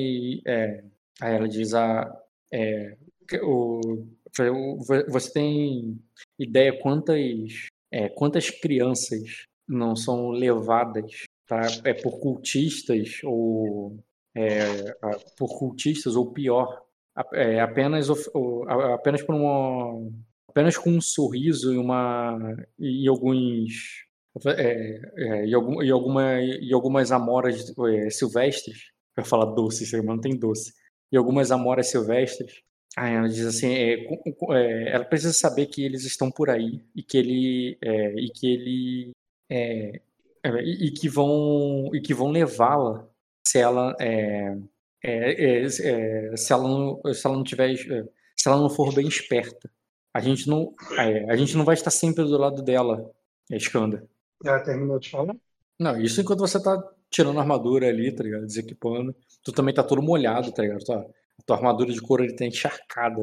É, 0.47 0.83
aí 1.21 1.35
ela 1.35 1.47
diz 1.47 1.75
a. 1.75 2.11
É, 2.51 2.97
o, 3.43 4.07
você 5.09 5.33
tem 5.33 6.01
ideia 6.39 6.79
quantas, 6.81 7.69
é, 7.93 8.09
quantas 8.09 8.49
crianças 8.49 9.45
não 9.69 9.95
são 9.95 10.31
levadas 10.31 11.25
pra, 11.47 11.67
é, 11.85 11.93
por 11.93 12.19
cultistas 12.21 13.21
ou 13.23 14.03
é, 14.35 14.93
por 15.37 15.59
cultistas 15.59 16.17
ou 16.17 16.33
pior 16.33 16.83
é, 17.33 17.61
apenas 17.61 18.09
apenas 18.93 19.23
por 19.23 19.35
uma 19.35 20.11
apenas 20.49 20.77
com 20.77 20.91
um 20.91 21.01
sorriso 21.01 21.73
e 21.73 21.79
uma 21.79 22.57
e 22.79 23.07
alguns 23.09 24.05
é, 24.47 25.01
é, 25.17 25.47
e, 25.47 25.55
algum, 25.55 25.81
e, 25.81 25.91
alguma, 25.91 26.41
e 26.41 26.73
algumas 26.73 27.13
amoras 27.13 27.73
é, 27.89 28.11
silvestres 28.11 28.94
eu 29.17 29.25
falar 29.25 29.47
doce, 29.47 29.95
irmão 29.95 30.17
não 30.17 30.21
tem 30.21 30.37
doce. 30.37 30.73
E 31.11 31.17
algumas 31.17 31.51
amoras 31.51 31.89
silvestres. 31.89 32.63
Aí 32.97 33.15
ela 33.15 33.29
diz 33.29 33.45
assim, 33.45 33.73
é, 33.73 33.95
é, 34.53 34.89
ela 34.95 35.05
precisa 35.05 35.33
saber 35.33 35.67
que 35.67 35.85
eles 35.85 36.05
estão 36.05 36.31
por 36.31 36.49
aí 36.49 36.81
e 36.95 37.03
que 37.03 37.19
ele 37.19 37.79
é, 37.83 38.15
e 38.15 38.31
que 38.31 38.47
ele 38.47 39.11
é, 39.51 40.01
é, 40.45 40.63
e, 40.63 40.93
que 40.93 41.09
vão 41.09 41.91
e 41.93 42.01
que 42.01 42.15
vão 42.15 42.31
levá-la 42.31 43.09
se 43.45 43.59
ela 43.59 43.97
é, 44.01 44.57
se 46.37 46.53
ela 46.53 46.69
não, 46.69 47.01
se 47.13 47.27
ela 47.27 47.37
não 47.37 47.45
tiver 47.45 47.77
se 47.77 48.49
ela 48.49 48.59
não 48.59 48.71
for 48.71 48.95
bem 48.95 49.09
esperta. 49.09 49.69
A 50.13 50.21
gente 50.21 50.49
não 50.49 50.73
a 51.29 51.37
gente 51.37 51.57
não 51.57 51.65
vai 51.65 51.75
estar 51.75 51.91
sempre 51.91 52.23
do 52.25 52.39
lado 52.39 52.63
dela, 52.63 53.11
Escanda. 53.51 54.09
Ela 54.45 54.61
terminou 54.61 55.01
de 55.01 55.11
falar? 55.11 55.35
Não, 55.81 56.01
isso 56.01 56.21
enquanto 56.21 56.41
você 56.41 56.63
tá 56.63 56.81
tirando 57.15 57.39
a 57.39 57.43
armadura 57.43 57.87
ali, 57.87 58.11
tá 58.11 58.25
ligado? 58.25 58.45
Desequipando. 58.45 59.15
Tu 59.45 59.53
também 59.53 59.73
tá 59.73 59.85
todo 59.85 60.03
molhado, 60.03 60.51
tá 60.53 60.63
ligado? 60.63 60.85
Tua, 60.85 61.07
tua 61.47 61.57
armadura 61.57 61.93
de 61.93 62.01
couro 62.01 62.25
ele 62.25 62.35
tá 62.35 62.45
encharcada. 62.45 63.23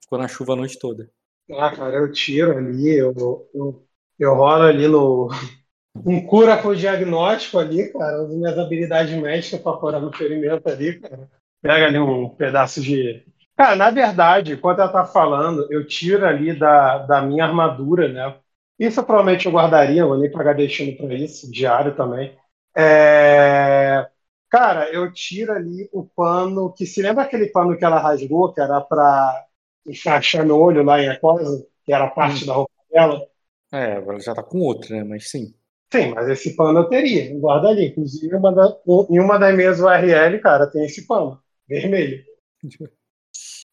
Ficou 0.00 0.18
na 0.18 0.28
chuva 0.28 0.52
a 0.52 0.56
noite 0.56 0.78
toda. 0.78 1.10
Ah, 1.52 1.74
cara, 1.74 1.96
eu 1.96 2.12
tiro 2.12 2.56
ali, 2.56 2.94
eu, 2.94 3.12
eu, 3.52 3.84
eu 4.16 4.34
rolo 4.34 4.62
ali 4.62 4.86
no, 4.86 5.28
um 6.06 6.24
cura 6.24 6.56
pro 6.56 6.76
diagnóstico 6.76 7.58
ali, 7.58 7.92
cara, 7.92 8.22
uso 8.22 8.36
minhas 8.36 8.56
habilidades 8.56 9.12
médicas 9.20 9.60
para 9.60 9.76
curar 9.76 10.00
no 10.00 10.16
ferimento 10.16 10.68
ali, 10.68 11.00
cara. 11.00 11.28
Pega 11.60 11.86
ali 11.86 11.98
um 11.98 12.28
pedaço 12.28 12.80
de. 12.80 13.24
Cara, 13.56 13.74
na 13.74 13.90
verdade, 13.90 14.52
enquanto 14.52 14.78
ela 14.78 14.88
tá 14.88 15.04
falando, 15.04 15.66
eu 15.70 15.84
tiro 15.84 16.24
ali 16.24 16.56
da, 16.56 16.98
da 16.98 17.20
minha 17.20 17.44
armadura, 17.44 18.08
né? 18.08 18.36
Isso 18.78 19.02
provavelmente 19.02 19.46
eu 19.46 19.52
guardaria, 19.52 20.06
vou 20.06 20.16
nem 20.16 20.30
pagar 20.30 20.54
destino 20.54 20.96
para 20.96 21.14
isso, 21.14 21.50
diário 21.50 21.94
também. 21.94 22.39
É... 22.76 24.08
Cara, 24.48 24.92
eu 24.92 25.12
tiro 25.12 25.52
ali 25.52 25.88
o 25.92 26.04
pano, 26.04 26.72
que 26.72 26.84
se 26.84 27.00
lembra 27.00 27.24
aquele 27.24 27.46
pano 27.46 27.76
que 27.76 27.84
ela 27.84 28.00
rasgou, 28.00 28.52
que 28.52 28.60
era 28.60 28.80
para 28.80 29.46
encaixar 29.86 30.44
no 30.44 30.58
olho 30.58 30.82
lá 30.82 31.00
em 31.00 31.08
Aquosa, 31.08 31.66
que 31.84 31.92
era 31.92 32.08
parte 32.08 32.44
hum. 32.44 32.46
da 32.46 32.54
roupa 32.54 32.72
dela? 32.90 33.26
É, 33.72 33.92
agora 33.92 34.18
já 34.18 34.34
tá 34.34 34.42
com 34.42 34.58
outro, 34.60 34.94
né? 34.94 35.04
Mas 35.04 35.30
sim. 35.30 35.54
Sim, 35.92 36.12
mas 36.14 36.28
esse 36.28 36.54
pano 36.54 36.80
eu 36.80 36.88
teria, 36.88 37.36
guarda 37.38 37.68
ali. 37.68 37.88
Inclusive, 37.88 38.34
uma 38.36 38.52
da, 38.52 38.76
em 39.08 39.20
uma 39.20 39.38
das 39.38 39.54
minhas 39.56 39.80
URL, 39.80 40.40
cara, 40.40 40.66
tem 40.66 40.84
esse 40.84 41.06
pano, 41.06 41.40
vermelho. 41.68 42.24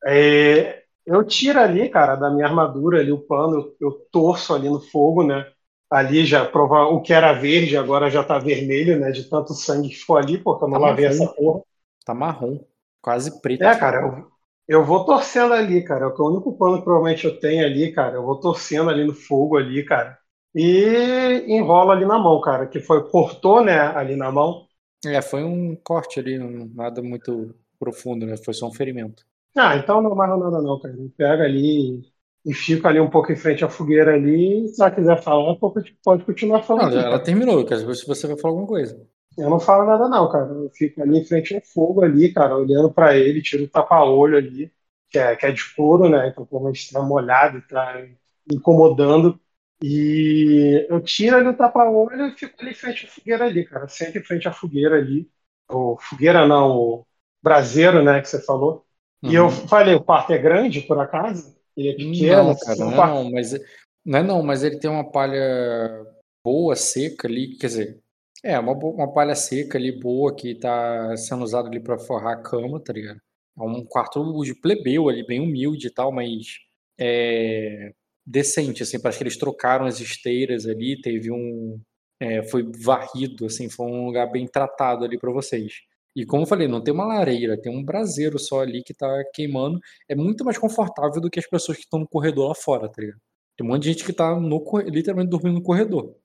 É, 0.06 0.84
eu 1.06 1.24
tiro 1.26 1.60
ali, 1.60 1.90
cara, 1.90 2.16
da 2.16 2.30
minha 2.30 2.46
armadura 2.46 3.00
ali 3.00 3.12
o 3.12 3.18
pano, 3.18 3.56
eu, 3.56 3.88
eu 3.88 3.92
torço 4.12 4.54
ali 4.54 4.70
no 4.70 4.80
fogo, 4.80 5.24
né? 5.24 5.52
Ali 5.90 6.26
já 6.26 6.46
prova 6.46 6.86
o 6.86 7.02
que 7.02 7.14
era 7.14 7.32
verde, 7.34 7.78
agora 7.78 8.10
já 8.10 8.24
tá 8.24 8.38
vermelho, 8.38 9.00
né? 9.00 9.12
De 9.12 9.24
tanto 9.30 9.54
sangue 9.54 9.90
que 9.90 9.96
ficou 9.96 10.18
ali, 10.18 10.38
porque 10.38 10.66
eu 10.66 10.68
não 10.70 10.80
tá 10.80 10.86
lavei 10.88 11.06
marrom. 11.06 11.24
essa 11.24 11.34
porra. 11.34 11.62
Tá 12.06 12.14
marrom, 12.14 12.60
quase 13.02 13.42
preto. 13.42 13.64
É, 13.64 13.76
cara, 13.76 14.02
eu, 14.02 14.28
eu 14.68 14.86
vou 14.86 15.06
torcendo 15.06 15.54
ali, 15.54 15.84
cara. 15.84 16.06
É 16.06 16.08
o 16.08 16.28
único 16.28 16.58
pano 16.58 16.78
que 16.78 16.84
provavelmente 16.84 17.26
eu 17.26 17.40
tenho 17.40 17.66
ali, 17.66 17.92
cara. 17.94 18.16
Eu 18.16 18.24
vou 18.24 18.40
torcendo 18.40 18.90
ali 18.90 19.06
no 19.06 19.14
fogo 19.14 19.58
ali, 19.58 19.84
cara 19.86 20.18
e 20.58 21.46
enrola 21.48 21.94
ali 21.94 22.06
na 22.06 22.18
mão, 22.18 22.42
cara, 22.42 22.66
que 22.66 22.80
foi 22.80 23.08
cortou, 23.10 23.64
né, 23.64 23.80
ali 23.80 24.16
na 24.16 24.32
mão. 24.32 24.66
É, 25.06 25.22
foi 25.22 25.44
um 25.44 25.76
corte 25.76 26.20
ali, 26.20 26.40
nada 26.74 27.02
muito 27.02 27.54
profundo, 27.78 28.26
né? 28.26 28.36
Foi 28.38 28.56
só 28.56 28.68
um 28.68 28.74
ferimento. 28.74 29.24
Ah, 29.56 29.76
então 29.78 30.02
não 30.02 30.14
amarra 30.14 30.36
nada 30.36 30.62
não, 30.62 30.80
cara. 30.80 30.96
Pega 31.16 31.44
ali 31.44 32.02
e 32.48 32.54
fica 32.54 32.88
ali 32.88 32.98
um 32.98 33.10
pouco 33.10 33.30
em 33.30 33.36
frente 33.36 33.66
à 33.66 33.70
fogueira 33.70 34.14
ali. 34.14 34.70
Se 34.70 34.82
ela 34.82 34.90
quiser 34.90 35.22
falar, 35.22 35.58
pode 36.02 36.24
continuar 36.24 36.64
falando. 36.64 36.96
Não, 36.96 37.02
ela 37.02 37.20
terminou, 37.20 37.66
ver 37.66 37.96
se 37.96 38.08
você 38.08 38.26
vai 38.26 38.38
falar 38.38 38.54
alguma 38.54 38.68
coisa. 38.68 39.06
Eu 39.38 39.50
não 39.50 39.60
falo 39.60 39.86
nada 39.86 40.08
não, 40.08 40.32
cara. 40.32 40.46
Eu 40.46 40.72
fico 40.74 41.02
ali 41.02 41.20
em 41.20 41.26
frente 41.26 41.54
ao 41.54 41.62
fogo 41.62 42.02
ali, 42.02 42.32
cara, 42.32 42.56
olhando 42.56 42.90
para 42.90 43.18
ele, 43.18 43.42
tiro 43.42 43.66
o 43.66 43.68
tapa-olho 43.68 44.38
ali, 44.38 44.72
que 45.10 45.20
é, 45.20 45.36
que 45.36 45.46
é 45.46 45.52
de 45.52 45.62
couro, 45.76 46.08
né? 46.08 46.30
Então, 46.30 46.46
como 46.46 46.70
a 46.70 46.72
gente 46.72 46.90
tá 46.90 47.02
molhado, 47.02 47.62
tá 47.68 48.02
incomodando. 48.50 49.38
E 49.84 50.88
eu 50.90 51.02
tiro 51.02 51.36
ali 51.36 51.50
o 51.50 51.58
tapa-olho 51.58 52.28
e 52.28 52.32
fico 52.32 52.56
ali 52.62 52.72
em 52.72 52.74
frente 52.74 53.06
à 53.06 53.10
fogueira 53.10 53.46
ali, 53.46 53.66
cara. 53.66 53.90
Sempre 53.90 54.22
em 54.22 54.24
frente 54.24 54.48
à 54.48 54.54
fogueira 54.54 54.96
ali. 54.96 55.30
Ou 55.68 55.98
fogueira 56.00 56.48
não, 56.48 56.78
o 56.78 57.08
braseiro, 57.44 58.02
né, 58.02 58.22
que 58.22 58.30
você 58.30 58.42
falou. 58.42 58.86
Uhum. 59.22 59.32
E 59.32 59.36
eu 59.36 59.46
uhum. 59.48 59.68
falei, 59.68 59.96
o 59.96 60.04
quarto 60.04 60.32
é 60.32 60.38
grande, 60.38 60.80
por 60.80 60.98
acaso? 60.98 61.57
Ele 61.78 61.90
é 61.90 61.94
pequeno? 61.94 62.44
Não, 62.44 62.56
cara, 62.58 62.76
não, 62.80 62.94
quarto... 62.94 63.14
não, 63.14 63.32
mas, 63.32 63.54
não 64.04 64.20
é 64.20 64.24
não, 64.24 64.44
mas 64.44 64.64
ele 64.64 64.80
tem 64.80 64.90
uma 64.90 65.10
palha 65.10 66.06
boa, 66.44 66.76
seca 66.76 67.28
ali, 67.28 67.56
quer 67.58 67.68
dizer, 67.68 68.00
é, 68.44 68.58
uma, 68.60 68.74
uma 68.74 69.14
palha 69.14 69.36
seca 69.36 69.78
ali, 69.78 69.92
boa, 69.92 70.36
que 70.36 70.56
tá 70.56 71.16
sendo 71.18 71.44
usada 71.44 71.68
ali 71.68 71.80
para 71.80 71.98
forrar 72.00 72.34
a 72.34 72.42
cama, 72.42 72.80
tá 72.80 72.94
ligado? 72.94 73.22
É 73.58 73.62
um 73.64 73.84
quarto 73.86 74.44
de 74.44 74.56
plebeu 74.56 75.10
ali, 75.10 75.26
bem 75.26 75.40
humilde 75.40 75.88
e 75.88 75.92
tal, 75.92 76.12
mas 76.12 76.60
é, 77.00 77.92
decente, 78.26 78.84
assim, 78.84 79.00
parece 79.00 79.20
que 79.20 79.24
eles 79.24 79.38
trocaram 79.38 79.86
as 79.86 80.00
esteiras 80.00 80.66
ali, 80.68 81.00
teve 81.02 81.32
um. 81.32 81.80
É, 82.20 82.44
foi 82.44 82.64
varrido, 82.84 83.46
assim, 83.46 83.70
foi 83.70 83.86
um 83.86 84.08
lugar 84.08 84.32
bem 84.32 84.48
tratado 84.48 85.06
ali 85.06 85.20
para 85.20 85.32
vocês. 85.32 85.82
E 86.18 86.26
como 86.26 86.42
eu 86.42 86.48
falei, 86.48 86.68
não 86.68 86.82
tem 86.82 86.92
uma 86.92 87.06
lareira, 87.06 87.62
tem 87.62 87.72
um 87.72 87.84
braseiro 87.84 88.40
só 88.40 88.62
ali 88.62 88.82
que 88.82 88.92
tá 88.92 89.08
queimando. 89.36 89.80
É 90.10 90.16
muito 90.16 90.44
mais 90.44 90.58
confortável 90.58 91.22
do 91.22 91.30
que 91.30 91.38
as 91.38 91.46
pessoas 91.46 91.78
que 91.78 91.84
estão 91.84 92.00
no 92.00 92.08
corredor 92.08 92.48
lá 92.48 92.56
fora, 92.56 92.90
tá 92.90 93.00
ligado? 93.00 93.20
Tem 93.56 93.64
um 93.64 93.70
monte 93.70 93.84
de 93.84 93.90
gente 93.92 94.04
que 94.04 94.12
tá 94.12 94.36
no, 94.36 94.64
literalmente 94.88 95.30
dormindo 95.30 95.54
no 95.54 95.62
corredor. 95.62 96.16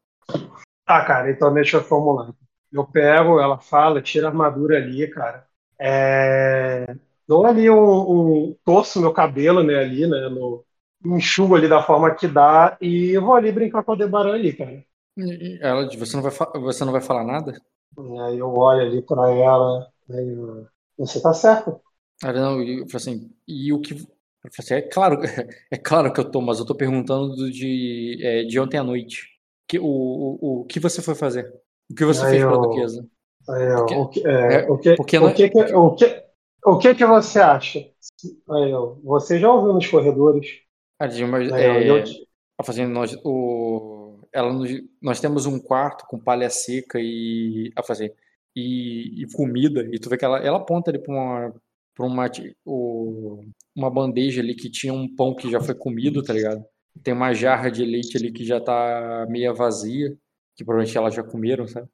Tá, 0.86 1.04
cara, 1.04 1.30
então 1.30 1.52
deixa 1.52 1.76
eu 1.76 1.84
formular. 1.84 2.32
Eu 2.72 2.86
pego, 2.86 3.38
ela 3.38 3.58
fala, 3.58 4.00
tira 4.00 4.28
a 4.28 4.30
armadura 4.30 4.78
ali, 4.78 5.06
cara. 5.08 5.46
É... 5.78 6.86
Dou 7.28 7.44
ali 7.44 7.68
um, 7.68 7.76
um. 7.76 8.56
torço 8.64 8.98
meu 8.98 9.12
cabelo, 9.12 9.62
né, 9.62 9.74
ali, 9.74 10.06
né, 10.06 10.26
no, 10.30 10.64
enxugo 11.04 11.54
ali 11.54 11.68
da 11.68 11.82
forma 11.82 12.14
que 12.14 12.26
dá 12.26 12.78
e 12.80 13.10
eu 13.10 13.20
vou 13.20 13.34
ali 13.34 13.52
brincar 13.52 13.82
com 13.82 13.92
a 13.92 13.96
Debaran 13.96 14.32
ali, 14.32 14.54
cara. 14.54 14.82
Ela, 15.60 15.86
você 15.86 16.16
não 16.16 16.22
vai, 16.22 16.32
você 16.62 16.82
não 16.82 16.92
vai 16.92 17.02
falar 17.02 17.24
nada? 17.24 17.60
E 17.98 18.18
aí 18.20 18.38
eu 18.38 18.52
olho 18.54 18.82
ali 18.82 19.02
pra 19.02 19.30
ela, 19.30 19.88
aí 20.10 20.28
eu, 20.28 20.66
você 20.96 21.20
tá 21.20 21.32
certo. 21.32 21.80
Ah, 22.22 22.32
não, 22.32 22.62
eu 22.62 22.88
falei 22.88 22.96
assim, 22.96 23.30
e 23.46 23.72
o 23.72 23.80
que. 23.80 23.94
Assim, 24.58 24.74
é 24.74 24.82
claro, 24.82 25.20
é 25.70 25.76
claro 25.76 26.12
que 26.12 26.20
eu 26.20 26.30
tô, 26.30 26.40
mas 26.40 26.58
eu 26.58 26.66
tô 26.66 26.74
perguntando 26.74 27.50
de, 27.50 28.18
é, 28.22 28.44
de 28.44 28.58
ontem 28.58 28.78
à 28.78 28.84
noite. 28.84 29.28
Que, 29.68 29.78
o, 29.78 29.84
o, 29.84 30.60
o 30.60 30.64
que 30.64 30.80
você 30.80 31.00
foi 31.00 31.14
fazer? 31.14 31.52
O 31.90 31.94
que 31.94 32.04
você 32.04 32.24
aí 32.24 32.30
fez 32.32 32.42
eu, 32.42 32.48
pela 32.48 32.62
duquesa? 32.62 33.06
O 36.64 36.78
que, 36.78 36.94
que, 36.94 37.04
você 37.04 37.40
acha? 37.40 37.78
Aí 37.78 38.70
eu, 38.70 39.00
você 39.02 39.38
já 39.38 39.52
ouviu 39.52 39.72
nos 39.72 39.86
corredores 39.86 40.62
a 41.02 41.06
Dilma, 41.08 41.42
é, 41.42 41.90
eu... 41.90 42.04
fazendo 42.62 42.92
nós, 42.92 43.18
o, 43.24 43.91
ela, 44.32 44.52
nós 45.00 45.20
temos 45.20 45.46
um 45.46 45.58
quarto 45.58 46.06
com 46.06 46.18
palha 46.18 46.48
seca 46.50 46.98
e 47.00 47.72
a 47.76 47.82
fazer 47.82 48.14
e, 48.54 49.22
e, 49.22 49.26
comida 49.32 49.88
e 49.92 49.98
tu 49.98 50.08
vê 50.08 50.16
que 50.16 50.24
ela, 50.24 50.38
ela 50.38 50.58
aponta 50.58 50.90
ali 50.90 50.98
para 50.98 51.12
uma 51.12 51.54
para 51.94 52.06
uma 52.06 52.30
o, 52.64 53.44
uma 53.74 53.90
bandeja 53.90 54.40
ali 54.40 54.54
que 54.54 54.70
tinha 54.70 54.92
um 54.92 55.14
pão 55.14 55.34
que 55.34 55.50
já 55.50 55.60
foi 55.60 55.74
comido, 55.74 56.22
tá 56.22 56.32
ligado? 56.32 56.64
Tem 57.02 57.12
uma 57.12 57.32
jarra 57.34 57.70
de 57.70 57.84
leite 57.84 58.16
ali 58.16 58.32
que 58.32 58.44
já 58.44 58.60
tá 58.60 59.26
meia 59.28 59.52
vazia, 59.52 60.16
que 60.56 60.64
provavelmente 60.64 60.96
elas 60.96 61.14
já 61.14 61.22
comeram, 61.22 61.66
sabe? 61.66 61.88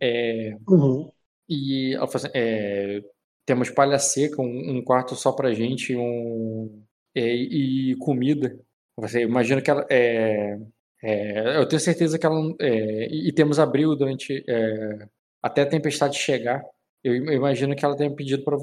É, 0.00 0.56
uhum. 0.66 1.10
E 1.48 1.94
ela 1.94 2.06
fala 2.06 2.26
assim, 2.26 2.30
é, 2.34 3.02
temos 3.46 3.70
palha 3.70 3.98
seca, 3.98 4.40
um, 4.42 4.76
um, 4.76 4.84
quarto 4.84 5.14
só 5.14 5.32
pra 5.32 5.54
gente, 5.54 5.96
um, 5.96 6.82
é, 7.14 7.34
e 7.34 7.96
comida. 7.96 8.58
Você 8.96 9.22
imagina 9.22 9.62
que 9.62 9.70
ela. 9.70 9.86
É, 9.90 10.58
é, 11.02 11.58
eu 11.58 11.66
tenho 11.68 11.80
certeza 11.80 12.18
que 12.18 12.26
ela. 12.26 12.36
É, 12.60 13.06
e 13.12 13.32
temos 13.32 13.58
abril 13.58 13.96
durante. 13.96 14.44
É, 14.48 15.08
até 15.42 15.62
a 15.62 15.68
tempestade 15.68 16.18
chegar. 16.18 16.62
Eu 17.02 17.14
imagino 17.32 17.76
que 17.76 17.84
ela 17.84 17.96
tenha 17.96 18.14
pedido 18.14 18.44
para. 18.44 18.56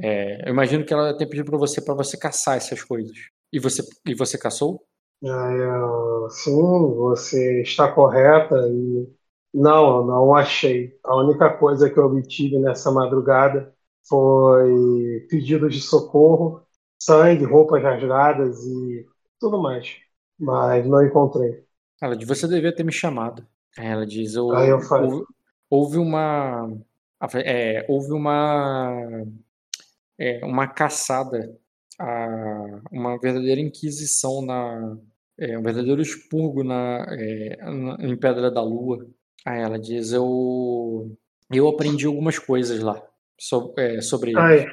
É, 0.00 0.48
eu 0.48 0.52
imagino 0.52 0.84
que 0.84 0.92
ela 0.92 1.16
tenha 1.16 1.28
pedido 1.28 1.50
para 1.50 1.58
você 1.58 1.80
para 1.80 1.94
você 1.94 2.16
caçar 2.16 2.56
essas 2.56 2.82
coisas. 2.82 3.16
E 3.52 3.58
você, 3.58 3.82
e 4.06 4.14
você 4.14 4.38
caçou? 4.38 4.82
Ah, 5.26 6.28
sim, 6.30 6.52
você 6.96 7.62
está 7.62 7.90
correta 7.90 8.56
e 8.68 9.08
não, 9.52 10.04
não 10.06 10.34
achei. 10.34 10.98
A 11.04 11.16
única 11.16 11.50
coisa 11.56 11.88
que 11.90 11.98
eu 11.98 12.06
obtive 12.06 12.58
nessa 12.58 12.90
madrugada 12.90 13.72
foi 14.08 15.26
pedidos 15.30 15.74
de 15.74 15.80
socorro 15.80 16.62
sangue, 16.98 17.44
roupas 17.44 17.82
rasgadas 17.82 18.64
e 18.64 19.06
tudo 19.38 19.60
mais. 19.60 20.03
Mas 20.38 20.86
não 20.86 21.04
encontrei. 21.04 21.64
Ela 22.00 22.16
diz, 22.16 22.26
você 22.26 22.48
devia 22.48 22.74
ter 22.74 22.84
me 22.84 22.92
chamado. 22.92 23.46
Ela 23.76 24.06
diz, 24.06 24.36
ou, 24.36 24.54
Aí 24.54 24.68
eu 24.68 24.78
houve, 24.78 25.24
houve 25.70 25.98
uma. 25.98 26.70
É, 27.34 27.84
houve 27.88 28.12
uma. 28.12 29.24
É, 30.18 30.44
uma 30.44 30.68
caçada, 30.68 31.58
a, 31.98 32.80
uma 32.90 33.18
verdadeira 33.18 33.60
inquisição 33.60 34.42
na. 34.42 34.96
É, 35.38 35.58
um 35.58 35.62
verdadeiro 35.62 36.00
expurgo 36.00 36.62
na, 36.62 37.06
é, 37.10 37.56
na, 37.64 37.96
em 38.00 38.16
Pedra 38.16 38.50
da 38.50 38.62
Lua. 38.62 39.06
Aí 39.44 39.60
ela 39.60 39.78
diz, 39.78 40.12
eu. 40.12 41.16
Eu 41.52 41.68
aprendi 41.68 42.06
algumas 42.06 42.38
coisas 42.38 42.80
lá 42.80 43.02
so, 43.38 43.74
é, 43.76 44.00
sobre 44.00 44.30
ele. 44.30 44.40
Aí, 44.40 44.66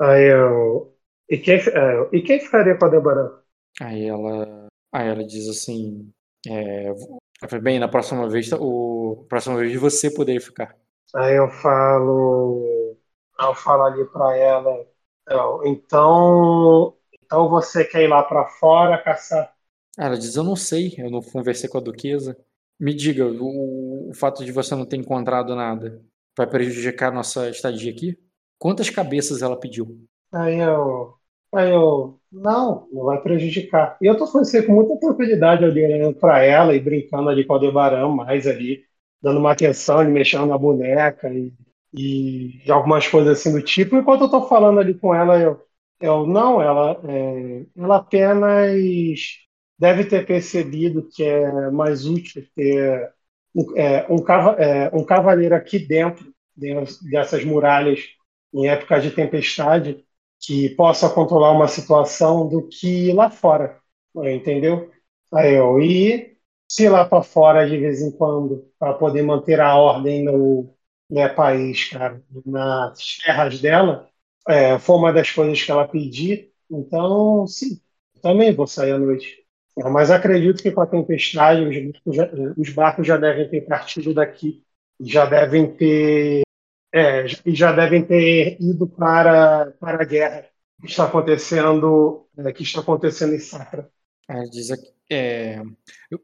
aí 0.00 0.32
eu, 0.32 0.94
e 1.28 1.38
quem, 1.38 1.56
é, 1.56 2.08
e 2.12 2.22
quem 2.22 2.40
ficaria 2.40 2.76
com 2.76 2.84
a 2.84 2.88
Débora? 2.88 3.42
Aí 3.80 4.06
ela, 4.06 4.65
aí 4.96 5.08
ela 5.08 5.24
diz 5.24 5.48
assim, 5.48 6.12
é, 6.46 6.92
bem, 7.60 7.78
na 7.78 7.88
próxima 7.88 8.28
vez, 8.28 8.50
o 8.52 9.26
próxima 9.28 9.56
vez 9.56 9.74
você 9.80 10.10
poderia 10.10 10.40
ficar. 10.40 10.76
Aí 11.14 11.34
eu 11.36 11.48
falo, 11.50 12.96
eu 13.40 13.54
falo 13.54 13.84
ali 13.84 14.04
para 14.06 14.36
ela, 14.36 14.86
então, 15.64 16.92
então 17.14 17.48
você 17.48 17.84
quer 17.84 18.02
ir 18.04 18.08
lá 18.08 18.22
para 18.22 18.46
fora 18.46 19.02
caçar? 19.02 19.54
Ela 19.98 20.16
diz, 20.18 20.36
eu 20.36 20.44
não 20.44 20.56
sei, 20.56 20.94
eu 20.98 21.10
não 21.10 21.20
conversei 21.22 21.68
com 21.68 21.78
a 21.78 21.80
duquesa. 21.80 22.36
Me 22.78 22.94
diga, 22.94 23.26
o, 23.26 24.10
o 24.10 24.14
fato 24.14 24.44
de 24.44 24.52
você 24.52 24.74
não 24.74 24.84
ter 24.86 24.96
encontrado 24.96 25.54
nada 25.54 26.02
vai 26.36 26.46
prejudicar 26.46 27.10
nossa 27.12 27.48
estadia 27.48 27.90
aqui? 27.90 28.18
Quantas 28.58 28.90
cabeças 28.90 29.40
ela 29.42 29.58
pediu? 29.58 30.06
Aí 30.32 30.58
eu, 30.60 31.18
aí 31.54 31.70
eu 31.72 32.20
Não, 32.36 32.86
não 32.92 33.04
vai 33.04 33.20
prejudicar. 33.22 33.96
E 34.00 34.06
eu 34.06 34.16
tô 34.16 34.26
falando 34.26 34.46
isso 34.46 34.66
com 34.66 34.74
muita 34.74 34.98
tranquilidade 35.00 35.64
ali, 35.64 35.84
olhando 35.84 36.14
para 36.16 36.42
ela 36.44 36.74
e 36.74 36.80
brincando 36.80 37.30
ali 37.30 37.44
com 37.46 37.54
o 37.54 37.56
Aldebaran 37.56 38.08
mais 38.08 38.46
ali, 38.46 38.84
dando 39.22 39.40
uma 39.40 39.52
atenção, 39.52 40.02
e 40.02 40.08
mexendo 40.08 40.46
na 40.46 40.58
boneca 40.58 41.32
e, 41.32 41.52
e, 41.94 42.70
algumas 42.70 43.08
coisas 43.08 43.38
assim 43.38 43.52
do 43.52 43.62
tipo. 43.62 43.96
Enquanto 43.96 44.22
eu 44.24 44.30
tô 44.30 44.46
falando 44.48 44.80
ali 44.80 44.92
com 44.94 45.14
ela, 45.14 45.38
eu, 45.40 45.62
eu 45.98 46.26
não, 46.26 46.60
ela, 46.60 47.00
é, 47.08 47.66
ela 47.74 47.96
apenas 47.96 48.76
deve 49.78 50.04
ter 50.04 50.26
percebido 50.26 51.08
que 51.08 51.24
é 51.24 51.70
mais 51.70 52.06
útil 52.06 52.44
ter 52.54 53.12
é, 53.76 54.06
um, 54.10 54.16
é, 54.58 54.90
um 54.92 55.04
cavaleiro 55.04 55.54
aqui 55.54 55.78
dentro, 55.78 56.34
dentro 56.54 56.94
dessas 57.10 57.44
muralhas 57.44 58.00
em 58.52 58.68
época 58.68 59.00
de 59.00 59.10
tempestade 59.10 60.05
que 60.46 60.70
possa 60.70 61.10
controlar 61.10 61.50
uma 61.50 61.66
situação 61.66 62.48
do 62.48 62.68
que 62.68 63.12
lá 63.12 63.28
fora, 63.28 63.80
entendeu? 64.14 64.90
Aí 65.32 65.54
eu 65.54 65.80
e 65.80 66.36
se 66.70 66.88
lá 66.88 67.04
para 67.04 67.22
fora 67.22 67.68
de 67.68 67.76
vez 67.76 68.00
em 68.00 68.12
quando 68.12 68.70
para 68.78 68.94
poder 68.94 69.22
manter 69.22 69.60
a 69.60 69.74
ordem 69.76 70.24
no 70.24 70.72
né, 71.10 71.28
país, 71.28 71.88
cara, 71.88 72.22
nas 72.44 73.18
terras 73.24 73.60
dela, 73.60 74.08
é, 74.48 74.78
foi 74.78 74.96
uma 74.96 75.12
das 75.12 75.30
coisas 75.30 75.60
que 75.62 75.70
ela 75.70 75.86
pediu. 75.88 76.48
Então, 76.70 77.46
sim, 77.46 77.80
também 78.22 78.54
vou 78.54 78.66
sair 78.66 78.92
à 78.92 78.98
noite. 78.98 79.44
Mas 79.76 80.10
acredito 80.10 80.62
que 80.62 80.70
com 80.70 80.80
a 80.80 80.86
tempestade 80.86 81.62
os 81.62 81.76
barcos 81.76 82.16
já, 82.16 82.30
os 82.56 82.70
barcos 82.70 83.06
já 83.06 83.16
devem 83.16 83.48
ter 83.48 83.62
partido 83.62 84.14
daqui, 84.14 84.62
já 85.00 85.26
devem 85.26 85.70
ter 85.76 86.45
é, 86.96 87.26
e 87.44 87.54
já 87.54 87.72
devem 87.72 88.02
ter 88.02 88.56
ido 88.58 88.88
para, 88.88 89.70
para 89.78 90.02
a 90.02 90.06
guerra 90.06 90.46
que 90.80 90.86
está 90.86 91.04
acontecendo, 91.04 92.26
é, 92.38 92.50
que 92.52 92.62
está 92.62 92.80
acontecendo 92.80 93.34
em 93.34 93.38
Sacra. 93.38 93.90
É, 94.26 94.42
diz 94.44 94.70
aqui, 94.70 94.90
é, 95.10 95.62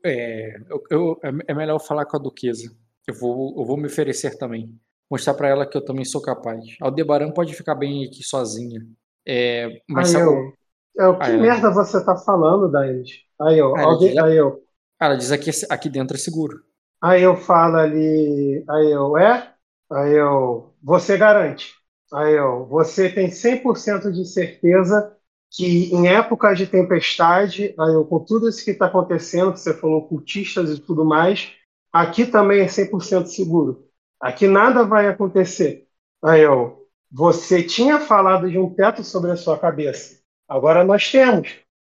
é, 0.02 0.56
eu, 0.70 0.82
eu, 0.90 1.20
é 1.46 1.54
melhor 1.54 1.78
falar 1.78 2.06
com 2.06 2.16
a 2.16 2.20
duquesa. 2.20 2.74
Eu 3.06 3.14
vou, 3.14 3.54
eu 3.58 3.66
vou 3.66 3.76
me 3.76 3.86
oferecer 3.86 4.38
também. 4.38 4.74
Mostrar 5.10 5.34
para 5.34 5.48
ela 5.48 5.66
que 5.66 5.76
eu 5.76 5.84
também 5.84 6.06
sou 6.06 6.22
capaz. 6.22 6.64
Aldebaran 6.80 7.32
pode 7.32 7.54
ficar 7.54 7.74
bem 7.74 8.06
aqui 8.06 8.22
sozinha. 8.22 8.80
É, 9.28 9.82
mas 9.86 10.14
aí 10.14 10.22
eu, 10.22 10.52
eu, 10.96 11.18
que 11.18 11.24
aí 11.24 11.38
merda 11.38 11.66
ela... 11.66 11.74
você 11.74 12.02
tá 12.02 12.16
falando, 12.16 12.70
Daís? 12.70 13.10
Aí 13.42 13.58
eu, 13.58 13.76
aí, 13.76 13.84
alguém, 13.84 14.18
ela, 14.18 14.28
aí 14.28 14.36
eu. 14.36 14.62
Ela 14.98 15.16
diz 15.16 15.30
aqui, 15.30 15.50
aqui 15.68 15.90
dentro 15.90 16.16
é 16.16 16.18
seguro. 16.18 16.64
Aí 16.98 17.22
eu 17.22 17.36
falo 17.36 17.76
ali, 17.76 18.64
aí 18.68 18.90
eu, 18.90 19.18
é? 19.18 19.51
Aí 19.92 20.12
eu, 20.14 20.74
você 20.82 21.16
garante. 21.18 21.74
Aí 22.12 22.34
eu, 22.34 22.66
você 22.66 23.10
tem 23.10 23.30
100% 23.30 24.10
de 24.12 24.24
certeza 24.26 25.16
que 25.50 25.92
em 25.94 26.08
época 26.08 26.54
de 26.54 26.66
tempestade, 26.66 27.74
aí 27.78 27.94
eu, 27.94 28.04
com 28.06 28.20
tudo 28.24 28.48
isso 28.48 28.64
que 28.64 28.70
está 28.70 28.86
acontecendo, 28.86 29.52
que 29.52 29.60
você 29.60 29.74
falou, 29.74 30.08
cultistas 30.08 30.70
e 30.70 30.80
tudo 30.80 31.04
mais, 31.04 31.52
aqui 31.92 32.26
também 32.26 32.60
é 32.62 32.68
100% 32.68 33.26
seguro. 33.28 33.86
Aqui 34.20 34.46
nada 34.46 34.84
vai 34.84 35.08
acontecer. 35.08 35.86
Aí 36.24 36.40
eu, 36.42 36.86
você 37.10 37.62
tinha 37.62 38.00
falado 38.00 38.50
de 38.50 38.58
um 38.58 38.72
teto 38.74 39.04
sobre 39.04 39.30
a 39.30 39.36
sua 39.36 39.58
cabeça. 39.58 40.20
Agora 40.48 40.84
nós 40.84 41.10
temos. 41.10 41.48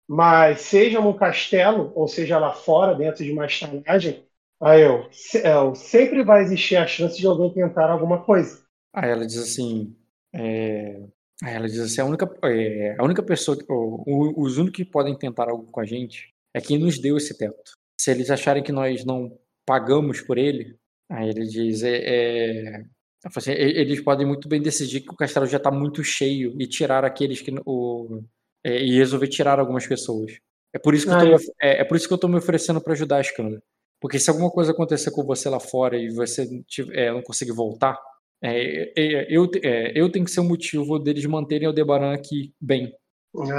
Mas 0.07 0.61
seja 0.61 0.99
no 0.99 1.13
castelo, 1.13 1.91
ou 1.95 2.07
seja 2.07 2.37
lá 2.37 2.51
fora, 2.51 2.93
dentro 2.95 3.23
de 3.23 3.31
uma 3.31 3.45
estalagem, 3.45 4.25
Aí 4.61 4.81
eu, 4.81 5.09
eu, 5.43 5.75
sempre 5.75 6.23
vai 6.23 6.43
existir 6.43 6.75
a 6.75 6.85
chance 6.85 7.17
de 7.17 7.25
alguém 7.25 7.51
tentar 7.51 7.89
alguma 7.89 8.23
coisa. 8.23 8.63
Aí 8.93 9.09
ela 9.09 9.25
diz 9.25 9.37
assim, 9.37 9.95
é... 10.33 11.01
Aí 11.43 11.55
ela 11.55 11.67
diz 11.67 11.79
assim, 11.79 12.01
a 12.01 12.05
única, 12.05 12.29
é, 12.43 12.95
a 12.99 13.03
única 13.03 13.23
pessoa, 13.23 13.57
os 14.07 14.57
únicos 14.59 14.77
que 14.77 14.85
podem 14.85 15.17
tentar 15.17 15.49
algo 15.49 15.65
com 15.71 15.79
a 15.79 15.85
gente 15.85 16.31
é 16.53 16.61
quem 16.61 16.77
nos 16.77 16.99
deu 16.99 17.17
esse 17.17 17.35
teto. 17.35 17.71
Se 17.99 18.11
eles 18.11 18.29
acharem 18.29 18.61
que 18.61 18.71
nós 18.71 19.03
não 19.03 19.35
pagamos 19.65 20.21
por 20.21 20.37
ele, 20.37 20.75
aí 21.09 21.29
ele 21.29 21.47
diz, 21.47 21.81
é, 21.81 21.97
é 22.03 22.83
assim, 23.25 23.51
eles 23.51 24.01
podem 24.01 24.27
muito 24.27 24.47
bem 24.47 24.61
decidir 24.61 25.01
que 25.01 25.11
o 25.11 25.15
castelo 25.15 25.47
já 25.47 25.57
está 25.57 25.71
muito 25.71 26.03
cheio 26.03 26.55
e 26.59 26.67
tirar 26.67 27.03
aqueles 27.03 27.41
que 27.41 27.51
o 27.65 28.21
é, 28.63 28.83
e 28.83 28.97
resolver 28.97 29.27
tirar 29.27 29.59
algumas 29.59 29.87
pessoas. 29.87 30.33
É 30.73 30.79
por 30.79 30.93
isso 30.93 31.07
que, 31.07 31.13
ah, 31.13 31.25
eu, 31.25 31.37
tô, 31.37 31.53
é, 31.61 31.81
é, 31.81 31.83
por 31.83 31.97
isso 31.97 32.07
que 32.07 32.13
eu 32.13 32.17
tô 32.17 32.27
me 32.27 32.37
oferecendo 32.37 32.79
para 32.79 32.93
ajudar 32.93 33.17
a 33.17 33.21
Skanda. 33.21 33.61
Porque 34.01 34.19
se 34.19 34.31
alguma 34.31 34.49
coisa 34.49 34.71
acontecer 34.71 35.11
com 35.11 35.23
você 35.23 35.47
lá 35.47 35.59
fora 35.59 35.95
e 35.95 36.09
você 36.09 36.49
é, 36.91 37.11
não 37.11 37.21
conseguir 37.21 37.51
voltar, 37.51 37.97
é, 38.43 38.91
é, 38.99 39.27
eu, 39.29 39.47
é, 39.63 39.91
eu 39.95 40.11
tenho 40.11 40.25
que 40.25 40.31
ser 40.31 40.39
o 40.39 40.43
motivo 40.43 40.97
deles 40.97 41.23
manterem 41.27 41.67
o 41.67 41.73
Debaran 41.73 42.11
aqui 42.11 42.51
bem. 42.59 42.91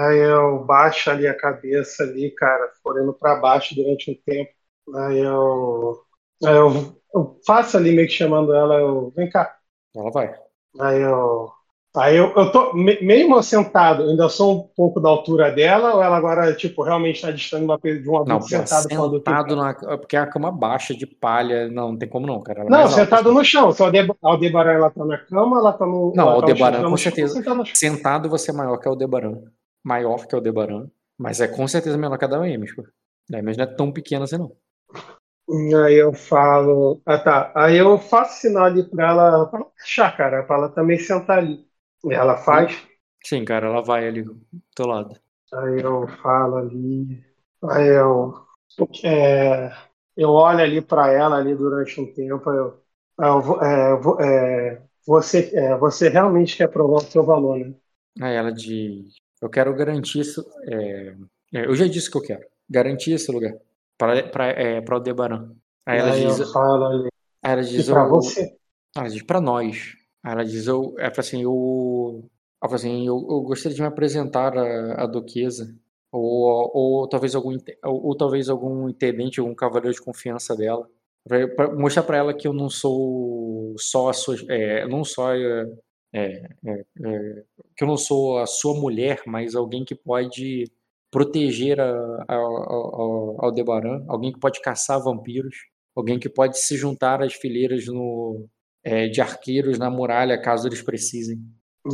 Aí 0.05 0.19
eu 0.19 0.65
baixo 0.65 1.11
ali 1.11 1.27
a 1.29 1.37
cabeça 1.37 2.03
ali, 2.03 2.31
cara, 2.33 2.71
olhando 2.85 3.15
para 3.15 3.37
baixo 3.37 3.75
durante 3.77 4.11
um 4.11 4.15
tempo. 4.27 4.51
Aí 4.97 5.21
eu, 5.21 6.03
aí 6.45 6.57
eu, 6.57 7.01
eu 7.15 7.41
faço 7.47 7.77
ali 7.77 7.93
meio 7.95 8.09
que 8.09 8.15
chamando 8.15 8.53
ela, 8.53 8.75
eu, 8.75 9.13
vem 9.17 9.31
cá. 9.31 9.57
Ela 9.95 10.11
vai. 10.11 10.35
Aí 10.81 11.01
eu, 11.01 11.51
Aí 11.95 12.17
eu, 12.17 12.33
eu 12.35 12.51
tô 12.51 12.73
mesmo 12.75 13.43
sentado, 13.43 14.05
ainda 14.05 14.27
sou 14.31 14.61
um 14.61 14.69
pouco 14.75 14.99
da 14.99 15.11
altura 15.11 15.51
dela, 15.51 15.95
ou 15.95 16.03
ela 16.03 16.17
agora, 16.17 16.55
tipo, 16.55 16.83
realmente 16.83 17.17
está 17.17 17.31
distante 17.31 17.67
de 18.01 18.09
um 18.09 18.17
adulto 18.17 18.29
não, 18.29 18.41
sentado 18.41 18.89
sentado 18.89 19.57
na, 19.57 19.75
porque 19.75 20.17
é 20.17 20.21
a 20.21 20.27
cama 20.27 20.51
baixa 20.51 20.95
de 20.95 21.07
palha, 21.07 21.69
não, 21.69 21.93
não 21.93 21.99
tem 21.99 22.09
como 22.09 22.27
não, 22.27 22.41
cara. 22.41 22.63
É 22.63 22.65
não, 22.65 22.89
sentado 22.89 23.29
alta, 23.29 23.39
no 23.39 23.45
chão. 23.45 23.71
Se 23.73 23.83
a 23.83 23.93
Aldebaran 24.23 24.73
ela 24.73 24.91
tá 24.91 25.05
na 25.05 25.19
cama, 25.19 25.59
ela 25.59 25.73
tá 25.75 25.85
no. 25.85 26.15
Não, 26.17 26.31
Aldebaran, 26.31 26.83
tá 26.83 26.89
com 26.89 26.97
certeza. 26.97 27.43
Chão, 27.43 27.65
sentado 27.75 28.29
você 28.31 28.51
é 28.51 28.55
maior 28.55 28.79
que 28.79 28.89
o 28.89 28.93
Aldebaran. 28.93 29.43
Maior 29.85 30.27
que 30.27 30.35
o 30.35 30.39
Aldebaran. 30.39 30.87
Mas 31.19 31.43
é 31.43 31.49
com 31.49 31.69
certeza 31.69 31.99
menor 31.99 32.17
que 32.17 32.25
a 32.25 32.29
da 32.29 32.39
Amish, 32.39 32.75
pô. 32.75 32.85
Mas 33.31 33.57
não 33.57 33.65
é 33.65 33.67
tão 33.67 33.93
pequena 33.93 34.25
assim, 34.25 34.39
não. 34.39 34.53
Aí 35.85 35.95
eu 35.95 36.15
falo. 36.15 37.03
Ah 37.05 37.19
tá. 37.19 37.53
Aí 37.55 37.77
eu 37.77 37.99
faço 37.99 38.41
sinal 38.41 38.65
ali 38.65 38.83
pra 38.83 39.11
ela, 39.11 39.47
pra 39.47 39.61
ela 39.61 39.69
achar, 39.83 40.17
cara, 40.17 40.43
pra 40.43 40.57
ela 40.57 40.69
também 40.71 40.99
sentar 40.99 41.39
ali. 41.39 41.71
Ela 42.11 42.37
faz? 42.37 42.81
Sim, 43.25 43.45
cara, 43.45 43.69
ela 43.69 43.83
vai 43.83 44.07
ali 44.07 44.23
do 44.23 44.41
teu 44.75 44.87
lado. 44.87 45.15
Aí 45.55 45.81
eu 45.81 46.09
falo 46.23 46.57
ali. 46.57 47.23
Aí 47.71 47.89
eu. 47.89 48.35
É, 49.05 49.71
eu 50.17 50.31
olho 50.31 50.61
ali 50.61 50.81
para 50.81 51.13
ela 51.13 51.37
ali 51.37 51.55
durante 51.55 52.01
um 52.01 52.13
tempo. 52.13 52.51
Eu, 52.51 52.81
eu, 53.19 53.63
é, 53.63 54.75
é, 54.75 54.83
você, 55.07 55.51
é, 55.55 55.77
você 55.77 56.09
realmente 56.09 56.57
quer 56.57 56.69
provar 56.69 56.99
o 56.99 57.01
seu 57.01 57.23
valor, 57.23 57.59
né? 57.59 57.75
Aí 58.21 58.35
ela 58.35 58.53
diz: 58.53 59.15
Eu 59.41 59.49
quero 59.49 59.75
garantir 59.75 60.21
isso. 60.21 60.45
É, 60.67 61.15
é, 61.55 61.67
eu 61.67 61.75
já 61.75 61.87
disse 61.87 62.11
que 62.11 62.17
eu 62.17 62.23
quero. 62.23 62.45
Garantir 62.69 63.13
esse 63.13 63.31
lugar 63.31 63.55
para 63.99 64.49
é, 64.49 64.79
o 64.81 65.01
Debaran. 65.01 65.55
Aí 65.87 65.99
ela 65.99 66.13
aí 66.13 66.27
diz. 66.27 66.39
Eu 66.39 66.53
falo 66.53 66.85
ali. 66.85 67.09
Aí 67.43 67.53
ela 67.53 67.63
diz: 67.63 67.89
Para 67.89 68.05
você? 68.05 68.57
Ela 68.97 69.09
diz: 69.09 69.23
Para 69.23 69.41
nós. 69.41 70.02
Aí 70.23 70.33
ela 70.33 70.45
diz, 70.45 70.67
eu, 70.67 70.95
é 70.99 71.11
assim, 71.17 71.43
eu, 71.43 72.29
assim, 72.61 73.07
eu, 73.07 73.17
eu 73.17 73.41
gostaria 73.43 73.75
de 73.75 73.83
me 73.83 73.89
apresentar 73.89 74.57
à, 74.57 75.05
à 75.05 75.07
duquesa, 75.07 75.75
ou, 76.13 76.71
ou 76.75 77.09
talvez 77.09 77.35
algum, 77.35 77.57
ou, 77.85 78.07
ou, 78.07 78.17
talvez 78.17 78.49
algum 78.49 78.89
intendente, 78.89 79.41
algum 79.41 79.55
cavaleiro 79.55 79.95
de 79.95 80.03
confiança 80.03 80.57
dela, 80.57 80.89
para 81.57 81.75
mostrar 81.75 82.03
para 82.03 82.19
ela 82.19 82.35
que 82.35 82.47
eu 82.47 82.53
não 82.53 82.69
sou 82.69 83.75
só 83.79 84.11
a 84.11 84.13
sua, 84.13 84.37
é, 84.49 84.87
não 84.87 85.05
só 85.05 85.35
é, 85.35 85.67
é, 86.13 86.23
é, 86.67 86.85
é, 87.05 87.45
que 87.77 87.85
eu 87.85 87.89
não 87.89 87.97
sou 87.97 88.39
a 88.39 88.47
sua 88.47 88.79
mulher, 88.79 89.23
mas 89.27 89.55
alguém 89.55 89.85
que 89.85 89.95
pode 89.95 90.71
proteger 91.11 91.81
a, 91.81 91.91
a, 92.29 92.35
a, 92.35 93.47
Aldebaran, 93.47 94.05
alguém 94.09 94.33
que 94.33 94.41
pode 94.41 94.61
caçar 94.61 95.03
vampiros, 95.03 95.57
alguém 95.97 96.19
que 96.19 96.29
pode 96.29 96.59
se 96.59 96.77
juntar 96.77 97.23
às 97.23 97.35
fileiras 97.35 97.87
no, 97.87 98.49
é, 98.85 99.09
de 99.09 99.21
arqueiros 99.21 99.79
na 99.79 99.91
muralha, 99.91 100.41
caso 100.41 100.69
eles 100.69 100.83
precisem. 100.83 101.39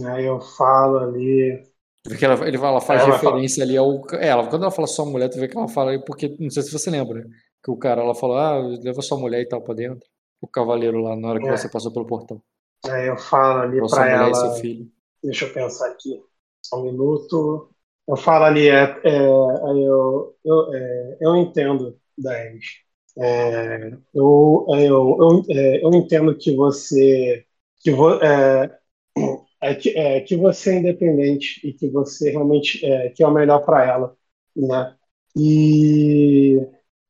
Aí 0.07 0.27
eu 0.27 0.41
falo 0.41 0.99
ali. 0.99 1.63
Porque 2.05 2.25
ela, 2.25 2.47
ele 2.47 2.57
fala, 2.57 2.73
ela 2.73 2.81
faz 2.81 3.03
ela 3.03 3.13
referência 3.13 3.67
fala... 3.67 3.71
ali 3.71 3.77
ao. 3.77 4.21
É, 4.21 4.29
ela, 4.29 4.47
quando 4.49 4.63
ela 4.63 4.71
fala 4.71 4.87
só 4.87 5.05
mulher, 5.05 5.29
tu 5.29 5.39
vê 5.39 5.49
que 5.49 5.57
ela 5.57 5.69
fala 5.69 5.93
aí, 5.93 6.05
porque 6.05 6.37
não 6.39 6.51
sei 6.51 6.63
se 6.63 6.73
você 6.73 6.91
lembra, 6.91 7.27
que 7.63 7.71
o 7.71 7.77
cara 7.77 8.03
ela 8.03 8.15
falou, 8.15 8.37
ah, 8.37 8.59
leva 8.59 9.03
sua 9.03 9.19
mulher 9.19 9.41
e 9.43 9.49
tal 9.49 9.63
pra 9.63 9.75
dentro. 9.75 10.07
O 10.41 10.47
cavaleiro 10.47 11.01
lá, 11.01 11.17
na 11.17 11.29
hora 11.29 11.41
que 11.41 11.49
é. 11.49 11.57
você 11.57 11.69
passou 11.69 11.93
pelo 11.93 12.07
portão. 12.07 12.41
Aí 12.87 13.09
eu 13.09 13.17
falo 13.17 13.63
ali 13.63 13.79
pra, 13.79 13.89
pra 13.89 14.09
ela. 14.09 14.35
seu 14.35 14.53
filho. 14.53 14.89
Deixa 15.23 15.47
eu 15.47 15.53
pensar 15.53 15.89
aqui. 15.89 16.23
Só 16.65 16.81
um 16.81 16.85
minuto. 16.85 17.71
Eu 18.07 18.17
falo 18.17 18.45
ali, 18.45 18.69
é, 18.69 18.85
é, 19.05 19.21
eu, 19.21 20.37
eu, 20.45 20.75
é, 20.75 21.19
eu 21.21 21.37
entendo, 21.37 21.99
Daemis. 22.17 22.88
É, 23.21 23.91
eu, 24.15 24.67
eu, 24.69 25.17
eu, 25.21 25.45
é, 25.51 25.85
eu, 25.85 25.93
entendo 25.95 26.37
que 26.39 26.55
você 26.55 27.45
que, 27.81 27.91
vo, 27.91 28.13
é, 28.23 28.79
é, 29.61 29.75
que, 29.75 29.91
é, 29.99 30.21
que 30.21 30.37
você 30.37 30.71
é 30.77 30.79
independente 30.81 31.67
e 31.67 31.73
que 31.73 31.89
você 31.91 32.31
realmente 32.31 32.85
é, 32.87 33.11
que 33.11 33.23
é 33.23 33.27
o 33.27 33.33
melhor 33.33 33.65
para 33.65 33.85
ela, 33.87 34.17
né? 34.57 34.97
E 35.37 36.59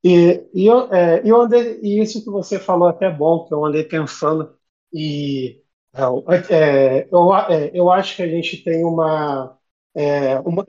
e, 0.04 0.48
e 0.54 0.66
eu, 0.66 0.92
é, 0.94 1.22
eu 1.24 1.40
andei, 1.42 1.80
e 1.82 2.00
isso 2.00 2.22
que 2.24 2.30
você 2.30 2.58
falou 2.58 2.88
até 2.88 3.10
bom, 3.10 3.44
que 3.46 3.52
eu 3.54 3.64
andei 3.64 3.84
pensando 3.84 4.56
e 4.92 5.60
é, 6.50 7.08
eu, 7.10 7.28
eu 7.74 7.90
acho 7.90 8.16
que 8.16 8.22
a 8.22 8.28
gente 8.28 8.62
tem 8.62 8.84
uma, 8.84 9.58
uma 10.44 10.64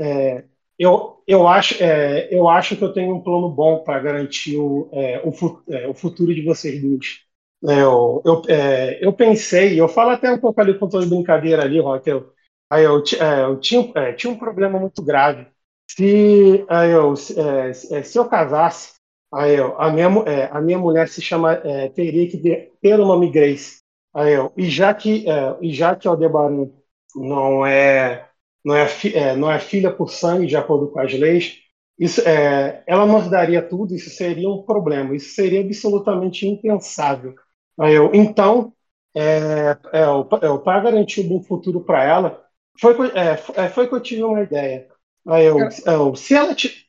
eu, 0.78 1.19
eu, 1.30 1.47
acho, 1.47 1.76
é, 1.84 2.27
eu 2.34 2.49
acho 2.49 2.76
que 2.76 2.84
eu 2.84 2.91
tenho 2.91 3.15
um 3.15 3.22
plano 3.22 3.49
bom 3.49 3.84
para 3.84 3.99
garantir 3.99 4.57
o, 4.57 4.89
é, 4.91 5.22
o, 5.23 5.61
é, 5.69 5.88
o, 5.88 5.93
futuro 5.93 6.34
de 6.34 6.41
vocês 6.43 6.81
dois. 6.81 7.19
É, 7.68 7.81
eu, 7.84 8.22
eu, 8.26 8.41
é, 8.47 9.06
eu, 9.06 9.14
pensei, 9.14 9.80
eu 9.80 9.88
falo 9.88 10.10
até 10.10 10.31
um 10.31 10.39
pouco 10.39 10.60
ali 10.60 10.77
com 10.80 10.89
toda 10.89 11.06
brincadeira 11.06 11.64
ali, 11.64 11.80
Rotel. 11.80 12.34
Aí 12.68 12.84
eu, 12.84 13.03
é, 13.19 13.43
eu 13.43 13.60
tinha, 13.60 14.14
tinha 14.15 14.34
um 14.34 14.39
problema 14.39 14.80
muito 14.80 15.03
grave. 15.03 15.45
Se, 15.91 16.65
aí 16.68 16.89
eu, 16.91 17.15
se 17.15 18.18
eu 18.18 18.26
casasse, 18.26 18.95
aí 19.31 19.56
eu, 19.56 19.80
a, 19.80 19.91
minha, 19.91 20.07
a 20.51 20.60
minha 20.60 20.80
mulher 20.80 21.10
se 21.10 21.22
chama, 21.22 21.57
teria 21.93 22.27
que 22.27 22.38
ter 22.81 22.99
o 22.99 23.06
nome 23.06 23.30
Grace. 23.30 23.81
Aí 24.15 24.34
eu, 24.34 24.51
e 24.57 24.68
já 24.68 24.93
que, 24.95 25.26
e 25.61 25.73
já 25.73 25.95
que 25.95 26.07
Aldebaran 26.07 26.69
não 27.15 27.65
é 27.65 28.28
não 28.64 28.76
é, 28.76 28.88
é, 29.14 29.36
não 29.36 29.52
é 29.52 29.60
filha 29.60 29.91
por 29.91 30.10
sangue, 30.10 30.48
de 30.48 30.56
acordo 30.56 30.90
com 30.90 30.99
as 30.99 31.14
leis, 31.14 31.57
isso, 31.98 32.22
é, 32.22 32.81
ela 32.88 33.06
nos 33.06 33.30
daria 33.30 33.61
tudo, 33.61 33.94
isso 33.94 34.10
seria 34.10 34.49
um 34.49 34.61
problema, 34.61 35.15
isso 35.15 35.34
seria 35.36 35.61
absolutamente 35.61 36.48
impensável. 36.48 37.36
Eu, 37.77 38.11
então, 38.14 38.73
é, 39.15 39.77
é, 39.91 40.02
é 40.02 40.57
para 40.64 40.80
garantir 40.80 41.22
um 41.22 41.30
bom 41.30 41.44
futuro 41.44 41.81
para 41.81 42.03
ela, 42.03 42.45
foi, 42.80 42.95
é, 43.10 43.64
é, 43.64 43.69
foi 43.69 43.88
que 43.88 43.95
eu 43.95 43.99
tive 43.99 44.23
uma 44.23 44.41
ideia. 44.41 44.88
Aí 45.27 45.45
eu, 45.45 45.57
eu, 45.86 46.15
se 46.15 46.34
ela. 46.34 46.56
Te... 46.56 46.88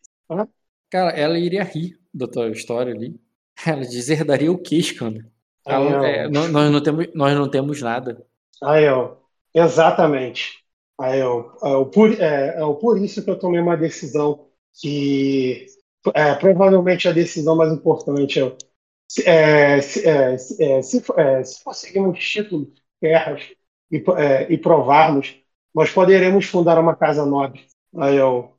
Cara, 0.88 1.10
ela 1.10 1.38
iria 1.38 1.64
rir 1.64 1.98
da 2.14 2.28
tua 2.28 2.48
história 2.50 2.94
ali. 2.94 3.20
Ela 3.66 3.80
deserdaria 3.80 4.50
o 4.50 4.58
quê, 4.58 4.80
Scanda? 4.80 5.28
nós, 6.28 6.50
nós, 6.50 6.70
não 6.70 6.82
temos, 6.82 7.06
nós 7.14 7.36
não 7.36 7.50
temos 7.50 7.82
nada. 7.82 8.24
Aí 8.62 8.84
eu, 8.84 9.18
exatamente. 9.52 10.64
Aí 11.00 11.18
eu, 11.20 11.50
eu, 11.62 11.86
por, 11.86 12.12
é, 12.20 12.48
é 12.58 12.74
por 12.80 12.98
isso 13.02 13.24
que 13.24 13.30
eu 13.30 13.38
tomei 13.38 13.60
uma 13.60 13.76
decisão 13.76 14.46
que 14.80 15.66
é, 16.14 16.34
provavelmente 16.34 17.08
a 17.08 17.12
decisão 17.12 17.56
mais 17.56 17.72
importante 17.72 18.38
é, 19.24 19.80
se, 19.80 20.06
é, 20.08 20.34
é, 20.34 20.82
se, 20.82 21.02
é, 21.16 21.44
se 21.44 21.64
conseguirmos 21.64 22.18
títulos, 22.18 22.68
terras 23.00 23.42
e, 23.90 24.02
e 24.50 24.58
provarmos, 24.58 25.36
nós 25.74 25.90
poderemos 25.90 26.46
fundar 26.46 26.78
uma 26.78 26.96
casa 26.96 27.26
nobre. 27.26 27.66
Aí 27.96 28.16
eu, 28.16 28.54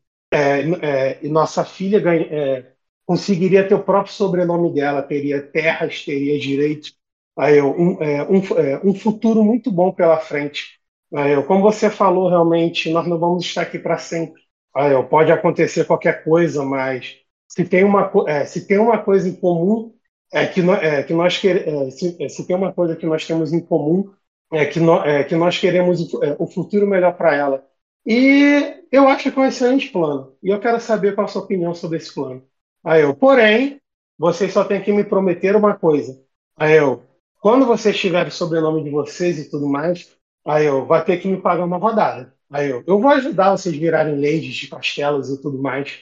e 1.22 1.30
nossa 1.30 1.64
filha 1.66 2.00
ganha, 2.00 2.68
conseguiria 3.06 3.68
ter 3.68 3.76
o 3.76 3.84
próprio 3.84 4.14
sobrenome 4.14 4.74
dela, 4.74 5.04
teria 5.04 5.42
terras, 5.42 6.04
teria 6.04 6.40
direitos. 6.40 6.96
Aí 7.38 7.58
eu, 7.58 7.72
um, 7.72 7.98
um, 8.30 8.90
um 8.92 8.96
futuro 8.96 9.44
muito 9.44 9.72
bom 9.72 9.92
pela 9.94 10.20
frente. 10.20 10.81
Aí, 11.14 11.42
como 11.44 11.62
você 11.62 11.90
falou, 11.90 12.30
realmente, 12.30 12.90
nós 12.92 13.08
não 13.08 13.20
vamos 13.20 13.44
estar 13.44 13.64
aqui 13.64 13.78
para 13.78 13.98
sempre. 13.98 14.42
Aí, 14.76 14.92
pode 15.04 15.32
acontecer 15.32 15.86
qualquer 15.86 16.24
coisa, 16.24 16.64
mas 16.64 17.18
se 17.48 17.66
tem 17.66 17.84
uma, 17.84 18.10
é, 18.28 18.46
se 18.46 18.66
tem 18.66 18.78
uma 18.78 18.98
coisa 18.98 19.28
em 19.28 19.36
comum, 19.36 19.94
é 20.32 20.48
que, 20.48 20.62
no, 20.62 20.74
é, 20.74 21.04
que 21.04 21.14
nós 21.14 21.38
quer, 21.38 21.68
é, 21.68 21.92
se, 21.92 22.16
é, 22.20 22.30
se, 22.30 22.48
tem 22.48 22.56
uma 22.56 22.72
coisa 22.72 22.96
que 22.96 23.06
nós 23.06 23.26
temos 23.26 23.52
em 23.52 23.60
comum, 23.60 24.10
é 24.52 24.66
que, 24.66 24.80
no, 24.80 25.04
é, 25.04 25.24
que 25.26 25.36
nós 25.36 25.58
queremos 25.60 26.14
o, 26.14 26.24
é, 26.24 26.36
o 26.40 26.48
futuro 26.48 26.88
melhor 26.88 27.14
para 27.18 27.36
ela. 27.36 27.68
E 28.06 28.82
eu 28.92 29.08
acho 29.08 29.32
que 29.32 29.38
é 29.38 29.42
um 29.42 29.46
excelente 29.46 29.90
plano. 29.90 30.34
E 30.42 30.50
eu 30.50 30.60
quero 30.60 30.80
saber 30.80 31.14
qual 31.14 31.26
a 31.26 31.28
sua 31.28 31.42
opinião 31.42 31.74
sobre 31.74 31.98
esse 31.98 32.14
plano. 32.14 32.42
Aí 32.84 33.02
eu, 33.02 33.14
porém, 33.14 33.82
vocês 34.18 34.54
só 34.54 34.64
têm 34.64 34.82
que 34.82 34.92
me 34.94 35.04
prometer 35.04 35.56
uma 35.56 35.76
coisa. 35.76 36.20
Aí 36.58 36.78
eu, 36.78 37.04
quando 37.42 37.66
vocês 37.66 38.00
tiverem 38.00 38.30
o 38.30 38.32
sobrenome 38.32 38.84
de 38.84 38.90
vocês 38.90 39.38
e 39.40 39.50
tudo 39.50 39.68
mais, 39.68 40.16
Aí 40.46 40.66
eu, 40.66 40.86
vai 40.86 41.04
ter 41.04 41.18
que 41.18 41.28
me 41.28 41.42
pagar 41.42 41.66
uma 41.66 41.78
rodada. 41.78 42.34
Aí 42.50 42.70
eu, 42.70 42.84
eu 42.86 43.00
vou 43.00 43.12
ajudar 43.12 43.52
vocês 43.52 43.76
virarem 43.76 44.20
ladies 44.20 44.56
de 44.56 44.68
castelos 44.68 45.30
e 45.30 45.42
tudo 45.42 45.62
mais. 45.62 46.02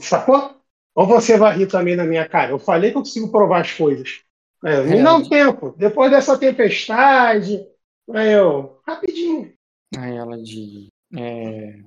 Sacou? 0.00 0.56
Ou 0.94 1.06
você 1.06 1.36
vai 1.36 1.56
rir 1.56 1.66
também 1.66 1.96
na 1.96 2.04
minha 2.04 2.28
cara? 2.28 2.52
Eu 2.52 2.58
falei 2.58 2.90
que 2.90 2.96
eu 2.96 3.02
consigo 3.02 3.30
provar 3.30 3.60
as 3.60 3.72
coisas. 3.72 4.22
Aí 4.64 4.76
eu, 4.76 4.84
me 4.84 5.02
dá 5.02 5.14
um 5.16 5.28
tempo. 5.28 5.74
Depois 5.76 6.10
dessa 6.10 6.38
tempestade. 6.38 7.66
Aí 8.12 8.32
eu, 8.32 8.80
rapidinho. 8.86 9.52
Aí 9.96 10.16
ela 10.16 10.40
diz. 10.40 10.88
É... 11.16 11.80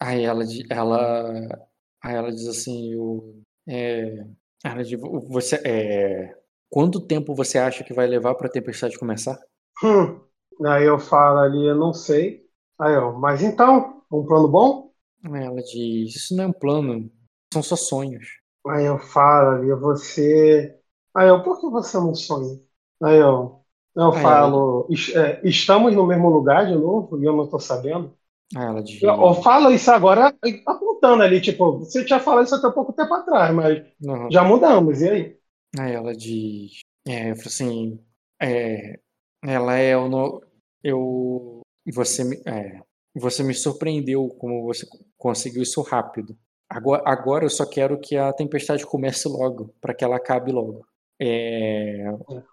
Aí 0.00 0.24
ela, 0.24 0.44
ela, 0.70 1.68
aí 2.02 2.14
ela 2.14 2.30
diz 2.30 2.46
assim: 2.46 2.94
o, 2.94 3.42
é... 3.66 4.24
ela 4.62 4.84
diz, 4.84 4.98
você, 5.28 5.60
é... 5.64 6.36
quanto 6.70 7.00
tempo 7.00 7.34
você 7.34 7.58
acha 7.58 7.82
que 7.82 7.92
vai 7.92 8.06
levar 8.06 8.34
para 8.34 8.46
a 8.46 8.52
tempestade 8.52 8.98
começar? 8.98 9.38
Hum, 9.82 10.20
Aí 10.66 10.84
eu 10.84 10.98
falo 10.98 11.38
ali, 11.38 11.66
eu 11.66 11.76
não 11.76 11.92
sei. 11.92 12.46
Aí 12.80 12.94
eu, 12.94 13.12
mas 13.12 13.42
então, 13.42 14.02
um 14.10 14.24
plano 14.24 14.48
bom? 14.48 14.92
Ela 15.24 15.62
diz, 15.62 16.14
isso 16.14 16.36
não 16.36 16.44
é 16.44 16.46
um 16.46 16.52
plano, 16.52 17.10
são 17.52 17.62
só 17.62 17.76
sonhos. 17.76 18.26
Aí 18.66 18.84
eu 18.84 18.98
falo 18.98 19.56
ali, 19.56 19.72
você. 19.74 20.76
Aí 21.14 21.28
eu, 21.28 21.42
por 21.42 21.60
que 21.60 21.68
você 21.68 21.96
não 21.96 22.14
sonha? 22.14 22.60
Aí 23.02 23.16
eu, 23.16 23.60
eu 23.96 24.12
Aí 24.12 24.22
falo, 24.22 24.86
ela... 24.90 25.40
estamos 25.44 25.94
no 25.94 26.06
mesmo 26.06 26.28
lugar 26.28 26.66
de 26.66 26.74
novo 26.74 27.20
e 27.20 27.24
eu 27.24 27.34
não 27.34 27.44
estou 27.44 27.60
sabendo. 27.60 28.16
Aí 28.56 28.64
ela 28.64 28.82
diz. 28.82 29.02
Eu, 29.02 29.14
eu 29.14 29.34
falo 29.34 29.70
isso 29.70 29.90
agora 29.90 30.34
apontando 30.66 31.22
ali, 31.22 31.40
tipo, 31.40 31.78
você 31.78 32.04
tinha 32.04 32.20
falado 32.20 32.46
isso 32.46 32.54
até 32.54 32.70
pouco 32.70 32.92
tempo 32.92 33.12
atrás, 33.12 33.54
mas 33.54 33.84
uhum. 34.02 34.30
já 34.30 34.42
mudamos, 34.42 35.02
e 35.02 35.08
aí? 35.08 35.38
Aí 35.78 35.92
ela 35.92 36.14
diz. 36.14 36.80
É, 37.06 37.30
eu 37.30 37.36
falo 37.36 37.48
assim. 37.48 38.00
É, 38.40 38.98
ela 39.42 39.74
é 39.76 39.96
o. 39.96 40.42
Eu 40.82 41.62
você 41.92 42.24
me, 42.24 42.36
é, 42.46 42.80
você 43.14 43.42
me 43.42 43.54
surpreendeu 43.54 44.28
como 44.38 44.64
você 44.64 44.86
conseguiu 45.16 45.62
isso 45.62 45.80
rápido. 45.82 46.36
Agora, 46.68 47.02
agora 47.06 47.44
eu 47.44 47.50
só 47.50 47.64
quero 47.64 47.98
que 47.98 48.16
a 48.16 48.32
tempestade 48.32 48.84
comece 48.84 49.26
logo, 49.28 49.74
para 49.80 49.94
que 49.94 50.04
ela 50.04 50.16
acabe 50.16 50.52
logo. 50.52 50.86
É, 51.20 52.04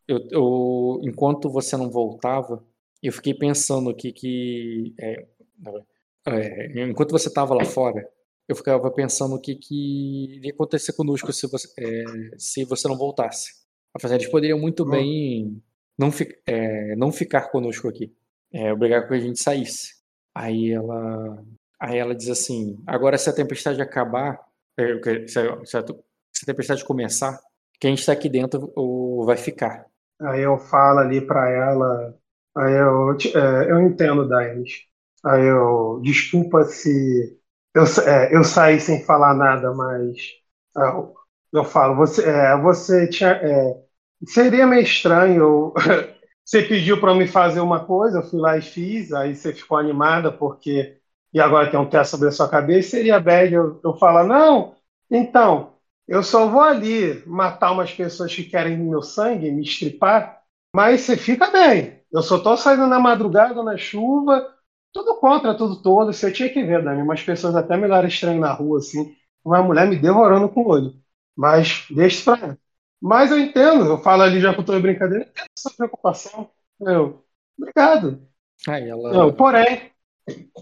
eu, 0.07 0.27
eu, 0.31 1.01
enquanto 1.03 1.49
você 1.49 1.75
não 1.77 1.89
voltava, 1.91 2.63
eu 3.03 3.11
fiquei 3.11 3.33
pensando 3.33 3.89
aqui 3.89 4.11
que. 4.11 4.93
É, 4.99 5.25
é, 6.27 6.83
enquanto 6.83 7.11
você 7.11 7.27
estava 7.27 7.53
lá 7.53 7.65
fora, 7.65 8.07
eu 8.47 8.55
ficava 8.55 8.89
pensando 8.91 9.35
o 9.35 9.41
que, 9.41 9.55
que 9.55 10.35
iria 10.37 10.51
acontecer 10.51 10.93
conosco 10.93 11.31
se 11.31 11.47
você, 11.47 11.67
é, 11.77 12.03
se 12.37 12.63
você 12.63 12.87
não 12.87 12.97
voltasse. 12.97 13.65
Eles 14.03 14.29
poderiam 14.29 14.59
muito 14.59 14.83
hum. 14.83 14.89
bem 14.89 15.63
não, 15.97 16.11
fi, 16.11 16.27
é, 16.45 16.95
não 16.95 17.11
ficar 17.11 17.49
conosco 17.49 17.87
aqui. 17.87 18.13
É, 18.53 18.71
obrigar 18.71 19.07
que 19.07 19.13
a 19.13 19.19
gente 19.19 19.41
saísse. 19.41 19.95
Aí 20.33 20.71
ela, 20.71 21.43
aí 21.79 21.97
ela 21.97 22.15
diz 22.15 22.29
assim: 22.29 22.81
agora 22.85 23.17
se 23.17 23.29
a 23.29 23.33
tempestade 23.33 23.81
acabar, 23.81 24.39
é, 24.77 25.27
se 25.27 25.39
a, 25.39 25.65
se 25.65 25.77
a, 25.77 25.85
se 26.33 26.43
a 26.43 26.45
tempestade 26.45 26.85
começar, 26.85 27.39
quem 27.79 27.93
está 27.93 28.13
aqui 28.13 28.29
dentro 28.29 28.71
ou 28.75 29.25
vai 29.25 29.37
ficar. 29.37 29.85
Aí 30.21 30.41
eu 30.41 30.57
falo 30.57 30.99
ali 30.99 31.21
para 31.21 31.49
ela, 31.49 32.17
aí 32.55 32.73
eu, 32.73 33.11
é, 33.11 33.71
eu 33.71 33.81
entendo, 33.81 34.27
Daemis. 34.27 34.71
Aí 35.25 35.45
eu, 35.45 35.99
desculpa 36.03 36.63
se 36.63 37.37
eu, 37.73 37.83
é, 38.07 38.35
eu 38.35 38.43
saí 38.43 38.79
sem 38.79 39.03
falar 39.03 39.33
nada, 39.35 39.73
mas 39.73 40.17
eu, 40.77 41.13
eu 41.53 41.63
falo, 41.65 41.95
você, 41.95 42.23
é, 42.23 42.57
você 42.57 43.07
tinha, 43.09 43.31
é, 43.31 43.84
Seria 44.27 44.65
meio 44.67 44.83
estranho. 44.83 45.73
Você 46.43 46.61
pediu 46.61 46.99
para 46.99 47.15
me 47.15 47.27
fazer 47.27 47.59
uma 47.59 47.85
coisa, 47.85 48.19
eu 48.19 48.23
fui 48.23 48.39
lá 48.39 48.55
e 48.57 48.61
fiz, 48.61 49.11
aí 49.11 49.35
você 49.35 49.51
ficou 49.51 49.77
animada 49.79 50.31
porque. 50.31 50.97
E 51.33 51.39
agora 51.39 51.69
tem 51.71 51.79
um 51.79 51.89
teste 51.89 52.11
sobre 52.11 52.27
a 52.29 52.31
sua 52.31 52.47
cabeça. 52.47 52.91
Seria 52.91 53.19
bad 53.19 53.51
eu, 53.53 53.79
eu 53.83 53.93
falar: 53.97 54.23
não, 54.25 54.75
então, 55.09 55.73
eu 56.07 56.21
só 56.23 56.47
vou 56.47 56.61
ali 56.61 57.23
matar 57.25 57.71
umas 57.71 57.91
pessoas 57.91 58.33
que 58.33 58.43
querem 58.43 58.77
meu 58.77 59.01
sangue, 59.01 59.51
me 59.51 59.63
estripar, 59.63 60.39
mas 60.73 61.01
você 61.01 61.17
fica 61.17 61.49
bem. 61.51 61.99
Eu 62.11 62.21
só 62.21 62.37
tô 62.39 62.55
saindo 62.55 62.85
na 62.87 62.99
madrugada, 62.99 63.63
na 63.63 63.75
chuva, 63.75 64.47
tudo 64.93 65.15
contra, 65.19 65.55
tudo 65.57 65.81
todo. 65.81 66.13
Você 66.13 66.31
tinha 66.31 66.49
que 66.49 66.63
ver, 66.63 66.83
Dani, 66.83 67.01
umas 67.01 67.23
pessoas 67.23 67.55
até 67.55 67.75
me 67.75 67.85
olharam 67.85 68.07
estranho 68.07 68.39
na 68.39 68.53
rua, 68.53 68.77
assim, 68.79 69.15
uma 69.43 69.63
mulher 69.63 69.87
me 69.87 69.95
devorando 69.97 70.47
com 70.49 70.61
o 70.61 70.67
olho. 70.69 70.93
Mas 71.35 71.85
deixa 71.89 72.23
pra 72.37 72.57
mas 73.05 73.29
eu 73.29 73.37
entendo, 73.37 73.85
eu 73.85 73.99
falo 73.99 74.23
ali 74.23 74.41
já 74.41 74.51
com 74.51 74.63
toda 74.63 74.79
brincadeira, 74.79 75.25
entendo 75.25 75.45
essa 75.55 75.69
preocupação. 75.77 76.49
Eu, 76.81 77.23
obrigado. 77.55 78.27
Aí 78.67 78.89
ela. 78.89 79.13
Eu, 79.13 79.31
porém. 79.31 79.91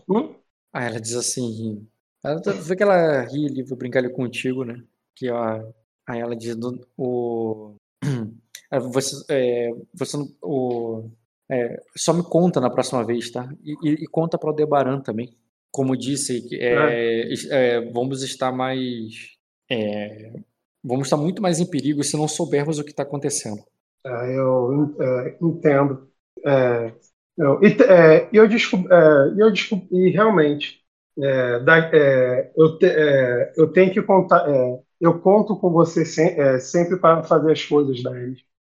Hum? 0.10 0.36
Aí 0.74 0.88
ela 0.88 1.00
diz 1.00 1.16
assim. 1.16 1.88
Ela 2.22 2.42
tá, 2.42 2.52
vê 2.52 2.76
que 2.76 2.84
ela 2.84 3.22
ri 3.22 3.46
ali, 3.46 3.64
vou 3.64 3.78
brincar 3.78 4.00
ali 4.00 4.10
contigo, 4.10 4.66
né? 4.66 4.84
Que 5.16 5.30
ó, 5.30 5.64
aí 6.06 6.20
ela 6.20 6.36
diz 6.36 6.58
do, 6.58 6.86
o. 6.98 7.76
Você, 8.92 9.24
é, 9.30 9.70
você 9.94 10.18
o, 10.42 11.08
é, 11.48 11.80
só 11.96 12.12
me 12.12 12.24
conta 12.24 12.60
na 12.60 12.72
próxima 12.72 13.06
vez, 13.06 13.30
tá? 13.30 13.48
E, 13.64 13.74
e, 13.84 14.04
e 14.04 14.08
conta 14.08 14.36
para 14.36 14.50
o 14.50 14.54
Debaran 14.54 15.00
também. 15.00 15.38
Como 15.72 15.96
disse, 15.96 16.44
é, 16.56 16.74
é. 16.74 17.34
é. 17.52 17.92
vamos 17.92 18.24
estar 18.24 18.52
mais 18.52 19.38
é, 19.70 20.34
vamos 20.84 21.08
estar 21.08 21.18
muito 21.18 21.42
mais 21.42 21.60
em 21.60 21.66
perigo 21.66 22.04
se 22.04 22.18
não 22.18 22.28
soubermos 22.28 22.80
o 22.80 22.84
que 22.84 22.92
está 22.92 23.04
acontecendo. 23.04 23.64
É, 24.06 24.38
eu 24.38 24.96
é, 25.00 25.38
entendo. 25.42 26.08
É, 26.46 26.94
eu, 27.38 27.60
é, 27.64 28.30
eu 28.32 28.48
descobri, 28.48 28.90
eu 29.38 29.52
descobri, 29.52 30.10
realmente, 30.10 30.84
da, 31.66 31.90
eu, 32.56 32.78
te, 32.78 32.86
é, 32.86 33.54
eu 33.56 33.72
tenho 33.72 33.92
que 33.92 34.02
contar, 34.02 34.48
é, 34.50 34.80
eu 35.00 35.20
conto 35.20 35.56
com 35.56 35.72
você 35.72 36.06
sem, 36.06 36.40
é, 36.40 36.60
sempre 36.60 36.98
para 36.98 37.24
fazer 37.24 37.52
as 37.52 37.64
coisas 37.66 38.04
da. 38.04 38.12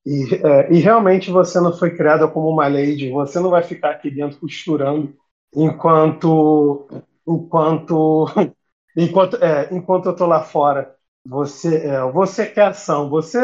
E, 0.05 0.23
e 0.71 0.79
realmente 0.79 1.29
você 1.29 1.59
não 1.59 1.73
foi 1.77 1.95
criada 1.95 2.27
como 2.29 2.49
uma 2.49 2.67
lady, 2.67 3.09
você 3.09 3.39
não 3.41 3.49
vai 3.49 3.61
ficar 3.61 3.91
aqui 3.91 4.09
dentro 4.09 4.39
costurando 4.39 5.13
enquanto 5.53 6.87
enquanto 7.27 8.25
enquanto 8.95 9.37
enquanto 9.71 10.05
eu 10.07 10.15
tô 10.15 10.25
lá 10.25 10.41
fora. 10.43 10.96
Você 11.29 11.77
é, 11.87 12.01
você 12.11 12.45
quer 12.45 12.67
ação, 12.67 13.09
você 13.09 13.39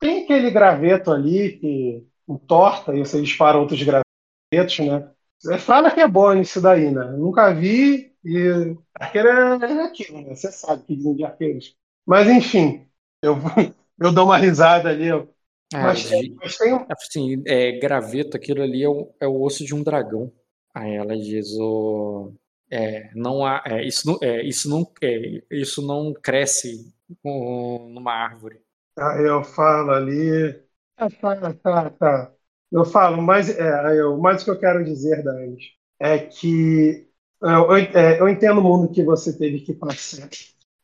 tem 0.00 0.24
aquele 0.24 0.50
graveto 0.50 1.10
ali 1.10 1.58
que 1.58 2.06
entorta 2.28 2.94
e 2.94 3.00
você 3.00 3.20
dispara 3.20 3.58
outros 3.58 3.82
gravetos, 3.82 4.78
né? 4.80 5.10
Você 5.38 5.58
fala 5.58 5.90
que 5.90 6.00
é 6.00 6.08
bom 6.08 6.34
isso 6.34 6.60
daí, 6.60 6.90
né? 6.90 7.04
nunca 7.12 7.52
vi 7.52 8.12
e 8.24 8.76
arqueiro 8.94 9.28
é 9.28 9.84
aquilo, 9.84 10.20
né? 10.22 10.34
Você 10.34 10.52
sabe 10.52 10.84
que 10.84 10.96
dizem 10.96 11.16
de 11.16 11.24
arqueiros. 11.24 11.76
Mas 12.06 12.28
enfim, 12.28 12.86
eu, 13.22 13.36
eu 13.98 14.12
dou 14.12 14.26
uma 14.26 14.36
risada 14.36 14.88
ali. 14.88 15.06
Eu, 15.06 15.28
é, 15.72 15.82
mas, 15.82 16.00
de, 16.00 16.34
mas 16.40 16.56
tem. 16.56 16.86
Assim, 16.88 17.42
é, 17.46 17.78
graveto, 17.78 18.36
aquilo 18.36 18.62
ali 18.62 18.82
é 18.82 18.88
o, 18.88 19.14
é 19.20 19.26
o 19.26 19.42
osso 19.42 19.64
de 19.64 19.74
um 19.74 19.82
dragão. 19.82 20.32
Aí 20.74 20.94
ela 20.94 21.16
diz 21.16 21.48
o. 21.58 22.32
É, 22.70 23.10
não 23.14 23.44
há, 23.44 23.62
é, 23.66 23.84
isso 23.84 24.06
não, 24.06 24.18
é, 24.22 24.42
isso 24.42 24.68
não, 24.68 24.90
é, 25.02 25.42
isso 25.50 25.86
não 25.86 26.14
cresce 26.14 26.90
numa 27.24 28.12
árvore. 28.12 28.60
Aí 28.98 29.24
eu 29.24 29.42
falo 29.44 29.92
ali. 29.92 30.62
Ah, 30.96 31.08
tá, 31.10 31.54
tá, 31.54 31.90
tá. 31.90 32.32
Eu 32.70 32.84
falo, 32.84 33.20
mas, 33.20 33.50
é, 33.50 34.00
eu, 34.00 34.16
mais 34.18 34.42
o 34.42 34.44
que 34.44 34.50
eu 34.50 34.58
quero 34.58 34.84
dizer, 34.84 35.22
Dani, 35.22 35.56
é 36.00 36.18
que 36.18 37.06
eu, 37.40 37.76
é, 37.76 38.20
eu 38.20 38.28
entendo 38.28 38.60
o 38.60 38.62
mundo 38.62 38.92
que 38.92 39.02
você 39.02 39.36
teve 39.36 39.60
que 39.60 39.74
passar 39.74 40.28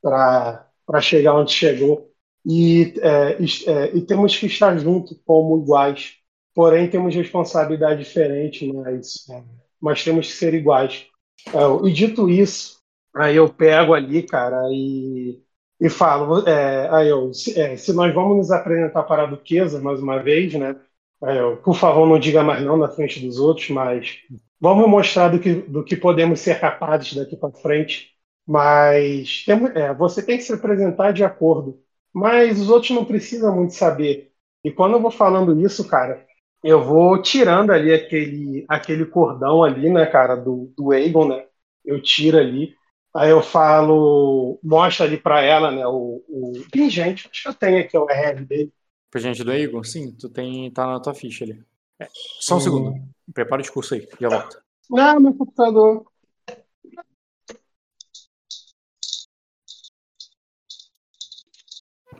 para 0.02 1.00
chegar 1.00 1.34
onde 1.34 1.52
chegou. 1.52 2.10
E, 2.44 2.94
é, 3.00 3.38
é, 3.70 3.96
e 3.96 4.02
temos 4.02 4.36
que 4.36 4.46
estar 4.46 4.76
juntos 4.78 5.18
como 5.24 5.58
iguais. 5.62 6.14
Porém, 6.54 6.90
temos 6.90 7.14
responsabilidade 7.14 8.02
diferente, 8.02 8.70
mas, 8.72 9.28
é, 9.30 9.42
mas 9.80 10.02
temos 10.02 10.26
que 10.28 10.32
ser 10.32 10.54
iguais. 10.54 11.06
É, 11.48 11.88
e 11.88 11.92
dito 11.92 12.28
isso, 12.28 12.80
aí 13.14 13.36
eu 13.36 13.52
pego 13.52 13.94
ali, 13.94 14.22
cara, 14.22 14.62
e, 14.72 15.40
e 15.80 15.88
falo, 15.88 16.46
é, 16.48 16.88
aí 16.90 17.08
eu, 17.08 17.32
se, 17.32 17.58
é, 17.58 17.76
se, 17.76 17.92
nós 17.92 18.12
vamos 18.14 18.36
nos 18.36 18.50
apresentar 18.50 19.04
para 19.04 19.24
a 19.24 19.26
Duquesa 19.26 19.80
mais 19.80 20.00
uma 20.00 20.20
vez, 20.22 20.54
né? 20.54 20.76
Eu, 21.22 21.56
por 21.58 21.76
favor, 21.76 22.06
não 22.06 22.18
diga 22.18 22.42
mais 22.42 22.62
não 22.64 22.76
na 22.76 22.88
frente 22.88 23.20
dos 23.24 23.38
outros, 23.38 23.68
mas 23.70 24.18
vamos 24.60 24.88
mostrar 24.88 25.28
do 25.28 25.38
que, 25.40 25.54
do 25.54 25.84
que 25.84 25.96
podemos 25.96 26.40
ser 26.40 26.60
capazes 26.60 27.14
daqui 27.14 27.36
para 27.36 27.50
frente. 27.52 28.12
Mas 28.46 29.44
temos, 29.44 29.74
é, 29.76 29.92
você 29.94 30.24
tem 30.24 30.36
que 30.38 30.44
se 30.44 30.52
apresentar 30.52 31.12
de 31.12 31.24
acordo. 31.24 31.80
Mas 32.12 32.60
os 32.60 32.70
outros 32.70 32.90
não 32.92 33.04
precisam 33.04 33.54
muito 33.54 33.74
saber. 33.74 34.32
E 34.64 34.70
quando 34.70 34.94
eu 34.94 35.02
vou 35.02 35.10
falando 35.10 35.60
isso, 35.60 35.86
cara, 35.86 36.26
eu 36.62 36.82
vou 36.82 37.20
tirando 37.22 37.70
ali 37.70 37.92
aquele, 37.92 38.64
aquele 38.68 39.04
cordão 39.06 39.62
ali, 39.62 39.90
né, 39.90 40.06
cara, 40.06 40.34
do, 40.36 40.72
do 40.76 40.92
Aegon, 40.92 41.28
né? 41.28 41.44
Eu 41.84 42.02
tiro 42.02 42.38
ali. 42.38 42.74
Aí 43.14 43.30
eu 43.30 43.42
falo, 43.42 44.60
mostra 44.62 45.06
ali 45.06 45.16
para 45.16 45.40
ela, 45.42 45.70
né, 45.70 45.86
o, 45.86 46.22
o 46.28 46.52
pingente, 46.70 47.28
acho 47.30 47.42
que 47.42 47.48
eu 47.48 47.54
tenho 47.54 47.80
aqui 47.80 47.96
o 47.96 48.06
RL 48.08 48.44
dele. 48.44 48.72
Pingente 49.10 49.42
do 49.42 49.50
Aegon? 49.50 49.82
Sim, 49.82 50.12
tu 50.12 50.28
tem, 50.28 50.70
tá 50.70 50.86
na 50.86 51.00
tua 51.00 51.14
ficha 51.14 51.44
ali. 51.44 51.64
É, 51.98 52.06
só 52.40 52.54
um 52.54 52.58
hum. 52.58 52.60
segundo. 52.60 52.94
Prepara 53.32 53.60
o 53.60 53.62
discurso 53.62 53.94
aí, 53.94 54.06
já 54.20 54.28
volto. 54.28 54.62
Não, 54.90 55.20
meu 55.20 55.34
computador. 55.34 56.06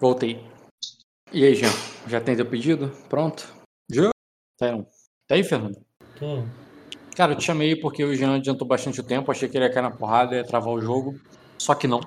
Voltei. 0.00 0.40
E 1.32 1.44
aí, 1.44 1.54
Jean? 1.54 1.70
Já 2.06 2.20
tem 2.20 2.36
teu 2.36 2.48
pedido? 2.48 2.90
Pronto? 3.08 3.52
Já? 3.90 4.10
Tá 4.56 4.66
aí, 4.66 4.84
Tá 5.26 5.34
aí, 5.34 5.44
Fernando? 5.44 5.84
Tô. 6.18 6.67
Cara, 7.18 7.32
eu 7.32 7.36
te 7.36 7.42
chamei 7.42 7.74
porque 7.74 8.04
o 8.04 8.14
Jean 8.14 8.36
adiantou 8.36 8.64
bastante 8.64 9.00
o 9.00 9.02
tempo. 9.02 9.32
Achei 9.32 9.48
que 9.48 9.58
ele 9.58 9.64
ia 9.64 9.72
cair 9.72 9.82
na 9.82 9.90
porrada 9.90 10.36
e 10.36 10.38
ia 10.38 10.44
travar 10.44 10.72
o 10.72 10.80
jogo. 10.80 11.18
Só 11.58 11.74
que 11.74 11.88
não. 11.88 11.98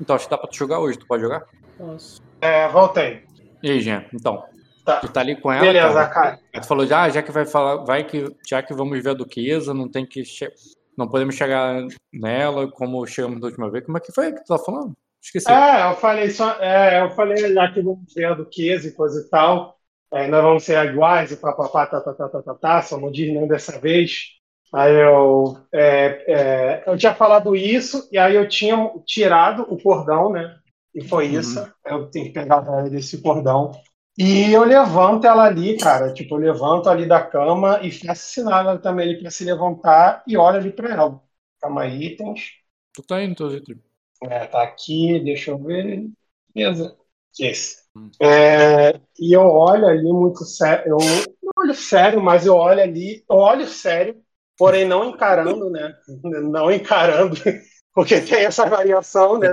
Então 0.00 0.16
acho 0.16 0.24
que 0.24 0.30
dá 0.32 0.36
pra 0.36 0.48
tu 0.48 0.56
jogar 0.56 0.80
hoje. 0.80 0.98
Tu 0.98 1.06
pode 1.06 1.22
jogar? 1.22 1.44
Posso. 1.78 2.20
É, 2.40 2.66
voltei. 2.66 3.22
E 3.62 3.70
aí, 3.70 3.80
Jean? 3.80 4.04
Então. 4.12 4.42
Tá. 4.84 4.96
Tu 4.96 5.08
tá 5.08 5.20
ali 5.20 5.36
com 5.36 5.52
ela. 5.52 5.64
Beleza, 5.64 5.94
cara. 6.08 6.08
cara. 6.10 6.40
Tu 6.52 6.66
falou, 6.66 6.84
ah, 6.92 7.08
já 7.08 7.22
que 7.22 7.30
vai 7.30 7.46
falar, 7.46 7.84
vai 7.84 8.02
que, 8.02 8.28
já 8.44 8.60
que 8.60 8.74
vamos 8.74 9.00
ver 9.00 9.10
a 9.10 9.14
Duquesa, 9.14 9.72
não 9.72 9.88
tem 9.88 10.04
que. 10.04 10.24
Che... 10.24 10.52
Não 10.98 11.06
podemos 11.06 11.36
chegar 11.36 11.86
nela 12.12 12.68
como 12.68 13.06
chegamos 13.06 13.40
da 13.40 13.46
última 13.46 13.70
vez. 13.70 13.84
Como 13.84 13.96
é 13.98 14.00
que 14.00 14.12
foi 14.12 14.32
que 14.32 14.40
tu 14.40 14.48
tá 14.48 14.58
falando? 14.58 14.94
Esqueci. 15.22 15.48
É, 15.48 15.88
eu 15.88 15.94
falei 15.94 16.28
só, 16.30 16.56
é, 16.60 17.02
eu 17.02 17.10
falei 17.10 17.54
já 17.54 17.70
que 17.70 17.80
vamos 17.80 18.12
ver 18.12 18.24
a 18.24 18.34
Duquesa 18.34 18.88
e 18.88 18.92
coisa 18.92 19.20
e 19.20 19.30
tal. 19.30 19.76
É, 20.12 20.26
nós 20.26 20.42
vamos 20.42 20.64
ser 20.64 20.84
iguais 20.86 21.30
e 21.30 21.36
papapá, 21.36 21.86
tá, 21.86 22.00
tá, 22.00 22.12
tá, 22.12 22.28
tá, 22.28 22.42
tá, 22.42 22.54
tá, 22.54 22.82
só 22.82 22.98
não 22.98 23.12
diz 23.12 23.32
nem 23.32 23.46
dessa 23.46 23.78
vez. 23.78 24.35
Aí 24.76 24.94
eu, 24.94 25.56
é, 25.72 26.24
é, 26.28 26.84
eu 26.86 26.98
tinha 26.98 27.14
falado 27.14 27.56
isso, 27.56 28.06
e 28.12 28.18
aí 28.18 28.34
eu 28.34 28.46
tinha 28.46 28.76
tirado 29.06 29.62
o 29.62 29.80
cordão, 29.80 30.30
né? 30.30 30.54
E 30.94 31.02
foi 31.02 31.28
uhum. 31.28 31.40
isso. 31.40 31.72
Eu 31.82 32.10
tenho 32.10 32.26
que 32.26 32.32
pegar 32.32 32.60
desse 32.90 33.22
cordão. 33.22 33.72
E 34.18 34.52
eu 34.52 34.64
levanto 34.64 35.26
ela 35.26 35.44
ali, 35.44 35.78
cara. 35.78 36.12
Tipo, 36.12 36.34
eu 36.34 36.40
levanto 36.40 36.90
ali 36.90 37.06
da 37.06 37.22
cama 37.22 37.80
e 37.82 37.90
faço 37.90 38.28
sinal 38.28 38.60
ela 38.60 38.78
também 38.78 39.08
ali 39.08 39.18
para 39.18 39.30
se 39.30 39.44
levantar 39.44 40.22
e 40.26 40.36
olho 40.36 40.58
ali 40.58 40.70
para 40.70 40.90
ela. 40.90 41.22
Calma 41.58 41.82
aí, 41.82 42.08
itens. 42.08 42.50
Tu 42.92 43.02
tá 43.02 43.22
indo, 43.22 43.34
tô 43.34 43.50
indo. 43.50 43.82
É, 44.24 44.46
tá 44.46 44.62
aqui, 44.62 45.18
deixa 45.20 45.52
eu 45.52 45.58
ver. 45.58 46.06
Beleza. 46.54 46.94
Esse. 47.40 47.76
Hum. 47.96 48.10
É, 48.20 49.00
e 49.18 49.34
eu 49.34 49.46
olho 49.46 49.86
ali 49.86 50.12
muito 50.12 50.44
sério. 50.44 50.90
Eu 50.90 50.98
não 51.42 51.64
olho 51.64 51.74
sério, 51.74 52.22
mas 52.22 52.44
eu 52.44 52.54
olho 52.54 52.82
ali, 52.82 53.24
eu 53.28 53.36
olho 53.36 53.66
sério, 53.66 54.22
porém 54.58 54.86
não 54.86 55.10
encarando, 55.10 55.70
né? 55.70 55.94
Não 56.24 56.70
encarando, 56.70 57.36
porque 57.94 58.20
tem 58.20 58.44
essa 58.44 58.66
variação, 58.66 59.38
né? 59.38 59.52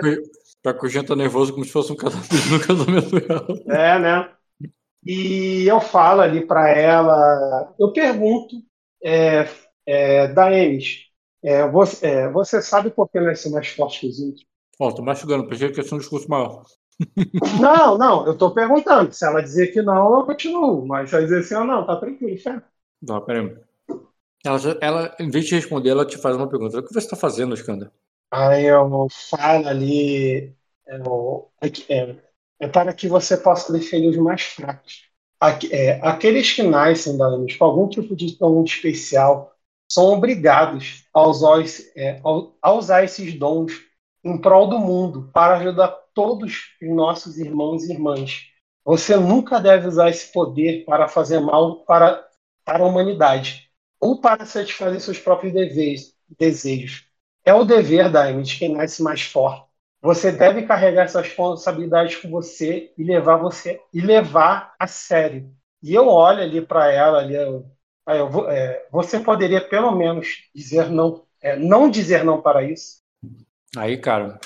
Tá 0.62 0.74
com 0.74 0.86
o 0.86 0.90
Jean 0.90 1.04
tá 1.04 1.16
nervoso 1.16 1.52
como 1.52 1.66
se 1.66 1.72
fosse 1.72 1.92
um 1.92 1.96
casamento 1.96 2.30
no 2.50 2.60
casamento 2.60 3.18
real. 3.18 3.46
É, 3.68 4.00
né? 4.00 4.30
E 5.06 5.68
eu 5.68 5.82
falo 5.82 6.22
ali 6.22 6.46
para 6.46 6.70
ela, 6.70 7.74
eu 7.78 7.92
pergunto, 7.92 8.56
é, 9.04 9.50
é, 9.86 10.28
Daemis, 10.30 11.02
é, 11.44 11.68
você, 11.68 12.06
é, 12.06 12.30
você 12.30 12.62
sabe 12.62 12.90
por 12.90 13.10
que 13.10 13.20
nós 13.20 13.42
somos 13.42 13.56
mais 13.56 13.68
fortes 13.68 14.00
que 14.00 14.08
os 14.08 14.20
outros? 14.20 14.46
Ó, 14.80 14.88
oh, 14.88 14.96
tô 14.96 15.02
mastigando, 15.02 15.48
pensei 15.48 15.70
que 15.70 15.82
ia 15.82 15.84
ser 15.84 15.96
um 15.96 16.00
discurso 16.00 16.30
maior. 16.30 16.64
Não, 17.60 17.98
não, 17.98 18.26
eu 18.26 18.38
tô 18.38 18.52
perguntando. 18.52 19.12
Se 19.12 19.26
ela 19.26 19.42
dizer 19.42 19.68
que 19.68 19.82
não, 19.82 20.20
eu 20.20 20.26
continuo. 20.26 20.86
Mas 20.86 21.10
se 21.10 21.16
ela 21.16 21.24
dizer 21.24 21.40
assim, 21.40 21.68
não, 21.68 21.86
tá 21.86 21.96
tranquilo, 21.98 22.38
certo? 22.40 22.66
Não, 23.02 23.22
peraí. 23.22 23.56
Ela, 24.44 24.60
ela, 24.82 25.16
em 25.20 25.30
vez 25.30 25.46
de 25.46 25.56
responder, 25.56 25.90
ela 25.92 26.06
te 26.06 26.18
faz 26.18 26.36
uma 26.36 26.50
pergunta. 26.50 26.80
O 26.80 26.84
que 26.84 26.94
você 26.94 27.00
está 27.00 27.16
fazendo, 27.16 27.56
Skanda? 27.56 27.92
Aí 28.30 28.66
eu 28.66 29.08
falo 29.30 29.68
ali. 29.68 30.54
Eu, 30.86 31.50
é, 31.90 32.16
é 32.60 32.68
para 32.68 32.94
que 32.94 33.08
você 33.08 33.38
possa 33.38 33.72
defender 33.72 34.10
os 34.10 34.18
mais 34.18 34.42
fracos. 34.42 35.04
É, 35.72 36.00
aqueles 36.02 36.52
que 36.54 36.64
nascem 36.64 37.18
da 37.18 37.28
com 37.58 37.66
algum 37.66 37.88
tipo 37.88 38.16
de 38.16 38.38
dom 38.38 38.64
especial 38.64 39.54
são 39.90 40.06
obrigados 40.06 41.06
a 41.14 41.28
usar, 41.28 41.64
é, 41.96 42.22
a 42.62 42.74
usar 42.74 43.04
esses 43.04 43.38
dons 43.38 43.74
em 44.24 44.38
prol 44.40 44.68
do 44.68 44.80
mundo 44.80 45.30
para 45.34 45.58
ajudar 45.58 45.90
todos 46.14 46.54
os 46.82 46.90
nossos 46.90 47.38
irmãos 47.38 47.84
e 47.84 47.94
irmãs. 47.94 48.42
Você 48.86 49.16
nunca 49.18 49.60
deve 49.60 49.88
usar 49.88 50.10
esse 50.10 50.32
poder 50.32 50.86
para 50.86 51.08
fazer 51.08 51.40
mal 51.40 51.84
para, 51.86 52.26
para 52.66 52.84
a 52.84 52.88
humanidade 52.88 53.70
ou 54.04 54.20
para 54.20 54.46
satisfazer 54.46 55.00
seus 55.00 55.20
próprios 55.20 55.54
desejos. 56.38 57.08
É 57.46 57.54
o 57.54 57.64
dever 57.64 58.12
da 58.12 58.32
de 58.32 58.58
quem 58.58 58.74
nasce 58.74 59.02
mais 59.02 59.22
forte 59.22 59.74
você 60.04 60.34
deve 60.34 60.64
carregar 60.64 61.04
essa 61.04 61.22
responsabilidade 61.22 62.18
com 62.18 62.30
você 62.30 62.92
e 62.98 63.04
levar 63.06 63.38
você 63.38 63.80
e 63.94 64.02
levar 64.02 64.76
a 64.78 64.86
sério. 64.86 65.50
E 65.82 65.94
eu 65.94 66.08
olho 66.08 66.42
ali 66.42 66.62
para 66.62 66.92
ela 66.92 67.20
ali, 67.20 67.36
eu, 67.36 67.66
eu, 68.06 68.50
é, 68.50 68.86
você 68.92 69.18
poderia 69.18 69.62
pelo 69.62 69.96
menos 69.96 70.28
dizer 70.54 70.90
não, 70.90 71.24
é, 71.42 71.56
não 71.56 71.90
dizer 71.90 72.26
não 72.26 72.42
para 72.42 72.70
isso. 72.70 73.02
Aí, 73.78 73.98
cara, 73.98 74.38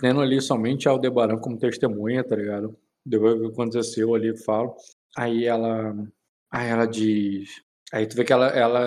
tendo 0.00 0.22
ali 0.22 0.40
somente 0.40 0.88
a 0.88 0.92
Aldebaran 0.92 1.38
como 1.38 1.58
testemunha, 1.58 2.24
tá 2.24 2.34
ligado? 2.34 2.74
Depois 3.04 3.38
que 3.38 3.46
aconteceu 3.46 4.14
ali, 4.14 4.34
falo. 4.42 4.74
Aí 5.14 5.44
ela, 5.44 5.94
aí 6.50 6.66
ela 6.66 6.86
diz, 6.86 7.50
aí 7.92 8.06
tu 8.06 8.16
vê 8.16 8.24
que 8.24 8.32
ela, 8.32 8.46
ela 8.48 8.80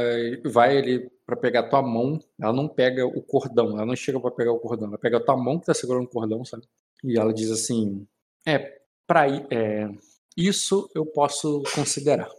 vai 0.46 0.78
ali 0.78 1.10
para 1.26 1.36
pegar 1.38 1.70
tua 1.70 1.82
mão, 1.82 2.20
ela 2.40 2.54
não 2.54 2.68
pega 2.68 3.06
o 3.06 3.22
cordão, 3.22 3.72
ela 3.72 3.86
não 3.86 3.96
chega 3.96 4.20
para 4.20 4.32
pegar 4.32 4.52
o 4.52 4.60
cordão, 4.60 4.88
ela 4.90 4.98
pega 4.98 5.18
a 5.18 5.24
tua 5.24 5.38
mão 5.38 5.60
que 5.60 5.66
tá 5.66 5.74
segurando 5.74 6.06
o 6.06 6.10
cordão, 6.10 6.44
sabe? 6.46 6.66
E 7.04 7.18
ela 7.18 7.34
diz 7.34 7.52
assim: 7.52 8.08
"É, 8.46 8.80
para 9.08 9.28
é, 9.52 9.90
isso 10.38 10.90
eu 10.96 11.06
posso 11.06 11.64
considerar". 11.76 12.30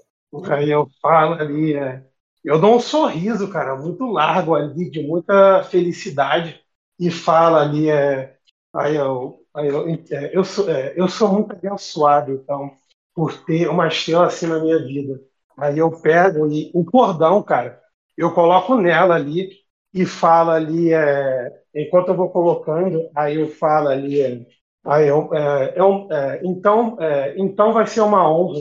Aí 0.50 0.70
eu 0.70 0.90
falo 1.00 1.34
ali, 1.34 1.74
é, 1.74 2.04
eu 2.44 2.60
dou 2.60 2.76
um 2.76 2.80
sorriso, 2.80 3.48
cara, 3.50 3.76
muito 3.76 4.04
largo 4.06 4.54
ali, 4.54 4.90
de 4.90 5.00
muita 5.02 5.62
felicidade, 5.64 6.60
e 6.98 7.10
fala 7.10 7.62
ali, 7.62 7.88
é, 7.88 8.36
aí 8.74 8.96
eu, 8.96 9.40
aí 9.54 9.68
eu, 9.68 9.88
é, 10.10 10.36
eu, 10.36 10.44
sou, 10.44 10.68
é, 10.70 10.92
eu 10.96 11.08
sou 11.08 11.32
muito 11.32 11.52
abençoado, 11.52 12.32
então, 12.32 12.76
por 13.14 13.44
ter 13.44 13.68
uma 13.68 13.86
estrela 13.88 14.26
assim 14.26 14.46
na 14.48 14.58
minha 14.60 14.78
vida. 14.84 15.20
Aí 15.56 15.78
eu 15.78 15.90
pego 16.00 16.46
e 16.50 16.70
o 16.74 16.84
cordão, 16.84 17.42
cara, 17.42 17.80
eu 18.16 18.32
coloco 18.32 18.76
nela 18.76 19.14
ali 19.14 19.50
e 19.92 20.04
falo 20.04 20.50
ali, 20.50 20.92
é, 20.92 21.52
enquanto 21.74 22.08
eu 22.08 22.16
vou 22.16 22.30
colocando, 22.30 23.08
aí 23.14 23.36
eu 23.40 23.48
falo 23.48 23.88
ali, 23.88 24.20
é, 24.20 24.44
aí 24.84 25.06
eu, 25.06 25.32
é, 25.32 25.74
eu, 25.76 26.08
é, 26.10 26.40
então, 26.44 26.96
é, 27.00 27.34
então 27.38 27.72
vai 27.72 27.86
ser 27.86 28.00
uma 28.00 28.28
honra 28.28 28.60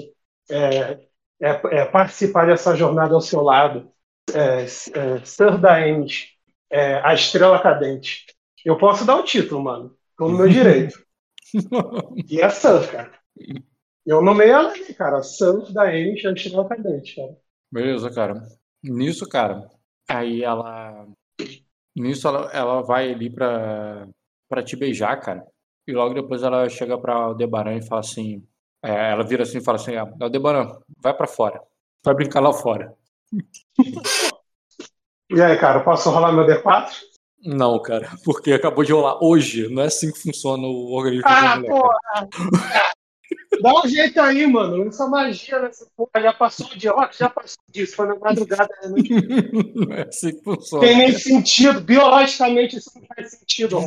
é, 0.49 0.99
é, 1.41 1.85
participar 1.85 2.45
dessa 2.45 2.75
jornada 2.75 3.15
ao 3.15 3.21
seu 3.21 3.41
lado, 3.41 3.91
Sir 5.25 5.57
Daemis, 5.59 6.27
a 7.03 7.13
estrela 7.13 7.61
cadente. 7.61 8.25
Eu 8.63 8.77
posso 8.77 9.05
dar 9.05 9.17
o 9.17 9.23
título, 9.23 9.63
mano, 9.63 9.95
tô 10.17 10.29
no 10.29 10.37
meu 10.37 10.47
direito. 10.49 10.97
e 12.29 12.39
é 12.39 12.49
Sir, 12.49 12.89
cara. 12.91 13.11
Eu 14.05 14.21
nomeei 14.21 14.51
ela 14.51 14.69
ali, 14.69 14.93
cara, 14.93 15.23
Sir 15.23 15.71
Daemis, 15.71 16.25
a 16.25 16.31
estrela 16.31 16.67
cadente, 16.67 17.15
cara. 17.15 17.37
Beleza, 17.71 18.11
cara. 18.11 18.43
Nisso, 18.83 19.27
cara, 19.27 19.69
aí 20.09 20.43
ela 20.43 21.07
Nisso 21.95 22.27
ela, 22.27 22.49
ela 22.51 22.81
vai 22.81 23.11
ali 23.11 23.29
pra, 23.29 24.07
pra 24.49 24.63
te 24.63 24.75
beijar, 24.75 25.15
cara. 25.19 25.45
E 25.87 25.91
logo 25.91 26.13
depois 26.13 26.41
ela 26.41 26.67
chega 26.69 26.97
pra 26.97 27.13
Aldebaran 27.13 27.77
e 27.77 27.85
fala 27.85 28.01
assim. 28.01 28.43
É, 28.83 29.11
ela 29.11 29.23
vira 29.23 29.43
assim 29.43 29.59
e 29.59 29.63
fala 29.63 29.77
assim: 29.77 29.95
Aldebaran, 29.95 30.75
vai 30.99 31.13
pra 31.13 31.27
fora. 31.27 31.61
Vai 32.03 32.15
brincar 32.15 32.39
lá 32.39 32.51
fora. 32.51 32.93
E 35.29 35.41
aí, 35.41 35.57
cara, 35.57 35.81
posso 35.81 36.09
rolar 36.09 36.31
meu 36.31 36.45
D4? 36.45 36.91
Não, 37.45 37.81
cara, 37.81 38.09
porque 38.23 38.53
acabou 38.53 38.83
de 38.83 38.93
rolar 38.93 39.23
hoje. 39.23 39.67
Não 39.69 39.83
é 39.83 39.87
assim 39.87 40.11
que 40.11 40.19
funciona 40.19 40.63
o 40.63 40.93
organismo 40.93 41.27
ah, 41.27 41.41
da 41.41 41.55
mulher. 41.55 41.69
Porra. 41.69 42.29
Dá 43.61 43.73
um 43.73 43.87
jeito 43.87 44.19
aí, 44.19 44.45
mano. 44.47 44.87
Essa 44.87 45.07
magia 45.07 45.59
nessa 45.59 45.87
porra 45.95 46.21
já 46.21 46.33
passou 46.33 46.67
o 46.67 46.77
dia. 46.77 46.93
Ó, 46.93 47.07
já 47.11 47.29
passou 47.29 47.57
disso. 47.69 47.95
Foi 47.95 48.07
na 48.07 48.15
madrugada. 48.15 48.69
Né? 48.83 49.03
Não 49.75 49.93
é 49.95 50.07
assim 50.07 50.35
que 50.35 50.43
funciona. 50.43 50.85
Tem 50.85 50.97
nem 50.97 51.11
sentido. 51.13 51.81
Biologicamente 51.81 52.77
isso 52.77 52.91
não 52.95 53.03
faz 53.07 53.31
sentido. 53.31 53.79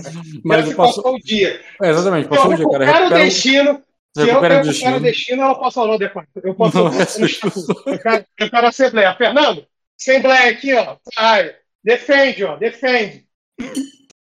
Mas 0.44 0.72
passou... 0.74 1.02
passou 1.02 1.14
o 1.14 1.18
dia. 1.18 1.60
É, 1.82 1.90
exatamente, 1.90 2.28
passou 2.28 2.52
o 2.52 2.56
dia, 2.56 2.68
cara. 2.68 2.84
Recupera 2.84 3.06
o 3.06 3.18
destino. 3.18 3.82
Se 4.16 4.22
eu 4.22 4.26
recupero 4.26 4.96
o 4.96 5.00
destino, 5.00 5.42
ela 5.42 5.54
posso 5.54 5.74
falar 5.74 5.98
depois. 5.98 6.26
Eu 6.42 6.54
posso. 6.54 6.76
Não, 6.76 6.88
é 6.88 7.02
assim 7.02 7.22
eu, 7.22 7.98
quero, 7.98 8.24
eu 8.38 8.50
quero 8.50 8.66
assembleia. 8.66 9.14
Fernando, 9.14 9.66
assembleia 10.00 10.50
aqui, 10.50 10.74
ó. 10.74 10.96
Sai. 11.12 11.54
Defende, 11.84 12.44
ó. 12.44 12.56
Defende. 12.56 13.26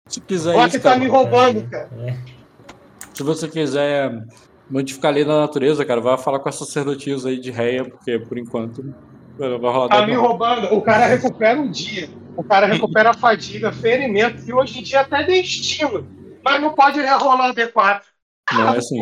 Se 0.08 0.20
quiser. 0.20 0.54
Ó, 0.56 0.68
que 0.68 0.78
tá 0.78 0.96
me 0.96 1.06
roubando, 1.06 1.68
cara. 1.70 1.88
Se 3.14 3.22
você 3.22 3.48
quiser 3.48 4.10
modificar 4.68 5.10
a 5.10 5.14
lei 5.14 5.24
da 5.24 5.40
natureza, 5.40 5.84
cara, 5.84 6.00
vai 6.00 6.16
falar 6.18 6.38
com 6.38 6.48
as 6.48 6.56
sacerdotisas 6.56 7.26
aí 7.26 7.38
de 7.38 7.50
réia, 7.50 7.84
porque 7.84 8.18
por 8.18 8.38
enquanto 8.38 8.94
vai 9.38 9.48
rolar. 9.48 9.88
Tá 9.88 10.06
me 10.06 10.14
roubando. 10.14 10.74
O 10.74 10.80
cara 10.80 11.06
recupera 11.06 11.60
um 11.60 11.70
dia. 11.70 12.08
O 12.36 12.42
cara 12.42 12.66
recupera 12.66 13.10
a 13.10 13.14
fadiga, 13.14 13.72
ferimento, 13.72 14.42
e 14.46 14.52
hoje 14.52 14.80
em 14.80 14.82
dia 14.82 15.00
até 15.00 15.22
destino. 15.22 16.06
Mas 16.44 16.60
não 16.60 16.74
pode 16.74 17.00
rolar 17.00 17.54
D4. 17.54 18.02
Não, 18.52 18.74
é 18.74 18.78
assim. 18.78 19.00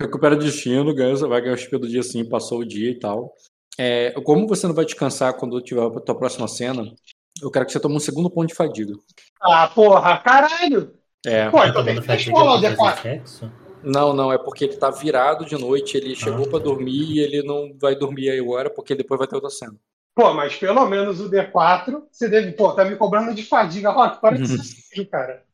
Recupera 0.00 0.36
destino, 0.36 0.94
ganha, 0.94 1.16
vai 1.16 1.40
ganhar 1.40 1.54
o 1.54 1.58
XP 1.58 1.78
do 1.78 1.88
dia 1.88 2.02
sim, 2.02 2.28
passou 2.28 2.60
o 2.60 2.66
dia 2.66 2.90
e 2.90 2.98
tal. 2.98 3.34
É, 3.78 4.12
como 4.24 4.46
você 4.46 4.66
não 4.66 4.74
vai 4.74 4.84
descansar 4.84 5.34
quando 5.34 5.60
tiver 5.60 5.82
a 5.82 6.00
tua 6.00 6.14
próxima 6.14 6.48
cena, 6.48 6.94
eu 7.42 7.50
quero 7.50 7.66
que 7.66 7.72
você 7.72 7.80
tome 7.80 7.96
um 7.96 8.00
segundo 8.00 8.30
ponto 8.30 8.48
de 8.48 8.54
fadiga. 8.54 8.94
Ah, 9.40 9.68
porra, 9.68 10.18
caralho! 10.18 10.94
É. 11.24 11.50
Pô, 11.50 11.62
então 11.64 11.84
tem 11.84 12.00
que 12.00 12.30
rolar 12.30 12.54
o 12.54 12.60
D4. 12.60 13.50
Não, 13.86 14.12
não, 14.12 14.32
é 14.32 14.36
porque 14.36 14.64
ele 14.64 14.76
tá 14.76 14.90
virado 14.90 15.44
de 15.44 15.56
noite, 15.56 15.96
ele 15.96 16.16
chegou 16.16 16.44
ah. 16.44 16.48
para 16.48 16.58
dormir 16.58 17.12
e 17.12 17.20
ele 17.20 17.40
não 17.44 17.72
vai 17.80 17.94
dormir 17.94 18.28
agora, 18.30 18.68
porque 18.68 18.96
depois 18.96 19.16
vai 19.16 19.28
ter 19.28 19.36
outra 19.36 19.48
cena. 19.48 19.76
Pô, 20.12 20.34
mas 20.34 20.56
pelo 20.56 20.84
menos 20.86 21.20
o 21.20 21.30
D4, 21.30 22.02
você 22.10 22.28
deve, 22.28 22.50
pô, 22.50 22.72
tá 22.72 22.84
me 22.84 22.96
cobrando 22.96 23.32
de 23.32 23.44
fadiga. 23.44 23.90
Rock, 23.90 24.20
para 24.20 24.38
de 24.38 24.48
ser 24.48 25.04
cara. 25.06 25.44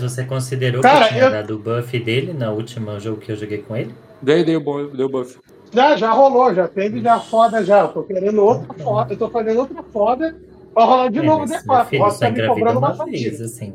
Você 0.00 0.24
considerou 0.24 0.82
cara, 0.82 1.04
que 1.04 1.12
tinha 1.12 1.24
eu... 1.26 1.30
dado 1.30 1.54
o 1.54 1.58
buff 1.58 1.96
dele 2.00 2.32
no 2.32 2.50
último 2.52 2.98
jogo 2.98 3.20
que 3.20 3.30
eu 3.30 3.36
joguei 3.36 3.58
com 3.58 3.76
ele? 3.76 3.94
Dei, 4.20 4.42
dei 4.42 4.56
o 4.56 4.86
dei 4.88 5.04
o 5.04 5.08
buff. 5.08 5.38
Já, 5.72 5.96
já 5.96 6.10
rolou, 6.10 6.52
já 6.52 6.66
teve 6.66 7.00
já 7.00 7.20
foda 7.20 7.64
já. 7.64 7.82
Eu 7.82 7.88
tô 7.88 8.02
querendo 8.02 8.42
outra 8.42 8.74
foda, 8.82 9.12
eu 9.12 9.18
tô 9.18 9.28
fazendo 9.28 9.60
outra 9.60 9.80
foda 9.92 10.36
pra 10.72 10.84
rolar 10.84 11.08
de 11.08 11.20
é, 11.20 11.22
novo 11.22 11.44
o 11.44 11.46
D4. 11.46 11.86
Filho, 11.86 12.02
Rock 12.02 12.18
tá 12.18 12.30
me 12.30 12.46
cobrando 12.48 12.78
uma 12.78 12.94
fadiga. 12.94 13.44
Assim. 13.44 13.74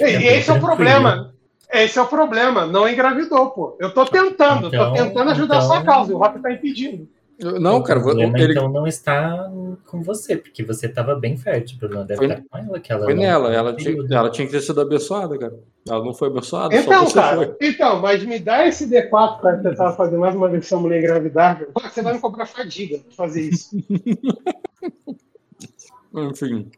esse 0.00 0.48
é 0.48 0.54
o 0.54 0.60
problema. 0.60 1.34
Esse 1.70 1.98
é 1.98 2.02
o 2.02 2.06
problema, 2.06 2.66
não 2.66 2.88
engravidou, 2.88 3.50
pô. 3.50 3.76
Eu 3.78 3.92
tô 3.92 4.04
tentando, 4.06 4.68
então, 4.68 4.94
tô 4.94 5.02
tentando 5.02 5.30
ajudar 5.30 5.56
então... 5.56 5.70
a 5.70 5.74
sua 5.74 5.84
causa, 5.84 6.14
o 6.14 6.18
Rock 6.18 6.40
tá 6.40 6.50
impedindo. 6.50 7.08
Não, 7.38 7.80
cara, 7.84 8.00
o 8.00 8.02
problema, 8.02 8.36
ele... 8.36 8.52
então 8.52 8.68
não 8.68 8.84
está 8.84 9.48
com 9.86 10.02
você, 10.02 10.36
porque 10.36 10.64
você 10.64 10.86
estava 10.86 11.14
bem 11.14 11.36
fértil, 11.36 11.76
o 11.76 11.78
problema 11.78 12.04
deve 12.04 12.18
foi, 12.18 12.26
estar 12.26 12.42
com 12.50 12.58
ela. 12.58 12.80
Que 12.80 12.92
ela 12.92 13.04
foi 13.04 13.14
nela, 13.14 13.54
ela 13.54 13.76
tinha, 13.76 13.96
ela 14.10 14.28
tinha 14.28 14.44
que 14.44 14.52
ter 14.52 14.60
sido 14.60 14.80
abençoada, 14.80 15.38
cara. 15.38 15.56
Ela 15.88 16.04
não 16.04 16.12
foi 16.12 16.28
abençoada. 16.28 16.74
Então, 16.74 17.08
cara, 17.12 17.36
foi. 17.36 17.56
então, 17.60 18.00
mas 18.00 18.24
me 18.24 18.40
dá 18.40 18.66
esse 18.66 18.88
D4 18.88 19.40
para 19.40 19.56
tentar 19.58 19.92
fazer 19.92 20.16
mais 20.16 20.34
uma 20.34 20.48
versão 20.48 20.80
mulher 20.80 20.98
engravidar. 20.98 21.64
Você 21.74 22.02
vai 22.02 22.14
me 22.14 22.20
cobrar 22.20 22.46
fadiga 22.46 22.98
pra 22.98 23.14
fazer 23.14 23.42
isso. 23.42 23.70
Enfim. 26.12 26.68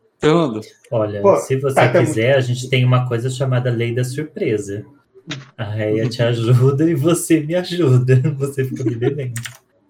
Olha, 0.90 1.22
Pô, 1.22 1.36
se 1.36 1.56
você 1.56 1.74
tá, 1.74 1.92
quiser, 1.92 2.36
a 2.36 2.40
gente 2.40 2.68
tem 2.68 2.84
uma 2.84 3.09
coisa 3.09 3.30
chamada 3.30 3.70
lei 3.70 3.94
da 3.94 4.05
surpresa. 4.05 4.84
A 5.56 5.64
Reia 5.64 6.09
te 6.09 6.22
ajuda 6.22 6.84
e 6.84 6.94
você 6.94 7.40
me 7.40 7.55
ajuda. 7.55 8.20
Você 8.36 8.64
fica 8.64 8.82
me 8.82 8.97
devendo. 8.97 9.40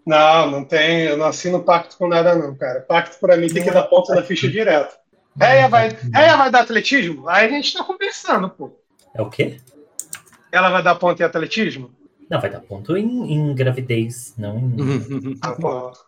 Não, 0.04 0.50
não 0.50 0.64
tem. 0.64 1.02
Eu 1.02 1.16
não 1.16 1.26
assino 1.26 1.62
pacto 1.62 1.96
com 1.96 2.08
nada, 2.08 2.34
não, 2.34 2.54
cara. 2.54 2.80
Pacto 2.80 3.18
pra 3.18 3.36
mim 3.36 3.48
tem 3.48 3.62
que 3.62 3.70
dar 3.70 3.84
ponto 3.84 4.12
na 4.14 4.22
ficha 4.22 4.48
direto. 4.48 4.98
Reia 5.38 5.68
vai, 5.68 5.96
Reia 6.12 6.36
vai 6.36 6.50
dar 6.50 6.60
atletismo? 6.60 7.28
Aí 7.28 7.46
a 7.46 7.48
gente 7.48 7.72
tá 7.72 7.84
conversando, 7.84 8.50
pô. 8.50 8.72
É 9.14 9.22
o 9.22 9.30
quê? 9.30 9.58
Ela 10.52 10.70
vai 10.70 10.82
dar 10.82 10.96
ponto 10.96 11.20
em 11.20 11.24
atletismo? 11.24 11.90
Não, 12.30 12.40
vai 12.40 12.48
dar 12.48 12.60
ponto 12.60 12.96
em, 12.96 13.32
em 13.32 13.54
gravidez, 13.56 14.34
não 14.38 14.56
em... 14.56 15.36
Ah, 15.42 15.56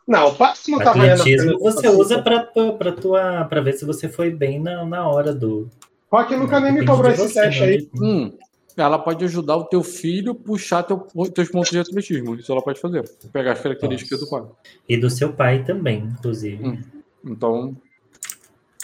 não, 0.07 0.29
o 0.29 0.35
passo 0.37 0.71
não 0.71 0.79
tá 0.79 0.93
Atletismo 0.93 1.59
você 1.59 1.89
usa 1.89 2.23
pra, 2.23 2.45
pra, 2.45 2.93
tua, 2.93 3.45
pra 3.47 3.61
ver 3.61 3.73
se 3.73 3.85
você 3.85 4.09
foi 4.09 4.31
bem 4.31 4.61
na, 4.61 4.85
na 4.85 5.09
hora 5.09 5.35
do... 5.35 5.69
Rock 6.13 6.37
nunca 6.37 6.61
nem 6.61 6.73
me 6.73 6.87
cobrou 6.87 7.11
esse 7.11 7.35
teste 7.35 7.65
aí. 7.65 7.91
Hum, 8.01 8.33
ela 8.77 9.01
pode 9.01 9.25
ajudar 9.25 9.57
o 9.57 9.65
teu 9.65 9.83
filho 9.83 10.33
puxar 10.33 10.85
teu, 10.85 10.99
teus 11.35 11.51
pontos 11.51 11.71
de 11.71 11.81
atletismo. 11.81 12.37
Isso 12.37 12.53
ela 12.53 12.63
pode 12.63 12.79
fazer. 12.79 13.03
Pegar 13.33 13.53
as 13.53 13.61
características 13.61 14.21
Nossa. 14.21 14.37
do 14.37 14.47
pai. 14.47 14.57
E 14.89 14.97
do 14.97 15.11
seu 15.11 15.33
pai 15.33 15.65
também, 15.65 16.05
inclusive. 16.05 16.65
Hum, 16.65 16.83
então... 17.25 17.77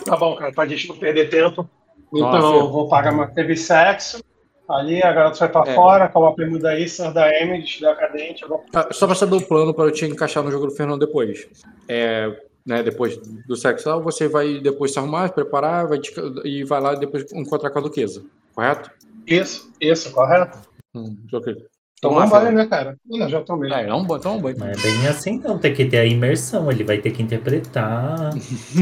Tá 0.05 0.17
bom, 0.17 0.35
cara, 0.35 0.53
pra 0.53 0.67
gente 0.67 0.89
não 0.89 0.97
perder 0.97 1.29
tempo. 1.29 1.69
Então, 2.13 2.33
Nossa, 2.33 2.67
vou 2.67 2.89
pagar, 2.89 3.13
mas 3.13 3.33
teve 3.33 3.55
sexo. 3.57 4.21
Ali 4.69 5.03
a 5.03 5.13
garota 5.13 5.39
vai 5.39 5.49
pra 5.49 5.73
é. 5.73 5.75
fora, 5.75 6.09
coloca 6.09 6.43
o 6.43 6.59
da 6.59 6.79
Isser, 6.79 7.11
da 7.13 7.35
Emily, 7.41 7.65
da 7.81 7.95
Cadente. 7.95 8.47
Vou... 8.47 8.63
Ah, 8.75 8.89
só 8.93 9.07
pra 9.07 9.15
saber 9.15 9.37
o 9.37 9.47
plano 9.47 9.73
para 9.73 9.87
eu 9.87 9.93
te 9.93 10.05
encaixar 10.05 10.45
no 10.45 10.51
jogo 10.51 10.67
do 10.67 10.75
Fernando 10.75 11.01
depois. 11.01 11.49
É, 11.89 12.31
né, 12.67 12.83
depois 12.83 13.17
do 13.17 13.57
sexo, 13.57 14.01
você 14.03 14.29
vai 14.29 14.61
depois 14.61 14.93
se 14.93 14.99
arrumar, 14.99 15.29
se 15.29 15.35
preparar 15.35 15.89
vai 15.89 15.99
e 16.45 16.65
vai 16.65 16.81
lá 16.83 16.95
depois 16.95 17.33
encontrar 17.33 17.71
com 17.71 17.79
a 17.79 17.83
Duquesa, 17.83 18.23
correto? 18.55 18.91
Isso, 19.27 19.73
isso, 19.81 20.13
correto. 20.13 20.59
Hum, 20.95 21.17
ok. 21.33 21.67
Tomar 22.01 22.27
um 22.27 22.29
banho, 22.29 22.53
né, 22.53 22.67
cara? 22.67 22.97
Não, 23.07 23.29
já 23.29 23.41
tomei. 23.41 23.73
É, 23.73 23.87
não, 23.87 24.07
toma 24.07 24.37
um 24.37 24.41
banho. 24.41 24.59
Não 24.59 24.69
é 24.69 24.73
bem 24.77 25.09
assim, 25.09 25.33
então. 25.33 25.59
Tem 25.59 25.75
que 25.75 25.85
ter 25.87 25.99
a 25.99 26.05
imersão. 26.05 26.71
Ele 26.71 26.85
vai 26.85 26.99
ter 26.99 27.11
que 27.11 27.23
interpretar 27.23 28.31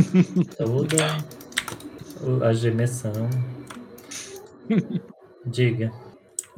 toda 0.58 2.44
a 2.46 2.52
gemessão. 2.52 3.30
Diga. 5.46 5.92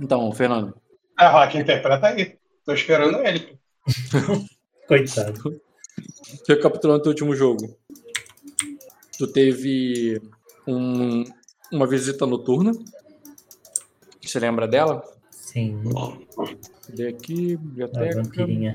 Então, 0.00 0.32
Fernando. 0.32 0.74
A 1.16 1.28
Rock 1.28 1.58
interpreta 1.58 2.06
aí. 2.06 2.38
Tô 2.64 2.72
esperando 2.72 3.18
ele. 3.26 3.58
Coitado. 4.88 5.60
Recapitulando 6.48 7.02
teu 7.02 7.10
último 7.10 7.34
jogo. 7.34 7.76
Tu 9.18 9.26
teve 9.26 10.20
um, 10.66 11.24
uma 11.72 11.86
visita 11.86 12.26
noturna. 12.26 12.72
Você 14.22 14.38
lembra 14.38 14.68
dela? 14.68 15.02
Sim. 15.30 15.82
Cadê 16.86 17.08
aqui? 17.08 17.56
Biblioteca. 17.56 18.20
A 18.20 18.22
vampirinha. 18.22 18.74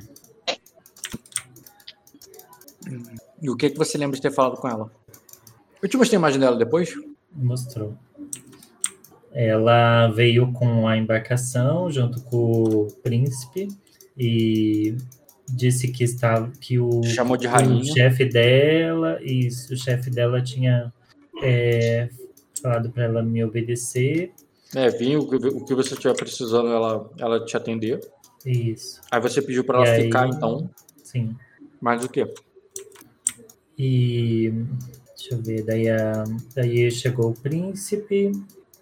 E 3.42 3.50
o 3.50 3.56
que, 3.56 3.70
que 3.70 3.78
você 3.78 3.98
lembra 3.98 4.16
de 4.16 4.22
ter 4.22 4.32
falado 4.32 4.58
com 4.58 4.68
ela? 4.68 4.92
Eu 5.82 5.90
te 5.90 5.98
mostrei 5.98 6.18
a 6.18 6.20
imagem 6.20 6.40
dela 6.40 6.58
depois? 6.58 6.94
Mostrou. 7.32 7.98
Ela 9.34 10.08
veio 10.10 10.52
com 10.54 10.88
a 10.88 10.96
embarcação 10.98 11.90
junto 11.90 12.22
com 12.24 12.38
o 12.64 12.88
príncipe 13.02 13.68
e 14.18 14.96
disse 15.52 15.88
que 15.92 16.04
estava 16.04 16.52
que 16.62 16.78
o, 16.80 17.02
Chamou 17.04 17.36
de 17.36 17.48
o 17.48 17.50
rainha. 17.50 17.84
chefe 17.94 18.26
dela 18.26 19.20
e 19.24 19.48
o 19.48 19.76
chefe 19.78 20.10
dela 20.12 20.42
tinha 20.42 20.94
é, 21.42 22.10
falado 22.62 22.92
para 22.92 23.06
ela 23.06 23.24
me 23.24 23.44
obedecer. 23.44 24.32
É, 24.76 24.90
vinha 24.90 25.20
o 25.20 25.28
que, 25.28 25.36
o 25.48 25.66
que 25.66 25.74
você 25.76 25.94
estiver 25.96 26.16
precisando, 26.16 26.70
ela, 26.70 27.10
ela 27.18 27.44
te 27.46 27.58
atender. 27.58 28.00
Isso, 28.46 29.02
Aí 29.12 29.20
você 29.22 29.42
pediu 29.42 29.64
pra 29.64 29.80
E 29.80 29.88
ela 29.88 29.96
aí- 29.96 30.04
ficar, 30.04 30.28
então. 30.28 30.70
sim. 31.04 31.36
Mais 31.82 32.04
o 32.04 32.10
quê? 32.10 32.26
E 33.78 34.52
deixa 35.18 35.34
eu 35.36 35.42
ver, 35.42 35.64
daí, 35.64 35.90
a, 35.90 36.24
daí 36.56 36.92
chegou 36.92 37.32
o 37.32 37.34
príncipe 37.34 38.32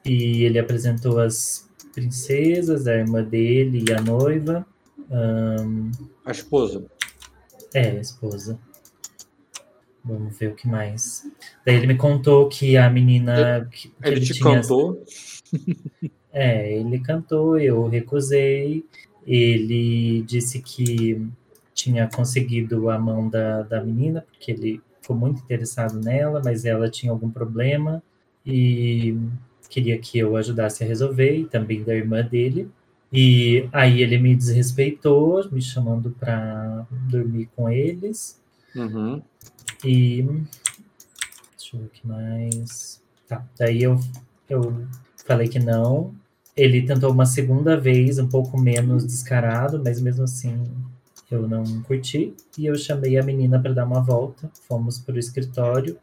e 0.05 0.43
ele 0.43 0.59
apresentou 0.59 1.19
as 1.19 1.69
princesas, 1.93 2.87
a 2.87 2.95
irmã 2.95 3.23
dele 3.23 3.85
e 3.87 3.93
a 3.93 4.01
noiva. 4.01 4.65
Ahn, 5.09 5.91
A 6.25 6.31
esposa. 6.31 6.85
é, 7.73 7.91
a 7.91 8.01
esposa. 8.01 8.59
Vamos 10.03 10.37
ver 10.37 10.51
o 10.51 10.55
que 10.55 10.67
mais. 10.67 11.23
Daí 11.65 11.75
ele 11.75 11.87
me 11.87 11.95
contou 11.95 12.49
que 12.49 12.75
a 12.75 12.89
menina. 12.89 13.67
Que, 13.71 13.89
que 13.89 13.93
Ele, 14.03 14.21
te 14.21 14.33
tinha, 14.33 14.55
cantou. 14.61 15.03
É, 16.33 16.79
ele 16.79 16.97
cantou, 16.99 17.59
eu 17.59 17.87
recusei. 17.89 18.85
Ele 19.27 20.21
disse 20.21 20.61
que 20.61 21.21
tinha 21.73 22.07
conseguido 22.07 22.89
a 22.89 22.97
mão 22.97 23.27
da, 23.29 23.63
da 23.63 23.83
menina, 23.83 24.25
porque 24.31 24.51
ele 24.51 24.81
ficou 25.01 25.13
muito 25.15 25.41
interessado 25.43 25.99
nela, 25.99 26.41
mas 26.43 26.63
ela 26.63 26.89
tinha 26.89 27.11
algum 27.11 27.29
problema 27.29 28.01
e 28.45 29.13
queria 29.71 29.97
que 29.97 30.19
eu 30.19 30.35
ajudasse 30.35 30.83
a 30.83 30.87
resolver, 30.87 31.37
e 31.37 31.45
também 31.45 31.83
da 31.83 31.95
irmã 31.95 32.21
dele. 32.21 32.69
E 33.11 33.67
aí 33.71 34.01
ele 34.01 34.17
me 34.17 34.35
desrespeitou, 34.35 35.49
me 35.51 35.61
chamando 35.61 36.11
para 36.11 36.85
dormir 37.09 37.49
com 37.55 37.69
eles. 37.69 38.39
Uhum. 38.75 39.21
E. 39.83 40.23
Deixa 41.57 41.75
eu 41.75 41.79
ver 41.79 41.85
o 41.85 41.89
que 41.89 42.07
mais. 42.07 43.01
Tá, 43.27 43.45
daí 43.57 43.81
eu, 43.81 43.99
eu 44.49 44.85
falei 45.25 45.47
que 45.47 45.59
não. 45.59 46.13
Ele 46.55 46.81
tentou 46.81 47.11
uma 47.11 47.25
segunda 47.25 47.77
vez, 47.77 48.19
um 48.19 48.27
pouco 48.27 48.59
menos 48.59 49.05
descarado, 49.05 49.81
mas 49.83 50.01
mesmo 50.01 50.23
assim 50.23 50.63
eu 51.29 51.47
não 51.47 51.63
curti. 51.83 52.33
E 52.57 52.65
eu 52.65 52.77
chamei 52.77 53.17
a 53.17 53.23
menina 53.23 53.59
para 53.59 53.73
dar 53.73 53.85
uma 53.85 54.01
volta. 54.01 54.51
Fomos 54.67 54.99
para 54.99 55.15
o 55.15 55.19
escritório. 55.19 55.97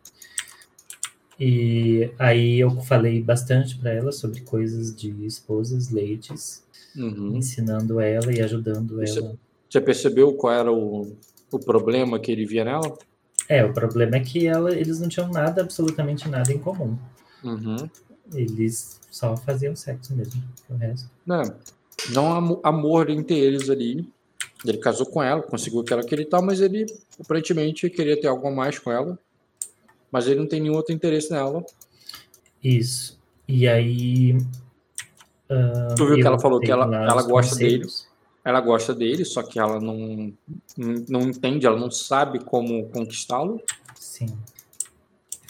E 1.39 2.10
aí 2.19 2.59
eu 2.60 2.70
falei 2.82 3.23
bastante 3.23 3.77
para 3.78 3.90
ela 3.93 4.10
sobre 4.12 4.40
coisas 4.40 4.94
de 4.94 5.10
esposas, 5.24 5.90
ladies, 5.90 6.65
Uhum. 6.97 7.36
ensinando 7.36 8.01
ela 8.01 8.32
e 8.32 8.40
ajudando 8.40 9.02
Isso- 9.02 9.19
ela. 9.20 9.36
Você 9.70 9.81
percebeu 9.81 10.32
qual 10.35 10.52
era 10.52 10.73
o, 10.73 11.15
o 11.52 11.59
problema 11.59 12.19
que 12.19 12.32
ele 12.32 12.47
via 12.47 12.65
nela? 12.65 12.97
É, 13.48 13.65
o 13.65 13.73
problema 13.73 14.16
é 14.16 14.20
que 14.20 14.47
ela, 14.47 14.74
eles 14.74 14.98
não 14.98 15.09
tinham 15.09 15.28
nada, 15.28 15.60
absolutamente 15.62 16.28
nada 16.28 16.52
em 16.52 16.59
comum. 16.59 16.98
Uhum. 17.44 17.77
Eles 18.35 18.98
só 19.10 19.36
faziam 19.36 19.77
sexo 19.77 20.15
mesmo. 20.16 20.43
O 20.69 20.74
resto. 20.74 21.09
Não, 21.24 21.43
não 22.10 22.32
há 22.32 22.39
amo- 22.39 22.60
amor 22.65 23.10
entre 23.10 23.39
eles 23.39 23.70
ali. 23.70 24.09
Ele 24.66 24.78
casou 24.78 25.06
com 25.06 25.23
ela, 25.23 25.40
conseguiu 25.43 25.81
o 25.81 25.85
que 25.85 25.93
ela 25.93 26.02
queria 26.02 26.24
e 26.24 26.28
tal, 26.28 26.43
mas 26.43 26.60
ele 26.60 26.85
aparentemente 27.20 27.89
queria 27.90 28.20
ter 28.20 28.27
algo 28.27 28.47
a 28.48 28.51
mais 28.51 28.78
com 28.78 28.90
ela. 28.90 29.19
Mas 30.10 30.26
ele 30.26 30.40
não 30.40 30.47
tem 30.47 30.60
nenhum 30.60 30.74
outro 30.74 30.94
interesse 30.94 31.30
nela. 31.30 31.64
Isso. 32.62 33.18
E 33.47 33.66
aí. 33.68 34.36
ah, 35.51 35.94
Tu 35.97 36.06
viu 36.06 36.16
que 36.16 36.26
ela 36.26 36.39
falou 36.39 36.60
que 36.60 36.70
ela- 36.70 36.85
ela 36.85 37.16
os 37.22 37.26
gosta 37.26 37.52
conselhos. 37.55 38.09
Ela 38.44 38.60
gosta 38.60 38.94
dele, 38.94 39.24
só 39.24 39.43
que 39.43 39.59
ela 39.59 39.78
não, 39.78 40.32
não, 41.09 41.20
entende, 41.22 41.66
ela 41.66 41.78
não 41.78 41.90
sabe 41.90 42.39
como 42.39 42.89
conquistá-lo. 42.89 43.60
Sim. 43.94 44.28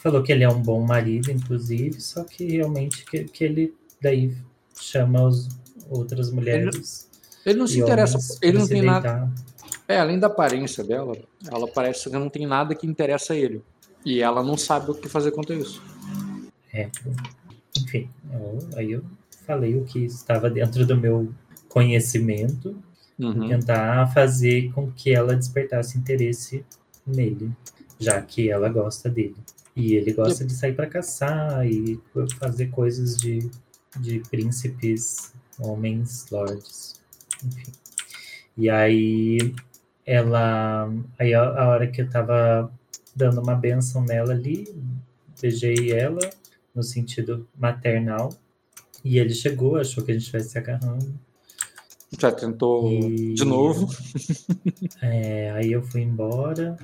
Falou 0.03 0.23
que 0.23 0.33
ele 0.33 0.43
é 0.43 0.49
um 0.49 0.61
bom 0.61 0.81
marido, 0.85 1.31
inclusive, 1.31 2.01
só 2.01 2.25
que 2.25 2.45
realmente 2.57 3.05
que, 3.05 3.25
que 3.25 3.45
ele 3.45 3.75
daí 4.01 4.37
chama 4.75 5.23
os, 5.23 5.49
outras 5.89 6.31
mulheres. 6.31 7.09
Ele 7.45 7.59
não 7.59 7.67
se 7.67 7.81
interessa, 7.81 8.19
ele 8.43 8.59
não 8.59 8.67
tem 8.67 8.83
nada. 8.83 9.09
deitar. 9.09 9.33
É, 9.87 9.99
além 9.99 10.19
da 10.19 10.27
aparência 10.27 10.85
dela, 10.85 11.17
ela 11.51 11.67
parece 11.69 12.11
que 12.11 12.17
não 12.17 12.29
tem 12.29 12.47
nada 12.47 12.75
que 12.75 12.87
interessa 12.87 13.33
a 13.33 13.37
ele. 13.37 13.63
E 14.05 14.21
ela 14.21 14.43
não 14.43 14.57
sabe 14.57 14.91
o 14.91 14.95
que 14.95 15.09
fazer 15.09 15.31
quanto 15.33 15.53
a 15.53 15.57
isso. 15.57 15.83
É, 16.73 16.89
enfim, 17.77 18.09
eu- 18.33 18.59
aí 18.77 18.93
eu 18.93 19.05
falei 19.47 19.77
o 19.77 19.85
que 19.85 20.05
estava 20.05 20.49
dentro 20.51 20.87
do 20.87 20.97
meu 20.97 21.33
conhecimento 21.69 22.77
Uhum. 23.19 23.49
tentar 23.49 24.07
fazer 24.15 24.71
com 24.73 24.93
que 24.93 25.13
ela 25.13 25.35
despertasse 25.35 25.99
interesse 25.99 26.65
nele, 27.07 27.51
já 27.99 28.23
que 28.23 28.49
ela 28.49 28.69
gosta 28.69 29.09
dele. 29.11 29.35
E 29.75 29.95
ele 29.95 30.13
gosta 30.13 30.45
de 30.45 30.53
sair 30.55 30.75
para 30.75 30.87
caçar 30.87 31.67
e 31.67 32.01
fazer 32.39 32.69
coisas 32.69 33.17
de, 33.17 33.51
de 33.99 34.21
príncipes, 34.31 35.33
homens, 35.59 36.27
lords, 36.31 37.01
enfim. 37.45 37.73
E 38.57 38.71
aí 38.71 39.55
ela, 40.07 40.93
aí 41.19 41.35
a, 41.35 41.43
a 41.43 41.69
hora 41.69 41.87
que 41.89 42.03
eu 42.03 42.11
tava 42.11 42.71
dando 43.19 43.41
uma 43.41 43.55
benção 43.55 44.03
nela 44.05 44.33
ali, 44.33 44.73
beijei 45.41 45.93
ela 45.93 46.21
no 46.75 46.83
sentido 46.83 47.47
maternal. 47.59 48.33
E 49.05 49.19
ele 49.19 49.35
chegou, 49.35 49.77
achou 49.77 50.05
que 50.05 50.11
a 50.11 50.15
gente 50.15 50.23
estivesse 50.23 50.51
se 50.51 50.59
agarrando. 50.59 51.13
Já 52.19 52.33
tentou 52.33 52.91
E- 52.91 53.35
de 53.35 53.45
novo. 53.45 53.89
É, 55.03 55.51
aí 55.53 55.73
eu 55.73 55.83
fui 55.83 56.03
embora 56.03 56.77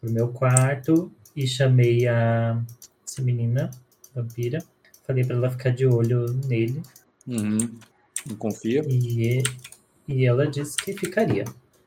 pro 0.00 0.10
meu 0.10 0.28
quarto 0.28 1.10
e 1.34 1.46
chamei 1.46 2.06
a 2.06 2.62
essa 3.06 3.22
menina, 3.22 3.70
vampira. 4.14 4.62
Falei 5.06 5.24
pra 5.24 5.36
ela 5.36 5.50
ficar 5.50 5.70
de 5.70 5.86
olho 5.86 6.26
nele. 6.46 6.82
Uhum. 7.26 7.58
Não 8.26 8.36
confia. 8.36 8.82
E, 8.88 9.42
e 10.08 10.24
ela 10.24 10.46
disse 10.46 10.76
que 10.76 10.92
ficaria. 10.94 11.44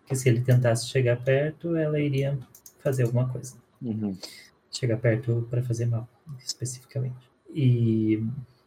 Que 0.07 0.15
se 0.15 0.29
ele 0.29 0.41
tentasse 0.41 0.87
chegar 0.87 1.17
perto, 1.23 1.75
ela 1.75 1.99
iria 1.99 2.37
fazer 2.83 3.03
alguma 3.03 3.27
coisa. 3.29 3.55
Uhum. 3.81 4.17
Chegar 4.71 4.97
perto 4.97 5.47
para 5.49 5.63
fazer 5.63 5.85
mal, 5.85 6.07
especificamente. 6.39 7.29
E, 7.53 8.21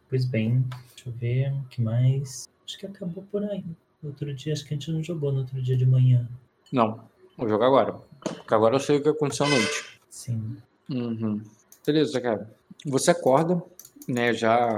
pois 0.09 0.25
bem, 0.25 0.65
deixa 0.95 1.09
eu 1.09 1.13
ver 1.13 1.53
o 1.53 1.63
que 1.69 1.81
mais. 1.81 2.47
Acho 2.65 2.77
que 2.79 2.85
acabou 2.85 3.23
por 3.31 3.43
aí. 3.43 3.63
No 4.01 4.09
outro 4.09 4.33
dia, 4.33 4.53
acho 4.53 4.65
que 4.65 4.73
a 4.73 4.77
gente 4.77 4.91
não 4.91 5.03
jogou 5.03 5.31
no 5.31 5.39
outro 5.39 5.61
dia 5.61 5.75
de 5.75 5.85
manhã. 5.85 6.27
Não, 6.71 7.03
vou 7.37 7.49
jogar 7.49 7.67
agora. 7.67 7.93
Porque 8.21 8.53
agora 8.53 8.75
eu 8.75 8.79
sei 8.79 8.97
o 8.97 9.03
que 9.03 9.09
aconteceu 9.09 9.45
à 9.45 9.49
noite. 9.49 9.99
Sim. 10.09 10.57
Uhum. 10.89 11.41
Beleza, 11.85 12.19
cara. 12.19 12.49
Você 12.85 13.11
acorda, 13.11 13.61
né? 14.07 14.33
Já. 14.33 14.75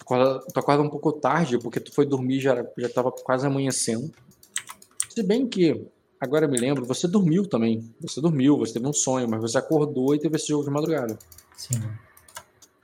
Acorda, 0.00 0.40
tu 0.52 0.58
acorda 0.58 0.82
um 0.82 0.90
pouco 0.90 1.12
tarde, 1.12 1.58
porque 1.58 1.80
tu 1.80 1.92
foi 1.92 2.04
dormir 2.04 2.40
já 2.40 2.66
já 2.76 2.88
tava 2.88 3.10
quase 3.10 3.46
amanhecendo. 3.46 4.12
Se 5.08 5.22
bem 5.22 5.46
que, 5.46 5.86
agora 6.24 6.46
eu 6.46 6.48
me 6.48 6.58
lembro, 6.58 6.84
você 6.84 7.06
dormiu 7.06 7.46
também. 7.46 7.88
Você 8.00 8.20
dormiu, 8.20 8.58
você 8.58 8.72
teve 8.74 8.86
um 8.86 8.92
sonho, 8.92 9.28
mas 9.28 9.40
você 9.40 9.58
acordou 9.58 10.14
e 10.14 10.18
teve 10.18 10.36
esse 10.36 10.48
jogo 10.48 10.64
de 10.64 10.70
madrugada. 10.70 11.18
Sim. 11.56 11.80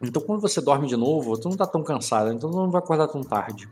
Então, 0.02 0.22
quando 0.22 0.40
você 0.40 0.60
dorme 0.60 0.86
de 0.86 0.96
novo, 0.96 1.38
tu 1.38 1.48
não 1.48 1.56
tá 1.56 1.66
tão 1.66 1.82
cansado, 1.82 2.32
então 2.32 2.50
tu 2.50 2.56
não 2.56 2.70
vai 2.70 2.80
acordar 2.80 3.08
tão 3.08 3.22
tarde. 3.22 3.68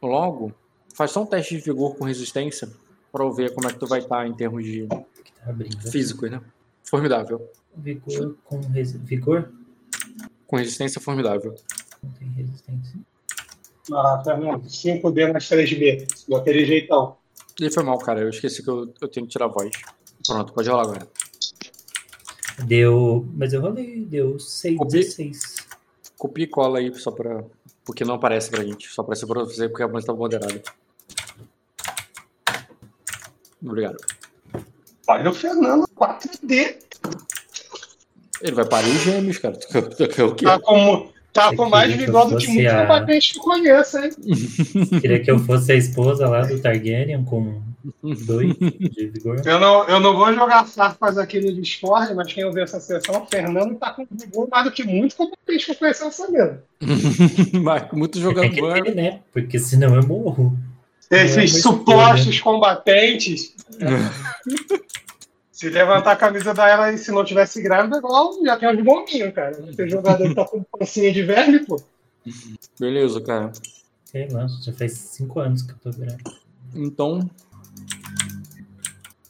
Logo, 0.00 0.52
faz 0.94 1.10
só 1.10 1.22
um 1.22 1.26
teste 1.26 1.56
de 1.56 1.62
vigor 1.62 1.96
com 1.96 2.04
resistência 2.04 2.70
pra 3.12 3.24
eu 3.24 3.32
ver 3.32 3.54
como 3.54 3.68
é 3.68 3.72
que 3.72 3.78
tu 3.78 3.86
vai 3.86 4.00
estar 4.00 4.26
em 4.26 4.34
termos 4.34 4.64
de 4.64 4.86
tá 4.86 5.90
físicos, 5.90 6.30
né? 6.30 6.40
Formidável. 6.82 7.50
Vigor 7.76 8.36
com 8.44 8.60
resi... 8.60 8.98
vigor? 8.98 9.52
Com 10.46 10.56
resistência 10.56 11.00
formidável. 11.00 11.54
Não 12.02 12.10
tem 12.12 12.28
resistência. 12.28 12.98
Ah, 13.92 14.22
Fernando, 14.24 14.64
5D 14.64 15.32
mais 15.32 15.44
3B. 15.44 16.06
Daquele 16.28 16.64
jeitão. 16.64 17.16
E 17.60 17.70
foi 17.70 17.82
mal, 17.82 17.98
cara. 17.98 18.20
Eu 18.20 18.28
esqueci 18.30 18.62
que 18.62 18.68
eu, 18.70 18.92
eu 19.00 19.08
tenho 19.08 19.26
que 19.26 19.32
tirar 19.32 19.46
a 19.46 19.48
voz. 19.48 19.70
Pronto, 20.26 20.52
pode 20.52 20.68
rolar 20.68 20.82
agora. 20.82 21.08
Deu. 22.64 23.26
Mas 23.34 23.52
eu 23.52 23.60
rolei, 23.60 24.04
deu 24.04 24.38
6, 24.38 24.78
Copi- 24.78 24.92
16. 24.98 25.56
Copia 26.18 26.44
e 26.44 26.48
cola 26.48 26.78
aí 26.78 26.94
só 26.94 27.10
pra. 27.10 27.44
Porque 27.84 28.04
não 28.04 28.14
aparece 28.14 28.50
pra 28.50 28.62
gente. 28.64 28.88
Só 28.88 29.02
aparece 29.02 29.26
pra 29.26 29.42
você 29.42 29.68
porque 29.68 29.82
a 29.82 29.86
voz 29.88 30.04
tá 30.04 30.12
moderada. 30.12 30.62
Obrigado. 33.62 33.96
Olha 35.06 35.30
o 35.30 35.34
Fernando, 35.34 35.86
4D. 35.96 36.78
Ele 38.40 38.52
vai 38.56 38.68
parir 38.68 38.90
os 38.90 39.02
gêmeos, 39.02 39.38
cara. 39.38 39.58
Tá 40.42 40.60
com, 40.60 41.12
tá 41.32 41.54
com 41.56 41.68
mais 41.68 41.92
vigor 41.92 42.28
do 42.28 42.36
que 42.36 42.46
muitos 42.48 42.72
a- 42.72 42.82
combatentes 42.82 43.32
que 43.32 43.38
eu 43.38 43.42
conheço, 43.42 43.98
hein? 43.98 44.10
Queria 45.00 45.20
que 45.20 45.30
eu 45.30 45.38
fosse 45.38 45.72
a 45.72 45.76
esposa 45.76 46.28
lá 46.28 46.42
do 46.42 46.58
Targaryen 46.60 47.24
com 47.24 47.60
2 48.02 48.56
de 48.58 49.06
vigor. 49.08 49.40
Eu 49.44 49.58
não, 49.58 49.84
eu 49.88 49.98
não 49.98 50.16
vou 50.16 50.32
jogar 50.34 50.64
farpas 50.66 51.18
aqui 51.18 51.40
no 51.40 51.52
Discord, 51.52 52.14
mas 52.14 52.32
quem 52.32 52.44
ouviu 52.44 52.62
essa 52.62 52.78
sessão, 52.78 53.22
o 53.22 53.26
Fernando 53.26 53.74
tá 53.76 53.90
com 53.90 54.06
vigor 54.10 54.48
mais 54.50 54.64
do 54.64 54.70
que 54.70 54.84
muito 54.84 55.16
combatente 55.16 55.64
que 55.66 55.70
eu 55.72 55.76
conheço 55.76 56.04
nessa 56.04 56.30
mesa. 56.30 56.62
Mas 57.62 57.90
muito 57.92 58.20
banho. 58.20 58.84
ter, 58.84 58.94
né? 58.94 59.20
Porque 59.32 59.58
senão 59.58 59.94
eu 59.96 60.06
morro. 60.06 60.56
Esses 61.10 61.60
supostos 61.62 62.40
combatentes. 62.40 63.54
Se 65.62 65.70
levantar 65.70 66.10
a 66.10 66.16
camisa 66.16 66.52
da 66.52 66.68
ela 66.68 66.92
e 66.92 66.98
se 66.98 67.12
não 67.12 67.24
tivesse 67.24 67.62
grávida, 67.62 67.98
igual 67.98 68.32
já 68.44 68.56
tem 68.56 68.68
uns 68.68 68.84
bombinhos, 68.84 69.32
cara. 69.32 69.56
Não 69.60 69.72
tem 69.72 69.88
jogador 69.88 70.28
que 70.28 70.34
tá 70.34 70.44
com 70.44 70.60
pancinha 70.64 71.12
de 71.12 71.22
verme, 71.22 71.64
pô. 71.64 71.80
Beleza, 72.80 73.20
cara. 73.20 73.52
Sei 74.04 74.26
lá, 74.28 74.48
já 74.48 74.72
faz 74.72 74.92
cinco 74.94 75.38
anos 75.38 75.62
que 75.62 75.70
eu 75.70 75.76
tô 75.76 75.90
grávida. 75.96 76.32
Então. 76.74 77.30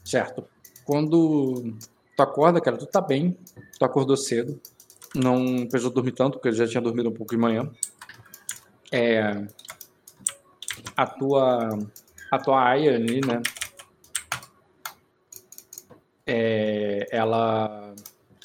Certo. 0.03 0.43
Quando 0.83 1.75
tu 2.17 2.23
acorda, 2.23 2.59
cara, 2.59 2.77
tu 2.77 2.87
tá 2.87 2.99
bem. 2.99 3.37
Tu 3.77 3.85
acordou 3.85 4.17
cedo. 4.17 4.59
Não 5.13 5.67
precisou 5.67 5.91
dormir 5.91 6.13
tanto, 6.13 6.39
porque 6.39 6.47
eu 6.47 6.53
já 6.53 6.67
tinha 6.67 6.81
dormido 6.81 7.09
um 7.09 7.13
pouco 7.13 7.35
de 7.35 7.39
manhã. 7.39 7.69
É. 8.91 9.45
A 10.97 11.05
tua. 11.05 11.77
A 12.31 12.39
tua 12.39 12.69
aia 12.69 12.95
ali, 12.95 13.21
né? 13.21 13.39
É, 16.25 17.07
ela 17.11 17.93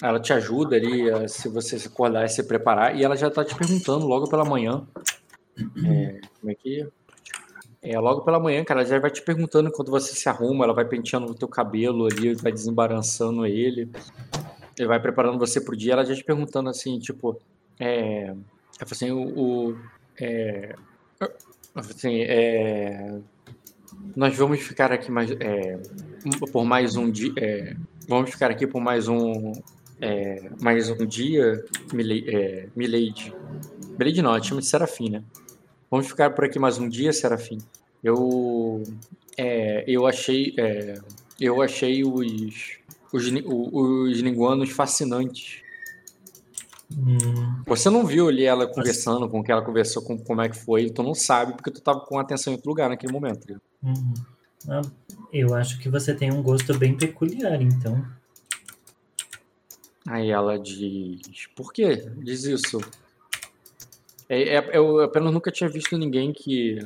ela 0.03 0.21
te 0.21 0.33
ajuda 0.33 0.77
ali 0.77 1.11
a, 1.11 1.29
se 1.29 1.49
você 1.49 1.79
se 1.79 1.89
acordar 1.89 2.25
e 2.25 2.29
se 2.29 2.43
preparar 2.43 2.97
e 2.97 3.05
ela 3.05 3.17
já 3.17 3.31
tá 3.31 3.45
te 3.45 3.55
perguntando 3.55 4.07
logo 4.07 4.29
pela 4.29 4.45
manhã 4.45 4.87
é, 5.85 6.21
como 6.41 6.51
é 6.51 6.55
que 6.55 6.89
é? 7.83 7.99
logo 8.01 8.23
pela 8.23 8.41
manhã 8.41 8.65
cara 8.65 8.81
ela 8.81 8.89
já 8.89 8.99
vai 8.99 9.11
te 9.11 9.23
perguntando 9.23 9.69
enquanto 9.69 9.91
você 9.91 10.13
se 10.15 10.29
arruma 10.29 10.65
ela 10.65 10.75
vai 10.75 10.85
penteando 10.85 11.31
o 11.31 11.35
teu 11.35 11.49
cabelo 11.49 12.07
ali 12.07 12.35
vai 12.35 12.53
desembaraçando 12.53 13.47
ele 13.47 13.89
ele 14.77 14.89
vai 14.89 15.01
preparando 15.01 15.39
você 15.39 15.61
pro 15.61 15.77
dia 15.77 15.93
ela 15.93 16.05
já 16.05 16.15
te 16.15 16.25
perguntando 16.25 16.69
assim 16.69 16.99
tipo 16.99 17.41
é 17.79 18.35
assim 18.81 19.11
o, 19.11 19.39
o 19.39 19.79
é, 20.21 20.75
assim, 21.75 22.23
é 22.23 23.21
nós 24.16 24.37
vamos 24.37 24.61
ficar 24.61 24.93
aqui 24.93 25.11
mais 25.11 25.31
é, 25.31 25.79
por 26.53 26.65
mais 26.65 26.97
um 26.97 27.11
dia. 27.11 27.33
É, 27.37 27.77
vamos 28.09 28.31
ficar 28.31 28.51
aqui 28.51 28.66
por 28.66 28.81
mais 28.81 29.09
um 29.09 29.53
é, 30.01 30.51
mais 30.61 30.91
um 30.91 31.07
dia, 31.07 31.65
Milady. 31.93 32.25
É, 32.29 32.69
Milady. 32.75 33.33
Não, 34.23 34.43
chama 34.43 34.61
de 34.61 34.66
Serafim, 34.66 35.11
né? 35.11 35.23
Vamos 35.91 36.07
ficar 36.07 36.31
por 36.31 36.45
aqui 36.45 36.59
mais 36.59 36.79
um 36.79 36.89
dia, 36.89 37.12
Serafim. 37.12 37.59
Eu 38.03 38.83
é, 39.37 39.85
eu 39.87 40.07
achei 40.07 40.55
é, 40.59 40.95
eu 41.41 41.62
achei 41.62 42.05
os 42.05 42.79
os, 43.12 43.25
os 43.73 44.20
linguanos 44.20 44.70
fascinantes. 44.70 45.62
Hum, 46.90 47.62
Você 47.66 47.90
não 47.90 48.06
viu 48.06 48.28
ali 48.28 48.44
ela 48.44 48.66
conversando 48.66 49.28
com 49.28 49.43
que 49.43 49.52
ela 49.52 49.62
conversou 49.62 50.02
com 50.02 50.16
como 50.19 50.40
é 50.40 50.48
que 50.48 50.56
foi, 50.56 50.89
tu 50.90 51.02
não 51.02 51.15
sabe 51.15 51.52
porque 51.52 51.70
tu 51.70 51.81
tava 51.82 52.01
com 52.01 52.19
atenção 52.19 52.52
em 52.52 52.56
outro 52.56 52.70
lugar 52.70 52.89
naquele 52.89 53.12
momento. 53.12 53.47
né? 53.52 53.59
uhum. 53.82 54.15
Ah, 54.69 54.82
eu 55.32 55.55
acho 55.55 55.78
que 55.78 55.89
você 55.89 56.15
tem 56.15 56.32
um 56.32 56.43
gosto 56.43 56.77
bem 56.78 56.97
peculiar, 56.97 57.60
então. 57.62 58.05
Aí 60.06 60.31
ela 60.31 60.59
diz: 60.59 61.47
Por 61.55 61.73
que 61.73 61.97
diz 62.23 62.44
isso? 62.44 62.81
É, 64.28 64.56
é- 64.56 64.70
eu 64.77 65.01
apenas 65.01 65.32
nunca 65.32 65.51
tinha 65.51 65.69
visto 65.69 65.97
ninguém 65.97 66.32
que. 66.32 66.78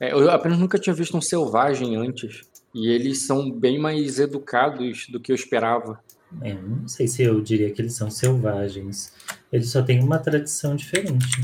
é, 0.00 0.12
eu 0.12 0.30
apenas 0.30 0.58
nunca 0.58 0.78
tinha 0.78 0.94
visto 0.94 1.16
um 1.16 1.20
selvagem 1.20 1.96
antes. 1.96 2.42
E 2.74 2.88
eles 2.88 3.26
são 3.26 3.50
bem 3.50 3.78
mais 3.78 4.18
educados 4.18 5.06
do 5.08 5.18
que 5.18 5.32
eu 5.32 5.36
esperava. 5.36 5.98
É, 6.42 6.54
não 6.54 6.86
sei 6.86 7.08
se 7.08 7.22
eu 7.22 7.40
diria 7.40 7.70
que 7.72 7.80
eles 7.80 7.94
são 7.94 8.10
selvagens. 8.10 9.12
Eles 9.52 9.70
só 9.70 9.82
têm 9.82 10.02
uma 10.02 10.18
tradição 10.18 10.76
diferente. 10.76 11.42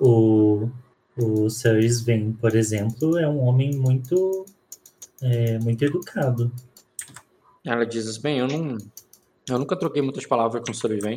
O, 0.00 0.68
o 1.16 1.48
Sir 1.50 1.78
Sven, 1.84 2.32
por 2.32 2.54
exemplo, 2.56 3.18
é 3.18 3.28
um 3.28 3.38
homem 3.40 3.76
muito, 3.76 4.46
é, 5.20 5.58
muito 5.58 5.84
educado. 5.84 6.50
Ela 7.64 7.84
diz: 7.84 8.16
Bem, 8.16 8.38
eu 8.38 8.48
não. 8.48 8.78
Eu 9.48 9.58
nunca 9.58 9.76
troquei 9.76 10.00
muitas 10.02 10.24
palavras 10.26 10.62
com 10.64 10.70
o 10.70 10.74
Soriven. 10.74 11.16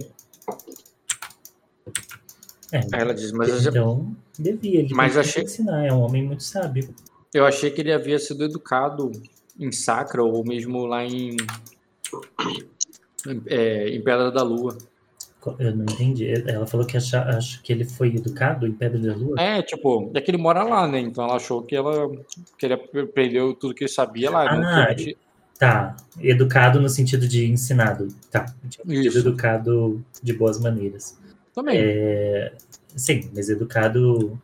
É, 2.71 2.79
Aí 2.79 3.01
ela 3.01 3.13
diz: 3.13 3.31
Mas 3.31 3.61
já- 3.63 3.69
então, 3.69 4.15
devia. 4.37 4.79
Ele 4.79 4.93
Mas 4.93 5.15
achei- 5.17 5.43
ensinar. 5.43 5.85
É 5.85 5.93
um 5.93 5.99
homem 6.01 6.25
muito 6.25 6.43
sábio. 6.43 6.93
eu 7.33 7.45
achei 7.45 7.69
que 7.71 7.81
ele 7.81 7.91
havia 7.93 8.19
sido 8.19 8.43
educado 8.43 9.11
em 9.59 9.71
Sacra 9.71 10.23
ou 10.23 10.43
mesmo 10.45 10.85
lá 10.85 11.03
em. 11.05 11.37
Em, 13.27 13.41
é, 13.47 13.89
em 13.89 14.01
Pedra 14.01 14.31
da 14.31 14.43
Lua. 14.43 14.77
Eu 15.57 15.75
não 15.75 15.85
entendi. 15.85 16.27
Ela 16.47 16.67
falou 16.67 16.85
que 16.85 16.95
acha, 16.95 17.21
acha 17.23 17.59
que 17.63 17.73
ele 17.73 17.83
foi 17.83 18.09
educado 18.15 18.67
em 18.67 18.71
Pedra 18.71 18.99
da 18.99 19.15
Lua? 19.15 19.35
É, 19.41 19.61
tipo, 19.63 20.11
é 20.13 20.21
que 20.21 20.29
ele 20.29 20.37
mora 20.37 20.61
lá, 20.63 20.87
né? 20.87 20.99
Então 20.99 21.23
ela 21.23 21.35
achou 21.37 21.63
que 21.63 21.75
ela 21.75 22.09
que 22.59 22.65
ele 22.67 22.75
aprendeu 22.75 23.53
tudo 23.55 23.73
que 23.73 23.83
ele 23.85 23.91
sabia 23.91 24.29
lá. 24.29 24.55
né? 24.57 24.87
Ah, 24.89 24.95
Que- 24.95 25.17
Tá. 25.57 25.95
Educado 26.19 26.79
no 26.81 26.89
sentido 26.89 27.27
de 27.27 27.45
ensinado. 27.47 28.07
Tá. 28.31 28.45
Isso. 28.87 29.19
educado 29.19 30.03
de 30.21 30.33
boas 30.33 30.59
maneiras. 30.59 31.19
Também. 31.53 31.77
É, 31.79 32.53
sim, 32.95 33.29
mas 33.35 33.47
educado. 33.49 34.39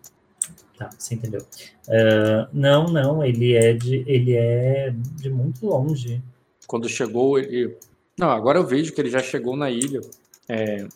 Tá, 0.78 0.90
você 0.96 1.16
entendeu. 1.16 1.42
Ah, 1.90 2.48
não, 2.54 2.86
não, 2.86 3.24
ele 3.24 3.56
é 3.56 3.74
de. 3.74 4.04
Ele 4.08 4.34
é 4.36 4.94
de 5.16 5.30
muito 5.30 5.66
longe. 5.66 6.22
Quando 6.68 6.88
chegou, 6.88 7.40
ele. 7.40 7.76
Não, 8.18 8.30
agora 8.32 8.58
eu 8.60 8.66
vejo 8.66 8.94
que 8.94 9.02
ele 9.02 9.10
já 9.10 9.20
chegou 9.20 9.56
na 9.56 9.70
ilha. 9.70 10.02
É, 10.50 10.88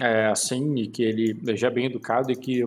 é 0.00 0.26
assim, 0.26 0.76
e 0.76 0.88
que 0.88 1.02
ele 1.02 1.56
já 1.56 1.68
é 1.68 1.70
bem 1.70 1.86
educado 1.86 2.30
e 2.32 2.36
que, 2.36 2.64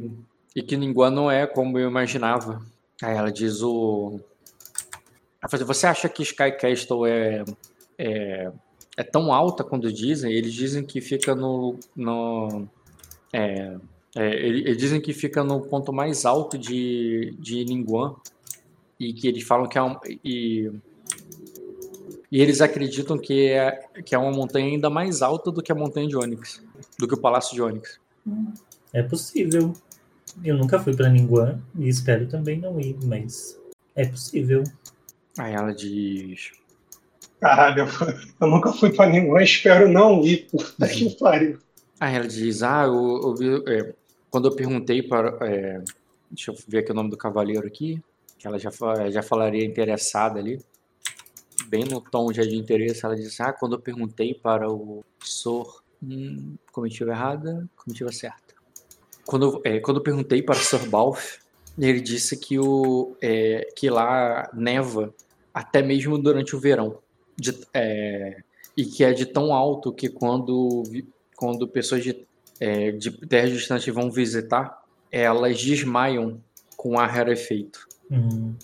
e 0.56 0.62
que 0.64 0.78
Ningua 0.78 1.10
não 1.12 1.30
é 1.30 1.48
como 1.48 1.80
eu 1.80 1.90
imaginava. 1.90 2.62
Aí 3.02 3.16
ela 3.16 3.32
diz 3.32 3.62
o. 3.62 4.20
Fala, 5.50 5.66
Você 5.66 5.88
acha 5.88 6.08
que 6.10 6.24
Sky 6.24 6.52
Castle 6.52 7.06
é, 7.08 7.44
é, 7.98 8.52
é 8.98 9.04
tão 9.04 9.34
alta 9.34 9.64
quando 9.64 9.92
dizem? 9.92 10.32
Eles 10.32 10.54
dizem 10.54 10.86
que 10.86 11.02
fica 11.02 11.34
no. 11.36 11.78
no 11.96 12.68
é, 13.34 13.76
é, 14.16 14.28
ele- 14.48 14.62
eles 14.62 14.78
dizem 14.78 15.02
que 15.02 15.14
fica 15.14 15.44
no 15.44 15.62
ponto 15.62 15.94
mais 15.94 16.26
alto 16.26 16.58
de, 16.58 17.36
de 17.40 17.66
Ningguan. 17.66 18.16
E 19.00 19.14
que 19.14 19.28
eles 19.28 19.44
falam 19.44 19.68
que 19.68 19.78
é 19.78 19.84
um. 19.84 19.98
E, 20.24 20.72
e 22.32 22.42
eles 22.42 22.62
acreditam 22.62 23.18
que 23.18 23.50
é, 23.50 23.72
que 24.06 24.16
é 24.16 24.18
uma 24.18 24.32
montanha 24.32 24.68
ainda 24.68 24.90
mais 24.90 25.22
alta 25.22 25.52
do 25.52 25.62
que 25.62 25.72
a 25.72 25.76
montanha 25.76 26.08
de 26.08 26.16
Onyx, 26.16 26.64
do 26.98 27.08
que 27.08 27.14
o 27.14 27.20
Palácio 27.20 27.54
de 27.54 27.62
Onyx. 27.62 28.00
É 28.94 29.04
possível. 29.04 29.74
Eu 30.44 30.56
nunca 30.56 30.80
fui 30.80 30.96
para 30.96 31.10
Ninguan 31.10 31.60
e 31.78 31.90
espero 31.90 32.28
também 32.28 32.58
não 32.58 32.80
ir, 32.80 32.96
mas 33.04 33.60
é 33.96 34.06
possível. 34.06 34.64
Aí 35.38 35.54
ela 35.54 35.74
diz: 35.74 36.52
Caralho, 37.40 37.86
eu, 38.40 38.48
nunca 38.48 38.72
fui 38.72 38.92
pra 38.94 39.08
nenhum, 39.08 39.38
espero 39.40 39.90
não 39.92 40.24
ir. 40.24 40.48
Puta 40.50 40.88
que 40.88 41.10
pariu. 41.18 41.60
Aí 42.00 42.16
ela 42.16 42.28
diz: 42.28 42.64
Ah, 42.64 42.84
eu, 42.86 43.20
eu 43.24 43.36
vi- 43.36 43.64
é, 43.68 43.94
quando 44.30 44.48
eu 44.48 44.56
perguntei 44.56 45.04
para. 45.04 45.38
é, 45.46 45.82
deixa 46.30 46.52
eu 46.52 46.56
ver 46.68 46.80
aqui 46.80 46.92
o 46.92 46.96
nome 46.96 47.10
do 47.10 47.18
cavaleiro 47.18 47.68
aqui, 47.68 48.02
que 48.38 48.48
ela 48.48 48.58
já, 48.58 48.72
já 49.10 49.22
falaria 49.22 49.66
interessada 49.66 50.40
ali. 50.40 50.60
Bem 51.72 51.86
no 51.86 52.02
tom 52.02 52.34
já 52.34 52.44
de 52.44 52.58
interesse, 52.58 53.06
ela 53.06 53.16
disse: 53.16 53.42
Ah, 53.42 53.54
quando 53.54 53.78
eu 53.78 53.80
perguntei 53.80 54.34
para 54.34 54.70
o 54.70 55.06
Sor. 55.24 55.82
Hum, 56.04 56.56
comitiva 56.74 57.12
errada, 57.12 57.70
comitiva 57.78 58.12
certa. 58.12 58.56
Quando, 59.26 59.62
é, 59.64 59.80
quando 59.80 59.98
eu 59.98 60.04
perguntei 60.04 60.42
para 60.42 60.58
o 60.60 60.62
Sir 60.62 60.90
Balf, 60.90 61.38
ele 61.80 62.02
disse 62.02 62.36
que, 62.36 62.60
o, 62.60 63.16
é, 63.22 63.70
que 63.74 63.90
lá 63.90 64.50
neva 64.54 65.14
até 65.54 65.82
mesmo 65.82 66.18
durante 66.18 66.56
o 66.56 66.60
verão. 66.60 66.98
De- 67.38 67.66
é, 67.74 68.42
e 68.76 68.84
que 68.84 69.04
é 69.04 69.14
de 69.14 69.26
tão 69.26 69.54
alto 69.54 69.94
que 69.94 70.10
quando, 70.10 70.84
quando 71.38 71.68
pessoas 71.68 72.04
de, 72.04 72.28
é, 72.60 72.92
de 72.92 73.12
terras 73.28 73.52
distantes 73.52 73.94
vão 73.94 74.12
visitar, 74.12 74.84
elas 75.10 75.62
desmaiam 75.62 76.42
com 76.76 77.00
ar 77.00 77.10
rarefeito. 77.10 77.88
Hum, 78.10 78.56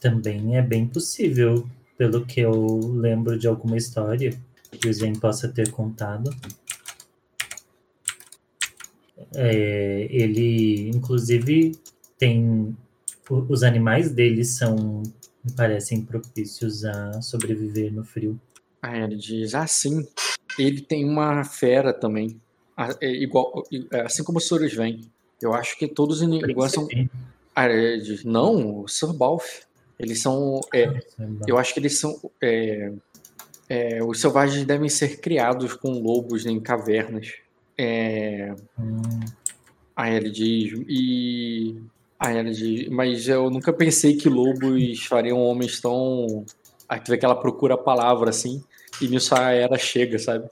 também 0.00 0.56
é 0.56 0.62
bem 0.62 0.88
possível, 0.88 1.68
pelo 1.96 2.24
que 2.24 2.40
eu 2.40 2.78
lembro 2.94 3.38
de 3.38 3.46
alguma 3.46 3.76
história 3.76 4.38
que 4.70 4.88
o 4.88 4.90
Sven 4.90 5.14
possa 5.14 5.48
ter 5.48 5.70
contado. 5.70 6.30
É, 9.34 10.06
ele, 10.10 10.90
inclusive, 10.90 11.72
tem. 12.18 12.76
Os 13.28 13.62
animais 13.62 14.10
dele 14.10 14.44
são, 14.44 15.02
me 15.44 15.52
parecem 15.56 16.02
propícios 16.02 16.84
a 16.84 17.20
sobreviver 17.20 17.92
no 17.92 18.04
frio. 18.04 18.38
Aí 18.80 19.02
ele 19.02 19.16
diz: 19.16 19.54
Ah, 19.54 19.66
sim, 19.66 20.06
ele 20.58 20.80
tem 20.80 21.04
uma 21.04 21.42
fera 21.44 21.92
também. 21.92 22.40
Ah, 22.76 22.94
é 23.00 23.10
igual, 23.10 23.64
é, 23.90 24.02
assim 24.02 24.22
como 24.22 24.38
os 24.38 24.46
Soros 24.46 24.72
vêm. 24.74 25.10
Eu 25.40 25.54
acho 25.54 25.78
que 25.78 25.88
todos 25.88 26.18
os 26.18 26.22
inimigos 26.22 26.72
são. 26.72 26.86
Ah, 27.54 27.68
ele 27.70 28.02
diz, 28.02 28.24
não, 28.24 28.82
o 28.82 28.88
Sir 28.88 29.12
Balf. 29.12 29.62
Eles 29.98 30.20
são. 30.20 30.60
é, 30.74 31.00
eu 31.46 31.58
acho 31.58 31.72
que 31.72 31.80
eles 31.80 31.98
são. 31.98 32.18
é, 32.42 32.92
é, 33.68 34.02
os 34.04 34.20
selvagens 34.20 34.64
devem 34.64 34.88
ser 34.88 35.20
criados 35.20 35.74
com 35.74 36.00
lobos 36.00 36.46
em 36.46 36.60
cavernas. 36.60 37.34
É, 37.76 38.54
Hum, 38.78 39.02
aí 39.94 40.14
ele 40.14 40.30
diz. 40.30 40.72
E. 40.88 41.76
Aí 42.18 42.38
ela 42.38 42.50
diz, 42.50 42.88
mas 42.88 43.28
eu 43.28 43.50
nunca 43.50 43.72
pensei 43.74 44.16
que 44.16 44.28
lobos 44.28 45.04
fariam 45.04 45.38
homens 45.38 45.80
tão. 45.80 46.46
Aí 46.88 47.00
tu 47.00 47.10
vê 47.10 47.18
que 47.18 47.24
ela 47.26 47.34
procura 47.34 47.74
a 47.74 47.78
palavra 47.78 48.30
assim, 48.30 48.62
e 49.02 49.08
nisso 49.08 49.34
a 49.34 49.50
Era 49.50 49.76
chega, 49.76 50.18
sabe? 50.18 50.48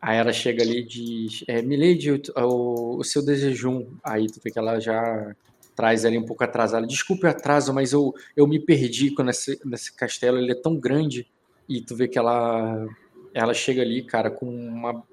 A 0.00 0.14
Era 0.14 0.32
chega 0.32 0.62
ali 0.62 0.80
e 0.80 0.84
diz: 0.86 1.44
é, 1.46 1.62
Milady, 1.62 2.10
o, 2.12 2.20
o, 2.36 2.98
o 2.98 3.04
seu 3.04 3.24
desejum. 3.24 3.86
Aí 4.02 4.26
tu 4.26 4.40
vê 4.42 4.50
que 4.50 4.58
ela 4.58 4.80
já 4.80 5.34
traz 5.76 6.04
ali 6.04 6.18
um 6.18 6.24
pouco 6.24 6.42
atrasada. 6.42 6.86
Desculpe 6.86 7.26
o 7.26 7.30
atraso, 7.30 7.72
mas 7.72 7.92
eu, 7.92 8.14
eu 8.34 8.46
me 8.46 8.58
perdi 8.58 9.10
quando 9.10 9.30
esse, 9.30 9.60
nesse 9.64 9.94
castelo 9.94 10.38
ele 10.38 10.52
é 10.52 10.54
tão 10.54 10.74
grande. 10.74 11.28
E 11.68 11.80
tu 11.80 11.94
vê 11.94 12.08
que 12.08 12.18
ela 12.18 12.88
ela 13.36 13.52
chega 13.52 13.82
ali, 13.82 14.02
cara, 14.02 14.30
com 14.30 14.46
uma, 14.48 15.04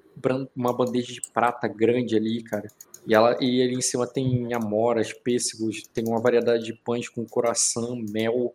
uma 0.56 0.72
bandeja 0.72 1.12
de 1.12 1.20
prata 1.20 1.68
grande 1.68 2.16
ali, 2.16 2.42
cara. 2.42 2.68
E, 3.06 3.14
ela, 3.14 3.36
e 3.38 3.62
ali 3.62 3.74
em 3.74 3.82
cima 3.82 4.06
tem 4.06 4.54
amoras, 4.54 5.12
pêssegos, 5.12 5.82
tem 5.92 6.08
uma 6.08 6.22
variedade 6.22 6.64
de 6.64 6.72
pães 6.72 7.06
com 7.06 7.22
coração, 7.26 7.94
mel, 7.96 8.54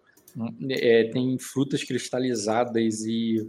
é, 0.72 1.04
tem 1.10 1.38
frutas 1.38 1.84
cristalizadas 1.84 3.02
e, 3.06 3.46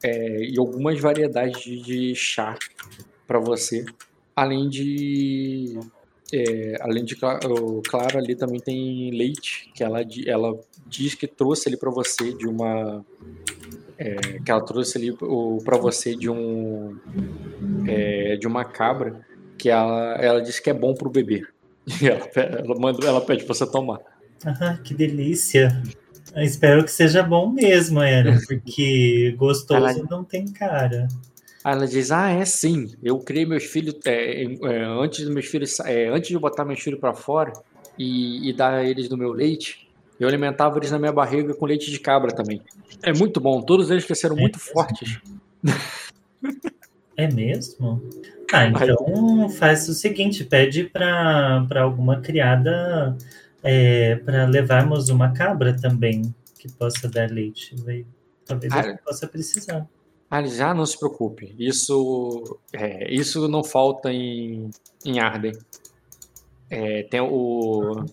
é, 0.00 0.44
e 0.44 0.56
algumas 0.60 1.00
variedades 1.00 1.60
de, 1.60 1.82
de 1.82 2.14
chá 2.14 2.56
para 3.26 3.40
você. 3.40 3.84
Além 4.36 4.68
de 4.68 5.76
é, 6.32 6.76
além 6.80 7.04
de 7.04 7.14
claro, 7.14 7.82
claro, 7.88 8.18
ali 8.18 8.34
também 8.34 8.60
tem 8.60 9.10
leite 9.10 9.70
que 9.74 9.84
ela, 9.84 10.00
ela 10.26 10.58
diz 10.86 11.14
que 11.14 11.26
trouxe 11.26 11.68
ali 11.68 11.76
para 11.76 11.90
você 11.90 12.32
de 12.32 12.46
uma 12.46 13.04
é, 13.98 14.16
que 14.44 14.50
ela 14.50 14.64
trouxe 14.64 14.98
ali 14.98 15.16
para 15.64 15.78
você 15.78 16.16
de 16.16 16.28
um 16.28 16.96
é, 17.86 18.36
de 18.36 18.46
uma 18.46 18.64
cabra 18.64 19.20
que 19.56 19.70
ela, 19.70 20.14
ela 20.20 20.42
disse 20.42 20.60
que 20.60 20.70
é 20.70 20.74
bom 20.74 20.94
pro 20.94 21.10
bebê. 21.10 21.46
E 22.00 22.06
ela, 22.08 22.28
ela, 22.34 22.78
manda, 22.78 23.06
ela 23.06 23.20
pede 23.20 23.44
para 23.44 23.54
você 23.54 23.66
tomar. 23.66 24.00
Ah, 24.44 24.78
que 24.82 24.92
delícia. 24.92 25.82
Eu 26.34 26.42
espero 26.42 26.84
que 26.84 26.90
seja 26.90 27.22
bom 27.22 27.50
mesmo 27.50 28.02
era 28.02 28.38
porque 28.46 29.34
gostoso 29.38 29.86
ela... 29.86 30.06
não 30.10 30.22
tem 30.22 30.46
cara 30.46 31.08
Aí 31.66 31.72
ela 31.72 31.88
diz: 31.88 32.12
Ah, 32.12 32.30
é 32.30 32.44
sim. 32.44 32.92
Eu 33.02 33.18
criei 33.18 33.44
meus 33.44 33.64
filhos 33.64 33.96
é, 34.04 34.44
é, 34.44 34.84
antes 34.84 35.24
dos 35.24 35.34
meus 35.34 35.46
filhos, 35.46 35.80
é, 35.80 36.06
antes 36.06 36.28
de 36.28 36.38
botar 36.38 36.64
meus 36.64 36.78
filhos 36.78 37.00
para 37.00 37.12
fora 37.12 37.52
e, 37.98 38.48
e, 38.48 38.52
dar 38.52 38.84
eles 38.84 39.08
do 39.08 39.18
meu 39.18 39.32
leite. 39.32 39.90
Eu 40.20 40.28
alimentava 40.28 40.78
eles 40.78 40.92
na 40.92 40.98
minha 41.00 41.10
barriga 41.10 41.52
com 41.54 41.66
leite 41.66 41.90
de 41.90 41.98
cabra 41.98 42.32
também. 42.32 42.62
É 43.02 43.12
muito 43.12 43.40
bom. 43.40 43.60
Todos 43.60 43.90
eles 43.90 44.04
cresceram 44.04 44.36
é 44.36 44.40
muito 44.42 44.60
mesmo? 44.60 44.72
fortes. 44.72 45.18
É 47.16 47.32
mesmo? 47.32 48.00
Ah, 48.52 48.66
então 48.66 49.48
faz 49.48 49.88
o 49.88 49.94
seguinte: 49.94 50.44
pede 50.44 50.84
para 50.84 51.80
alguma 51.80 52.20
criada 52.20 53.16
é, 53.60 54.14
para 54.16 54.46
levarmos 54.46 55.08
uma 55.08 55.32
cabra 55.32 55.74
também 55.74 56.32
que 56.60 56.70
possa 56.70 57.08
dar 57.08 57.28
leite. 57.28 57.74
Talvez 58.44 58.72
ah, 58.72 58.98
possa 59.04 59.26
precisar. 59.26 59.84
Ah, 60.30 60.44
já 60.44 60.74
não 60.74 60.84
se 60.84 60.98
preocupe. 60.98 61.54
Isso, 61.58 62.58
é, 62.72 63.12
isso 63.12 63.46
não 63.48 63.62
falta 63.62 64.12
em, 64.12 64.70
em 65.04 65.20
Arden. 65.20 65.52
É, 66.68 67.04
tem 67.04 67.20
o. 67.20 68.04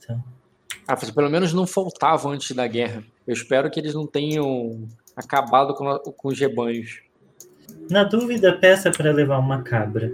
Ah, 0.87 0.95
pelo 0.95 1.29
menos 1.29 1.53
não 1.53 1.65
faltava 1.65 2.29
antes 2.29 2.55
da 2.55 2.67
guerra. 2.67 3.03
Eu 3.25 3.33
espero 3.33 3.69
que 3.71 3.79
eles 3.79 3.95
não 3.95 4.05
tenham 4.05 4.87
acabado 5.15 5.73
com, 5.73 5.97
com 5.97 6.27
os 6.27 6.39
rebanhos. 6.39 7.01
Na 7.89 8.03
dúvida, 8.03 8.57
peça 8.57 8.91
para 8.91 9.11
levar 9.11 9.39
uma 9.39 9.63
cabra. 9.63 10.11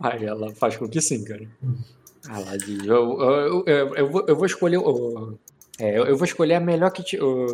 Aí 0.00 0.24
ela 0.26 0.54
faz 0.54 0.76
com 0.76 0.88
que 0.88 1.00
sim, 1.00 1.22
cara. 1.24 1.46
Ah, 2.28 2.40
ela 2.40 2.56
diz: 2.56 2.84
eu, 2.86 3.20
eu, 3.20 3.64
eu, 3.66 4.24
eu 4.26 4.36
vou 4.36 4.46
escolher. 4.46 4.80
É, 5.78 5.98
eu, 5.98 6.16
vou 6.16 6.24
escolher 6.24 6.54
a 6.54 6.60
melhor 6.60 6.90
que, 6.90 7.02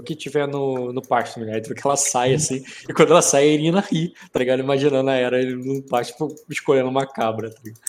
que 0.04 0.14
tiver 0.14 0.46
no, 0.46 0.92
no 0.92 1.02
pasto, 1.02 1.40
né? 1.40 1.54
Aí 1.54 1.60
que 1.60 1.84
ela 1.84 1.96
sai 1.96 2.34
assim, 2.34 2.62
e 2.88 2.92
quando 2.92 3.10
ela 3.10 3.22
sai, 3.22 3.42
a 3.42 3.46
Irina 3.46 3.80
ri, 3.80 4.14
tá 4.30 4.38
ligado? 4.38 4.60
Imaginando 4.60 5.10
a 5.10 5.14
Era 5.14 5.44
no 5.44 5.82
pasto 5.82 6.12
tipo, 6.12 6.34
escolhendo 6.48 6.88
uma 6.88 7.04
cabra, 7.04 7.50
tá 7.50 7.60
ligado? 7.64 7.80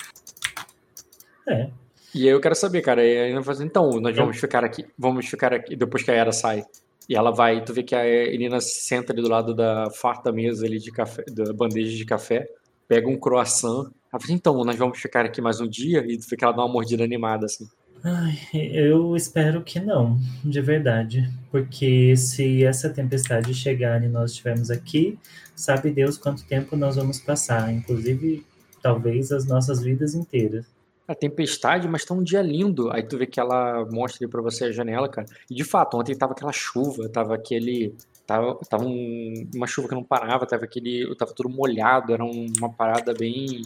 É. 1.48 1.70
E 2.16 2.24
aí 2.24 2.30
eu 2.30 2.42
quero 2.42 2.56
saber, 2.56 2.82
cara, 2.82 3.04
e 3.04 3.18
aí 3.18 3.34
assim, 3.36 3.64
então, 3.64 3.90
nós 4.00 4.16
vamos 4.16 4.40
ficar 4.40 4.64
aqui, 4.64 4.86
vamos 4.98 5.28
ficar 5.28 5.54
aqui, 5.54 5.76
depois 5.76 6.04
que 6.04 6.10
a 6.10 6.16
Era 6.16 6.32
sai. 6.32 6.66
E 7.08 7.16
ela 7.16 7.32
vai, 7.32 7.64
tu 7.64 7.74
vê 7.74 7.84
que 7.84 7.96
a 7.96 8.08
Irina 8.08 8.60
senta 8.62 9.14
ali 9.14 9.22
do 9.22 9.30
lado 9.30 9.54
da 9.54 9.90
farta 9.92 10.32
mesa 10.32 10.66
ali 10.66 10.80
de 10.80 10.92
café, 10.92 11.24
da 11.30 11.54
bandeja 11.54 11.96
de 11.96 12.06
café, 12.06 12.48
pega 12.88 13.08
um 13.08 13.20
croissant. 13.20 13.92
Ela 14.12 14.20
fala, 14.20 14.34
então, 14.34 14.64
nós 14.64 14.76
vamos 14.78 15.00
ficar 15.00 15.26
aqui 15.26 15.42
mais 15.42 15.60
um 15.60 15.68
dia, 15.68 16.04
e 16.08 16.18
tu 16.18 16.28
vê 16.28 16.38
que 16.38 16.44
ela 16.44 16.54
dá 16.54 16.64
uma 16.64 16.72
mordida 16.72 17.04
animada, 17.04 17.46
assim. 17.46 17.68
Ai, 18.06 18.38
eu 18.52 19.16
espero 19.16 19.64
que 19.64 19.80
não, 19.80 20.20
de 20.44 20.60
verdade. 20.60 21.30
Porque 21.50 22.16
se 22.18 22.66
essa 22.66 22.90
tempestade 22.90 23.54
chegar 23.54 24.04
e 24.04 24.10
nós 24.10 24.32
estivermos 24.32 24.70
aqui, 24.70 25.18
sabe 25.56 25.90
Deus 25.90 26.18
quanto 26.18 26.46
tempo 26.46 26.76
nós 26.76 26.98
vamos 26.98 27.22
passar. 27.22 27.72
Inclusive, 27.72 28.46
talvez 28.82 29.32
as 29.32 29.46
nossas 29.46 29.82
vidas 29.82 30.14
inteiras. 30.14 30.66
A 31.08 31.16
tempestade, 31.16 31.88
mas 31.88 32.04
tá 32.04 32.14
um 32.14 32.24
dia 32.24 32.42
lindo. 32.42 32.92
Aí 32.92 33.04
tu 33.04 33.18
vê 33.18 33.26
que 33.26 33.40
ela 33.40 33.86
mostra 33.90 34.26
ali 34.26 34.30
pra 34.30 34.42
você 34.42 34.66
a 34.66 34.72
janela, 34.72 35.08
cara. 35.08 35.28
E 35.50 35.56
de 35.56 35.64
fato, 35.64 35.98
ontem 35.98 36.14
tava 36.14 36.34
aquela 36.34 36.52
chuva, 36.52 37.08
tava 37.08 37.36
aquele. 37.36 37.96
Tava, 38.28 38.56
tava 38.70 38.84
um, 38.86 39.50
uma 39.56 39.68
chuva 39.68 39.88
que 39.88 39.96
não 39.96 40.04
parava, 40.04 40.46
tava 40.46 40.66
aquele. 40.66 41.16
Tava 41.16 41.34
tudo 41.34 41.48
molhado, 41.48 42.14
era 42.14 42.24
uma 42.24 42.70
parada 42.70 43.14
bem 43.14 43.62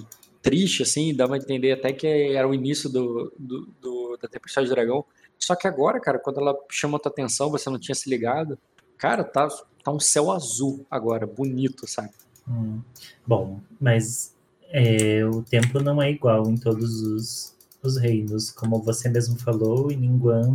triste, 0.48 0.84
assim, 0.84 1.14
dá 1.14 1.28
pra 1.28 1.38
entender 1.38 1.74
até 1.74 1.92
que 1.92 2.08
era 2.08 2.48
o 2.48 2.54
início 2.54 2.90
do, 2.90 3.34
do, 3.38 3.68
do, 3.82 4.18
da 4.22 4.28
Tempestade 4.30 4.68
do 4.68 4.74
Dragão. 4.74 5.04
Só 5.38 5.56
que 5.56 5.68
agora, 5.68 6.00
cara, 6.00 6.18
quando 6.18 6.40
ela 6.40 6.56
chama 6.72 6.98
a 6.98 7.00
tua 7.00 7.12
atenção, 7.12 7.52
você 7.52 7.70
não 7.70 7.78
tinha 7.78 7.94
se 7.94 8.10
ligado, 8.10 8.58
cara, 8.98 9.24
tá, 9.24 9.48
tá 9.84 9.92
um 9.92 10.00
céu 10.00 10.32
azul 10.32 10.86
agora, 10.90 11.28
bonito, 11.28 11.86
sabe? 11.86 12.12
Hum. 12.48 12.80
Bom, 13.26 13.60
mas 13.80 14.34
é, 14.70 15.26
o 15.26 15.44
tempo 15.44 15.82
não 15.82 16.02
é 16.02 16.12
igual 16.12 16.50
em 16.50 16.56
todos 16.56 17.02
os, 17.02 17.56
os 17.84 17.98
reinos. 17.98 18.50
Como 18.50 18.82
você 18.82 19.10
mesmo 19.10 19.38
falou, 19.38 19.92
em 19.92 19.98
Ningguan 19.98 20.54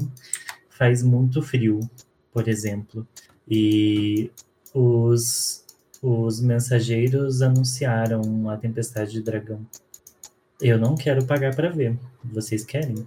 faz 0.71 1.03
muito 1.03 1.43
frio, 1.43 1.81
por 2.33 2.49
exemplo. 2.49 3.07
E 3.47 4.31
os 4.75 5.62
os 6.03 6.41
mensageiros 6.41 7.43
anunciaram 7.43 8.51
a 8.51 8.57
tempestade 8.57 9.13
de 9.13 9.23
dragão. 9.23 9.65
Eu 10.61 10.77
não 10.77 10.97
quero 10.97 11.25
pagar 11.25 11.55
para 11.55 11.71
ver. 11.71 11.97
Vocês 12.25 12.65
querem? 12.65 13.07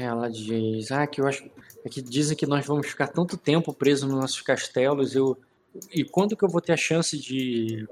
Ela 0.00 0.28
diz: 0.28 0.90
Ah, 0.90 1.06
que 1.06 1.20
eu 1.20 1.26
acho. 1.26 1.48
É 1.84 1.88
que 1.88 2.02
dizem 2.02 2.36
que 2.36 2.46
nós 2.46 2.66
vamos 2.66 2.88
ficar 2.88 3.08
tanto 3.08 3.36
tempo 3.36 3.72
presos 3.72 4.08
nos 4.08 4.20
nossos 4.20 4.40
castelos. 4.40 5.14
Eu... 5.14 5.38
E 5.92 6.04
quando 6.04 6.36
que 6.36 6.44
eu 6.44 6.48
vou 6.48 6.60
ter 6.60 6.72
a 6.72 6.76
chance 6.76 7.16
de. 7.16 7.86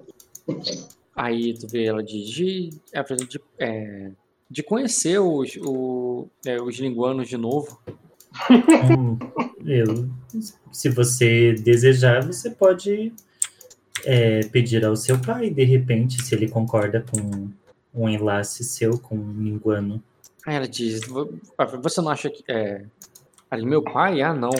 Aí 1.14 1.54
tu 1.54 1.68
vê 1.68 1.84
ela 1.84 2.02
diz: 2.02 2.28
de, 2.28 2.70
é, 2.92 3.02
de, 3.02 3.40
é, 3.58 4.10
de 4.50 4.62
conhecer 4.62 5.18
os, 5.20 5.56
o, 5.56 6.28
é, 6.44 6.60
os 6.60 6.76
linguanos 6.78 7.28
de 7.28 7.36
novo. 7.36 7.80
Hum, 8.90 9.18
eu, 9.64 10.08
se 10.72 10.88
você 10.88 11.52
desejar, 11.52 12.24
você 12.24 12.48
pode 12.48 13.12
é, 14.04 14.40
pedir 14.46 14.84
ao 14.84 14.96
seu 14.96 15.18
pai, 15.18 15.50
de 15.50 15.64
repente, 15.64 16.22
se 16.22 16.34
ele 16.34 16.48
concorda 16.48 17.04
com 17.10 17.50
um 17.94 18.08
enlace 18.08 18.64
seu 18.64 18.98
com 18.98 19.16
um 19.16 19.42
linguano. 19.42 20.02
Aí 20.46 20.56
ela 20.56 20.68
diz: 20.68 21.00
Você 21.82 22.00
não 22.00 22.10
acha 22.10 22.30
que. 22.30 22.42
É... 22.48 22.84
Ali, 23.50 23.66
meu 23.66 23.82
pai? 23.82 24.22
Ah, 24.22 24.32
não. 24.32 24.50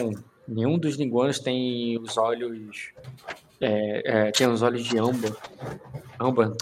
Nenhum 0.47 0.77
dos 0.77 0.95
linguanos 0.95 1.39
tem 1.39 1.97
os 1.99 2.17
olhos. 2.17 2.91
É, 3.59 4.27
é, 4.27 4.31
tem 4.31 4.47
os 4.47 4.61
olhos 4.61 4.83
de 4.83 4.97
âmbar. 4.97 5.31
Âmbar. 6.19 6.53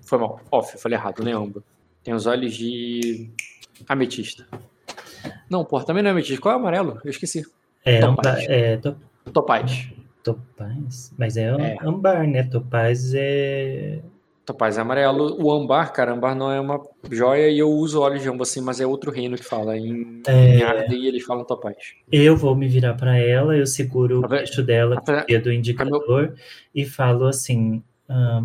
Foi 0.00 0.18
mal. 0.18 0.40
Off, 0.50 0.76
falei 0.78 0.98
errado, 0.98 1.22
não 1.22 1.30
é 1.30 1.34
âmbar. 1.34 1.62
Tem 2.02 2.14
os 2.14 2.26
olhos 2.26 2.54
de. 2.54 3.30
Ametista. 3.88 4.46
Não, 5.48 5.64
pô, 5.64 5.82
também 5.82 6.02
não 6.02 6.08
é 6.08 6.12
ametista. 6.12 6.40
Qual 6.40 6.54
é 6.54 6.56
o 6.56 6.60
amarelo? 6.60 7.00
Eu 7.04 7.10
esqueci. 7.10 7.44
É, 7.84 8.00
Topaz. 8.00 8.44
É, 8.48 8.76
top... 8.78 8.98
Topaz. 9.32 9.88
Topaz? 10.26 11.14
Mas 11.16 11.36
é, 11.36 11.44
é. 11.44 11.76
ambar, 11.80 12.26
né? 12.26 12.42
Topaz 12.42 13.14
é. 13.14 14.00
Topaz 14.44 14.76
é 14.76 14.80
amarelo. 14.80 15.40
O 15.40 15.52
ambar, 15.52 15.92
cara, 15.92 16.12
ambar 16.12 16.34
não 16.34 16.50
é 16.50 16.60
uma 16.60 16.82
joia 17.08 17.48
e 17.48 17.60
eu 17.60 17.70
uso 17.70 18.00
óleo 18.00 18.18
de 18.18 18.28
ambar 18.28 18.42
assim, 18.42 18.60
mas 18.60 18.80
é 18.80 18.86
outro 18.86 19.12
reino 19.12 19.36
que 19.36 19.44
fala. 19.44 19.78
Em, 19.78 20.20
é... 20.26 20.56
em 20.56 20.62
Arden 20.64 21.06
eles 21.06 21.24
falam 21.24 21.44
topaz. 21.44 21.76
Eu 22.10 22.36
vou 22.36 22.56
me 22.56 22.66
virar 22.66 22.94
para 22.94 23.16
ela, 23.16 23.56
eu 23.56 23.68
seguro 23.68 24.18
o 24.18 24.28
queixo 24.28 24.64
dela 24.64 25.00
com 25.00 25.12
o 25.12 25.42
do 25.42 25.52
indicador 25.52 26.34
e 26.74 26.84
falo 26.84 27.26
assim: 27.26 27.80
ah, 28.08 28.42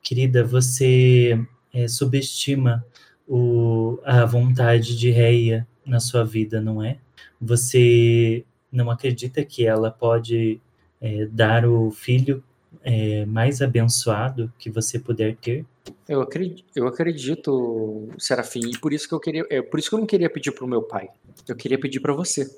querida, 0.00 0.44
você 0.44 1.36
é, 1.72 1.88
subestima 1.88 2.86
o, 3.26 3.98
a 4.04 4.24
vontade 4.24 4.96
de 4.96 5.10
Reia 5.10 5.66
na 5.84 5.98
sua 5.98 6.24
vida, 6.24 6.60
não 6.60 6.80
é? 6.80 6.98
Você 7.40 8.44
não 8.70 8.88
acredita 8.88 9.44
que 9.44 9.66
ela 9.66 9.90
pode 9.90 10.60
é, 11.04 11.26
dar 11.26 11.66
o 11.66 11.90
filho 11.90 12.42
é, 12.82 13.26
mais 13.26 13.60
abençoado 13.60 14.50
que 14.58 14.70
você 14.70 14.98
puder 14.98 15.36
ter. 15.36 15.66
Eu 16.08 16.22
acredito, 16.22 16.64
eu 16.74 16.86
acredito, 16.86 18.08
Serafim, 18.18 18.70
e 18.70 18.78
por 18.78 18.90
isso 18.90 19.06
que 19.06 19.14
eu 19.14 19.20
queria, 19.20 19.44
é 19.50 19.60
por 19.60 19.78
isso 19.78 19.90
que 19.90 19.94
eu 19.94 19.98
não 19.98 20.06
queria 20.06 20.30
pedir 20.30 20.52
pro 20.52 20.66
meu 20.66 20.82
pai. 20.82 21.08
Eu 21.46 21.54
queria 21.54 21.78
pedir 21.78 22.00
para 22.00 22.14
você. 22.14 22.50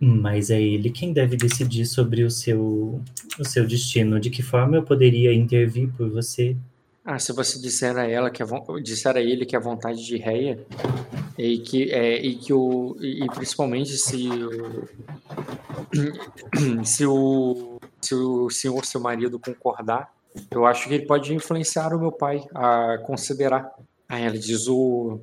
Mas 0.00 0.50
é 0.50 0.60
ele 0.60 0.90
quem 0.90 1.12
deve 1.12 1.36
decidir 1.36 1.86
sobre 1.86 2.24
o 2.24 2.30
seu, 2.30 3.00
o 3.38 3.44
seu 3.44 3.64
destino. 3.64 4.18
De 4.18 4.30
que 4.30 4.42
forma 4.42 4.76
eu 4.76 4.82
poderia 4.82 5.32
intervir 5.32 5.88
por 5.96 6.10
você? 6.10 6.56
Ah, 7.04 7.18
se 7.18 7.32
você 7.32 7.58
disser 7.58 7.96
a 7.96 8.06
ela 8.06 8.30
que 8.30 8.42
a, 8.42 8.46
disser 8.80 9.16
a 9.16 9.20
ele 9.20 9.44
que 9.44 9.56
a 9.56 9.60
vontade 9.60 10.04
de 10.04 10.16
Reia 10.16 10.64
e 11.36 11.58
que 11.58 11.90
é 11.90 12.16
e 12.16 12.36
que 12.36 12.52
o 12.52 12.96
e 13.00 13.26
principalmente 13.26 13.96
se 13.98 14.28
o, 14.28 14.88
se 16.84 17.04
o 17.04 17.78
se 18.00 18.14
o 18.14 18.50
senhor 18.50 18.84
seu 18.84 19.00
marido 19.00 19.38
concordar, 19.38 20.12
eu 20.50 20.64
acho 20.64 20.88
que 20.88 20.94
ele 20.94 21.06
pode 21.06 21.34
influenciar 21.34 21.92
o 21.94 21.98
meu 21.98 22.12
pai 22.12 22.44
a 22.54 22.98
considerar. 22.98 23.72
Aí 24.08 24.24
ela 24.24 24.38
diz 24.38 24.68
o 24.68 25.20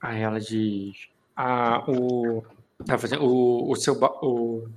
aí 0.00 0.22
ela 0.22 0.40
diz 0.40 1.08
a 1.36 1.84
o 1.86 2.42
o, 3.20 3.72
o 3.72 3.76
seu 3.76 3.94
o, 4.22 4.68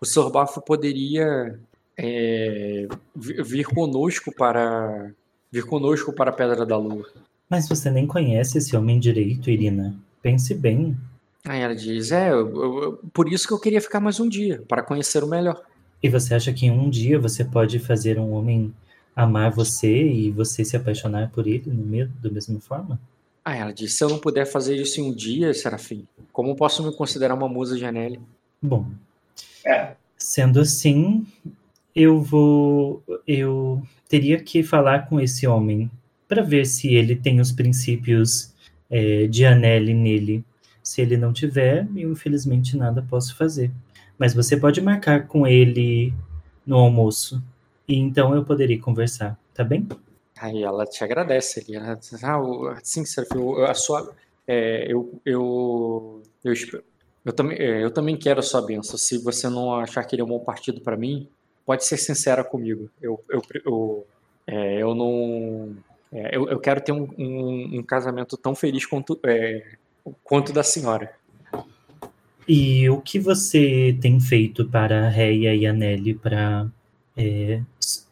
o 0.00 0.04
Sr. 0.04 0.30
Bafo 0.30 0.60
poderia 0.60 1.58
é, 1.96 2.88
vir 3.14 3.66
conosco 3.66 4.32
para 4.34 5.10
vir 5.50 5.64
conosco 5.64 6.12
para 6.12 6.30
a 6.30 6.32
Pedra 6.32 6.66
da 6.66 6.76
Lua. 6.76 7.06
Mas 7.48 7.68
você 7.68 7.90
nem 7.90 8.06
conhece 8.06 8.58
esse 8.58 8.76
homem 8.76 8.98
direito, 8.98 9.50
Irina. 9.50 9.94
Pense 10.22 10.54
bem. 10.54 10.96
Aí 11.46 11.60
ela 11.60 11.74
diz: 11.74 12.10
É, 12.10 12.30
eu, 12.30 12.82
eu, 12.82 13.00
por 13.12 13.32
isso 13.32 13.46
que 13.46 13.54
eu 13.54 13.60
queria 13.60 13.80
ficar 13.80 14.00
mais 14.00 14.18
um 14.18 14.28
dia, 14.28 14.62
para 14.66 14.82
conhecer 14.82 15.22
o 15.22 15.28
melhor. 15.28 15.62
E 16.02 16.08
você 16.08 16.34
acha 16.34 16.52
que 16.52 16.66
em 16.66 16.70
um 16.70 16.90
dia 16.90 17.18
você 17.18 17.44
pode 17.44 17.78
fazer 17.78 18.18
um 18.18 18.32
homem 18.32 18.74
amar 19.14 19.50
você 19.50 20.06
e 20.06 20.30
você 20.30 20.64
se 20.64 20.76
apaixonar 20.76 21.30
por 21.30 21.46
ele 21.46 21.70
no 21.70 21.84
mesmo, 21.84 22.14
da 22.20 22.30
mesma 22.30 22.60
forma? 22.60 22.98
Aí 23.44 23.58
ela 23.58 23.72
diz: 23.72 23.94
Se 23.94 24.02
eu 24.02 24.08
não 24.08 24.18
puder 24.18 24.46
fazer 24.46 24.74
isso 24.76 25.00
em 25.00 25.04
um 25.04 25.14
dia, 25.14 25.52
Serafim, 25.52 26.06
como 26.32 26.56
posso 26.56 26.82
me 26.82 26.94
considerar 26.96 27.34
uma 27.34 27.48
musa 27.48 27.76
de 27.76 27.84
Anelli? 27.84 28.20
Bom, 28.60 28.86
é. 29.64 29.92
sendo 30.16 30.60
assim, 30.60 31.26
eu 31.94 32.20
vou. 32.20 33.02
Eu 33.26 33.82
teria 34.08 34.40
que 34.40 34.62
falar 34.62 35.08
com 35.08 35.20
esse 35.20 35.46
homem 35.46 35.90
para 36.28 36.42
ver 36.42 36.66
se 36.66 36.94
ele 36.94 37.14
tem 37.14 37.40
os 37.40 37.52
princípios 37.52 38.52
é, 38.90 39.26
de 39.26 39.44
Anelli 39.44 39.94
nele. 39.94 40.44
Se 40.82 41.00
ele 41.00 41.16
não 41.16 41.32
tiver, 41.32 41.88
eu 41.96 42.12
infelizmente 42.12 42.76
nada 42.76 43.06
posso 43.08 43.36
fazer. 43.36 43.70
Mas 44.18 44.34
você 44.34 44.56
pode 44.56 44.80
marcar 44.80 45.26
com 45.26 45.46
ele 45.46 46.12
no 46.66 46.76
almoço. 46.76 47.42
E 47.86 47.96
então 47.96 48.34
eu 48.34 48.44
poderia 48.44 48.80
conversar, 48.80 49.38
tá 49.54 49.62
bem? 49.62 49.86
Aí 50.38 50.62
ela 50.62 50.84
te 50.84 51.02
agradece. 51.04 51.64
Diz, 51.64 52.24
ah, 52.24 52.78
sim, 52.82 53.04
Serafim, 53.04 53.62
a 53.62 53.74
sua. 53.74 54.14
É, 54.46 54.92
eu, 54.92 55.20
eu, 55.24 56.22
eu, 56.42 56.52
eu, 56.52 56.84
eu, 57.24 57.32
também, 57.32 57.58
é, 57.58 57.82
eu 57.82 57.90
também 57.90 58.16
quero 58.16 58.40
a 58.40 58.42
sua 58.42 58.60
benção. 58.60 58.98
Se 58.98 59.18
você 59.18 59.48
não 59.48 59.74
achar 59.74 60.04
que 60.04 60.14
ele 60.14 60.22
é 60.22 60.24
um 60.24 60.28
bom 60.28 60.40
partido 60.40 60.80
para 60.80 60.96
mim, 60.96 61.28
pode 61.64 61.84
ser 61.84 61.96
sincera 61.96 62.44
comigo. 62.44 62.90
Eu, 63.00 63.22
eu, 63.28 63.42
eu, 63.64 64.06
é, 64.46 64.82
eu 64.82 64.94
não. 64.94 65.76
É, 66.12 66.36
eu, 66.36 66.48
eu 66.48 66.60
quero 66.60 66.80
ter 66.80 66.92
um, 66.92 67.08
um, 67.18 67.78
um 67.78 67.82
casamento 67.82 68.36
tão 68.36 68.54
feliz 68.54 68.86
quanto, 68.86 69.18
é, 69.24 69.76
quanto 70.22 70.52
da 70.52 70.62
senhora. 70.62 71.12
E 72.46 72.88
o 72.90 73.00
que 73.00 73.18
você 73.18 73.96
tem 74.00 74.20
feito 74.20 74.68
para 74.68 75.06
a 75.06 75.08
Reia 75.08 75.54
e 75.54 75.66
a 75.66 75.72
Nelly 75.72 76.14
para, 76.14 76.70
é, 77.16 77.62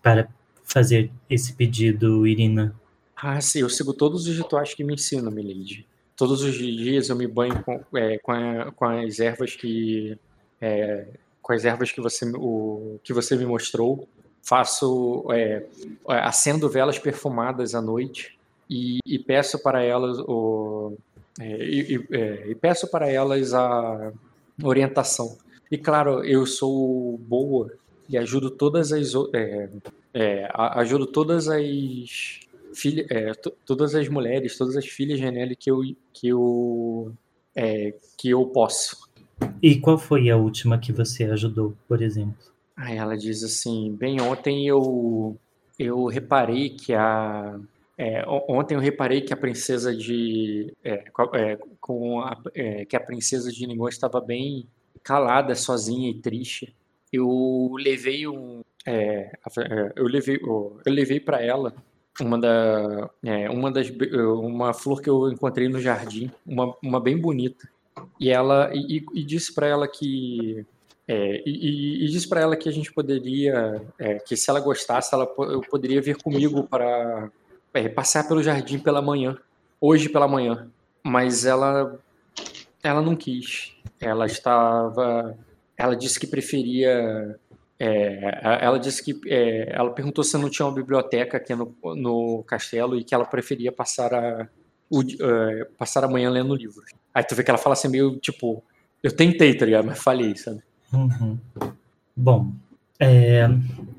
para 0.02 0.28
fazer 0.64 1.10
esse 1.28 1.52
pedido, 1.52 2.26
Irina? 2.26 2.74
Ah, 3.14 3.40
sim, 3.40 3.60
eu 3.60 3.68
sigo 3.68 3.92
todos 3.92 4.26
os 4.26 4.36
rituais 4.36 4.74
que 4.74 4.82
me 4.82 4.94
ensinam, 4.94 5.30
Milady. 5.30 5.86
Todos 6.16 6.42
os 6.42 6.54
dias 6.54 7.08
eu 7.08 7.16
me 7.16 7.26
banho 7.26 7.62
com, 7.62 7.80
é, 7.94 8.18
com, 8.18 8.32
a, 8.32 8.72
com 8.72 8.84
as 8.84 9.20
ervas 9.20 9.54
que 9.54 10.18
é, 10.60 11.06
com 11.42 11.52
as 11.52 11.64
ervas 11.64 11.90
que 11.90 12.00
você, 12.00 12.24
o, 12.36 12.98
que 13.02 13.12
você 13.12 13.36
me 13.36 13.44
mostrou. 13.44 14.08
Faço, 14.44 15.26
é, 15.30 15.64
acendo 16.08 16.68
velas 16.68 16.98
perfumadas 16.98 17.74
à 17.74 17.82
noite 17.82 18.38
e, 18.68 18.98
e 19.06 19.18
peço 19.18 19.62
para 19.62 19.82
elas 19.82 20.18
o, 20.18 20.96
é, 21.40 21.64
e, 21.64 22.06
é, 22.10 22.50
e, 22.50 22.54
peço 22.54 22.90
para 22.90 23.10
elas 23.10 23.54
a 23.54 24.12
orientação. 24.62 25.36
E 25.70 25.78
claro, 25.78 26.24
eu 26.24 26.46
sou 26.46 27.18
boa 27.18 27.72
e 28.08 28.18
ajudo 28.18 28.50
todas 28.50 28.92
as 28.92 29.12
é, 29.32 29.68
é, 30.12 30.48
ajudo 30.54 31.06
todas 31.06 31.48
as 31.48 32.40
filhas, 32.74 33.06
é, 33.10 33.32
todas 33.64 33.94
as 33.94 34.08
mulheres, 34.08 34.58
todas 34.58 34.76
as 34.76 34.86
filhas 34.86 35.18
de 35.18 35.56
que 35.56 35.70
eu 35.70 35.82
que 36.12 36.28
eu 36.28 37.12
que 38.16 38.30
eu 38.30 38.46
posso. 38.46 39.08
E 39.62 39.78
qual 39.78 39.96
foi 39.96 40.28
a 40.30 40.36
última 40.36 40.78
que 40.78 40.92
você 40.92 41.24
ajudou, 41.24 41.76
por 41.86 42.02
exemplo? 42.02 42.52
Aí 42.76 42.96
ela 42.96 43.16
diz 43.16 43.42
assim, 43.44 43.94
bem, 43.94 44.20
ontem 44.20 44.66
eu 44.66 45.36
eu 45.78 46.06
reparei 46.06 46.70
que 46.70 46.94
a 46.94 47.58
é, 47.96 48.24
ontem 48.26 48.74
eu 48.74 48.80
reparei 48.80 49.20
que 49.20 49.32
a 49.32 49.36
princesa 49.36 49.94
de 49.94 50.72
é, 50.82 51.04
é, 51.34 51.58
com 51.80 52.20
a, 52.20 52.36
é, 52.54 52.84
que 52.84 52.96
a 52.96 53.00
princesa 53.00 53.52
de 53.52 53.66
Ningon 53.66 53.88
estava 53.88 54.20
bem 54.20 54.66
calada, 55.02 55.54
sozinha 55.54 56.10
e 56.10 56.14
triste. 56.14 56.74
Eu 57.12 57.74
levei 57.78 58.26
um 58.26 58.62
é, 58.86 59.32
é, 59.58 59.92
eu 59.96 60.06
levei 60.06 60.40
eu 60.42 60.80
levei 60.86 61.20
para 61.20 61.40
ela 61.42 61.74
uma 62.20 62.38
da 62.38 63.10
uma 63.52 63.70
das 63.70 63.88
uma 63.90 64.72
flor 64.74 65.00
que 65.00 65.08
eu 65.10 65.30
encontrei 65.30 65.68
no 65.68 65.80
jardim, 65.80 66.30
uma, 66.44 66.74
uma 66.82 67.00
bem 67.00 67.16
bonita 67.16 67.68
e 68.18 68.30
ela 68.30 68.70
e, 68.72 69.04
e 69.14 69.24
disse 69.24 69.54
para 69.54 69.66
ela 69.66 69.88
que 69.88 70.64
é, 71.06 71.42
e, 71.44 72.04
e, 72.04 72.08
disse 72.08 72.28
para 72.28 72.40
ela 72.40 72.56
que 72.56 72.68
a 72.68 72.72
gente 72.72 72.92
poderia 72.92 73.82
é, 73.98 74.18
que 74.18 74.36
se 74.36 74.48
ela 74.48 74.60
gostasse 74.60 75.14
ela 75.14 75.28
eu 75.38 75.60
poderia 75.60 76.00
vir 76.00 76.16
comigo 76.16 76.64
para 76.64 77.30
é, 77.74 77.88
pelo 78.28 78.42
jardim 78.42 78.78
pela 78.78 79.02
manhã 79.02 79.36
hoje 79.80 80.08
pela 80.08 80.28
manhã 80.28 80.70
mas 81.02 81.44
ela 81.44 81.98
ela 82.82 83.02
não 83.02 83.16
quis 83.16 83.74
ela 84.00 84.26
estava 84.26 85.36
ela 85.76 85.96
disse 85.96 86.18
que 86.20 86.26
preferia 86.26 87.38
é, 87.78 88.40
ela 88.60 88.78
disse 88.78 89.02
que 89.02 89.20
é, 89.26 89.72
ela 89.74 89.90
perguntou 89.90 90.22
se 90.22 90.38
não 90.38 90.48
tinha 90.48 90.66
uma 90.66 90.74
biblioteca 90.74 91.36
aqui 91.36 91.54
no, 91.54 91.74
no 91.96 92.44
castelo 92.44 92.96
e 92.96 93.02
que 93.02 93.14
ela 93.14 93.24
preferia 93.24 93.72
passar 93.72 94.14
a 94.14 94.48
o, 94.92 95.00
uh, 95.00 95.66
passar 95.78 96.04
a 96.04 96.08
manhã 96.08 96.28
lendo 96.28 96.54
livros. 96.54 96.92
Aí 97.14 97.22
tu 97.22 97.34
vê 97.34 97.42
que 97.42 97.50
ela 97.50 97.58
fala 97.58 97.74
assim 97.74 97.88
meio 97.88 98.16
tipo, 98.18 98.62
eu 99.02 99.14
tentei, 99.14 99.54
tá 99.54 99.64
ligado? 99.66 99.86
Mas 99.86 100.02
falhei, 100.02 100.36
sabe? 100.36 100.62
Uhum. 100.92 101.38
Bom, 102.16 102.52
é, 102.98 103.48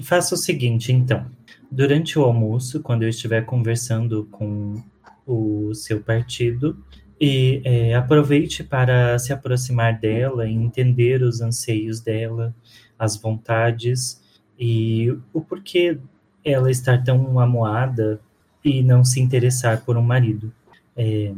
faça 0.01 0.35
o 0.35 0.37
seguinte, 0.37 0.91
então. 0.91 1.25
Durante 1.69 2.17
o 2.17 2.23
almoço, 2.23 2.81
quando 2.81 3.03
eu 3.03 3.09
estiver 3.09 3.45
conversando 3.45 4.27
com 4.31 4.81
o 5.25 5.73
seu 5.73 6.01
partido, 6.01 6.77
e 7.19 7.61
é, 7.63 7.95
aproveite 7.95 8.63
para 8.63 9.17
se 9.17 9.31
aproximar 9.31 9.97
dela 9.97 10.47
entender 10.47 11.21
os 11.23 11.41
anseios 11.41 12.01
dela, 12.01 12.53
as 12.97 13.15
vontades 13.15 14.21
e 14.59 15.09
o 15.31 15.39
porquê 15.41 15.97
ela 16.43 16.69
estar 16.69 17.03
tão 17.03 17.39
amuada 17.39 18.19
e 18.63 18.83
não 18.83 19.03
se 19.03 19.21
interessar 19.21 19.81
por 19.85 19.97
um 19.97 20.01
marido. 20.01 20.51
É, 20.95 21.33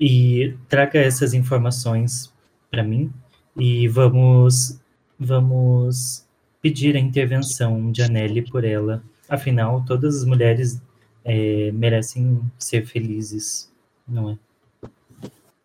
e 0.00 0.56
traga 0.68 0.98
essas 0.98 1.34
informações 1.34 2.32
para 2.70 2.82
mim 2.82 3.12
e 3.54 3.86
vamos 3.86 4.80
vamos 5.18 6.26
pedir 6.62 6.96
a 6.96 6.98
intervenção 6.98 7.92
de 7.92 8.02
Anneli 8.02 8.48
por 8.50 8.64
ela. 8.64 9.02
Afinal, 9.28 9.84
todas 9.84 10.16
as 10.16 10.24
mulheres 10.24 10.80
é, 11.24 11.70
merecem 11.72 12.40
ser 12.58 12.86
felizes, 12.86 13.70
não 14.08 14.30
é? 14.30 14.38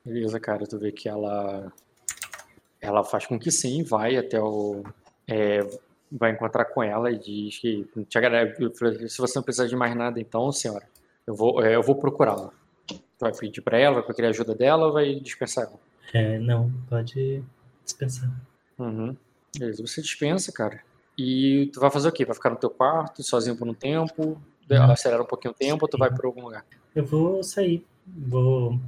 Beleza, 0.03 0.40
cara, 0.40 0.68
tu 0.68 0.78
vê 0.78 0.91
que 0.91 1.07
ela 1.07 1.72
ela 2.82 3.03
faz 3.03 3.26
com 3.26 3.40
que 3.40 3.49
sim, 3.49 3.84
vai 3.84 4.18
até 4.18 4.40
o 4.40 4.84
é, 5.28 5.62
vai 6.12 6.32
encontrar 6.32 6.66
com 6.66 6.84
ela 6.84 7.12
e 7.12 7.18
diz 7.18 7.57
que 7.57 7.88
te 8.07 8.18
agradece, 8.18 9.10
se 9.10 9.18
você 9.18 9.40
não 9.40 9.44
precisar 9.44 9.68
de 9.68 9.76
mais 9.76 9.95
nada, 9.95 10.20
então, 10.20 10.52
senhora, 10.52 10.88
eu 11.26 11.34
vou 11.34 11.64
é, 11.64 11.76
eu 11.76 11.82
vou 11.82 11.95
procurá-la. 11.95 12.52
Vai 13.20 13.34
pedir 13.34 13.62
pra 13.62 13.78
ela, 13.80 14.02
vai 14.02 14.14
querer 14.14 14.28
ajuda 14.28 14.54
dela 14.54 14.88
ou 14.88 14.94
vai 14.94 15.16
dispensar 15.16 15.66
ela? 15.66 15.80
É, 16.14 16.38
não, 16.38 16.72
pode 16.90 17.44
dispensar. 17.84 18.30
Uhum. 18.78 19.16
Beleza, 19.58 19.86
você 19.86 20.02
dispensa, 20.02 20.52
cara. 20.52 20.82
E 21.18 21.70
tu 21.74 21.80
vai 21.80 21.90
fazer 21.90 22.10
o 22.10 22.12
quê? 22.12 22.26
Vai 22.26 22.36
ficar 22.36 22.50
no 22.50 22.58
teu 22.58 22.70
quarto, 22.70 23.24
sozinho 23.24 23.56
por 23.56 23.68
um 23.68 23.74
tempo? 23.74 24.42
Não. 24.70 24.92
Acelera 24.92 25.22
um 25.24 25.26
pouquinho 25.26 25.54
o 25.54 25.58
tempo 25.58 25.86
ou 25.86 25.90
tu 25.90 25.98
vai 25.98 26.14
pra 26.14 26.28
algum 26.28 26.44
lugar? 26.44 26.66
Eu 26.94 27.06
vou 27.06 27.42
sair. 27.42 27.86
Vou. 28.06 28.80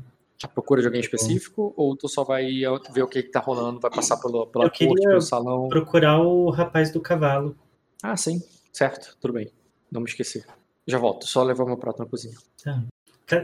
A 0.43 0.47
procura 0.47 0.81
de 0.81 0.87
alguém 0.87 1.01
específico? 1.01 1.73
Ou 1.77 1.95
tu 1.95 2.07
só 2.09 2.23
vai 2.23 2.45
ver 2.91 3.01
o 3.01 3.07
que, 3.07 3.23
que 3.23 3.29
tá 3.29 3.39
rolando, 3.39 3.79
vai 3.79 3.89
passar 3.89 4.17
pelo, 4.17 4.45
pela 4.47 4.65
Eu 4.65 4.69
corte, 4.69 5.03
pelo 5.03 5.21
salão? 5.21 5.69
procurar 5.69 6.19
o 6.19 6.49
rapaz 6.49 6.91
do 6.91 6.99
cavalo. 6.99 7.55
Ah, 8.03 8.15
sim. 8.17 8.41
Certo, 8.71 9.17
tudo 9.19 9.33
bem. 9.33 9.51
Não 9.91 10.01
me 10.01 10.07
esqueci. 10.07 10.45
Já 10.85 10.97
volto, 10.99 11.25
só 11.25 11.43
levar 11.43 11.65
meu 11.65 11.77
prato 11.77 11.99
na 11.99 12.05
cozinha. 12.05 12.35
Tá. 12.63 12.83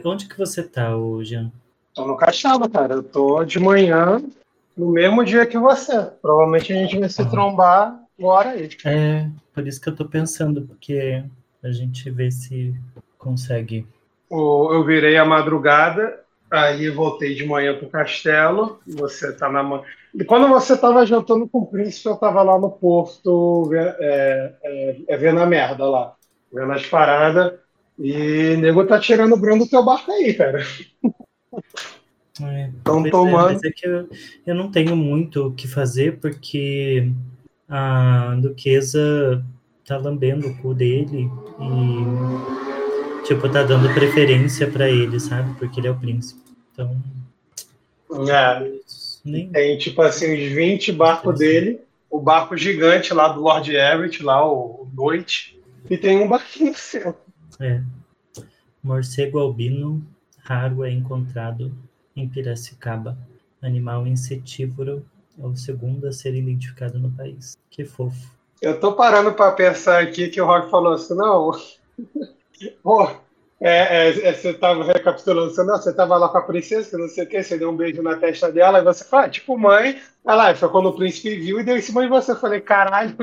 Onde 0.06 0.28
que 0.30 0.38
você 0.38 0.64
tá, 0.64 0.92
Jean? 1.24 1.52
Tô 1.94 2.08
no 2.08 2.16
Cachalo, 2.16 2.70
cara. 2.70 2.96
Eu 2.96 3.04
tô 3.04 3.44
de 3.44 3.60
manhã, 3.60 4.22
no 4.78 4.90
mesmo 4.90 5.24
dia 5.26 5.46
que 5.46 5.58
você. 5.58 6.10
Provavelmente 6.22 6.72
a 6.72 6.76
gente 6.76 7.00
vai 7.00 7.10
se 7.10 7.22
Ah. 7.22 7.26
trombar 7.26 8.00
agora 8.18 8.52
aí. 8.52 8.70
É, 8.86 9.28
por 9.54 9.68
isso 9.68 9.82
que 9.82 9.90
eu 9.90 9.96
tô 9.96 10.06
pensando, 10.06 10.62
porque 10.62 11.24
a 11.62 11.72
gente 11.72 12.10
vê 12.10 12.32
se 12.32 12.74
consegue. 13.18 13.86
Eu 14.32 14.84
virei 14.86 15.18
a 15.18 15.26
madrugada, 15.26 16.22
aí 16.50 16.90
voltei 16.90 17.36
de 17.36 17.46
manhã 17.46 17.78
pro 17.78 17.90
castelo. 17.90 18.80
Você 18.88 19.34
tá 19.34 19.50
na 19.50 19.62
manhã. 19.62 19.84
E 20.16 20.24
quando 20.24 20.48
você 20.48 20.78
tava 20.78 21.06
jantando 21.06 21.48
com 21.48 21.60
o 21.60 21.66
príncipe, 21.68 22.08
eu 22.08 22.16
tava 22.16 22.42
lá 22.42 22.58
no 22.58 22.70
porto 22.70 23.70
é, 23.74 24.56
é, 24.64 24.96
é, 25.08 25.18
vendo 25.18 25.40
a 25.42 25.46
merda 25.46 25.86
lá, 25.86 26.16
vendo 26.52 26.72
as 26.72 26.86
paradas. 26.86 27.54
E 28.00 28.56
o 28.56 28.60
nego 28.60 28.86
tá 28.86 29.00
tirando 29.00 29.34
o 29.34 29.38
brando 29.38 29.66
do 29.66 29.70
teu 29.70 29.84
barco 29.84 30.12
aí, 30.12 30.34
cara. 30.34 30.66
É, 32.42 32.62
é, 32.64 32.72
tomando. 32.84 33.32
mas 33.32 33.64
é 33.64 33.70
que 33.70 33.88
eu, 33.88 34.10
eu 34.46 34.56
não 34.56 34.72
tenho 34.72 34.96
muito 34.96 35.48
o 35.48 35.54
que 35.54 35.68
fazer, 35.68 36.20
porque 36.20 37.12
a 37.70 38.36
duquesa 38.42 39.46
tá 39.86 39.98
lambendo 39.98 40.48
o 40.48 40.58
cu 40.58 40.74
dele 40.74 41.30
e, 41.60 43.24
tipo, 43.26 43.48
tá 43.50 43.64
dando 43.64 43.94
preferência 43.94 44.68
pra 44.68 44.90
ele, 44.90 45.20
sabe? 45.20 45.54
Porque 45.60 45.80
ele 45.80 45.88
é 45.88 45.92
o 45.92 46.00
príncipe. 46.00 46.42
Então, 46.72 46.96
É, 48.28 48.72
nem. 49.24 49.50
tem 49.50 49.78
tipo 49.78 50.02
assim, 50.02 50.34
uns 50.34 50.52
20 50.54 50.92
barcos 50.92 51.38
dele, 51.38 51.82
o 52.10 52.20
barco 52.20 52.58
gigante 52.58 53.14
lá 53.14 53.28
do 53.28 53.42
Lord 53.42 53.76
Everett, 53.76 54.24
lá, 54.24 54.44
o 54.48 54.88
Noite, 54.94 55.60
e 55.90 55.98
tem 55.98 56.20
um 56.20 56.28
barquinho 56.28 56.74
seu. 56.76 57.16
É. 57.64 57.82
Morcego 58.84 59.40
albino 59.40 60.06
raro 60.44 60.84
é 60.84 60.92
encontrado 60.92 61.72
em 62.14 62.28
Piracicaba. 62.28 63.18
Animal 63.62 64.06
insetívoro 64.06 65.06
é 65.42 65.46
o 65.46 65.56
segundo 65.56 66.06
a 66.06 66.12
ser 66.12 66.36
identificado 66.36 67.00
no 67.00 67.10
país. 67.10 67.58
Que 67.70 67.86
fofo. 67.86 68.34
Eu 68.62 68.78
tô 68.80 68.94
parando 68.94 69.34
pra 69.34 69.54
pensar 69.54 70.02
aqui 70.04 70.28
que 70.28 70.42
o 70.42 70.46
Rock 70.46 70.70
falou 70.70 70.94
assim, 70.94 71.16
não. 71.16 71.52
Pô, 72.84 73.10
é, 73.62 74.10
é, 74.10 74.28
é, 74.28 74.34
você 74.34 74.54
tava 74.54 74.84
recapitulando, 74.84 75.54
você, 75.54 75.64
não, 75.64 75.78
você 75.78 75.94
tava 75.94 76.18
lá 76.18 76.28
com 76.28 76.38
a 76.38 76.42
princesa, 76.42 76.98
não 76.98 77.08
sei 77.08 77.24
o 77.24 77.28
que, 77.28 77.42
você 77.42 77.58
deu 77.58 77.70
um 77.70 77.78
beijo 77.78 78.02
na 78.02 78.18
testa 78.18 78.52
dela, 78.52 78.80
e 78.80 78.84
você 78.84 79.06
fala, 79.06 79.26
ah, 79.26 79.30
tipo, 79.30 79.58
mãe, 79.58 80.02
olha 80.26 80.36
lá, 80.36 80.56
foi 80.56 80.68
quando 80.70 80.90
o 80.90 80.94
príncipe 80.94 81.38
viu 81.38 81.60
e 81.60 81.64
deu 81.64 81.78
em 81.78 81.82
cima 81.82 82.02
de 82.02 82.10
você. 82.10 82.32
Eu 82.32 82.40
falei, 82.40 82.60
caralho, 82.60 83.16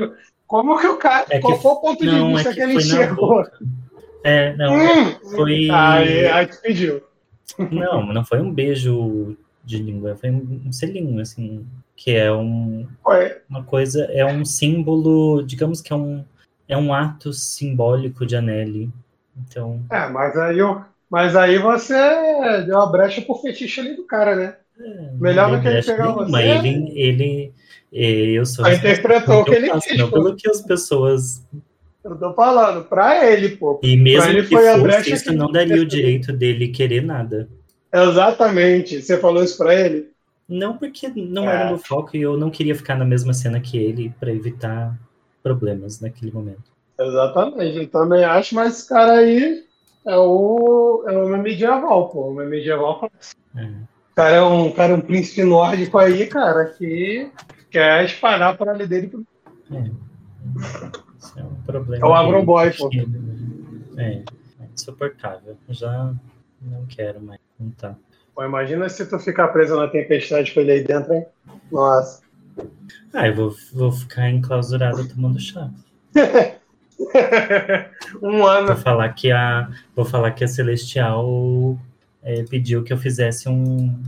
como 0.47 0.79
que 0.79 0.87
o 0.87 0.97
cara. 0.97 1.27
É 1.29 1.35
que- 1.35 1.41
qual 1.41 1.61
foi 1.61 1.71
o 1.71 1.75
ponto 1.77 2.03
não, 2.03 2.11
de 2.11 2.19
é 2.19 2.33
vista 2.33 2.49
que 2.49 2.55
que, 2.55 2.61
ele 2.61 3.13
boca. 3.13 3.59
É, 4.23 4.55
não, 4.55 4.77
é- 4.77 4.93
Hum, 4.93 5.15
foi. 5.35 5.69
Aí, 5.71 6.27
aí 6.27 6.45
te 6.47 6.57
pediu. 6.61 7.01
Não, 7.71 8.05
não 8.13 8.23
foi 8.23 8.39
um 8.41 8.51
beijo 8.53 9.35
de 9.63 9.77
língua, 9.77 10.15
foi 10.15 10.31
um 10.31 10.71
selinho, 10.71 11.21
assim, 11.21 11.65
que 11.95 12.11
é 12.11 12.31
um, 12.31 12.87
Foi. 13.03 13.37
uma 13.49 13.63
coisa, 13.63 14.05
é 14.05 14.25
um 14.25 14.43
símbolo, 14.43 15.43
digamos 15.43 15.81
que 15.81 15.93
é 15.93 15.95
um, 15.95 16.23
é 16.67 16.75
um 16.77 16.93
ato 16.93 17.31
simbólico 17.33 18.25
de 18.25 18.35
Anneli. 18.35 18.89
Então, 19.37 19.81
É, 19.91 20.07
mas 20.07 20.35
aí, 20.37 20.57
mas 21.09 21.35
aí 21.35 21.57
você 21.59 21.93
deu 22.65 22.75
uma 22.77 22.91
brecha 22.91 23.21
pro 23.21 23.35
fetiche 23.35 23.81
ali 23.81 23.95
do 23.95 24.03
cara, 24.05 24.35
né? 24.35 24.55
é, 24.79 25.11
Melhor 25.19 25.51
do 25.51 25.61
que 25.61 25.67
ele 25.67 25.83
pegar 25.83 26.05
nenhuma. 26.05 26.25
você. 26.27 26.43
Ele, 26.43 26.91
ele, 26.99 27.53
eh, 27.93 28.31
eu 28.31 28.45
sou 28.45 28.65
Aí 28.65 28.75
interpretou 28.75 29.41
o 29.41 29.45
que 29.45 29.51
ele 29.55 29.69
quis, 29.79 29.97
não 29.97 30.09
pelo 30.09 30.35
que 30.35 30.49
as 30.49 30.61
pessoas 30.61 31.45
Eu 32.03 32.15
tô 32.17 32.33
falando, 32.33 32.83
pra 32.85 33.31
ele, 33.31 33.49
pô. 33.57 33.79
E 33.83 33.95
mesmo 33.95 34.29
ele 34.29 34.41
que 34.43 34.55
foi 34.55 34.67
a 34.67 34.71
fosse, 34.73 34.83
brecha 34.83 35.13
isso 35.13 35.23
que- 35.29 35.35
não 35.35 35.51
daria 35.51 35.81
o 35.81 35.85
direito 35.85 36.33
dele 36.33 36.67
querer 36.69 37.01
nada. 37.03 37.47
Exatamente. 37.93 39.01
Você 39.01 39.17
falou 39.17 39.43
isso 39.43 39.57
pra 39.57 39.75
ele? 39.75 40.09
Não 40.49 40.77
porque 40.77 41.07
não 41.15 41.49
É. 41.49 41.55
era 41.55 41.67
meu 41.69 41.77
foco 41.77 42.17
e 42.17 42.21
eu 42.21 42.35
não 42.37 42.49
queria 42.49 42.75
ficar 42.75 42.95
na 42.95 43.05
mesma 43.05 43.33
cena 43.33 43.59
que 43.59 43.77
ele 43.77 44.13
para 44.19 44.31
evitar 44.31 44.97
problemas 45.43 46.01
naquele 46.01 46.31
momento. 46.31 46.63
Exatamente. 46.99 47.77
Eu 47.77 47.87
também 47.87 48.23
acho, 48.23 48.55
mas 48.55 48.79
esse 48.79 48.89
cara 48.89 49.13
aí 49.13 49.63
é 50.05 50.15
o, 50.17 51.03
é 51.07 51.11
o 51.17 51.37
medieval, 51.37 52.09
pô. 52.09 52.29
O 52.29 52.33
medieval. 52.33 53.09
É. 53.55 53.61
O 53.63 54.15
cara 54.15 54.35
é 54.35 54.41
um, 54.41 54.71
cara 54.71 54.93
é 54.93 54.95
um 54.95 55.01
príncipe 55.01 55.43
nórdico 55.43 55.97
aí, 55.97 56.25
cara, 56.27 56.65
que 56.65 57.29
quer 57.69 58.05
espalhar 58.05 58.57
para 58.57 58.71
ali 58.71 58.85
dele. 58.87 59.07
pro- 59.07 59.23
Isso 61.21 61.39
é 61.39 61.43
um 61.43 61.55
problema. 61.63 62.05
É 62.05 62.09
o 62.09 62.13
agroboy, 62.13 62.71
pô. 62.71 62.89
É, 63.97 64.23
é 64.59 64.65
insuportável. 64.73 65.55
Já 65.69 66.13
não 66.61 66.85
quero 66.87 67.21
mais. 67.21 67.39
Não 67.59 67.69
tá. 67.71 67.95
Pô, 68.33 68.43
imagina 68.43 68.89
se 68.89 69.05
tu 69.05 69.19
ficar 69.19 69.49
preso 69.49 69.75
na 69.75 69.87
tempestade 69.87 70.53
com 70.53 70.61
ele 70.61 70.71
aí 70.71 70.83
dentro, 70.83 71.13
hein? 71.13 71.25
Nossa. 71.71 72.21
Ah, 73.13 73.27
eu 73.27 73.35
vou, 73.35 73.55
vou 73.73 73.91
ficar 73.91 74.29
enclausurado 74.29 75.07
tomando 75.07 75.39
chá. 75.39 75.69
um 78.21 78.37
Vou 78.39 78.47
ano. 78.47 78.75
falar 78.77 79.09
que 79.09 79.31
a, 79.31 79.69
vou 79.95 80.05
falar 80.05 80.31
que 80.31 80.43
a 80.43 80.47
Celestial 80.47 81.77
é, 82.23 82.43
pediu 82.43 82.83
que 82.83 82.93
eu 82.93 82.97
fizesse 82.97 83.47
um, 83.49 84.01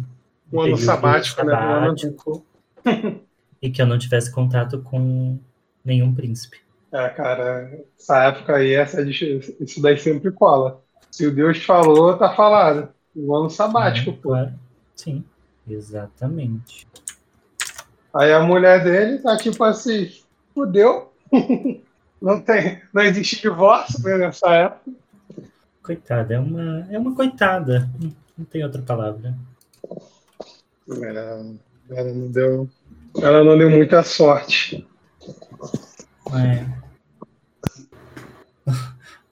Um 0.52 0.60
ano 0.60 0.64
período 0.64 0.78
sabático, 0.82 1.46
né? 1.46 1.54
Um 1.54 1.58
ano- 1.58 1.98
sabático 1.98 2.46
e 3.62 3.70
que 3.70 3.82
eu 3.82 3.86
não 3.86 3.98
tivesse 3.98 4.32
contato 4.32 4.80
com 4.82 5.38
nenhum 5.84 6.14
príncipe. 6.14 6.58
É, 6.94 7.10
cara, 7.10 7.72
essa 8.00 8.26
época 8.26 8.56
aí, 8.56 8.74
essa, 8.74 9.02
isso 9.02 9.82
daí 9.82 9.98
sempre 9.98 10.32
cola. 10.32 10.82
Se 11.12 11.26
o 11.26 11.34
Deus 11.34 11.64
falou, 11.64 12.18
tá 12.18 12.34
falado. 12.36 12.90
Um 13.16 13.34
ano 13.36 13.50
sabático, 13.50 14.12
Né? 14.12 14.18
pô. 14.22 14.30
Claro. 14.30 14.54
Sim, 14.96 15.24
exatamente. 15.68 16.88
Aí 18.14 18.32
a 18.32 18.42
mulher 18.44 18.84
dele 18.84 19.18
tá 19.20 19.36
tipo 19.38 19.64
assim, 19.64 20.12
fudeu. 20.54 21.12
Não 22.22 22.40
tem, 22.40 22.82
não 22.94 23.04
existe 23.04 23.42
divórcio 23.42 24.02
né, 24.02 24.18
nessa 24.18 24.48
época. 24.54 24.92
Coitada, 25.84 26.34
é 26.36 26.40
uma, 26.40 26.88
é 26.90 26.98
uma 26.98 27.14
coitada. 27.14 27.90
Não- 28.00 28.16
Não 28.38 28.46
tem 28.46 28.64
outra 28.64 28.82
palavra. 28.82 29.36
Ela, 30.90 31.46
ela 31.90 32.14
não 32.14 32.32
deu, 32.32 32.70
ela 33.22 33.44
não 33.44 33.58
deu 33.58 33.70
muita 33.70 34.02
sorte. 34.04 34.88
É. 36.34 36.83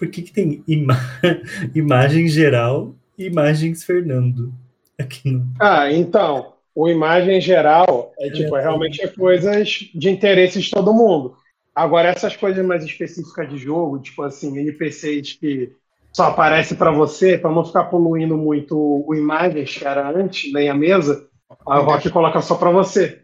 Por 0.01 0.07
que, 0.07 0.23
que 0.23 0.31
tem 0.31 0.63
ima 0.67 0.97
imagem 1.75 2.27
geral 2.27 2.95
e 3.15 3.25
imagens 3.25 3.83
Fernando? 3.83 4.51
Aqui 4.97 5.29
no... 5.29 5.45
Ah, 5.59 5.91
então, 5.91 6.53
o 6.73 6.89
imagem 6.89 7.39
geral 7.39 8.11
é 8.19 8.31
tipo, 8.31 8.57
é 8.57 8.61
realmente 8.61 8.99
é 8.99 9.07
coisas 9.07 9.91
de 9.93 10.09
interesse 10.09 10.59
de 10.59 10.71
todo 10.71 10.91
mundo. 10.91 11.37
Agora, 11.75 12.09
essas 12.09 12.35
coisas 12.35 12.65
mais 12.65 12.83
específicas 12.83 13.47
de 13.47 13.59
jogo, 13.59 13.99
tipo 13.99 14.23
assim, 14.23 14.57
NPCs 14.57 15.33
que 15.33 15.71
só 16.11 16.29
aparece 16.29 16.73
para 16.73 16.89
você, 16.89 17.37
para 17.37 17.51
não 17.51 17.63
ficar 17.63 17.83
poluindo 17.83 18.35
muito 18.35 18.75
o 19.07 19.13
imagens 19.13 19.77
que 19.77 19.85
era 19.85 20.09
antes, 20.09 20.51
nem 20.51 20.67
a 20.67 20.73
mesa, 20.73 21.27
a 21.63 21.77
Rock 21.77 22.09
coloca 22.09 22.41
só 22.41 22.55
para 22.55 22.71
você. 22.71 23.21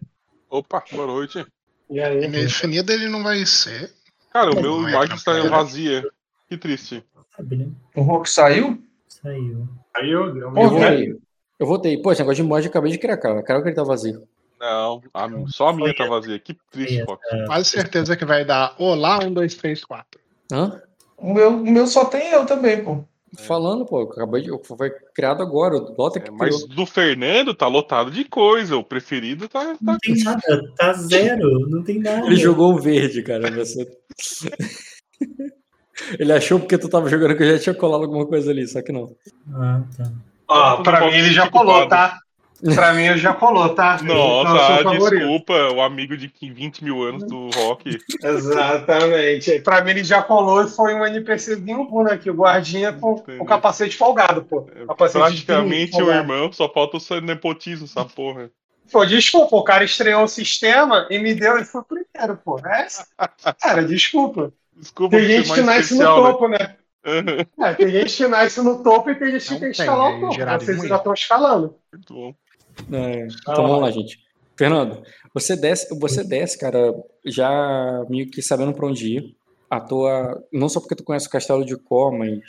Opa, 0.48 0.84
boa 0.92 1.08
noite. 1.08 1.44
E 1.90 2.00
aí, 2.00 2.24
Indefinido 2.24 2.92
ele 2.92 3.10
não 3.10 3.24
vai 3.24 3.44
ser. 3.48 3.92
Cara, 4.32 4.52
o 4.52 4.62
meu 4.62 4.86
é 4.86 4.92
imagem 4.92 5.16
está 5.16 5.42
vazia. 5.50 6.04
Que 6.48 6.58
triste. 6.58 7.04
Né? 7.40 7.70
O 7.96 8.02
Hulk 8.02 8.30
saiu? 8.30 8.82
Saiu. 9.08 9.68
aí 9.96 10.10
eu 10.12 10.34
dei 10.34 10.44
Eu 10.44 10.52
votei. 10.52 11.16
Eu 11.60 11.68
votei. 11.68 12.02
Pô, 12.02 12.12
esse 12.12 12.22
negócio 12.22 12.44
de 12.44 12.48
mod 12.48 12.64
eu 12.66 12.70
acabei 12.70 12.92
de 12.92 12.98
criar, 12.98 13.18
cara. 13.18 13.44
Quero 13.44 13.62
que 13.62 13.70
ele 13.70 13.76
tá 13.76 13.84
vazio. 13.84 14.24
Não, 14.60 15.02
a- 15.14 15.30
só 15.48 15.68
a 15.68 15.74
minha 15.74 15.96
tá 15.96 16.08
vazia. 16.08 16.40
Que 16.40 16.58
triste, 16.72 17.04
Fox. 17.06 17.22
Quase 17.46 17.70
certeza 17.70 18.16
que 18.16 18.26
vai 18.26 18.44
dar 18.44 18.76
Olá, 18.80 19.20
um, 19.24 19.32
dois, 19.34 19.54
três, 19.56 19.84
quatro. 19.84 20.20
Hã? 20.52 20.82
O 21.18 21.34
meu, 21.34 21.50
o 21.50 21.64
meu 21.72 21.86
só 21.88 22.06
tem 22.06 22.32
eu 22.32 22.46
também, 22.46 22.84
pô. 22.84 23.04
Falando, 23.40 23.86
pô, 23.86 24.02
eu 24.02 24.10
acabei 24.10 24.42
de. 24.42 24.50
Foi 24.64 24.90
criado 25.14 25.44
agora. 25.44 25.76
O 25.76 25.92
Dota 25.96 26.20
que 26.20 26.30
É, 26.30 26.32
mas 26.32 26.56
criou. 26.56 26.76
do 26.76 26.86
Fernando 26.86 27.54
tá 27.54 27.68
lotado 27.68 28.10
de 28.10 28.24
coisa. 28.24 28.78
O 28.78 28.84
preferido 28.84 29.48
tá. 29.50 29.74
tá... 29.74 29.78
Não 29.82 29.98
tem 30.00 30.24
nada, 30.24 30.74
tá 30.76 30.94
zero, 30.94 31.68
não 31.70 31.84
tem 31.84 32.00
nada. 32.00 32.26
Ele 32.26 32.36
jogou 32.38 32.74
um 32.74 32.78
verde, 32.78 33.22
cara. 33.22 33.48
Ele 36.20 36.32
achou 36.34 36.60
porque 36.60 36.78
tu 36.78 36.90
tava 36.90 37.10
jogando 37.10 37.36
que 37.36 37.44
eu 37.44 37.54
já 37.54 37.60
tinha 37.60 37.76
colado 37.76 38.04
alguma 38.04 38.26
coisa 38.26 38.52
ali, 38.52 38.68
só 38.68 38.82
que 38.82 38.92
não. 38.92 39.16
Ah, 39.54 39.82
tá. 39.98 40.12
Ó, 40.48 40.78
pra 40.84 41.02
mim 41.02 41.18
ele 41.18 41.32
já 41.32 41.50
colou, 41.50 41.88
tá? 41.88 42.20
Pra 42.74 42.94
mim 42.94 43.04
ele 43.04 43.18
já 43.18 43.34
colou, 43.34 43.70
tá? 43.76 44.00
Então, 44.04 44.16
Nossa, 44.16 44.82
o 44.82 44.84
favorito. 44.84 45.20
desculpa, 45.20 45.54
o 45.74 45.82
amigo 45.82 46.18
de 46.18 46.32
20 46.42 46.84
mil 46.84 47.04
anos 47.04 47.24
do 47.24 47.50
rock. 47.52 47.98
Exatamente. 48.24 49.60
Pra 49.60 49.84
mim 49.84 49.92
ele 49.92 50.04
já 50.04 50.22
colou 50.22 50.64
e 50.64 50.70
foi 50.70 50.94
um 50.94 51.06
NPCzinho 51.06 51.86
bom 51.86 52.08
aqui, 52.08 52.30
o 52.30 52.34
guardinha 52.34 52.94
com 52.94 53.24
o 53.40 53.46
capacete 53.46 53.96
folgado, 53.96 54.44
pô. 54.44 54.62
Capacete 54.88 55.36
de 55.36 55.46
Praticamente 55.46 56.02
o 56.02 56.12
irmão, 56.12 56.52
só 56.52 56.72
falta 56.72 56.98
o 56.98 57.00
seu 57.00 57.22
nepotismo, 57.22 57.86
essa 57.86 58.06
porra. 58.06 58.50
Pô, 58.92 59.06
desculpa, 59.06 59.56
o 59.56 59.64
cara 59.64 59.84
estreou 59.84 60.24
o 60.24 60.30
sistema 60.30 61.06
e 61.10 61.20
me 61.20 61.36
deu, 61.36 61.58
ele 61.58 61.66
foi 61.66 61.82
o 61.82 61.84
primeiro, 61.84 62.38
pô. 62.44 62.58
É, 62.60 62.88
cara, 63.62 63.84
desculpa. 63.84 64.54
Desculpa 64.80 65.18
Tem 65.18 65.26
gente 65.28 65.54
que 65.54 65.62
nasce 65.62 65.94
no 65.96 66.02
especial, 66.02 66.24
né? 66.24 66.30
topo, 66.32 66.48
né? 66.48 66.76
É, 67.60 67.74
tem 67.74 67.90
gente 67.90 68.18
que 68.18 68.28
nasce 68.28 68.62
no 68.62 68.84
topo 68.84 69.10
e 69.10 69.16
tem 69.16 69.32
gente 69.32 69.46
que 69.46 69.54
Não 69.54 69.60
tem 69.60 69.72
que 69.72 69.78
escalar 69.82 70.12
é 70.12 70.18
o 70.18 70.20
topo. 70.22 70.34
gerado 70.34 70.64
Vocês 70.66 70.82
ainda 70.82 70.96
estão 70.96 71.14
escalando. 71.14 71.76
Muito 71.94 72.14
bom. 72.14 72.34
É, 72.92 73.28
então 73.28 73.54
Ah. 73.66 73.68
vamos 73.68 73.82
lá, 73.82 73.92
gente. 73.92 74.20
Fernando, 74.58 75.02
você 75.34 75.56
desce, 75.56 75.98
você 76.00 76.24
desce, 76.24 76.58
cara, 76.58 76.94
já 77.26 78.04
meio 78.10 78.30
que 78.30 78.42
sabendo 78.42 78.74
pra 78.74 78.88
onde 78.88 79.18
ir. 79.18 79.36
A 79.70 79.80
tua, 79.82 80.42
não 80.52 80.68
só 80.70 80.80
porque 80.80 80.96
tu 80.96 81.04
conhece 81.04 81.28
o 81.28 81.30
castelo 81.30 81.66
de 81.66 81.76
Có, 81.78 82.12
mas 82.12 82.40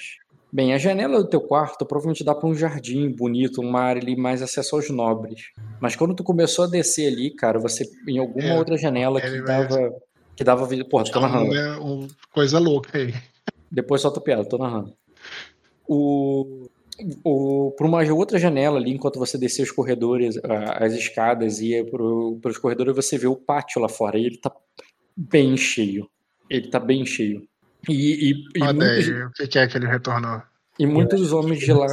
bem, 0.53 0.73
a 0.73 0.79
janela 0.79 1.19
do 1.19 1.29
teu 1.29 1.41
quarto 1.41 1.85
provavelmente 1.85 2.25
dá 2.25 2.35
pra 2.35 2.49
um 2.49 2.55
jardim 2.55 3.11
bonito, 3.11 3.61
uma 3.61 3.81
área 3.81 4.01
ali 4.01 4.17
mais 4.17 4.41
acesso 4.41 4.77
aos 4.77 4.89
nobres. 4.89 5.51
Mas 5.81 5.97
quando 5.97 6.15
tu 6.15 6.23
começou 6.25 6.65
a 6.65 6.69
descer 6.69 7.13
ali, 7.13 7.31
cara, 7.35 7.59
você 7.59 7.85
em 8.09 8.19
alguma 8.19 8.45
É, 8.49 8.57
outra 8.59 8.77
janela 8.79 9.21
que 9.21 9.27
ele 9.27 9.43
vai- 9.43 9.67
dava 9.67 9.93
que 10.39 10.45
dava 10.45 10.65
vida, 10.67 10.85
porra, 10.85 11.03
tô 11.03 11.19
narrando. 11.19 11.53
É 11.53 11.81
um- 11.81 12.07
coisa 12.33 12.61
louca 12.61 12.97
aí. 12.97 13.13
Depois 13.69 14.01
solta 14.01 14.21
a 14.21 14.23
piada, 14.23 14.45
tô 14.49 14.57
narrando. 14.57 14.95
O, 15.89 16.69
o, 17.25 17.75
por 17.77 17.85
uma 17.87 18.05
outra 18.13 18.39
janela 18.39 18.79
ali, 18.79 18.93
enquanto 18.93 19.19
você 19.19 19.37
descia 19.37 19.65
os 19.65 19.73
corredores, 19.73 20.39
as 20.77 20.93
escadas, 20.93 21.59
ia 21.61 21.85
pro, 21.85 22.39
pelos 22.41 22.57
corredores, 22.57 22.95
você 22.95 23.19
vê 23.19 23.27
o 23.27 23.35
pátio 23.35 23.83
lá 23.83 23.89
fora. 23.89 24.17
E 24.17 24.27
ele 24.27 24.37
tá 24.37 24.53
bem 25.17 25.57
cheio. 25.57 26.09
Ele 26.49 26.69
tá 26.69 26.79
bem 26.79 27.05
cheio. 27.05 27.43
E, 27.89 28.31
e, 28.31 28.45
e 28.59 28.63
Olha 28.63 28.73
muitos, 28.75 29.09
aí, 29.09 29.23
o 29.25 29.31
que 29.33 29.59
é 29.59 29.67
que 29.67 29.77
ele 29.77 29.89
retornou? 29.89 30.41
e 30.79 30.87
muitos 30.87 31.33
homens 31.33 31.59
de 31.59 31.73
lá. 31.73 31.89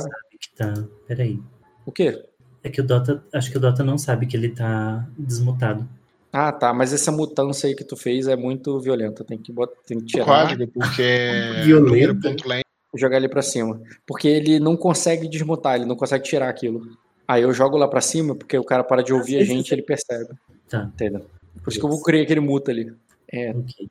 Tá. 0.55 0.71
Peraí. 1.07 1.39
O 1.83 1.91
quê? 1.91 2.23
É 2.63 2.69
que 2.69 2.79
o 2.79 2.83
Dota. 2.83 3.23
Acho 3.33 3.49
que 3.49 3.57
o 3.57 3.59
Dota 3.59 3.83
não 3.83 3.97
sabe 3.97 4.27
que 4.27 4.37
ele 4.37 4.49
tá 4.49 5.07
desmutado. 5.17 5.89
Ah, 6.37 6.51
tá. 6.51 6.73
Mas 6.73 6.91
essa 6.91 7.11
mudança 7.13 7.65
aí 7.65 7.73
que 7.73 7.83
tu 7.85 7.95
fez 7.95 8.27
é 8.27 8.35
muito 8.35 8.77
violenta. 8.81 9.23
Tem 9.23 9.37
que, 9.37 9.53
botar, 9.53 9.75
tem 9.87 9.97
que 9.99 10.03
O 10.03 10.07
tirar. 10.07 10.25
código, 10.25 10.67
porque 10.73 11.01
ponto 12.21 12.47
lane, 12.47 12.63
jogar 12.93 13.17
ele 13.17 13.29
pra 13.29 13.41
cima. 13.41 13.81
Porque 14.05 14.27
ele 14.27 14.59
não 14.59 14.75
consegue 14.75 15.29
desmutar, 15.29 15.75
ele 15.75 15.85
não 15.85 15.95
consegue 15.95 16.25
tirar 16.25 16.49
aquilo. 16.49 16.81
Aí 17.25 17.41
eu 17.43 17.53
jogo 17.53 17.77
lá 17.77 17.87
pra 17.87 18.01
cima, 18.01 18.35
porque 18.35 18.57
o 18.57 18.63
cara 18.65 18.83
para 18.83 19.01
de 19.01 19.13
ouvir 19.13 19.37
a 19.37 19.45
gente, 19.45 19.69
você- 19.69 19.75
ele 19.75 19.81
percebe. 19.81 20.29
Tá. 20.69 20.83
Entendeu? 20.93 21.25
Por 21.63 21.69
isso 21.69 21.79
que 21.79 21.85
eu 21.85 21.89
vou 21.89 22.01
criar 22.03 22.23
aquele 22.23 22.41
muta 22.41 22.69
ali. 22.71 22.93
É, 23.31 23.51
Ok. 23.51 23.87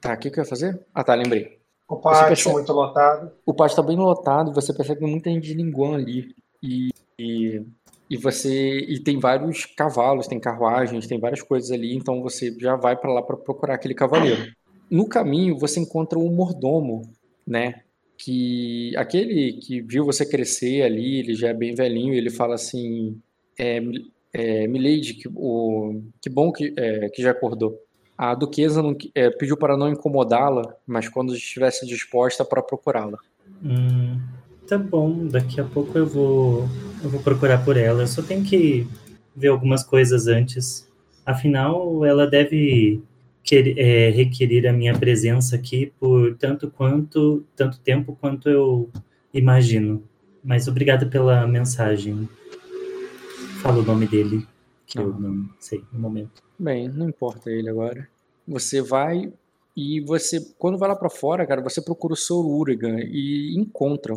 tá, 0.00 0.14
o 0.14 0.16
que, 0.18 0.30
que 0.30 0.38
eu 0.38 0.44
ia 0.44 0.48
fazer? 0.48 0.80
Ah, 0.94 1.02
tá, 1.02 1.14
lembrei. 1.14 1.58
O 1.88 1.96
pátio 1.96 2.28
percebe- 2.28 2.54
muito 2.54 2.72
lotado. 2.72 3.30
O 3.44 3.52
pátio 3.52 3.76
tá 3.76 3.82
bem 3.82 3.96
lotado, 3.96 4.52
você 4.52 4.72
percebe 4.72 5.00
que 5.00 5.04
tem 5.04 5.10
muita 5.12 5.30
gente 5.30 5.44
de 5.48 5.54
linguão 5.54 5.94
ali. 5.94 6.34
E, 6.62 6.90
e, 7.18 7.60
e 8.14 8.16
você. 8.16 8.78
E 8.78 9.00
tem 9.00 9.18
vários 9.18 9.66
cavalos, 9.66 10.28
tem 10.28 10.38
carruagens, 10.38 11.06
tem 11.06 11.18
várias 11.18 11.42
coisas 11.42 11.70
ali, 11.72 11.94
então 11.94 12.22
você 12.22 12.54
já 12.58 12.76
vai 12.76 12.96
pra 12.96 13.12
lá 13.12 13.20
pra 13.20 13.36
procurar 13.36 13.74
aquele 13.74 13.94
cavaleiro. 13.94 14.52
No 14.88 15.08
caminho, 15.08 15.58
você 15.58 15.80
encontra 15.80 16.18
o 16.18 16.30
mordomo, 16.30 17.02
né? 17.46 17.80
Que 18.16 18.96
aquele 18.96 19.54
que 19.54 19.80
viu 19.80 20.04
você 20.04 20.24
crescer 20.24 20.82
ali, 20.82 21.18
ele 21.18 21.34
já 21.34 21.48
é 21.48 21.54
bem 21.54 21.74
velhinho, 21.74 22.14
ele 22.14 22.30
fala 22.30 22.54
assim: 22.54 23.20
é, 23.58 23.82
é, 24.32 24.68
Milady, 24.68 25.14
que, 25.14 25.28
o, 25.34 26.00
que 26.22 26.30
bom 26.30 26.52
que, 26.52 26.72
é, 26.76 27.08
que 27.08 27.20
já 27.20 27.32
acordou. 27.32 27.80
A 28.16 28.32
duquesa 28.32 28.80
não, 28.80 28.96
é, 29.12 29.28
pediu 29.28 29.56
para 29.56 29.76
não 29.76 29.88
incomodá-la, 29.88 30.76
mas 30.86 31.08
quando 31.08 31.34
estivesse 31.34 31.84
disposta 31.84 32.44
para 32.44 32.62
procurá-la. 32.62 33.18
Hum, 33.60 34.20
tá 34.66 34.78
bom, 34.78 35.26
daqui 35.26 35.60
a 35.60 35.64
pouco 35.64 35.96
eu 35.98 36.06
vou. 36.06 36.68
Eu 37.02 37.10
vou 37.10 37.20
procurar 37.20 37.62
por 37.64 37.76
ela. 37.76 38.02
Eu 38.02 38.06
só 38.06 38.22
tenho 38.22 38.42
que 38.42 38.86
ver 39.36 39.48
algumas 39.48 39.82
coisas 39.84 40.26
antes. 40.26 40.88
Afinal, 41.26 42.04
ela 42.04 42.26
deve 42.26 43.02
quer- 43.42 43.76
é, 43.78 44.08
requerer 44.10 44.66
a 44.66 44.72
minha 44.72 44.98
presença 44.98 45.54
aqui 45.56 45.92
por 46.00 46.34
tanto 46.36 46.70
quanto 46.70 47.44
tanto 47.54 47.78
tempo 47.80 48.16
quanto 48.20 48.48
eu 48.48 48.88
imagino. 49.34 50.02
Mas 50.42 50.66
obrigado 50.68 51.08
pela 51.10 51.46
mensagem. 51.46 52.28
Fala 53.60 53.78
o 53.80 53.84
nome 53.84 54.06
dele, 54.06 54.46
que 54.86 54.98
eu 54.98 55.08
não 55.18 55.48
sei 55.58 55.82
no 55.92 55.98
momento. 55.98 56.42
Bem, 56.58 56.88
não 56.88 57.08
importa 57.08 57.50
ele 57.50 57.68
agora. 57.68 58.08
Você 58.46 58.80
vai 58.82 59.32
e 59.76 60.00
você, 60.00 60.38
quando 60.58 60.78
vai 60.78 60.88
lá 60.88 60.94
pra 60.96 61.08
fora, 61.10 61.46
cara, 61.46 61.62
você 61.62 61.82
procura 61.82 62.14
o 62.14 62.16
Sor 62.16 62.46
Urigan 62.46 62.98
e 63.00 63.54
encontra. 63.58 64.14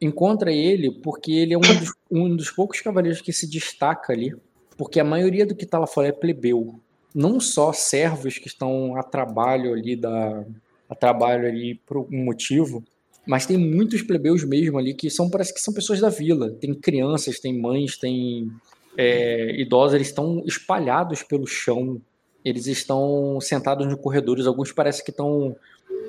Encontra 0.00 0.52
ele 0.52 0.90
porque 0.90 1.32
ele 1.32 1.54
é 1.54 1.58
um 1.58 1.60
dos, 1.60 1.92
um 2.10 2.36
dos 2.36 2.50
poucos 2.50 2.80
cavaleiros 2.80 3.20
que 3.20 3.32
se 3.32 3.48
destaca 3.48 4.12
ali, 4.12 4.34
porque 4.76 4.98
a 4.98 5.04
maioria 5.04 5.44
do 5.44 5.54
que 5.54 5.66
tá 5.66 5.78
lá 5.78 5.86
fora 5.86 6.08
é 6.08 6.12
plebeu. 6.12 6.80
Não 7.14 7.40
só 7.40 7.72
servos 7.72 8.38
que 8.38 8.48
estão 8.48 8.96
a 8.96 9.02
trabalho 9.02 9.72
ali 9.72 9.96
da 9.96 10.44
a 10.88 10.94
trabalho 10.94 11.46
ali 11.46 11.76
por 11.86 11.98
algum 11.98 12.24
motivo, 12.24 12.82
mas 13.24 13.46
tem 13.46 13.56
muitos 13.56 14.02
plebeus 14.02 14.42
mesmo 14.42 14.76
ali 14.76 14.92
que 14.92 15.08
são 15.08 15.30
parece 15.30 15.54
que 15.54 15.60
são 15.60 15.72
pessoas 15.72 16.00
da 16.00 16.08
vila. 16.08 16.50
Tem 16.50 16.74
crianças, 16.74 17.38
tem 17.38 17.56
mães, 17.56 17.96
tem 17.96 18.50
é, 18.96 19.54
idosos, 19.60 19.94
eles 19.94 20.08
estão 20.08 20.42
espalhados 20.46 21.22
pelo 21.22 21.46
chão, 21.46 22.00
eles 22.44 22.66
estão 22.66 23.40
sentados 23.40 23.86
nos 23.86 24.00
corredores, 24.00 24.46
alguns 24.46 24.72
parece 24.72 25.04
que 25.04 25.10
estão. 25.10 25.54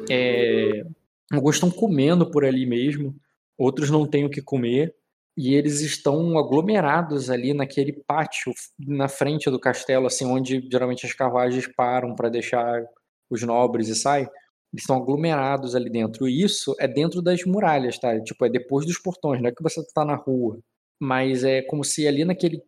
é, 0.09 0.84
alguns 1.31 1.55
estão 1.55 1.69
comendo 1.69 2.26
por 2.26 2.43
ali 2.43 2.65
mesmo, 2.65 3.15
outros 3.61 3.89
não 3.89 4.07
têm 4.07 4.25
o 4.25 4.29
que 4.29 4.41
comer, 4.41 4.95
e 5.38 5.55
eles 5.55 5.81
estão 5.81 6.38
aglomerados 6.38 7.29
ali 7.29 7.53
naquele 7.53 7.93
pátio 7.93 8.53
na 8.79 9.07
frente 9.07 9.49
do 9.49 9.59
castelo, 9.59 10.07
assim, 10.07 10.25
onde 10.25 10.67
geralmente 10.69 11.05
as 11.05 11.13
carruagens 11.13 11.67
param 11.67 12.15
para 12.15 12.29
deixar 12.29 12.83
os 13.29 13.41
nobres 13.41 13.88
e 13.88 13.95
saem. 13.95 14.27
Eles 14.73 14.83
estão 14.83 14.97
aglomerados 14.97 15.75
ali 15.75 15.89
dentro. 15.89 16.27
E 16.27 16.43
isso 16.43 16.75
é 16.79 16.88
dentro 16.88 17.21
das 17.21 17.43
muralhas, 17.45 17.97
tá? 17.97 18.19
Tipo, 18.21 18.45
é 18.45 18.49
depois 18.49 18.85
dos 18.85 18.97
portões, 18.97 19.41
não 19.41 19.49
é 19.49 19.51
que 19.51 19.63
você 19.63 19.81
tá 19.93 20.03
na 20.03 20.15
rua. 20.15 20.59
Mas 20.99 21.43
é 21.43 21.61
como 21.61 21.83
se 21.83 22.07
ali 22.07 22.25
naquele. 22.25 22.61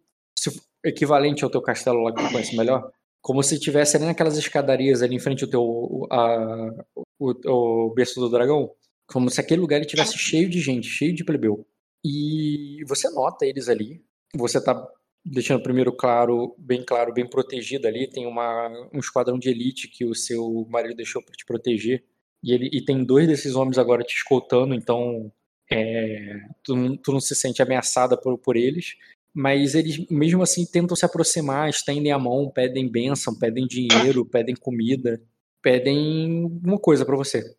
equivalente 0.83 1.43
ao 1.43 1.49
teu 1.49 1.61
castelo 1.61 2.01
lá 2.03 2.13
que 2.13 2.23
tu 2.23 2.31
conhece 2.31 2.55
melhor. 2.57 2.89
Como 3.21 3.43
se 3.43 3.59
tivesse 3.59 3.95
ali 3.97 4.05
naquelas 4.05 4.37
escadarias 4.37 5.01
ali 5.01 5.15
em 5.15 5.19
frente 5.19 5.43
ao 5.43 5.49
teu. 5.49 6.07
A, 6.11 6.71
o, 7.19 7.87
o 7.87 7.93
berço 7.93 8.19
do 8.19 8.29
dragão. 8.29 8.71
Como 9.14 9.30
se 9.30 9.40
aquele 9.40 9.61
lugar 9.61 9.77
ele 9.77 9.85
tivesse 9.85 10.18
cheio 10.18 10.49
de 10.49 10.60
gente, 10.60 10.88
cheio 10.88 11.14
de 11.14 11.23
plebeu. 11.23 11.65
E 12.03 12.84
você 12.88 13.10
nota 13.11 13.45
eles 13.45 13.69
ali. 13.69 14.03
Você 14.35 14.61
tá 14.61 14.85
deixando 15.23 15.64
primeiro 15.64 15.94
claro, 15.94 16.56
bem 16.57 16.84
claro, 16.84 17.14
bem 17.14 17.30
protegido 17.30 17.88
ali. 17.88 18.10
Tem 18.10 18.26
uma, 18.26 18.68
um 18.94 18.99
esquadrão 18.99 19.38
de 19.40 19.49
elite 19.49 19.88
que 19.88 20.03
o 20.03 20.14
seu 20.15 20.65
marido 20.69 20.95
deixou 20.95 21.22
para 21.23 21.35
te 21.35 21.45
proteger. 21.45 22.03
E, 22.44 22.52
ele, 22.52 22.69
e 22.73 22.84
tem 22.84 23.03
dois 23.06 23.27
desses 23.27 23.56
homens 23.56 23.77
agora 23.77 24.03
te 24.03 24.14
escoltando, 24.15 24.73
então 24.76 25.31
é, 25.72 26.41
tu, 26.61 26.76
não- 26.76 26.98
tu 26.98 27.14
não 27.14 27.19
se 27.22 27.34
sente 27.35 27.61
ameaçada 27.61 28.18
por, 28.18 28.38
por 28.38 28.57
eles. 28.57 28.95
Mas 29.34 29.73
eles, 29.76 30.06
mesmo 30.10 30.44
assim, 30.44 30.65
tentam 30.65 30.95
se 30.95 31.06
aproximar, 31.06 31.69
estendem 31.69 32.11
a 32.11 32.19
mão, 32.19 32.52
pedem 32.53 32.88
bênção, 32.90 33.34
pedem 33.38 33.65
dinheiro, 33.65 34.26
pedem 34.26 34.56
comida, 34.56 35.22
pedem 35.61 36.45
uma 36.64 36.77
coisa 36.77 37.06
para 37.06 37.15
você. 37.15 37.56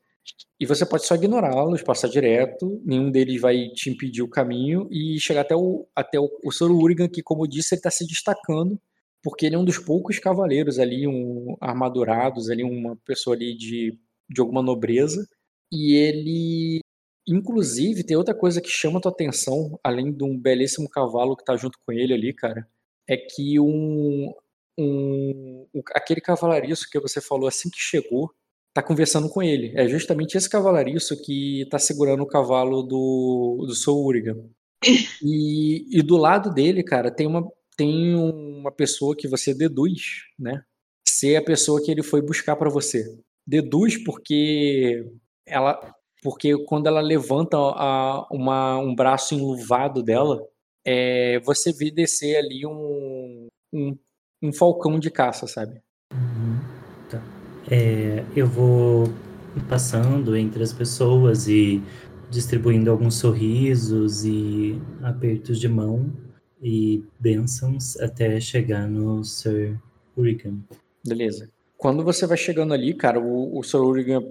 E 0.59 0.67
você 0.67 0.87
pode 0.87 1.05
só 1.05 1.15
ignorá-los, 1.15 1.83
passar 1.83 2.09
direto, 2.09 2.81
nenhum 2.85 3.11
deles 3.11 3.41
vai 3.41 3.69
te 3.71 3.91
impedir 3.91 4.23
o 4.23 4.29
caminho 4.29 4.89
e 4.91 5.19
chegar 5.21 5.43
até 5.43 5.55
o, 5.57 5.87
até 5.95 6.19
o, 6.19 6.31
o 6.45 6.53
Sr. 6.53 6.71
Urigan, 6.71 7.09
que, 7.09 7.23
como 7.23 7.45
eu 7.45 7.49
disse, 7.49 7.75
ele 7.75 7.81
está 7.81 7.91
se 7.91 8.07
destacando, 8.07 8.81
porque 9.23 9.47
ele 9.47 9.57
é 9.57 9.59
um 9.59 9.65
dos 9.65 9.79
poucos 9.79 10.19
cavaleiros 10.19 10.79
ali, 10.79 11.07
um, 11.07 11.57
armadurados, 11.61 12.51
ali, 12.51 12.63
uma 12.63 12.97
pessoa 13.05 13.35
ali 13.35 13.57
de, 13.57 13.99
de 14.29 14.41
alguma 14.41 14.63
nobreza. 14.63 15.27
E 15.73 15.95
ele, 15.95 16.81
inclusive, 17.27 18.05
tem 18.05 18.17
outra 18.17 18.35
coisa 18.35 18.61
que 18.61 18.69
chama 18.69 18.99
a 18.99 19.03
tua 19.03 19.11
atenção, 19.13 19.79
além 19.83 20.13
de 20.13 20.23
um 20.25 20.39
belíssimo 20.39 20.89
cavalo 20.89 21.37
que 21.37 21.43
está 21.43 21.57
junto 21.57 21.79
com 21.85 21.93
ele 21.93 22.15
ali, 22.15 22.33
cara, 22.33 22.69
é 23.09 23.17
que 23.17 23.59
um, 23.59 24.33
um, 24.79 25.67
aquele 25.95 26.21
cavalariço 26.21 26.89
que 26.91 27.01
você 27.01 27.21
falou 27.21 27.49
assim 27.49 27.69
que 27.71 27.79
chegou, 27.79 28.31
tá 28.75 28.83
conversando 28.83 29.31
com 29.31 29.43
ele. 29.43 29.73
É 29.77 29.89
justamente 29.89 30.37
esse 30.37 30.51
cavalariço 30.51 31.17
que 31.23 31.67
tá 31.71 31.79
segurando 31.79 32.25
o 32.25 32.27
cavalo 32.27 32.83
do, 32.83 33.67
do. 33.67 34.05
Urigan. 34.05 34.37
E, 35.23 35.87
e 35.99 36.03
do 36.03 36.17
lado 36.17 36.53
dele, 36.53 36.83
cara, 36.83 37.11
tem 37.11 37.27
uma, 37.27 37.49
tem 37.77 38.15
uma 38.15 38.73
pessoa 38.73 39.17
que 39.17 39.29
você 39.29 39.55
deduz, 39.55 40.25
né? 40.39 40.63
Ser 41.09 41.37
a 41.37 41.43
pessoa 41.43 41.83
que 41.83 41.91
ele 41.91 42.03
foi 42.03 42.21
buscar 42.21 42.57
pra 42.57 42.69
você. 42.69 43.17
Deduz 43.47 44.03
porque 44.05 45.07
ela, 45.47 45.95
porque 46.23 46.57
quando 46.65 46.87
ela 46.89 47.01
levanta 47.01 47.57
a, 47.57 48.27
uma, 48.31 48.79
um 48.79 48.95
braço 48.95 49.35
enluvado 49.35 50.03
dela, 50.03 50.45
é, 50.85 51.39
você 51.41 51.73
vê 51.73 51.91
descer 51.91 52.37
ali 52.37 52.67
um, 52.67 53.47
um, 53.73 53.97
um 54.43 54.53
falcão 54.53 54.99
de 54.99 55.11
caça, 55.11 55.47
sabe? 55.47 55.81
Uhum. 57.70 57.77
É, 57.77 58.24
eu 58.36 58.47
vou 58.47 59.09
passando 59.69 60.36
entre 60.36 60.62
as 60.62 60.73
pessoas 60.73 61.49
e 61.49 61.82
distribuindo 62.31 62.91
alguns 62.91 63.15
sorrisos 63.15 64.24
e 64.24 64.81
apertos 65.03 65.61
de 65.61 65.69
mão 65.69 66.12
e 66.61 67.05
bênçãos 67.19 67.97
até 68.01 68.41
chegar 68.41 68.89
no 68.89 69.23
Sir 69.23 69.78
Urigan. 70.16 70.59
Beleza. 71.07 71.51
Quando 71.77 72.03
você 72.03 72.27
vai 72.27 72.36
chegando 72.36 72.73
ali, 72.73 72.95
cara, 72.95 73.20
o, 73.20 73.59
o 73.59 73.62
Sr. 73.62 73.82
Urigan 73.82 74.24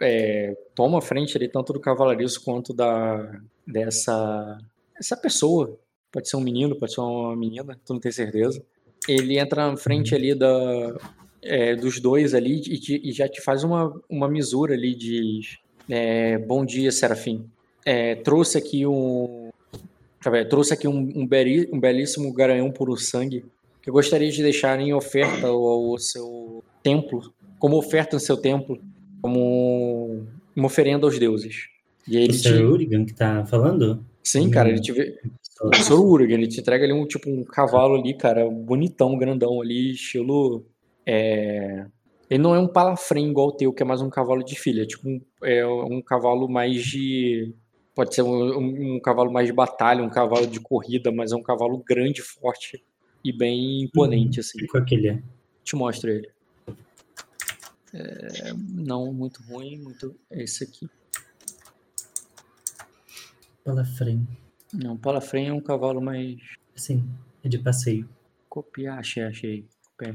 é, 0.00 0.56
toma 0.74 0.98
a 0.98 1.02
frente 1.02 1.36
ali 1.36 1.48
tanto 1.48 1.72
do 1.72 1.80
cavalariço 1.80 2.44
quanto 2.44 2.72
da 2.72 3.40
dessa 3.66 4.58
essa 4.98 5.16
pessoa. 5.16 5.78
Pode 6.12 6.28
ser 6.28 6.36
um 6.36 6.40
menino, 6.40 6.76
pode 6.76 6.92
ser 6.92 7.00
uma 7.00 7.36
menina, 7.36 7.78
tu 7.84 7.94
não 7.94 8.00
tem 8.00 8.12
certeza. 8.12 8.62
Ele 9.08 9.38
entra 9.38 9.70
na 9.70 9.76
frente 9.76 10.14
ali 10.14 10.34
da, 10.34 10.98
é, 11.42 11.74
dos 11.76 12.00
dois 12.00 12.34
ali 12.34 12.56
e, 12.60 12.78
te- 12.78 13.00
e 13.04 13.12
já 13.12 13.28
te 13.28 13.40
faz 13.40 13.64
uma, 13.64 13.94
uma 14.08 14.28
misura 14.28 14.74
ali 14.74 14.94
de 14.94 15.40
é, 15.88 16.38
bom 16.38 16.64
dia, 16.64 16.90
Serafim. 16.92 17.44
É, 17.84 18.14
trouxe 18.16 18.58
aqui 18.58 18.84
um 18.86 19.48
ver, 20.30 20.48
trouxe 20.48 20.74
aqui 20.74 20.86
um, 20.86 20.98
um, 20.98 21.28
um 21.72 21.80
belíssimo 21.80 22.32
garanhão 22.32 22.70
puro 22.70 22.96
sangue 22.96 23.44
que 23.82 23.88
eu 23.88 23.94
gostaria 23.94 24.30
de 24.30 24.42
deixar 24.42 24.78
em 24.80 24.92
oferta 24.92 25.46
ao, 25.46 25.64
ao 25.64 25.98
seu 25.98 26.62
templo, 26.82 27.32
como 27.58 27.76
oferta 27.78 28.16
no 28.16 28.20
seu 28.20 28.36
templo, 28.36 28.78
como 29.22 30.26
uma 30.54 30.66
oferenda 30.66 31.06
aos 31.06 31.18
deuses. 31.18 31.68
E 32.06 32.16
aí 32.16 32.24
O 32.24 32.26
ele 32.26 32.34
Sr. 32.34 32.56
te, 32.56 32.62
Urigan 32.64 33.04
que 33.04 33.14
tá 33.14 33.44
falando? 33.46 34.04
sim, 34.22 34.50
cara, 34.50 34.68
ele 34.68 34.80
te 34.80 34.92
vê, 34.92 35.18
o 35.62 35.74
Sr. 35.76 35.94
Urigan, 36.00 36.34
ele 36.34 36.48
te 36.48 36.60
entrega 36.60 36.84
ali 36.84 36.92
um 36.92 37.06
tipo 37.06 37.30
um 37.30 37.44
cavalo 37.44 37.94
ali, 37.94 38.12
cara, 38.14 38.48
bonitão, 38.50 39.16
grandão 39.16 39.60
ali, 39.62 39.92
estilo. 39.92 40.66
É, 41.10 41.86
Ele 42.30 42.42
não 42.42 42.54
é 42.54 42.58
um 42.60 42.68
palafrém 42.68 43.30
igual 43.30 43.48
o 43.48 43.52
teu, 43.52 43.72
que 43.72 43.82
é 43.82 43.86
mais 43.86 44.02
um 44.02 44.10
cavalo 44.10 44.42
de 44.44 44.54
filha, 44.58 44.82
é 44.82 44.86
tipo 44.86 45.08
um, 45.08 45.20
é 45.42 45.66
um 45.66 46.02
cavalo 46.02 46.48
mais 46.48 46.84
de. 46.84 47.54
Pode 47.94 48.14
ser 48.14 48.22
um, 48.22 48.58
um- 48.58 48.96
um 48.96 49.00
cavalo 49.00 49.32
mais 49.32 49.46
de 49.46 49.52
batalha, 49.52 50.04
um 50.04 50.10
cavalo 50.10 50.46
de 50.46 50.60
corrida, 50.60 51.10
mas 51.10 51.32
é 51.32 51.36
um 51.36 51.42
cavalo 51.42 51.78
grande, 51.78 52.20
forte 52.22 52.84
e 53.24 53.32
bem 53.32 53.82
imponente, 53.82 54.40
assim. 54.40 54.58
Que 54.58 54.66
cor 54.66 54.84
que 54.84 54.94
ele 54.94 55.08
é? 55.08 55.22
Te 55.64 55.74
mostro 55.74 56.10
ele. 56.10 56.28
É, 57.94 58.52
não, 58.74 59.12
muito 59.12 59.42
ruim, 59.44 59.78
muito. 59.78 60.14
é 60.30 60.42
Esse 60.42 60.64
aqui. 60.64 60.88
Palafrém. 63.64 64.26
Não, 64.72 64.96
palafrém 64.96 65.48
é 65.48 65.52
um 65.52 65.60
cavalo 65.60 66.00
mais. 66.00 66.36
Sim, 66.76 67.08
é 67.42 67.48
de 67.48 67.58
passeio. 67.58 68.08
Copiar, 68.48 68.98
achei, 68.98 69.22
achei. 69.24 69.64
Pera. 69.96 70.12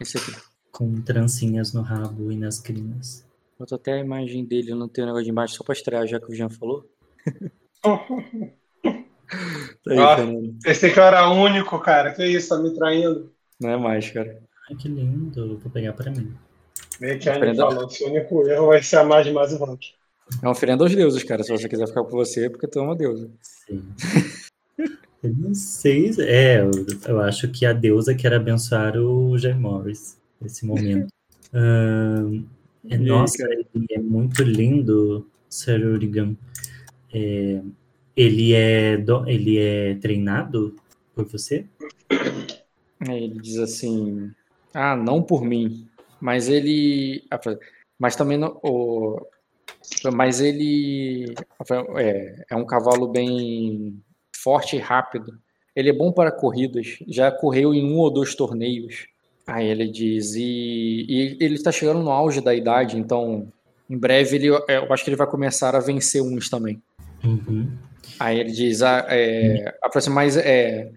Esse 0.00 0.18
aqui. 0.18 0.32
Com 0.72 1.00
trancinhas 1.00 1.72
no 1.72 1.82
rabo 1.82 2.30
e 2.30 2.36
nas 2.36 2.60
crinas. 2.60 3.24
Bota 3.58 3.76
até 3.76 3.94
a 3.94 3.98
imagem 3.98 4.44
dele 4.44 4.74
no 4.74 4.86
teu 4.88 5.04
negócio 5.06 5.24
de 5.24 5.30
embaixo 5.30 5.54
só 5.54 5.64
pra 5.64 5.72
estrear, 5.72 6.06
já 6.06 6.20
que 6.20 6.30
o 6.30 6.34
Jean 6.34 6.48
falou. 6.50 6.84
Tá 9.84 9.90
aí, 9.92 9.98
Ah. 9.98 10.16
Pensei 10.62 10.92
que 10.92 10.98
eu 11.00 11.02
era 11.04 11.28
único, 11.30 11.78
cara. 11.80 12.12
Que 12.12 12.24
isso, 12.24 12.48
tá 12.50 12.58
me 12.62 12.72
traindo? 12.74 13.32
Não 13.60 13.70
é 13.70 13.76
mais, 13.76 14.08
cara. 14.10 14.40
Ai, 14.70 14.76
que 14.76 14.86
lindo. 14.88 15.58
Vou 15.58 15.70
pegar 15.72 15.92
pra 15.94 16.10
mim. 16.12 16.32
Meio 17.00 17.18
que 17.18 17.28
a 17.28 17.32
Anne 17.32 17.42
Aprenda- 17.42 17.66
falou, 17.70 17.90
se 17.90 18.04
o 18.04 18.08
único 18.08 18.46
erro 18.48 18.66
vai 18.68 18.82
ser 18.82 18.96
amar 18.98 19.24
demais 19.24 19.52
o 19.52 19.56
Rock. 19.56 19.94
É 20.42 20.46
uma 20.46 20.52
oferenda 20.52 20.84
aos 20.84 20.94
deuses, 20.94 21.22
cara. 21.24 21.42
Se 21.42 21.50
você 21.50 21.68
quiser 21.68 21.86
ficar 21.88 22.04
com 22.04 22.10
você, 22.10 22.46
é 22.46 22.48
porque 22.50 22.66
tu 22.68 22.78
é 22.78 22.82
uma 22.82 22.94
deusa. 22.96 23.28
Sim. 23.42 23.82
Eu 25.22 25.34
não 25.34 25.54
sei. 25.54 26.12
se- 26.12 26.22
É, 26.22 26.60
eu, 26.60 26.70
eu 27.08 27.20
acho 27.20 27.48
que 27.50 27.64
a 27.66 27.72
deusa 27.72 28.14
quer 28.14 28.32
abençoar 28.34 28.96
o 28.96 29.36
Jay 29.38 29.54
Morris 29.54 30.18
nesse 30.40 30.64
momento. 30.66 31.08
Ahn, 31.52 32.44
é, 32.88 32.98
nossa, 32.98 33.42
ele 33.74 33.86
é 33.90 33.98
muito 33.98 34.42
lindo, 34.42 35.26
Sir 35.48 35.84
Urigan. 35.86 36.36
É, 37.12 37.60
ele, 38.16 38.52
é 38.52 38.96
do- 38.96 39.26
ele 39.28 39.58
é 39.58 39.94
treinado 39.96 40.76
por 41.14 41.24
você? 41.24 41.64
Aí 43.08 43.24
ele 43.24 43.40
diz 43.40 43.58
assim: 43.58 44.30
Ah, 44.74 44.96
não 44.96 45.22
por 45.22 45.42
mim. 45.44 45.88
Mas 46.20 46.48
ele. 46.48 47.24
Mas 47.98 48.16
também 48.16 48.36
não. 48.38 48.58
o- 48.62 49.20
Mas 50.12 50.40
ele. 50.40 51.34
É, 51.96 52.44
é 52.50 52.56
um 52.56 52.66
cavalo 52.66 53.08
bem 53.08 54.02
forte 54.46 54.76
e 54.76 54.78
rápido. 54.78 55.36
Ele 55.74 55.90
é 55.90 55.92
bom 55.92 56.12
para 56.12 56.30
corridas. 56.30 56.98
Já 57.08 57.32
correu 57.32 57.74
em 57.74 57.84
um 57.84 57.98
ou 57.98 58.08
dois 58.08 58.32
torneios. 58.36 59.08
Aí 59.44 59.66
ele 59.66 59.88
diz. 59.88 60.36
E, 60.36 61.04
e 61.08 61.36
ele 61.40 61.56
está 61.56 61.72
chegando 61.72 62.00
no 62.00 62.12
auge 62.12 62.40
da 62.40 62.54
idade, 62.54 62.96
então. 62.96 63.52
Em 63.90 63.98
breve 63.98 64.36
ele, 64.36 64.48
é, 64.68 64.78
eu 64.78 64.92
acho 64.92 65.02
que 65.02 65.10
ele 65.10 65.16
vai 65.16 65.26
começar 65.26 65.74
a 65.74 65.80
vencer 65.80 66.22
uns 66.22 66.48
também. 66.48 66.80
Uhum. 67.24 67.70
Aí 68.20 68.38
ele 68.38 68.52
diz, 68.52 68.82
ah, 68.82 69.04
é, 69.08 69.74
mas, 70.10 70.36
é, 70.36 70.90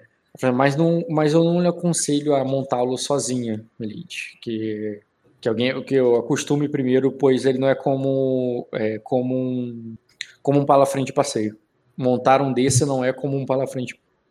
mas, 0.54 0.76
não, 0.76 1.04
mas 1.10 1.34
eu 1.34 1.44
não 1.44 1.62
lhe 1.62 1.68
aconselho 1.68 2.36
a 2.36 2.44
montá-lo 2.44 2.98
sozinha, 2.98 3.64
Elite. 3.80 4.38
Que, 4.42 5.02
que 5.42 5.50
alguém 5.50 5.84
que 5.84 5.96
eu 5.96 6.16
acostume 6.16 6.68
primeiro, 6.70 7.12
pois 7.12 7.46
ele 7.46 7.60
não 7.60 7.68
é 7.68 7.76
como, 7.76 8.68
é, 8.74 9.00
como 9.00 9.36
um 9.36 9.96
como 10.42 10.60
um 10.60 10.66
palafrém 10.66 11.06
de 11.06 11.14
passeio. 11.14 11.58
Montar 12.00 12.42
um 12.42 12.54
desse 12.54 12.86
não 12.86 13.04
é 13.04 13.12
como 13.12 13.38
um 13.38 13.46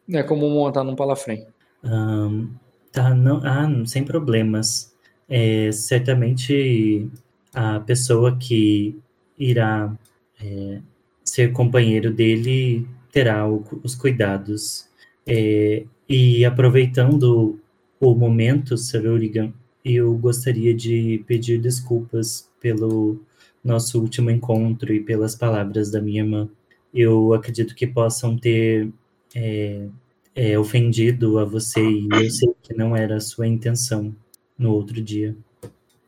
não 0.09 0.19
é 0.19 0.23
como 0.23 0.49
montar 0.49 0.83
num 0.83 0.97
palafrém. 0.97 1.47
Ahn, 1.85 2.49
tá, 2.91 3.15
não, 3.15 3.43
ah, 3.45 3.69
sem 3.85 4.03
problemas. 4.03 4.95
É, 5.29 5.71
certamente 5.71 7.11
a 7.53 7.79
pessoa 7.81 8.35
que 8.39 8.97
irá 9.39 9.95
é, 10.43 10.81
ser 11.23 11.53
companheiro 11.53 12.11
dele 12.11 12.87
terá 13.13 13.47
o- 13.47 13.63
os 13.85 13.95
cuidados. 13.95 14.89
É, 15.27 15.85
e 16.09 16.45
aproveitando 16.47 17.61
o 18.01 18.15
momento, 18.15 18.79
Sir 18.79 19.07
Urigan, 19.07 19.53
eu 19.85 20.15
gostaria 20.17 20.73
de 20.73 21.23
pedir 21.27 21.61
desculpas 21.61 22.49
pelo 22.63 23.21
nosso 23.63 24.01
último 24.01 24.31
encontro 24.31 24.91
e 24.95 25.01
pelas 25.01 25.35
palavras 25.37 25.91
da 25.91 26.01
minha 26.01 26.23
irmã. 26.23 26.49
Eu 26.93 27.35
acredito 27.35 27.75
que 27.75 27.87
possam 27.87 28.37
ter 28.37 28.91
é, 29.35 29.87
é, 30.35 30.59
ofendido 30.59 31.39
a 31.39 31.45
você 31.45 31.81
e 31.81 32.09
eu 32.13 32.31
sei 32.31 32.55
que 32.63 32.75
não 32.75 32.97
era 32.97 33.17
a 33.17 33.21
sua 33.21 33.47
intenção 33.47 34.15
no 34.59 34.73
outro 34.73 35.01
dia. 35.03 35.37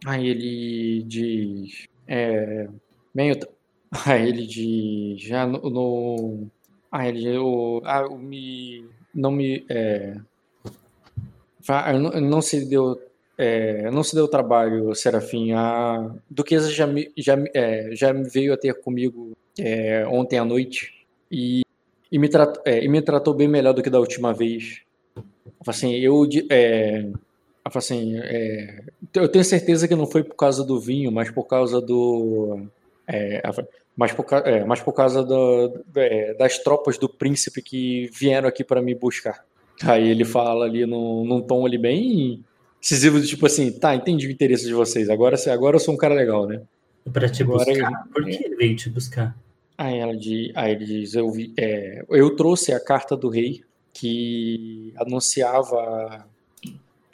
Aí 0.06 0.28
ele 0.28 1.02
diz, 1.02 1.86
é, 2.06 2.68
bem, 3.14 3.30
eu 3.30 3.36
aí 4.06 4.28
ele 4.28 4.46
diz, 4.46 5.20
já 5.20 5.46
no, 5.46 5.68
no 5.68 6.46
ah, 6.90 7.08
ele 7.08 7.26
ah, 7.84 8.06
o 8.08 8.18
me, 8.18 8.84
não 9.14 9.30
me, 9.30 9.64
é, 9.68 10.16
não, 11.98 12.20
não 12.20 12.42
se 12.42 12.64
deu, 12.68 13.00
é, 13.36 13.90
não 13.90 14.02
se 14.02 14.14
deu 14.14 14.26
trabalho, 14.26 14.94
Serafim, 14.94 15.52
a 15.52 16.14
Duquesa 16.28 16.70
já 16.70 16.86
me, 16.86 17.12
já, 17.16 17.36
é, 17.54 17.94
já 17.94 18.12
veio 18.12 18.54
a 18.54 18.56
ter 18.56 18.74
comigo 18.74 19.36
é, 19.60 20.06
ontem 20.06 20.38
à 20.38 20.44
noite 20.44 20.92
e, 21.30 21.62
e, 22.10 22.18
me 22.18 22.28
tratou, 22.28 22.62
é, 22.64 22.84
e 22.84 22.88
me 22.88 23.00
tratou 23.02 23.34
bem 23.34 23.48
melhor 23.48 23.72
do 23.72 23.82
que 23.82 23.90
da 23.90 24.00
última 24.00 24.32
vez. 24.32 24.80
Assim, 25.66 25.94
eu, 25.96 26.26
é, 26.50 27.06
assim, 27.64 28.18
é, 28.18 28.82
eu 29.14 29.28
tenho 29.28 29.44
certeza 29.44 29.86
que 29.86 29.94
não 29.94 30.06
foi 30.06 30.22
por 30.24 30.36
causa 30.36 30.64
do 30.64 30.80
vinho, 30.80 31.12
mas 31.12 31.30
por 31.30 31.44
causa 31.44 31.80
do. 31.80 32.66
É, 33.06 33.42
mas, 33.96 34.12
por, 34.12 34.26
é, 34.44 34.64
mas 34.64 34.80
por 34.80 34.92
causa 34.92 35.22
do- 35.22 35.84
é, 35.96 36.34
das 36.34 36.58
tropas 36.58 36.96
do 36.96 37.08
príncipe 37.08 37.60
que 37.60 38.08
vieram 38.12 38.48
aqui 38.48 38.64
para 38.64 38.80
me 38.80 38.94
buscar. 38.94 39.44
Aí 39.82 40.08
ele 40.08 40.24
fala 40.24 40.64
ali 40.64 40.86
num, 40.86 41.24
num 41.24 41.40
tom 41.40 41.66
ali 41.66 41.78
bem 41.78 42.44
incisivo, 42.82 43.20
tipo 43.20 43.44
assim, 43.46 43.70
tá, 43.72 43.94
entendi 43.94 44.26
o 44.26 44.30
interesse 44.30 44.66
de 44.66 44.72
vocês, 44.72 45.10
agora, 45.10 45.36
agora 45.52 45.76
eu 45.76 45.80
sou 45.80 45.94
um 45.94 45.98
cara 45.98 46.14
legal, 46.14 46.46
né? 46.46 46.62
Para 47.12 47.28
te 47.28 47.42
Agora 47.42 47.64
buscar? 47.64 48.08
Por 48.12 48.24
que 48.24 48.44
ele 48.44 48.56
veio 48.56 48.76
te 48.76 48.88
buscar? 48.88 49.36
Aí, 49.80 49.98
ela 49.98 50.14
diz, 50.14 50.52
aí 50.54 50.72
ele 50.72 50.84
diz, 50.84 51.14
eu, 51.14 51.30
vi, 51.30 51.54
é, 51.58 52.04
eu 52.10 52.36
trouxe 52.36 52.70
a 52.70 52.78
carta 52.78 53.16
do 53.16 53.30
rei 53.30 53.64
que 53.94 54.92
anunciava, 54.94 56.26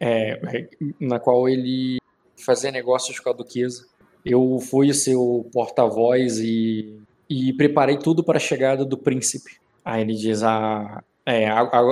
é, 0.00 0.66
na 0.98 1.20
qual 1.20 1.48
ele 1.48 1.98
fazia 2.36 2.72
negócios 2.72 3.20
com 3.20 3.30
a 3.30 3.32
duquesa. 3.32 3.86
Eu 4.24 4.58
fui 4.58 4.92
seu 4.92 5.48
porta-voz 5.52 6.40
e, 6.40 6.98
e 7.30 7.52
preparei 7.52 7.98
tudo 7.98 8.24
para 8.24 8.38
a 8.38 8.40
chegada 8.40 8.84
do 8.84 8.98
príncipe. 8.98 9.60
Aí 9.84 10.02
ele 10.02 10.14
diz, 10.14 10.42
ah, 10.42 11.04
é, 11.24 11.46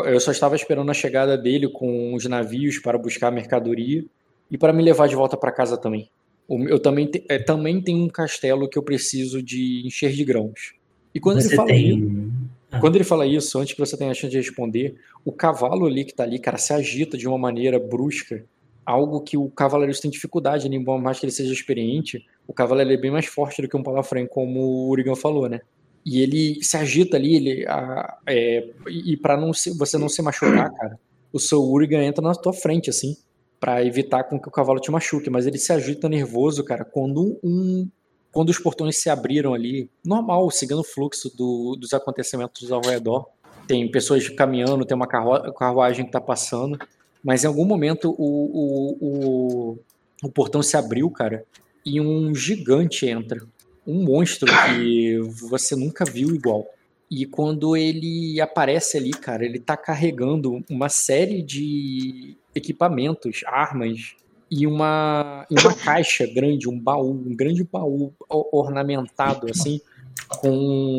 eu 0.07 0.19
só 0.19 0.33
estava 0.33 0.57
esperando 0.57 0.91
a 0.91 0.95
chegada 0.95 1.39
dele 1.39 1.69
com 1.69 2.15
os 2.15 2.25
navios 2.25 2.81
para 2.81 2.99
buscar 2.99 3.29
a 3.29 3.31
mercadoria 3.31 4.05
e 4.51 4.59
para 4.59 4.73
me 4.73 4.83
levar 4.83 5.07
de 5.07 5.15
volta 5.15 5.37
para 5.37 5.53
casa 5.53 5.77
também. 5.77 6.11
Eu 6.49 6.79
também, 6.79 7.07
te- 7.07 7.25
é, 7.29 7.39
também 7.39 7.81
tenho 7.81 8.05
um 8.05 8.09
castelo 8.09 8.69
que 8.69 8.79
eu 8.79 8.83
preciso 8.83 9.43
de 9.43 9.83
encher 9.87 10.13
de 10.13 10.25
grãos. 10.25 10.75
E 11.15 11.21
quando 11.21 11.39
ele 11.39 11.49
Você 11.49 11.57
fala 11.57 11.73
isso, 11.73 11.99
tem. 12.07 12.33
Ah, 12.71 12.81
quando 12.81 12.97
ele 12.97 13.05
fala 13.05 13.27
isso, 13.27 13.59
antes 13.59 13.73
que 13.75 13.81
você 13.81 13.97
tenha 13.97 14.11
a 14.11 14.15
chance 14.15 14.31
de 14.31 14.37
responder, 14.37 14.97
o 15.25 15.33
cavalo 15.33 15.87
ali 15.87 16.05
que 16.05 16.15
tá 16.15 16.25
ali, 16.25 16.39
cara, 16.39 16.59
se 16.59 16.73
agita 16.73 17.17
de 17.17 17.27
uma 17.29 17.39
maneira 17.39 17.79
brusca, 17.79 18.45
algo 18.85 19.21
que 19.23 19.37
o 19.39 19.49
cavaleiro 19.49 19.99
tem 19.99 20.11
dificuldade, 20.11 20.69
né? 20.69 20.77
embora 20.77 21.01
mais 21.01 21.19
que 21.19 21.25
ele 21.25 21.33
seja 21.33 21.53
experiente, 21.53 22.23
o 22.47 22.53
cavaleiro 22.53 22.93
é 22.93 22.97
bem 22.97 23.11
mais 23.11 23.27
forte 23.27 23.63
do 23.63 23.69
que 23.69 23.77
um 23.77 23.83
palafrém, 23.83 24.27
como 24.27 24.61
o 24.61 24.91
Urigan 24.91 25.15
falou, 25.15 25.49
né? 25.49 25.61
E 26.05 26.21
ele 26.21 26.63
se 26.63 26.77
agita 26.77 27.17
ali, 27.17 27.37
ele, 27.37 27.65
a- 27.67 28.19
é, 28.27 28.69
e 28.89 29.17
para 29.17 29.37
não 29.39 29.55
se, 29.55 29.71
você 29.79 29.97
não 29.97 30.09
se 30.09 30.21
machucar, 30.21 30.71
cara, 30.75 30.99
o 31.33 31.39
seu 31.39 31.63
Urigan 31.63 32.03
entra 32.05 32.23
na 32.23 32.35
tua 32.35 32.53
frente, 32.53 32.91
assim, 32.91 33.17
para 33.65 33.83
evitar 33.83 34.25
com 34.25 34.39
que 34.39 34.47
o 34.47 34.51
cavalo 34.51 34.79
te 34.79 34.91
machuque, 34.91 35.31
mas 35.31 35.47
ele 35.47 35.57
se 35.57 35.73
agita 35.73 36.07
nervoso, 36.07 36.63
cara, 36.63 36.85
quando 36.85 37.41
um 37.43 37.89
quando 38.31 38.51
os 38.51 38.59
portões 38.59 39.01
se 39.01 39.09
abriram 39.09 39.55
ali, 39.55 39.89
normal, 40.05 40.51
seguindo 40.51 40.81
o 40.81 40.85
fluxo 40.85 41.35
do, 41.35 41.75
dos 41.77 41.95
acontecimentos 41.95 42.71
ao 42.71 42.83
redor, 42.83 43.27
tem 43.67 43.91
pessoas 43.91 44.29
caminhando, 44.29 44.85
tem 44.85 44.95
uma 44.95 45.07
carru 45.07 45.51
carruagem 45.55 46.05
que 46.05 46.11
está 46.11 46.21
passando, 46.21 46.79
mas 47.23 47.43
em 47.43 47.47
algum 47.47 47.65
momento 47.65 48.15
o, 48.19 48.19
o, 48.19 48.99
o, 49.01 49.79
o 50.25 50.29
portão 50.29 50.63
se 50.63 50.77
abriu, 50.77 51.09
cara, 51.11 51.43
e 51.87 51.99
um 51.99 52.35
gigante 52.35 53.07
entra. 53.07 53.41
Um 53.87 54.05
monstro 54.05 54.53
que 54.67 55.19
você 55.49 55.75
nunca 55.75 56.05
viu 56.05 56.35
igual. 56.35 56.67
E 57.11 57.25
quando 57.25 57.75
ele 57.75 58.39
aparece 58.43 58.99
ali, 58.99 59.13
cara, 59.13 59.43
ele 59.43 59.59
tá 59.59 59.75
carregando 59.75 60.63
uma 60.69 60.91
série 60.91 61.41
de 61.41 62.37
equipamentos, 62.55 63.43
armas 63.47 64.15
e 64.51 64.67
uma, 64.67 65.47
e 65.51 65.59
uma 65.59 65.75
caixa 65.85 66.27
grande, 66.27 66.69
um 66.69 66.79
baú, 66.79 67.11
um 67.11 67.35
grande 67.35 67.65
baú 67.65 68.13
ornamentado 68.29 69.47
assim, 69.51 69.81
com, 70.29 70.97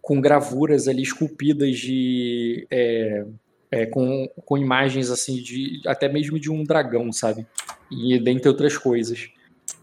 com 0.00 0.20
gravuras 0.20 0.88
ali 0.88 1.02
esculpidas 1.02 1.78
de 1.78 2.66
é, 2.70 3.24
é, 3.70 3.86
com, 3.86 4.28
com 4.44 4.58
imagens 4.58 5.10
assim 5.10 5.36
de 5.36 5.80
até 5.86 6.08
mesmo 6.08 6.38
de 6.38 6.50
um 6.50 6.64
dragão, 6.64 7.12
sabe? 7.12 7.46
E 7.90 8.18
dentre 8.18 8.48
outras 8.48 8.76
coisas. 8.76 9.30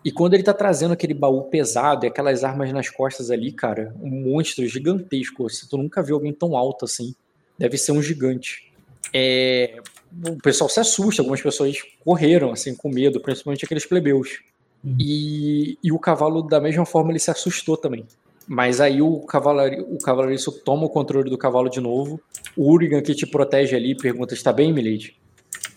E 0.03 0.11
quando 0.11 0.35
ele 0.35 0.43
tá 0.43 0.53
trazendo 0.53 0.93
aquele 0.93 1.13
baú 1.13 1.43
pesado 1.45 2.05
e 2.05 2.07
aquelas 2.07 2.43
armas 2.43 2.71
nas 2.71 2.89
costas 2.89 3.31
ali, 3.31 3.51
cara, 3.51 3.95
um 3.99 4.09
monstro 4.09 4.67
gigantesco. 4.67 5.49
Se 5.49 5.67
tu 5.67 5.77
nunca 5.77 6.03
viu 6.03 6.15
alguém 6.15 6.33
tão 6.33 6.55
alto 6.55 6.85
assim, 6.85 7.15
deve 7.57 7.77
ser 7.77 7.91
um 7.91 8.01
gigante. 8.01 8.71
É... 9.13 9.79
O 10.27 10.37
pessoal 10.37 10.69
se 10.69 10.79
assusta, 10.79 11.21
algumas 11.21 11.41
pessoas 11.41 11.77
correram 12.03 12.51
assim 12.51 12.75
com 12.75 12.89
medo, 12.89 13.19
principalmente 13.19 13.65
aqueles 13.65 13.85
plebeus. 13.85 14.39
Uhum. 14.83 14.95
E, 14.99 15.77
e 15.83 15.91
o 15.91 15.99
cavalo, 15.99 16.41
da 16.41 16.59
mesma 16.59 16.85
forma, 16.85 17.11
ele 17.11 17.19
se 17.19 17.31
assustou 17.31 17.75
também. 17.75 18.05
Mas 18.47 18.79
aí 18.79 19.01
o 19.01 19.21
cavaleiro, 19.21 19.83
o 19.89 19.97
cavaleiro 19.97 20.51
toma 20.63 20.85
o 20.85 20.89
controle 20.89 21.29
do 21.29 21.37
cavalo 21.37 21.69
de 21.69 21.81
novo. 21.81 22.21
O 22.55 22.71
Urigan 22.71 23.01
que 23.01 23.15
te 23.15 23.25
protege 23.25 23.75
ali 23.75 23.95
pergunta: 23.95 24.33
está 24.33 24.53
bem, 24.53 24.71
Milady? 24.71 25.17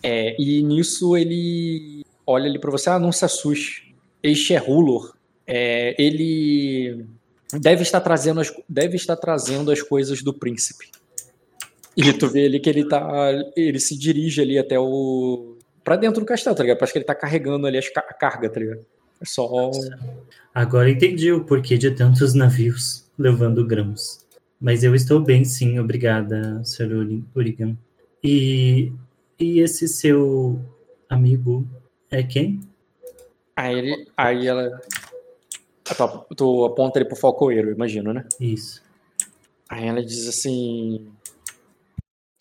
É, 0.03 0.35
e 0.39 0.61
nisso 0.61 1.17
ele 1.17 2.05
olha 2.25 2.45
ali 2.45 2.59
para 2.59 2.69
você: 2.69 2.91
ah, 2.91 2.99
não 2.99 3.11
se 3.11 3.25
assuste 3.25 3.89
este 4.21 4.53
é 4.53 4.57
Rulor, 4.57 5.13
é, 5.47 5.95
ele 6.01 7.05
deve 7.53 7.83
estar 7.83 8.01
trazendo 8.01 8.39
as, 8.41 8.53
deve 8.67 8.95
estar 8.95 9.15
trazendo 9.15 9.71
as 9.71 9.81
coisas 9.81 10.21
do 10.21 10.33
príncipe. 10.33 10.89
E 11.99 12.13
tu 12.13 12.29
vê 12.29 12.45
ali 12.45 12.61
que 12.61 12.69
ele 12.69 12.87
tá, 12.87 13.29
ele 13.57 13.77
se 13.77 13.97
dirige 13.97 14.41
ali 14.41 14.57
até 14.57 14.79
o 14.79 15.57
para 15.83 15.97
dentro 15.97 16.21
do 16.21 16.25
castelo, 16.25 16.55
tá 16.55 16.63
ligado? 16.63 16.77
Parece 16.77 16.93
que 16.93 16.99
ele 16.99 17.05
tá 17.05 17.13
carregando 17.13 17.67
ali 17.67 17.77
a 17.77 18.13
carga, 18.13 18.49
tá 18.49 18.59
ligado? 18.59 18.85
É 19.19 19.25
só 19.25 19.69
Agora 20.55 20.89
entendi 20.89 21.31
o 21.31 21.43
porquê 21.43 21.77
de 21.77 21.91
tantos 21.91 22.33
navios 22.33 23.05
levando 23.17 23.65
grãos. 23.67 24.25
Mas 24.61 24.83
eu 24.83 24.95
estou 24.95 25.19
bem, 25.19 25.43
sim, 25.43 25.77
obrigada, 25.77 26.63
Sr. 26.63 27.21
Urigan. 27.35 27.77
E, 28.23 28.93
e 29.37 29.59
esse 29.59 29.87
seu 29.87 30.57
amigo 31.09 31.67
é 32.09 32.23
quem? 32.23 32.61
Aí, 33.55 33.77
ele, 33.77 34.07
aí 34.15 34.47
ela. 34.47 34.81
Tu, 35.83 36.35
tu 36.35 36.65
aponta 36.65 36.99
ele 36.99 37.09
pro 37.09 37.17
falcoeiro, 37.17 37.71
imagino, 37.71 38.13
né? 38.13 38.25
Isso. 38.39 38.81
Aí 39.67 39.85
ela 39.85 40.03
diz 40.03 40.27
assim. 40.27 41.07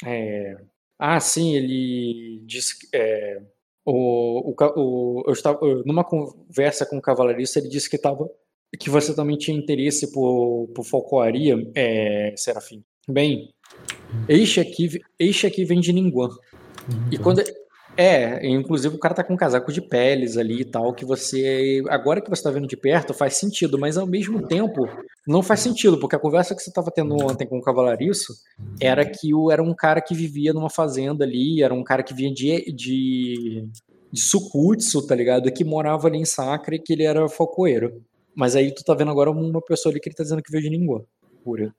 É, 0.05 0.57
ah, 0.99 1.21
sim, 1.21 1.55
ele 1.55 2.43
disse. 2.45 2.89
É, 2.93 3.41
o, 3.85 4.51
o, 4.51 4.55
o, 4.77 5.25
eu 5.27 5.33
estava, 5.33 5.59
numa 5.85 6.05
conversa 6.05 6.85
com 6.85 6.99
o 6.99 7.03
cavalariço, 7.03 7.59
ele 7.59 7.69
disse 7.69 7.89
que 7.89 7.97
tava, 7.97 8.29
que 8.79 8.91
você 8.91 9.15
também 9.15 9.37
tinha 9.37 9.57
interesse 9.57 10.13
por, 10.13 10.69
por 10.75 10.85
falcoaria, 10.85 11.57
é, 11.75 12.35
Serafim. 12.37 12.85
Bem, 13.09 13.55
este 14.29 14.61
aqui, 14.61 15.01
este 15.19 15.47
aqui 15.47 15.65
vem 15.65 15.81
de 15.81 15.93
Ninguan. 15.93 16.29
Uhum. 16.29 17.09
E 17.13 17.19
quando, 17.19 17.43
é, 18.01 18.47
inclusive 18.47 18.95
o 18.95 18.99
cara 18.99 19.13
tá 19.13 19.25
com 19.25 19.35
um 19.35 19.37
casaco 19.37 19.73
de 19.73 19.83
peles 19.83 20.37
ali 20.37 20.61
e 20.61 20.65
tal, 20.65 20.95
que 20.95 21.05
você. 21.05 21.83
Agora 21.89 22.21
que 22.21 22.31
você 22.31 22.41
tá 22.41 22.49
vendo 22.49 22.69
de 22.69 22.77
perto, 22.77 23.13
faz 23.13 23.35
sentido, 23.35 23.77
mas 23.77 23.99
ao 23.99 24.07
mesmo 24.07 24.47
tempo 24.47 24.89
não 25.27 25.43
faz 25.43 25.59
sentido, 25.59 25.99
porque 25.99 26.15
a 26.15 26.19
conversa 26.21 26.55
que 26.55 26.63
você 26.63 26.73
tava 26.73 26.93
tendo 26.93 27.17
ontem 27.17 27.45
com 27.45 27.59
o 27.59 27.61
Cavalariço 27.61 28.33
era 28.81 29.05
que 29.05 29.35
o, 29.35 29.51
era 29.51 29.61
um 29.61 29.75
cara 29.75 30.01
que 30.01 30.15
vivia 30.15 30.53
numa 30.53 30.71
fazenda 30.71 31.25
ali, 31.25 31.61
era 31.61 31.75
um 31.75 31.83
cara 31.83 32.05
que 32.05 32.15
vinha 32.15 32.33
de, 32.33 32.73
de, 32.73 33.69
de 34.13 35.07
tá 35.09 35.17
ligado? 35.17 35.51
Que 35.51 35.65
morava 35.65 36.07
ali 36.07 36.19
em 36.19 36.25
Sacra 36.25 36.77
e 36.77 36.79
que 36.79 36.93
ele 36.93 37.03
era 37.03 37.29
focoeiro. 37.29 38.01
Mas 38.33 38.55
aí 38.55 38.73
tu 38.73 38.85
tá 38.85 38.95
vendo 38.95 39.11
agora 39.11 39.29
uma 39.29 39.61
pessoa 39.61 39.93
ali 39.93 39.99
que 39.99 40.09
ele 40.09 40.15
tá 40.15 40.23
dizendo 40.23 40.41
que 40.41 40.53
veio 40.53 40.63
de 40.63 40.71
língua 40.71 41.05
pura. 41.43 41.75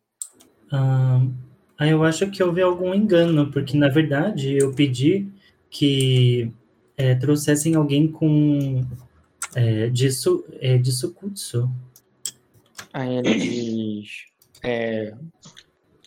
Ah, 0.69 1.21
eu 1.79 2.03
acho 2.03 2.29
que 2.29 2.43
houve 2.43 2.61
algum 2.61 2.93
engano, 2.93 3.49
porque 3.49 3.77
na 3.77 3.87
verdade 3.87 4.57
eu 4.57 4.73
pedi 4.73 5.38
que 5.69 6.51
é, 6.97 7.15
trouxessem 7.15 7.75
alguém 7.75 8.07
com 8.07 8.81
é, 9.55 9.89
de, 9.89 10.11
su, 10.11 10.45
é, 10.59 10.77
de. 10.77 10.91
Aí 12.91 13.17
ele 13.17 13.35
diz. 13.35 14.09
É, 14.63 15.13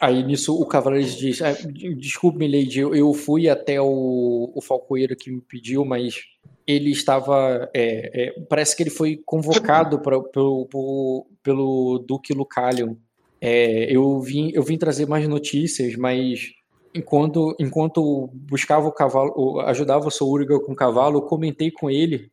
aí 0.01 0.23
nisso 0.23 0.61
o 0.61 0.67
cavaleiro 0.67 1.09
diz: 1.09 1.41
ah, 1.43 1.53
Desculpe, 1.97 2.47
Lady, 2.47 2.81
eu, 2.81 2.95
eu 2.95 3.13
fui 3.15 3.49
até 3.49 3.81
o, 3.81 4.53
o 4.55 4.61
falcoeiro 4.61 5.17
que 5.17 5.31
me 5.31 5.41
pediu, 5.41 5.85
mas 5.85 6.25
ele 6.67 6.91
estava. 6.91 7.71
É, 7.75 8.27
é, 8.27 8.41
parece 8.49 8.77
que 8.77 8.83
ele 8.83 8.91
foi 8.91 9.21
convocado 9.25 10.01
pra, 10.01 10.21
pelo, 10.21 11.27
pelo 11.43 12.05
Duque 12.07 12.33
Lucalion. 12.33 12.97
É, 13.41 13.93
eu, 13.93 14.21
vim, 14.21 14.53
eu 14.55 14.63
vim 14.63 14.79
trazer 14.79 15.07
mais 15.07 15.27
notícias, 15.27 15.97
mas 15.97 16.53
enquanto, 16.95 17.55
enquanto 17.59 18.31
buscava 18.33 18.87
o 18.87 18.93
cavalo, 18.93 19.61
ajudava 19.61 20.07
o 20.07 20.11
Souriga 20.11 20.59
com 20.61 20.73
o 20.73 20.77
cavalo, 20.77 21.19
eu 21.19 21.23
comentei 21.23 21.71
com 21.71 21.91
ele 21.91 22.31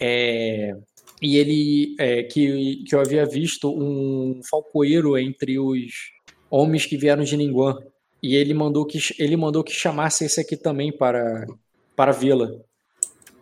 é, 0.00 0.76
e 1.20 1.36
ele 1.36 1.96
é, 1.98 2.22
que, 2.22 2.84
que 2.86 2.94
eu 2.94 3.00
havia 3.00 3.26
visto 3.26 3.70
um 3.70 4.40
falcoeiro 4.48 5.18
entre 5.18 5.58
os 5.58 6.12
homens 6.50 6.86
que 6.86 6.96
vieram 6.96 7.24
de 7.24 7.36
Ninguan 7.36 7.78
e 8.22 8.34
ele 8.34 8.54
mandou 8.54 8.84
que 8.84 8.98
ele 9.18 9.36
mandou 9.36 9.64
que 9.64 9.72
chamasse 9.72 10.24
esse 10.24 10.40
aqui 10.40 10.56
também 10.56 10.92
para 10.92 11.46
para 11.96 12.12
a 12.12 12.14
vila. 12.14 12.60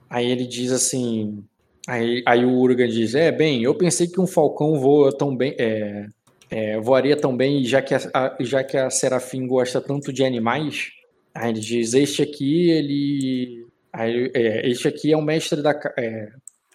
Aí 0.09 0.31
ele 0.31 0.47
diz 0.47 0.73
assim, 0.73 1.45
aí, 1.87 2.23
aí 2.25 2.45
o 2.45 2.55
Urgan 2.55 2.89
diz, 2.89 3.15
é 3.15 3.31
bem, 3.31 3.63
eu 3.63 3.75
pensei 3.75 4.07
que 4.07 4.21
um 4.21 4.27
falcão 4.27 4.79
voa 4.79 5.15
tão 5.17 5.37
bem, 5.37 5.55
é, 5.59 6.07
é, 6.51 6.79
voaria 6.79 7.17
tão 7.17 7.37
bem, 7.37 7.65
já 7.65 7.83
que 7.83 7.95
a, 7.95 8.01
a, 8.15 8.37
já 8.41 8.63
que 8.63 8.77
a 8.77 8.91
Serafim 8.91 9.47
gosta 9.47 9.81
tanto 9.81 10.13
de 10.13 10.25
animais, 10.25 10.91
aí 11.35 11.51
ele 11.51 11.61
diz, 11.61 11.95
este 11.95 12.23
aqui, 12.23 12.71
ele... 12.71 13.67
É, 13.93 14.69
este 14.69 14.89
aqui 14.89 15.13
é 15.13 15.17
o 15.17 15.23
mestre 15.23 15.63
da... 15.63 15.73
É, 15.99 16.29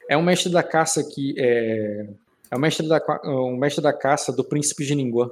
é 0.09 0.17
um 0.17 0.23
mestre 0.23 0.51
da 0.51 0.63
caça 0.63 1.03
que... 1.03 1.35
É, 1.37 2.05
é 2.49 2.55
o 2.55 2.59
mestre 2.59 2.87
da, 2.87 3.01
o 3.25 3.55
mestre 3.55 3.81
da 3.81 3.93
caça 3.93 4.33
do 4.33 4.43
príncipe 4.43 4.85
de 4.85 4.93
Ningguan. 4.93 5.29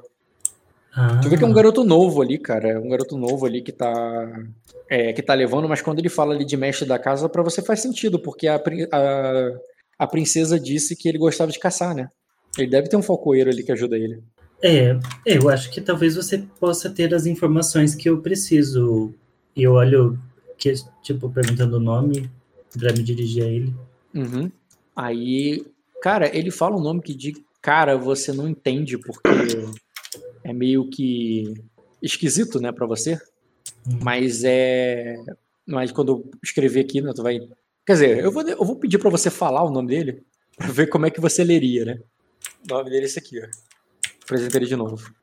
Ah. 0.94 1.20
Tu 1.22 1.30
vê 1.30 1.38
que 1.38 1.44
é 1.44 1.48
um 1.48 1.54
garoto 1.54 1.84
novo 1.84 2.22
ali, 2.22 2.38
cara. 2.38 2.70
É 2.70 2.80
um 2.80 2.90
garoto 2.90 3.18
novo 3.18 3.46
ali 3.46 3.62
que 3.62 3.72
tá. 3.72 4.42
É, 4.90 5.14
que 5.14 5.22
tá 5.22 5.36
levando, 5.36 5.70
mas 5.70 5.82
quando 5.82 6.00
ele 6.00 6.10
fala 6.10 6.34
ali 6.34 6.44
de 6.44 6.58
mestre 6.58 6.88
da 6.88 6.98
casa, 6.98 7.30
para 7.30 7.44
você 7.44 7.62
faz 7.62 7.80
sentido, 7.80 8.18
porque 8.18 8.48
a, 8.48 8.56
a, 8.56 9.52
a 10.00 10.08
princesa 10.08 10.60
disse 10.60 10.96
que 10.96 11.08
ele 11.08 11.20
gostava 11.20 11.52
de 11.52 11.60
caçar, 11.60 11.94
né? 11.94 12.10
Ele 12.58 12.68
deve 12.68 12.90
ter 12.90 12.98
um 12.98 13.02
falcoeiro 13.02 13.50
ali 13.50 13.64
que 13.64 13.72
ajuda 13.72 13.98
ele. 13.98 14.22
É, 14.62 15.00
eu 15.26 15.50
acho 15.50 15.72
que 15.72 15.80
talvez 15.80 16.16
você 16.16 16.40
possa 16.60 16.90
ter 16.90 17.14
as 17.14 17.26
informações 17.26 17.96
que 17.96 18.10
eu 18.10 18.22
preciso. 18.22 19.14
E 19.56 19.64
eu 19.64 19.74
olho, 19.74 20.18
que, 20.58 20.74
tipo, 21.02 21.30
perguntando 21.30 21.78
o 21.78 21.80
nome 21.80 22.30
para 22.78 22.92
me 22.94 23.02
dirigir 23.02 23.44
a 23.44 23.48
ele. 23.48 23.74
Uhum. 24.14 24.52
Aí, 24.96 25.66
cara, 26.02 26.36
ele 26.36 26.52
fala 26.52 26.76
um 26.76 26.82
nome 26.82 27.02
que 27.02 27.16
de 27.16 27.34
cara 27.62 27.98
você 27.98 28.34
não 28.34 28.48
entende 28.48 28.98
porque 28.98 29.30
é 30.44 30.54
meio 30.54 30.90
que 30.90 31.54
esquisito, 32.02 32.60
né, 32.60 32.72
para 32.72 32.86
você. 32.86 33.14
Uhum. 33.88 34.00
Mas 34.04 34.44
é, 34.44 35.16
mas 35.66 35.92
quando 35.92 36.12
eu 36.12 36.32
escrever 36.44 36.82
aqui, 36.82 37.02
né, 37.02 37.14
tu 37.16 37.24
vai, 37.24 37.40
quer 37.86 37.94
dizer, 37.94 38.20
eu 38.20 38.32
vou, 38.32 38.44
eu 38.44 38.66
vou 38.66 38.76
pedir 38.76 38.98
para 38.98 39.10
você 39.10 39.30
falar 39.30 39.64
o 39.64 39.72
nome 39.72 39.88
dele 39.88 40.24
para 40.58 40.68
ver 40.68 40.88
como 40.88 41.06
é 41.06 41.10
que 41.10 41.22
você 41.22 41.44
leria, 41.44 41.86
né? 41.86 42.00
O 42.66 42.74
nome 42.74 42.90
dele 42.90 43.04
é 43.04 43.06
esse 43.06 43.20
aqui, 43.20 43.40
ó. 43.40 43.48
Apresenta 44.24 44.58
ele 44.58 44.66
de 44.66 44.76
novo. 44.76 45.14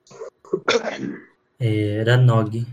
Era 1.59 2.17
Nog. 2.17 2.67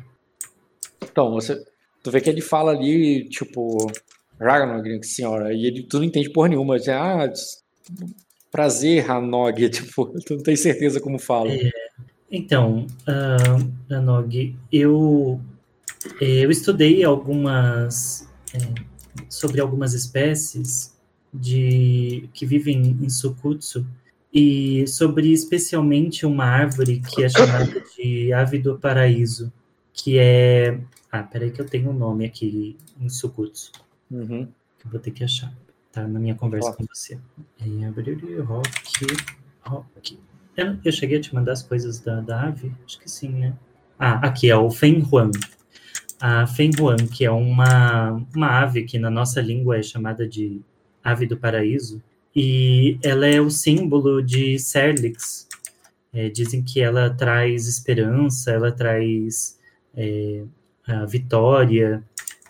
Então, 1.02 1.32
você. 1.32 1.64
Tu 2.02 2.12
vê 2.12 2.20
que 2.20 2.30
ele 2.30 2.42
fala 2.42 2.72
ali, 2.72 3.28
tipo. 3.30 3.92
Ragnog, 4.40 5.04
senhora, 5.06 5.54
e 5.54 5.66
ele 5.66 5.84
tu 5.84 5.98
não 5.98 6.04
entende 6.04 6.30
porra 6.30 6.50
nenhuma. 6.50 6.76
Assim, 6.76 6.92
ah, 6.92 7.32
prazer, 8.52 9.06
Ranog, 9.06 9.70
tipo, 9.70 10.06
tu 10.26 10.36
não 10.36 10.44
tem 10.44 10.56
certeza 10.56 11.00
como 11.00 11.18
fala. 11.18 11.52
É, 11.52 11.72
então, 12.32 12.88
uh, 13.08 13.72
Ranog, 13.90 14.56
eu, 14.72 15.40
eu 16.20 16.52
estudei 16.52 17.04
algumas. 17.04 18.28
É, 18.54 18.94
sobre 19.30 19.62
algumas 19.62 19.94
espécies 19.94 20.94
de 21.32 22.28
que 22.34 22.46
vivem 22.46 22.98
em 23.02 23.10
Sukutsu 23.10 23.86
e 24.34 24.88
sobre 24.88 25.32
especialmente 25.32 26.26
uma 26.26 26.46
árvore 26.46 27.00
que 27.00 27.24
é 27.24 27.30
chamada 27.30 27.84
de 27.96 28.34
ave 28.34 28.58
do 28.58 28.80
paraíso, 28.80 29.54
que 29.94 30.18
é. 30.18 30.80
Ah, 31.12 31.22
peraí 31.22 31.52
que 31.52 31.62
eu 31.62 31.66
tenho 31.66 31.92
um 31.92 31.94
nome 31.94 32.26
aqui 32.26 32.76
em 33.00 33.08
Sukutsu, 33.08 33.72
Uhum. 34.10 34.48
que 34.80 34.88
eu 34.88 34.92
vou 34.92 35.00
ter 35.00 35.12
que 35.12 35.24
achar. 35.24 35.54
Tá 35.92 36.08
na 36.08 36.20
minha 36.20 36.34
conversa 36.34 36.74
com 36.74 36.86
você. 36.92 37.20
É 37.62 37.86
árvore 37.86 38.16
rock. 38.40 38.70
rock. 39.62 40.20
Eu, 40.58 40.78
eu 40.84 40.92
cheguei 40.92 41.20
a 41.20 41.22
te 41.22 41.34
mandar 41.36 41.52
as 41.52 41.62
coisas 41.62 42.00
da, 42.00 42.20
da 42.20 42.48
ave? 42.48 42.72
Acho 42.84 43.00
que 43.00 43.10
sim, 43.10 43.30
né? 43.30 43.54
Ah, 44.00 44.28
aqui 44.28 44.50
é 44.50 44.58
o 44.58 44.72
Fenhuan. 44.72 45.30
A 46.20 46.48
Fenhuan, 46.48 46.96
que 46.98 47.26
é 47.26 47.30
uma, 47.32 48.26
uma 48.36 48.48
ave 48.62 48.84
que 48.84 48.98
na 48.98 49.12
nossa 49.12 49.40
língua 49.40 49.78
é 49.78 49.84
chamada 49.84 50.28
de 50.28 50.62
ave 51.04 51.28
do 51.28 51.38
paraíso, 51.38 52.02
e 52.36 52.98
ela 53.04 53.28
é 53.28 53.40
o 53.40 53.50
símbolo 53.50 54.22
de 54.22 54.58
Serlix. 54.60 55.48
É, 56.12 56.30
dizem 56.30 56.64
que 56.64 56.80
ela 56.80 57.10
traz 57.10 57.68
esperança, 57.68 58.52
ela 58.52 58.72
traz 58.72 59.60
é, 59.96 60.44
a 60.86 61.06
vitória 61.06 62.04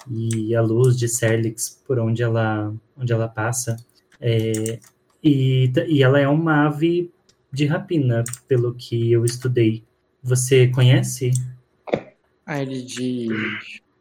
e 0.09 0.55
a 0.55 0.61
luz 0.61 0.97
de 0.97 1.07
Serlix 1.07 1.81
por 1.87 1.97
onde 1.99 2.21
ela, 2.21 2.73
onde 2.97 3.13
ela 3.13 3.27
passa. 3.27 3.77
É, 4.19 4.79
e, 5.23 5.71
e 5.87 6.03
ela 6.03 6.19
é 6.19 6.27
uma 6.27 6.67
ave 6.67 7.11
de 7.51 7.65
rapina, 7.65 8.23
pelo 8.47 8.73
que 8.73 9.11
eu 9.11 9.23
estudei. 9.23 9.83
Você 10.21 10.67
conhece? 10.67 11.31
Aí 12.45 12.63
ele 12.63 12.81
diz: 12.81 13.29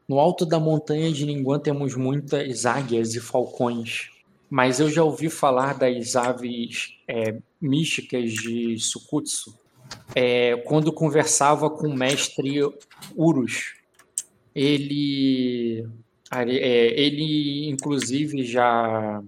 No 0.08 0.18
alto 0.18 0.46
da 0.46 0.58
montanha 0.58 1.12
de 1.12 1.26
Ninguan 1.26 1.58
temos 1.58 1.94
muitas 1.94 2.64
águias 2.64 3.14
e 3.14 3.20
falcões, 3.20 4.11
mas 4.52 4.80
eu 4.80 4.90
já 4.90 5.02
ouvi 5.02 5.30
falar 5.30 5.72
das 5.72 6.14
aves 6.14 6.94
é, 7.08 7.38
místicas 7.58 8.30
de 8.34 8.78
Sukutsu 8.78 9.58
é, 10.14 10.56
quando 10.66 10.92
conversava 10.92 11.70
com 11.70 11.88
o 11.88 11.96
mestre 11.96 12.60
Urus. 13.16 13.72
Ele, 14.54 15.88
é, 16.30 17.00
ele 17.00 17.66
inclusive 17.70 18.44
já 18.44 19.22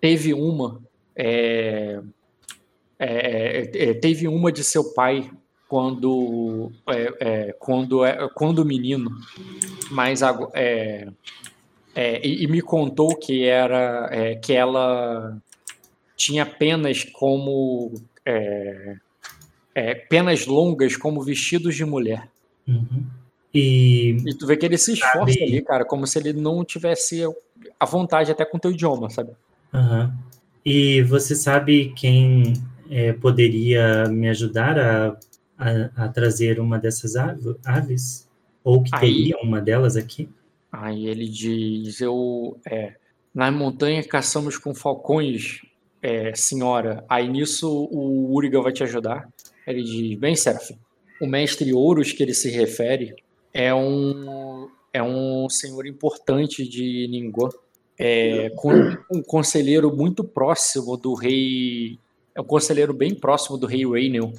teve 0.00 0.32
uma, 0.32 0.80
é, 1.16 2.00
é, 3.00 3.70
é, 3.74 3.94
teve 3.94 4.28
uma 4.28 4.52
de 4.52 4.62
seu 4.62 4.94
pai 4.94 5.28
quando 5.68 6.70
é, 6.88 7.14
é, 7.18 7.52
quando 7.58 8.04
é, 8.04 8.28
quando 8.32 8.64
menino, 8.64 9.10
mas 9.90 10.20
é, 10.54 11.08
é, 11.94 12.26
e, 12.26 12.44
e 12.44 12.46
me 12.46 12.60
contou 12.60 13.14
que 13.16 13.44
era 13.44 14.08
é, 14.10 14.34
que 14.36 14.52
ela 14.52 15.36
tinha 16.16 16.44
penas 16.46 17.04
como 17.04 17.92
é, 18.24 18.96
é, 19.74 19.94
penas 19.94 20.46
longas 20.46 20.96
como 20.96 21.22
vestidos 21.22 21.74
de 21.74 21.84
mulher. 21.84 22.28
Uhum. 22.66 23.04
E 23.54 24.16
E 24.26 24.34
tu 24.34 24.46
vê 24.46 24.56
que 24.56 24.64
ele 24.64 24.78
se 24.78 24.92
esforça 24.94 25.32
Sabe- 25.32 25.42
ali, 25.42 25.62
cara, 25.62 25.84
como 25.84 26.06
se 26.06 26.18
ele 26.18 26.32
não 26.32 26.64
tivesse 26.64 27.22
a 27.78 27.84
vontade 27.84 28.30
até 28.30 28.44
com 28.44 28.56
o 28.56 28.60
teu 28.60 28.70
idioma, 28.70 29.10
sabe? 29.10 29.32
Aham. 29.74 30.14
E 30.64 31.02
você 31.02 31.34
sabe 31.34 31.92
quem 31.96 32.52
é, 32.88 33.12
poderia 33.12 34.06
me 34.08 34.28
ajudar 34.28 34.78
a, 34.78 35.16
a, 35.58 36.04
a 36.04 36.08
trazer 36.08 36.60
uma 36.60 36.78
dessas 36.78 37.16
ave- 37.16 37.56
aves? 37.64 38.28
Ou 38.62 38.82
que 38.82 38.90
Aí- 38.94 39.00
teria 39.00 39.36
uma 39.42 39.60
delas 39.60 39.96
aqui? 39.96 40.28
Aí 40.72 41.06
ele 41.06 41.28
diz: 41.28 42.00
Eu 42.00 42.58
é, 42.66 42.94
nas 43.34 43.52
montanhas 43.54 44.06
caçamos 44.06 44.56
com 44.56 44.74
falcões, 44.74 45.60
é, 46.00 46.34
senhora. 46.34 47.04
Aí 47.08 47.28
nisso 47.28 47.68
o 47.90 48.34
Uriga 48.34 48.60
vai 48.62 48.72
te 48.72 48.82
ajudar. 48.82 49.28
Ele 49.66 49.82
diz: 49.82 50.18
Bem, 50.18 50.34
Serafim, 50.34 50.78
o 51.20 51.26
mestre 51.26 51.72
Ouros 51.74 52.12
que 52.12 52.22
ele 52.22 52.34
se 52.34 52.50
refere 52.50 53.14
é 53.52 53.74
um 53.74 54.68
é 54.92 55.02
um 55.02 55.48
senhor 55.48 55.86
importante 55.86 56.68
de 56.68 57.08
Ningguan, 57.08 57.48
é 57.98 58.50
um 59.10 59.22
conselheiro 59.22 59.94
muito 59.94 60.22
próximo 60.22 60.96
do 60.96 61.14
rei, 61.14 61.98
é 62.34 62.40
um 62.40 62.44
conselheiro 62.44 62.92
bem 62.92 63.14
próximo 63.14 63.56
do 63.56 63.66
rei 63.66 63.86
Rainel. 63.86 64.32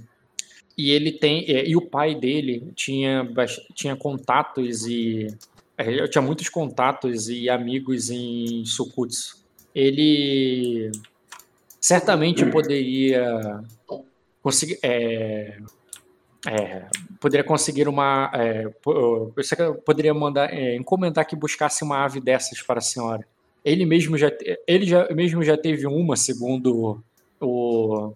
E 0.77 0.91
ele 0.91 1.11
tem 1.11 1.45
é, 1.47 1.67
e 1.67 1.75
o 1.75 1.81
pai 1.81 2.15
dele 2.15 2.71
tinha 2.75 3.27
tinha 3.73 3.95
contatos 3.95 4.87
e 4.87 5.27
eu 5.77 6.09
tinha 6.09 6.21
muitos 6.21 6.49
contatos 6.49 7.29
e 7.29 7.49
amigos 7.49 8.09
em 8.09 8.63
Sukutsu. 8.65 9.43
Ele 9.73 10.91
certamente 11.81 12.45
poderia 12.45 13.61
conseguir, 14.41 14.77
é, 14.83 15.57
é, 16.47 16.85
poderia 17.19 17.43
conseguir 17.43 17.87
uma, 17.87 18.31
é, 18.33 18.65
eu 18.65 19.75
poderia 19.85 20.13
mandar 20.13 20.53
é, 20.53 20.75
encomendar 20.75 21.25
que 21.25 21.35
buscasse 21.35 21.83
uma 21.83 22.03
ave 22.03 22.19
dessas 22.19 22.61
para 22.61 22.79
a 22.79 22.81
senhora. 22.81 23.25
Ele 23.65 23.85
mesmo 23.85 24.17
já, 24.17 24.31
ele 24.67 24.85
já 24.85 25.07
mesmo 25.09 25.41
já 25.41 25.57
teve 25.57 25.87
uma, 25.87 26.15
segundo 26.15 27.01
o 27.39 28.13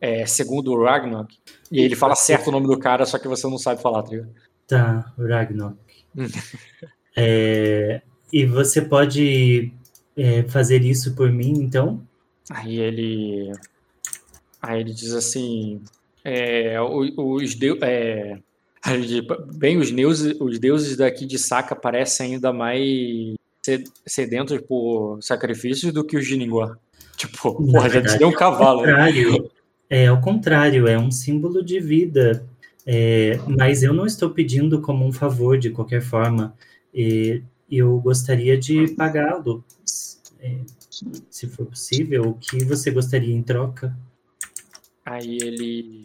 é, 0.00 0.26
segundo 0.26 0.72
o 0.72 0.84
Ragnarok. 0.84 1.36
E 1.70 1.80
ele 1.80 1.96
fala 1.96 2.14
certo 2.14 2.48
o 2.48 2.52
nome 2.52 2.66
do 2.66 2.78
cara, 2.78 3.06
só 3.06 3.18
que 3.18 3.28
você 3.28 3.46
não 3.48 3.58
sabe 3.58 3.80
falar, 3.80 4.02
tá 4.02 4.10
ligado? 4.10 4.30
Tá, 4.66 5.12
Ragnarok. 5.18 5.87
É, 7.16 8.00
e 8.32 8.46
você 8.46 8.82
pode 8.82 9.72
é, 10.16 10.42
fazer 10.44 10.82
isso 10.82 11.14
por 11.14 11.30
mim, 11.32 11.52
então? 11.58 12.00
Aí 12.50 12.78
ele. 12.78 13.52
Aí 14.62 14.80
ele 14.80 14.92
diz 14.92 15.12
assim. 15.12 15.80
É, 16.24 16.80
o- 16.80 17.34
os 17.36 17.56
é, 17.82 18.38
bem, 19.54 19.78
os 19.78 19.90
deuses, 19.90 20.36
os 20.40 20.58
deuses 20.58 20.96
daqui 20.96 21.26
de 21.26 21.38
Saka 21.38 21.74
parecem 21.74 22.34
ainda 22.34 22.52
mais 22.52 23.34
sed- 23.64 23.90
sedentos 24.06 24.60
por 24.62 25.18
sacrifícios 25.22 25.92
do 25.92 26.04
que 26.04 26.16
os 26.16 26.26
de 26.26 26.36
Ningguan. 26.36 26.76
Tipo, 27.16 27.54
porra, 27.54 27.88
já 27.88 28.00
deu 28.00 28.28
um 28.28 28.32
cavalo. 28.32 28.82
né? 28.82 28.92
contrário, 28.92 29.50
é 29.90 30.06
ao 30.06 30.20
contrário, 30.20 30.86
é 30.86 30.98
um 30.98 31.10
símbolo 31.10 31.64
de 31.64 31.80
vida. 31.80 32.46
É, 32.90 33.38
mas 33.46 33.82
eu 33.82 33.92
não 33.92 34.06
estou 34.06 34.30
pedindo 34.30 34.80
como 34.80 35.06
um 35.06 35.12
favor 35.12 35.58
de 35.58 35.68
qualquer 35.68 36.00
forma. 36.00 36.56
E 36.94 37.42
eu 37.70 38.00
gostaria 38.00 38.56
de 38.56 38.94
pagá-lo, 38.94 39.62
é, 40.40 40.56
se 41.28 41.46
for 41.48 41.66
possível. 41.66 42.30
O 42.30 42.34
que 42.34 42.64
você 42.64 42.90
gostaria 42.90 43.34
em 43.34 43.42
troca? 43.42 43.94
Aí 45.04 45.36
ele. 45.36 46.04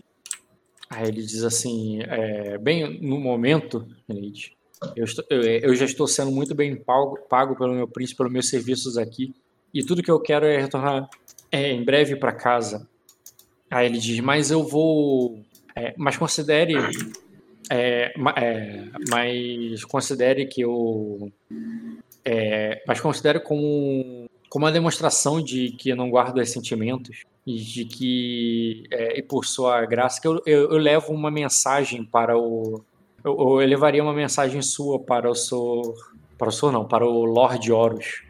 Aí 0.89 1.07
ele 1.07 1.21
diz 1.21 1.41
assim, 1.43 2.01
é, 2.01 2.57
bem, 2.57 2.99
no 3.01 3.17
momento, 3.17 3.87
diz, 4.07 4.51
eu, 4.93 5.05
estou- 5.05 5.25
eu- 5.29 5.41
eu 5.41 5.75
já 5.75 5.85
estou 5.85 6.05
sendo 6.05 6.31
muito 6.31 6.53
bem 6.53 6.75
pago, 6.75 7.17
pago 7.29 7.55
pelo 7.55 7.73
meu 7.73 7.87
príncipe, 7.87 8.17
pelos 8.17 8.31
meus 8.31 8.49
serviços 8.49 8.97
aqui, 8.97 9.33
e 9.73 9.83
tudo 9.83 10.03
que 10.03 10.11
eu 10.11 10.19
quero 10.19 10.45
é 10.45 10.57
retornar 10.61 11.09
é, 11.49 11.71
em 11.71 11.83
breve 11.83 12.17
para 12.17 12.33
casa. 12.33 12.87
Aí 13.71 13.87
ele 13.87 13.97
diz, 13.97 14.19
mas 14.19 14.51
eu 14.51 14.63
vou, 14.67 15.43
é, 15.75 15.93
mas 15.97 16.17
considere, 16.17 16.75
é, 17.69 18.13
é, 18.37 18.83
mas 19.09 19.83
considere 19.85 20.45
que 20.45 20.61
eu, 20.61 21.31
é, 22.25 22.83
mas 22.87 22.99
considere 22.99 23.39
como 23.39 24.29
como 24.53 24.65
uma 24.65 24.71
demonstração 24.71 25.41
de 25.41 25.71
que 25.71 25.89
eu 25.89 25.95
não 25.95 26.11
guardo 26.11 26.37
ressentimentos 26.37 27.23
e 27.43 27.55
de 27.55 27.85
que, 27.85 28.83
é, 28.91 29.17
e 29.17 29.23
por 29.23 29.45
sua 29.45 29.83
graça, 29.83 30.21
que 30.21 30.27
eu, 30.27 30.43
eu, 30.45 30.69
eu 30.69 30.77
levo 30.77 31.11
uma 31.11 31.31
mensagem 31.31 32.05
para 32.05 32.37
o. 32.37 32.83
Eu, 33.23 33.35
eu 33.35 33.55
levaria 33.67 34.03
uma 34.03 34.13
mensagem 34.13 34.61
sua 34.61 34.99
para 34.99 35.27
o 35.27 35.33
Sor. 35.33 35.95
Para 36.37 36.49
o 36.49 36.51
Sor, 36.51 36.71
não, 36.71 36.85
para 36.85 37.03
o 37.03 37.25
Lord 37.25 37.71
Horus. 37.71 38.21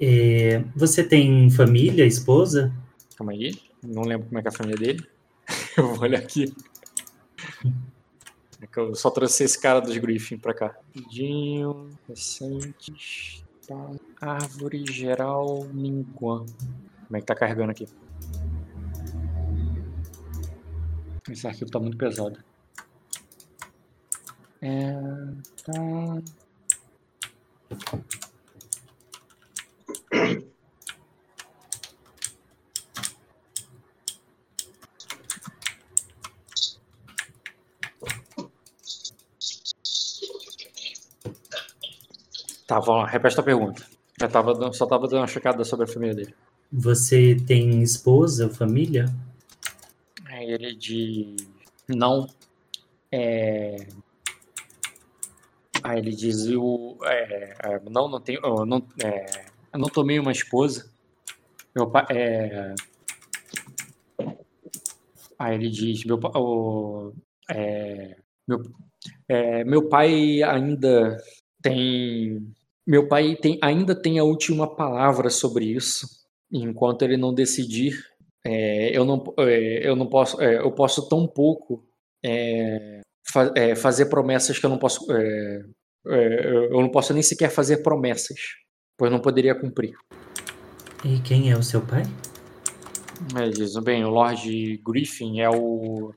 É, 0.00 0.64
você 0.74 1.04
tem 1.04 1.48
família, 1.50 2.04
esposa? 2.04 2.74
Calma 3.16 3.30
aí, 3.30 3.54
não 3.80 4.02
lembro 4.02 4.26
como 4.26 4.40
é 4.40 4.42
que 4.42 4.48
é 4.48 4.50
a 4.50 4.52
família 4.52 4.76
dele. 4.76 5.06
Eu 5.76 5.88
vou 5.88 6.00
olhar 6.00 6.20
aqui. 6.20 6.54
É 8.60 8.80
eu 8.80 8.94
só 8.94 9.10
trouxe 9.10 9.44
esse 9.44 9.60
cara 9.60 9.80
dos 9.80 9.96
Griffin 9.96 10.38
pra 10.38 10.54
cá. 10.54 10.74
Dinho, 11.10 11.90
recentes, 12.08 13.44
tá, 13.66 13.90
árvore 14.20 14.84
geral, 14.90 15.64
Minguan. 15.72 16.46
Como 17.06 17.16
é 17.16 17.20
que 17.20 17.26
tá 17.26 17.34
carregando 17.34 17.70
aqui? 17.72 17.86
Esse 21.30 21.46
arquivo 21.46 21.70
tá 21.70 21.78
muito 21.78 21.96
pesado. 21.96 22.42
É, 24.62 24.94
tá. 25.64 26.22
Tá, 42.66 42.80
vamos 42.80 43.02
lá, 43.04 43.08
repete 43.08 43.38
a 43.38 43.42
pergunta. 43.42 43.84
Eu 44.20 44.28
tava, 44.28 44.54
dando- 44.54 44.74
só 44.74 44.86
tava 44.86 45.06
dando 45.06 45.20
uma 45.20 45.26
checada 45.26 45.62
sobre 45.64 45.84
a 45.84 45.88
família 45.92 46.14
dele. 46.14 46.34
Você 46.72 47.36
tem 47.46 47.80
esposa, 47.82 48.48
família? 48.48 49.06
Aí 50.24 50.50
ele 50.50 50.74
diz: 50.74 51.46
Não. 51.88 52.26
É... 53.12 53.76
Aí 55.82 55.98
ele 55.98 56.10
diz: 56.10 56.46
eu, 56.46 56.98
é, 57.04 57.56
é, 57.62 57.80
Não, 57.88 58.08
não 58.08 58.20
tenho. 58.20 58.40
Eu 58.42 58.66
não, 58.66 58.82
é, 59.04 59.26
eu 59.72 59.78
não 59.78 59.88
tomei 59.88 60.18
uma 60.18 60.32
esposa. 60.32 60.90
Meu 61.74 61.88
pai. 61.88 62.06
É... 62.10 62.74
Aí 65.38 65.54
ele 65.54 65.70
diz: 65.70 66.04
Meu, 66.04 66.18
o, 66.34 67.12
é, 67.48 68.16
meu, 68.48 68.62
é, 69.28 69.62
meu 69.64 69.88
pai 69.88 70.42
ainda 70.42 71.22
tem. 71.68 72.54
Meu 72.86 73.08
pai 73.08 73.36
tem, 73.36 73.58
ainda 73.62 73.94
tem 73.94 74.18
a 74.18 74.24
última 74.24 74.66
palavra 74.74 75.30
sobre 75.30 75.64
isso. 75.64 76.06
Enquanto 76.52 77.02
ele 77.02 77.16
não 77.16 77.34
decidir, 77.34 77.98
é, 78.44 78.96
eu, 78.96 79.04
não, 79.04 79.22
é, 79.38 79.88
eu 79.88 79.96
não 79.96 80.06
posso. 80.06 80.40
é, 80.40 80.58
eu 80.58 80.70
posso 80.72 81.08
tão 81.08 81.26
pouco 81.26 81.84
é, 82.24 83.00
fa- 83.28 83.52
é, 83.56 83.74
fazer 83.74 84.06
promessas 84.06 84.58
que 84.58 84.64
eu 84.66 84.70
não 84.70 84.78
posso. 84.78 85.10
é, 85.12 85.64
é, 86.08 86.66
eu 86.70 86.80
não 86.80 86.88
posso 86.88 87.12
nem 87.12 87.22
sequer 87.22 87.50
fazer 87.50 87.78
promessas, 87.78 88.38
pois 88.96 89.10
não 89.10 89.20
poderia 89.20 89.54
cumprir. 89.54 89.94
E 91.04 91.18
quem 91.20 91.50
é 91.50 91.56
o 91.56 91.62
seu 91.62 91.80
pai? 91.80 92.04
Ele 93.34 93.50
diz, 93.50 93.74
bem, 93.78 94.04
o 94.04 94.10
Lord 94.10 94.80
Griffin 94.86 95.40
é 95.40 95.50
o 95.50 96.12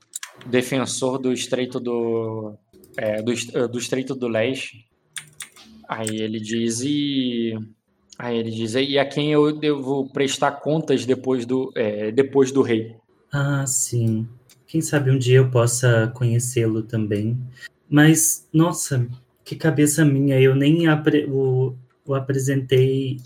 defensor 0.46 1.18
do 1.18 1.32
Estreito 1.32 1.80
do, 1.80 2.54
é, 2.96 3.22
do, 3.22 3.32
do 3.68 3.78
Estreito 3.78 4.14
do 4.14 4.28
Leste. 4.28 4.86
Aí 5.90 6.20
ele 6.20 6.38
diz, 6.38 6.82
e... 6.82 7.58
Aí 8.16 8.38
ele 8.38 8.52
diz, 8.52 8.74
e 8.74 8.96
a 8.96 9.04
quem 9.04 9.32
eu 9.32 9.50
devo 9.50 10.08
prestar 10.12 10.52
contas 10.52 11.04
depois 11.04 11.44
do, 11.44 11.72
é, 11.74 12.12
depois 12.12 12.52
do 12.52 12.62
rei? 12.62 12.94
Ah, 13.32 13.66
sim. 13.66 14.28
Quem 14.68 14.80
sabe 14.80 15.10
um 15.10 15.18
dia 15.18 15.38
eu 15.38 15.50
possa 15.50 16.12
conhecê-lo 16.14 16.84
também. 16.84 17.36
Mas, 17.88 18.46
nossa, 18.52 19.04
que 19.44 19.56
cabeça 19.56 20.04
minha, 20.04 20.40
eu 20.40 20.54
nem 20.54 20.86
apre- 20.86 21.26
o, 21.28 21.74
o 22.06 22.14
apresentei 22.14 23.16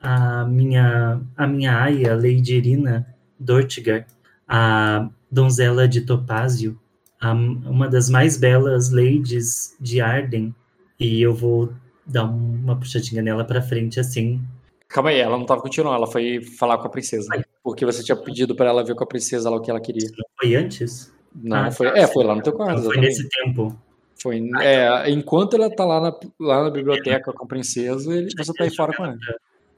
a 0.00 0.44
minha, 0.44 1.20
a 1.36 1.44
minha 1.44 1.76
aia, 1.76 2.14
Lady 2.14 2.54
Irina 2.54 3.04
Dortigar, 3.36 4.06
a 4.46 5.10
donzela 5.28 5.88
de 5.88 6.02
Topázio, 6.02 6.78
a- 7.20 7.32
uma 7.32 7.88
das 7.88 8.08
mais 8.08 8.36
belas 8.36 8.90
ladies 8.90 9.74
de 9.80 10.00
Arden. 10.00 10.54
E 11.00 11.20
eu 11.20 11.34
vou 11.34 11.72
dar 12.12 12.24
uma 12.24 12.76
puxadinha 12.76 13.22
nela 13.22 13.44
pra 13.44 13.62
frente, 13.62 13.98
assim. 13.98 14.40
Calma 14.88 15.10
aí, 15.10 15.18
ela 15.20 15.36
não 15.36 15.42
estava 15.42 15.62
continuando, 15.62 15.96
ela 15.96 16.06
foi 16.06 16.42
falar 16.42 16.78
com 16.78 16.86
a 16.86 16.90
princesa. 16.90 17.26
Porque 17.62 17.84
você 17.84 18.02
tinha 18.02 18.16
pedido 18.16 18.54
para 18.54 18.68
ela 18.68 18.84
ver 18.84 18.94
com 18.94 19.04
a 19.04 19.06
princesa 19.06 19.48
lá 19.48 19.56
o 19.56 19.60
que 19.60 19.70
ela 19.70 19.80
queria. 19.80 20.08
Foi 20.38 20.54
antes? 20.54 21.12
Não, 21.34 21.56
Ah, 21.56 21.70
foi, 21.70 21.90
tá, 21.90 21.98
é, 21.98 22.06
foi 22.06 22.24
lá 22.24 22.34
no 22.34 22.42
teu 22.42 22.52
quarto, 22.52 22.80
Então 22.80 22.92
foi 22.92 23.00
nesse 23.00 23.26
tempo. 23.28 23.74
Foi, 24.20 24.50
é, 24.60 25.10
enquanto 25.10 25.56
ela 25.56 25.74
tá 25.74 25.84
lá 25.84 26.00
na, 26.00 26.14
lá 26.38 26.64
na 26.64 26.70
biblioteca 26.70 27.32
com 27.32 27.44
a 27.44 27.48
princesa, 27.48 28.14
ele, 28.14 28.28
você 28.36 28.52
tá 28.52 28.64
aí 28.64 28.74
fora 28.74 28.94
com 28.94 29.04
ela. 29.04 29.16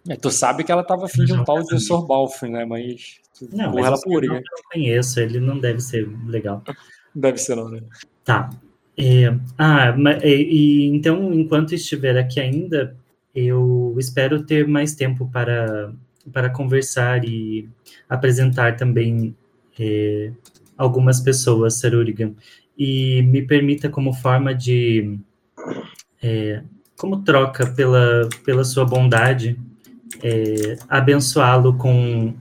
É, 0.09 0.17
tu 0.17 0.31
sabe 0.31 0.65
que 0.65 0.73
ela 0.73 0.83
tava 0.83 1.07
afim 1.07 1.25
de 1.25 1.33
um 1.33 1.45
tal 1.45 1.63
de 1.63 1.81
Sr. 1.81 2.05
Balfin, 2.07 2.49
né? 2.49 2.65
Mas 2.67 3.21
Não, 3.53 3.73
mas 3.73 3.87
ela 3.87 3.97
Uriga. 4.07 4.35
eu 4.35 4.41
não 4.41 4.63
conheço, 4.73 5.21
ele 5.21 5.41
não 5.41 5.59
deve 5.59 5.81
ser 5.81 6.07
legal. 6.27 6.63
Deve 7.15 7.39
ser 7.39 7.55
não, 7.57 7.71
né? 7.71 7.81
Tá. 8.25 8.51
É, 8.97 9.35
ah, 9.59 9.93
ma- 9.97 10.19
e, 10.25 10.87
então, 10.87 11.33
enquanto 11.35 11.75
estiver 11.75 12.17
aqui 12.17 12.39
ainda, 12.41 12.97
eu 13.35 13.95
espero 13.99 14.45
ter 14.45 14.67
mais 14.69 14.95
tempo 14.95 15.29
para, 15.31 15.93
para 16.33 16.51
conversar 16.51 17.25
e 17.25 17.69
apresentar 18.09 18.77
também 18.77 19.35
é, 19.79 20.31
algumas 20.77 21.21
pessoas, 21.21 21.75
Sir 21.75 21.95
Urigan. 21.95 22.35
E 22.79 23.23
me 23.23 23.43
permita, 23.43 23.89
como 23.89 24.13
forma 24.13 24.55
de. 24.55 25.19
é, 26.23 26.63
como 26.97 27.23
troca 27.23 27.67
pela, 27.67 28.29
pela 28.45 28.65
sua 28.65 28.85
bondade, 28.85 29.59
é, 30.23 30.77
abençoá-lo 30.89 31.77
com, 31.77 32.35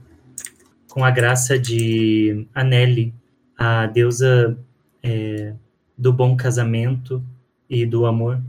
com 0.88 1.04
a 1.04 1.10
graça 1.10 1.58
de 1.58 2.46
Aneli, 2.54 3.12
a 3.58 3.86
deusa 3.86 4.56
é, 5.02 5.54
do 5.96 6.12
bom 6.12 6.36
casamento 6.36 7.22
e 7.68 7.86
do 7.86 8.06
amor, 8.06 8.40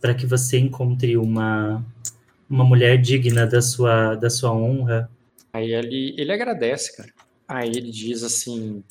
para 0.00 0.14
que 0.14 0.26
você 0.26 0.58
encontre 0.58 1.16
uma, 1.16 1.84
uma 2.48 2.64
mulher 2.64 2.98
digna 2.98 3.46
da 3.46 3.60
sua, 3.60 4.14
da 4.14 4.30
sua 4.30 4.52
honra. 4.52 5.10
Aí 5.52 5.72
ele, 5.72 6.14
ele 6.16 6.32
agradece, 6.32 6.96
cara. 6.96 7.12
Aí 7.46 7.68
ele 7.68 7.90
diz 7.90 8.22
assim: 8.22 8.84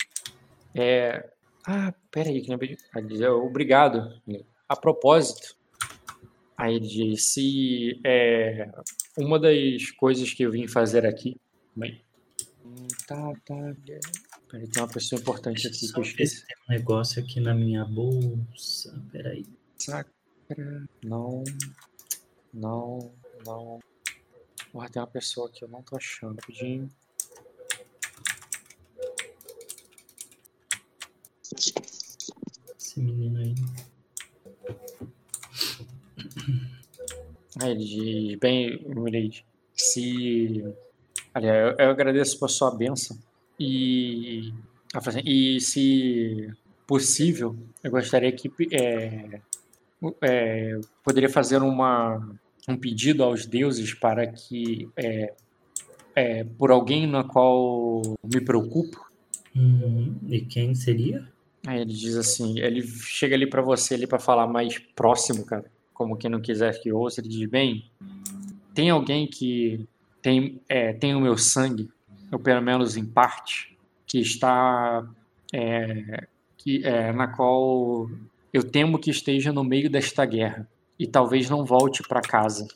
é, 0.74 1.30
Ah, 1.66 1.94
peraí, 2.12 2.42
que 2.42 2.50
lembrei. 2.50 2.78
Aí 2.94 3.04
diz, 3.06 3.22
"É, 3.22 3.30
obrigado. 3.30 4.20
A 4.68 4.76
propósito, 4.76 5.56
aí 6.58 6.76
ele 6.76 6.88
diz: 6.88 7.34
se 7.34 8.00
é, 8.04 8.70
uma 9.18 9.40
das 9.40 9.92
coisas 9.92 10.34
que 10.34 10.44
eu 10.44 10.52
vim 10.52 10.68
fazer 10.68 11.06
aqui. 11.06 11.38
Bem, 11.76 12.02
hum, 12.66 12.88
tá, 13.08 13.34
tá. 13.46 13.74
Peraí, 14.50 14.68
tem 14.68 14.82
uma 14.82 14.88
pessoa 14.88 15.20
importante 15.20 15.68
aqui 15.68 15.92
que 15.92 16.00
eu 16.00 16.04
esqueci. 16.04 16.46
tem 16.46 16.56
um 16.70 16.72
negócio 16.72 17.22
aqui 17.22 17.42
na 17.42 17.54
minha 17.54 17.84
bolsa. 17.84 18.98
Peraí. 19.12 19.46
Sacra. 19.78 20.14
Não. 21.04 21.44
Não. 22.54 23.14
Não. 23.46 23.80
Porra, 24.72 24.90
tem 24.90 25.02
uma 25.02 25.08
pessoa 25.08 25.52
que 25.52 25.64
eu 25.64 25.68
não 25.68 25.82
tô 25.82 25.98
achando. 25.98 26.36
Rapidinho. 26.40 26.90
Esse 32.78 33.00
menino 33.02 33.40
aí. 33.40 33.56
Aí 37.62 37.72
ele 37.72 37.86
diz, 37.86 38.40
bem, 38.40 38.82
Milady, 38.88 39.46
se. 39.74 40.64
Aliás, 41.34 41.76
eu, 41.78 41.86
eu 41.86 41.92
agradeço 41.92 42.40
por 42.40 42.50
sua 42.50 42.72
bênção. 42.72 43.18
E. 43.60 44.54
assim, 44.94 45.22
E 45.26 45.60
se 45.60 46.50
possível, 46.86 47.56
eu 47.84 47.92
gostaria 47.92 48.32
que. 48.32 48.52
É, 48.72 49.42
é, 50.22 50.80
poderia 51.04 51.30
fazer 51.30 51.62
uma, 51.62 52.36
um 52.68 52.78
pedido 52.78 53.24
aos 53.24 53.46
deuses 53.46 53.94
para 53.94 54.28
que. 54.28 54.90
É, 54.96 55.34
é, 56.16 56.44
por 56.44 56.72
alguém 56.72 57.06
na 57.06 57.24
qual 57.24 58.02
me 58.24 58.42
preocupo. 58.42 59.06
Hum, 59.56 60.16
e 60.28 60.42
quem 60.42 60.74
seria? 60.74 61.28
Aí 61.66 61.82
ele 61.82 61.94
diz 61.94 62.16
assim, 62.16 62.60
ele 62.60 62.82
chega 62.82 63.36
ali 63.36 63.46
pra 63.48 63.62
você 63.62 63.94
ali 63.94 64.08
para 64.08 64.18
falar 64.18 64.48
mais 64.48 64.80
próximo, 64.96 65.46
cara, 65.46 65.66
como 65.94 66.16
quem 66.16 66.32
não 66.32 66.40
quiser 66.40 66.80
que 66.80 66.92
ouça, 66.92 67.20
ele 67.20 67.28
diz 67.28 67.50
bem, 67.50 67.92
tem 68.74 68.90
alguém 68.90 69.28
que 69.28 69.86
tem 70.22 70.62
é, 70.70 70.94
tem 70.94 71.14
o 71.14 71.20
meu 71.20 71.38
sangue, 71.38 71.90
ou 72.32 72.40
pelo 72.40 72.62
menos 72.62 72.98
em 72.98 73.06
parte, 73.06 73.78
que 74.06 74.20
está 74.20 75.08
é, 75.54 76.28
que 76.58 76.86
é, 76.86 77.12
na 77.12 77.28
qual 77.28 78.10
eu 78.54 78.64
temo 78.64 79.00
que 79.00 79.10
esteja 79.10 79.52
no 79.52 79.64
meio 79.64 79.90
desta 79.90 80.26
guerra 80.26 80.68
e 81.00 81.08
talvez 81.08 81.50
não 81.50 81.66
volte 81.66 82.04
para 82.08 82.22
casa, 82.22 82.68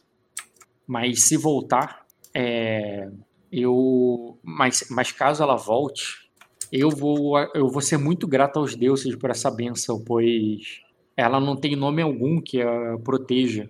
mas 0.87 1.23
se 1.23 1.37
voltar, 1.37 2.05
é, 2.33 3.09
eu 3.51 4.37
mas, 4.43 4.85
mas 4.89 5.11
caso 5.11 5.43
ela 5.43 5.55
volte 5.55 6.21
eu 6.71 6.89
vou, 6.89 7.37
eu 7.53 7.67
vou 7.67 7.81
ser 7.81 7.97
muito 7.97 8.25
grato 8.25 8.57
aos 8.57 8.75
deuses 8.75 9.13
por 9.15 9.29
essa 9.29 9.51
benção, 9.51 10.01
pois 10.01 10.79
ela 11.17 11.39
não 11.39 11.55
tem 11.55 11.75
nome 11.75 12.01
algum 12.01 12.39
que 12.39 12.61
a 12.61 12.97
proteja. 13.03 13.69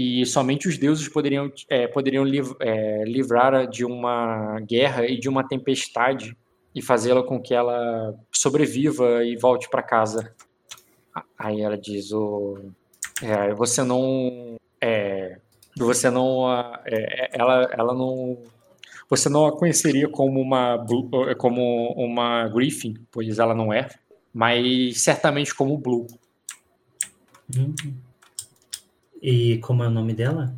E 0.00 0.24
somente 0.26 0.68
os 0.68 0.78
deuses 0.78 1.08
poderiam, 1.08 1.50
é, 1.68 1.88
poderiam 1.88 2.22
liv, 2.22 2.52
é, 2.60 3.02
livrar 3.04 3.66
de 3.66 3.84
uma 3.84 4.60
guerra 4.60 5.04
e 5.04 5.18
de 5.18 5.28
uma 5.28 5.42
tempestade 5.42 6.36
e 6.72 6.80
fazê-la 6.80 7.24
com 7.24 7.42
que 7.42 7.52
ela 7.52 8.14
sobreviva 8.30 9.24
e 9.24 9.36
volte 9.36 9.68
para 9.68 9.82
casa. 9.82 10.32
Aí 11.36 11.62
ela 11.62 11.76
diz: 11.76 12.12
o, 12.12 12.70
é, 13.20 13.52
você 13.54 13.82
não. 13.82 14.54
É, 14.80 15.40
você 15.76 16.08
não. 16.10 16.48
É, 16.86 17.30
ela, 17.32 17.68
ela 17.72 17.92
não 17.92 18.38
você 19.10 19.28
não 19.28 19.46
a 19.46 19.52
conheceria 19.58 20.08
como 20.08 20.40
uma 20.40 20.76
Blue- 20.76 21.10
como 21.38 21.92
uma 21.96 22.46
Griffin, 22.46 22.94
pois 23.10 23.40
ela 23.40 23.52
não 23.54 23.72
é, 23.72 23.88
mas 24.32 25.02
certamente 25.02 25.52
como 25.52 25.76
Blue. 25.76 26.06
Hum. 27.56 27.74
E 29.20 29.58
como 29.58 29.82
é 29.82 29.88
o 29.88 29.90
nome 29.90 30.14
dela? 30.14 30.54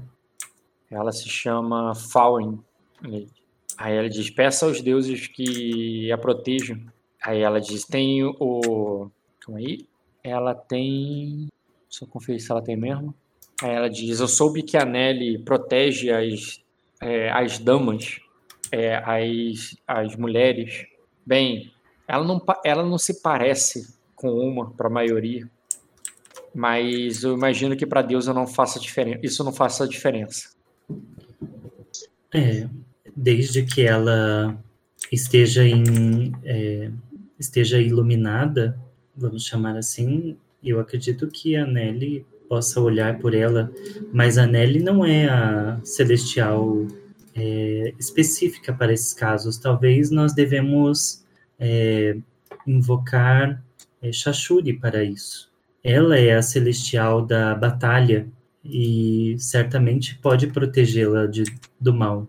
Ela 0.91 1.13
se 1.13 1.29
chama 1.29 1.95
Fallen. 1.95 2.59
Aí 3.79 3.97
ela 3.97 4.09
diz: 4.09 4.31
peça 4.31 4.67
aos 4.67 4.81
deuses 4.81 5.27
que 5.27 6.11
a 6.13 6.19
protejam. 6.19 6.81
Aí 7.23 7.41
ela 7.41 7.61
diz: 7.61 7.85
tem 7.85 8.25
o. 8.25 9.11
Calma 9.41 9.61
aí. 9.61 9.87
Ela 10.23 10.55
tem. 10.55 11.49
Eu 12.01 12.07
conferir 12.07 12.41
se 12.41 12.51
ela 12.51 12.63
tem 12.63 12.77
mesmo. 12.77 13.15
Aí 13.63 13.71
ela 13.71 13.89
diz: 13.89 14.21
eu 14.21 14.29
soube 14.29 14.63
que 14.63 14.77
a 14.77 14.85
Nelly 14.85 15.39
protege 15.39 16.11
as, 16.11 16.63
é, 17.01 17.31
as 17.31 17.59
damas 17.59 18.21
é, 18.73 18.97
as, 18.97 19.77
as 19.87 20.17
mulheres, 20.17 20.87
bem, 21.27 21.73
ela 22.07 22.25
não, 22.25 22.43
ela 22.65 22.83
não 22.83 22.99
se 22.99 23.21
parece 23.23 23.95
com 24.15 24.33
uma 24.33 24.71
para 24.71 24.89
a 24.89 24.91
maioria, 24.91 25.49
mas 26.55 27.23
eu 27.23 27.35
imagino 27.35 27.77
que 27.77 27.87
para 27.87 28.03
Deus 28.03 28.27
eu 28.27 28.35
não 28.35 28.47
isso 29.23 29.45
não 29.45 29.53
faça 29.53 29.89
diferença. 29.89 30.51
É, 32.33 32.69
desde 33.17 33.65
que 33.65 33.83
ela 33.83 34.57
esteja 35.11 35.65
em 35.65 36.33
é, 36.45 36.91
esteja 37.39 37.81
iluminada, 37.81 38.79
vamos 39.17 39.45
chamar 39.45 39.77
assim, 39.77 40.37
eu 40.63 40.79
acredito 40.79 41.27
que 41.29 41.57
a 41.57 41.67
Nelly 41.67 42.25
possa 42.49 42.81
olhar 42.81 43.19
por 43.19 43.35
ela, 43.35 43.73
mas 44.13 44.37
a 44.37 44.47
Nelly 44.47 44.81
não 44.81 45.05
é 45.05 45.29
a 45.29 45.81
celestial 45.85 46.87
é, 47.35 47.95
específica 47.99 48.73
para 48.73 48.93
esses 48.93 49.15
casos. 49.15 49.57
Talvez 49.57 50.11
nós 50.11 50.35
devemos 50.35 51.25
é, 51.59 52.17
invocar 52.67 53.63
é, 54.03 54.13
Shashuri 54.13 54.75
para 54.75 55.03
isso. 55.05 55.50
Ela 55.83 56.19
é 56.19 56.35
a 56.35 56.43
celestial 56.43 57.25
da 57.25 57.55
batalha 57.55 58.29
e 58.65 59.37
certamente 59.39 60.19
pode 60.19 60.47
protegê-la 60.49 61.27
de- 61.27 61.45
do 61.81 61.95
mal. 61.95 62.29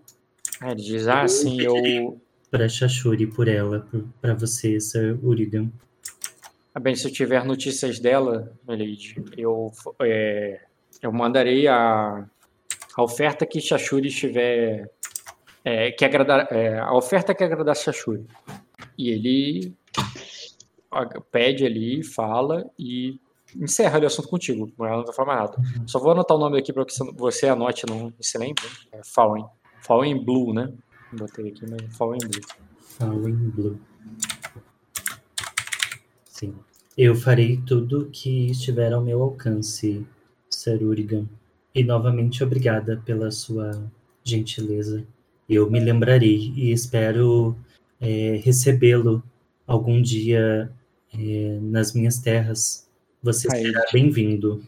Aí 0.62 0.72
ele 0.72 0.82
diz, 0.82 1.08
ah, 1.08 1.28
sim, 1.28 1.62
eu... 1.62 2.22
Para 2.50 2.68
Shashuri 2.68 3.28
por 3.28 3.48
ela, 3.48 3.88
para 4.22 4.34
você, 4.34 4.80
Sir 4.80 5.18
Urigan. 5.24 5.72
Ah, 6.76 6.80
bem, 6.80 6.96
se 6.96 7.08
eu 7.08 7.12
tiver 7.12 7.46
notícias 7.46 8.00
dela, 8.00 8.54
Lady, 8.68 9.16
eu, 9.38 9.72
é, 10.02 10.62
eu 11.02 11.12
mandarei 11.12 11.68
a, 11.68 12.26
a 12.96 13.04
oferta 13.04 13.46
que 13.46 13.62
Shashuri 13.62 14.08
estiver... 14.08 14.90
É, 15.64 15.92
que 15.92 16.04
agradar, 16.04 16.48
é, 16.52 16.80
a 16.80 16.94
oferta 16.94 17.36
que 17.36 17.44
agradar 17.44 17.76
Shashuri. 17.76 18.26
E 18.98 19.10
ele 19.10 19.74
pede 21.32 21.66
ali, 21.66 22.04
fala 22.04 22.70
e 22.78 23.20
encerra 23.56 23.96
ali 23.98 24.06
o 24.06 24.08
assunto 24.08 24.28
contigo. 24.28 24.72
Ela 24.80 24.98
não 24.98 25.06
vai 25.06 25.14
falar 25.14 25.36
mais 25.36 25.40
nada. 25.52 25.64
Só 25.88 26.00
vou 26.00 26.12
anotar 26.12 26.36
o 26.38 26.40
nome 26.40 26.58
aqui 26.60 26.72
para 26.74 26.86
que 26.86 26.94
você- 26.94 27.12
você 27.14 27.48
anote, 27.48 27.86
não 27.88 28.14
se 28.20 28.38
lembre. 28.38 28.64
É 28.92 29.02
Fallen. 29.04 29.46
Fallen 29.82 30.24
Blue, 30.24 30.54
né? 30.54 30.72
Botei 31.14 31.50
aqui, 31.50 31.66
mas 31.70 31.96
Fallen 31.96 32.20
Blue. 32.20 32.42
Fallen 32.80 33.36
Blue. 33.36 33.80
Sim. 36.28 36.54
Eu 36.98 37.16
farei 37.16 37.58
tudo 37.66 38.10
que 38.12 38.52
estiver 38.52 38.94
ao 38.94 39.02
meu 39.02 39.22
alcance, 39.22 40.06
Sir 40.50 40.82
Urigan. 40.84 41.26
E 41.74 41.84
novamente 41.84 42.44
obrigada 42.44 43.02
pela 43.06 43.32
sua 43.32 43.90
gentileza. 44.24 45.06
Eu 45.48 45.70
me 45.70 45.80
lembrarei 45.80 46.52
e 46.56 46.72
espero 46.72 47.56
é, 48.00 48.42
recebê-lo 48.44 49.24
algum 49.66 50.02
dia 50.02 50.72
é, 51.18 51.60
nas 51.62 51.94
minhas 51.94 52.20
terras. 52.20 52.88
Você 53.24 53.48
Aí. 53.52 53.66
será 53.66 53.84
bem-vindo. 53.94 54.64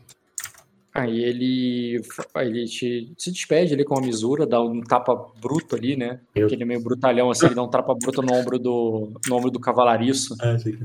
Aí 0.94 1.24
ele, 1.24 2.02
aí 2.36 2.48
ele 2.48 2.66
te, 2.66 3.12
se 3.18 3.32
despede 3.32 3.74
ali 3.74 3.84
com 3.84 3.98
a 3.98 4.02
misura, 4.02 4.46
dá 4.46 4.62
um 4.62 4.80
tapa 4.80 5.16
bruto 5.42 5.76
ali, 5.76 5.96
né? 5.96 6.20
Eu- 6.36 6.46
Aquele 6.46 6.66
meio 6.66 6.84
brutalhão 6.84 7.32
assim, 7.32 7.48
ele 7.48 7.56
dá 7.56 7.64
um 7.64 7.70
tapa 7.70 7.96
bruto 7.96 8.22
no 8.22 8.32
ombro 8.32 8.60
do, 8.60 9.12
no 9.28 9.36
ombro 9.36 9.50
do 9.50 9.60
cavalariço. 9.60 10.36
Ah, 10.40 10.52
achei 10.52 10.74
que 10.74 10.84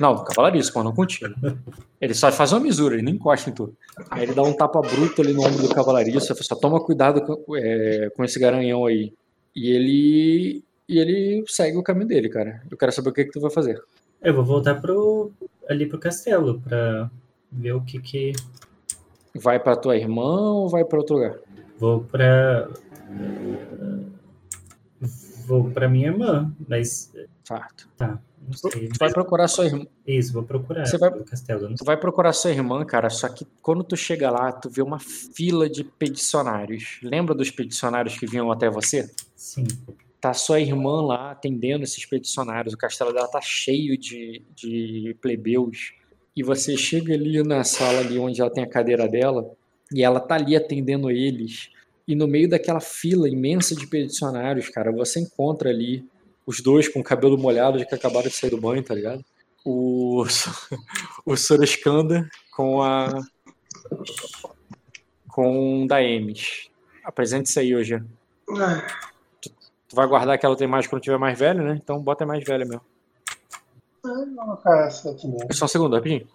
Não, 0.00 0.14
do 0.16 0.24
cavalariço, 0.24 0.72
pô, 0.72 0.82
não 0.82 0.92
contigo. 0.92 1.32
Ele 2.00 2.14
só 2.14 2.30
faz 2.30 2.52
uma 2.52 2.60
misura, 2.60 2.94
ele 2.94 3.02
não 3.02 3.10
encosta 3.10 3.50
em 3.50 3.52
tudo. 3.52 3.76
Aí 4.08 4.22
ele 4.22 4.32
dá 4.32 4.44
um 4.44 4.52
tapa 4.52 4.80
bruto 4.80 5.20
ali 5.20 5.32
no 5.32 5.42
ombro 5.44 5.60
do 5.66 5.74
cavalariço, 5.74 6.32
só 6.44 6.54
toma 6.54 6.78
cuidado 6.78 7.20
com, 7.22 7.56
é, 7.56 8.08
com 8.10 8.24
esse 8.24 8.38
garanhão 8.38 8.86
aí. 8.86 9.12
E 9.54 9.68
ele, 9.68 10.62
e 10.88 10.98
ele 11.00 11.44
segue 11.48 11.76
o 11.76 11.82
caminho 11.82 12.06
dele, 12.06 12.28
cara. 12.28 12.62
Eu 12.70 12.76
quero 12.76 12.92
saber 12.92 13.10
o 13.10 13.12
que, 13.12 13.24
que 13.24 13.32
tu 13.32 13.40
vai 13.40 13.50
fazer. 13.50 13.82
Eu 14.22 14.32
vou 14.32 14.44
voltar 14.44 14.80
pro, 14.80 15.32
ali 15.68 15.86
pro 15.86 15.98
castelo 15.98 16.60
para 16.60 17.10
ver 17.52 17.72
o 17.72 17.80
que 17.82 18.00
que 18.00 18.32
Vai 19.34 19.60
pra 19.60 19.76
tua 19.76 19.96
irmã 19.96 20.22
ou 20.52 20.68
vai 20.68 20.84
pra 20.84 20.98
outro 20.98 21.16
lugar? 21.16 21.36
Vou 21.78 22.00
pra. 22.04 22.68
Vou 25.46 25.70
pra 25.70 25.88
minha 25.88 26.08
irmã, 26.08 26.52
mas 26.68 27.12
Certo. 27.44 27.88
tá, 27.96 28.18
não 28.46 28.52
sei. 28.52 28.88
Tu 28.88 28.98
vai 28.98 29.10
procurar 29.12 29.48
sua 29.48 29.64
irmã. 29.66 29.86
Isso, 30.06 30.32
vou 30.32 30.42
procurar 30.42 30.84
Você 30.86 30.98
vai- 30.98 31.10
castelo. 31.22 31.74
Tu 31.74 31.84
vai 31.84 31.96
procurar 31.96 32.32
sua 32.34 32.50
irmã, 32.50 32.84
cara, 32.84 33.08
só 33.08 33.28
que 33.28 33.46
quando 33.62 33.82
tu 33.84 33.96
chega 33.96 34.30
lá, 34.30 34.52
tu 34.52 34.68
vê 34.68 34.82
uma 34.82 34.98
fila 34.98 35.68
de 35.70 35.84
peticionários. 35.84 36.98
Lembra 37.02 37.34
dos 37.34 37.50
peticionários 37.50 38.18
que 38.18 38.26
vinham 38.26 38.50
até 38.52 38.68
você? 38.68 39.10
Sim. 39.36 39.66
Tá 40.20 40.34
sua 40.34 40.60
irmã 40.60 41.00
lá 41.00 41.30
atendendo 41.30 41.84
esses 41.84 42.04
peticionários. 42.04 42.74
O 42.74 42.78
castelo 42.78 43.12
dela 43.12 43.28
tá 43.28 43.40
cheio 43.40 43.96
de, 43.96 44.42
de 44.54 45.16
plebeus. 45.20 45.92
E 46.34 46.42
você 46.42 46.76
chega 46.76 47.14
ali 47.14 47.42
na 47.42 47.64
sala 47.64 48.00
ali 48.00 48.18
onde 48.18 48.40
ela 48.40 48.50
tem 48.50 48.64
a 48.64 48.68
cadeira 48.68 49.08
dela 49.08 49.48
e 49.92 50.02
ela 50.02 50.20
tá 50.20 50.34
ali 50.34 50.56
atendendo 50.56 51.10
eles. 51.10 51.70
E 52.06 52.14
no 52.14 52.26
meio 52.26 52.48
daquela 52.48 52.80
fila 52.80 53.28
imensa 53.28 53.74
de 53.74 53.86
peticionários, 53.86 54.68
cara, 54.68 54.90
você 54.90 55.20
encontra 55.20 55.70
ali 55.70 56.04
os 56.46 56.60
dois 56.60 56.88
com 56.88 57.00
o 57.00 57.04
cabelo 57.04 57.36
molhado 57.36 57.78
de 57.78 57.84
que 57.84 57.94
acabaram 57.94 58.28
de 58.28 58.34
sair 58.34 58.50
do 58.50 58.60
banho, 58.60 58.82
tá 58.82 58.94
ligado? 58.94 59.22
O, 59.64 60.24
o 61.26 61.36
Soreskanda 61.36 62.28
com 62.50 62.82
a. 62.82 63.20
com 65.28 65.84
o 65.84 65.86
Daemis. 65.86 66.70
Apresente-se 67.04 67.60
aí 67.60 67.74
hoje. 67.74 68.02
Tu 69.88 69.96
vai 69.96 70.06
guardar 70.06 70.34
aquela 70.34 70.50
outra 70.50 70.66
imagem 70.66 70.90
quando 70.90 71.02
tiver 71.02 71.18
mais 71.18 71.38
velho, 71.38 71.64
né? 71.64 71.80
Então 71.82 71.98
bota 72.00 72.24
a 72.24 72.26
mais 72.26 72.44
velha 72.44 72.64
mesmo. 72.64 72.82
Vou 74.02 74.26
colocar 74.34 74.86
essa 74.86 75.12
mesmo. 75.12 75.52
Só 75.52 75.64
um 75.64 75.68
segundo, 75.68 75.96
rapidinho. 75.96 76.28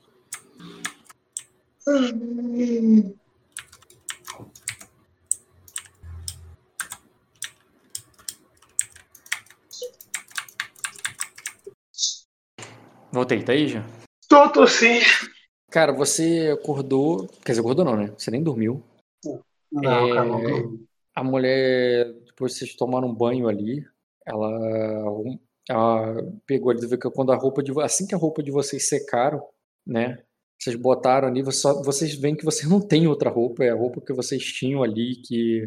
Voltei, 13.12 13.44
tá 13.44 13.52
aí 13.52 13.68
já? 13.68 13.84
Tô, 14.28 14.50
tô 14.50 14.66
sim. 14.66 15.00
Cara, 15.70 15.92
você 15.94 16.58
acordou. 16.60 17.28
Quer 17.46 17.52
dizer, 17.52 17.62
acordou 17.62 17.86
não, 17.86 17.96
né? 17.96 18.12
Você 18.18 18.32
nem 18.32 18.42
dormiu. 18.42 18.84
Não, 19.72 20.08
É, 20.08 20.14
cara, 20.16 20.26
não 20.26 20.42
tô. 20.42 20.80
A 21.16 21.24
mulher, 21.24 22.12
depois 22.34 22.58
vocês 22.58 22.76
tomaram 22.76 23.08
um 23.10 23.16
banho 23.16 23.48
ali, 23.48 23.86
ela, 24.26 24.50
ela 25.70 26.16
pegou 26.46 26.72
ali, 26.72 26.86
viu 26.88 26.98
que 27.00 27.10
quando 27.12 27.32
a 27.32 27.36
roupa 27.36 27.62
de 27.64 27.72
assim 27.82 28.06
que 28.08 28.16
a 28.16 28.18
roupa 28.18 28.42
de 28.44 28.52
vocês 28.52 28.88
secaram, 28.90 29.42
né? 29.86 30.18
Vocês 30.60 30.76
botaram 30.76 31.28
ali, 31.28 31.44
só- 31.52 31.82
vocês 31.84 32.16
veem 32.16 32.36
que 32.36 32.46
vocês 32.46 32.70
não 32.70 32.80
têm 32.80 33.08
outra 33.08 33.30
roupa, 33.30 33.64
é 33.64 33.70
a 33.70 33.76
roupa 33.76 34.02
que 34.02 34.14
vocês 34.14 34.44
tinham 34.44 34.82
ali, 34.84 35.16
que 35.18 35.62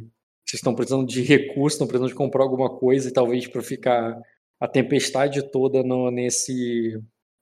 vocês 0.47 0.61
estão 0.61 0.75
precisando 0.75 1.07
de 1.07 1.23
recursos, 1.23 1.75
estão 1.75 1.87
precisando 1.87 2.09
de 2.09 2.15
comprar 2.15 2.43
alguma 2.45 2.71
coisa, 2.79 3.09
e 3.09 3.13
talvez 3.13 3.47
para 3.47 3.63
ficar 3.63 4.19
a 4.61 4.67
tempestade 4.69 5.43
toda 5.51 5.83
no- 5.83 6.11
nesse 6.11 6.99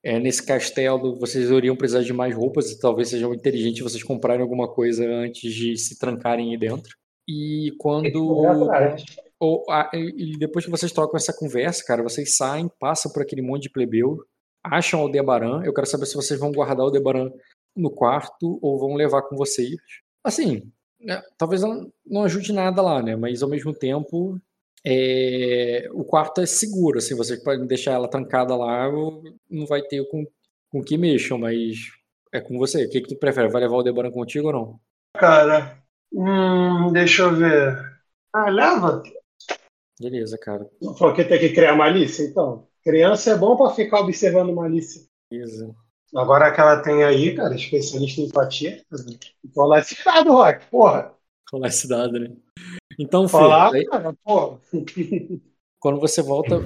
é, 0.06 0.18
nesse 0.20 0.44
castelo, 0.44 1.18
vocês 1.18 1.48
iriam 1.50 1.74
precisar 1.76 2.02
de 2.02 2.12
mais 2.12 2.34
roupas, 2.34 2.70
e 2.70 2.78
talvez 2.78 3.08
seja 3.08 3.26
inteligente 3.28 3.82
vocês 3.82 4.02
comprarem 4.02 4.42
alguma 4.42 4.68
coisa 4.72 5.06
antes 5.08 5.50
de 5.52 5.76
se 5.78 5.98
trancarem 5.98 6.50
aí 6.50 6.58
dentro. 6.58 6.94
E 7.28 7.72
quando 7.78 8.46
atrás. 8.46 9.04
ou, 9.40 9.64
a- 9.70 9.90
e 9.94 10.36
depois 10.38 10.64
que 10.64 10.70
vocês 10.70 10.92
trocam 10.92 11.16
essa 11.16 11.32
conversa, 11.32 11.84
cara, 11.84 12.02
vocês 12.02 12.36
saem, 12.36 12.70
passam 12.78 13.10
por 13.12 13.22
aquele 13.22 13.42
monte 13.42 13.62
de 13.64 13.70
plebeu, 13.70 14.18
acham 14.62 15.00
o 15.00 15.02
Aldebaran. 15.04 15.62
Eu 15.64 15.72
quero 15.74 15.86
saber 15.86 16.06
se 16.06 16.14
vocês 16.14 16.38
vão 16.38 16.52
guardar 16.52 16.78
o 16.80 16.82
Aldebaran 16.88 17.30
no 17.76 17.90
quarto 17.90 18.58
ou 18.62 18.78
vão 18.78 18.94
levar 18.94 19.22
com 19.22 19.36
vocês. 19.36 19.74
Assim, 20.22 20.70
né, 21.00 21.22
talvez 21.36 21.62
não, 21.62 21.90
não 22.06 22.22
ajude 22.24 22.52
nada 22.52 22.80
lá, 22.82 23.02
né? 23.02 23.16
Mas 23.16 23.42
ao 23.42 23.48
mesmo 23.48 23.74
tempo, 23.74 24.38
é, 24.86 25.88
o 25.92 26.04
quarto 26.04 26.40
é 26.40 26.46
seguro. 26.46 26.98
Assim, 26.98 27.14
vocês 27.16 27.42
podem 27.42 27.66
deixar 27.66 27.92
ela 27.92 28.08
trancada 28.08 28.54
lá, 28.54 28.90
não 29.50 29.66
vai 29.66 29.82
ter 29.82 30.06
com, 30.08 30.26
com 30.70 30.82
que 30.82 30.96
mexam, 30.96 31.38
mas 31.38 31.76
é 32.32 32.40
com 32.40 32.58
você. 32.58 32.84
O 32.84 32.90
que, 32.90 33.00
que 33.00 33.08
tu 33.08 33.16
prefere? 33.18 33.48
Vai 33.48 33.62
levar 33.62 33.74
o 33.74 33.78
Aldebaran 33.78 34.10
contigo 34.10 34.48
ou 34.48 34.52
não? 34.52 34.80
Cara, 35.16 35.78
hum, 36.14 36.92
deixa 36.92 37.22
eu 37.22 37.34
ver. 37.36 37.76
Ah, 38.32 38.50
leva. 38.50 39.02
Beleza, 40.00 40.36
cara. 40.38 40.68
Porque 40.98 41.24
tem 41.24 41.38
que 41.38 41.50
criar 41.50 41.76
malícia, 41.76 42.24
então. 42.24 42.66
Criança 42.82 43.30
é 43.30 43.36
bom 43.38 43.56
pra 43.56 43.70
ficar 43.70 44.00
observando 44.00 44.52
malícia. 44.54 45.02
Beleza. 45.30 45.74
Agora 46.14 46.52
que 46.52 46.60
ela 46.60 46.80
tem 46.80 47.02
aí, 47.02 47.34
cara, 47.34 47.54
especialista 47.54 48.20
em 48.20 48.24
empatia. 48.26 48.82
Então 49.44 49.66
lá 49.66 49.80
esse 49.80 49.96
dado, 50.04 50.32
Rock, 50.32 50.66
porra. 50.70 51.12
Colar 51.50 51.68
esse 51.68 51.88
dado, 51.88 52.18
né? 52.18 52.30
Então, 52.98 53.28
Falar, 53.28 53.72
aí- 53.72 53.84
cara, 53.86 54.14
porra. 54.24 54.58
Quando 55.80 56.00
você 56.00 56.22
volta, 56.22 56.60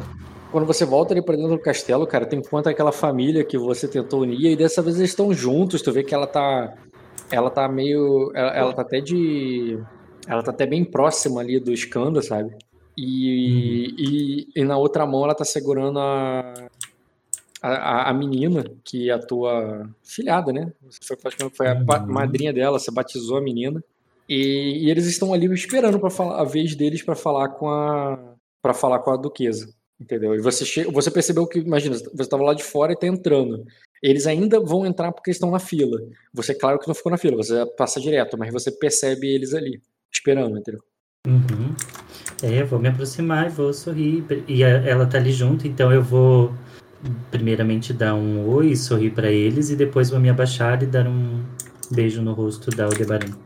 quando 0.53 0.67
você 0.67 0.85
volta 0.85 1.13
ali 1.13 1.25
pra 1.25 1.35
dentro 1.37 1.57
do 1.57 1.61
castelo, 1.63 2.07
cara, 2.07 2.27
tu 2.27 2.37
encontra 2.37 2.73
aquela 2.73 2.93
família 2.93 3.45
que 3.45 3.59
você 3.59 3.89
tentou 3.89 4.21
unir 4.21 4.53
e 4.53 4.57
dessa 4.57 4.83
vez 4.83 4.97
eles 4.99 5.11
estão 5.11 5.33
juntos. 5.33 5.83
Tu 5.83 5.93
vê 5.93 6.05
que 6.05 6.15
ela 6.15 6.27
tá, 6.27 6.77
ela 7.31 7.51
tá 7.51 7.69
meio, 7.69 8.31
ela, 8.35 8.51
ela 8.57 8.73
tá 8.75 8.83
até 8.83 9.01
de, 9.01 9.79
ela 10.27 10.43
tá 10.43 10.51
até 10.51 10.67
bem 10.67 10.85
próxima 10.85 11.41
ali 11.41 11.59
do 11.61 11.73
Skanda, 11.73 12.23
sabe? 12.23 12.55
E, 12.97 13.95
e, 14.57 14.61
e 14.61 14.65
na 14.65 14.77
outra 14.77 15.07
mão 15.07 15.25
ela 15.25 15.35
tá 15.35 15.45
segurando 15.45 15.99
a, 16.01 16.67
a, 17.63 18.11
a 18.11 18.15
menina, 18.15 18.65
que 18.85 19.11
é 19.11 19.13
a 19.15 19.19
tua 19.19 19.89
filhada, 20.05 20.53
né? 20.53 20.73
Você 20.91 21.17
foi, 21.55 21.67
a 21.69 21.75
Uhum. 21.75 22.13
madrinha 22.13 22.53
dela, 22.53 22.79
você 22.79 22.91
batizou 22.91 23.37
a 23.37 23.41
menina. 23.43 23.83
E, 24.29 24.85
e 24.87 24.91
eles 24.91 25.07
estão 25.07 25.33
ali 25.33 25.47
esperando 25.55 25.99
para 25.99 26.11
falar 26.11 26.41
a 26.41 26.45
vez 26.45 26.75
deles 26.77 27.03
para 27.03 27.15
falar 27.17 27.49
com 27.51 27.69
a 27.71 28.35
para 28.61 28.75
falar 28.75 28.99
com 28.99 29.11
a 29.13 29.17
duquesa, 29.17 29.73
entendeu? 30.01 30.35
E 30.35 30.41
você 30.41 30.65
che- 30.65 30.85
você 30.85 31.11
percebeu 31.11 31.47
que, 31.47 31.61
imagina, 31.61 31.97
você 31.97 32.23
estava 32.23 32.43
lá 32.43 32.53
de 32.53 32.63
fora 32.65 32.93
e 32.93 32.97
tá 32.97 33.07
entrando. 33.07 33.65
Eles 34.03 34.27
ainda 34.27 34.61
vão 34.61 34.87
entrar 34.87 35.13
porque 35.13 35.31
estão 35.31 35.51
na 35.51 35.59
fila. 35.59 35.99
Você, 36.33 36.55
claro 36.55 36.79
que 36.79 36.87
não 36.87 36.95
ficou 36.95 37.11
na 37.11 37.19
fila, 37.19 37.37
você 37.37 37.67
passa 37.77 38.01
direto, 38.01 38.39
mas 38.39 38.53
você 38.53 38.71
percebe 38.71 39.29
eles 39.29 39.55
ali, 39.55 39.83
esperando, 40.13 40.59
entendeu? 40.59 40.83
Uhum. 41.27 41.75
É, 42.43 42.63
eu 42.63 42.67
vou 42.67 42.79
me 42.79 42.89
aproximar 42.89 43.47
e 43.47 43.51
vou 43.51 43.73
sorrir. 43.73 44.25
E 44.47 44.63
ela 44.63 45.07
tá 45.07 45.19
ali 45.19 45.33
junto, 45.33 45.67
então 45.67 45.93
eu 45.93 46.03
vou 46.03 46.53
primeiramente 47.31 47.93
dar 47.93 48.15
um 48.15 48.49
oi, 48.49 48.75
sorrir 48.75 49.11
pra 49.11 49.31
eles 49.31 49.71
e 49.71 49.77
depois 49.77 50.11
vou 50.11 50.21
me 50.21 50.31
abaixar 50.31 50.83
e 50.83 50.87
dar 50.87 51.07
um 51.07 51.45
beijo 51.91 52.23
no 52.23 52.33
rosto 52.33 52.71
da 52.71 52.85
Aldebaran. 52.85 53.37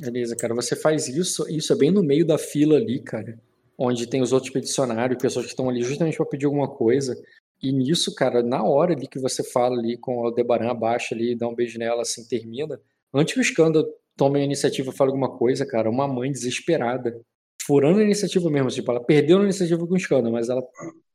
Beleza, 0.00 0.36
cara, 0.36 0.54
você 0.54 0.76
faz 0.76 1.08
isso, 1.08 1.48
isso 1.48 1.72
é 1.72 1.76
bem 1.76 1.90
no 1.90 2.02
meio 2.02 2.26
da 2.26 2.36
fila 2.36 2.76
ali, 2.76 3.00
cara, 3.00 3.38
onde 3.78 4.06
tem 4.06 4.20
os 4.20 4.32
outros 4.32 4.52
peticionários, 4.52 5.20
pessoas 5.20 5.46
que 5.46 5.52
estão 5.52 5.70
ali 5.70 5.82
justamente 5.82 6.16
para 6.16 6.26
pedir 6.26 6.46
alguma 6.46 6.68
coisa. 6.68 7.18
E 7.62 7.72
nisso, 7.72 8.14
cara, 8.14 8.42
na 8.42 8.62
hora 8.62 8.92
ali 8.94 9.06
que 9.08 9.18
você 9.18 9.42
fala 9.42 9.78
ali 9.78 9.96
com 9.96 10.18
o 10.18 10.26
Aldebaran 10.26 10.70
abaixa 10.70 11.14
ali, 11.14 11.34
dá 11.36 11.48
um 11.48 11.54
beijo 11.54 11.78
nela, 11.78 12.02
assim, 12.02 12.26
termina. 12.28 12.80
Antes 13.14 13.34
que 13.34 13.40
o 13.40 13.42
escândalo 13.42 13.86
tome 14.16 14.40
a 14.40 14.44
iniciativa 14.44 14.90
e 14.90 14.94
fale 14.96 15.10
alguma 15.10 15.36
coisa, 15.36 15.66
cara, 15.66 15.90
uma 15.90 16.06
mãe 16.06 16.30
desesperada, 16.30 17.18
furando 17.66 18.00
a 18.00 18.04
iniciativa 18.04 18.50
mesmo, 18.50 18.68
tipo, 18.70 18.90
ela 18.90 19.02
perdeu 19.02 19.38
a 19.40 19.44
iniciativa 19.44 19.86
com 19.86 19.94
o 19.94 19.96
escândalo, 19.96 20.32
mas 20.32 20.48
ela 20.48 20.62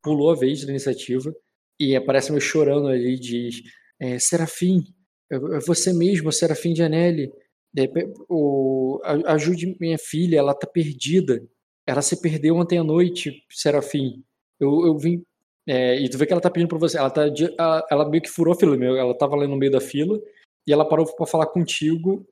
pulou 0.01 0.31
a 0.31 0.35
vez 0.35 0.65
da 0.65 0.71
iniciativa 0.71 1.33
e 1.79 1.95
aparece 1.95 2.31
meio 2.31 2.41
chorando 2.41 2.87
ali 2.87 3.15
e 3.15 3.19
diz: 3.19 3.61
é, 3.99 4.19
Serafim, 4.19 4.83
é 5.31 5.35
é 5.35 5.59
você 5.65 5.93
mesmo, 5.93 6.31
Serafim 6.31 6.73
de 6.73 6.83
Anelli. 6.83 7.31
De 7.73 7.83
repe- 7.83 8.11
o, 8.29 8.99
ajude 9.27 9.77
minha 9.79 9.97
filha, 9.97 10.37
ela 10.37 10.53
tá 10.53 10.67
perdida. 10.67 11.41
Ela 11.87 12.01
se 12.01 12.21
perdeu 12.21 12.55
ontem 12.55 12.77
à 12.77 12.83
noite, 12.83 13.43
Serafim. 13.49 14.23
Eu, 14.59 14.85
eu 14.85 14.97
vim. 14.97 15.23
É, 15.67 15.95
e 15.99 16.09
tu 16.09 16.17
vê 16.17 16.25
que 16.25 16.33
ela 16.33 16.41
tá 16.41 16.49
pedindo 16.49 16.69
pra 16.69 16.77
você. 16.77 16.97
Ela, 16.97 17.09
tá, 17.09 17.23
ela, 17.57 17.85
ela 17.89 18.09
meio 18.09 18.23
que 18.23 18.29
furou 18.29 18.53
a 18.53 18.57
fila, 18.57 18.75
meu. 18.77 18.95
Ela 18.97 19.15
tava 19.17 19.35
ali 19.35 19.47
no 19.47 19.55
meio 19.57 19.71
da 19.71 19.81
fila 19.81 20.19
e 20.67 20.73
ela 20.73 20.87
parou 20.87 21.05
pra 21.15 21.25
falar 21.25 21.47
contigo 21.47 22.25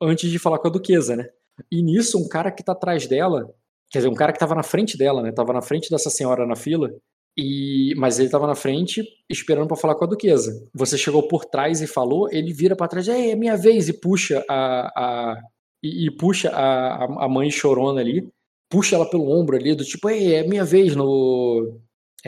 antes 0.00 0.30
de 0.30 0.38
falar 0.38 0.58
com 0.58 0.68
a 0.68 0.70
duquesa, 0.70 1.16
né? 1.16 1.28
E 1.70 1.82
nisso, 1.82 2.18
um 2.18 2.28
cara 2.28 2.50
que 2.52 2.62
tá 2.64 2.72
atrás 2.72 3.06
dela, 3.06 3.50
quer 3.90 4.00
dizer, 4.00 4.08
um 4.08 4.14
cara 4.14 4.32
que 4.32 4.38
tava 4.38 4.54
na 4.54 4.62
frente 4.62 4.96
dela, 4.98 5.22
né? 5.22 5.32
Tava 5.32 5.52
na 5.52 5.62
frente 5.62 5.90
dessa 5.90 6.10
senhora 6.10 6.46
na 6.46 6.54
fila, 6.56 6.90
e 7.36 7.94
mas 7.96 8.18
ele 8.18 8.28
tava 8.30 8.46
na 8.46 8.54
frente 8.54 9.02
esperando 9.28 9.66
pra 9.68 9.76
falar 9.76 9.94
com 9.94 10.04
a 10.04 10.08
duquesa. 10.08 10.68
Você 10.74 10.98
chegou 10.98 11.26
por 11.28 11.44
trás 11.46 11.80
e 11.80 11.86
falou, 11.86 12.28
ele 12.30 12.52
vira 12.52 12.76
pra 12.76 12.88
trás, 12.88 13.08
é, 13.08 13.30
é 13.30 13.36
minha 13.36 13.56
vez, 13.56 13.88
e 13.88 13.92
puxa 13.98 14.44
a, 14.48 14.88
a 15.34 15.40
e, 15.82 16.06
e 16.06 16.10
puxa 16.10 16.50
a, 16.50 17.04
a- 17.24 17.28
mãe 17.28 17.50
chorona 17.50 18.00
ali, 18.00 18.28
puxa 18.70 18.96
ela 18.96 19.08
pelo 19.08 19.30
ombro 19.30 19.56
ali, 19.56 19.74
do 19.74 19.84
tipo, 19.84 20.08
é 20.10 20.42
minha 20.46 20.64
vez 20.64 20.94
no. 20.96 21.78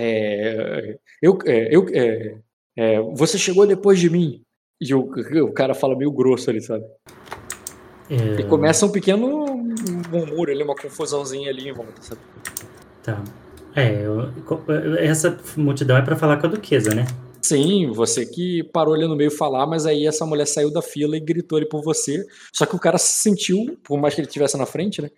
É, 0.00 0.98
eu, 1.20 1.38
é, 1.46 1.74
eu, 1.74 1.86
é, 1.92 2.36
é, 2.76 3.00
você 3.00 3.36
chegou 3.38 3.66
depois 3.66 3.98
de 3.98 4.08
mim. 4.08 4.42
E 4.80 4.94
o, 4.94 5.00
o 5.44 5.52
cara 5.52 5.74
fala 5.74 5.96
meio 5.96 6.12
grosso 6.12 6.48
ali, 6.50 6.60
sabe? 6.60 6.84
É, 8.10 8.40
E 8.40 8.44
começa 8.44 8.86
um 8.86 8.92
pequeno 8.92 9.46
murmúrio 10.10 10.54
ali, 10.54 10.62
uma 10.62 10.76
confusãozinha 10.76 11.50
ali 11.50 11.68
em 11.68 11.72
volta, 11.72 12.00
sabe? 12.00 12.20
Tá. 13.02 13.22
É, 13.74 14.02
eu- 14.06 14.30
essa 14.98 15.36
multidão 15.56 15.96
é 15.96 16.02
pra 16.02 16.16
falar 16.16 16.36
com 16.38 16.46
a 16.46 16.50
duquesa, 16.50 16.94
né? 16.94 17.04
Sim, 17.42 17.90
você 17.92 18.26
que 18.26 18.62
parou 18.72 18.94
ali 18.94 19.06
no 19.06 19.16
meio 19.16 19.30
falar, 19.30 19.66
mas 19.66 19.86
aí 19.86 20.06
essa 20.06 20.24
mulher 20.26 20.46
saiu 20.46 20.70
da 20.72 20.82
fila 20.82 21.16
e 21.16 21.20
gritou 21.20 21.56
ali 21.58 21.68
por 21.68 21.82
você. 21.82 22.24
Só 22.52 22.66
que 22.66 22.74
o 22.76 22.78
cara 22.78 22.98
se 22.98 23.22
sentiu, 23.22 23.78
por 23.84 23.98
mais 23.98 24.14
que 24.14 24.20
ele 24.20 24.28
estivesse 24.28 24.56
na 24.58 24.66
frente, 24.66 25.00
né? 25.02 25.10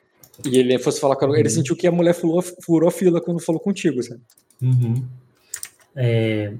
E 0.47 0.59
ele 0.59 0.79
fosse 0.79 1.01
falar 1.01 1.17
com 1.17 1.35
ele 1.35 1.45
Uhum. 1.49 1.55
sentiu 1.55 1.77
que 1.77 1.87
a 1.87 1.93
mulher 1.93 2.15
furou, 2.15 2.43
furou 2.43 2.89
a 2.89 2.93
fila 2.93 3.21
quando 3.21 3.41
falou 3.41 3.61
contigo, 3.61 4.03
sabe? 4.03 4.21
Uhum. 4.63 5.05
É, 5.97 6.53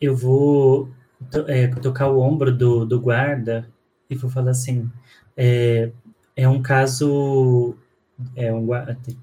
eu 0.00 0.14
vou 0.16 0.88
to- 1.30 1.44
é, 1.48 1.66
tocar 1.68 2.10
o 2.10 2.20
ombro 2.20 2.56
do, 2.56 2.84
do 2.84 3.00
guarda 3.00 3.68
e 4.08 4.14
vou 4.14 4.30
falar 4.30 4.50
assim: 4.52 4.88
é, 5.36 5.90
é 6.36 6.48
um 6.48 6.62
caso. 6.62 7.74
É 8.34 8.52
um 8.52 8.66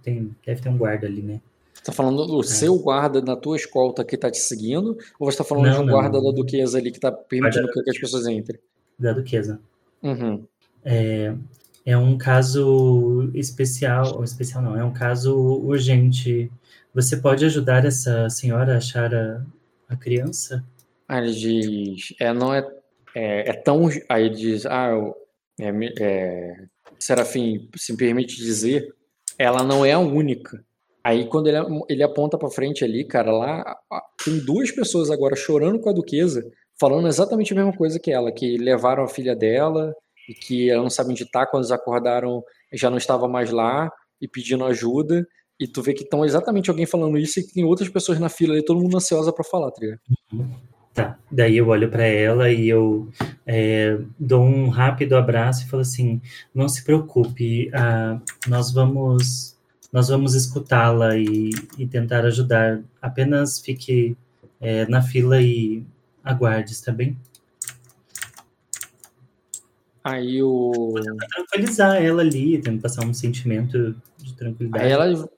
tem, 0.03 0.35
deve 0.45 0.61
ter 0.61 0.69
um 0.69 0.77
guarda 0.77 1.07
ali, 1.07 1.21
né? 1.21 1.41
Você 1.73 1.83
tá 1.85 1.91
falando 1.91 2.25
do 2.27 2.43
seu 2.43 2.77
guarda 2.77 3.21
na 3.21 3.35
tua 3.35 3.55
escolta 3.57 4.05
que 4.05 4.15
tá 4.15 4.29
te 4.29 4.37
seguindo, 4.37 4.97
ou 5.19 5.29
você 5.31 5.37
tá 5.39 5.43
falando 5.43 5.65
Não, 5.65 5.73
de 5.73 5.79
um 5.81 5.85
não. 5.85 5.93
guarda 5.93 6.21
da 6.21 6.31
duquesa 6.31 6.77
ali 6.77 6.91
que 6.91 6.99
tá 6.99 7.11
permitindo 7.11 7.65
Guarda- 7.65 7.83
que 7.83 7.89
as 7.89 7.97
pessoas 7.97 8.27
entrem? 8.27 8.59
Da 8.99 9.11
duquesa. 9.11 9.59
Uhum. 10.03 10.43
É, 10.85 11.33
é 11.85 11.97
um 11.97 12.17
caso 12.17 13.29
especial, 13.33 14.23
especial 14.23 14.63
não, 14.63 14.77
é 14.77 14.83
um 14.83 14.93
caso 14.93 15.35
urgente. 15.35 16.51
Você 16.93 17.17
pode 17.17 17.43
ajudar 17.45 17.85
essa 17.85 18.29
senhora 18.29 18.75
a 18.75 18.77
achar 18.77 19.13
a, 19.13 19.43
a 19.89 19.95
criança? 19.95 20.63
Aí 21.07 21.23
ele 21.23 21.33
diz, 21.33 22.13
é, 22.19 22.33
não 22.33 22.53
é, 22.53 22.65
é, 23.15 23.49
é 23.49 23.53
tão. 23.53 23.89
Aí 24.07 24.25
ele 24.25 24.35
diz, 24.35 24.65
ah, 24.65 24.91
é, 25.59 25.71
é, 25.99 26.65
Serafim, 26.97 27.69
se 27.75 27.95
permite 27.97 28.37
dizer, 28.37 28.93
ela 29.37 29.63
não 29.63 29.85
é 29.85 29.91
a 29.91 29.99
única. 29.99 30.63
Aí 31.03 31.25
quando 31.27 31.47
ele, 31.47 31.57
ele 31.89 32.03
aponta 32.03 32.37
pra 32.37 32.49
frente 32.49 32.83
ali, 32.85 33.03
cara, 33.03 33.31
lá 33.31 33.77
tem 34.23 34.39
duas 34.39 34.71
pessoas 34.71 35.11
agora 35.11 35.35
chorando 35.35 35.79
com 35.79 35.89
a 35.89 35.93
duquesa, 35.93 36.49
falando 36.79 37.09
exatamente 37.09 37.51
a 37.51 37.55
mesma 37.57 37.75
coisa 37.75 37.99
que 37.99 38.09
ela, 38.09 38.31
que 38.31 38.57
levaram 38.57 39.03
a 39.03 39.09
filha 39.09 39.35
dela 39.35 39.93
e 40.27 40.33
que 40.33 40.69
ela 40.69 40.83
não 40.83 40.89
sabe 40.89 41.11
onde 41.11 41.25
tá, 41.25 41.45
quando 41.45 41.63
eles 41.63 41.71
acordaram 41.71 42.43
já 42.71 42.89
não 42.89 42.97
estava 42.97 43.27
mais 43.27 43.51
lá 43.51 43.91
e 44.21 44.27
pedindo 44.27 44.65
ajuda. 44.65 45.27
E 45.59 45.67
tu 45.67 45.81
vê 45.81 45.93
que 45.93 46.03
estão 46.03 46.25
exatamente 46.25 46.69
alguém 46.69 46.85
falando 46.85 47.17
isso 47.17 47.39
e 47.39 47.43
que 47.43 47.53
tem 47.53 47.63
outras 47.63 47.89
pessoas 47.89 48.19
na 48.19 48.29
fila 48.29 48.53
ali, 48.53 48.65
todo 48.65 48.81
mundo 48.81 48.97
ansiosa 48.97 49.31
pra 49.31 49.43
falar, 49.43 49.71
tá 49.71 49.79
ligado? 49.79 49.99
Tá. 50.93 51.17
Daí 51.31 51.57
eu 51.57 51.67
olho 51.67 51.89
para 51.89 52.05
ela 52.05 52.51
e 52.51 52.69
eu 52.69 53.09
é, 53.45 53.97
dou 54.19 54.43
um 54.43 54.69
rápido 54.69 55.15
abraço 55.15 55.65
e 55.65 55.69
falo 55.69 55.81
assim: 55.81 56.21
não 56.53 56.69
se 56.69 56.83
preocupe, 56.83 57.71
ah, 57.73 58.19
nós 58.47 58.71
vamos 58.71 59.53
nós 59.91 60.09
vamos 60.09 60.33
escutá-la 60.33 61.17
e, 61.17 61.51
e 61.77 61.87
tentar 61.87 62.25
ajudar. 62.25 62.81
Apenas 63.01 63.59
fique 63.59 64.17
é, 64.59 64.87
na 64.87 65.01
fila 65.01 65.41
e 65.41 65.83
aguarde, 66.23 66.71
está 66.71 66.91
bem? 66.91 67.17
Aí 70.03 70.41
o. 70.43 70.93
Tranquilizar 71.33 72.03
ela 72.03 72.21
ali, 72.21 72.61
tendo 72.61 72.81
passar 72.81 73.05
um 73.05 73.13
sentimento 73.13 73.95
de 74.17 74.33
tranquilidade. 74.35 74.85
Aí 74.85 74.91
ela, 74.91 75.29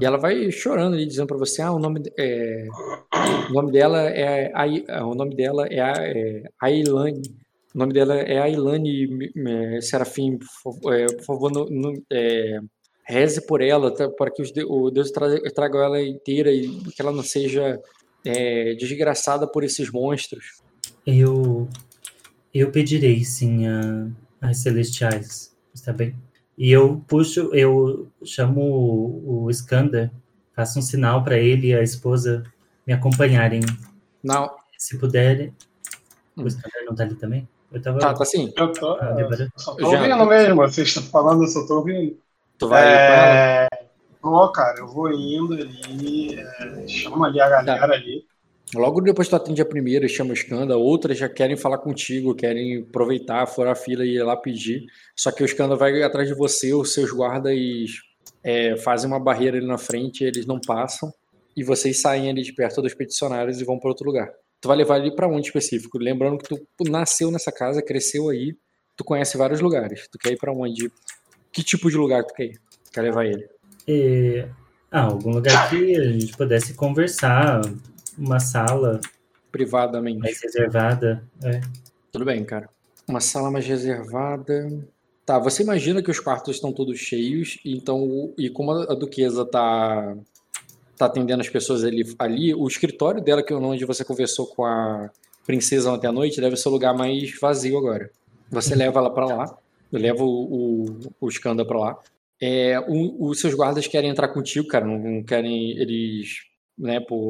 e 0.00 0.04
ela 0.04 0.16
vai 0.16 0.50
chorando 0.52 0.94
ali, 0.94 1.04
dizendo 1.06 1.26
pra 1.26 1.36
você, 1.36 1.60
ah, 1.60 1.72
o 1.72 1.78
nome, 1.78 2.02
é, 2.16 2.66
o 3.50 3.52
nome 3.52 3.72
dela 3.72 4.02
é, 4.08 4.52
ah, 4.54 5.04
o 5.06 5.14
nome 5.14 5.34
dela 5.34 5.66
é, 5.66 5.80
A- 5.80 5.94
é 6.06 6.44
Ailane, 6.60 7.22
o 7.74 7.78
nome 7.78 7.92
dela 7.92 8.14
é 8.14 8.38
Ailane 8.38 9.30
é, 9.36 9.80
Serafim, 9.80 10.38
por 10.38 10.46
favor, 10.62 10.94
é, 10.94 11.06
por 11.06 11.24
favor 11.24 11.50
no- 11.50 11.68
no- 11.68 12.02
é, 12.12 12.60
reze 13.04 13.44
por 13.44 13.60
ela, 13.60 13.90
tá, 13.92 14.08
para 14.08 14.30
que 14.30 14.40
os 14.40 14.52
o 14.68 14.88
Deus 14.90 15.10
traga, 15.10 15.40
traga 15.52 15.78
ela 15.80 16.00
inteira 16.00 16.52
e 16.52 16.68
que 16.68 17.02
ela 17.02 17.10
não 17.10 17.24
seja 17.24 17.80
é, 18.24 18.74
desgraçada 18.74 19.48
por 19.48 19.64
esses 19.64 19.90
monstros. 19.90 20.62
Eu, 21.04 21.66
eu 22.60 22.70
pedirei 22.70 23.24
sim 23.24 23.66
a, 23.66 24.08
as 24.40 24.58
celestiais, 24.58 25.54
está 25.74 25.92
bem? 25.92 26.14
E 26.56 26.70
eu 26.70 27.02
puxo, 27.08 27.50
eu 27.54 28.08
chamo 28.24 28.60
o, 28.60 29.44
o 29.44 29.50
Skander, 29.50 30.10
faço 30.54 30.78
um 30.78 30.82
sinal 30.82 31.24
para 31.24 31.38
ele 31.38 31.68
e 31.68 31.74
a 31.74 31.82
esposa 31.82 32.42
me 32.86 32.92
acompanharem. 32.92 33.62
Não, 34.22 34.50
Se 34.76 34.98
puderem. 34.98 35.54
Hum. 36.36 36.44
O 36.44 36.46
Skander 36.46 36.84
não 36.86 36.94
tá 36.94 37.04
ali 37.04 37.14
também? 37.14 37.48
Eu 37.72 37.80
tava. 37.80 37.98
tá, 37.98 38.12
tá 38.12 38.22
assim, 38.22 38.52
Eu 38.56 38.70
tô, 38.72 38.92
Ah, 38.96 39.16
só 39.56 39.74
tô 39.74 39.90
Já. 39.90 39.98
ouvindo 40.02 40.26
mesmo, 40.26 40.56
vocês 40.56 40.88
estão 40.88 41.02
falando, 41.04 41.42
eu 41.44 41.48
só 41.48 41.66
tô 41.66 41.78
ouvindo. 41.78 42.18
tu 42.58 42.68
vai. 42.68 42.84
É, 42.86 43.68
Ó, 44.22 44.46
cara, 44.48 44.78
eu 44.78 44.86
vou 44.86 45.10
indo 45.10 45.54
ali, 45.54 46.38
é, 46.38 46.86
chama 46.86 47.26
ali 47.26 47.40
a 47.40 47.48
galera 47.48 47.94
ali. 47.94 48.24
Logo 48.74 49.00
depois 49.00 49.28
que 49.28 49.30
tu 49.30 49.36
atende 49.36 49.60
a 49.60 49.66
primeira 49.66 50.06
e 50.06 50.08
chama 50.08 50.30
o 50.30 50.34
Skanda, 50.34 50.76
outras 50.76 51.18
já 51.18 51.28
querem 51.28 51.56
falar 51.56 51.78
contigo, 51.78 52.34
querem 52.34 52.82
aproveitar, 52.88 53.46
furar 53.46 53.72
a 53.72 53.76
fila 53.76 54.04
e 54.04 54.16
ir 54.16 54.22
lá 54.22 54.34
pedir. 54.34 54.86
Só 55.14 55.30
que 55.30 55.42
o 55.42 55.46
Skanda 55.46 55.76
vai 55.76 56.02
atrás 56.02 56.26
de 56.26 56.34
você, 56.34 56.72
os 56.72 56.94
seus 56.94 57.10
guardas 57.10 57.54
é, 58.42 58.76
fazem 58.76 59.08
uma 59.08 59.20
barreira 59.20 59.58
ali 59.58 59.66
na 59.66 59.76
frente, 59.76 60.24
eles 60.24 60.46
não 60.46 60.58
passam, 60.58 61.12
e 61.54 61.62
vocês 61.62 62.00
saem 62.00 62.30
ali 62.30 62.42
de 62.42 62.52
perto 62.54 62.80
dos 62.80 62.94
peticionários 62.94 63.60
e 63.60 63.64
vão 63.64 63.78
para 63.78 63.90
outro 63.90 64.06
lugar. 64.06 64.30
Tu 64.60 64.68
vai 64.68 64.76
levar 64.76 64.98
ele 64.98 65.14
para 65.14 65.28
onde 65.28 65.48
específico? 65.48 65.98
Lembrando 65.98 66.38
que 66.38 66.48
tu 66.48 66.90
nasceu 66.90 67.30
nessa 67.30 67.52
casa, 67.52 67.82
cresceu 67.82 68.30
aí, 68.30 68.56
tu 68.96 69.04
conhece 69.04 69.36
vários 69.36 69.60
lugares. 69.60 70.08
Tu 70.10 70.18
quer 70.18 70.32
ir 70.32 70.38
para 70.38 70.52
onde? 70.52 70.90
Que 71.52 71.62
tipo 71.62 71.90
de 71.90 71.96
lugar 71.96 72.24
tu 72.24 72.32
quer 72.32 72.44
ir? 72.44 72.60
Quer 72.92 73.02
levar 73.02 73.26
ele? 73.26 73.46
É, 73.86 74.48
Ah, 74.90 75.04
algum 75.04 75.30
lugar 75.30 75.70
que 75.70 75.96
a 75.96 76.04
gente 76.04 76.36
pudesse 76.36 76.74
conversar, 76.74 77.62
uma 78.18 78.40
sala 78.40 79.00
Privadamente. 79.50 80.18
mais 80.18 80.40
reservada. 80.40 81.22
É. 81.44 81.60
Tudo 82.10 82.24
bem, 82.24 82.44
cara. 82.44 82.68
Uma 83.06 83.20
sala 83.20 83.50
mais 83.50 83.66
reservada. 83.66 84.68
Tá, 85.24 85.38
você 85.38 85.62
imagina 85.62 86.02
que 86.02 86.10
os 86.10 86.18
quartos 86.18 86.56
estão 86.56 86.72
todos 86.72 86.98
cheios, 86.98 87.58
então, 87.64 88.32
e 88.36 88.50
como 88.50 88.72
a 88.72 88.94
duquesa 88.94 89.44
tá, 89.44 90.16
tá 90.96 91.06
atendendo 91.06 91.42
as 91.42 91.48
pessoas 91.48 91.84
ali, 91.84 92.02
ali, 92.18 92.54
o 92.54 92.66
escritório 92.66 93.22
dela, 93.22 93.42
que 93.42 93.52
é 93.52 93.56
onde 93.56 93.84
você 93.84 94.04
conversou 94.04 94.46
com 94.48 94.64
a 94.64 95.10
princesa 95.46 95.92
ontem 95.92 96.08
à 96.08 96.12
noite, 96.12 96.40
deve 96.40 96.56
ser 96.56 96.68
o 96.68 96.72
lugar 96.72 96.94
mais 96.94 97.38
vazio 97.40 97.78
agora. 97.78 98.10
Você 98.50 98.74
leva 98.74 98.98
ela 98.98 99.10
pra 99.10 99.26
lá, 99.26 99.58
leva 99.92 100.24
o, 100.24 100.28
o, 100.28 100.98
o 101.20 101.28
Skanda 101.28 101.64
pra 101.64 101.78
lá. 101.78 101.98
É, 102.40 102.84
os 102.88 103.40
seus 103.40 103.54
guardas 103.54 103.86
querem 103.86 104.10
entrar 104.10 104.28
contigo, 104.28 104.66
cara, 104.66 104.84
não, 104.84 104.98
não 104.98 105.22
querem, 105.22 105.78
eles, 105.78 106.38
né, 106.78 107.00
por 107.00 107.26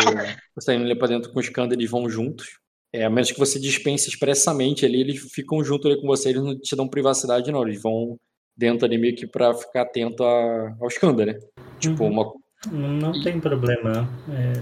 você 0.54 0.66
tá 0.66 0.74
indo 0.74 0.84
ali 0.84 0.96
pra 0.96 1.08
dentro 1.08 1.32
com 1.32 1.38
o 1.38 1.42
Skanda, 1.42 1.74
eles 1.74 1.90
vão 1.90 2.08
juntos. 2.08 2.58
É, 2.92 3.04
a 3.04 3.10
menos 3.10 3.32
que 3.32 3.38
você 3.38 3.58
dispense 3.58 4.08
expressamente 4.08 4.84
ali, 4.84 5.00
eles 5.00 5.18
ficam 5.32 5.64
junto 5.64 5.88
ali 5.88 5.98
com 6.00 6.06
você, 6.06 6.28
eles 6.28 6.42
não 6.42 6.58
te 6.58 6.76
dão 6.76 6.86
privacidade, 6.86 7.50
não. 7.50 7.62
Eles 7.66 7.80
vão 7.80 8.18
dentro 8.56 8.84
ali 8.84 8.98
meio 8.98 9.16
que 9.16 9.26
pra 9.26 9.54
ficar 9.54 9.82
atento 9.82 10.22
a, 10.22 10.76
ao 10.78 10.88
Skanda, 10.88 11.24
né? 11.24 11.38
Tipo, 11.80 12.04
Uhum. 12.04 12.10
uma. 12.10 12.32
Não, 12.70 12.88
não 13.12 13.22
tem 13.22 13.40
problema. 13.40 14.08
é, 14.30 14.52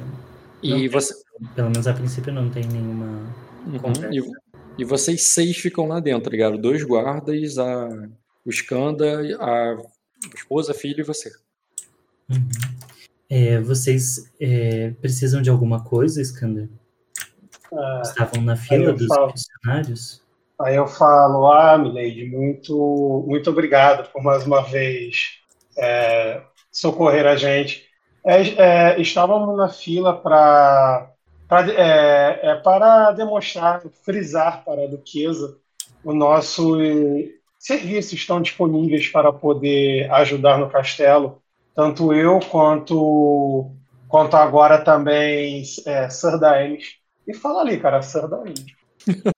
E 0.62 0.84
Não. 0.84 0.90
você. 0.90 1.12
pelo 1.56 1.70
menos 1.70 1.86
a 1.88 1.92
princípio 1.92 2.32
não 2.32 2.48
tem 2.50 2.64
nenhuma. 2.66 3.34
Uhum. 3.66 4.12
E, 4.12 4.22
e 4.78 4.84
vocês 4.84 5.28
seis 5.28 5.56
ficam 5.56 5.86
lá 5.88 5.98
dentro, 6.00 6.24
tá 6.24 6.30
ligado? 6.30 6.56
Dois 6.56 6.82
guardas, 6.84 7.58
a, 7.58 7.88
o 8.46 8.50
Skanda, 8.50 9.20
a 9.40 9.76
esposa, 10.36 10.70
a 10.70 10.74
filha 10.74 11.00
e 11.00 11.04
você. 11.04 11.30
Uhum. 12.30 12.48
É, 13.30 13.60
vocês 13.60 14.30
é, 14.40 14.90
precisam 15.00 15.40
de 15.40 15.48
alguma 15.48 15.84
coisa, 15.84 16.20
Skander? 16.20 16.68
Ah, 17.72 18.02
Estavam 18.04 18.42
na 18.42 18.56
fila 18.56 18.92
dos 18.92 19.06
falo. 19.06 19.30
funcionários? 19.30 20.20
Aí 20.60 20.74
eu 20.74 20.86
falo, 20.86 21.50
ah, 21.50 21.78
Milady, 21.78 22.26
muito, 22.26 23.24
muito 23.26 23.48
obrigado 23.48 24.10
por 24.10 24.22
mais 24.22 24.44
uma 24.44 24.62
vez 24.62 25.38
é, 25.78 26.42
socorrer 26.70 27.26
a 27.26 27.36
gente. 27.36 27.88
É, 28.26 28.42
é, 28.42 29.00
estávamos 29.00 29.56
na 29.56 29.68
fila 29.68 30.14
pra, 30.20 31.10
é, 31.76 32.40
é, 32.50 32.54
para 32.56 33.12
demonstrar, 33.12 33.80
frisar 34.04 34.64
para 34.64 34.84
a 34.84 34.86
Duquesa 34.86 35.56
o 36.02 36.12
nosso 36.12 36.76
serviços 37.58 38.14
estão 38.14 38.40
disponíveis 38.40 39.08
para 39.08 39.32
poder 39.32 40.10
ajudar 40.12 40.58
no 40.58 40.70
castelo. 40.70 41.39
Tanto 41.74 42.12
eu 42.12 42.40
quanto, 42.50 43.70
quanto 44.08 44.36
agora 44.36 44.84
também 44.84 45.62
é, 45.86 46.08
Sir. 46.10 46.38
E 47.26 47.34
fala 47.34 47.60
ali, 47.62 47.80
cara, 47.80 48.02
Sir. 48.02 48.28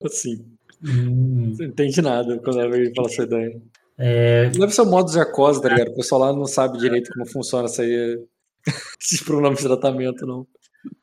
Assim, 0.03 0.45
Hum, 0.85 1.55
não 1.57 1.65
entende 1.67 2.01
nada 2.01 2.37
quando 2.39 2.59
ele 2.61 2.93
fala 2.93 3.09
ideia. 3.23 3.61
é, 3.97 4.49
Deve 4.49 4.73
ser 4.73 4.81
o 4.81 4.85
modo 4.85 5.09
Zacosa, 5.09 5.61
tá 5.61 5.69
ligado? 5.69 5.91
O 5.91 5.95
pessoal 5.95 6.21
lá 6.21 6.33
não 6.33 6.45
sabe 6.45 6.77
direito 6.77 7.09
como 7.13 7.25
funciona 7.25 7.65
essa 7.65 7.83
aí, 7.83 8.19
esses 9.01 9.21
pronomes 9.23 9.59
de 9.59 9.65
tratamento, 9.67 10.25
não. 10.25 10.45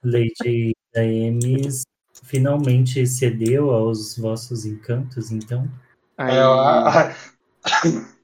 Lady 0.04 0.74
Daemis 0.94 1.82
finalmente 2.24 3.06
cedeu 3.06 3.70
aos 3.70 4.16
vossos 4.18 4.66
encantos, 4.66 5.30
então? 5.30 5.66
Aí, 6.18 6.36
É, 6.36 6.40
a- 6.40 7.14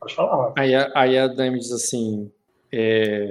Pode 0.00 0.14
falar, 0.14 0.52
aí, 0.56 0.72
aí 0.94 1.18
a 1.18 1.26
Dami 1.28 1.58
diz 1.58 1.72
assim. 1.72 2.32
É, 2.72 3.30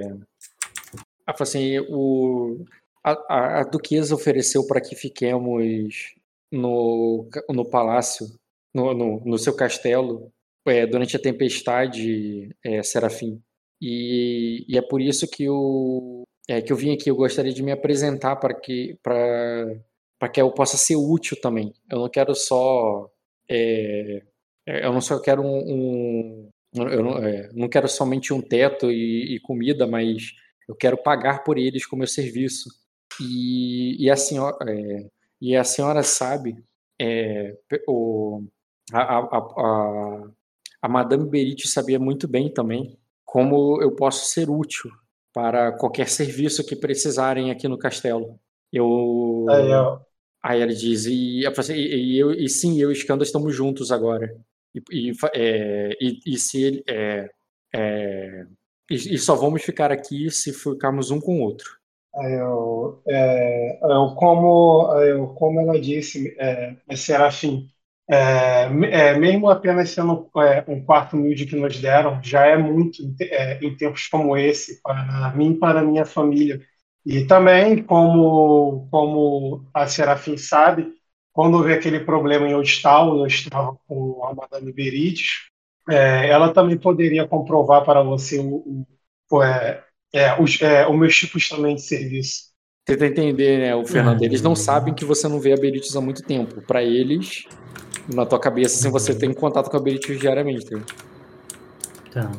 ela 1.26 1.36
fala 1.36 1.42
assim: 1.42 1.78
o, 1.88 2.64
a, 3.04 3.12
a, 3.28 3.60
a 3.60 3.64
duquesa 3.64 4.14
ofereceu 4.14 4.66
para 4.66 4.80
que 4.80 4.94
fiquemos 4.94 6.14
no, 6.52 7.28
no 7.48 7.64
palácio, 7.68 8.26
no, 8.74 8.94
no, 8.94 9.20
no 9.24 9.38
seu 9.38 9.54
castelo, 9.54 10.30
é, 10.66 10.86
durante 10.86 11.16
a 11.16 11.20
tempestade, 11.20 12.54
é, 12.64 12.82
Serafim. 12.82 13.42
E, 13.82 14.64
e 14.68 14.76
é 14.76 14.82
por 14.82 15.00
isso 15.00 15.28
que 15.28 15.44
eu, 15.44 16.22
é, 16.48 16.60
que 16.60 16.72
eu 16.72 16.76
vim 16.76 16.92
aqui. 16.92 17.10
Eu 17.10 17.16
gostaria 17.16 17.52
de 17.52 17.62
me 17.62 17.72
apresentar 17.72 18.36
para 18.36 18.54
que, 18.54 18.96
para 19.02 20.28
que 20.32 20.40
eu 20.40 20.52
possa 20.52 20.76
ser 20.76 20.96
útil 20.96 21.40
também. 21.40 21.72
Eu 21.90 21.98
não 22.00 22.08
quero 22.08 22.34
só. 22.34 23.10
é, 23.50 24.22
eu 24.66 24.92
não 24.92 25.00
só 25.00 25.18
quero 25.20 25.42
um. 25.42 25.58
um- 25.66 26.48
eu 26.74 27.02
não, 27.02 27.18
é, 27.18 27.50
não 27.52 27.68
quero 27.68 27.88
somente 27.88 28.32
um 28.32 28.40
teto 28.40 28.90
e, 28.90 29.36
e 29.36 29.40
comida, 29.40 29.86
mas 29.86 30.32
eu 30.68 30.74
quero 30.74 30.96
pagar 30.96 31.42
por 31.44 31.58
eles 31.58 31.86
com 31.86 31.96
meu 31.96 32.06
serviço. 32.06 32.68
E, 33.20 33.96
e, 34.04 34.10
a, 34.10 34.16
senhora, 34.16 34.56
é, 34.70 35.10
e 35.40 35.56
a 35.56 35.64
senhora 35.64 36.02
sabe, 36.02 36.56
é, 37.00 37.56
o, 37.88 38.44
a, 38.92 39.00
a, 39.00 39.18
a, 39.38 40.30
a- 40.82 40.88
Madame 40.88 41.28
Berit 41.28 41.66
sabia 41.68 41.98
muito 41.98 42.28
bem 42.28 42.52
também 42.52 42.98
como 43.24 43.80
eu 43.82 43.94
posso 43.94 44.26
ser 44.26 44.48
útil 44.50 44.90
para 45.32 45.72
qualquer 45.72 46.08
serviço 46.08 46.66
que 46.66 46.74
precisarem 46.76 47.50
aqui 47.50 47.68
no 47.68 47.78
castelo. 47.78 48.40
Eu, 48.72 49.48
Aí, 49.48 49.70
Aí 50.42 50.60
ela 50.62 50.74
diz, 50.74 51.06
e, 51.06 51.40
e 51.42 52.18
eu, 52.18 52.32
e 52.32 52.48
sim, 52.48 52.80
eu 52.80 52.90
e 52.90 52.94
Skanda 52.94 53.24
estamos 53.24 53.54
juntos 53.54 53.92
agora. 53.92 54.34
E, 54.74 55.10
e, 55.10 55.12
é, 55.34 55.90
e, 56.00 56.20
e 56.26 56.38
se 56.38 56.62
ele. 56.62 56.84
É, 56.88 57.30
é, 57.74 58.46
e, 58.90 58.94
e 59.14 59.18
só 59.18 59.34
vamos 59.36 59.62
ficar 59.62 59.92
aqui 59.92 60.30
se 60.30 60.52
ficarmos 60.52 61.10
um 61.10 61.20
com 61.20 61.38
o 61.40 61.42
outro. 61.42 61.78
aí 62.14 62.32
eu, 62.34 63.02
é, 63.08 63.78
eu 63.82 64.14
como, 64.16 64.92
eu, 65.02 65.28
como 65.34 65.60
ela 65.60 65.80
disse, 65.80 66.34
é, 66.38 66.76
é 66.88 66.96
Serafim, 66.96 67.68
é, 68.08 68.68
me- 68.68 68.88
é, 68.88 69.16
mesmo 69.18 69.48
apenas 69.48 69.90
sendo 69.90 70.28
é, 70.38 70.64
um 70.68 70.84
quarto 70.84 71.16
humilde 71.16 71.46
que 71.46 71.54
nos 71.56 71.78
deram, 71.80 72.20
já 72.22 72.46
é 72.46 72.56
muito 72.58 73.02
em 73.02 73.14
te- 73.14 73.24
é, 73.32 73.58
em 73.64 73.76
tempos 73.76 74.08
como 74.08 74.36
esse, 74.36 74.80
para 74.82 75.32
mim 75.36 75.52
e 75.52 75.58
para 75.58 75.82
minha 75.82 76.04
família. 76.04 76.60
E 77.06 77.24
também, 77.26 77.82
como, 77.82 78.88
como 78.90 79.64
a 79.72 79.86
Serafim 79.86 80.36
sabe, 80.36 80.92
quando 81.40 81.54
houve 81.54 81.72
aquele 81.72 82.00
problema 82.00 82.46
em 82.46 82.54
Ostal, 82.54 83.16
eu 83.16 83.24
estava 83.24 83.74
com 83.88 84.22
a 84.26 84.34
Madame 84.34 84.70
Berites, 84.74 85.48
é, 85.88 86.28
ela 86.28 86.52
também 86.52 86.76
poderia 86.76 87.26
comprovar 87.26 87.82
para 87.82 88.02
você 88.02 88.38
o, 88.38 88.84
o, 89.30 89.42
é, 89.42 89.82
é, 90.12 90.38
os, 90.38 90.60
é, 90.60 90.86
os 90.86 90.98
meus 90.98 91.16
tipos 91.16 91.48
também 91.48 91.76
de 91.76 91.80
serviço. 91.80 92.50
Tenta 92.84 93.06
entender, 93.06 93.58
né, 93.58 93.74
o 93.74 93.86
Fernando? 93.86 94.20
Ah. 94.20 94.26
Eles 94.26 94.42
não 94.42 94.54
sabem 94.54 94.92
que 94.92 95.02
você 95.02 95.28
não 95.28 95.40
vê 95.40 95.54
a 95.54 95.56
Berites 95.56 95.96
há 95.96 96.00
muito 96.02 96.22
tempo. 96.22 96.60
Para 96.60 96.84
eles, 96.84 97.46
na 98.14 98.26
tua 98.26 98.38
cabeça, 98.38 98.78
assim, 98.78 98.90
você 98.90 99.14
tem 99.14 99.32
contato 99.32 99.70
com 99.70 99.78
a 99.78 99.80
Berites 99.80 100.20
diariamente. 100.20 100.68
tá? 102.12 102.20
Tá. 102.20 102.32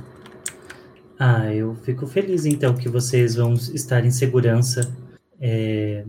Ah, 1.18 1.52
eu 1.52 1.74
fico 1.74 2.06
feliz 2.06 2.46
então 2.46 2.76
que 2.76 2.88
vocês 2.88 3.34
vão 3.34 3.56
estar 3.56 4.06
em 4.06 4.12
segurança. 4.12 4.96
É, 5.40 6.06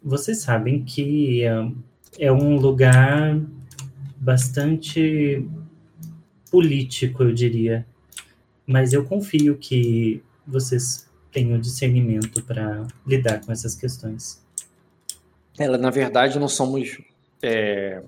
vocês 0.00 0.42
sabem 0.42 0.84
que 0.84 1.42
é, 1.42 1.50
é 2.18 2.32
um 2.32 2.56
lugar 2.56 3.40
bastante 4.16 5.46
político, 6.50 7.22
eu 7.22 7.32
diria. 7.32 7.86
Mas 8.66 8.92
eu 8.92 9.04
confio 9.04 9.56
que 9.56 10.22
vocês 10.46 11.08
tenham 11.32 11.58
discernimento 11.58 12.42
para 12.42 12.86
lidar 13.06 13.40
com 13.44 13.52
essas 13.52 13.74
questões. 13.74 14.42
Ela, 15.58 15.76
na 15.76 15.90
verdade, 15.90 16.38
não 16.38 16.48
somos. 16.48 16.98
é, 17.42 18.02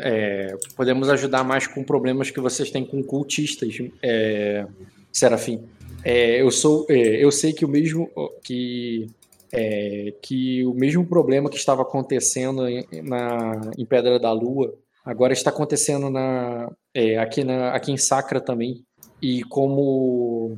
é, 0.00 0.56
podemos 0.76 1.08
ajudar 1.08 1.42
mais 1.44 1.66
com 1.66 1.82
problemas 1.82 2.30
que 2.30 2.40
vocês 2.40 2.70
têm 2.70 2.84
com 2.84 3.02
cultistas, 3.02 3.76
é, 4.02 4.66
Serafim. 5.12 5.62
É, 6.04 6.40
eu 6.40 6.50
sou, 6.50 6.86
é, 6.88 7.22
eu 7.22 7.30
sei 7.30 7.52
que 7.52 7.64
o 7.64 7.68
mesmo 7.68 8.10
que 8.42 9.08
é, 9.52 10.14
que 10.22 10.64
o 10.64 10.74
mesmo 10.74 11.06
problema 11.06 11.50
que 11.50 11.56
estava 11.56 11.82
acontecendo 11.82 12.68
em, 12.68 12.84
na, 13.02 13.60
em 13.76 13.84
Pedra 13.84 14.18
da 14.18 14.32
Lua 14.32 14.74
agora 15.04 15.32
está 15.32 15.50
acontecendo 15.50 16.10
na, 16.10 16.70
é, 16.94 17.18
aqui, 17.18 17.42
na, 17.44 17.72
aqui 17.72 17.92
em 17.92 17.96
Sacra 17.96 18.40
também. 18.40 18.84
E 19.22 19.42
como 19.44 20.56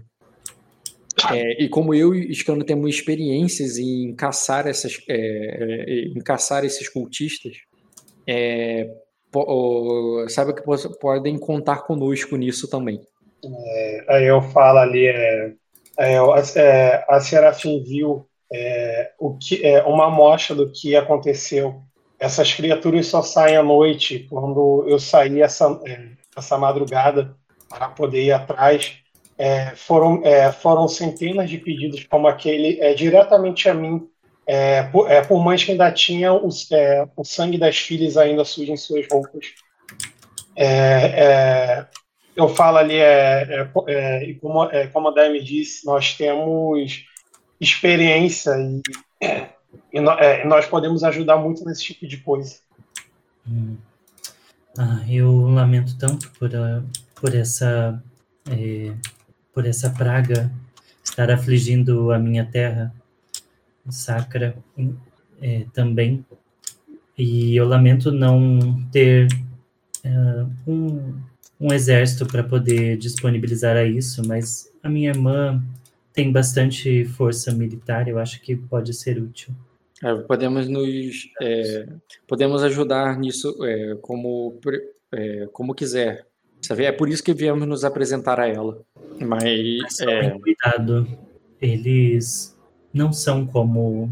é, 1.30 1.62
e 1.62 1.68
como 1.68 1.94
eu 1.94 2.14
e 2.14 2.34
Scano 2.34 2.64
temos 2.64 2.90
experiências 2.90 3.78
em 3.78 4.14
caçar 4.14 4.66
essas, 4.66 4.98
é, 5.08 5.16
é, 5.16 6.04
em 6.06 6.20
caçar 6.20 6.64
esses 6.64 6.88
cultistas, 6.88 7.56
é, 8.26 8.88
po- 9.30 10.26
saiba 10.28 10.54
que 10.54 10.62
podem 11.00 11.38
contar 11.38 11.82
conosco 11.82 12.36
nisso 12.36 12.68
também. 12.68 13.00
Aí 14.08 14.26
eu 14.26 14.40
falo 14.42 14.78
ali, 14.78 15.06
é, 15.06 15.52
é, 15.98 17.04
a 17.08 17.20
Serafim 17.20 17.82
viu 17.82 18.26
é, 18.52 19.12
o 19.18 19.36
que, 19.36 19.64
é, 19.64 19.82
uma 19.82 20.06
amostra 20.06 20.54
do 20.54 20.70
que 20.70 20.94
aconteceu. 20.94 21.82
Essas 22.18 22.52
criaturas 22.52 23.06
só 23.06 23.22
saem 23.22 23.56
à 23.56 23.62
noite 23.62 24.26
quando 24.30 24.84
eu 24.86 24.98
saí 24.98 25.40
essa, 25.40 25.80
é, 25.86 26.08
essa 26.36 26.58
madrugada 26.58 27.34
para 27.68 27.88
poder 27.88 28.24
ir 28.24 28.32
atrás. 28.32 28.98
é, 29.38 29.72
foram, 29.74 30.20
é, 30.24 30.52
foram 30.52 30.86
centenas 30.86 31.50
de 31.50 31.58
pedidos 31.58 32.04
como 32.04 32.28
aquele 32.28 32.80
é, 32.80 32.94
diretamente 32.94 33.68
a 33.68 33.74
mim, 33.74 34.06
é, 34.46 34.82
por, 34.84 35.10
é, 35.10 35.20
por 35.22 35.42
mães 35.42 35.64
que 35.64 35.72
ainda 35.72 35.90
tinham 35.90 36.46
os, 36.46 36.70
é, 36.70 37.06
o 37.16 37.24
sangue 37.24 37.58
das 37.58 37.78
filhas 37.78 38.16
ainda 38.16 38.44
sujo 38.44 38.72
em 38.72 38.76
suas 38.76 39.06
roupas. 39.10 39.46
É, 40.56 41.86
eu 42.36 42.48
falo 42.48 42.78
ali, 42.78 42.96
é, 42.96 43.68
como, 44.40 44.68
como 44.92 45.08
a 45.08 45.10
Dai 45.12 45.30
me 45.30 45.42
disse, 45.42 45.84
nós 45.86 46.14
temos 46.14 47.04
experiência 47.62 48.50
e, 48.58 48.82
e, 49.92 50.00
no, 50.00 50.10
e, 50.12 50.44
nós 50.44 50.66
podemos 50.66 51.04
ajudar 51.04 51.36
muito 51.36 51.64
nesse 51.64 51.84
tipo 51.84 52.06
de 52.06 52.16
coisa. 52.18 52.56
Hum. 53.48 53.76
Ah, 54.76 55.04
eu 55.08 55.30
lamento 55.48 55.96
tanto 55.98 56.30
por, 56.32 56.54
a, 56.54 56.82
por 57.14 57.34
essa 57.34 58.02
por 59.52 59.66
essa 59.66 59.90
praga 59.90 60.50
estar 61.04 61.30
afligindo 61.30 62.10
a 62.10 62.18
minha 62.18 62.44
terra 62.44 62.92
sacra 63.88 64.56
é, 65.40 65.66
também. 65.72 66.24
E 67.16 67.54
eu 67.54 67.68
lamento 67.68 68.10
não 68.10 68.82
ter 68.90 69.28
uh, 70.04 70.50
um, 70.66 71.14
um 71.60 71.72
exército 71.72 72.26
para 72.26 72.42
poder 72.42 72.96
disponibilizar 72.96 73.76
a 73.76 73.84
isso, 73.84 74.26
mas 74.26 74.72
a 74.82 74.88
minha 74.88 75.10
irmã 75.10 75.62
tem 76.12 76.30
bastante 76.30 77.04
força 77.04 77.52
militar, 77.52 78.08
eu 78.08 78.18
acho 78.18 78.40
que 78.40 78.54
pode 78.56 78.92
ser 78.94 79.18
útil. 79.18 79.54
É, 80.02 80.14
podemos 80.14 80.68
nos 80.68 81.30
é, 81.40 81.88
podemos 82.26 82.62
ajudar 82.62 83.18
nisso 83.18 83.56
é, 83.64 83.94
como 84.02 84.58
é, 85.12 85.48
como 85.52 85.74
quiser 85.74 86.26
é 86.70 86.92
por 86.92 87.08
isso 87.08 87.22
que 87.22 87.34
viemos 87.34 87.66
nos 87.66 87.84
apresentar 87.84 88.38
a 88.38 88.46
ela. 88.46 88.82
Mas. 89.20 90.00
é... 90.00 90.30
cuidado. 90.38 91.08
Eles 91.60 92.56
não 92.92 93.12
são 93.12 93.46
como 93.46 94.10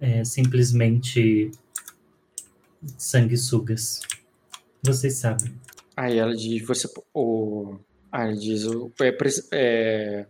é, 0.00 0.24
simplesmente 0.24 1.50
sanguessugas. 2.96 4.00
Vocês 4.82 5.14
sabem. 5.14 5.54
Aí 5.96 6.18
ela 6.18 6.34
diz: 6.34 6.66
você. 6.66 6.88
O, 7.12 7.76
aí 8.10 8.36
diz: 8.38 8.64
o, 8.64 8.90
é, 9.00 9.16
é, 9.52 10.26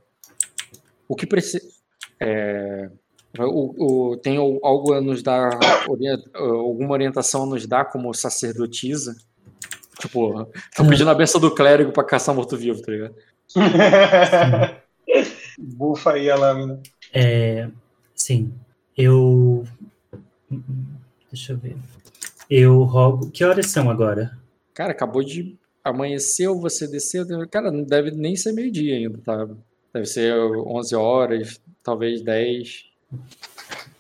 o 1.11 1.17
que 1.17 1.27
precisa. 1.27 1.67
É, 2.21 2.89
o, 3.37 4.13
o, 4.13 4.17
tem 4.17 4.37
algo 4.37 4.93
a 4.95 5.01
nos 5.01 5.25
dar, 5.25 5.59
alguma 6.35 6.93
orientação 6.93 7.43
a 7.43 7.47
nos 7.47 7.67
dar 7.67 7.87
como 7.87 8.15
sacerdotisa? 8.15 9.17
Tipo, 9.99 10.49
tô 10.77 10.87
pedindo 10.87 11.11
a 11.11 11.15
benção 11.15 11.41
do 11.41 11.53
clérigo 11.53 11.91
pra 11.91 12.05
caçar 12.05 12.33
morto-vivo, 12.33 12.81
tá 12.81 12.93
ligado? 12.93 13.15
Bufa 15.59 16.13
aí 16.13 16.31
a 16.31 16.37
lâmina. 16.37 16.81
É, 17.13 17.69
sim, 18.15 18.53
eu. 18.97 19.65
Deixa 21.29 21.55
eu 21.55 21.59
ver. 21.59 21.77
Eu 22.49 22.85
rogo. 22.85 23.33
Que 23.33 23.45
horas 23.45 23.67
são 23.67 23.91
agora? 23.91 24.39
Cara, 24.73 24.93
acabou 24.93 25.25
de 25.25 25.59
amanheceu, 25.83 26.59
você 26.59 26.87
desceu. 26.87 27.27
Cara, 27.51 27.73
não 27.73 27.83
deve 27.83 28.13
nem 28.13 28.37
ser 28.37 28.53
meio-dia 28.53 28.95
ainda, 28.95 29.19
tá? 29.19 29.49
Deve 29.93 30.07
ser 30.07 30.35
11 30.35 30.94
horas, 30.94 31.60
talvez 31.83 32.23
10. 32.23 32.85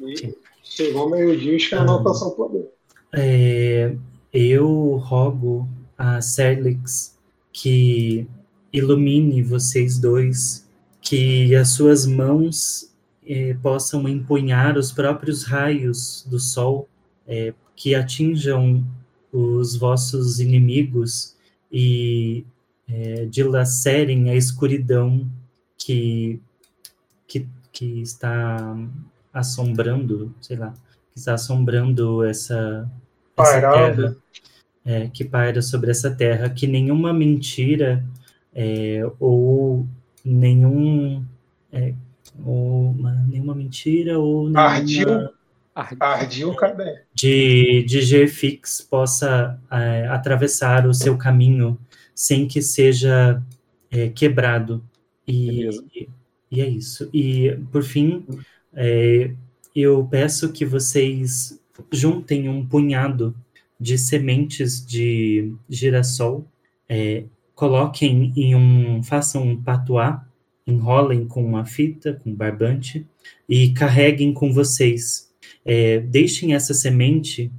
E 0.00 0.34
chegou 0.62 1.10
meio-dia 1.10 1.52
e 1.52 1.56
os 1.56 1.68
caras 1.68 1.86
não 1.86 1.94
alcançam 1.94 2.28
o 2.28 2.30
poder. 2.32 2.70
É, 3.12 3.94
eu 4.32 4.96
rogo 4.96 5.68
a 5.98 6.20
Serlix 6.20 7.18
que 7.52 8.26
ilumine 8.72 9.42
vocês 9.42 9.98
dois, 9.98 10.66
que 11.00 11.54
as 11.56 11.70
suas 11.70 12.06
mãos 12.06 12.90
eh, 13.26 13.56
possam 13.62 14.08
empunhar 14.08 14.78
os 14.78 14.92
próprios 14.92 15.44
raios 15.44 16.26
do 16.28 16.38
sol, 16.38 16.88
eh, 17.26 17.52
que 17.74 17.94
atinjam 17.94 18.84
os 19.32 19.76
vossos 19.76 20.40
inimigos 20.40 21.34
e 21.70 22.44
eh, 22.88 23.26
dilacerem 23.26 24.30
a 24.30 24.34
escuridão 24.34 25.28
que, 25.90 26.40
que, 27.26 27.48
que 27.72 28.00
está 28.00 28.76
assombrando, 29.34 30.32
sei 30.40 30.56
lá, 30.56 30.72
que 31.12 31.18
está 31.18 31.34
assombrando 31.34 32.22
essa, 32.24 32.88
essa 33.36 33.60
terra 33.60 34.16
é, 34.84 35.08
que 35.08 35.24
paira 35.24 35.60
sobre 35.60 35.90
essa 35.90 36.08
terra, 36.08 36.48
que 36.48 36.68
nenhuma 36.68 37.12
mentira 37.12 38.04
é, 38.54 39.00
ou 39.18 39.84
nenhum 40.24 41.24
é, 41.72 41.92
ou 42.44 42.92
uma, 42.92 43.12
nenhuma 43.26 43.54
mentira 43.54 44.16
ou 44.16 44.44
nenhuma, 44.44 44.60
ardil. 44.62 45.28
Ardil 45.74 46.54
cadê? 46.54 47.02
de 47.12 47.82
de 47.84 48.00
G-Fix 48.00 48.80
possa 48.80 49.58
é, 49.70 50.06
atravessar 50.06 50.86
o 50.86 50.94
seu 50.94 51.18
caminho 51.18 51.76
sem 52.14 52.46
que 52.46 52.62
seja 52.62 53.42
é, 53.90 54.08
quebrado 54.08 54.84
e, 55.30 55.68
e, 55.94 56.08
e, 56.50 56.60
é 56.60 56.68
isso 56.68 57.08
e 57.12 57.56
por 57.70 57.82
fim 57.82 58.24
é, 58.74 59.30
eu 59.74 60.06
peço 60.10 60.52
que 60.52 60.64
vocês 60.64 61.60
juntem 61.92 62.48
um 62.48 62.66
punhado 62.66 63.34
de 63.80 63.96
sementes 63.96 64.84
de 64.84 65.54
girassol, 65.68 66.46
é, 66.88 67.24
coloquem 67.54 68.32
em 68.36 68.54
um, 68.54 69.02
façam 69.02 69.42
um 69.42 69.62
patuá, 69.62 70.26
enrolem 70.66 71.26
com 71.26 71.44
uma 71.44 71.64
fita, 71.64 72.12
com 72.12 72.34
barbante 72.34 73.06
e 73.48 73.70
carreguem 73.72 74.32
com 74.32 74.52
vocês. 74.52 75.30
É, 75.64 76.00
deixem 76.00 76.54
essa 76.54 76.74
semente 76.74 77.50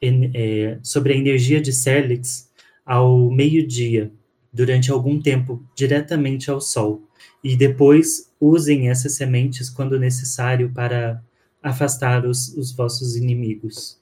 é, 0.00 0.78
sobre 0.82 1.12
a 1.12 1.16
energia 1.16 1.60
de 1.60 1.72
Serlix 1.72 2.50
ao 2.84 3.30
meio-dia, 3.30 4.10
durante 4.52 4.90
algum 4.90 5.20
tempo, 5.20 5.62
diretamente 5.74 6.50
ao 6.50 6.60
sol. 6.60 7.02
E 7.42 7.56
depois 7.56 8.30
usem 8.40 8.90
essas 8.90 9.14
sementes 9.14 9.70
quando 9.70 9.98
necessário 9.98 10.70
para 10.70 11.22
afastar 11.62 12.26
os, 12.26 12.48
os 12.56 12.72
vossos 12.72 13.16
inimigos. 13.16 13.98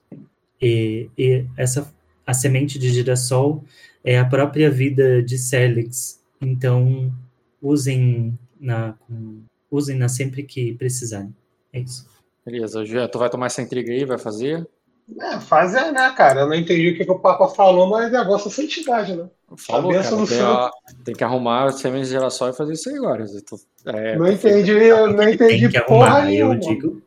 E, 0.61 1.09
e 1.19 1.45
essa 1.57 1.93
a 2.27 2.35
semente 2.35 2.79
de 2.79 2.91
girassol 2.91 3.65
é 4.03 4.19
a 4.19 4.25
própria 4.25 4.71
vida 4.71 5.23
de 5.23 5.39
Celix. 5.39 6.21
Então, 6.41 7.13
usem 7.63 8.37
na 8.61 8.95
usem 9.71 9.97
na 9.97 10.09
sempre 10.09 10.43
que 10.43 10.75
precisarem. 10.75 11.35
É 11.73 11.81
isso. 11.81 12.09
Beleza, 12.45 12.85
Gê, 12.85 13.07
tu 13.09 13.19
vai 13.19 13.29
tomar 13.29 13.47
essa 13.47 13.63
intriga 13.63 13.93
aí, 13.93 14.05
vai 14.05 14.19
fazer? 14.19 14.67
É, 15.21 15.39
fazer, 15.39 15.93
né, 15.93 16.13
cara? 16.17 16.41
Eu 16.41 16.49
não 16.49 16.55
entendi 16.55 16.91
o 16.91 16.97
que, 16.97 17.05
que 17.05 17.11
o 17.11 17.19
Papa 17.19 17.49
falou, 17.49 17.89
mas 17.89 18.13
é 18.13 18.17
a 18.17 18.25
vossa 18.25 18.51
santidade, 18.51 19.15
né? 19.15 19.29
Falou, 19.57 19.93
cara, 19.93 20.27
tem, 20.27 20.41
a, 20.41 20.71
tem, 21.05 21.15
que 21.15 21.23
arrumar 21.23 21.71
sementes 21.71 22.09
de 22.09 22.15
girassol 22.15 22.51
e 22.51 22.53
fazer 22.53 22.73
isso 22.73 22.89
aí 22.89 22.97
agora. 22.97 23.25
Tô, 23.49 23.59
é, 23.87 24.17
não 24.17 24.27
entendi, 24.27 24.73
eu 24.73 25.13
não 25.13 25.29
entendi 25.29 25.69
porra 25.83 26.07
arrumar, 26.07 26.25
nenhuma. 26.25 26.55
Eu 26.55 26.59
digo, 26.59 27.03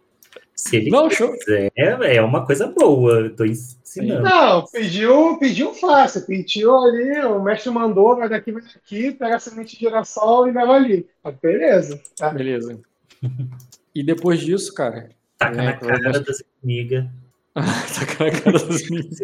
se 0.60 0.76
ele 0.76 0.90
não, 0.90 1.08
quiser, 1.08 1.72
é 1.76 2.22
uma 2.22 2.46
coisa 2.46 2.68
boa. 2.68 3.22
Eu 3.22 3.36
tô 3.36 3.46
ensinando. 3.46 4.24
Não, 4.24 4.66
pediu, 4.66 5.38
pediu 5.38 5.74
fácil. 5.74 6.26
Pediu 6.26 6.76
ali, 6.78 7.20
o 7.20 7.42
mestre 7.42 7.72
mandou, 7.72 8.18
vai 8.18 8.28
daqui, 8.28 8.52
vai 8.52 8.62
daqui, 8.62 9.12
pega 9.12 9.38
a 9.38 9.40
semente 9.40 9.78
de 9.78 9.80
girassol 9.80 10.48
e 10.48 10.52
leva 10.52 10.74
ali. 10.74 11.08
Ah, 11.24 11.32
beleza. 11.32 12.02
Tá. 12.16 12.30
Beleza. 12.30 12.80
E 13.96 14.04
depois 14.04 14.40
disso, 14.40 14.74
cara. 14.74 15.10
Taca 15.38 15.56
né, 15.56 15.66
na 15.66 15.74
cara 15.78 16.20
das 16.20 16.44
amigas. 16.62 17.06
Na 17.56 18.32
cara 18.32 18.52
das 18.52 18.84
amigas. 18.88 19.20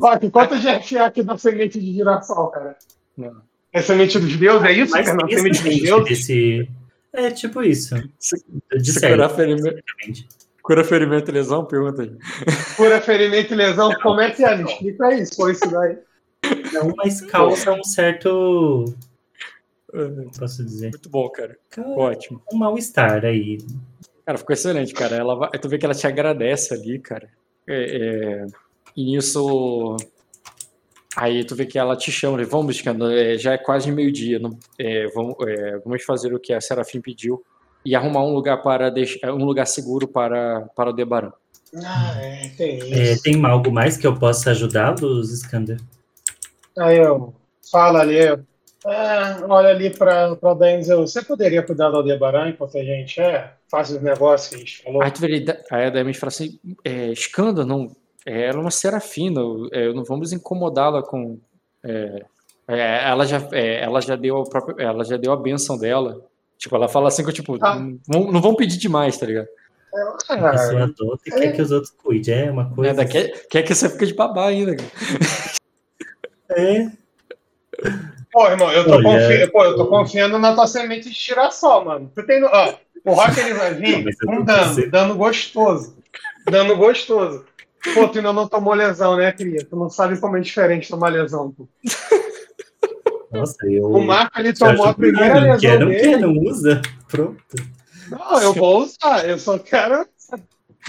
Rock, 0.00 0.30
quanto 0.30 0.58
de 0.58 0.82
FA 0.82 1.04
aqui 1.04 1.22
da 1.22 1.38
semente 1.38 1.80
de 1.80 1.92
girassol, 1.92 2.48
cara? 2.48 2.76
Não. 3.16 3.42
É 3.72 3.80
semente 3.80 4.18
dos 4.18 4.36
deuses, 4.36 4.66
é 4.66 4.72
isso? 4.72 4.92
Mas 4.92 5.06
cara? 5.06 5.28
Semente 5.28 5.62
dos 5.62 5.80
deuses? 5.80 6.08
Desse 6.08 6.68
é 7.12 7.30
tipo 7.30 7.62
isso. 7.62 7.94
De 7.96 8.92
série, 8.92 9.14
curar 9.14 9.30
ferimento, 9.30 9.82
cura 10.62 10.84
ferimento 10.84 11.30
e 11.30 11.34
lesão? 11.34 11.64
Pergunta 11.64 12.02
aí. 12.02 12.16
Cura 12.76 13.00
ferimento 13.00 13.52
e 13.52 13.56
lesão, 13.56 13.90
como 14.00 14.20
é 14.20 14.30
que 14.30 14.44
é? 14.44 14.56
Me 14.56 14.64
explica 14.64 15.06
aí, 15.06 15.24
foi 15.34 15.52
isso 15.52 15.70
daí. 15.70 15.98
Não, 16.72 16.94
mas 16.96 17.20
causa 17.22 17.72
um 17.72 17.82
certo. 17.82 18.84
Posso 20.38 20.64
dizer? 20.64 20.90
Muito 20.90 21.08
bom, 21.08 21.28
cara. 21.30 21.58
Ótimo. 21.96 22.40
Um 22.52 22.58
mal-estar 22.58 23.24
aí. 23.24 23.58
Cara, 24.24 24.38
ficou 24.38 24.54
excelente, 24.54 24.92
cara. 24.92 25.16
Ela 25.16 25.34
vai... 25.34 25.50
Tu 25.50 25.68
vê 25.68 25.78
que 25.78 25.84
ela 25.84 25.94
te 25.94 26.06
agradece 26.06 26.74
ali, 26.74 26.98
cara. 26.98 27.28
É, 27.68 27.96
é... 27.96 28.46
E 28.96 29.16
isso 29.16 29.96
Aí 31.16 31.44
tu 31.44 31.56
vê 31.56 31.66
que 31.66 31.78
ela 31.78 31.96
te 31.96 32.12
chama, 32.12 32.42
vamos 32.44 32.66
buscando, 32.66 33.10
é, 33.10 33.36
já 33.36 33.54
é 33.54 33.58
quase 33.58 33.90
meio-dia, 33.90 34.40
é, 34.78 35.08
vamos, 35.08 35.34
é, 35.40 35.78
vamos 35.84 36.04
fazer 36.04 36.32
o 36.32 36.38
que 36.38 36.52
a 36.52 36.60
Serafim 36.60 37.00
pediu 37.00 37.42
e 37.84 37.96
arrumar 37.96 38.22
um 38.24 38.32
lugar 38.32 38.62
para 38.62 38.90
deixar, 38.90 39.32
um 39.32 39.44
lugar 39.44 39.66
seguro 39.66 40.06
para, 40.06 40.62
para 40.76 40.90
o 40.90 40.92
Debaran. 40.92 41.32
Ah, 41.84 42.14
é, 42.20 42.48
tem 42.56 42.80
é, 42.92 43.12
isso. 43.12 43.22
tem 43.22 43.44
algo 43.44 43.72
mais 43.72 43.96
que 43.96 44.06
eu 44.06 44.16
possa 44.16 44.52
ajudá-los, 44.52 45.32
Skander? 45.32 45.80
Aí 46.78 46.98
eu 46.98 47.34
fala 47.70 48.00
ali, 48.00 48.16
É, 48.86 49.44
olha 49.46 49.68
ali 49.68 49.90
para 49.90 50.36
a 50.42 50.54
Denzel. 50.54 51.06
Você 51.06 51.22
poderia 51.22 51.62
cuidar 51.62 51.90
do 51.90 51.96
Aldebaran 51.98 52.48
enquanto 52.48 52.78
a 52.78 52.82
gente 52.82 53.20
é, 53.20 53.52
faz 53.70 53.90
os 53.90 54.00
negócios 54.00 54.48
que 54.48 54.54
a 54.54 54.58
gente 54.58 54.82
falou? 54.82 55.02
Aí, 55.70 55.84
a 55.86 55.90
Demis 55.90 56.16
fala 56.16 56.28
assim: 56.28 56.58
é, 56.84 57.12
Skanda, 57.12 57.64
não, 57.64 57.94
é, 58.24 58.46
ela 58.46 58.58
é 58.58 58.60
uma 58.60 58.70
serafina, 58.70 59.40
é, 59.72 59.92
não 59.92 60.02
vamos 60.04 60.32
incomodá-la 60.32 61.02
com. 61.02 61.38
é, 61.84 62.24
é, 62.68 63.08
ela, 63.08 63.26
já, 63.26 63.46
é, 63.52 63.82
ela, 63.82 64.00
já 64.00 64.16
deu 64.16 64.38
a 64.38 64.44
própria, 64.44 64.82
ela 64.82 65.04
já 65.04 65.16
deu 65.16 65.32
a 65.32 65.36
benção 65.36 65.76
dela. 65.76 66.24
Tipo, 66.56 66.76
ela 66.76 66.88
fala 66.88 67.08
assim 67.08 67.24
que 67.24 67.32
tipo, 67.32 67.58
Ah. 67.60 67.78
não, 68.08 68.30
não 68.30 68.40
vão 68.40 68.54
pedir 68.54 68.78
demais, 68.78 69.18
tá 69.18 69.26
ligado? 69.26 69.48
Pessoa 69.90 70.80
É, 70.80 70.82
adota 70.82 71.22
e 71.26 71.30
quer 71.32 71.52
que 71.52 71.62
os 71.62 71.70
outros 71.72 71.92
cuidem. 71.92 72.46
É 72.46 72.50
uma 72.50 72.72
coisa. 72.72 72.92
É, 72.92 72.94
daqui, 72.94 73.28
quer 73.50 73.62
que 73.62 73.74
você 73.74 73.88
fique 73.88 74.06
de 74.06 74.14
babá 74.14 74.46
ainda. 74.46 74.76
cara. 74.76 74.90
É. 76.50 76.99
Pô, 78.32 78.46
irmão, 78.48 78.70
eu 78.72 78.84
tô, 78.84 79.02
confi... 79.02 79.50
Pô, 79.50 79.64
eu 79.64 79.76
tô 79.76 79.86
confiando 79.86 80.38
na 80.38 80.54
tua 80.54 80.66
semente 80.66 81.08
de 81.08 81.14
tirassol, 81.14 81.84
mano. 81.84 82.12
Tu 82.14 82.22
tem... 82.24 82.40
no- 82.40 82.48
Ó, 82.48 82.74
o 83.04 83.12
Rock 83.14 83.40
ele 83.40 83.54
vai 83.54 83.74
vir 83.74 84.04
com 84.24 84.44
dano, 84.44 84.90
dano 84.90 85.14
gostoso. 85.16 85.96
Dano 86.48 86.76
gostoso. 86.76 87.44
Pô, 87.94 88.06
tu 88.08 88.18
ainda 88.18 88.32
não 88.32 88.46
tomou 88.46 88.74
lesão, 88.74 89.16
né, 89.16 89.32
cria? 89.32 89.64
Tu 89.64 89.74
não 89.74 89.88
sabe 89.88 90.18
como 90.20 90.36
é 90.36 90.40
diferente 90.40 90.88
tomar 90.88 91.08
lesão, 91.08 91.50
pô. 91.50 91.66
Nossa, 93.32 93.56
eu. 93.66 93.84
O 93.86 94.04
Marco, 94.04 94.38
ele 94.38 94.52
tomou 94.52 94.86
a 94.86 94.94
primeira 94.94 95.34
não 95.40 95.52
lesão 95.52 95.58
quer, 95.60 95.80
não 95.80 95.86
dele. 95.88 96.16
não 96.18 96.32
usa. 96.50 96.82
Pronto. 97.08 97.40
Não, 98.10 98.42
eu 98.42 98.52
vou 98.52 98.82
usar. 98.82 99.26
Eu 99.28 99.38
só 99.38 99.58
quero 99.58 100.04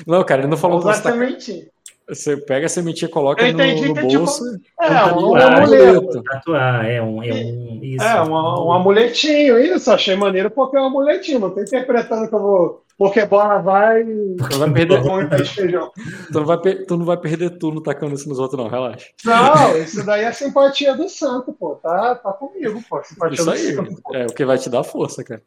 Não, 0.05 0.23
cara, 0.23 0.41
ele 0.41 0.49
não 0.49 0.57
falou 0.57 0.79
usar 0.79 0.99
tá- 1.01 1.11
sementinha. 1.11 1.65
Você 2.13 2.35
pega 2.35 2.65
a 2.65 2.69
sementinha, 2.69 3.09
coloca 3.09 3.41
Eu 3.41 3.53
no, 3.53 3.63
entendi 3.63 3.87
no 3.87 3.93
que 3.93 3.99
é 4.01 4.05
tipo- 4.07 4.17
bolso. 4.19 4.43
É, 4.81 5.05
um, 5.13 5.29
um 5.31 5.35
amuleto. 5.35 6.23
Tatuar, 6.23 6.85
é 6.85 7.01
um. 7.01 7.23
É, 7.23 7.31
um, 7.33 7.79
isso. 7.81 8.03
É, 8.03 8.21
um, 8.21 8.33
um 8.67 8.73
amuletinho, 8.73 9.57
isso. 9.57 9.89
Achei 9.89 10.15
maneiro 10.17 10.51
porque 10.51 10.75
é 10.75 10.81
um 10.81 10.85
amuletinho. 10.87 11.39
Não 11.39 11.49
tô 11.51 11.61
interpretando 11.61 12.27
que 12.27 12.35
eu 12.35 12.39
vou. 12.41 12.83
Porque 12.97 13.25
bola 13.25 13.59
vai. 13.59 14.03
Tu 14.03 14.49
não 14.51 14.59
vai 14.59 14.71
perder, 14.73 15.01
e 15.41 15.45
feijão. 15.45 15.91
tu 16.31 16.33
não 16.39 16.45
vai, 16.45 16.57
tu 16.59 16.97
não 16.97 17.05
vai 17.05 17.17
perder 17.17 17.57
turno 17.57 17.81
tacando 17.81 18.13
isso 18.13 18.29
nos 18.29 18.37
outros, 18.37 18.59
não, 18.61 18.69
relaxa. 18.69 19.07
Não, 19.25 19.77
isso 19.77 20.05
daí 20.05 20.23
é 20.25 20.31
simpatia 20.33 20.93
do 20.95 21.09
santo, 21.09 21.51
pô. 21.53 21.75
Tá, 21.75 22.13
tá 22.15 22.31
comigo, 22.33 22.79
pô. 22.89 23.01
Simpatia 23.03 23.35
Isso 23.35 23.45
do 23.45 23.51
aí 23.51 23.73
santo. 23.75 24.01
é 24.13 24.25
o 24.25 24.33
que 24.33 24.45
vai 24.45 24.57
te 24.59 24.69
dar 24.69 24.83
força, 24.83 25.23
cara. 25.23 25.41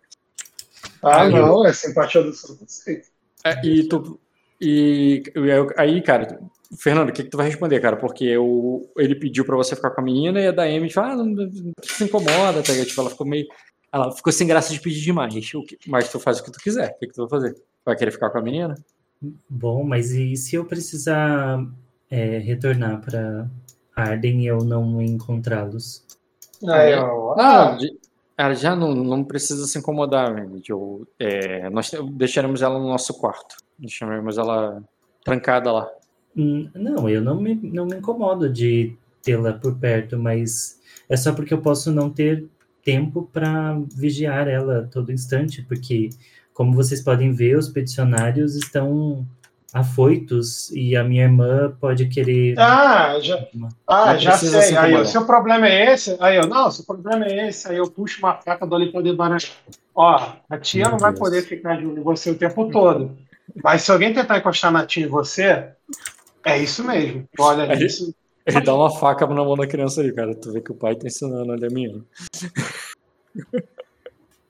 Ah, 1.02 1.22
Aí, 1.22 1.30
não, 1.32 1.64
é 1.66 1.72
simpatia 1.72 2.22
do 2.22 2.32
santo. 2.32 2.64
sei. 2.66 3.02
É, 3.44 3.64
e 3.64 3.86
tu. 3.86 4.18
E 4.60 5.22
e 5.36 5.50
aí, 5.76 6.00
cara, 6.02 6.40
Fernando, 6.78 7.10
o 7.10 7.12
que, 7.12 7.24
que 7.24 7.30
tu 7.30 7.36
vai 7.36 7.46
responder, 7.46 7.80
cara? 7.80 7.96
Porque 7.96 8.24
eu, 8.24 8.90
ele 8.96 9.14
pediu 9.14 9.44
pra 9.44 9.56
você 9.56 9.74
ficar 9.76 9.90
com 9.90 10.00
a 10.00 10.04
menina 10.04 10.40
e 10.40 10.46
a 10.48 10.52
da 10.52 10.64
Amy 10.64 10.90
falou, 10.90 11.10
ah, 11.10 11.16
não, 11.16 11.26
não 11.26 11.50
se 11.82 12.04
incomoda, 12.04 12.62
tá? 12.62 12.72
Tipo, 12.84 13.00
ela 13.00 13.10
ficou 13.10 13.26
meio. 13.26 13.46
Ela 13.92 14.10
ficou 14.12 14.32
sem 14.32 14.46
graça 14.46 14.72
de 14.72 14.80
pedir 14.80 15.00
demais. 15.02 15.34
O 15.54 15.62
que- 15.62 15.78
Mas 15.86 16.08
tu 16.10 16.18
faz 16.18 16.40
o 16.40 16.44
que 16.44 16.50
tu 16.50 16.58
quiser. 16.58 16.90
O 16.90 16.98
que, 16.98 17.06
que 17.06 17.12
tu 17.14 17.22
vai 17.26 17.30
fazer? 17.30 17.54
Vai 17.84 17.96
querer 17.96 18.10
ficar 18.10 18.30
com 18.30 18.38
a 18.38 18.42
menina? 18.42 18.74
Bom, 19.48 19.84
mas 19.84 20.10
e 20.12 20.34
se 20.36 20.56
eu 20.56 20.64
precisar 20.64 21.64
é, 22.10 22.38
retornar 22.38 23.00
para 23.00 23.48
Arden 23.94 24.42
e 24.42 24.46
eu 24.46 24.58
não 24.58 25.00
encontrá-los? 25.00 26.04
Aí, 26.66 26.94
ó. 26.94 27.34
Ah, 27.38 27.72
Ah, 27.72 27.76
de- 27.76 27.96
ela 28.36 28.54
já 28.54 28.74
não, 28.74 28.92
não 28.94 29.22
precisa 29.22 29.64
se 29.66 29.78
incomodar. 29.78 30.44
Eu, 30.68 31.06
é, 31.20 31.70
nós 31.70 31.92
deixaremos 32.14 32.62
ela 32.62 32.78
no 32.80 32.88
nosso 32.88 33.14
quarto. 33.14 33.56
Deixaremos 33.78 34.38
ela 34.38 34.82
trancada 35.24 35.72
lá. 35.72 35.88
Hum, 36.36 36.68
Não, 36.74 37.08
eu 37.08 37.20
não 37.20 37.40
me, 37.40 37.54
não 37.54 37.86
me 37.86 37.96
incomodo 37.96 38.48
de 38.48 38.94
tê-la 39.22 39.52
por 39.54 39.76
perto, 39.78 40.18
mas 40.18 40.80
é 41.08 41.16
só 41.16 41.32
porque 41.32 41.54
eu 41.54 41.60
posso 41.62 41.90
não 41.92 42.10
ter 42.10 42.44
tempo 42.84 43.28
para 43.32 43.78
vigiar 43.96 44.46
ela 44.48 44.88
todo 44.92 45.10
instante, 45.12 45.62
porque, 45.62 46.10
como 46.52 46.74
vocês 46.74 47.00
podem 47.02 47.32
ver, 47.32 47.56
os 47.56 47.68
peticionários 47.68 48.54
estão 48.54 49.26
afoitos 49.72 50.70
e 50.70 50.94
a 50.96 51.02
minha 51.02 51.24
irmã 51.24 51.74
pode 51.80 52.06
querer. 52.08 52.58
ah, 52.58 53.18
já, 53.20 53.44
ah, 53.88 54.16
já 54.16 54.30
precisa 54.30 54.60
se 54.60 54.68
sei. 54.68 54.76
Aí, 54.76 54.94
o 54.94 55.04
seu 55.04 55.24
problema 55.26 55.66
é 55.66 55.92
esse? 55.94 56.16
Aí, 56.20 56.36
eu, 56.36 56.46
não, 56.46 56.70
seu 56.70 56.84
problema 56.84 57.24
é 57.24 57.48
esse. 57.48 57.68
Aí 57.68 57.76
eu 57.78 57.90
puxo 57.90 58.18
uma 58.20 58.34
faca 58.34 58.64
do 58.66 58.74
ali 58.74 58.92
pra 58.92 59.00
debarar. 59.00 59.38
Ó, 59.94 60.32
a 60.48 60.58
tia 60.58 60.82
Meu 60.82 60.92
não 60.92 60.98
vai 60.98 61.10
Deus. 61.12 61.20
poder 61.20 61.42
ficar 61.42 61.76
de 61.76 61.86
olho 61.86 61.98
em 61.98 62.02
você 62.02 62.30
o 62.30 62.38
tempo 62.38 62.70
todo. 62.70 63.16
Mas 63.62 63.82
se 63.82 63.90
alguém 63.92 64.12
tentar 64.14 64.38
encostar 64.38 64.70
na 64.72 64.86
tia 64.86 65.04
em 65.04 65.08
você, 65.08 65.68
é 66.44 66.58
isso 66.58 66.84
mesmo. 66.84 67.28
Olha 67.38 67.70
Aí- 67.72 67.84
isso. 67.84 68.14
Ele 68.46 68.60
dá 68.60 68.74
uma 68.74 68.90
faca 68.98 69.26
na 69.26 69.42
mão 69.42 69.56
da 69.56 69.66
criança 69.66 70.02
ali, 70.02 70.12
cara. 70.12 70.34
Tu 70.34 70.52
vê 70.52 70.60
que 70.60 70.70
o 70.70 70.74
pai 70.74 70.94
tá 70.94 71.06
ensinando 71.06 71.50
a 71.52 71.56
menina. 71.56 72.04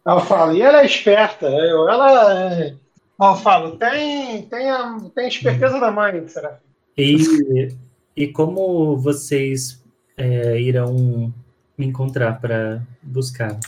Ela 0.07 0.21
fala, 0.21 0.53
e 0.53 0.61
ela 0.61 0.83
é 0.83 0.85
esperta. 0.87 1.47
Eu, 1.47 1.89
ela 1.89 2.53
é... 2.55 2.75
Eu 3.21 3.37
falo, 3.37 3.77
tem, 3.77 4.43
tem, 4.47 4.69
a, 4.69 4.97
tem 5.15 5.25
a 5.27 5.29
esperteza 5.29 5.79
da 5.79 5.91
mãe, 5.93 6.27
será? 6.27 6.59
E, 6.99 7.69
e 8.17 8.27
como 8.29 8.97
vocês 8.97 9.81
é, 10.17 10.61
irão 10.61 11.33
me 11.79 11.87
encontrar 11.87 12.41
para 12.41 12.83
buscar? 13.01 13.59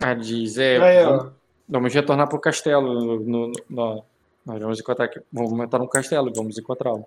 Ah, 0.00 0.14
diz, 0.14 0.56
é. 0.56 0.78
Aí, 0.78 1.04
vamos, 1.04 1.32
vamos 1.68 1.92
retornar 1.94 2.28
pro 2.28 2.38
castelo. 2.38 3.18
No, 3.18 3.20
no- 3.48 3.52
no- 3.68 4.04
nós 4.44 4.60
vamos 4.60 4.80
encontrar 4.80 5.06
aqui. 5.06 5.20
Vamos 5.32 5.58
entrar 5.60 5.78
no 5.78 5.88
castelo 5.88 6.28
e 6.28 6.32
vamos 6.34 6.58
encontrá-lo. 6.58 7.06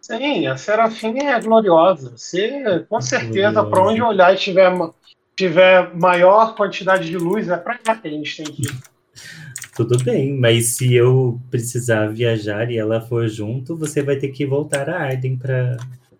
Sim, 0.00 0.46
a 0.46 0.56
Serafim 0.56 1.18
é 1.18 1.40
gloriosa. 1.40 2.12
Você, 2.16 2.86
com 2.88 3.00
certeza, 3.00 3.50
Gloriosa. 3.50 3.70
para 3.70 3.82
onde 3.82 4.02
olhar 4.02 4.34
e 4.34 4.36
tiver, 4.36 4.72
tiver 5.36 5.94
maior 5.94 6.54
quantidade 6.54 7.08
de 7.08 7.18
luz, 7.18 7.48
é 7.48 7.56
para 7.56 7.78
cá 7.78 7.96
que 7.96 8.08
a 8.08 8.10
gente 8.10 8.36
tem 8.36 8.52
que 8.52 8.62
ir. 8.62 8.80
Tudo 9.74 10.02
bem, 10.02 10.32
mas 10.38 10.76
se 10.76 10.94
eu 10.94 11.40
precisar 11.50 12.06
viajar 12.08 12.70
e 12.70 12.78
ela 12.78 13.00
for 13.00 13.28
junto, 13.28 13.76
você 13.76 14.02
vai 14.02 14.16
ter 14.16 14.28
que 14.28 14.46
voltar 14.46 14.88
a 14.88 14.98
Arden 14.98 15.36
para 15.36 15.76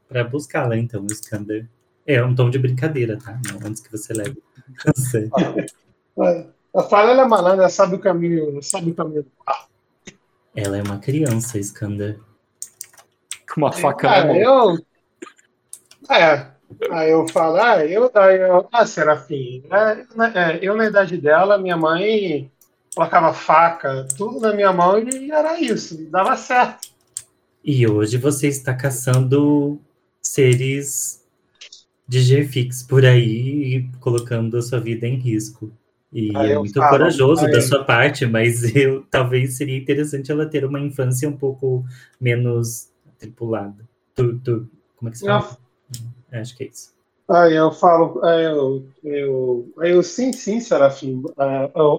para 0.08 0.24
buscá-la, 0.24 0.76
então, 0.76 1.04
Skander. 1.10 1.66
É 2.06 2.22
um 2.24 2.34
tom 2.34 2.48
de 2.48 2.58
brincadeira, 2.58 3.18
tá? 3.18 3.38
Não, 3.46 3.66
antes 3.66 3.82
que 3.82 3.90
você 3.90 4.12
leve. 4.12 4.40
a 6.74 6.82
fala 6.84 7.20
é 7.20 7.26
malandra, 7.26 7.68
sabe 7.68 7.96
o 7.96 7.98
caminho, 7.98 8.62
sabe 8.62 8.90
o 8.90 8.94
caminho. 8.94 9.26
Ela 10.56 10.78
é 10.78 10.82
uma 10.82 10.98
criança, 10.98 11.58
Skander. 11.58 12.18
Com 13.52 13.60
uma 13.60 13.72
faca 13.72 14.08
na 14.08 14.14
Cara, 14.14 14.26
mão. 14.26 14.36
eu. 14.36 14.86
É. 16.10 16.56
Aí 16.90 17.10
eu 17.10 17.28
falo, 17.28 17.56
ah, 17.56 17.84
eu, 17.84 18.10
aí 18.14 18.40
eu, 18.40 18.68
ah, 18.72 18.86
Serafim, 18.86 19.62
é, 19.70 20.38
é, 20.38 20.58
eu 20.60 20.76
na 20.76 20.86
idade 20.86 21.16
dela, 21.16 21.58
minha 21.58 21.76
mãe 21.76 22.50
colocava 22.94 23.32
faca, 23.32 24.06
tudo 24.16 24.40
na 24.40 24.52
minha 24.52 24.72
mão 24.72 24.98
e 24.98 25.30
era 25.30 25.60
isso, 25.60 26.10
dava 26.10 26.36
certo. 26.36 26.88
E 27.62 27.86
hoje 27.86 28.16
você 28.16 28.48
está 28.48 28.74
caçando 28.74 29.80
seres 30.20 31.24
de 32.08 32.20
G-Fix 32.20 32.82
por 32.82 33.04
aí 33.04 33.76
e 33.76 33.90
colocando 34.00 34.56
a 34.56 34.62
sua 34.62 34.80
vida 34.80 35.06
em 35.06 35.16
risco. 35.16 35.70
E 36.18 36.28
Aí 36.34 36.50
é 36.50 36.52
eu 36.52 36.64
muito 36.64 36.72
falo, 36.76 36.86
corajoso 36.86 37.48
da 37.48 37.60
sua 37.60 37.84
parte, 37.84 38.24
mas 38.26 38.62
eu 38.74 39.04
talvez 39.10 39.56
seria 39.56 39.76
interessante 39.76 40.32
ela 40.32 40.46
ter 40.48 40.64
uma 40.64 40.80
infância 40.80 41.28
um 41.28 41.36
pouco 41.36 41.84
menos 42.20 42.88
tripulada. 43.18 43.84
Tu, 44.14 44.38
tu, 44.40 44.68
como 44.96 45.08
é 45.08 45.12
que 45.12 45.18
se 45.18 45.24
fala? 45.24 45.46
É, 46.32 46.40
Acho 46.40 46.56
que 46.56 46.64
é 46.64 46.68
isso. 46.68 46.94
Aí 47.28 47.54
eu 47.56 47.72
falo, 47.72 48.24
aí 48.24 48.44
eu, 48.44 48.88
eu, 49.02 49.72
eu 49.82 50.02
sim, 50.02 50.32
sim, 50.32 50.60
Serafim. 50.60 51.22
Ah, 51.36 51.68
eu- 51.74 51.98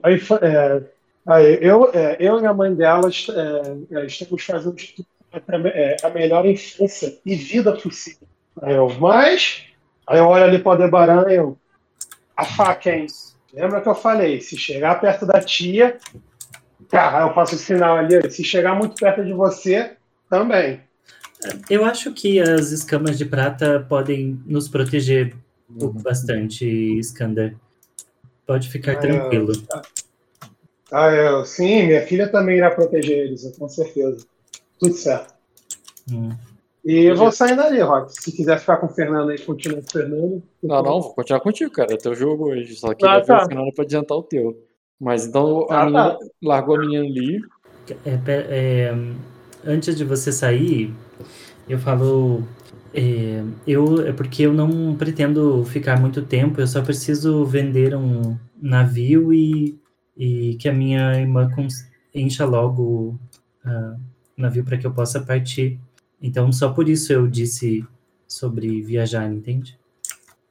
é, 1.30 1.60
eu, 1.62 1.92
é, 1.94 2.18
eu 2.20 2.40
e 2.42 2.46
a 2.46 2.54
mãe 2.54 2.74
dela 2.74 3.10
est- 3.10 3.30
é, 3.30 3.98
é, 4.00 4.06
estamos 4.06 4.44
fazendo 4.44 4.76
de 4.76 4.94
tudo 4.96 5.08
para 5.46 5.58
é, 5.70 5.98
a 6.04 6.10
melhor 6.10 6.46
infância 6.46 7.20
e 7.26 7.36
vida 7.36 7.74
possível. 7.78 8.28
Eu, 8.62 8.88
mas, 9.00 9.66
aí 10.08 10.20
eu 10.20 10.26
olho 10.28 10.46
ali 10.46 10.60
para 10.60 10.70
o 10.70 10.72
Aldebaran 10.74 11.30
e 11.30 11.36
eu, 11.36 11.60
a 12.38 12.46
faca, 12.46 12.92
hein? 12.96 13.08
Lembra 13.54 13.82
que 13.82 13.88
eu 13.90 13.96
falei, 13.96 14.42
se 14.42 14.58
chegar 14.58 15.00
perto 15.00 15.26
da 15.26 15.42
tia, 15.42 15.98
cara, 16.90 17.28
eu 17.28 17.34
faço 17.34 17.56
o 17.56 17.58
sinal 17.58 17.98
ali, 17.98 18.30
se 18.30 18.44
chegar 18.44 18.76
muito 18.76 18.96
perto 18.96 19.24
de 19.24 19.34
você, 19.34 19.96
também. 20.30 20.82
Eu 21.70 21.86
acho 21.86 22.14
que 22.14 22.40
as 22.40 22.72
escamas 22.72 23.18
de 23.18 23.26
prata 23.26 23.86
podem 23.88 24.42
nos 24.46 24.68
proteger 24.68 25.36
Uhum. 25.70 25.92
bastante, 26.02 26.66
Skander. 27.00 27.56
Pode 28.46 28.70
ficar 28.70 28.94
Ah, 28.94 29.00
tranquilo. 29.00 29.52
Ah, 30.92 31.10
eu, 31.10 31.46
sim, 31.46 31.88
minha 31.88 32.02
filha 32.06 32.30
também 32.30 32.58
irá 32.58 32.72
proteger 32.72 33.28
eles, 33.28 33.56
com 33.58 33.68
certeza. 33.68 34.26
Tudo 34.80 34.94
certo. 34.94 35.34
Hum. 36.10 36.30
E 36.88 37.04
eu 37.04 37.18
vou 37.18 37.30
saindo 37.34 37.62
ali, 37.62 37.82
Rock. 37.82 38.14
Se 38.14 38.32
quiser 38.32 38.58
ficar 38.60 38.78
com 38.78 38.86
o 38.86 38.90
Fernando 38.90 39.30
aí, 39.30 39.38
continua 39.40 39.82
com 39.82 39.88
o 39.88 39.92
Fernando. 39.92 40.44
Não, 40.64 40.82
não, 40.82 41.02
vou 41.02 41.14
continuar 41.14 41.42
contigo, 41.42 41.70
cara. 41.70 41.94
É 41.94 41.98
teu 41.98 42.16
jogo 42.16 42.46
hoje. 42.50 42.76
Só 42.76 42.94
queria 42.94 43.16
Ah, 43.18 43.22
tá. 43.22 43.44
o 43.44 43.46
Fernando 43.46 43.74
pra 43.74 43.84
adiantar 43.84 44.18
o 44.18 44.24
teu. 44.24 44.58
Mas 44.98 45.26
então 45.28 45.68
a 45.70 45.82
Ah, 45.82 45.86
menina 45.86 46.10
tá. 46.12 46.18
largou 46.42 46.78
a 46.78 46.80
menina 46.80 47.04
ali. 47.04 47.42
É, 48.06 48.18
é, 48.28 48.96
antes 49.66 49.98
de 49.98 50.06
você 50.06 50.32
sair, 50.32 50.94
eu 51.68 51.78
falo. 51.78 52.44
É, 52.94 53.44
eu, 53.68 54.08
é 54.08 54.14
porque 54.14 54.44
eu 54.44 54.54
não 54.54 54.96
pretendo 54.96 55.66
ficar 55.66 56.00
muito 56.00 56.22
tempo, 56.22 56.62
eu 56.62 56.68
só 56.68 56.82
preciso 56.82 57.44
vender 57.46 57.94
um 57.96 58.38
navio 58.62 59.34
e, 59.34 59.78
e 60.16 60.56
que 60.56 60.70
a 60.70 60.74
minha 60.74 61.20
irmã 61.20 61.52
encha 62.16 62.46
logo 62.46 63.20
o 63.66 64.42
navio 64.42 64.64
para 64.64 64.78
que 64.78 64.88
eu 64.88 64.92
possa 64.94 65.20
partir. 65.20 65.78
Então, 66.22 66.52
só 66.52 66.72
por 66.74 66.90
isso 66.90 67.14
eu 67.14 67.28
disse 67.28 67.86
sobre 68.28 68.82
viajar, 68.82 69.32
entende? 69.32 69.78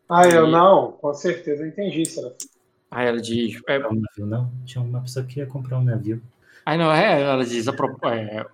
Ah, 0.08 0.26
eu 0.28 0.46
não, 0.46 0.92
com 0.92 1.12
certeza 1.14 1.62
eu 1.64 1.68
entendi, 1.68 2.04
Serafim. 2.06 2.48
Aí 2.90 3.06
ela 3.08 3.20
diz. 3.20 3.60
É, 3.68 3.78
um 3.78 4.00
navio, 4.00 4.26
não? 4.26 4.52
Tinha 4.64 4.82
uma 4.82 5.00
pessoa 5.00 5.24
que 5.26 5.40
ia 5.40 5.46
comprar 5.46 5.78
um 5.78 5.84
navio. 5.84 6.22
aí 6.64 6.78
não, 6.78 6.92
é, 6.92 7.22
ela 7.22 7.44
diz 7.44 7.66
a 7.68 7.72
pro- 7.72 7.98
é, 8.08 8.44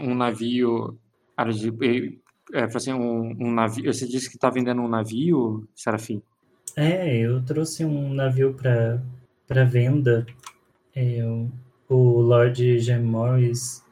um 0.00 0.14
navio. 0.14 0.98
Ela 1.36 1.52
diz, 1.52 1.64
é, 2.52 2.58
é, 2.60 2.64
assim, 2.64 2.92
um, 2.92 3.30
um 3.40 3.52
navio. 3.52 3.92
Você 3.92 4.06
disse 4.06 4.30
que 4.30 4.38
tá 4.38 4.50
vendendo 4.50 4.80
um 4.82 4.88
navio, 4.88 5.66
Serafim? 5.74 6.22
É, 6.76 7.16
eu 7.18 7.42
trouxe 7.44 7.84
um 7.84 8.12
navio 8.12 8.54
para 8.54 9.02
para 9.46 9.64
venda. 9.64 10.26
É, 10.94 11.24
o, 11.24 11.50
o 11.88 12.20
Lord 12.20 12.80
Jim 12.80 13.00
Morris 13.00 13.84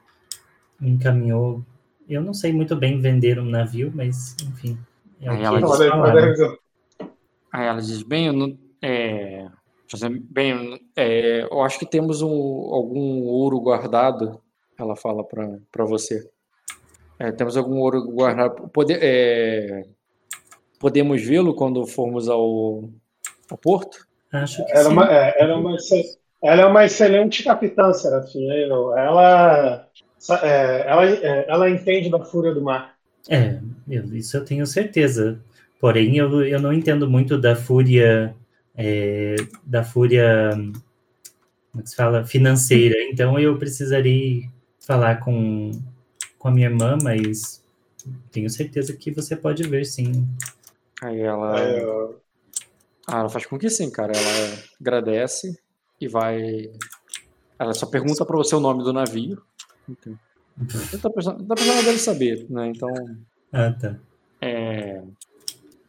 me 0.80 0.90
encaminhou. 0.90 1.64
Eu 2.08 2.22
não 2.22 2.34
sei 2.34 2.52
muito 2.52 2.76
bem 2.76 3.00
vender 3.00 3.38
um 3.38 3.44
navio, 3.44 3.92
mas 3.94 4.36
enfim. 4.42 4.78
É 5.20 5.28
Aí 5.28 5.42
ela 5.42 5.60
Pode, 5.60 5.88
falaram. 5.88 6.58
Aí 7.52 7.66
ela 7.66 7.80
diz, 7.80 8.02
bem, 8.02 8.26
eu 8.26 8.32
não. 8.32 8.58
É, 8.80 9.46
bem, 10.30 10.80
é, 10.96 11.42
eu 11.42 11.62
acho 11.62 11.78
que 11.78 11.86
temos 11.86 12.22
um, 12.22 12.28
algum 12.28 13.22
ouro 13.24 13.60
guardado. 13.60 14.40
Ela 14.78 14.96
fala 14.96 15.22
pra, 15.22 15.58
pra 15.70 15.84
você. 15.84 16.28
É, 17.18 17.30
temos 17.30 17.56
algum 17.56 17.78
ouro 17.78 18.02
guardado. 18.10 18.68
Pode, 18.68 18.94
é, 18.94 19.84
podemos 20.80 21.22
vê-lo 21.22 21.54
quando 21.54 21.86
formos 21.86 22.28
ao, 22.28 22.90
ao 23.48 23.58
porto? 23.58 24.06
Acho 24.32 24.64
que 24.64 24.72
Ela 24.72 24.80
é 24.80 24.84
sim. 24.84 24.92
uma, 24.92 25.12
é, 25.12 25.34
ela 25.42 25.52
é 25.52 25.56
uma, 25.56 25.76
ela 26.42 26.62
é 26.62 26.66
uma 26.66 26.84
excelente 26.84 27.44
capitã, 27.44 27.92
Serafim. 27.92 28.50
Ela, 28.50 29.88
é, 30.42 30.86
ela, 30.88 31.06
é, 31.08 31.46
ela 31.48 31.70
entende 31.70 32.10
da 32.10 32.24
fúria 32.24 32.54
do 32.54 32.62
mar. 32.62 32.94
É, 33.28 33.58
eu- 33.88 34.14
isso 34.16 34.36
eu 34.36 34.44
tenho 34.44 34.66
certeza. 34.66 35.40
Porém, 35.80 36.16
eu, 36.16 36.44
eu 36.44 36.60
não 36.60 36.72
entendo 36.72 37.08
muito 37.10 37.38
da 37.38 37.56
fúria, 37.56 38.34
é, 38.76 39.36
da 39.64 39.82
fúria, 39.84 40.50
como 41.70 41.80
é 41.80 41.82
que 41.82 41.90
se 41.90 41.96
fala, 41.96 42.24
financeira. 42.24 42.96
Então, 43.10 43.38
eu 43.38 43.56
precisarei 43.58 44.48
falar 44.80 45.20
com, 45.20 45.70
com 46.38 46.48
a 46.48 46.50
minha 46.50 46.68
irmã, 46.68 46.98
mas 47.02 47.62
tenho 48.32 48.50
certeza 48.50 48.94
que 48.94 49.10
você 49.12 49.36
pode 49.36 49.64
ver, 49.64 49.84
sim. 49.86 50.26
Aí 51.02 51.20
ela, 51.20 51.60
eu- 51.78 52.20
ah, 53.08 53.20
ela 53.20 53.28
faz 53.30 53.46
com 53.46 53.58
que 53.58 53.70
sim, 53.70 53.90
cara. 53.90 54.12
Ela 54.16 54.58
agradece 54.80 55.56
e 56.00 56.08
vai. 56.08 56.70
Ela 57.58 57.74
só 57.74 57.86
pergunta 57.86 58.24
pra 58.26 58.36
você 58.36 58.54
o 58.54 58.60
nome 58.60 58.82
do 58.84 58.92
navio. 58.92 59.42
Precisando, 60.68 61.46
tá 61.46 61.54
precisando 61.54 61.84
dele 61.84 61.98
saber, 61.98 62.46
né? 62.50 62.68
Então, 62.68 62.88
Ah, 63.52 63.72
tá. 63.72 63.96
é, 64.40 65.02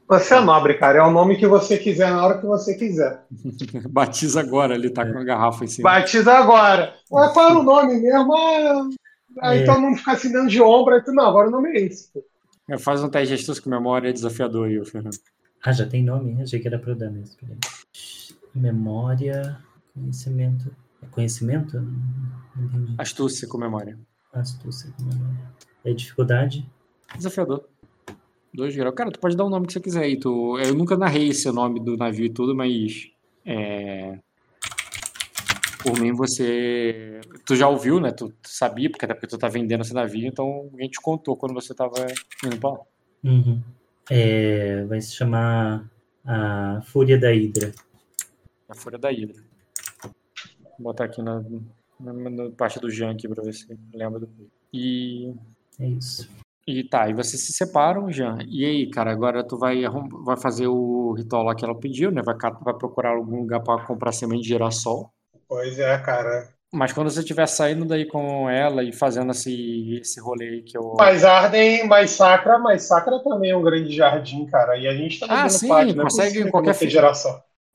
Você 0.08 0.34
é 0.36 0.40
nobre, 0.42 0.76
cara. 0.76 1.00
É 1.00 1.02
o 1.02 1.12
nome 1.12 1.38
que 1.38 1.48
você 1.48 1.78
quiser 1.78 2.12
na 2.12 2.26
hora 2.26 2.40
que 2.40 2.46
você 2.46 2.76
quiser. 2.76 3.24
batiza 3.90 4.40
agora, 4.40 4.76
ele 4.76 4.90
tá 4.90 5.06
com 5.12 5.18
a 5.18 5.24
garrafa 5.24 5.64
em 5.64 5.68
cima. 5.68 5.90
Batiza 5.90 6.32
agora. 6.34 6.94
Ué, 7.12 7.30
qual 7.34 7.50
era 7.52 7.60
o 7.60 7.64
nome 7.64 8.00
mesmo? 8.00 8.34
Ah, 8.34 8.88
aí 9.42 9.60
É. 9.62 9.66
todo 9.66 9.80
mundo 9.82 9.98
fica 9.98 10.12
assim 10.12 10.32
dando 10.32 10.50
de 10.50 10.62
ombro. 10.62 10.94
Aí 10.96 11.04
tu, 11.04 11.12
não, 11.14 11.26
agora 11.28 11.48
o 11.48 11.52
nome 11.52 11.70
é 11.70 11.82
esse. 11.82 12.10
É, 12.70 12.78
Faz 12.78 13.04
um 13.04 13.10
teste 13.10 13.36
de 13.36 13.42
astúcia 13.42 13.62
com 13.64 13.70
memória 13.70 14.14
desafiador 14.14 14.68
aí, 14.68 14.86
Fernando. 14.86 15.18
Ah, 15.66 15.72
já 15.72 15.86
tem 15.86 16.04
nome? 16.04 16.42
Achei 16.42 16.60
que 16.60 16.68
era 16.68 16.78
para 16.78 16.92
eu 16.92 16.96
dar 16.96 17.10
mesmo. 17.10 17.36
Peraí. 17.40 17.58
Memória, 18.54 19.58
conhecimento. 19.94 20.70
É 21.04 21.08
Conhecimento? 21.12 21.80
Não 21.80 22.66
entendi. 22.66 22.96
Astúcia 22.98 23.48
com 23.48 23.58
memória. 23.58 23.98
Astúcia 24.32 24.92
com 24.98 25.04
memória. 25.04 25.52
É 25.84 25.94
dificuldade? 25.94 26.70
Desafiador. 27.16 27.66
Dois 28.54 28.76
graus. 28.76 28.96
Cara, 28.96 29.12
tu 29.12 29.20
pode 29.20 29.36
dar 29.36 29.46
o 29.46 29.50
nome 29.50 29.68
que 29.68 29.74
você 29.74 29.80
quiser 29.80 30.04
aí. 30.04 30.20
Tu... 30.20 30.60
Eu 30.60 30.76
nunca 30.76 30.96
narrei 30.96 31.30
esse 31.30 31.52
nome 31.52 31.80
do 31.80 31.98
navio 31.98 32.26
e 32.26 32.30
tudo, 32.30 32.56
mas. 32.56 33.10
É... 33.46 34.20
Por 35.82 36.00
mim, 36.00 36.14
você. 36.14 37.20
Tu 37.46 37.56
já 37.56 37.68
ouviu, 37.68 38.00
né? 38.00 38.12
Tu 38.12 38.30
tu 38.30 38.50
sabia, 38.50 38.90
porque 38.90 39.06
até 39.06 39.14
porque 39.14 39.28
tu 39.28 39.38
tá 39.38 39.50
vendendo 39.50 39.82
esse 39.82 39.94
navio, 39.94 40.28
então 40.28 40.70
a 40.78 40.82
gente 40.82 41.02
contou 41.02 41.36
quando 41.36 41.54
você 41.54 41.74
tava 41.74 42.06
indo 42.46 42.58
pra 42.58 42.72
lá. 42.72 42.80
Uhum. 43.24 43.62
É, 44.10 44.86
vai 44.86 45.02
se 45.02 45.14
chamar 45.14 45.90
a 46.26 46.82
Fúria 46.86 47.20
da 47.20 47.34
Hidra. 47.34 47.74
A 48.70 48.76
Fúria 48.76 49.00
da 49.00 49.12
Hidra. 49.12 49.42
Vou 50.80 50.92
botar 50.92 51.06
aqui 51.06 51.22
na, 51.22 51.44
na, 52.00 52.14
na 52.14 52.50
parte 52.52 52.80
do 52.80 52.90
Jean 52.90 53.12
aqui 53.12 53.28
pra 53.28 53.44
ver 53.44 53.54
se 53.54 53.68
lembra 53.94 54.20
do. 54.20 54.30
E. 54.72 55.34
É 55.80 55.88
isso. 55.88 56.30
E 56.66 56.84
tá, 56.84 57.10
e 57.10 57.14
vocês 57.14 57.46
se 57.46 57.52
separam, 57.52 58.10
Jean. 58.10 58.38
E 58.48 58.64
aí, 58.64 58.90
cara, 58.90 59.12
agora 59.12 59.44
tu 59.44 59.58
vai, 59.58 59.84
vai 60.24 60.38
fazer 60.38 60.68
o 60.68 61.12
ritual 61.12 61.44
lá 61.44 61.56
que 61.56 61.66
ela 61.66 61.78
pediu, 61.78 62.10
né? 62.10 62.22
Vai, 62.22 62.36
vai 62.62 62.74
procurar 62.74 63.10
algum 63.10 63.42
lugar 63.42 63.62
pra 63.62 63.84
comprar 63.86 64.14
semente 64.14 64.44
de 64.44 64.50
girassol. 64.50 65.12
Pois 65.48 65.78
é, 65.78 65.98
cara. 65.98 66.48
Mas 66.72 66.92
quando 66.92 67.12
você 67.12 67.20
estiver 67.20 67.46
saindo 67.48 67.86
daí 67.86 68.06
com 68.06 68.50
ela 68.50 68.82
e 68.82 68.92
fazendo 68.92 69.32
esse, 69.32 70.00
esse 70.02 70.20
rolê 70.20 70.50
aí 70.50 70.62
que 70.64 70.76
eu. 70.76 70.96
Mais 70.98 71.24
Arden, 71.24 71.86
mais 71.86 72.12
Sacra, 72.12 72.58
mas 72.58 72.84
Sacra 72.84 73.20
também 73.20 73.52
é 73.52 73.56
um 73.56 73.62
grande 73.62 73.96
jardim, 73.96 74.46
cara. 74.48 74.76
E 74.76 74.88
a 74.88 74.96
gente 74.96 75.20
tá 75.20 75.28
Ah, 75.30 75.48
sim, 75.50 75.68
pátio, 75.68 75.96
não 75.96 76.02
é 76.02 76.06
consegue 76.06 76.50
qualquer 76.50 76.76
que 76.76 76.90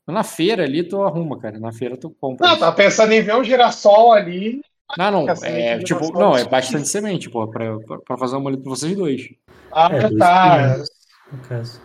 Na 0.07 0.23
feira 0.23 0.63
ali 0.63 0.83
tu 0.83 1.01
arruma, 1.03 1.39
cara. 1.39 1.59
Na 1.59 1.71
feira 1.71 1.95
tu 1.97 2.09
compra. 2.19 2.47
Não, 2.47 2.57
tá 2.59 2.71
pensando 2.71 3.11
em 3.13 3.21
ver 3.21 3.35
um 3.35 3.43
girassol 3.43 4.11
ali. 4.13 4.61
Não, 4.97 5.11
não. 5.11 5.29
É, 5.43 5.77
tipo, 5.79 6.03
girassol 6.03 6.19
não, 6.19 6.35
é 6.37 6.43
bastante 6.45 6.87
semente, 6.87 7.29
pô, 7.29 7.47
pra, 7.47 7.77
pra, 8.05 8.17
fazer 8.17 8.35
uma 8.35 8.49
ali 8.49 8.57
pra 8.57 8.69
vocês 8.71 8.95
dois. 8.95 9.29
Ah, 9.71 9.89
É, 9.91 9.99
dois 10.01 10.17
tá. 10.17 10.57
pinhos, 10.73 10.89
no 11.31 11.39
caso. 11.47 11.81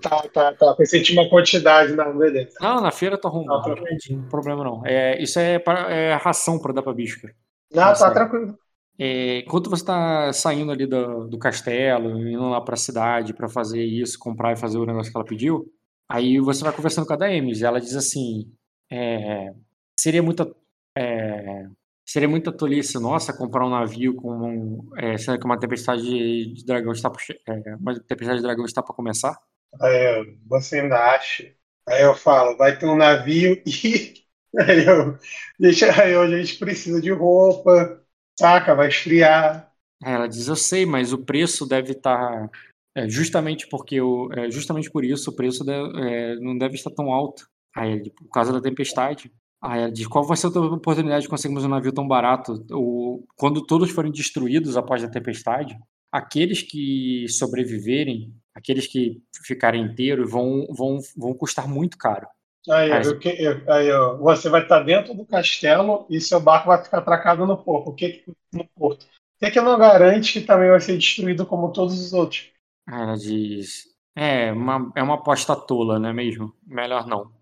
Tá, 0.00 0.22
tá, 0.32 0.52
tá. 0.54 0.74
Pensei 0.74 1.00
que 1.00 1.06
tinha 1.06 1.20
uma 1.20 1.28
quantidade, 1.28 1.92
não, 1.92 2.16
beleza. 2.16 2.54
Não, 2.60 2.80
na 2.80 2.90
feira 2.92 3.18
tu 3.18 3.26
arruma. 3.28 3.46
Não, 3.46 3.68
Não 3.68 3.74
tá- 3.74 3.82
tem 4.06 4.22
problema 4.30 4.62
não. 4.64 4.82
É, 4.86 5.20
isso 5.20 5.38
é, 5.38 5.58
pra- 5.58 5.90
é 5.92 6.14
ração 6.14 6.58
pra 6.58 6.72
dar 6.72 6.82
pra 6.82 6.94
bicho, 6.94 7.20
cara. 7.20 7.34
Não, 7.74 7.92
tá 7.92 8.10
tranquilo. 8.12 8.56
É, 8.98 9.40
enquanto 9.40 9.68
você 9.68 9.82
está 9.82 10.32
saindo 10.32 10.70
ali 10.72 10.86
do, 10.86 11.26
do 11.26 11.36
castelo, 11.38 12.16
indo 12.26 12.48
lá 12.48 12.60
para 12.60 12.74
a 12.74 12.78
cidade 12.78 13.34
para 13.34 13.48
fazer 13.48 13.82
isso, 13.84 14.18
comprar 14.18 14.52
e 14.52 14.56
fazer 14.56 14.78
o 14.78 14.86
negócio 14.86 15.10
que 15.12 15.18
ela 15.18 15.26
pediu, 15.26 15.66
aí 16.08 16.38
você 16.40 16.64
vai 16.64 16.72
conversando 16.72 17.06
com 17.06 17.12
a 17.12 17.16
Daemis. 17.16 17.62
Ela 17.62 17.80
diz 17.80 17.94
assim: 17.94 18.52
é, 18.90 19.52
seria 19.98 20.22
muita 20.22 20.50
é, 20.96 21.66
seria 22.06 22.28
muita 22.28 22.52
tolice 22.52 22.98
nossa 22.98 23.36
comprar 23.36 23.66
um 23.66 23.70
navio 23.70 24.14
com 24.14 24.32
um, 24.32 24.90
é, 24.96 25.18
sendo 25.18 25.38
que 25.38 25.44
uma 25.44 25.58
tempestade 25.58 26.02
de 26.02 26.64
dragão 26.64 26.92
está 26.92 27.10
é, 27.48 27.74
uma 27.74 27.98
tempestade 28.00 28.38
de 28.38 28.44
dragão 28.44 28.64
está 28.64 28.82
para 28.82 28.94
começar. 28.94 29.36
Eu, 29.80 30.24
você 30.46 30.80
ainda 30.80 30.96
acha? 31.14 31.52
Aí 31.88 32.02
eu 32.02 32.14
falo, 32.14 32.56
vai 32.56 32.78
ter 32.78 32.86
um 32.86 32.96
navio 32.96 33.62
e 33.66 34.14
aí 34.58 34.86
eu, 34.86 35.18
deixa, 35.58 35.90
aí 36.00 36.16
hoje 36.16 36.34
a 36.34 36.38
gente 36.42 36.58
precisa 36.58 37.00
de 37.00 37.12
roupa, 37.12 38.02
saca? 38.38 38.74
Vai 38.74 38.88
esfriar. 38.88 39.72
Ela 40.02 40.26
diz: 40.26 40.46
eu 40.46 40.56
sei, 40.56 40.86
mas 40.86 41.12
o 41.12 41.24
preço 41.24 41.66
deve 41.66 41.92
estar 41.92 42.50
é, 42.96 43.08
justamente 43.08 43.68
porque 43.68 44.00
o, 44.00 44.28
é, 44.32 44.50
justamente 44.50 44.90
por 44.90 45.04
isso 45.04 45.30
o 45.30 45.36
preço 45.36 45.64
de- 45.64 45.72
é, 45.72 46.36
não 46.36 46.56
deve 46.58 46.74
estar 46.76 46.90
tão 46.90 47.12
alto. 47.12 47.46
Aí 47.76 47.92
ele, 47.92 48.10
por 48.10 48.28
causa 48.30 48.52
da 48.52 48.60
tempestade. 48.60 49.30
Aí 49.62 49.80
ela 49.82 49.92
diz: 49.92 50.06
qual 50.06 50.24
vai 50.24 50.36
ser 50.36 50.46
a 50.46 50.60
oportunidade 50.60 51.22
de 51.24 51.28
conseguirmos 51.28 51.64
um 51.64 51.68
navio 51.68 51.92
tão 51.92 52.08
barato? 52.08 52.64
O, 52.72 53.24
quando 53.36 53.64
todos 53.66 53.90
forem 53.90 54.10
destruídos 54.12 54.76
após 54.76 55.04
a 55.04 55.10
tempestade, 55.10 55.76
aqueles 56.10 56.62
que 56.62 57.26
sobreviverem, 57.28 58.32
aqueles 58.54 58.86
que 58.86 59.20
ficarem 59.44 59.82
inteiros, 59.84 60.30
vão, 60.30 60.66
vão, 60.70 60.98
vão 61.16 61.34
custar 61.34 61.68
muito 61.68 61.98
caro. 61.98 62.26
Aí, 62.68 62.92
Aí- 62.92 63.04
eu, 63.06 63.18
que- 63.18 63.28
eu- 63.38 63.72
aí 63.72 63.86
eu, 63.88 64.18
você 64.18 64.48
vai 64.48 64.62
estar 64.62 64.80
dentro 64.80 65.14
do 65.14 65.24
castelo 65.24 66.06
e 66.10 66.20
seu 66.20 66.40
barco 66.40 66.68
vai 66.68 66.82
ficar 66.82 66.98
atracado 66.98 67.46
no 67.46 67.56
porto. 67.56 67.90
O 67.90 67.94
que, 67.94 68.08
que- 68.08 68.32
no 68.52 68.66
porto? 68.74 69.04
O 69.04 69.44
que, 69.44 69.50
que 69.50 69.60
não 69.60 69.78
garante 69.78 70.32
que 70.32 70.46
também 70.46 70.70
vai 70.70 70.80
ser 70.80 70.96
destruído 70.96 71.44
como 71.46 71.72
todos 71.72 72.00
os 72.00 72.12
outros? 72.12 72.50
Aí 72.86 73.02
ela 73.02 73.16
diz: 73.16 73.84
é 74.14 74.52
uma, 74.52 74.92
é 74.96 75.02
uma 75.02 75.14
aposta 75.14 75.54
tola, 75.56 75.98
não 75.98 76.08
é 76.10 76.12
mesmo? 76.12 76.54
Melhor 76.66 77.06
não. 77.06 77.32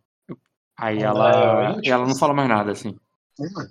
Aí 0.77 1.03
Ah, 1.03 1.03
ela, 1.03 1.81
é, 1.85 1.89
ela 1.91 2.07
não 2.07 2.17
fala 2.17 2.35
mais 2.35 2.49
nada 2.49 2.73
assim. 2.73 2.97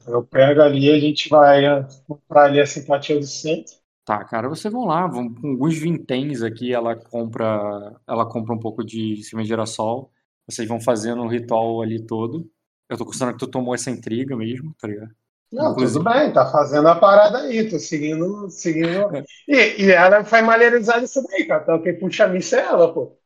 Eu 0.07 0.23
pego 0.23 0.61
ali, 0.61 0.89
a 0.89 0.99
gente 0.99 1.29
vai 1.29 1.65
eh, 1.65 1.87
comprar 2.07 2.45
ali 2.45 2.59
a 2.61 2.65
simpatia 2.65 3.19
do 3.19 3.25
centro. 3.25 3.75
Tá, 4.05 4.23
cara, 4.25 4.49
vocês 4.49 4.71
vão 4.71 4.83
lá, 4.85 5.07
vão 5.07 5.33
com 5.33 5.51
alguns 5.51 5.77
vinténs 5.77 6.41
aqui, 6.41 6.73
ela 6.73 6.93
compra, 6.95 7.97
ela 8.05 8.25
compra 8.29 8.53
um 8.53 8.59
pouco 8.59 8.83
de 8.83 9.23
semente 9.23 9.45
de 9.45 9.49
girassol. 9.49 10.11
Vocês 10.45 10.67
vão 10.67 10.79
fazendo 10.81 11.21
o 11.21 11.27
ritual 11.27 11.81
ali 11.81 12.05
todo. 12.05 12.49
Eu 12.89 12.97
tô 12.97 13.05
considerando 13.05 13.35
que 13.35 13.39
tu 13.45 13.49
tomou 13.49 13.73
essa 13.73 13.89
intriga 13.89 14.35
mesmo, 14.35 14.73
tá 14.77 14.87
ligado? 14.89 15.15
Não, 15.53 15.75
tudo 15.75 16.03
bem, 16.03 16.33
tá 16.33 16.51
fazendo 16.51 16.87
a 16.87 16.95
parada 16.95 17.39
aí, 17.43 17.69
tô 17.69 17.77
seguindo, 17.79 18.49
seguindo. 18.49 19.13
E, 19.47 19.83
e 19.85 19.91
ela 19.91 20.23
foi 20.23 20.39
familiarizada 20.39 21.03
isso 21.05 21.21
daí, 21.29 21.45
cara. 21.45 21.61
Então 21.63 21.81
quem 21.81 21.97
puxa 21.99 22.25
a 22.25 22.27
missa 22.27 22.57
é 22.57 22.65
ela, 22.65 22.93
pô. 22.93 23.17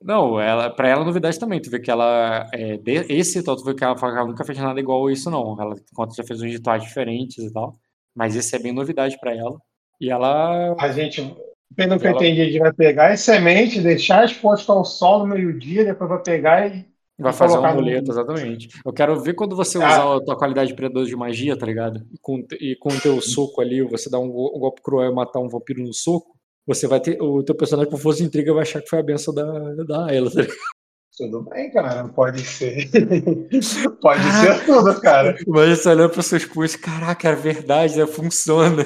Não, 0.00 0.40
ela, 0.40 0.70
pra 0.70 0.88
ela 0.88 1.02
é 1.02 1.04
novidade 1.04 1.38
também. 1.38 1.60
Tu 1.60 1.70
vê 1.70 1.80
que 1.80 1.90
ela. 1.90 2.48
É, 2.54 2.78
esse 3.08 3.38
ritual, 3.38 3.56
tu 3.56 3.64
vê 3.64 3.74
que 3.74 3.84
ela, 3.84 3.96
ela 4.00 4.24
nunca 4.26 4.44
fez 4.44 4.58
nada 4.58 4.78
igual 4.80 5.10
isso, 5.10 5.30
não. 5.30 5.60
Ela 5.60 5.74
conta 5.94 6.14
já 6.14 6.24
fez 6.24 6.40
uns 6.40 6.52
rituais 6.52 6.82
diferentes 6.82 7.38
e 7.44 7.52
tal. 7.52 7.76
Mas 8.14 8.36
esse 8.36 8.54
é 8.54 8.58
bem 8.58 8.72
novidade 8.72 9.18
pra 9.20 9.34
ela. 9.34 9.58
E 10.00 10.10
ela. 10.10 10.76
A 10.78 10.92
gente, 10.92 11.20
pelo 11.74 11.98
que 11.98 12.06
eu 12.06 12.10
Ela- 12.10 12.18
entendi, 12.18 12.40
a 12.42 12.44
gente 12.46 12.58
vai 12.58 12.72
pegar 12.72 13.12
as 13.12 13.20
sementes, 13.20 13.82
deixar 13.82 14.24
exposto 14.24 14.70
ao 14.70 14.84
sol 14.84 15.20
no 15.20 15.34
meio-dia, 15.34 15.84
depois 15.84 16.08
vai 16.10 16.22
pegar 16.22 16.66
e. 16.74 16.86
Vai 17.18 17.32
fazer 17.32 17.58
um 17.58 17.62
no- 17.62 17.66
amuleto, 17.66 18.10
exatamente. 18.12 18.68
Eu 18.84 18.92
quero 18.92 19.20
ver 19.20 19.34
quando 19.34 19.56
você 19.56 19.76
Ah. 19.78 19.86
usar 19.88 20.16
a 20.16 20.20
tua 20.24 20.36
qualidade 20.38 20.68
de 20.70 20.76
predador 20.76 21.04
de 21.04 21.16
magia, 21.16 21.56
tá 21.58 21.66
ligado? 21.66 22.06
E 22.12 22.18
com, 22.20 22.44
e 22.60 22.76
com 22.76 22.90
o 22.90 23.00
teu 23.00 23.20
soco 23.20 23.60
ali, 23.60 23.82
você 23.82 24.08
dá 24.08 24.18
um, 24.18 24.26
um 24.26 24.58
golpe 24.60 24.80
cruel 24.82 25.10
e 25.10 25.14
matar 25.14 25.40
um 25.40 25.48
vampiro 25.48 25.82
no 25.82 25.92
soco, 25.92 26.36
você 26.66 26.86
vai 26.86 27.00
ter. 27.00 27.20
O 27.20 27.42
teu 27.42 27.54
personagem, 27.56 27.90
por 27.90 27.98
força 27.98 28.20
de 28.20 28.26
intriga, 28.28 28.52
vai 28.54 28.62
achar 28.62 28.80
que 28.80 28.88
foi 28.88 29.00
a 29.00 29.02
benção 29.02 29.34
da, 29.34 29.42
da 29.84 30.06
Ayla, 30.06 30.30
tá 30.30 30.40
ligado? 30.42 30.56
Tudo 31.16 31.42
bem, 31.50 31.72
cara, 31.72 32.06
pode 32.10 32.40
ser. 32.42 32.88
pode 34.00 34.22
ser 34.22 34.62
tudo, 34.64 35.00
cara. 35.00 35.36
Mas 35.48 35.80
você 35.80 35.88
olhando 35.88 36.10
para 36.10 36.22
seus 36.22 36.44
punhos, 36.44 36.76
caraca, 36.76 37.28
é 37.30 37.34
verdade, 37.34 37.98
né? 37.98 38.06
funciona. 38.06 38.84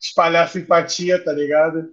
Espalhar 0.00 0.48
simpatia, 0.48 1.22
tá 1.22 1.32
ligado? 1.32 1.90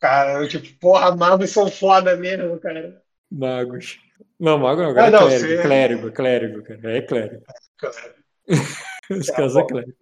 Cara, 0.00 0.42
eu, 0.42 0.48
tipo, 0.48 0.78
porra, 0.78 1.14
magos 1.14 1.50
são 1.50 1.68
foda 1.70 2.16
mesmo, 2.16 2.58
cara. 2.58 3.00
Magos. 3.30 3.98
Não, 4.38 4.58
mago 4.58 4.82
não, 4.82 4.94
cara, 4.94 5.06
Ah, 5.06 5.08
é 5.08 5.10
não, 5.10 5.18
clérigo, 5.28 5.46
você- 5.48 5.62
clérigo, 5.62 6.12
clérigo, 6.12 6.62
cara. 6.62 6.96
É 6.96 7.02
clérigo. 7.02 7.42
Esse 9.10 9.30
Tá 9.32 9.36
caso 9.36 9.60
é 9.60 9.66
clérigo. 9.66 9.96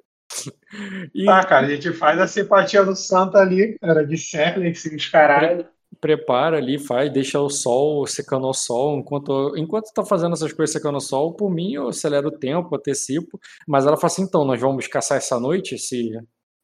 E 1.15 1.25
Tá, 1.25 1.45
cara, 1.45 1.67
a 1.67 1.71
gente 1.71 1.93
faz 1.93 2.21
a 2.21 2.27
simpatia 2.27 2.85
do 2.85 2.95
santo 2.95 3.37
ali, 3.37 3.79
cara, 3.79 4.07
de 4.07 4.17
Serlex 4.17 4.85
e 4.85 4.97
os 4.97 5.09
caralho. 5.09 5.67
prepara 6.01 6.59
ali, 6.59 6.79
faz, 6.79 7.11
deixa 7.13 7.41
o 7.41 7.49
sol 7.49 8.07
secando 8.07 8.47
ao 8.47 8.55
sol. 8.55 8.99
Enquanto, 8.99 9.55
enquanto 9.57 9.93
tá 9.93 10.05
fazendo 10.05 10.35
essas 10.35 10.53
coisas 10.53 10.73
secando 10.73 10.95
ao 10.97 11.01
sol, 11.01 11.35
por 11.35 11.51
mim 11.51 11.73
eu 11.75 11.89
acelero 11.89 12.29
o 12.29 12.39
tempo, 12.39 12.75
antecipo. 12.77 13.39
Mas 13.67 13.87
ela 13.87 13.97
fala 13.97 14.07
assim: 14.13 14.23
então, 14.23 14.45
nós 14.45 14.61
vamos 14.61 14.87
caçar 14.87 15.17
essa 15.19 15.41
noite? 15.41 15.79
Se, 15.79 16.11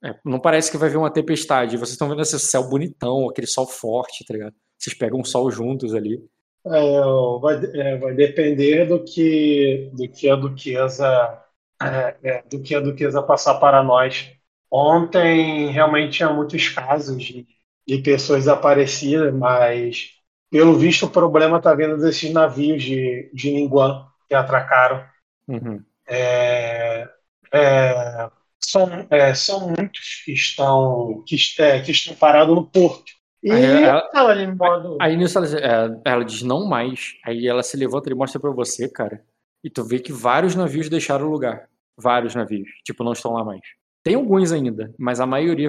é, 0.05 0.15
não 0.25 0.39
parece 0.39 0.71
que 0.71 0.77
vai 0.77 0.89
vir 0.89 0.99
uma 0.99 1.13
tempestade. 1.13 1.77
Vocês 1.77 1.93
estão 1.93 2.09
vendo 2.09 2.23
esse 2.23 2.39
céu 2.39 2.69
bonitão, 2.69 3.29
aquele 3.29 3.47
sol 3.47 3.67
forte, 3.67 4.25
tá 4.25 4.35
ligado? 4.35 4.55
Vocês 4.79 4.97
pegam 4.97 5.21
um 5.21 5.25
sol 5.25 5.51
juntos 5.51 5.95
ali. 5.95 6.23
É, 6.67 7.01
vai, 7.41 7.65
é, 7.75 7.97
vai 7.99 8.15
depender 8.15 8.87
do 8.87 9.03
que, 9.03 9.91
do 9.95 10.09
que 10.09 10.29
a 10.29 10.37
duquesa 10.37 11.45
é, 11.83 12.17
é, 12.23 12.43
do 12.43 12.63
que 12.63 12.75
a 12.75 12.81
duquesa 12.81 13.23
passar 13.23 13.55
para 13.55 13.83
nós. 13.83 14.31
Ontem 14.71 15.71
realmente 15.71 16.17
tinha 16.17 16.33
muitos 16.33 16.69
casos 16.69 17.23
de, 17.23 17.47
de 17.87 17.99
pessoas 17.99 18.41
desaparecidas, 18.41 19.33
mas 19.35 20.11
pelo 20.51 20.75
visto 20.75 21.07
o 21.07 21.11
problema 21.11 21.59
está 21.59 21.75
vindo 21.75 21.97
desses 21.99 22.33
navios 22.33 22.83
de, 22.83 23.31
de 23.33 23.53
Ningguang 23.53 24.07
que 24.29 24.35
atracaram. 24.35 25.05
Uhum. 25.49 25.83
É, 26.07 27.09
é, 27.53 28.31
são, 28.71 29.07
é, 29.11 29.35
são 29.35 29.69
muitos 29.69 30.23
que 30.25 30.33
estão, 30.33 31.23
que, 31.27 31.37
é, 31.59 31.81
que 31.81 31.91
estão 31.93 32.15
parados 32.15 32.55
no 32.55 32.65
porto. 32.65 33.13
E 33.43 33.51
Aí 33.51 33.63
ela- 33.85 34.11
ela 34.15 34.31
ali 34.31 34.47
modo. 34.47 34.97
Aí 35.01 35.17
nisso 35.17 35.37
ela, 35.39 35.47
é, 35.47 36.01
ela 36.13 36.25
diz 36.25 36.43
não 36.43 36.67
mais. 36.67 37.15
Aí 37.25 37.47
ela 37.47 37.63
se 37.63 37.77
levanta 37.77 38.11
e 38.11 38.15
mostra 38.15 38.41
pra 38.41 38.51
você, 38.51 38.89
cara. 38.89 39.23
E 39.63 39.69
tu 39.71 39.85
vê 39.85 39.99
que 39.99 40.13
vários 40.13 40.55
navios 40.55 40.89
deixaram 40.89 41.27
o 41.27 41.31
lugar. 41.31 41.69
Vários 41.97 42.35
navios. 42.35 42.69
Tipo, 42.85 43.05
não 43.05 43.13
estão 43.13 43.33
lá 43.33 43.45
mais. 43.45 43.61
Tem 44.03 44.15
alguns 44.15 44.51
ainda, 44.53 44.93
mas 44.99 45.21
a 45.21 45.27
maioria 45.27 45.69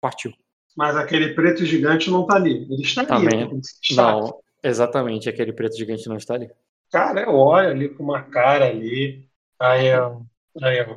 partiu. 0.00 0.32
Mas 0.76 0.96
aquele 0.96 1.34
preto 1.34 1.64
gigante 1.64 2.10
não 2.10 2.26
tá 2.26 2.36
ali. 2.36 2.66
Ele 2.70 2.82
está 2.82 3.00
ali. 3.00 3.08
Também. 3.08 3.40
ele 3.50 3.60
está. 3.82 4.12
Não, 4.12 4.38
exatamente. 4.62 5.28
Aquele 5.28 5.52
preto 5.52 5.76
gigante 5.76 6.08
não 6.08 6.16
está 6.16 6.34
ali. 6.34 6.50
Cara, 6.92 7.22
eu 7.22 7.34
olho 7.34 7.70
ali 7.70 7.88
com 7.88 8.04
uma 8.04 8.22
cara 8.22 8.66
ali. 8.66 9.26
Aí, 9.60 9.86
eu- 9.88 10.22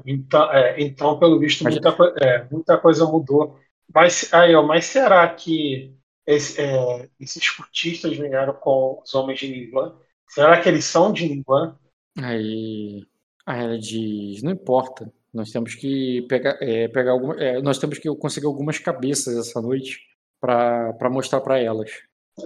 então, 0.06 0.52
é, 0.54 0.82
então, 0.82 1.20
pelo 1.20 1.40
visto, 1.40 1.66
muita, 1.66 1.90
é, 2.22 2.48
muita 2.52 2.78
coisa 2.78 3.06
mudou. 3.06 3.60
Mas, 3.94 4.32
aí, 4.34 4.54
eu, 4.54 4.64
mas 4.64 4.86
será 4.86 5.28
que 5.34 5.94
esse- 6.26 6.62
é, 6.62 7.10
esses 7.20 7.50
cultistas 7.50 8.16
vieram 8.18 8.54
com 8.54 9.02
os 9.04 9.14
homens 9.16 9.40
de 9.40 9.48
Ningguang? 9.50 9.96
Será 10.28 10.62
que 10.62 10.70
eles 10.70 10.86
são 10.86 11.12
de 11.12 11.28
Ningguang? 11.28 11.76
Aí, 12.18 13.06
aí 13.46 13.64
ela 13.64 13.80
diz, 13.80 14.42
não 14.44 14.52
importa. 14.52 15.12
Nós 15.34 15.52
temos 15.52 15.76
que 15.76 16.24
pegar, 16.28 16.58
é, 16.62 16.88
pegar 16.88 17.12
alguma, 17.12 17.36
é, 17.42 17.62
nós 17.62 17.78
temos 17.78 18.00
que 18.00 18.14
conseguir 18.16 18.48
algumas 18.48 18.80
cabeças 18.80 19.38
essa 19.38 19.62
noite 19.62 20.00
pra 20.40 21.10
mostrar 21.10 21.42
pra 21.42 21.60
elas. 21.60 21.92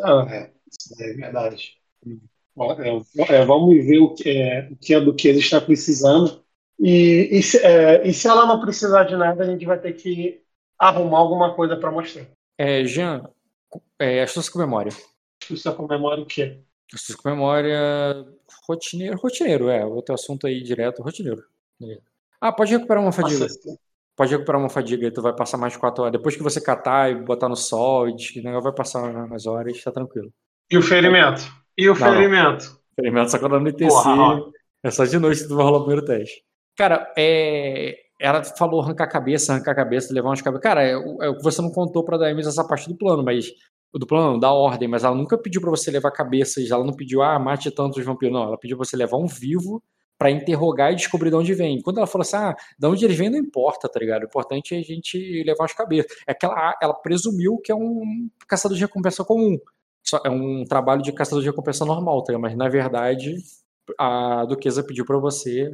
Ah, 0.04 0.26
é, 0.30 0.52
isso 0.72 1.02
é 1.02 1.14
verdade. 1.14 1.78
Bom, 2.56 2.72
é, 3.30 3.46
vamos 3.46 3.76
ver 3.86 4.00
o 4.00 4.14
que, 4.14 4.30
é, 4.30 4.70
o 4.72 4.76
que 4.78 4.94
a 4.94 5.00
Duquesa 5.00 5.40
está 5.40 5.62
precisando. 5.62 6.43
E, 6.84 7.30
e, 7.32 7.42
se, 7.42 7.58
é, 7.60 8.06
e 8.06 8.14
se 8.14 8.28
ela 8.28 8.46
não 8.46 8.60
precisar 8.60 9.06
de 9.06 9.16
nada, 9.16 9.42
a 9.42 9.48
gente 9.48 9.66
vai 9.66 9.80
ter 9.80 9.94
que 9.94 10.44
arrumar 10.78 11.20
alguma 11.20 11.56
coisa 11.56 11.78
para 11.78 11.90
mostrar. 11.90 12.26
É, 12.58 12.84
Jean, 12.84 13.24
é, 13.98 14.22
astúcia 14.22 14.52
com 14.52 14.60
memória. 14.60 14.92
Isso 15.50 15.74
comemora 15.76 16.20
o 16.20 16.26
quê? 16.26 16.60
Astúcia 16.94 17.16
com 17.16 17.30
memória, 17.30 17.80
rotineiro, 18.68 19.18
rotineiro, 19.18 19.70
é, 19.70 19.86
outro 19.86 20.14
assunto 20.14 20.46
aí 20.46 20.62
direto, 20.62 21.02
rotineiro. 21.02 21.42
Ah, 22.42 22.52
pode 22.52 22.74
recuperar 22.74 23.02
uma 23.02 23.14
fadiga. 23.14 23.40
Nossa, 23.40 23.80
Pode 24.16 24.32
recuperar 24.32 24.62
uma 24.62 24.70
fadiga 24.70 25.08
e 25.08 25.12
tu 25.12 25.22
vai 25.22 25.34
passar 25.34 25.58
mais 25.58 25.78
quatro 25.78 26.04
horas. 26.04 26.12
Depois 26.12 26.36
que 26.36 26.44
você 26.44 26.62
catar 26.62 27.10
e 27.10 27.16
botar 27.16 27.48
no 27.48 27.56
sol, 27.56 28.10
e 28.10 28.16
diz 28.16 28.30
que 28.30 28.42
o 28.42 28.44
negócio 28.44 28.64
vai 28.64 28.74
passar 28.74 29.34
as 29.34 29.48
horas, 29.48 29.82
tá 29.82 29.92
tranquilo. 29.92 30.32
E 30.70 30.78
o 30.78 30.82
ferimento? 30.82 31.44
E 31.78 31.90
o 31.90 31.96
Não, 31.96 32.02
não. 32.02 32.14
ferimento? 32.96 33.32
Só 33.32 33.40
quando. 33.40 33.74
Porra, 33.74 34.16
ó. 34.16 34.52
É 34.84 34.92
só 34.92 35.06
de 35.06 35.18
noite 35.18 35.42
que 35.42 35.48
tu 35.48 35.56
vai 35.56 35.66
rolar 35.66 35.78
o 35.78 35.86
primeiro 35.86 36.06
teste. 36.06 36.44
Cara, 36.78 37.12
é... 37.18 37.96
ela 38.20 38.44
falou 38.44 38.82
arrancar 38.82 39.06
a 39.06 39.08
cabeça, 39.08 39.54
arrancar 39.54 39.72
a 39.72 39.76
cabeça, 39.76 40.14
levar 40.14 40.30
umas 40.30 40.42
cabeças. 40.42 40.64
Cara, 40.64 40.84
é 40.84 40.94
é 40.94 41.34
você 41.42 41.62
não 41.62 41.72
contou 41.72 42.04
pra 42.04 42.18
Daemis 42.18 42.48
essa 42.48 42.66
parte 42.68 42.88
do 42.90 42.96
plano, 42.98 43.24
mas. 43.24 43.52
Do 43.96 44.08
plano, 44.08 44.40
da 44.40 44.52
ordem, 44.52 44.88
mas 44.88 45.04
ela 45.04 45.14
nunca 45.16 45.38
pediu 45.38 45.62
pra 45.62 45.70
você 45.70 45.92
levar 45.92 46.10
cabeças, 46.10 46.72
ela 46.72 46.84
não 46.84 46.94
pediu, 46.96 47.22
ah, 47.22 47.38
mate 47.38 47.70
tantos 47.70 48.04
vampiros. 48.04 48.34
Não, 48.34 48.42
ela 48.44 48.58
pediu 48.58 48.76
pra 48.76 48.84
você 48.88 48.98
levar 48.98 49.18
um 49.18 49.28
vivo 49.28 49.84
pra 50.18 50.32
interrogar 50.32 50.92
e 50.92 50.96
descobrir 50.96 51.30
de 51.30 51.36
onde 51.36 51.54
vem. 51.54 51.80
Quando 51.80 52.00
ela 52.00 52.08
falou 52.08 52.24
assim, 52.24 52.36
ah, 52.38 52.56
de 52.80 52.88
onde 52.88 53.06
eles 53.06 53.16
vêm 53.16 53.30
não 53.30 53.38
importa, 53.38 53.88
tá 53.88 54.00
ligado? 54.00 54.24
O 54.24 54.26
importante 54.26 54.74
é 54.74 54.80
a 54.80 54.82
gente 54.82 55.44
levar 55.46 55.66
as 55.66 55.74
cabeças. 55.74 56.12
É 56.28 56.34
que 56.34 56.44
ela, 56.44 56.74
ela 56.82 56.94
presumiu 56.96 57.60
que 57.64 57.72
é 57.72 57.76
um 57.76 58.02
caçador 58.48 58.76
de 58.76 58.84
recompensa 58.84 59.24
comum. 59.24 59.60
Só- 60.04 60.22
é 60.26 60.30
um 60.30 60.64
trabalho 60.66 61.04
de 61.04 61.12
caçador 61.14 61.44
de 61.44 61.50
recompensa 61.50 61.86
normal, 61.86 62.24
tá 62.24 62.32
ligado? 62.34 62.42
Mas 62.42 62.58
na 62.58 62.68
verdade, 62.70 63.36
a 64.00 64.46
Duquesa 64.46 64.84
pediu 64.84 65.06
pra 65.06 65.18
você 65.20 65.72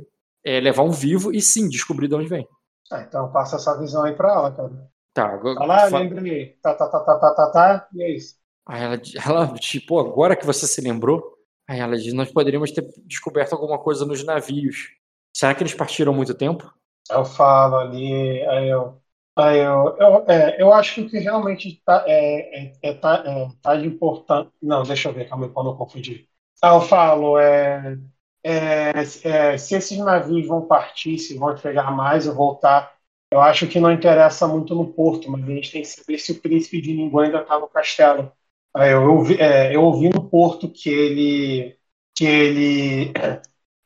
é, 0.49 0.59
levar 0.59 0.83
um 0.83 0.91
vivo 0.91 1.33
e 1.33 1.41
sim 1.41 1.69
descobrir 1.69 2.07
de 2.07 2.15
onde 2.15 2.27
vem. 2.29 2.47
Ah, 2.91 3.01
então 3.01 3.31
passa 3.31 3.55
essa 3.57 3.77
visão 3.79 4.03
aí 4.03 4.15
pra 4.15 4.31
ela, 4.33 4.51
cara. 4.55 4.91
Tá, 5.13 5.25
agora. 5.33 5.59
Tá 5.59 5.65
lá, 5.65 5.85
fa- 5.89 6.09
lembrei. 6.09 6.57
Tá, 6.61 6.75
tá, 6.75 6.89
tá, 6.89 6.99
tá, 7.05 7.19
tá, 7.19 7.35
tá, 7.35 7.51
tá. 7.51 7.89
E 7.93 8.03
é 8.03 8.11
isso. 8.15 8.37
Aí 8.65 8.81
ela, 8.83 9.01
ela, 9.25 9.53
tipo, 9.55 9.99
agora 9.99 10.35
que 10.35 10.45
você 10.45 10.67
se 10.67 10.81
lembrou, 10.81 11.23
aí 11.67 11.79
ela 11.79 11.97
diz: 11.97 12.13
nós 12.13 12.31
poderíamos 12.31 12.71
ter 12.71 12.85
descoberto 13.05 13.53
alguma 13.53 13.79
coisa 13.79 14.05
nos 14.05 14.23
navios. 14.23 14.89
Será 15.35 15.53
que 15.55 15.63
eles 15.63 15.73
partiram 15.73 16.13
muito 16.13 16.33
tempo? 16.33 16.71
Eu 17.09 17.25
falo 17.25 17.77
ali, 17.77 18.41
aí 18.47 18.69
eu. 18.69 19.01
Aí 19.35 19.57
eu, 19.59 19.95
eu, 19.99 20.25
é, 20.27 20.61
eu 20.61 20.73
acho 20.73 20.95
que 20.95 21.01
o 21.01 21.09
que 21.09 21.17
realmente 21.19 21.81
tá, 21.85 22.03
é, 22.07 22.67
é, 22.71 22.73
é, 22.83 22.93
tá, 22.93 23.23
é, 23.25 23.47
tá 23.61 23.75
de 23.77 23.87
importante. 23.87 24.51
Não, 24.61 24.83
deixa 24.83 25.07
eu 25.09 25.13
ver, 25.13 25.29
calma 25.29 25.45
aí, 25.45 25.51
pra 25.53 25.63
não 25.63 25.77
confundir. 25.77 26.27
Aí 26.61 26.71
eu 26.75 26.81
falo, 26.81 27.39
é, 27.39 27.97
é, 28.49 28.91
é, 29.53 29.57
se 29.57 29.75
esses 29.75 29.97
navios 29.97 30.47
vão 30.47 30.65
partir, 30.65 31.17
se 31.19 31.37
vão 31.37 31.55
pegar 31.55 31.91
mais 31.91 32.27
ou 32.27 32.33
voltar, 32.33 32.95
eu 33.31 33.39
acho 33.39 33.67
que 33.67 33.79
não 33.79 33.91
interessa 33.91 34.47
muito 34.47 34.73
no 34.73 34.91
porto, 34.91 35.29
mas 35.29 35.43
a 35.43 35.47
gente 35.47 35.71
tem 35.71 35.81
que 35.83 35.87
saber 35.87 36.17
se 36.17 36.31
o 36.31 36.41
príncipe 36.41 36.81
de 36.81 36.93
Ningguang 36.93 37.27
ainda 37.27 37.41
está 37.41 37.59
no 37.59 37.67
castelo. 37.67 38.31
Aí 38.75 38.91
eu, 38.91 39.03
eu, 39.03 39.23
vi, 39.23 39.35
é, 39.39 39.75
eu 39.75 39.83
ouvi 39.83 40.09
no 40.09 40.27
porto 40.29 40.69
que 40.69 40.89
ele, 40.89 41.77
que 42.15 42.25
ele, 42.25 43.13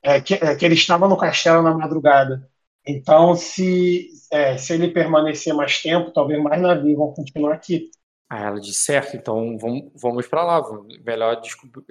é, 0.01 0.21
que, 0.21 0.35
é, 0.35 0.55
que 0.55 0.65
ele 0.65 0.75
estava 0.75 1.07
no 1.07 1.17
castelo 1.17 1.61
na 1.61 1.73
madrugada. 1.73 2.49
Então, 2.85 3.35
se, 3.35 4.09
é, 4.31 4.57
se 4.57 4.73
ele 4.73 4.89
permanecer 4.89 5.53
mais 5.53 5.81
tempo, 5.81 6.11
talvez 6.11 6.41
mais 6.41 6.61
navios 6.61 6.97
vão 6.97 7.13
continuar 7.13 7.53
aqui. 7.53 7.91
Aí 8.29 8.43
ela 8.43 8.59
diz: 8.59 8.77
certo, 8.77 9.15
então 9.15 9.57
vamos, 9.57 9.91
vamos 9.95 10.27
para 10.27 10.43
lá. 10.43 10.61
Melhor 11.05 11.39
descobrir. 11.41 11.85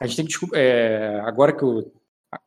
É, 0.00 0.04
a 0.04 0.06
gente 0.06 0.16
tem 0.16 0.24
que 0.24 0.30
descobrir. 0.32 0.58
é, 0.60 1.20
agora 1.24 1.52
que 1.52 1.62
eu. 1.62 1.92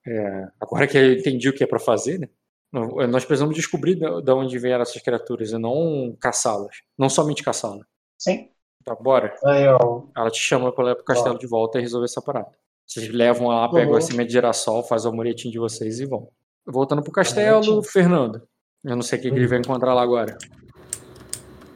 é, 0.08 0.48
agora 0.60 0.88
que 0.88 0.98
eu 0.98 1.14
entendi 1.14 1.50
o 1.50 1.54
que 1.54 1.64
é 1.64 1.68
para 1.68 1.80
fazer, 1.80 2.20
né? 2.20 2.30
nó- 2.72 3.08
Nós 3.08 3.26
precisamos 3.26 3.56
descobrir 3.56 3.96
de 3.96 4.22
de 4.22 4.32
onde 4.32 4.58
vieram 4.60 4.82
essas 4.84 5.02
criaturas 5.02 5.52
e 5.52 5.58
não 5.58 6.16
caçá-las. 6.20 6.78
Não 6.98 7.10
somente 7.10 7.44
caçá-las. 7.44 7.86
Sim. 8.18 8.50
Tá, 8.86 8.96
bora. 8.96 9.36
Aí 9.46 9.64
Ela 9.64 10.32
te 10.32 10.40
chama 10.40 10.72
para 10.72 10.96
pro 10.96 11.04
castelo 11.04 11.38
de 11.38 11.46
volta 11.48 11.78
e 11.80 11.82
resolver 11.82 12.06
essa 12.06 12.22
parada. 12.22 12.50
Vocês 12.88 13.08
levam 13.10 13.48
lá, 13.50 13.68
pegam 13.70 13.92
Uhum. 13.92 13.98
a 13.98 14.02
semente 14.02 14.28
de 14.28 14.34
girassol, 14.34 14.84
faz 14.84 15.06
o 15.06 15.10
amuletinho 15.10 15.52
de 15.52 15.60
vocês 15.60 16.00
e 16.00 16.06
vão. 16.06 16.30
Voltando 16.66 17.02
pro 17.04 17.12
castelo, 17.12 17.58
Amuletinho. 17.58 17.84
Fernando. 17.84 18.42
Eu 18.84 18.96
não 18.96 19.02
sei 19.04 19.20
o 19.20 19.22
que, 19.22 19.30
que 19.30 19.36
ele 19.38 19.48
vai 19.48 19.60
encontrar 19.60 19.94
lá 19.94 20.02
agora. 20.02 20.38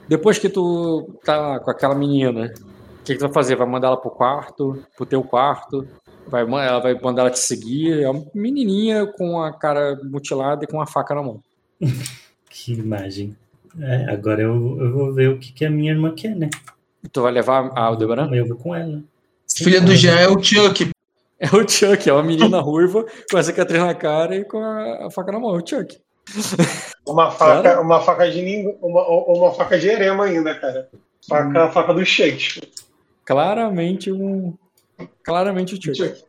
Depois 0.08 0.38
que 0.40 0.50
tu 0.50 1.20
tá 1.24 1.60
com 1.60 1.72
aquela 1.72 1.96
menina, 1.96 2.54
o 3.04 3.06
que, 3.06 3.14
que 3.14 3.20
tu 3.20 3.26
vai 3.26 3.34
fazer? 3.34 3.58
Vai 3.58 3.68
mandar 3.68 3.90
ela 3.90 3.98
pro 3.98 4.10
quarto, 4.10 4.82
pro 4.96 5.06
teu 5.06 5.22
quarto? 5.22 5.86
Vai, 6.26 6.44
ela 6.44 6.80
vai 6.80 6.98
mandar 6.98 7.24
ela 7.24 7.32
te 7.32 7.40
seguir? 7.40 8.02
É 8.02 8.10
uma 8.10 8.26
menininha 8.34 9.06
com 9.06 9.42
a 9.42 9.52
cara 9.52 10.00
mutilada 10.02 10.64
e 10.64 10.68
com 10.68 10.78
uma 10.78 10.88
faca 10.88 11.14
na 11.14 11.22
mão. 11.22 11.42
Que 12.56 12.72
imagem. 12.74 13.36
É, 13.82 14.14
agora 14.14 14.44
eu, 14.44 14.78
eu 14.80 14.94
vou 14.94 15.12
ver 15.12 15.28
o 15.30 15.40
que, 15.40 15.52
que 15.52 15.66
a 15.66 15.72
minha 15.72 15.92
irmã 15.92 16.14
quer, 16.14 16.36
né? 16.36 16.52
Tu 17.12 17.20
vai 17.20 17.32
levar 17.32 17.72
a 17.76 17.86
Aldebaran? 17.86 18.30
Eu 18.32 18.48
vou 18.48 18.58
com 18.58 18.76
ela. 18.76 19.02
Sim, 19.48 19.64
Filha 19.64 19.82
do 19.82 19.96
Jean 19.96 20.20
é 20.20 20.28
o 20.28 20.42
Chuck. 20.42 20.92
É 21.40 21.48
o 21.48 21.68
Chuck, 21.68 22.08
é 22.08 22.14
uma 22.14 22.22
menina 22.22 22.62
ruiva 22.62 23.06
com 23.30 23.38
a 23.38 23.44
cicatriz 23.44 23.82
na 23.82 23.96
cara 23.96 24.36
e 24.36 24.46
com 24.46 24.60
a, 24.60 25.08
a 25.08 25.10
faca 25.10 25.32
na 25.32 25.40
mão. 25.40 25.56
É 25.56 25.64
o 25.64 25.68
Chuck. 25.68 25.98
Uma 27.08 27.32
faca, 27.32 27.82
uma 27.82 28.00
faca 28.02 28.30
de 28.30 28.40
língua, 28.40 28.78
uma, 28.82 29.04
uma 29.08 29.52
faca 29.52 29.80
de 29.80 29.90
erema 29.90 30.26
ainda, 30.26 30.54
cara. 30.56 30.88
Faca, 31.28 31.70
faca 31.72 31.94
do 31.94 32.06
Shakespeare. 32.06 32.70
Claramente 33.26 34.12
um. 34.12 34.58
Claramente 35.24 35.76
o 35.76 35.82
Chuck. 35.82 36.24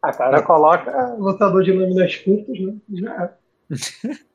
A 0.00 0.12
cara 0.12 0.42
coloca 0.42 0.90
ah, 0.90 1.14
lutador 1.18 1.62
de 1.62 1.72
lâminas 1.72 2.16
curtas, 2.16 2.58
né? 2.58 2.74
Já 2.90 3.24
é. 3.24 4.18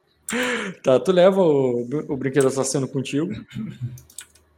Tá, 0.82 1.00
tu 1.00 1.12
leva 1.12 1.42
o, 1.42 1.82
o 2.10 2.18
brinquedo 2.18 2.48
assassino 2.48 2.88
contigo. 2.88 3.32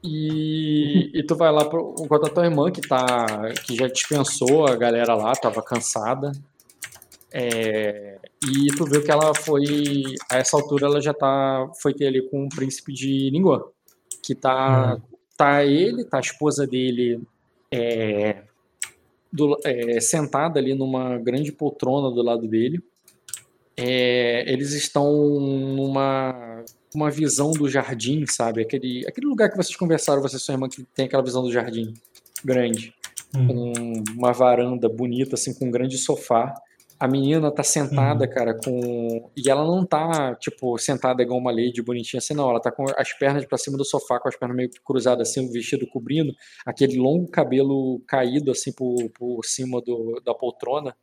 E, 0.01 1.11
e 1.13 1.23
tu 1.23 1.35
vai 1.35 1.51
lá 1.51 1.65
pro, 1.65 1.95
enquanto 1.99 2.27
a 2.27 2.29
tua 2.29 2.45
irmã, 2.45 2.71
que, 2.71 2.79
tá, 2.79 3.51
que 3.65 3.75
já 3.75 3.87
dispensou 3.87 4.67
a 4.67 4.75
galera 4.75 5.15
lá, 5.15 5.33
tava 5.33 5.61
cansada. 5.61 6.31
É, 7.33 8.19
e 8.47 8.67
tu 8.77 8.85
viu 8.85 9.03
que 9.03 9.11
ela 9.11 9.33
foi. 9.33 10.03
A 10.31 10.37
essa 10.37 10.55
altura 10.55 10.85
ela 10.85 11.01
já 11.01 11.13
tá. 11.13 11.69
Foi 11.81 11.93
ter 11.93 12.07
ali 12.07 12.21
com 12.29 12.45
o 12.45 12.49
príncipe 12.49 12.93
de 12.93 13.29
Ningguang. 13.31 13.65
Que 14.23 14.33
tá. 14.33 14.97
Tá 15.35 15.65
ele, 15.65 16.05
tá 16.05 16.17
a 16.17 16.21
esposa 16.21 16.65
dele 16.65 17.21
é, 17.75 18.43
do- 19.31 19.59
é, 19.63 19.99
sentada 19.99 20.59
ali 20.59 20.73
numa 20.73 21.17
grande 21.17 21.51
poltrona 21.51 22.09
do 22.09 22.21
lado 22.21 22.47
dele. 22.47 22.81
É, 23.77 24.49
eles 24.51 24.71
estão 24.73 25.11
numa 25.39 26.63
uma 26.93 27.11
visão 27.11 27.51
do 27.51 27.67
jardim, 27.69 28.25
sabe? 28.25 28.61
Aquele, 28.61 29.05
aquele 29.05 29.27
lugar 29.27 29.49
que 29.49 29.57
vocês 29.57 29.75
conversaram, 29.75 30.21
você 30.21 30.37
e 30.37 30.39
sua 30.39 30.53
irmã, 30.53 30.69
que 30.69 30.81
tem 30.95 31.07
aquela 31.07 31.21
visão 31.21 31.43
do 31.43 31.51
jardim 31.51 31.93
grande. 32.43 32.93
Hum. 33.35 33.47
Um- 33.51 34.03
uma 34.17 34.31
varanda 34.31 34.87
bonita, 34.87 35.35
assim, 35.35 35.53
com 35.53 35.65
um 35.65 35.71
grande 35.71 35.97
sofá. 35.97 36.53
A 37.05 37.07
menina 37.07 37.51
tá 37.51 37.61
sentada, 37.61 38.27
cara, 38.27 38.55
com. 38.55 39.29
E 39.37 39.47
ela 39.47 39.63
não 39.63 39.85
tá, 39.85 40.33
tipo, 40.33 40.75
sentada 40.79 41.21
igual 41.21 41.39
uma 41.39 41.51
lady 41.51 41.79
bonitinha 41.79 42.17
assim, 42.17 42.33
não. 42.33 42.49
Ela 42.49 42.59
tá 42.59 42.71
com 42.71 42.83
as 42.97 43.13
pernas 43.13 43.45
pra 43.45 43.59
cima 43.59 43.77
do 43.77 43.85
sofá, 43.85 44.19
com 44.19 44.27
as 44.27 44.35
pernas 44.35 44.57
meio 44.57 44.71
cruzadas, 44.83 45.29
assim, 45.29 45.47
o 45.47 45.51
vestido 45.51 45.85
cobrindo, 45.85 46.33
aquele 46.65 46.97
longo 46.97 47.29
cabelo 47.29 48.01
caído, 48.07 48.49
assim, 48.49 48.73
por, 48.73 48.95
por 49.11 49.45
cima 49.45 49.79
do, 49.81 50.19
da 50.25 50.33
poltrona, 50.33 50.97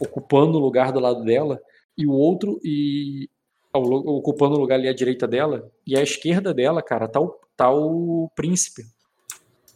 ocupando 0.00 0.58
o 0.58 0.60
lugar 0.60 0.92
do 0.92 1.00
lado 1.00 1.24
dela. 1.24 1.60
E 1.96 2.06
o 2.06 2.12
outro, 2.12 2.60
e 2.62 3.28
ocupando 3.74 4.54
o 4.54 4.60
lugar 4.60 4.76
ali 4.76 4.86
à 4.86 4.94
direita 4.94 5.26
dela, 5.26 5.68
e 5.84 5.98
à 5.98 6.02
esquerda 6.04 6.54
dela, 6.54 6.80
cara, 6.80 7.08
tá 7.08 7.20
o, 7.20 7.36
tá 7.56 7.68
o 7.68 8.30
príncipe, 8.36 8.84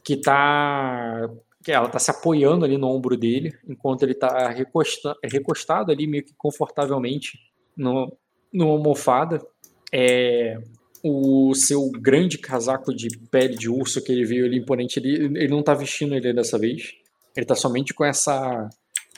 que 0.05 0.17
tá. 0.17 1.29
Que 1.65 1.73
ela 1.73 1.89
tá 1.89 1.99
se 1.99 2.11
apoiando 2.11 2.65
ali 2.65 2.77
no 2.77 2.89
ombro 2.89 3.17
dele, 3.17 3.53
enquanto 3.69 4.03
ele 4.03 4.15
tá 4.15 4.49
recosta, 4.49 5.15
recostado 5.25 5.93
ali 5.93 6.07
meio 6.07 6.25
que 6.25 6.35
confortavelmente 6.37 7.39
no, 7.77 8.13
numa 8.53 8.73
almofada. 8.73 9.41
É, 9.93 10.59
o 11.05 11.53
seu 11.55 11.91
grande 11.91 12.39
casaco 12.39 12.95
de 12.95 13.09
pele 13.31 13.57
de 13.57 13.69
urso 13.69 14.03
que 14.03 14.13
ele 14.13 14.25
veio 14.25 14.47
ali 14.47 14.59
imponente, 14.59 14.99
ele, 15.01 15.39
ele 15.39 15.49
não 15.49 15.63
tá 15.63 15.75
vestindo 15.75 16.15
ele 16.15 16.33
dessa 16.33 16.59
vez. 16.59 16.93
Ele 17.37 17.47
tá 17.47 17.55
somente 17.55 17.93
com 17.93 18.05
essa 18.05 18.69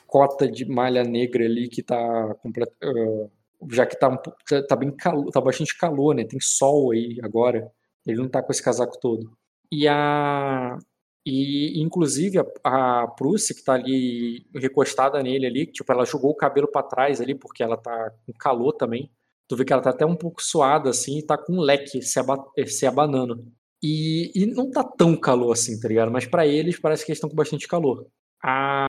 cota 0.06 0.48
de 0.50 0.64
malha 0.64 1.02
negra 1.04 1.44
ali 1.44 1.68
que 1.68 1.82
tá 1.82 2.34
completa, 2.42 2.72
ah, 2.82 3.28
já 3.70 3.84
que 3.84 3.98
tá, 3.98 4.08
um 4.08 4.16
tá- 4.16 4.62
tá 4.66 4.76
bem 4.76 4.90
calor, 4.92 5.30
tá 5.30 5.40
bastante 5.40 5.76
calor, 5.76 6.14
né? 6.14 6.24
Tem 6.24 6.38
sol 6.40 6.92
aí 6.92 7.18
agora. 7.22 7.70
Ele 8.06 8.18
não 8.18 8.28
tá 8.28 8.42
com 8.42 8.52
esse 8.52 8.62
casaco 8.62 8.98
todo. 9.00 9.30
E 9.72 9.88
a 9.88 10.78
e 11.26 11.80
inclusive 11.80 12.38
a, 12.38 13.02
a 13.02 13.08
Prússia 13.08 13.54
que 13.54 13.64
tá 13.64 13.74
ali 13.74 14.46
recostada 14.54 15.22
nele 15.22 15.46
ali, 15.46 15.66
tipo, 15.66 15.90
ela 15.90 16.04
jogou 16.04 16.32
o 16.32 16.36
cabelo 16.36 16.68
pra 16.70 16.82
trás 16.82 17.20
ali 17.20 17.34
porque 17.34 17.62
ela 17.62 17.76
tá 17.76 18.12
com 18.26 18.32
calor 18.34 18.72
também. 18.72 19.10
Tu 19.48 19.56
vê 19.56 19.64
que 19.64 19.72
ela 19.72 19.82
tá 19.82 19.90
até 19.90 20.04
um 20.04 20.16
pouco 20.16 20.42
suada 20.42 20.90
assim, 20.90 21.18
e 21.18 21.22
tá 21.22 21.36
com 21.36 21.54
um 21.54 21.60
leque 21.60 22.02
se, 22.02 22.18
aba, 22.18 22.44
se 22.66 22.86
abanando. 22.86 23.46
E, 23.82 24.32
e 24.34 24.46
não 24.46 24.70
tá 24.70 24.82
tão 24.82 25.16
calor 25.16 25.52
assim, 25.52 25.78
tá 25.78 25.88
ligado? 25.88 26.10
Mas 26.10 26.26
pra 26.26 26.46
eles 26.46 26.78
parece 26.78 27.04
que 27.04 27.12
eles 27.12 27.18
estão 27.18 27.28
com 27.28 27.36
bastante 27.36 27.68
calor. 27.68 28.06
A, 28.42 28.86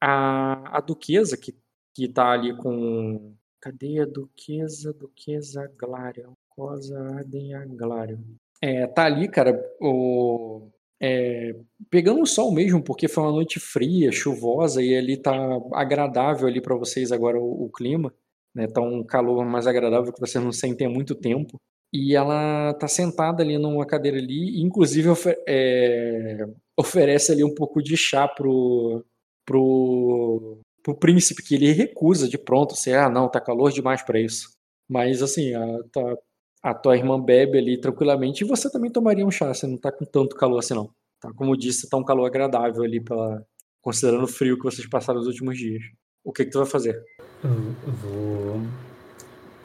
a, 0.00 0.78
a 0.78 0.80
duquesa 0.80 1.36
que, 1.36 1.56
que 1.94 2.08
tá 2.08 2.30
ali 2.30 2.56
com. 2.56 3.34
Cadê 3.60 4.00
a 4.00 4.04
duquesa? 4.04 4.92
Duquesa 4.92 5.70
Glária. 5.76 6.28
Cosa 6.50 7.00
Arden 7.16 7.54
Aglário. 7.54 8.24
É, 8.60 8.86
tá 8.86 9.04
ali, 9.06 9.28
cara, 9.28 9.60
o, 9.80 10.70
é, 11.02 11.54
pegando 11.90 12.22
o 12.22 12.26
sol 12.26 12.52
mesmo, 12.52 12.82
porque 12.82 13.08
foi 13.08 13.24
uma 13.24 13.32
noite 13.32 13.58
fria, 13.60 14.12
chuvosa, 14.12 14.82
e 14.82 14.96
ali 14.96 15.16
tá 15.16 15.34
agradável 15.74 16.46
ali 16.48 16.60
para 16.60 16.76
vocês 16.76 17.10
agora 17.12 17.38
o, 17.40 17.64
o 17.66 17.70
clima, 17.70 18.14
né? 18.54 18.68
Tá 18.68 18.80
um 18.80 19.02
calor 19.04 19.44
mais 19.44 19.66
agradável 19.66 20.12
que 20.12 20.20
vocês 20.20 20.42
não 20.44 20.52
sentem 20.52 20.86
há 20.86 20.90
muito 20.90 21.14
tempo. 21.14 21.60
E 21.92 22.14
ela 22.16 22.72
tá 22.74 22.88
sentada 22.88 23.42
ali 23.42 23.58
numa 23.58 23.84
cadeira 23.86 24.16
ali, 24.18 24.58
e 24.58 24.62
inclusive 24.62 25.08
ofe- 25.10 25.36
é, 25.46 26.46
oferece 26.78 27.32
ali 27.32 27.44
um 27.44 27.54
pouco 27.54 27.82
de 27.82 27.96
chá 27.96 28.26
pro, 28.28 29.04
pro, 29.44 30.60
pro 30.82 30.94
príncipe, 30.96 31.42
que 31.42 31.54
ele 31.54 31.72
recusa 31.72 32.28
de 32.28 32.38
pronto, 32.38 32.72
assim, 32.74 32.92
ah, 32.92 33.08
não, 33.10 33.28
tá 33.28 33.40
calor 33.40 33.70
demais 33.72 34.02
para 34.02 34.20
isso. 34.20 34.50
Mas 34.88 35.22
assim, 35.22 35.52
tua- 35.92 36.18
a 36.62 36.72
tua 36.72 36.96
irmã 36.96 37.20
bebe 37.20 37.58
ali 37.58 37.80
tranquilamente 37.80 38.44
e 38.44 38.46
você 38.46 38.70
também 38.70 38.90
tomaria 38.90 39.26
um 39.26 39.30
chá, 39.30 39.52
você 39.52 39.66
não 39.66 39.76
tá 39.76 39.90
com 39.90 40.04
tanto 40.04 40.36
calor 40.36 40.58
assim 40.58 40.74
não. 40.74 40.90
Tá, 41.20 41.32
como 41.34 41.56
disse, 41.56 41.88
tá 41.88 41.96
um 41.96 42.04
calor 42.04 42.26
agradável 42.26 42.82
ali 42.82 43.00
pela, 43.00 43.44
considerando 43.80 44.24
o 44.24 44.28
frio 44.28 44.56
que 44.56 44.64
vocês 44.64 44.88
passaram 44.88 45.18
nos 45.18 45.28
últimos 45.28 45.58
dias. 45.58 45.82
O 46.24 46.32
que 46.32 46.44
que 46.44 46.50
tu 46.50 46.58
vai 46.58 46.68
fazer? 46.68 47.02
Eu 47.42 47.92
vou 47.92 48.60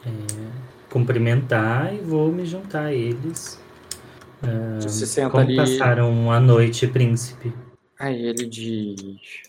é, 0.04 0.90
cumprimentar 0.90 1.94
e 1.94 1.98
vou 1.98 2.32
me 2.32 2.44
juntar 2.44 2.86
a 2.86 2.94
eles. 2.94 3.60
Tu 4.80 4.88
se 4.88 5.06
senta 5.06 5.30
Como 5.30 5.42
ali. 5.42 5.56
passaram 5.56 6.30
a 6.30 6.38
noite, 6.38 6.86
príncipe? 6.86 7.52
Aí 7.98 8.26
ele 8.26 8.46
diz. 8.46 9.42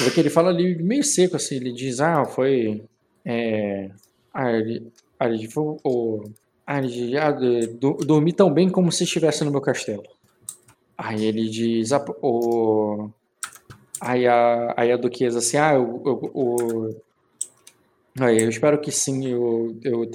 Vê 0.00 0.10
que 0.10 0.20
ele 0.20 0.30
fala 0.30 0.50
ali 0.50 0.82
meio 0.82 1.02
seco, 1.02 1.36
assim, 1.36 1.56
ele 1.56 1.72
diz, 1.72 2.00
ah, 2.00 2.24
foi. 2.24 2.84
É... 3.24 3.90
Ah, 4.32 4.52
ele, 4.52 4.92
ah, 5.18 5.28
ele 5.28 5.48
o. 5.56 6.24
Diz, 6.82 7.14
ah, 7.16 7.30
do- 7.30 7.98
dormi 8.04 8.32
tão 8.32 8.52
bem 8.52 8.70
como 8.70 8.90
se 8.90 9.04
estivesse 9.04 9.44
no 9.44 9.50
meu 9.50 9.60
castelo. 9.60 10.02
Aí 10.96 11.24
ele 11.24 11.48
diz, 11.48 11.92
ah, 11.92 12.04
o. 12.22 13.10
Aí 14.00 14.26
a, 14.26 14.74
aí 14.76 14.92
a 14.92 14.96
duquesa 14.96 15.38
assim, 15.38 15.56
ah, 15.56 15.74
eu, 15.74 16.02
eu, 16.04 16.30
o- 16.34 16.96
Aí, 18.20 18.40
eu 18.42 18.48
espero 18.48 18.80
que 18.80 18.92
sim, 18.92 19.26
eu, 19.26 19.76
eu, 19.82 20.08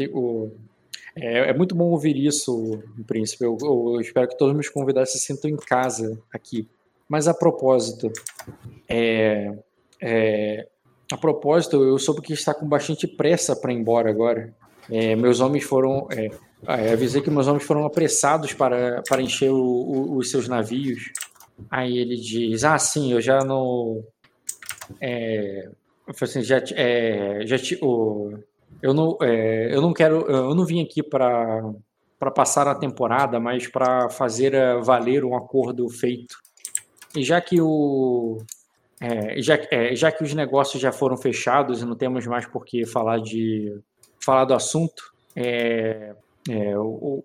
é, 1.17 1.49
é 1.49 1.53
muito 1.53 1.75
bom 1.75 1.85
ouvir 1.91 2.15
isso, 2.15 2.81
príncipe. 3.05 3.43
Eu, 3.43 3.57
eu- 3.61 3.91
eu 3.95 3.99
espero 4.01 4.27
que 4.27 4.37
todos 4.37 4.51
os 4.51 4.55
meus 4.55 4.69
convidados 4.69 5.11
se 5.11 5.19
sintam 5.19 5.49
em 5.51 5.57
casa 5.57 6.17
aqui. 6.33 6.65
Mas 7.09 7.27
a 7.27 7.33
propósito, 7.33 8.09
é, 8.87 9.53
é, 10.01 10.67
a 11.11 11.17
propósito, 11.17 11.83
eu 11.83 11.97
soube 11.99 12.21
que 12.21 12.31
está 12.31 12.53
com 12.53 12.67
bastante 12.67 13.05
pressa 13.05 13.53
para 13.55 13.73
ir 13.73 13.77
embora 13.77 14.09
agora. 14.09 14.55
É, 14.91 15.15
meus 15.15 15.39
homens 15.39 15.63
foram, 15.63 16.07
é, 16.11 16.29
é, 16.67 16.91
avisei 16.93 17.21
que 17.21 17.29
meus 17.29 17.47
homens 17.47 17.63
foram 17.63 17.85
apressados 17.85 18.53
para, 18.53 19.01
para 19.07 19.21
encher 19.21 19.51
o- 19.51 19.55
o- 19.57 20.17
os 20.17 20.29
seus 20.31 20.47
navios. 20.47 21.11
Aí 21.69 21.97
ele 21.97 22.15
diz, 22.15 22.63
ah, 22.63 22.77
sim, 22.79 23.11
eu 23.11 23.21
já 23.21 23.43
não, 23.43 24.03
é, 25.01 25.69
assim, 26.21 26.41
já, 26.41 26.61
é, 26.75 27.41
já 27.45 27.57
ti- 27.57 27.77
o, 27.81 28.33
eu 28.81 28.93
não, 28.93 29.17
é, 29.21 29.73
eu 29.75 29.81
não 29.81 29.93
quero, 29.93 30.21
eu 30.29 30.55
não 30.55 30.65
vim 30.65 30.81
aqui 30.83 31.03
para 31.03 31.63
para 32.17 32.31
passar 32.31 32.67
a 32.67 32.75
temporada, 32.75 33.39
mas 33.39 33.65
para 33.65 34.09
fazer 34.09 34.53
eh, 34.53 34.75
valer 34.81 35.23
um 35.23 35.37
acordo 35.37 35.87
feito. 35.87 36.35
E 37.15 37.23
já 37.23 37.39
que 37.39 37.61
o 37.61 38.39
é, 38.99 39.41
já, 39.41 39.57
é, 39.71 39.95
já 39.95 40.11
que 40.11 40.21
os 40.21 40.33
negócios 40.33 40.81
já 40.83 40.91
foram 40.91 41.15
fechados 41.15 41.81
e 41.81 41.85
não 41.85 41.95
temos 41.95 42.27
mais 42.27 42.45
por 42.45 42.65
que 42.65 42.85
falar 42.85 43.19
de 43.21 43.73
falar 44.19 44.45
do 44.45 44.53
assunto, 44.53 45.13
é, 45.35 46.13
é, 46.49 46.73
eu, 46.73 47.23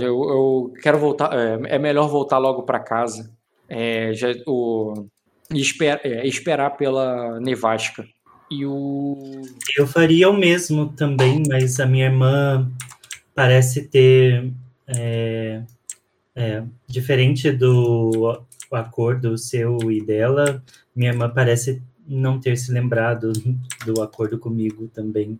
eu 0.00 0.72
quero 0.82 0.98
voltar. 0.98 1.32
É, 1.32 1.76
é 1.76 1.78
melhor 1.78 2.08
voltar 2.08 2.38
logo 2.38 2.62
para 2.62 2.78
casa. 2.80 3.30
É, 3.68 4.12
já, 4.14 4.28
o, 4.46 5.06
e 5.52 5.60
esper, 5.60 6.00
é, 6.04 6.26
esperar 6.26 6.70
pela 6.76 7.40
nevasca. 7.40 8.04
E 8.50 8.66
o. 8.66 9.42
Eu 9.76 9.86
faria 9.86 10.28
o 10.28 10.36
mesmo 10.36 10.88
também, 10.92 11.42
mas 11.48 11.80
a 11.80 11.86
minha 11.86 12.06
irmã 12.06 12.70
parece 13.34 13.88
ter. 13.88 14.52
É, 14.86 15.62
é, 16.34 16.62
diferente 16.86 17.50
do 17.50 18.42
acordo 18.70 19.36
seu 19.36 19.78
e 19.90 20.02
dela, 20.02 20.62
minha 20.96 21.10
irmã 21.10 21.30
parece 21.30 21.82
não 22.06 22.40
ter 22.40 22.56
se 22.56 22.72
lembrado 22.72 23.32
do 23.84 24.02
acordo 24.02 24.38
comigo 24.38 24.88
também. 24.88 25.38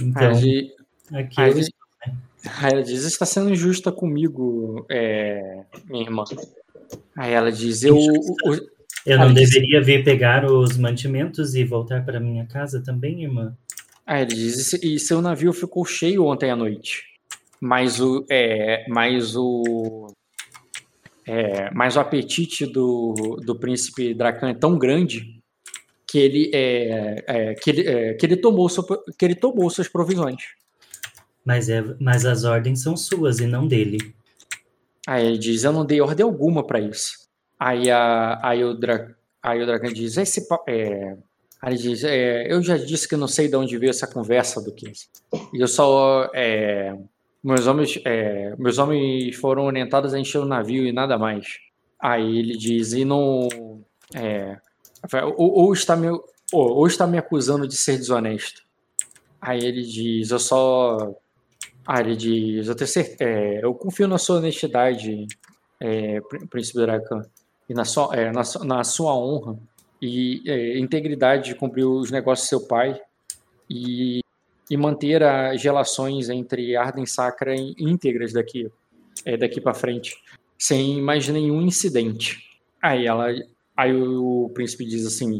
Então, 0.00 0.30
Aí, 0.36 0.72
aqui 1.12 1.40
eu 1.40 1.58
estou, 1.58 1.78
né? 2.06 2.14
aí 2.62 2.72
ela 2.72 2.82
diz: 2.82 3.04
está 3.04 3.24
sendo 3.24 3.50
injusta 3.50 3.92
comigo, 3.92 4.84
é, 4.90 5.62
minha 5.86 6.02
irmã. 6.04 6.24
Aí 7.16 7.32
ela 7.32 7.50
diz: 7.52 7.82
eu. 7.82 7.96
o- 7.96 8.74
eu 9.06 9.18
não 9.18 9.34
deveria 9.34 9.82
vir 9.82 10.02
pegar 10.02 10.50
os 10.50 10.76
mantimentos 10.78 11.54
e 11.54 11.62
voltar 11.64 12.04
para 12.04 12.18
minha 12.18 12.46
casa 12.46 12.82
também, 12.82 13.22
irmã? 13.22 13.56
Aí 14.06 14.22
ele 14.22 14.34
diz: 14.34 14.72
"E 14.72 14.94
e 14.94 14.98
seu 14.98 15.20
navio 15.22 15.52
ficou 15.52 15.84
cheio 15.84 16.24
ontem 16.24 16.50
à 16.50 16.56
noite. 16.56 17.02
Mas 17.60 18.00
o. 18.00 18.24
É, 18.30 18.84
mas 18.88 19.36
o. 19.36 20.08
É, 21.26 21.70
mas 21.72 21.96
o 21.96 22.00
apetite 22.00 22.66
do, 22.66 23.38
do 23.42 23.58
príncipe 23.58 24.12
Dracan 24.12 24.50
é 24.50 24.54
tão 24.54 24.78
grande 24.78 25.42
que 26.14 26.18
ele, 26.20 26.48
é, 26.54 27.24
é, 27.26 27.54
que 27.54 27.70
ele, 27.70 27.88
é, 27.88 28.14
que 28.14 28.24
ele, 28.24 28.36
tomou, 28.36 28.68
que 29.18 29.24
ele 29.24 29.34
tomou 29.34 29.68
suas 29.68 29.88
provisões. 29.88 30.44
Mas, 31.44 31.68
é, 31.68 31.82
mas 31.98 32.24
as 32.24 32.44
ordens 32.44 32.84
são 32.84 32.96
suas 32.96 33.40
e 33.40 33.48
não 33.48 33.66
dele. 33.66 33.98
Aí 35.08 35.26
ele 35.26 35.38
diz: 35.38 35.64
Eu 35.64 35.72
não 35.72 35.84
dei 35.84 36.00
ordem 36.00 36.22
alguma 36.22 36.64
para 36.64 36.78
isso. 36.78 37.28
Aí, 37.58 37.90
a, 37.90 38.38
aí, 38.44 38.62
o 38.62 38.74
Dra, 38.74 39.12
aí 39.42 39.60
o 39.60 39.66
Dracan 39.66 39.92
diz: 39.92 40.16
Esse, 40.16 40.46
é, 40.68 41.16
aí 41.60 41.74
ele 41.74 41.82
diz: 41.82 42.04
é, 42.04 42.46
Eu 42.48 42.62
já 42.62 42.76
disse 42.76 43.08
que 43.08 43.16
não 43.16 43.26
sei 43.26 43.48
de 43.48 43.56
onde 43.56 43.76
veio 43.76 43.90
essa 43.90 44.06
conversa 44.06 44.62
do 44.62 44.72
que 44.72 44.92
E 45.52 45.60
eu 45.60 45.66
só. 45.66 46.30
é, 46.32 46.96
meus, 47.42 47.66
homens, 47.66 48.00
é, 48.04 48.54
meus 48.56 48.78
homens 48.78 49.34
foram 49.34 49.64
orientados 49.64 50.14
a 50.14 50.20
encher 50.20 50.38
o 50.38 50.44
navio 50.44 50.86
e 50.86 50.92
nada 50.92 51.18
mais. 51.18 51.58
Aí 52.00 52.38
ele 52.38 52.56
diz: 52.56 52.92
E 52.92 53.04
não. 53.04 53.48
Ou, 55.36 55.52
ou 55.52 55.72
está 55.72 55.96
me, 55.96 56.08
ou, 56.08 56.22
ou 56.52 56.86
está 56.86 57.06
me 57.06 57.18
acusando 57.18 57.66
de 57.66 57.76
ser 57.76 57.96
desonesto. 57.98 58.62
Aí 59.40 59.60
ele 59.60 59.82
diz: 59.82 60.30
Eu 60.30 60.38
só. 60.38 61.14
Ah, 61.86 62.00
ele 62.00 62.16
diz: 62.16 62.66
Eu, 62.68 62.74
tenho 62.74 62.88
cer- 62.88 63.16
é, 63.20 63.60
eu 63.62 63.74
confio 63.74 64.08
na 64.08 64.18
sua 64.18 64.36
honestidade, 64.36 65.26
é, 65.80 66.20
Prí- 66.22 66.46
Príncipe 66.46 66.78
Dracan, 66.78 67.22
e 67.68 67.74
na 67.74 67.84
sua, 67.84 68.14
é, 68.14 68.32
na, 68.32 68.42
na 68.64 68.84
sua 68.84 69.14
honra 69.14 69.58
e 70.00 70.42
é, 70.46 70.78
integridade 70.78 71.44
de 71.50 71.54
cumprir 71.54 71.84
os 71.84 72.10
negócios 72.10 72.46
do 72.46 72.50
seu 72.50 72.60
pai 72.66 73.00
e, 73.68 74.20
e 74.70 74.76
manter 74.76 75.22
as 75.22 75.62
relações 75.62 76.28
entre 76.28 76.76
Arden 76.76 77.06
Sacra 77.06 77.54
íntegras 77.56 78.32
daqui, 78.32 78.70
é, 79.24 79.36
daqui 79.36 79.60
para 79.60 79.74
frente, 79.74 80.16
sem 80.58 81.00
mais 81.00 81.28
nenhum 81.28 81.62
incidente. 81.62 82.38
Aí 82.82 83.06
ela, 83.06 83.28
aí 83.76 83.92
o 83.94 84.50
príncipe 84.54 84.84
diz 84.84 85.06
assim: 85.06 85.38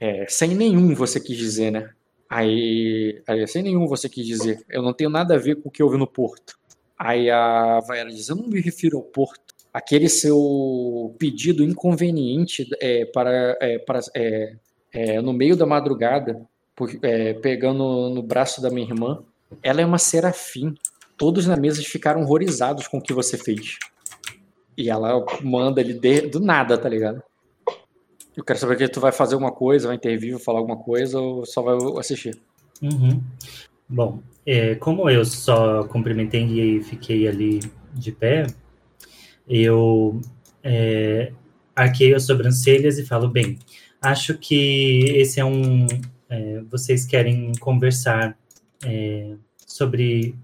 é, 0.00 0.26
sem 0.28 0.54
nenhum 0.54 0.94
você 0.94 1.20
quis 1.20 1.36
dizer, 1.36 1.70
né? 1.70 1.90
Aí, 2.28 3.22
aí, 3.26 3.46
sem 3.46 3.62
nenhum 3.62 3.86
você 3.86 4.08
quis 4.08 4.26
dizer. 4.26 4.64
Eu 4.68 4.82
não 4.82 4.92
tenho 4.92 5.10
nada 5.10 5.34
a 5.34 5.38
ver 5.38 5.56
com 5.56 5.68
o 5.68 5.72
que 5.72 5.82
houve 5.82 5.96
no 5.96 6.06
Porto. 6.06 6.58
Aí 6.98 7.30
a 7.30 7.80
Vaera 7.80 8.10
diz: 8.10 8.28
Eu 8.28 8.36
não 8.36 8.48
me 8.48 8.60
refiro 8.60 8.96
ao 8.98 9.02
Porto. 9.02 9.54
Aquele 9.72 10.08
seu 10.08 11.14
pedido 11.18 11.62
inconveniente 11.64 12.68
é, 12.80 13.04
para, 13.06 13.56
é, 13.60 13.78
para 13.78 14.00
é, 14.14 14.54
é, 14.92 15.20
no 15.20 15.32
meio 15.32 15.56
da 15.56 15.66
madrugada, 15.66 16.40
por- 16.76 16.90
é, 17.02 17.34
pegando 17.34 18.08
no 18.10 18.22
braço 18.22 18.62
da 18.62 18.70
minha 18.70 18.86
irmã. 18.86 19.22
Ela 19.62 19.80
é 19.80 19.86
uma 19.86 19.98
serafim. 19.98 20.74
Todos 21.16 21.46
na 21.46 21.56
mesa 21.56 21.82
ficaram 21.82 22.22
horrorizados 22.22 22.88
com 22.88 22.98
o 22.98 23.02
que 23.02 23.12
você 23.12 23.36
fez. 23.36 23.78
E 24.76 24.90
ela 24.90 25.24
manda 25.42 25.80
ele 25.80 25.94
de- 25.94 26.22
do 26.22 26.40
nada, 26.40 26.76
tá 26.78 26.88
ligado? 26.88 27.22
Eu 28.36 28.44
quero 28.44 28.58
saber 28.58 28.76
que 28.76 28.88
tu 28.88 29.00
vai 29.00 29.12
fazer 29.12 29.34
alguma 29.34 29.52
coisa, 29.52 29.88
vai 29.88 29.96
intervir, 29.96 30.38
falar 30.38 30.58
alguma 30.58 30.76
coisa 30.76 31.18
ou 31.20 31.46
só 31.46 31.62
vai 31.62 31.76
assistir. 31.98 32.36
Uhum. 32.82 33.22
Bom, 33.88 34.22
é, 34.44 34.74
como 34.74 35.08
eu 35.08 35.24
só 35.24 35.84
cumprimentei 35.84 36.42
e 36.42 36.82
fiquei 36.82 37.28
ali 37.28 37.60
de 37.92 38.10
pé, 38.10 38.46
eu 39.48 40.20
é, 40.62 41.32
arqueio 41.76 42.16
as 42.16 42.24
sobrancelhas 42.24 42.98
e 42.98 43.06
falo, 43.06 43.28
bem, 43.28 43.58
acho 44.00 44.36
que 44.38 45.04
esse 45.16 45.38
é 45.38 45.44
um... 45.44 45.86
é, 46.28 46.62
vocês 46.70 47.06
querem 47.06 47.52
conversar 47.60 48.36
é, 48.84 49.34
sobre 49.66 50.34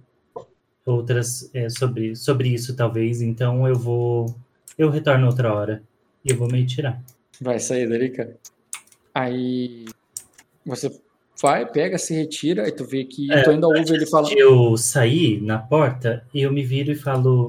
outras... 0.86 1.50
é, 1.54 1.68
sobre, 1.68 2.14
sobre 2.14 2.50
isso, 2.50 2.76
talvez, 2.76 3.20
então 3.20 3.66
eu 3.66 3.74
vou... 3.74 4.34
Eu 4.78 4.90
retorno 4.90 5.26
outra 5.26 5.52
hora 5.52 5.82
e 6.24 6.30
eu 6.30 6.36
vou 6.36 6.48
me 6.48 6.64
tirar. 6.64 7.02
Vai 7.40 7.58
sair 7.58 7.88
dali, 7.88 8.10
cara. 8.10 8.36
Aí 9.14 9.86
você 10.64 10.90
vai, 11.40 11.66
pega, 11.66 11.98
se 11.98 12.14
retira, 12.14 12.64
aí 12.64 12.72
tu 12.72 12.84
vê 12.84 13.04
que 13.04 13.32
É, 13.32 13.42
tu 13.42 13.50
ainda 13.50 13.66
ouve 13.66 13.94
ele 13.94 14.06
falando. 14.06 14.30
de 14.30 14.38
eu 14.38 14.76
sair 14.76 15.40
na 15.42 15.58
porta, 15.58 16.24
eu 16.34 16.52
me 16.52 16.62
viro 16.62 16.92
e 16.92 16.96
falo: 16.96 17.46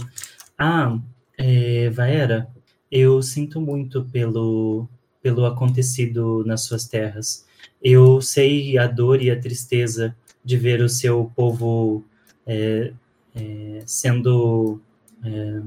Ah, 0.57 0.97
é, 1.37 1.89
Vaera, 1.89 2.47
eu 2.91 3.21
sinto 3.21 3.59
muito 3.59 4.03
pelo, 4.05 4.87
pelo 5.21 5.45
acontecido 5.45 6.43
nas 6.45 6.61
suas 6.61 6.85
terras. 6.87 7.45
Eu 7.83 8.21
sei 8.21 8.77
a 8.77 8.87
dor 8.87 9.21
e 9.21 9.29
a 9.29 9.39
tristeza 9.39 10.15
de 10.43 10.57
ver 10.57 10.81
o 10.81 10.89
seu 10.89 11.31
povo 11.35 12.03
é, 12.45 12.91
é, 13.35 13.81
sendo 13.85 14.79
é, 15.23 15.61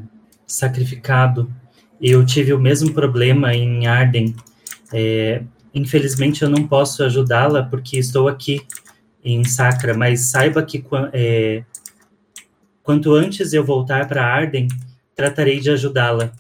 sacrificado. 0.47 1.51
Eu 2.01 2.25
tive 2.25 2.53
o 2.53 2.59
mesmo 2.59 2.93
problema 2.93 3.55
em 3.55 3.87
Arden. 3.87 4.35
É, 4.93 5.43
infelizmente, 5.75 6.43
eu 6.43 6.49
não 6.49 6.67
posso 6.67 7.03
ajudá-la 7.03 7.63
porque 7.63 7.99
estou 7.99 8.29
aqui 8.29 8.67
em 9.25 9.43
Sacra, 9.45 9.95
mas 9.95 10.21
saiba 10.21 10.63
que 10.63 10.85
é, 11.13 11.65
quanto 12.83 13.15
antes 13.15 13.53
eu 13.53 13.65
voltar 13.65 14.07
para 14.07 14.27
Arden, 14.27 14.69
tratarei 15.17 15.61
de 15.61 15.71
ajudá-la. 15.71 16.33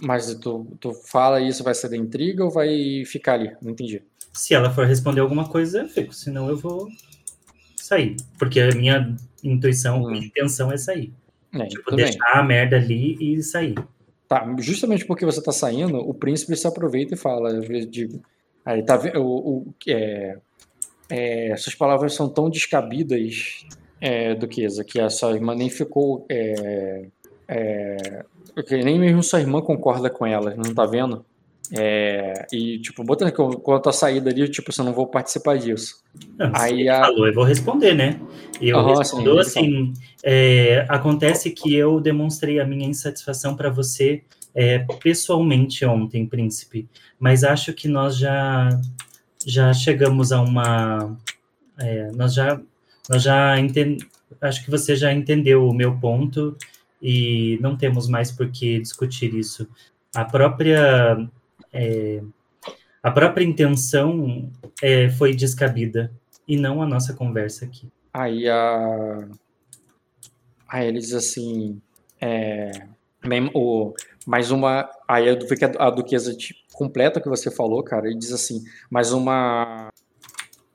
Mas 0.00 0.32
tu, 0.36 0.66
tu 0.78 0.92
fala 0.94 1.40
isso, 1.40 1.64
vai 1.64 1.74
ser 1.74 1.88
da 1.88 1.96
intriga 1.96 2.44
ou 2.44 2.50
vai 2.50 3.04
ficar 3.04 3.34
ali? 3.34 3.50
Não 3.60 3.72
entendi. 3.72 4.02
Se 4.32 4.54
ela 4.54 4.72
for 4.72 4.86
responder 4.86 5.20
alguma 5.20 5.48
coisa, 5.48 5.80
eu 5.80 5.88
fico, 5.88 6.14
senão 6.14 6.48
eu 6.48 6.56
vou 6.56 6.88
sair, 7.76 8.16
porque 8.38 8.60
a 8.60 8.70
minha 8.74 9.16
intuição, 9.42 10.02
Hum. 10.04 10.10
minha 10.10 10.26
intenção 10.26 10.70
é 10.70 10.76
sair. 10.76 11.12
É, 11.54 11.66
Tipo, 11.66 11.84
tudo 11.84 11.96
bem. 11.96 12.06
deixar 12.06 12.32
a 12.32 12.42
merda 12.42 12.76
ali 12.76 13.16
e 13.20 13.42
sair. 13.42 13.74
Tá, 14.28 14.54
justamente 14.58 15.04
porque 15.04 15.24
você 15.24 15.42
tá 15.42 15.52
saindo, 15.52 15.98
o 15.98 16.14
príncipe 16.14 16.56
se 16.56 16.66
aproveita 16.66 17.14
e 17.14 17.16
fala, 17.16 17.60
digo, 17.86 18.22
aí 18.64 18.82
tá 18.82 18.96
vendo, 18.96 19.20
o, 19.22 19.58
o, 19.58 19.74
é, 19.86 20.38
é, 21.10 21.48
essas 21.50 21.74
palavras 21.74 22.14
são 22.14 22.28
tão 22.28 22.48
descabidas, 22.48 23.66
é, 24.00 24.34
Duquesa, 24.34 24.82
que 24.82 24.98
a 24.98 25.10
sua 25.10 25.32
irmã 25.32 25.54
nem 25.54 25.68
ficou, 25.68 26.26
é, 26.30 27.06
é, 27.46 28.24
nem 28.82 28.98
mesmo 28.98 29.22
sua 29.22 29.40
irmã 29.40 29.60
concorda 29.60 30.08
com 30.08 30.26
elas, 30.26 30.56
não 30.56 30.74
tá 30.74 30.86
vendo? 30.86 31.24
É, 31.72 32.46
e, 32.52 32.78
tipo, 32.78 33.02
botando 33.02 33.28
eu- 33.28 33.58
quando 33.58 33.78
eu 33.78 33.82
tô 33.82 33.92
saída 33.92 34.30
ali, 34.30 34.48
tipo, 34.48 34.72
você 34.72 34.82
não 34.82 34.92
vou 34.92 35.06
participar 35.06 35.58
disso. 35.58 36.02
Não, 36.38 36.54
se 36.54 36.60
Aí 36.60 36.88
a- 36.88 37.00
falou, 37.00 37.26
eu 37.26 37.34
vou 37.34 37.44
responder, 37.44 37.94
né? 37.94 38.20
Eu 38.60 38.78
Aham, 38.78 38.98
respondo 38.98 39.38
assim, 39.40 39.92
é, 40.22 40.84
acontece 40.88 41.50
que 41.50 41.74
eu 41.74 42.00
demonstrei 42.00 42.60
a 42.60 42.66
minha 42.66 42.86
insatisfação 42.88 43.56
para 43.56 43.70
você 43.70 44.22
é, 44.54 44.78
pessoalmente 45.02 45.84
ontem, 45.84 46.24
príncipe, 46.26 46.88
mas 47.18 47.42
acho 47.42 47.72
que 47.72 47.88
nós 47.88 48.16
já 48.16 48.68
já 49.44 49.72
chegamos 49.74 50.30
a 50.32 50.40
uma 50.40 51.16
é, 51.78 52.10
nós 52.12 52.32
já 52.32 52.60
nós 53.10 53.22
já 53.22 53.54
acho 54.40 54.64
que 54.64 54.70
você 54.70 54.94
já 54.94 55.12
entendeu 55.12 55.68
o 55.68 55.74
meu 55.74 55.98
ponto 55.98 56.56
e 57.02 57.58
não 57.60 57.76
temos 57.76 58.08
mais 58.08 58.30
por 58.30 58.48
que 58.50 58.80
discutir 58.80 59.34
isso. 59.34 59.68
A 60.14 60.24
própria 60.24 61.18
é, 61.74 62.22
a 63.02 63.10
própria 63.10 63.44
intenção 63.44 64.50
é, 64.80 65.10
foi 65.10 65.34
descabida 65.34 66.10
e 66.46 66.56
não 66.56 66.80
a 66.80 66.86
nossa 66.86 67.12
conversa 67.12 67.64
aqui. 67.64 67.90
Aí 68.12 68.48
a. 68.48 69.28
Aí 70.68 70.86
ele 70.86 71.00
diz 71.00 71.12
assim. 71.12 71.82
É, 72.20 72.70
o, 73.52 73.92
mais 74.26 74.50
uma. 74.50 74.88
Aí 75.08 75.28
eu 75.28 75.38
vi 75.38 75.56
que 75.56 75.64
a, 75.64 75.90
duquesa 75.90 76.34
completa 76.72 77.18
o 77.18 77.22
que 77.22 77.28
você 77.28 77.50
falou, 77.50 77.82
cara. 77.82 78.06
Ele 78.06 78.18
diz 78.18 78.32
assim: 78.32 78.64
mais 78.88 79.12
uma. 79.12 79.90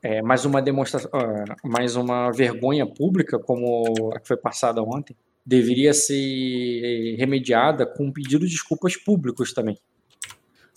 É, 0.02 0.22
mais 0.22 0.44
uma 0.44 0.62
demonstração. 0.62 1.10
ah, 1.12 1.56
mais 1.64 1.96
uma 1.96 2.30
vergonha 2.30 2.86
pública, 2.86 3.38
como 3.38 4.12
a 4.14 4.20
que 4.20 4.28
foi 4.28 4.36
passada 4.36 4.82
ontem. 4.82 5.16
deveria 5.44 5.92
ser 5.92 7.16
remediada 7.16 7.86
com 7.86 8.06
um 8.06 8.12
pedido 8.12 8.46
de 8.46 8.52
desculpas 8.52 8.96
públicos 8.96 9.52
também. 9.52 9.78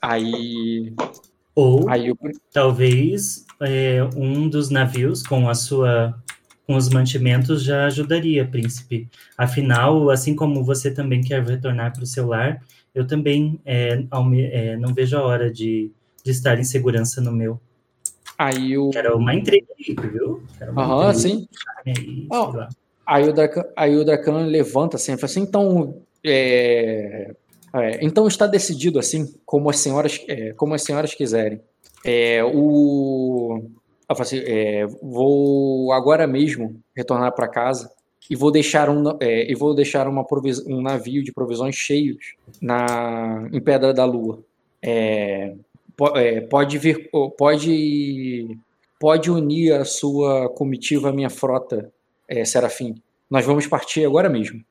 Aí. 0.04 0.94
Ou 1.56 1.88
aí 1.88 2.08
eu, 2.08 2.18
talvez 2.52 3.46
é, 3.62 4.04
um 4.18 4.50
dos 4.50 4.70
navios 4.70 5.24
com 5.24 5.48
a 5.48 5.56
sua 5.56 6.22
com 6.68 6.76
os 6.76 6.90
mantimentos 6.90 7.64
já 7.64 7.86
ajudaria, 7.86 8.48
príncipe. 8.48 9.10
Afinal, 9.38 10.10
assim 10.10 10.34
como 10.36 10.64
você 10.64 10.92
também 10.92 11.22
quer 11.22 11.44
retornar 11.44 11.94
para 11.94 12.04
o 12.04 12.08
seu 12.08 12.28
lar, 12.28 12.62
eu 12.96 13.06
também 13.06 13.60
é, 13.66 14.02
é, 14.52 14.78
não 14.78 14.94
vejo 14.94 15.18
a 15.18 15.22
hora 15.22 15.52
de, 15.52 15.92
de 16.24 16.32
estar 16.32 16.58
em 16.60 16.64
segurança 16.64 17.22
no 17.22 17.32
meu. 17.32 17.60
Aí 18.38 18.78
o. 18.78 18.90
Quero 18.90 19.18
uma 19.18 19.36
intriga 19.36 19.68
aí, 19.78 19.96
viu? 20.10 20.44
Aham, 20.78 21.08
uhum, 21.08 21.14
sim. 21.14 21.48
Aí, 21.86 22.28
oh, 22.32 22.52
aí, 23.06 23.30
o 23.30 23.34
Dracan, 23.34 23.64
aí 23.76 23.96
o 23.96 24.06
Dracan 24.06 24.46
levanta 24.46 24.98
assim 24.98 25.14
e 25.14 25.18
fala 25.18 25.26
assim: 25.26 25.42
então. 25.42 26.02
É, 26.26 27.36
é, 27.76 28.06
então 28.06 28.28
está 28.28 28.46
decidido 28.46 29.00
assim, 29.00 29.34
como 29.46 29.70
as 29.70 29.80
senhoras, 29.80 30.24
é, 30.28 30.54
como 30.54 30.76
as 30.76 30.84
senhoras 30.84 31.16
quiserem. 31.16 31.60
É, 32.06 32.44
o 32.44 33.64
assim, 34.08 34.40
é, 34.46 34.86
vou 35.02 35.92
agora 35.92 36.28
mesmo 36.28 36.80
retornar 36.96 37.34
para 37.34 37.48
casa 37.48 37.92
e 38.30 38.36
vou 38.36 38.52
deixar 38.52 38.90
um 38.90 39.18
é, 39.20 39.52
e 39.52 39.56
vou 39.56 39.74
deixar 39.74 40.08
uma 40.08 40.24
um 40.68 40.82
navio 40.82 41.24
de 41.24 41.34
provisões 41.34 41.76
cheios 41.76 42.36
na 42.62 43.50
em 43.52 43.60
Pedra 43.60 43.92
da 43.92 44.06
Lua. 44.06 44.44
É, 44.80 45.56
é, 46.16 46.42
pode 46.42 46.78
vir, 46.78 47.10
pode 47.38 48.58
pode 49.00 49.32
unir 49.32 49.74
a 49.74 49.84
sua 49.84 50.48
comitiva 50.50 51.10
à 51.10 51.12
minha 51.12 51.30
frota, 51.30 51.92
Serafim. 52.46 53.02
Nós 53.30 53.46
vamos 53.46 53.66
partir 53.66 54.06
agora 54.06 54.30
mesmo. 54.30 54.64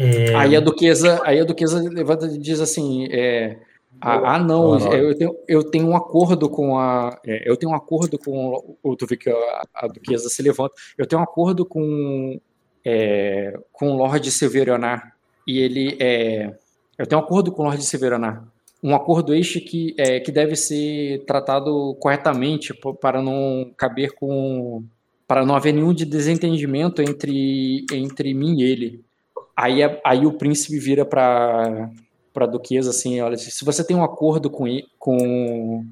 É... 0.00 0.34
Aí 0.34 0.56
a 0.56 0.60
duquesa, 0.60 1.20
aí 1.24 1.40
a 1.40 1.44
duquesa 1.44 1.78
levanta 1.90 2.26
e 2.26 2.38
diz 2.38 2.60
assim, 2.60 3.06
é, 3.10 3.58
ah, 4.00 4.36
ah, 4.36 4.38
não, 4.38 4.78
eu 4.94 5.14
tenho, 5.14 5.36
eu 5.46 5.62
tenho 5.62 5.86
um 5.86 5.96
acordo 5.96 6.48
com 6.48 6.78
a. 6.78 7.20
É, 7.26 7.48
eu 7.48 7.54
tenho 7.56 7.72
um 7.72 7.74
acordo 7.74 8.18
com. 8.18 8.76
O, 8.82 8.96
tu 8.96 9.06
vê 9.06 9.16
que 9.16 9.28
a, 9.28 9.62
a 9.74 9.86
duquesa 9.88 10.30
se 10.30 10.42
levanta. 10.42 10.74
Eu 10.96 11.06
tenho 11.06 11.20
um 11.20 11.24
acordo 11.24 11.66
com. 11.66 12.40
É, 12.82 13.58
com 13.72 13.90
o 13.90 13.96
Lorde 13.96 14.30
Severonar. 14.30 15.14
E 15.46 15.58
ele 15.58 15.98
é. 16.00 16.54
Eu 16.96 17.06
tenho 17.06 17.20
um 17.20 17.24
acordo 17.24 17.52
com 17.52 17.62
o 17.62 17.66
Lorde 17.66 17.84
Severonar. 17.84 18.42
Um 18.82 18.94
acordo 18.94 19.34
este 19.34 19.60
que, 19.60 19.94
é, 19.98 20.18
que 20.20 20.32
deve 20.32 20.56
ser 20.56 21.22
tratado 21.26 21.94
corretamente 22.00 22.72
para 23.02 23.20
não 23.20 23.70
caber 23.76 24.12
com. 24.14 24.82
para 25.28 25.44
não 25.44 25.54
haver 25.54 25.74
nenhum 25.74 25.92
de 25.92 26.06
desentendimento 26.06 27.02
entre, 27.02 27.84
entre 27.92 28.32
mim 28.32 28.60
e 28.60 28.62
ele. 28.62 29.04
Aí, 29.60 29.80
aí 30.02 30.26
o 30.26 30.32
príncipe 30.32 30.78
vira 30.78 31.04
para 31.04 31.90
para 32.32 32.46
duquesa 32.46 32.90
assim, 32.90 33.20
olha, 33.20 33.36
se 33.36 33.64
você 33.64 33.84
tem 33.84 33.96
um 33.96 34.04
acordo 34.04 34.48
com 34.48 34.64
com 34.98 35.84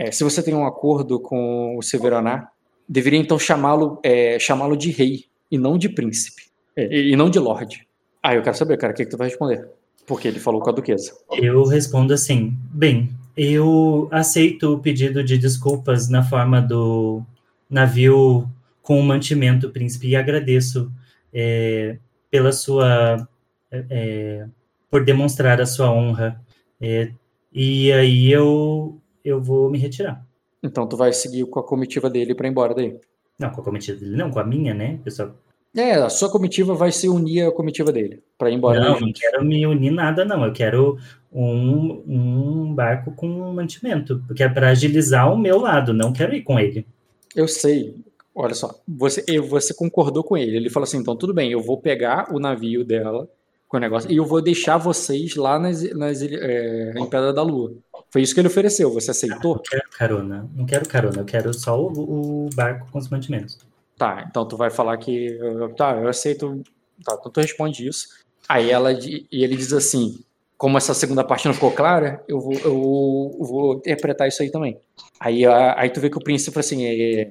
é, 0.00 0.10
se 0.10 0.24
você 0.24 0.42
tem 0.42 0.54
um 0.54 0.64
acordo 0.64 1.20
com 1.20 1.76
o 1.76 1.82
Severonar, 1.82 2.50
deveria 2.88 3.18
então 3.18 3.38
chamá-lo 3.38 3.98
é, 4.02 4.38
chamá-lo 4.38 4.76
de 4.76 4.90
rei 4.90 5.26
e 5.50 5.58
não 5.58 5.76
de 5.76 5.90
príncipe 5.90 6.44
é, 6.74 7.10
e 7.10 7.14
não 7.14 7.28
de 7.28 7.38
lorde. 7.38 7.86
Ah, 8.22 8.34
eu 8.34 8.42
quero 8.42 8.56
saber, 8.56 8.78
cara, 8.78 8.92
o 8.94 8.96
que, 8.96 9.04
que 9.04 9.10
tu 9.10 9.18
vai 9.18 9.28
responder? 9.28 9.68
Porque 10.06 10.28
ele 10.28 10.40
falou 10.40 10.60
com 10.62 10.70
a 10.70 10.72
duquesa. 10.72 11.12
Eu 11.32 11.64
respondo 11.64 12.14
assim, 12.14 12.56
bem, 12.70 13.10
eu 13.36 14.08
aceito 14.10 14.72
o 14.72 14.78
pedido 14.78 15.22
de 15.22 15.36
desculpas 15.36 16.08
na 16.08 16.22
forma 16.22 16.62
do 16.62 17.22
navio 17.68 18.48
com 18.80 18.98
o 18.98 19.02
mantimento, 19.02 19.70
príncipe, 19.70 20.08
e 20.08 20.16
agradeço 20.16 20.90
é, 21.34 21.98
pela 22.32 22.50
sua 22.50 23.28
é, 23.70 24.46
por 24.90 25.04
demonstrar 25.04 25.60
a 25.60 25.66
sua 25.66 25.92
honra. 25.92 26.40
É, 26.80 27.12
e 27.52 27.92
aí 27.92 28.32
eu, 28.32 28.98
eu 29.22 29.40
vou 29.40 29.70
me 29.70 29.78
retirar. 29.78 30.24
Então 30.62 30.86
tu 30.86 30.96
vai 30.96 31.12
seguir 31.12 31.44
com 31.44 31.60
a 31.60 31.62
comitiva 31.62 32.08
dele 32.08 32.34
para 32.34 32.48
ir 32.48 32.50
embora 32.50 32.74
daí? 32.74 32.98
Não, 33.38 33.50
com 33.50 33.60
a 33.60 33.64
comitiva 33.64 33.98
dele, 33.98 34.16
não, 34.16 34.30
com 34.30 34.40
a 34.40 34.44
minha, 34.44 34.72
né, 34.72 34.98
pessoal? 35.04 35.36
É, 35.76 35.94
a 35.94 36.08
sua 36.08 36.30
comitiva 36.30 36.74
vai 36.74 36.90
se 36.90 37.08
unir 37.08 37.46
à 37.46 37.52
comitiva 37.52 37.92
dele 37.92 38.22
para 38.38 38.50
ir 38.50 38.54
embora. 38.54 38.80
Não, 38.80 38.98
não 38.98 39.12
quero 39.12 39.44
me 39.44 39.66
unir 39.66 39.90
nada, 39.90 40.24
não. 40.24 40.44
Eu 40.44 40.52
quero 40.52 40.98
um, 41.30 42.02
um 42.06 42.74
barco 42.74 43.12
com 43.12 43.28
mantimento, 43.52 44.22
porque 44.26 44.42
é 44.42 44.48
para 44.48 44.70
agilizar 44.70 45.32
o 45.32 45.38
meu 45.38 45.58
lado. 45.58 45.92
Não 45.92 46.12
quero 46.12 46.34
ir 46.34 46.42
com 46.42 46.58
ele. 46.58 46.86
Eu 47.34 47.48
sei. 47.48 47.96
Olha 48.34 48.54
só, 48.54 48.74
você, 48.88 49.22
você 49.40 49.74
concordou 49.74 50.24
com 50.24 50.36
ele. 50.36 50.56
Ele 50.56 50.70
falou 50.70 50.84
assim: 50.84 50.98
então 50.98 51.16
tudo 51.16 51.34
bem, 51.34 51.50
eu 51.50 51.60
vou 51.60 51.78
pegar 51.78 52.32
o 52.34 52.38
navio 52.38 52.84
dela 52.84 53.28
com 53.68 53.76
o 53.76 53.80
negócio. 53.80 54.10
E 54.10 54.16
eu 54.16 54.24
vou 54.24 54.40
deixar 54.40 54.76
vocês 54.78 55.34
lá 55.36 55.58
nas, 55.58 55.82
nas, 55.94 56.22
é, 56.22 56.94
em 56.96 57.06
Pedra 57.06 57.32
da 57.32 57.42
Lua. 57.42 57.74
Foi 58.10 58.22
isso 58.22 58.34
que 58.34 58.40
ele 58.40 58.48
ofereceu. 58.48 58.92
Você 58.92 59.10
aceitou? 59.10 59.56
Não 59.56 59.62
quero 59.62 59.90
carona. 59.90 60.50
Não 60.54 60.66
quero 60.66 60.88
carona. 60.88 61.18
Eu 61.20 61.24
quero 61.24 61.54
só 61.54 61.80
o, 61.80 62.46
o 62.46 62.50
barco 62.54 62.90
com 62.90 62.98
os 62.98 63.08
mantimentos. 63.08 63.58
Tá, 63.96 64.26
então 64.28 64.46
tu 64.46 64.56
vai 64.56 64.70
falar 64.70 64.96
que. 64.96 65.38
Tá, 65.76 65.96
eu 65.96 66.08
aceito. 66.08 66.62
Tá, 67.04 67.16
então 67.18 67.32
tu 67.32 67.40
responde 67.40 67.86
isso. 67.86 68.08
Aí 68.48 68.70
ela 68.70 68.92
e 68.92 69.26
ele 69.30 69.56
diz 69.56 69.72
assim: 69.72 70.18
como 70.58 70.78
essa 70.78 70.94
segunda 70.94 71.24
parte 71.24 71.46
não 71.46 71.54
ficou 71.54 71.72
clara, 71.72 72.22
eu 72.28 72.38
vou, 72.38 72.52
eu 72.52 73.36
vou 73.40 73.74
interpretar 73.76 74.28
isso 74.28 74.42
aí 74.42 74.50
também. 74.50 74.78
Aí, 75.18 75.44
aí 75.46 75.90
tu 75.90 76.00
vê 76.00 76.08
que 76.08 76.18
o 76.18 76.22
príncipe 76.22 76.58
assim: 76.58 76.84
é, 76.84 77.30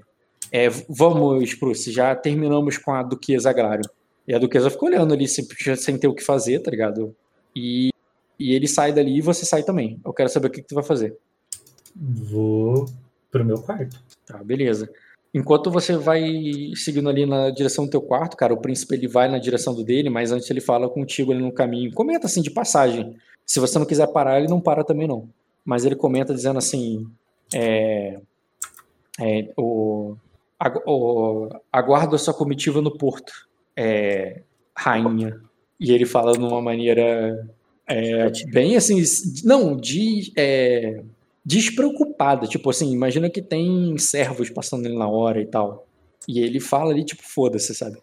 é, 0.51 0.67
vamos, 0.89 1.53
Bruce, 1.53 1.91
já 1.91 2.13
terminamos 2.13 2.77
com 2.77 2.91
a 2.91 3.01
Duquesa 3.01 3.49
Agrário. 3.49 3.89
E 4.27 4.33
a 4.33 4.39
Duquesa 4.39 4.69
fica 4.69 4.85
olhando 4.85 5.13
ali 5.13 5.27
sem, 5.27 5.45
sem 5.77 5.97
ter 5.97 6.07
o 6.07 6.13
que 6.13 6.23
fazer, 6.23 6.59
tá 6.59 6.69
ligado? 6.69 7.15
E, 7.55 7.89
e 8.37 8.53
ele 8.53 8.67
sai 8.67 8.91
dali 8.91 9.17
e 9.17 9.21
você 9.21 9.45
sai 9.45 9.63
também. 9.63 9.99
Eu 10.03 10.13
quero 10.13 10.29
saber 10.29 10.47
o 10.47 10.51
que, 10.51 10.61
que 10.61 10.67
tu 10.67 10.75
vai 10.75 10.83
fazer. 10.83 11.17
Vou 11.95 12.85
pro 13.31 13.45
meu 13.45 13.61
quarto. 13.61 14.03
Tá, 14.25 14.43
beleza. 14.43 14.89
Enquanto 15.33 15.71
você 15.71 15.95
vai 15.95 16.21
seguindo 16.75 17.09
ali 17.09 17.25
na 17.25 17.49
direção 17.49 17.85
do 17.85 17.91
teu 17.91 18.01
quarto, 18.01 18.35
cara, 18.35 18.53
o 18.53 18.61
príncipe 18.61 18.95
ele 18.95 19.07
vai 19.07 19.29
na 19.29 19.39
direção 19.39 19.73
do 19.73 19.83
dele, 19.83 20.09
mas 20.09 20.31
antes 20.31 20.49
ele 20.49 20.59
fala 20.59 20.89
contigo 20.89 21.31
ali 21.31 21.41
no 21.41 21.53
caminho. 21.53 21.93
Comenta 21.93 22.27
assim 22.27 22.41
de 22.41 22.51
passagem. 22.51 23.15
Se 23.45 23.59
você 23.59 23.79
não 23.79 23.85
quiser 23.85 24.07
parar, 24.07 24.37
ele 24.37 24.49
não 24.49 24.59
para 24.59 24.83
também 24.83 25.07
não. 25.07 25.29
Mas 25.63 25.85
ele 25.85 25.95
comenta 25.95 26.33
dizendo 26.33 26.57
assim, 26.57 27.07
é, 27.53 28.19
é, 29.19 29.53
o, 29.55 30.15
aguardo 31.71 32.15
a 32.15 32.19
sua 32.19 32.33
comitiva 32.33 32.81
no 32.81 32.95
porto 32.97 33.33
é, 33.75 34.43
rainha. 34.75 35.39
E 35.79 35.91
ele 35.91 36.05
fala 36.05 36.33
de 36.33 36.39
uma 36.39 36.61
maneira 36.61 37.49
é, 37.87 38.29
bem 38.51 38.75
assim, 38.75 39.01
não, 39.43 39.75
de, 39.75 40.31
é, 40.37 41.01
despreocupada. 41.43 42.47
Tipo 42.47 42.69
assim, 42.69 42.91
imagina 42.91 43.29
que 43.29 43.41
tem 43.41 43.97
servos 43.97 44.49
passando 44.49 44.85
ali 44.85 44.95
na 44.95 45.07
hora 45.07 45.41
e 45.41 45.45
tal. 45.45 45.87
E 46.27 46.39
ele 46.39 46.59
fala 46.59 46.91
ali, 46.91 47.03
tipo, 47.03 47.23
foda-se, 47.23 47.73
sabe? 47.73 47.97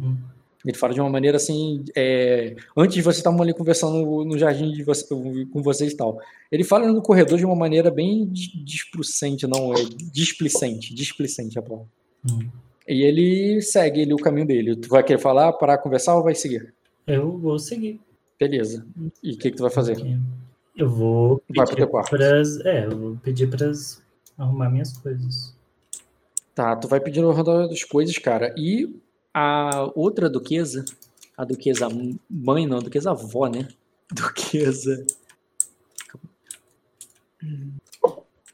Hum. 0.00 0.16
Ele 0.64 0.76
fala 0.76 0.92
de 0.92 1.00
uma 1.00 1.08
maneira 1.08 1.36
assim, 1.36 1.84
é, 1.94 2.56
antes 2.76 2.94
de 2.94 3.02
vocês 3.02 3.18
estavam 3.18 3.40
ali 3.42 3.54
conversando 3.54 4.24
no 4.24 4.36
jardim 4.36 4.72
de 4.72 4.82
você, 4.82 5.06
com 5.06 5.62
vocês 5.62 5.92
e 5.92 5.96
tal. 5.96 6.18
Ele 6.50 6.64
fala 6.64 6.90
no 6.90 7.00
corredor 7.00 7.38
de 7.38 7.44
uma 7.44 7.54
maneira 7.54 7.90
bem 7.90 8.26
displicente, 8.26 9.46
não, 9.46 9.72
é 9.72 9.84
displicente, 10.12 10.92
displicente 10.92 11.58
a 11.58 11.62
palavra. 11.62 11.86
Hum. 12.24 12.48
E 12.88 13.02
ele 13.02 13.60
segue 13.60 14.00
ele, 14.00 14.14
o 14.14 14.18
caminho 14.18 14.46
dele. 14.46 14.74
Tu 14.74 14.88
vai 14.88 15.02
querer 15.02 15.18
falar, 15.18 15.52
parar, 15.52 15.76
conversar 15.76 16.16
ou 16.16 16.22
vai 16.22 16.34
seguir? 16.34 16.72
Eu 17.06 17.36
vou 17.36 17.58
seguir. 17.58 18.00
Beleza. 18.40 18.86
E 19.22 19.32
o 19.32 19.38
que, 19.38 19.50
que 19.50 19.56
tu 19.56 19.62
vai 19.62 19.70
fazer? 19.70 19.96
Eu 20.74 20.88
vou 20.88 21.42
vai 21.54 21.66
pedir 21.66 21.86
para 21.88 22.42
é, 22.64 22.86
eu 22.86 22.96
vou 22.96 23.16
pedir 23.16 23.50
para 23.50 23.70
arrumar 24.38 24.70
minhas 24.70 24.96
coisas. 24.96 25.54
Tá, 26.54 26.76
tu 26.76 26.88
vai 26.88 27.00
pedindo 27.00 27.30
as 27.30 27.84
coisas, 27.84 28.16
cara. 28.16 28.54
E 28.56 28.96
a 29.34 29.90
outra 29.94 30.30
duquesa, 30.30 30.84
a 31.36 31.44
duquesa 31.44 31.88
mãe, 32.30 32.66
não, 32.66 32.78
a 32.78 32.82
duquesa 32.82 33.10
avó, 33.10 33.48
né? 33.48 33.68
Duquesa. 34.10 35.04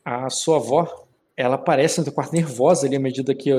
A 0.05 0.28
sua 0.28 0.57
avó 0.57 1.03
ela 1.36 1.56
aparece 1.56 1.98
no 1.98 2.04
teu 2.04 2.12
quarto 2.12 2.32
nervosa 2.32 2.86
ali 2.86 2.96
à 2.96 3.00
medida 3.00 3.34
que 3.34 3.50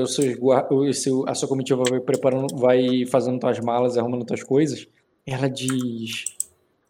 seu, 0.94 1.28
a 1.28 1.34
sua 1.34 1.48
comitiva 1.48 1.84
vai 1.88 2.00
preparando, 2.00 2.56
vai 2.56 3.04
fazendo 3.06 3.38
tuas 3.38 3.60
malas, 3.60 3.98
arrumando 3.98 4.24
tuas 4.24 4.42
coisas. 4.42 4.88
Ela 5.26 5.48
diz: 5.48 6.24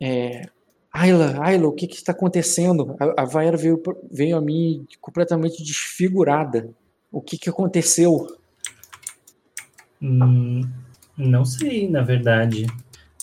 é, 0.01 0.49
Ayla, 0.93 1.37
Ayla, 1.41 1.69
o 1.69 1.73
que 1.73 1.87
está 1.87 2.13
acontecendo? 2.13 2.97
A, 3.01 3.23
a 3.23 3.25
Vaera 3.25 3.57
veio, 3.57 3.83
veio 4.11 4.37
a 4.37 4.41
mim 4.41 4.87
completamente 5.01 5.63
desfigurada. 5.63 6.71
O 7.11 7.21
que 7.21 7.37
que 7.37 7.51
aconteceu? 7.51 8.39
Hum, 10.01 10.63
não 11.17 11.45
sei, 11.45 11.89
na 11.89 12.03
verdade. 12.03 12.67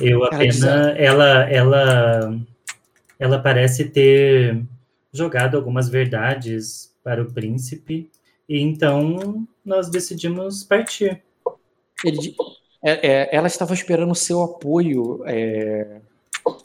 Eu 0.01 0.24
apenas, 0.24 0.64
ela, 0.64 1.50
ela, 1.50 2.40
ela 3.19 3.40
parece 3.40 3.85
ter 3.85 4.64
jogado 5.14 5.56
algumas 5.56 5.88
verdades 5.88 6.93
para 7.04 7.22
o 7.22 7.32
príncipe, 7.32 8.10
e 8.48 8.60
então 8.60 9.48
nós 9.64 9.90
decidimos 9.90 10.64
partir. 10.64 11.22
Ele, 12.04 12.36
é, 12.84 13.08
é, 13.08 13.30
ela 13.36 13.48
estava 13.48 13.74
esperando 13.74 14.12
o 14.12 14.16
seu 14.16 14.42
apoio. 14.42 15.24
é, 15.26 16.02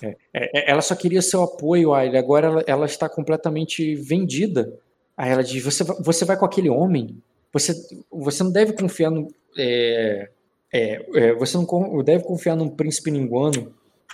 é, 0.02 0.16
é, 0.32 0.70
ela 0.70 0.82
só 0.82 0.96
queria 0.96 1.22
seu 1.22 1.42
apoio, 1.42 1.94
Ayla. 1.94 2.18
Agora 2.18 2.46
ela, 2.46 2.64
ela 2.66 2.86
está 2.86 3.08
completamente 3.08 3.94
vendida. 3.94 4.72
Aí 5.16 5.30
ela 5.30 5.44
diz: 5.44 5.62
você, 5.62 5.84
você 6.00 6.24
vai 6.24 6.36
com 6.36 6.44
aquele 6.44 6.68
homem? 6.68 7.22
Você, 7.52 7.72
você 8.10 8.42
não 8.42 8.50
deve 8.50 8.72
confiar 8.72 9.10
no. 9.10 9.28
é, 9.56 10.28
é, 10.72 11.06
é, 11.14 11.32
você 11.34 11.56
não 11.56 12.02
deve 12.04 12.24
confiar 12.24 12.56
num 12.56 12.68
príncipe 12.68 13.10
ninguano. 13.10 13.72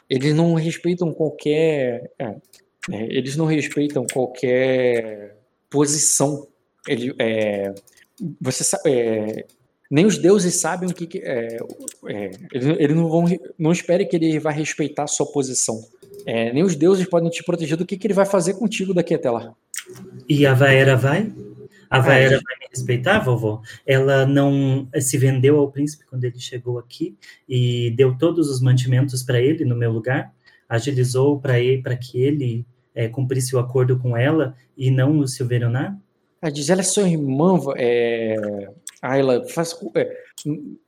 Eles 0.08 0.34
não 0.34 0.54
respeitam 0.54 1.12
qualquer. 1.12 2.12
é, 2.18 2.36
é, 2.90 3.02
eles 3.04 3.34
não 3.36 3.46
respeitam 3.46 4.06
qualquer 4.12 5.36
posição. 5.74 6.46
Ele, 6.86 7.12
é, 7.18 7.74
você 8.40 8.76
é, 8.86 9.44
nem 9.90 10.06
os 10.06 10.16
deuses 10.16 10.54
sabem 10.60 10.88
o 10.88 10.94
que. 10.94 11.06
que- 11.06 11.18
é, 11.18 11.58
é, 12.06 12.30
eles, 12.52 12.76
eles 12.78 12.96
não 12.96 13.08
vão. 13.08 13.24
Não 13.58 13.72
espere 13.72 14.06
que 14.06 14.14
ele 14.16 14.38
vai 14.38 14.54
respeitar 14.54 15.02
a 15.02 15.08
sua 15.08 15.26
posição. 15.26 15.76
É, 16.24 16.52
nem 16.52 16.62
os 16.62 16.76
deuses 16.76 17.06
podem 17.08 17.28
te 17.28 17.42
proteger 17.42 17.76
do 17.76 17.84
que, 17.84 17.96
que 17.98 18.06
ele 18.06 18.14
vai 18.14 18.24
fazer 18.24 18.54
contigo 18.54 18.94
daqui 18.94 19.14
até 19.14 19.30
lá. 19.30 19.52
E 20.28 20.46
a 20.46 20.54
Vaera 20.54 20.96
vai? 20.96 21.32
A 21.90 22.00
Vaera 22.00 22.36
É. 22.36 22.40
vai 22.40 22.56
me 22.60 22.66
respeitar, 22.70 23.18
vovó? 23.18 23.60
Ela 23.86 24.24
não 24.26 24.88
se 25.00 25.18
vendeu 25.18 25.58
ao 25.58 25.70
príncipe 25.70 26.04
quando 26.06 26.24
ele 26.24 26.38
chegou 26.38 26.78
aqui 26.78 27.14
e 27.48 27.90
deu 27.90 28.16
todos 28.16 28.48
os 28.48 28.60
mantimentos 28.60 29.22
para 29.22 29.40
ele 29.40 29.64
no 29.64 29.76
meu 29.76 29.92
lugar? 29.92 30.32
Agilizou 30.68 31.38
para 31.38 31.60
ele 31.60 31.82
para 31.82 31.96
que 31.96 32.20
ele 32.22 32.64
é, 32.94 33.08
cumprisse 33.08 33.56
o 33.56 33.58
acordo 33.58 33.98
com 33.98 34.16
ela 34.16 34.54
e 34.76 34.90
não 34.90 35.18
o 35.18 35.26
Silverionar? 35.28 35.98
Ela 36.40 36.52
diz, 36.52 36.68
ela 36.68 36.80
é 36.80 36.84
sua 36.84 37.08
irmã, 37.08 37.58
é, 37.76 38.68
Ayla, 39.02 39.46
faz, 39.48 39.74
é, 39.94 40.16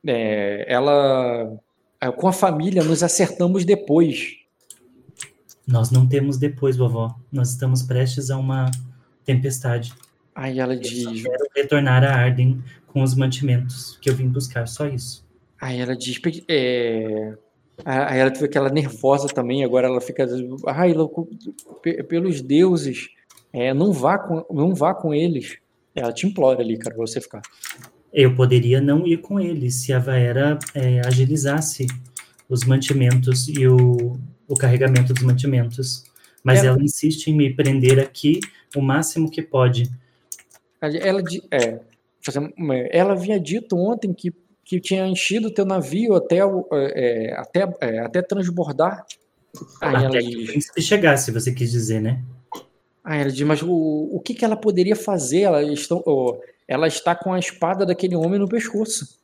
é, 0.06 0.72
ela, 0.72 1.58
é, 2.00 2.10
com 2.10 2.28
a 2.28 2.32
família, 2.32 2.84
nos 2.84 3.02
acertamos 3.02 3.64
depois. 3.64 4.36
Nós 5.66 5.90
não 5.90 6.06
temos 6.06 6.36
depois, 6.36 6.76
vovó. 6.76 7.14
Nós 7.32 7.50
estamos 7.50 7.82
prestes 7.82 8.30
a 8.30 8.38
uma 8.38 8.70
tempestade. 9.24 9.92
Aí 10.34 10.60
ela 10.60 10.74
Eu 10.74 10.80
diz, 10.80 11.22
quero 11.22 11.46
retornar 11.56 12.04
a 12.04 12.14
Arden 12.14 12.62
com 12.86 13.02
os 13.02 13.14
mantimentos 13.14 13.98
que 14.00 14.08
eu 14.08 14.14
vim 14.14 14.28
buscar, 14.28 14.68
só 14.68 14.86
isso. 14.86 15.26
aí 15.60 15.80
ela 15.80 15.96
diz, 15.96 16.20
é, 16.48 17.36
aí 17.84 18.18
ela 18.18 18.32
fica 18.32 18.46
aquela 18.46 18.70
nervosa 18.70 19.28
também, 19.28 19.64
agora 19.64 19.86
ela 19.86 20.00
fica, 20.00 20.26
Ayla, 20.66 21.08
pe- 21.82 22.02
pelos 22.04 22.40
deuses, 22.40 23.08
é, 23.52 23.72
não 23.74 23.92
vá 23.92 24.18
com, 24.18 24.44
não 24.52 24.74
vá 24.74 24.94
com 24.94 25.12
eles. 25.14 25.58
Ela 25.94 26.12
te 26.12 26.26
implora 26.26 26.60
ali, 26.60 26.76
cara, 26.78 26.94
pra 26.94 27.06
você 27.06 27.20
ficar. 27.20 27.42
Eu 28.12 28.34
poderia 28.34 28.80
não 28.80 29.06
ir 29.06 29.18
com 29.18 29.38
ele 29.40 29.70
se 29.70 29.92
a 29.92 29.98
Vaera 29.98 30.58
é, 30.74 31.00
agilizasse 31.06 31.86
os 32.48 32.64
mantimentos 32.64 33.48
e 33.48 33.66
o, 33.66 34.18
o 34.48 34.54
carregamento 34.54 35.12
dos 35.12 35.22
mantimentos. 35.22 36.04
Mas 36.42 36.62
É. 36.62 36.66
ela 36.68 36.82
insiste 36.82 37.28
em 37.28 37.34
me 37.34 37.52
prender 37.54 37.98
aqui 37.98 38.40
o 38.74 38.80
máximo 38.80 39.30
que 39.30 39.42
pode. 39.42 39.90
Ela, 40.80 41.20
é, 41.50 41.80
fazer- 42.22 42.52
ela 42.90 43.12
havia 43.14 43.40
dito 43.40 43.76
ontem 43.76 44.12
que, 44.14 44.32
que 44.66 44.80
tinha 44.80 45.06
enchido 45.06 45.46
o 45.46 45.50
teu 45.50 45.64
navio 45.64 46.14
até, 46.14 46.44
o- 46.44 46.66
é, 46.72 47.32
até, 47.38 47.72
é, 47.80 48.00
até 48.00 48.20
transbordar. 48.20 49.06
Aí 49.80 49.94
ela 49.94 50.08
até 50.08 50.18
que 50.20 50.26
o 50.26 50.38
diz, 50.38 50.50
príncipe 50.50 50.82
chegasse, 50.82 51.30
você 51.30 51.52
quis 51.52 51.70
dizer, 51.70 52.02
né? 52.02 52.22
aí 53.04 53.20
ela 53.20 53.30
diz, 53.30 53.46
mas 53.46 53.62
o, 53.62 53.70
o 53.70 54.20
que, 54.20 54.34
que 54.34 54.44
ela 54.44 54.56
poderia 54.56 54.96
fazer? 54.96 55.42
Ela, 55.42 55.62
estão, 55.62 56.02
ó, 56.04 56.36
ela 56.66 56.88
está 56.88 57.14
com 57.14 57.32
a 57.32 57.38
espada 57.38 57.86
daquele 57.86 58.16
homem 58.16 58.40
no 58.40 58.48
pescoço. 58.48 59.20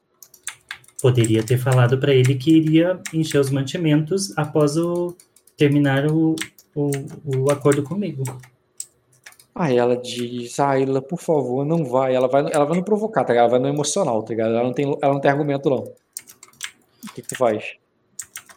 Poderia 1.03 1.43
ter 1.43 1.59
falado 1.59 1.99
para 1.99 2.15
ele 2.15 2.37
que 2.37 2.57
iria 2.57 3.01
encher 3.13 3.41
os 3.41 3.51
mantimentos 3.51 4.33
após 4.39 4.77
o, 4.77 5.17
terminar 5.57 6.07
o, 6.07 6.37
o, 6.73 6.91
o 7.25 7.51
acordo 7.51 7.83
comigo. 7.83 8.23
Aí 9.55 9.77
ela 9.77 9.97
diz, 9.97 10.59
Ayla, 10.59 11.03
por 11.03 11.19
favor, 11.19 11.65
não 11.65 11.85
vai. 11.85 12.15
Ela 12.15 12.27
vai, 12.27 12.43
ela 12.51 12.65
vai 12.65 12.79
no 12.79 12.85
provocar, 12.85 13.25
tá 13.25 13.33
ligado? 13.33 13.51
Ela 13.51 13.51
vai 13.51 13.61
no 13.61 13.69
emocional, 13.69 14.23
tá 14.23 14.31
ligado? 14.31 14.55
Ela 14.55 14.65
não 14.65 14.73
tem, 14.73 14.87
ela 15.03 15.13
não 15.13 15.21
tem 15.21 15.31
argumento, 15.31 15.69
não. 15.69 15.79
O 15.79 17.15
que, 17.15 17.21
que 17.21 17.29
tu 17.29 17.37
faz? 17.37 17.77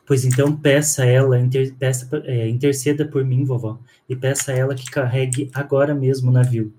Pois 0.07 0.23
então 0.23 0.55
peça 0.55 1.03
a 1.03 1.05
ela, 1.05 1.39
inter, 1.39 1.73
peça, 1.75 2.07
é, 2.25 2.47
interceda 2.47 3.05
por 3.05 3.25
mim, 3.25 3.43
vovó, 3.43 3.79
e 4.07 4.15
peça 4.15 4.51
a 4.51 4.55
ela 4.55 4.75
que 4.75 4.85
carregue 4.89 5.49
agora 5.53 5.95
mesmo 5.95 6.29
o 6.29 6.33
navio. 6.33 6.71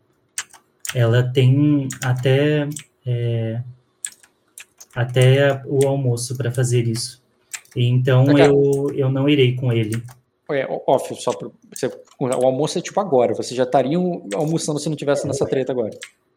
Ela 0.95 1.25
tem 1.25 1.89
até 2.05 2.69
é, 3.05 3.61
até 4.95 5.61
o 5.67 5.87
almoço 5.87 6.37
para 6.37 6.51
fazer 6.51 6.87
isso. 6.87 7.23
E 7.75 7.85
então 7.85 8.25
Tá. 8.25 8.47
eu, 8.47 8.91
eu 8.95 9.11
não 9.11 9.29
irei 9.29 9.55
com 9.57 9.73
ele. 9.73 10.03
É, 10.51 10.67
off, 10.87 11.15
só 11.21 11.33
pra 11.33 11.49
você, 11.75 11.91
o 12.21 12.27
almoço 12.27 12.79
é 12.79 12.81
tipo 12.83 13.01
agora. 13.01 13.35
Você 13.35 13.55
já 13.55 13.65
estaria 13.65 13.99
almoçando 14.35 14.79
se 14.79 14.89
não 14.89 14.97
tivesse 14.97 15.27
nessa 15.27 15.45
treta 15.47 15.73
agora. 15.73 15.91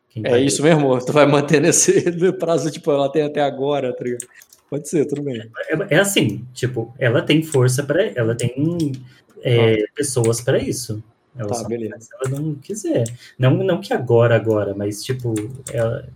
Quem 0.09 0.23
É 0.25 0.31
vai- 0.31 0.41
isso 0.43 0.63
mesmo? 0.63 0.97
Tu 1.05 1.11
vai 1.13 1.27
manter 1.27 1.61
nesse 1.61 1.93
prazo, 2.39 2.71
tipo, 2.71 2.91
ela 2.91 3.11
tem 3.11 3.21
até 3.23 3.41
agora, 3.41 3.93
tá 3.95 4.03
ligado? 4.03 4.27
Pode 4.69 4.89
ser, 4.89 5.05
tudo 5.05 5.21
bem. 5.23 5.39
É, 5.89 5.95
é 5.95 5.99
assim, 5.99 6.45
tipo, 6.53 6.93
ela 6.97 7.21
tem 7.21 7.43
força 7.43 7.83
para, 7.83 8.03
ela 8.15 8.35
tem 8.35 8.91
é, 9.43 9.83
pessoas 9.95 10.41
para 10.41 10.57
isso. 10.57 11.03
Ela 11.38 11.49
Tá, 11.49 11.63
beleza. 11.67 11.95
se 11.99 12.09
ela 12.15 12.39
não 12.39 12.55
quiser. 12.55 13.03
Não, 13.38 13.51
não 13.51 13.79
que 13.79 13.93
agora, 13.93 14.35
agora, 14.35 14.73
mas 14.75 15.03
tipo, 15.03 15.33
ela, 15.71 16.07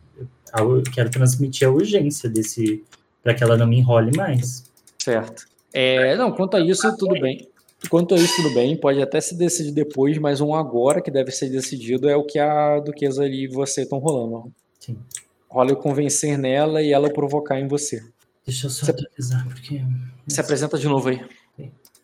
eu 0.57 0.83
quero 0.91 1.09
transmitir 1.11 1.67
a 1.67 1.71
urgência 1.71 2.27
desse 2.29 2.83
para 3.23 3.33
que 3.33 3.43
ela 3.43 3.55
não 3.55 3.67
me 3.67 3.77
enrole 3.77 4.11
mais. 4.17 4.69
Certo. 4.99 5.45
É, 5.71 6.15
não, 6.15 6.31
quanto 6.31 6.57
a 6.57 6.59
isso, 6.59 6.95
tudo 6.97 7.19
bem. 7.19 7.47
Quanto 7.89 8.15
a 8.15 8.17
isso, 8.17 8.37
tudo 8.41 8.53
bem. 8.53 8.75
Pode 8.77 9.01
até 9.01 9.19
se 9.21 9.35
decidir 9.37 9.71
depois, 9.71 10.17
mas 10.17 10.41
um 10.41 10.53
agora 10.55 11.01
que 11.01 11.11
deve 11.11 11.31
ser 11.31 11.49
decidido 11.49 12.09
é 12.09 12.15
o 12.15 12.23
que 12.23 12.39
a 12.39 12.79
Duquesa 12.79 13.27
e 13.27 13.47
você 13.47 13.81
estão 13.83 13.99
rolando. 13.99 14.51
Sim. 14.79 14.97
Rola 15.49 15.71
eu 15.71 15.75
convencer 15.75 16.37
nela 16.37 16.81
e 16.81 16.91
ela 16.91 17.11
provocar 17.11 17.59
em 17.59 17.67
você. 17.67 18.01
Deixa 18.45 18.65
eu 18.67 18.69
só 18.71 18.85
Você- 18.85 18.91
atualizar, 18.91 19.45
porque. 19.47 19.81
Se 20.27 20.39
apresenta 20.41 20.77
de 20.77 20.87
novo 20.87 21.09
aí. 21.09 21.21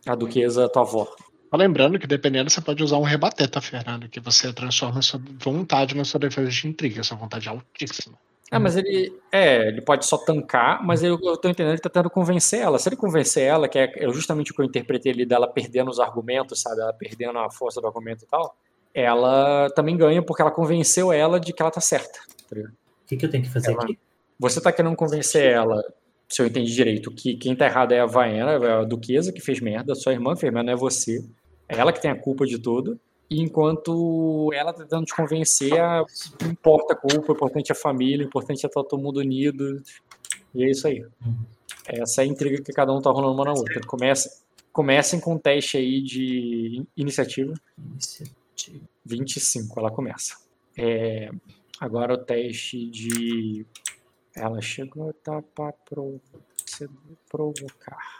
A 0.06 0.16
Duquesa, 0.16 0.70
tua 0.70 0.84
avó. 0.84 1.08
Só 1.50 1.58
lembrando 1.58 1.98
que 1.98 2.06
dependendo, 2.06 2.50
você 2.50 2.62
pode 2.62 2.84
usar 2.84 2.98
um 2.98 3.04
rebater, 3.04 3.50
tá, 3.50 3.60
Fernando? 3.60 4.08
Que 4.08 4.20
você 4.20 4.54
transforma 4.54 5.00
a 5.00 5.02
sua 5.02 5.20
vontade 5.40 5.96
na 5.96 6.06
sua 6.06 6.20
defesa 6.20 6.50
de 6.50 6.68
intriga. 6.68 7.04
Sua 7.04 7.18
vontade 7.18 7.48
é 7.48 7.52
altíssima. 7.52 8.16
Ah, 8.52 8.60
mas 8.60 8.76
ele. 8.76 9.14
É, 9.32 9.68
ele 9.68 9.82
pode 9.82 10.06
só 10.06 10.18
tancar, 10.18 10.84
mas 10.84 11.04
eu, 11.04 11.20
eu 11.22 11.38
tô 11.38 11.48
entendendo 11.50 11.72
que 11.74 11.76
ele 11.76 11.82
tá 11.82 11.90
tentando 11.90 12.10
convencer 12.10 12.60
ela. 12.62 12.80
Se 12.80 12.90
ele 12.90 12.96
convencer 12.96 13.44
ela, 13.44 13.68
que 13.68 13.78
é 13.78 13.92
é 14.06 14.12
justamente 14.12 14.52
o 14.52 14.56
que 14.56 14.62
eu 14.62 14.66
interpretei 14.66 15.12
ali 15.12 15.26
dela 15.26 15.48
perdendo 15.48 15.90
os 15.92 16.00
argumentos, 16.00 16.62
sabe? 16.62 16.82
Ela 16.82 16.94
perdendo 16.94 17.38
a 17.38 17.52
força 17.52 17.80
do 17.80 17.88
argumento 17.88 18.24
e 18.24 18.28
tal, 18.28 18.56
ela 18.94 19.70
também 19.76 19.96
ganha 19.96 20.22
porque 20.22 20.42
ela 20.42 20.52
convenceu 20.52 21.12
ela 21.12 21.40
de 21.40 21.54
que 21.54 21.62
ela 21.62 21.72
tá 21.72 21.82
certa. 21.82 22.20
tá? 22.50 22.56
O 22.60 23.08
que, 23.08 23.18
que 23.18 23.26
eu 23.26 23.30
tenho 23.30 23.44
que 23.44 23.50
fazer 23.50 23.72
Ela- 23.72 23.84
aqui? 23.84 23.98
Você 24.40 24.62
tá 24.62 24.72
querendo 24.72 24.96
convencer 24.96 25.52
ela, 25.52 25.84
se 26.28 26.42
eu 26.42 26.48
entendi 26.48 26.74
direito, 26.74 27.12
que 27.12 27.36
quem 27.36 27.56
tá 27.56 27.66
errado 27.66 27.92
é 27.92 28.00
a 28.00 28.06
Vaena, 28.06 28.52
é 28.54 28.72
a 28.74 28.84
Duquesa 28.84 29.34
que 29.34 29.42
fez 29.42 29.60
merda, 29.60 29.94
sua 29.96 30.14
irmã 30.14 30.36
fez 30.36 30.52
merda, 30.54 30.68
não 30.68 30.74
é 30.74 30.76
você. 30.80 31.24
É 31.68 31.78
ela 31.78 31.92
que 31.92 32.02
tem 32.02 32.10
a 32.10 32.16
culpa 32.16 32.46
de 32.46 32.58
tudo. 32.58 33.00
E 33.30 33.40
enquanto 33.42 34.52
ela 34.54 34.74
tá 34.74 34.84
tentando 34.84 35.06
te 35.06 35.16
convencer, 35.16 35.80
a, 35.80 36.04
importa 36.50 36.94
a 36.94 36.96
culpa, 36.96 37.32
importante 37.32 37.72
é 37.72 37.74
a 37.74 37.76
família, 37.76 38.26
o 38.26 38.28
importante 38.28 38.66
é 38.66 38.68
estar 38.68 38.84
todo 38.84 39.02
mundo 39.02 39.18
unido. 39.18 39.82
E 40.54 40.64
é 40.64 40.72
isso 40.72 40.88
aí. 40.88 41.06
Essa 41.86 42.22
é 42.22 42.24
a 42.24 42.28
intriga 42.28 42.62
que 42.64 42.74
cada 42.74 42.92
um 42.92 43.02
tá 43.02 43.12
rolando 43.12 43.34
uma 43.34 43.46
na 43.46 43.54
outra. 43.54 43.82
Começa, 43.86 44.44
comecem 44.72 45.20
com 45.20 45.34
um 45.34 45.38
teste 45.38 45.78
aí 45.78 46.02
de 46.02 46.86
iniciativa. 46.98 47.54
Iniciativa. 47.78 48.40
25, 49.06 49.80
ela 49.80 49.92
começa. 49.92 50.38
É, 50.78 51.30
agora 51.80 52.14
o 52.14 52.18
teste 52.18 52.90
de. 52.90 53.66
Ela 54.36 54.62
chegou 54.62 55.14
tá 55.14 55.42
para 55.42 55.74
provocar. 57.30 58.19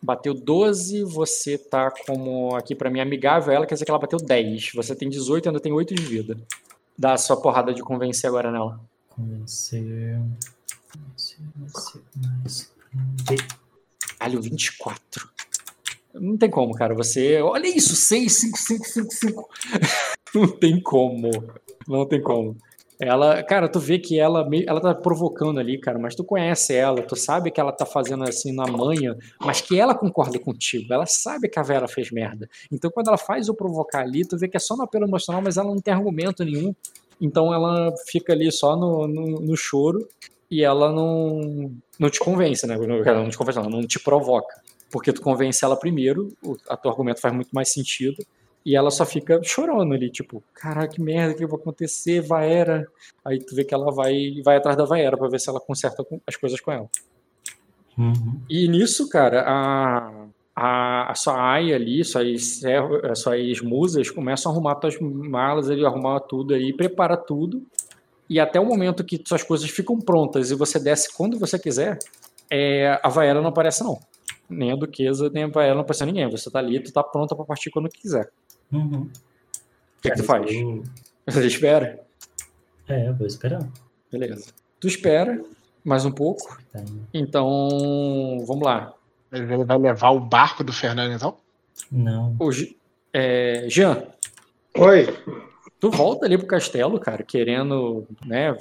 Bateu 0.00 0.32
12, 0.32 1.02
você 1.02 1.58
tá 1.58 1.90
como 2.06 2.54
aqui 2.54 2.74
pra 2.74 2.88
mim 2.88 3.00
amigável, 3.00 3.52
ela 3.52 3.66
quer 3.66 3.74
dizer 3.74 3.84
que 3.84 3.90
ela 3.90 3.98
bateu 3.98 4.18
10. 4.18 4.72
Você 4.74 4.94
tem 4.94 5.08
18 5.08 5.44
e 5.44 5.48
ainda 5.48 5.60
tem 5.60 5.72
8 5.72 5.94
de 5.94 6.02
vida. 6.02 6.38
Dá 6.96 7.14
a 7.14 7.18
sua 7.18 7.36
porrada 7.40 7.74
de 7.74 7.82
convencer 7.82 8.28
agora 8.28 8.50
nela. 8.50 8.80
Convencer. 9.08 10.20
Convencer, 10.92 11.38
convencer, 11.52 12.02
mais 12.16 12.72
um 12.94 13.16
D. 13.24 13.36
Alho 14.20 14.40
24. 14.40 15.28
Não 16.14 16.36
tem 16.36 16.50
como, 16.50 16.74
cara. 16.74 16.94
Você. 16.94 17.40
Olha 17.42 17.68
isso! 17.68 17.94
6, 17.94 18.32
5, 18.32 18.58
5, 18.58 18.84
5, 18.84 19.10
5. 19.12 19.48
Não 20.34 20.48
tem 20.48 20.80
como. 20.80 21.30
Não 21.86 22.06
tem 22.06 22.22
como. 22.22 22.56
Ela, 23.00 23.44
cara, 23.44 23.68
tu 23.68 23.78
vê 23.78 23.96
que 23.98 24.18
ela, 24.18 24.48
ela 24.66 24.80
tá 24.80 24.92
provocando 24.92 25.60
ali, 25.60 25.78
cara, 25.78 26.00
mas 26.00 26.16
tu 26.16 26.24
conhece 26.24 26.74
ela, 26.74 27.00
tu 27.00 27.14
sabe 27.14 27.50
que 27.52 27.60
ela 27.60 27.70
tá 27.70 27.86
fazendo 27.86 28.24
assim 28.24 28.52
na 28.52 28.66
manha, 28.66 29.16
mas 29.40 29.60
que 29.60 29.78
ela 29.78 29.94
concorda 29.94 30.36
contigo, 30.38 30.92
ela 30.92 31.06
sabe 31.06 31.48
que 31.48 31.60
a 31.60 31.62
Vera 31.62 31.86
fez 31.86 32.10
merda. 32.10 32.48
Então 32.72 32.90
quando 32.90 33.06
ela 33.06 33.16
faz 33.16 33.48
o 33.48 33.54
provocar 33.54 34.00
ali, 34.00 34.26
tu 34.26 34.36
vê 34.36 34.48
que 34.48 34.56
é 34.56 34.60
só 34.60 34.76
no 34.76 34.82
apelo 34.82 35.04
emocional, 35.04 35.40
mas 35.40 35.56
ela 35.56 35.68
não 35.68 35.80
tem 35.80 35.94
argumento 35.94 36.44
nenhum. 36.44 36.74
Então 37.20 37.54
ela 37.54 37.92
fica 38.08 38.32
ali 38.32 38.50
só 38.50 38.76
no, 38.76 39.06
no, 39.06 39.40
no 39.40 39.56
choro 39.56 40.08
e 40.50 40.64
ela 40.64 40.90
não, 40.92 41.72
não 42.00 42.10
te 42.10 42.18
convence, 42.18 42.66
né? 42.66 42.74
Ela 42.74 43.22
não 43.22 43.30
te 43.30 43.38
convence, 43.38 43.58
ela 43.58 43.70
não 43.70 43.86
te 43.86 44.00
provoca. 44.00 44.60
Porque 44.90 45.12
tu 45.12 45.20
convence 45.20 45.64
ela 45.64 45.76
primeiro, 45.76 46.32
o 46.42 46.56
a 46.68 46.76
teu 46.76 46.90
argumento 46.90 47.20
faz 47.20 47.34
muito 47.34 47.50
mais 47.52 47.70
sentido, 47.72 48.16
e 48.68 48.76
ela 48.76 48.90
só 48.90 49.06
fica 49.06 49.40
chorando 49.42 49.94
ali, 49.94 50.10
tipo, 50.10 50.44
caraca, 50.52 50.88
que 50.88 51.00
merda 51.00 51.32
que 51.32 51.46
vai 51.46 51.58
acontecer, 51.58 52.20
Vaera. 52.20 52.86
Aí 53.24 53.38
tu 53.38 53.54
vê 53.56 53.64
que 53.64 53.72
ela 53.72 53.90
vai, 53.90 54.42
vai 54.44 54.58
atrás 54.58 54.76
da 54.76 54.84
Vaera 54.84 55.16
pra 55.16 55.26
ver 55.26 55.40
se 55.40 55.48
ela 55.48 55.58
conserta 55.58 56.06
as 56.26 56.36
coisas 56.36 56.60
com 56.60 56.70
ela. 56.70 56.86
Uhum. 57.96 58.42
E 58.46 58.68
nisso, 58.68 59.08
cara, 59.08 59.42
a, 59.46 60.26
a, 60.54 61.10
a 61.10 61.14
sua 61.14 61.52
Aya 61.54 61.76
ali, 61.76 62.04
suas, 62.04 62.60
suas 63.14 63.60
musas 63.62 64.10
começam 64.10 64.52
a 64.52 64.54
arrumar 64.54 64.78
suas 64.82 65.00
malas 65.00 65.70
ali, 65.70 65.82
arrumar 65.82 66.20
tudo 66.20 66.52
aí, 66.52 66.70
prepara 66.70 67.16
tudo. 67.16 67.66
E 68.28 68.38
até 68.38 68.60
o 68.60 68.66
momento 68.66 69.02
que 69.02 69.18
suas 69.24 69.42
coisas 69.42 69.70
ficam 69.70 69.98
prontas 69.98 70.50
e 70.50 70.54
você 70.54 70.78
desce 70.78 71.16
quando 71.16 71.38
você 71.38 71.58
quiser, 71.58 71.98
é, 72.50 73.00
a 73.02 73.08
Vaera 73.08 73.40
não 73.40 73.48
aparece, 73.48 73.82
não. 73.82 73.98
Nem 74.46 74.72
a 74.72 74.76
Duquesa, 74.76 75.30
nem 75.30 75.44
a 75.44 75.48
Vaera 75.48 75.72
não 75.72 75.80
aparece 75.80 76.04
ninguém. 76.04 76.28
Você 76.28 76.50
tá 76.50 76.58
ali, 76.58 76.78
tu 76.82 76.92
tá 76.92 77.02
pronta 77.02 77.34
pra 77.34 77.46
partir 77.46 77.70
quando 77.70 77.88
quiser. 77.88 78.30
Uhum. 78.72 79.02
O 79.02 80.02
que, 80.02 80.10
que 80.10 80.16
tu 80.16 80.24
faz? 80.24 80.50
eu- 80.50 80.82
Você 81.26 81.46
espera? 81.46 82.00
É, 82.88 83.08
eu 83.08 83.14
vou 83.14 83.26
esperar. 83.26 83.68
Beleza. 84.10 84.52
Tu 84.80 84.88
espera 84.88 85.42
mais 85.84 86.04
um 86.04 86.10
pouco. 86.12 86.58
Tá. 86.72 86.82
Então, 87.12 88.38
vamos 88.46 88.62
lá. 88.62 88.94
Ele 89.30 89.64
vai 89.64 89.78
levar 89.78 90.10
o 90.10 90.20
barco 90.20 90.64
do 90.64 90.72
Fernando, 90.72 91.12
então? 91.12 91.36
Não. 91.92 92.34
O 92.38 92.50
é, 93.12 93.66
Jean, 93.68 94.04
Oi. 94.76 95.06
tu 95.78 95.90
volta 95.90 96.24
ali 96.24 96.38
pro 96.38 96.46
castelo, 96.46 96.98
cara, 96.98 97.22
querendo, 97.22 98.06
né, 98.24 98.56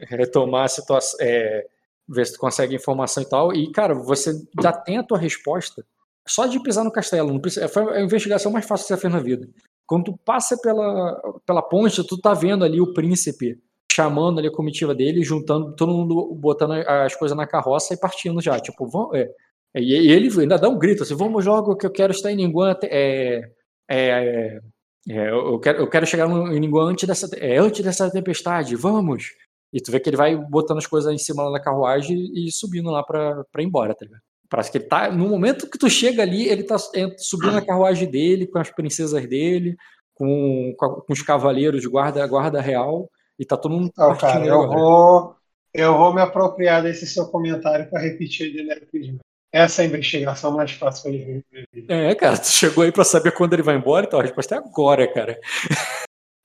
retomar 0.00 0.64
a 0.64 0.68
situação, 0.68 1.18
é, 1.20 1.66
ver 2.08 2.26
se 2.26 2.32
tu 2.34 2.38
consegue 2.38 2.74
informação 2.74 3.22
e 3.22 3.26
tal. 3.26 3.52
E, 3.54 3.70
cara, 3.70 3.94
você 3.94 4.42
já 4.62 4.72
tem 4.72 4.98
a 4.98 5.02
tua 5.02 5.18
resposta 5.18 5.84
só 6.28 6.46
de 6.46 6.62
pisar 6.62 6.84
no 6.84 6.92
castelo. 6.92 7.40
Precisa, 7.40 7.68
foi 7.68 7.96
a 7.96 8.02
investigação 8.02 8.52
mais 8.52 8.66
fácil 8.66 8.86
que 8.86 8.94
você 8.94 9.00
fez 9.00 9.12
na 9.12 9.20
vida. 9.20 9.48
Quando 9.86 10.04
tu 10.04 10.18
passa 10.24 10.56
pela, 10.60 11.20
pela 11.46 11.62
ponte, 11.62 12.06
tu 12.06 12.18
tá 12.20 12.34
vendo 12.34 12.64
ali 12.64 12.80
o 12.80 12.92
príncipe 12.92 13.58
chamando 13.90 14.38
ali 14.38 14.48
a 14.48 14.52
comitiva 14.52 14.94
dele, 14.94 15.24
juntando 15.24 15.74
todo 15.74 15.92
mundo, 15.92 16.34
botando 16.34 16.72
as 16.72 17.16
coisas 17.16 17.36
na 17.36 17.46
carroça 17.46 17.94
e 17.94 17.96
partindo 17.96 18.40
já. 18.40 18.60
Tipo, 18.60 18.86
vão, 18.86 19.12
é, 19.14 19.28
e 19.74 20.10
ele 20.10 20.28
ainda 20.40 20.58
dá 20.58 20.68
um 20.68 20.78
grito 20.78 21.02
assim: 21.02 21.14
vamos 21.14 21.44
logo 21.44 21.76
que 21.76 21.86
eu 21.86 21.90
quero 21.90 22.12
estar 22.12 22.30
em 22.30 22.36
Ninguém. 22.36 22.76
É, 22.84 23.50
é, 23.90 24.60
é, 25.08 25.30
eu, 25.30 25.58
quero, 25.58 25.78
eu 25.78 25.88
quero 25.88 26.06
chegar 26.06 26.28
em 26.28 26.60
Ninguém 26.60 26.82
antes 26.82 27.06
dessa, 27.08 27.28
é, 27.36 27.58
antes 27.58 27.84
dessa 27.84 28.10
tempestade, 28.10 28.76
vamos! 28.76 29.30
E 29.72 29.80
tu 29.80 29.90
vê 29.90 30.00
que 30.00 30.08
ele 30.08 30.16
vai 30.16 30.36
botando 30.36 30.78
as 30.78 30.86
coisas 30.86 31.12
em 31.12 31.18
cima 31.18 31.44
lá 31.44 31.50
na 31.52 31.60
carruagem 31.60 32.30
e 32.34 32.50
subindo 32.52 32.90
lá 32.90 33.02
pra, 33.02 33.44
pra 33.52 33.62
ir 33.62 33.66
embora, 33.66 33.94
tá 33.94 34.04
ligado? 34.04 34.22
Parece 34.48 34.70
que 34.70 34.78
ele 34.78 34.84
tá. 34.86 35.10
No 35.10 35.28
momento 35.28 35.68
que 35.68 35.78
tu 35.78 35.90
chega 35.90 36.22
ali, 36.22 36.48
ele 36.48 36.62
tá 36.62 36.76
subindo 36.78 37.52
na 37.52 37.64
carruagem 37.64 38.10
dele, 38.10 38.46
com 38.46 38.58
as 38.58 38.70
princesas 38.70 39.26
dele, 39.28 39.76
com, 40.14 40.74
com, 40.76 40.86
a- 40.86 41.02
os 41.08 41.22
cavaleiros 41.22 41.82
de 41.82 41.88
guarda, 41.88 42.26
guarda 42.26 42.60
real, 42.60 43.10
e 43.38 43.44
tá 43.44 43.56
todo 43.56 43.72
mundo 43.72 43.92
partindo 43.94 44.20
cara, 44.20 44.46
eu 44.46 44.62
agora. 44.62 44.80
vou, 44.80 45.36
eu 45.74 45.96
vou 45.98 46.14
me 46.14 46.20
apropriar 46.20 46.82
desse 46.82 47.06
seu 47.06 47.26
comentário 47.26 47.88
para 47.90 48.00
repetir 48.00 48.46
ele 48.46 48.72
rapidinho. 48.72 49.18
Essa 49.52 49.82
é 49.82 49.84
a 49.86 49.88
investigação 49.88 50.52
mais 50.52 50.72
fácil 50.72 51.10
vi. 51.12 51.44
É, 51.88 52.14
cara, 52.14 52.36
tu 52.36 52.48
chegou 52.48 52.84
aí 52.84 52.92
pra 52.92 53.04
saber 53.04 53.32
quando 53.32 53.54
ele 53.54 53.62
vai 53.62 53.76
embora, 53.76 54.06
então 54.06 54.18
a 54.18 54.22
resposta 54.22 54.54
é 54.54 54.58
agora, 54.58 55.10
cara. 55.12 55.38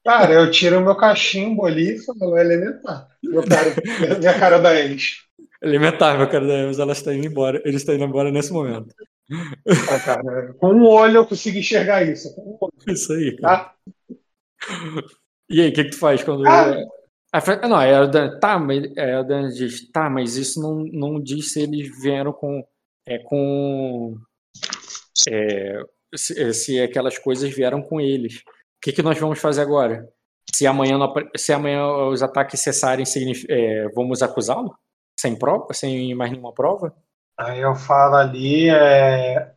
Cara, 0.05 0.33
eu 0.33 0.51
tiro 0.51 0.81
meu 0.81 0.95
cachimbo 0.95 1.65
ali 1.65 1.95
e 1.95 1.99
falo, 2.03 2.37
é 2.37 2.41
elementar. 2.41 3.07
Meu 3.23 3.43
cara, 3.47 3.73
minha 4.19 4.37
cara 4.39 4.57
da 4.59 4.75
ex. 4.75 5.23
Elementar, 5.63 6.17
meu 6.17 6.29
cara, 6.29 6.67
mas 6.67 6.77
ela 6.77 6.91
está 6.91 7.13
indo 7.13 7.25
embora. 7.25 7.61
Ele 7.63 7.77
está 7.77 7.93
indo 7.93 8.03
embora 8.03 8.29
nesse 8.29 8.51
momento. 8.51 8.93
Ah, 9.89 9.99
cara, 9.99 10.53
com 10.55 10.73
um 10.73 10.85
olho 10.85 11.17
eu 11.17 11.25
consigo 11.25 11.57
enxergar 11.57 12.03
isso. 12.03 12.29
Um 12.37 12.57
Isso 12.91 13.13
aí, 13.13 13.35
cara. 13.37 13.57
tá? 13.57 13.75
E 15.49 15.61
aí, 15.61 15.69
o 15.69 15.73
que, 15.73 15.85
que 15.85 15.91
tu 15.91 15.97
faz 15.97 16.21
quando. 16.23 16.45
Ah. 16.45 16.73
Fala- 17.41 17.67
não, 17.67 17.81
é, 17.81 18.39
tá, 18.39 18.59
mas 18.59 18.83
é, 18.95 19.15
a 19.15 19.23
diz, 19.47 19.89
tá, 19.91 20.09
mas 20.09 20.35
isso 20.35 20.61
não, 20.61 20.83
não 20.91 21.19
diz 21.21 21.53
se 21.53 21.61
eles 21.61 21.89
vieram 22.01 22.33
com. 22.33 22.63
É, 23.07 23.17
com. 23.19 24.17
é, 25.29 25.81
se, 26.15 26.53
se 26.53 26.81
aquelas 26.81 27.17
coisas 27.17 27.49
vieram 27.49 27.81
com 27.81 27.99
eles. 28.01 28.37
O 28.37 28.41
que, 28.83 28.91
que 28.91 29.01
nós 29.01 29.17
vamos 29.17 29.39
fazer 29.39 29.61
agora? 29.61 30.07
Se 30.53 30.67
amanhã, 30.67 30.99
se 31.37 31.53
amanhã 31.53 31.87
os 32.09 32.21
ataques 32.21 32.59
cessarem, 32.59 33.05
é, 33.49 33.87
vamos 33.95 34.21
acusá-lo? 34.21 34.75
Sem 35.19 35.35
prova? 35.39 35.73
Sem 35.73 36.13
mais 36.15 36.29
nenhuma 36.31 36.53
prova? 36.53 36.95
Aí 37.37 37.59
eu 37.61 37.75
falo 37.75 38.15
ali, 38.15 38.69
é, 38.69 39.53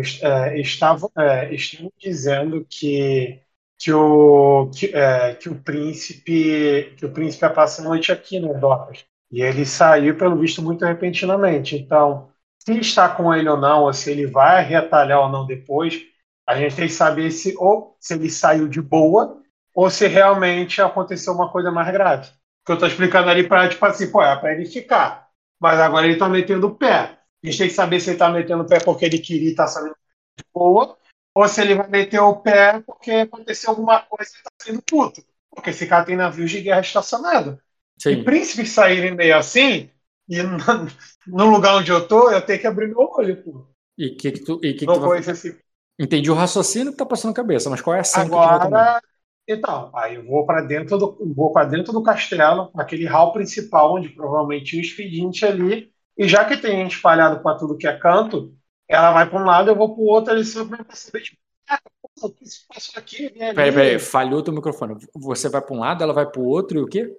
est- 0.00 0.22
é, 0.22 0.58
estavam, 0.60 1.10
é, 1.18 1.50
dizendo 1.98 2.64
que, 2.68 3.40
que, 3.78 3.92
o, 3.92 4.70
que, 4.70 4.86
é, 4.94 5.34
que 5.34 5.48
o 5.48 5.60
príncipe 5.62 6.94
que 6.96 7.04
o 7.06 7.12
príncipe 7.12 7.44
ia 7.44 7.50
passar 7.50 7.82
a 7.82 7.84
noite 7.88 8.10
aqui 8.12 8.40
nas 8.40 8.58
docas. 8.60 9.04
E 9.30 9.42
ele 9.42 9.66
saiu, 9.66 10.16
pelo 10.16 10.38
visto, 10.38 10.62
muito 10.62 10.84
repentinamente. 10.86 11.76
Então, 11.76 12.30
se 12.58 12.72
está 12.80 13.08
com 13.10 13.34
ele 13.34 13.48
ou 13.48 13.56
não, 13.58 13.82
ou 13.84 13.92
se 13.92 14.10
ele 14.10 14.26
vai 14.26 14.64
retalhar 14.64 15.20
ou 15.20 15.28
não 15.28 15.46
depois, 15.46 16.00
a 16.46 16.56
gente 16.56 16.76
tem 16.76 16.86
que 16.86 16.92
saber 16.94 17.30
se 17.30 17.54
ou 17.58 17.94
se 18.00 18.14
ele 18.14 18.30
saiu 18.30 18.68
de 18.68 18.80
boa 18.80 19.42
ou 19.74 19.90
se 19.90 20.06
realmente 20.06 20.80
aconteceu 20.80 21.34
uma 21.34 21.50
coisa 21.52 21.70
mais 21.70 21.92
grave. 21.92 22.30
Que 22.68 22.72
eu 22.72 22.74
estou 22.74 22.86
explicando 22.86 23.30
ali 23.30 23.48
para, 23.48 23.66
tipo 23.66 23.82
assim, 23.86 24.10
pô, 24.10 24.22
é 24.22 24.36
para 24.36 24.52
ele 24.52 24.66
ficar. 24.66 25.30
Mas 25.58 25.80
agora 25.80 26.04
ele 26.04 26.12
está 26.12 26.28
metendo 26.28 26.66
o 26.66 26.74
pé. 26.74 27.18
A 27.42 27.46
gente 27.46 27.56
tem 27.56 27.68
que 27.68 27.72
saber 27.72 27.98
se 27.98 28.10
ele 28.10 28.16
está 28.16 28.28
metendo 28.28 28.62
o 28.62 28.66
pé 28.66 28.78
porque 28.78 29.06
ele 29.06 29.18
queria 29.18 29.48
estar 29.48 29.66
saindo 29.68 29.96
de 30.36 30.44
boa, 30.52 30.94
ou 31.34 31.48
se 31.48 31.62
ele 31.62 31.74
vai 31.74 31.88
meter 31.88 32.20
o 32.20 32.36
pé 32.36 32.82
porque 32.84 33.10
aconteceu 33.10 33.70
alguma 33.70 34.02
coisa 34.02 34.30
e 34.30 34.34
ele 34.34 34.38
está 34.40 34.50
saindo 34.60 34.82
puto. 34.82 35.24
Porque 35.50 35.70
esse 35.70 35.86
cara 35.86 36.04
tem 36.04 36.14
navios 36.14 36.50
de 36.50 36.60
guerra 36.60 36.82
estacionado. 36.82 37.58
E 38.00 38.02
Sim. 38.02 38.22
príncipes 38.22 38.72
saírem 38.72 39.14
meio 39.14 39.38
assim, 39.38 39.88
e 40.28 40.36
no, 41.26 41.50
lugar 41.50 41.74
onde 41.76 41.90
eu 41.90 42.06
tô, 42.06 42.30
eu 42.30 42.42
tenho 42.42 42.60
que 42.60 42.66
abrir 42.66 42.88
meu 42.88 42.98
olho, 42.98 43.42
pô. 43.42 43.66
E 43.96 44.10
que, 44.10 44.30
que 44.30 44.44
tu, 44.44 44.60
e 44.62 44.74
que 44.74 44.80
que 44.80 44.86
Não 44.86 44.92
tu 44.92 45.08
vai 45.08 45.20
assim. 45.20 45.56
Entendi 45.98 46.30
o 46.30 46.34
raciocínio 46.34 46.92
que 46.92 46.98
tá 46.98 47.06
passando 47.06 47.30
na 47.30 47.36
cabeça, 47.36 47.70
mas 47.70 47.80
qual 47.80 47.96
é 47.96 48.00
a 48.00 48.02
que 48.02 48.10
tomar? 48.12 48.60
Agora, 48.60 49.02
então, 49.48 49.90
aí 49.94 50.16
eu 50.16 50.26
vou 50.26 50.44
para 50.46 50.60
dentro 50.62 50.98
do 50.98 51.34
vou 51.34 51.52
para 51.52 51.66
dentro 51.68 51.92
do 51.92 52.02
castelo, 52.02 52.70
aquele 52.76 53.06
hall 53.06 53.32
principal 53.32 53.94
onde 53.94 54.10
provavelmente 54.10 54.66
tinha 54.66 54.82
os 54.82 54.90
pedintes 54.90 55.42
ali, 55.42 55.90
e 56.16 56.28
já 56.28 56.44
que 56.44 56.56
tem 56.56 56.82
gente 56.82 56.96
espalhado 56.96 57.42
para 57.42 57.56
tudo 57.58 57.76
que 57.76 57.86
é 57.86 57.96
canto, 57.98 58.54
ela 58.86 59.12
vai 59.12 59.28
para 59.28 59.40
um 59.40 59.44
lado, 59.46 59.70
eu 59.70 59.76
vou 59.76 59.94
para 59.94 60.02
o 60.02 60.06
outro, 60.06 60.32
ali 60.32 60.44
só 60.44 60.64
para 60.64 60.84
saber 60.94 61.22
tipo, 61.22 61.38
ah, 61.68 61.80
o 62.22 62.30
que 62.30 62.46
se 62.46 62.66
passou 62.66 63.00
aqui? 63.00 63.26
Ali. 63.26 63.54
Peraí, 63.54 63.72
peraí, 63.72 63.98
falhou 63.98 64.42
teu 64.42 64.52
microfone. 64.52 64.96
Você 65.16 65.48
vai 65.48 65.62
para 65.62 65.74
um 65.74 65.78
lado, 65.80 66.02
ela 66.02 66.12
vai 66.12 66.26
para 66.30 66.40
o 66.40 66.44
outro 66.46 66.78
e 66.78 66.82
o 66.82 66.86
quê? 66.86 67.10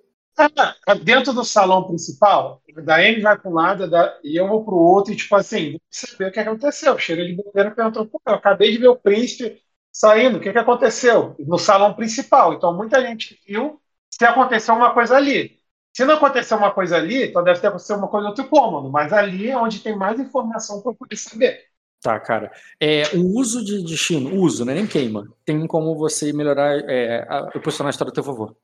Ah, 0.88 0.94
dentro 0.96 1.34
do 1.34 1.44
salão 1.44 1.86
principal, 1.86 2.62
da 2.84 2.96
Amy 2.96 3.22
vai 3.22 3.38
para 3.38 3.50
um 3.50 3.54
lado 3.54 3.90
da- 3.90 4.18
e 4.24 4.40
eu 4.40 4.48
vou 4.48 4.64
para 4.64 4.74
o 4.74 4.78
outro, 4.78 5.12
e 5.14 5.16
tipo 5.16 5.36
assim, 5.36 5.72
vou 5.74 5.82
saber 5.92 6.30
o 6.30 6.32
que 6.32 6.40
aconteceu. 6.40 6.98
Chega 6.98 7.26
de 7.26 7.36
bobeira 7.36 7.72
perguntou, 7.72 8.06
pô, 8.08 8.22
eu 8.26 8.36
acabei 8.36 8.72
de 8.72 8.78
ver 8.78 8.88
o 8.88 8.96
príncipe 8.96 9.62
saindo, 9.92 10.38
o 10.38 10.42
que, 10.42 10.52
que 10.52 10.58
aconteceu? 10.58 11.36
No 11.40 11.58
salão 11.58 11.94
principal. 11.94 12.54
Então 12.54 12.76
muita 12.76 13.02
gente 13.02 13.40
viu 13.48 13.80
se 14.10 14.26
aconteceu 14.26 14.76
uma 14.76 14.94
coisa 14.94 15.16
ali. 15.16 15.60
Se 15.96 16.06
não 16.06 16.16
aconteceu 16.16 16.58
uma 16.58 16.72
coisa 16.72 16.98
ali, 16.98 17.28
então 17.28 17.44
deve 17.44 17.60
ter 17.60 17.68
acontecido 17.68 17.98
uma 17.98 18.08
coisa 18.08 18.28
em 18.28 18.30
outro 18.30 18.48
cômodo, 18.48 18.90
mas 18.90 19.12
ali 19.12 19.50
é 19.50 19.58
onde 19.58 19.80
tem 19.80 19.96
mais 19.96 20.20
informação 20.20 20.82
para 20.82 20.92
eu 20.92 20.96
poder 20.96 21.16
saber. 21.16 21.60
Tá, 22.02 22.18
cara. 22.20 22.52
É, 22.80 23.04
o 23.16 23.38
uso 23.38 23.64
de 23.64 23.84
destino, 23.84 24.34
uso, 24.36 24.64
né? 24.64 24.74
Nem 24.74 24.88
queima. 24.88 25.28
Tem 25.44 25.68
como 25.68 25.96
você 25.98 26.32
melhorar, 26.32 26.80
é, 26.90 27.26
a, 27.28 27.50
o 27.56 27.60
personagem 27.60 27.96
está 27.96 28.06
a 28.06 28.12
teu 28.12 28.24
favor. 28.24 28.56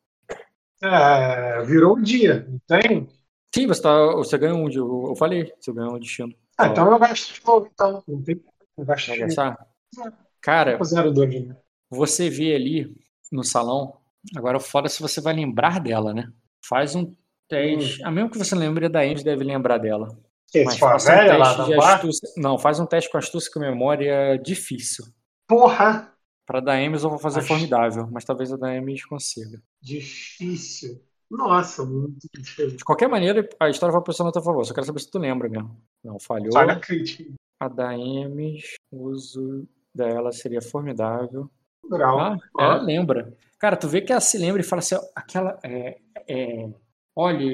É, 0.82 1.62
virou 1.64 1.95
o 1.95 2.02
dia, 2.02 2.48
não 2.48 2.60
tem? 2.66 3.08
Sim, 3.54 3.68
você, 3.68 3.82
tá, 3.82 3.94
você 4.14 4.38
ganha 4.38 4.56
um, 4.56 4.70
eu 4.70 5.08
eu 5.10 5.16
falei, 5.16 5.52
você 5.60 5.74
ganha 5.74 5.90
um 5.90 6.00
destino. 6.00 6.34
Ah, 6.58 6.68
então 6.68 6.90
eu 6.90 7.00
gasto 7.00 7.34
de 7.34 7.45
novo, 7.45 7.70
então. 7.74 8.04
Não 8.08 8.24
tem 8.24 8.42
eu 8.78 8.86
gasto 8.86 9.08
Vai 9.08 9.28
de 9.28 9.36
novo. 9.36 10.25
Cara, 10.46 10.78
02, 10.78 11.48
né? 11.48 11.58
você 11.90 12.30
vê 12.30 12.54
ali 12.56 12.96
no 13.32 13.44
salão, 13.44 13.98
agora 14.36 14.60
fora 14.60 14.88
se 14.88 15.02
você 15.02 15.20
vai 15.20 15.34
lembrar 15.34 15.80
dela, 15.80 16.14
né? 16.14 16.32
Faz 16.68 16.96
um 16.96 17.12
teste. 17.50 18.04
A 18.04 18.12
mesmo 18.12 18.30
que 18.30 18.38
você 18.38 18.56
lembre 18.56 18.88
da 18.90 19.02
Andy, 19.02 19.24
deve 19.24 19.44
lembrar 19.44 19.78
dela. 19.80 20.18
Mas 20.64 20.78
faça 20.78 21.12
um 21.12 21.18
teste 21.18 21.66
de 21.66 21.74
astúcia. 21.74 22.30
Não, 22.38 22.58
faz 22.58 22.80
um 22.80 22.86
teste 22.86 23.12
com 23.12 23.18
astúcia 23.18 23.52
com 23.52 23.60
memória 23.60 24.38
difícil. 24.38 25.06
Porra! 25.48 26.12
Pra 26.46 26.60
da 26.60 26.74
Ames 26.74 27.04
eu 27.04 27.10
vou 27.10 27.18
fazer 27.20 27.40
Acho- 27.40 27.48
formidável, 27.48 28.08
mas 28.12 28.24
talvez 28.24 28.54
a 28.54 28.58
da 28.58 28.70
Ames 28.70 29.04
consiga. 29.06 29.60
Difícil. 29.82 31.02
Nossa, 31.30 31.84
muito 31.84 32.28
difícil. 32.34 32.78
De 32.78 32.84
qualquer 32.86 33.10
maneira, 33.10 33.48
a 33.60 33.68
história 33.70 33.92
vai 33.92 34.02
posicionar 34.04 34.30
a 34.30 34.34
teu 34.34 34.44
favor. 34.44 34.64
Só 34.64 34.74
quero 34.74 34.86
saber 34.86 35.00
se 35.00 35.10
tu 35.10 35.18
lembra 35.18 35.50
mesmo. 35.50 35.76
Não, 36.04 36.20
falhou. 36.20 36.54
Falha 36.54 36.80
crítica. 36.80 37.34
A 37.60 37.68
da 37.68 37.90
Ames, 37.92 38.76
uso 38.92 39.68
dela 39.96 40.32
seria 40.32 40.62
formidável. 40.62 41.50
Grau. 41.90 42.20
Ah, 42.20 42.38
ela 42.58 42.82
lembra. 42.82 43.34
Cara, 43.60 43.76
tu 43.76 43.88
vê 43.88 44.02
que 44.02 44.12
ela 44.12 44.22
se 44.22 44.38
lembra 44.38 44.62
e 44.62 44.66
fala 44.66 44.80
assim, 44.80 44.96
aquela. 45.16 45.58
É, 45.64 45.98
é, 46.28 46.70
olha, 47.16 47.48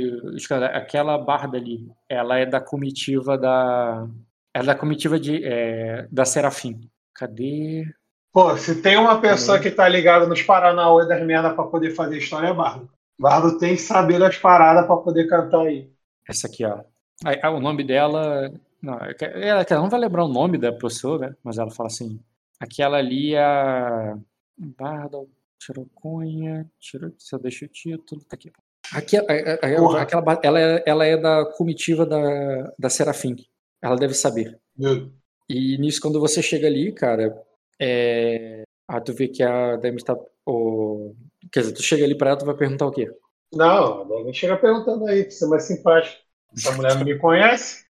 aquela 0.73 1.17
barda 1.17 1.57
ali, 1.57 1.89
ela 2.09 2.37
é 2.37 2.45
da 2.45 2.59
comitiva 2.59 3.37
da. 3.37 4.07
Ela 4.53 4.63
é 4.63 4.67
da 4.67 4.75
comitiva 4.75 5.19
de, 5.19 5.43
é, 5.45 6.07
da 6.11 6.25
Serafim. 6.25 6.81
Cadê? 7.13 7.85
Pô, 8.33 8.55
se 8.57 8.81
tem 8.81 8.97
uma 8.97 9.19
pessoa 9.19 9.59
que 9.59 9.69
tá 9.69 9.87
ligada 9.87 10.25
nos 10.25 10.41
Paranauê 10.41 11.07
das 11.07 11.23
merdas 11.25 11.53
pra 11.53 11.65
poder 11.65 11.91
fazer 11.91 12.17
história, 12.17 12.47
é 12.47 12.53
Bardo. 12.53 12.89
Bardo 13.19 13.57
tem 13.57 13.75
que 13.75 13.81
saber 13.81 14.19
das 14.19 14.37
paradas 14.37 14.85
pra 14.87 14.97
poder 14.97 15.27
cantar 15.27 15.61
aí. 15.61 15.91
Essa 16.27 16.47
aqui, 16.47 16.65
ó. 16.65 16.79
Aí, 17.23 17.39
ah, 17.43 17.51
o 17.51 17.59
nome 17.59 17.83
dela. 17.83 18.51
Não, 18.81 18.95
é 18.95 19.15
ela, 19.47 19.65
ela 19.69 19.81
não 19.81 19.89
vai 19.89 19.99
lembrar 19.99 20.25
o 20.25 20.31
nome 20.31 20.57
da 20.57 20.71
pessoa, 20.71 21.19
né? 21.19 21.35
Mas 21.43 21.57
ela 21.57 21.69
fala 21.69 21.87
assim: 21.87 22.19
aquela 22.61 22.97
ali 22.97 23.33
é 23.33 23.39
a. 23.43 24.17
Barda, 24.57 25.17
Tiroconha. 25.59 26.69
Tiro, 26.79 27.13
se 27.17 27.33
eu 27.35 27.39
deixo 27.39 27.65
o 27.65 27.67
título, 27.67 28.21
tá 28.23 28.35
aqui. 28.35 28.51
Aqui, 28.93 29.17
a- 29.17 29.21
a- 29.21 29.53
a- 29.53 29.75
Porra. 29.77 30.01
aquela, 30.01 30.39
ela, 30.43 30.59
é, 30.59 30.83
ela 30.85 31.05
é 31.05 31.17
da 31.17 31.45
comitiva 31.45 32.05
da, 32.05 32.73
da 32.77 32.89
Serafim. 32.89 33.35
Ela 33.81 33.95
deve 33.95 34.13
saber. 34.13 34.59
Meu 34.77 35.11
E 35.49 35.77
nisso, 35.77 36.01
quando 36.01 36.19
você 36.19 36.41
chega 36.41 36.67
ali, 36.67 36.91
cara, 36.91 37.41
é. 37.79 38.63
Ah, 38.87 38.99
tu 39.01 39.13
vê 39.13 39.27
que 39.27 39.41
a 39.43 39.77
Demi 39.77 40.03
tá. 40.03 40.15
O... 40.45 41.15
Quer 41.51 41.61
dizer, 41.61 41.73
tu 41.73 41.81
chega 41.81 42.03
ali 42.03 42.15
pra 42.17 42.29
ela, 42.31 42.37
tu 42.39 42.45
vai 42.45 42.55
perguntar 42.55 42.85
o 42.87 42.91
quê? 42.91 43.09
Não, 43.53 44.05
não 44.05 44.33
chega 44.33 44.57
perguntando 44.57 45.05
aí, 45.07 45.29
você 45.29 45.45
é 45.45 45.47
mais 45.47 45.63
simpático. 45.63 46.17
Essa 46.55 46.71
mulher 46.73 46.95
não 46.95 47.05
me 47.05 47.17
conhece? 47.17 47.85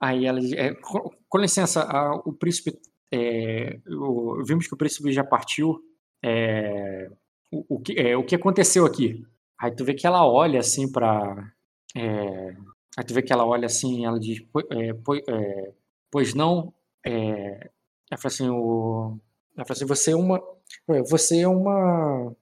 Aí 0.00 0.26
ela 0.26 0.40
diz, 0.40 0.52
é, 0.52 0.74
com, 0.74 1.10
com 1.28 1.38
licença, 1.38 1.82
a- 1.82 2.14
o 2.24 2.32
príncipe, 2.32 2.78
é, 3.12 3.78
o- 3.88 4.42
vimos 4.44 4.66
que 4.66 4.74
o 4.74 4.76
príncipe 4.76 5.12
já 5.12 5.24
partiu, 5.24 5.80
é, 6.22 7.10
o, 7.50 7.76
o 7.76 7.80
que, 7.80 7.92
é, 7.98 8.16
o 8.16 8.24
que 8.24 8.34
aconteceu 8.34 8.84
aqui? 8.86 9.24
Aí 9.60 9.70
tu 9.72 9.84
vê 9.84 9.94
que 9.94 10.06
ela 10.06 10.26
olha 10.26 10.60
assim 10.60 10.90
pra, 10.90 11.52
é, 11.96 12.56
aí 12.98 13.04
tu 13.06 13.14
vê 13.14 13.22
que 13.22 13.32
ela 13.32 13.44
olha 13.46 13.66
assim, 13.66 14.04
ela 14.06 14.18
diz, 14.18 14.40
"Po- 14.40 14.60
é, 14.70 14.90
é, 15.28 15.72
pois 16.10 16.34
não, 16.34 16.72
é, 17.04 17.70
ela 18.10 18.18
fala 18.20 18.26
assim, 18.32 18.48
o, 18.48 19.18
ela 19.56 19.64
fala 19.66 19.72
assim, 19.76 19.86
você 19.86 20.12
é 20.12 20.16
uma, 20.16 20.40
você 21.08 21.40
é 21.40 21.48
uma, 21.48 22.34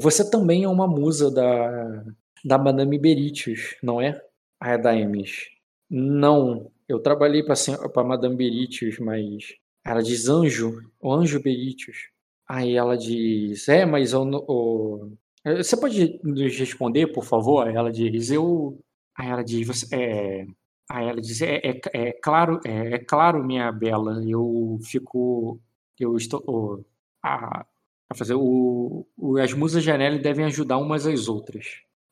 você 0.00 0.28
também 0.30 0.64
é 0.64 0.68
uma 0.68 0.86
musa 0.86 1.30
da, 1.30 2.04
da 2.44 2.58
Madame 2.58 2.98
Beritius, 2.98 3.76
não 3.82 4.00
é? 4.00 4.20
Aí 4.60 4.72
a 4.72 4.76
Daemis, 4.76 5.48
não, 5.90 6.70
eu 6.88 6.98
trabalhei 7.00 7.42
para 7.44 8.04
Madame 8.04 8.36
Beritius, 8.36 8.98
mas 8.98 9.54
ela 9.86 10.02
diz 10.02 10.28
anjo, 10.28 10.82
o 11.00 11.12
anjo 11.12 11.40
Beritius. 11.42 12.10
Aí 12.48 12.76
ela 12.76 12.96
diz, 12.96 13.68
é, 13.68 13.84
mas 13.86 14.14
o- 14.14 15.12
você 15.44 15.76
pode 15.76 16.20
nos 16.24 16.56
responder, 16.58 17.08
por 17.08 17.24
favor? 17.24 17.68
Ela 17.68 17.90
diz, 17.92 18.30
eu. 18.30 18.78
Aí 19.16 19.28
ela 19.28 19.42
diz, 19.44 19.66
você, 19.66 19.94
é, 19.94 20.46
aí 20.90 21.08
ela 21.08 21.20
diz, 21.20 21.40
é, 21.42 21.56
é, 21.64 21.80
é 21.94 22.12
claro, 22.12 22.60
é, 22.64 22.94
é 22.94 22.98
claro, 22.98 23.44
minha 23.44 23.70
bela, 23.72 24.22
eu 24.28 24.78
fico, 24.84 25.60
eu 25.98 26.16
estou, 26.16 26.42
o- 26.46 26.84
a, 27.22 27.64
a 28.10 28.14
fazer 28.14 28.34
o, 28.34 29.06
o- 29.16 29.38
as 29.38 29.52
musas 29.54 29.82
de 29.82 29.90
Anelli 29.90 30.18
devem 30.20 30.44
ajudar 30.46 30.78
umas 30.78 31.06
às 31.06 31.28
outras. 31.28 31.66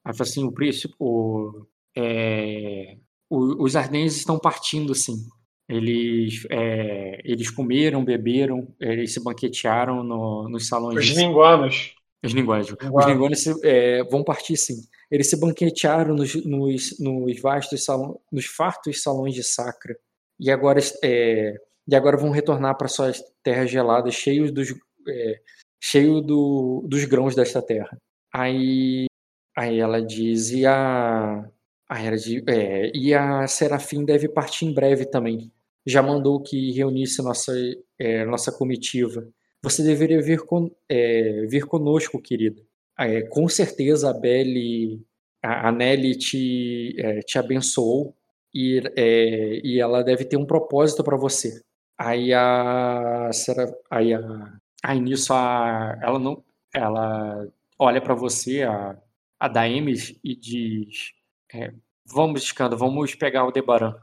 Aí 0.04 0.14
fala 0.14 0.28
assim, 0.28 0.44
o 0.44 0.52
príncipe, 0.52 0.94
o, 0.98 1.66
é, 1.96 2.96
os 3.30 3.76
ardenses 3.76 4.18
estão 4.18 4.38
partindo, 4.38 4.94
sim. 4.94 5.16
Eles, 5.68 6.46
é, 6.50 7.20
eles 7.24 7.50
comeram, 7.50 8.04
beberam, 8.04 8.68
eles 8.78 9.14
se 9.14 9.22
banquetearam 9.22 10.02
no, 10.04 10.48
nos 10.48 10.68
salões. 10.68 10.96
Os 11.10 11.16
linguanos. 11.16 11.94
os 12.22 12.32
linguagens. 12.34 12.76
Os 13.06 13.06
se- 13.42 13.60
é, 13.66 14.04
vão 14.04 14.22
partir, 14.22 14.56
sim. 14.56 14.76
Eles 15.10 15.28
se 15.28 15.38
banquetearam 15.38 16.14
nos, 16.14 16.34
nos, 16.44 16.98
nos 16.98 17.40
vastos 17.40 17.84
salões, 17.84 18.16
nos 18.30 18.46
fartos 18.46 19.02
salões 19.02 19.34
de 19.34 19.42
Sacra. 19.42 19.96
E 20.38 20.50
agora, 20.50 20.80
é, 21.02 21.54
e 21.86 21.94
agora 21.94 22.16
vão 22.16 22.30
retornar 22.30 22.76
para 22.76 22.88
suas 22.88 23.22
terras 23.42 23.70
geladas, 23.70 24.14
cheios 24.14 24.50
dos, 24.50 24.74
é, 25.08 25.40
cheio 25.82 26.20
do, 26.20 26.84
dos 26.88 27.04
grãos 27.04 27.34
desta 27.34 27.62
terra. 27.62 27.96
Aí, 28.32 29.04
aí 29.56 29.78
ela 29.78 30.02
diz, 30.02 30.50
e 30.50 30.66
a, 30.66 31.48
aí 31.94 32.06
ela 32.06 32.16
diz, 32.16 32.42
é, 32.48 32.90
e 32.92 33.14
a 33.14 33.46
Serafim 33.46 34.04
deve 34.04 34.28
partir 34.28 34.66
em 34.66 34.74
breve 34.74 35.06
também. 35.06 35.52
Já 35.86 36.02
mandou 36.02 36.40
que 36.42 36.72
reunisse 36.72 37.22
nossa, 37.22 37.52
é, 37.98 38.24
nossa 38.24 38.50
comitiva. 38.50 39.28
Você 39.62 39.82
deveria 39.82 40.20
vir, 40.20 40.40
con, 40.40 40.70
é, 40.88 41.46
vir 41.46 41.64
conosco, 41.66 42.20
querida. 42.20 42.60
É, 42.98 43.22
com 43.22 43.48
certeza 43.48 44.10
a 44.10 44.12
Belle, 44.12 45.00
a, 45.42 45.68
a 45.68 45.72
Nelly 45.72 46.16
te, 46.16 46.94
é, 46.98 47.20
te 47.20 47.38
abençoou 47.38 48.14
e, 48.52 48.82
é, 48.96 49.60
e 49.64 49.78
ela 49.80 50.02
deve 50.02 50.24
ter 50.24 50.36
um 50.36 50.46
propósito 50.46 51.04
para 51.04 51.16
você. 51.16 51.62
Aí 51.96 52.32
a, 52.34 53.30
Sera- 53.32 53.72
aí 53.90 54.12
a, 54.14 54.52
aí 54.82 55.00
nisso 55.00 55.32
a, 55.32 55.96
ela 56.02 56.18
não, 56.18 56.42
ela 56.74 57.46
olha 57.78 58.00
para 58.00 58.14
você, 58.14 58.62
a, 58.62 58.96
a 59.38 59.48
Daemis, 59.48 60.18
e 60.24 60.34
diz: 60.34 61.12
é, 61.52 61.72
Vamos, 62.06 62.42
Skanda, 62.42 62.76
vamos 62.76 63.14
pegar 63.14 63.46
o 63.46 63.50
Debaran 63.52 63.94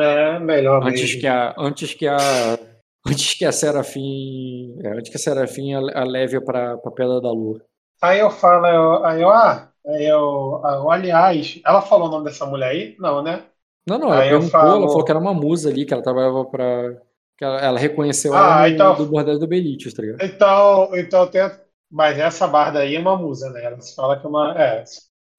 É, 0.00 0.38
melhor 0.38 0.82
antes 0.82 1.02
mesmo. 1.02 1.20
que 1.20 1.26
a 1.26 1.54
antes 1.58 1.94
que 1.94 2.06
a 2.06 2.16
antes 3.06 3.34
que 3.34 3.44
a 3.44 3.52
Serafim 3.52 4.76
é, 4.82 4.88
antes 4.98 5.10
que 5.10 5.16
a 5.16 5.20
Serafim 5.20 5.74
a, 5.74 6.00
a 6.00 6.04
leve 6.04 6.40
para 6.40 6.72
a 6.74 6.90
Pedra 6.90 7.20
da 7.20 7.30
Lua. 7.30 7.60
Aí 8.02 8.18
eu 8.20 8.30
falo, 8.30 8.66
eu- 8.66 9.04
aí 9.04 9.22
eu, 9.22 9.30
ah, 9.30 9.70
aí 9.86 10.06
eu, 10.06 10.60
ah, 10.64 10.74
eu, 10.76 10.90
aliás, 10.90 11.60
ela 11.64 11.80
falou 11.80 12.08
o 12.08 12.10
nome 12.10 12.24
dessa 12.24 12.44
mulher 12.46 12.70
aí? 12.70 12.96
Não, 12.98 13.22
né? 13.22 13.44
Não, 13.86 13.98
não, 13.98 14.12
ela 14.12 14.22
perguntou, 14.22 14.50
falo- 14.50 14.76
ela 14.76 14.88
falou 14.88 15.04
que 15.04 15.10
era 15.10 15.20
uma 15.20 15.34
musa 15.34 15.68
ali, 15.70 15.84
que 15.86 15.92
ela 15.92 16.02
trabalhava 16.02 16.44
para 16.46 16.96
que 17.36 17.44
ela, 17.44 17.58
ela 17.60 17.78
reconheceu 17.78 18.34
Ah, 18.34 18.38
ela 18.38 18.60
no, 18.68 18.74
então- 18.74 18.94
do 18.96 19.06
bordel 19.06 19.38
do 19.38 19.46
Belitius, 19.46 19.92
tá 19.94 20.02
ligado? 20.02 20.22
Então, 20.22 20.90
então 20.96 21.20
eu 21.22 21.26
tento. 21.30 21.60
Mas 21.90 22.18
essa 22.18 22.46
barda 22.48 22.80
aí 22.80 22.96
é 22.96 22.98
uma 23.00 23.16
musa, 23.16 23.50
né? 23.50 23.64
Ela 23.64 23.80
se 23.80 23.94
fala 23.94 24.18
que 24.18 24.26
é 24.26 24.28
uma. 24.28 24.54
É. 24.60 24.84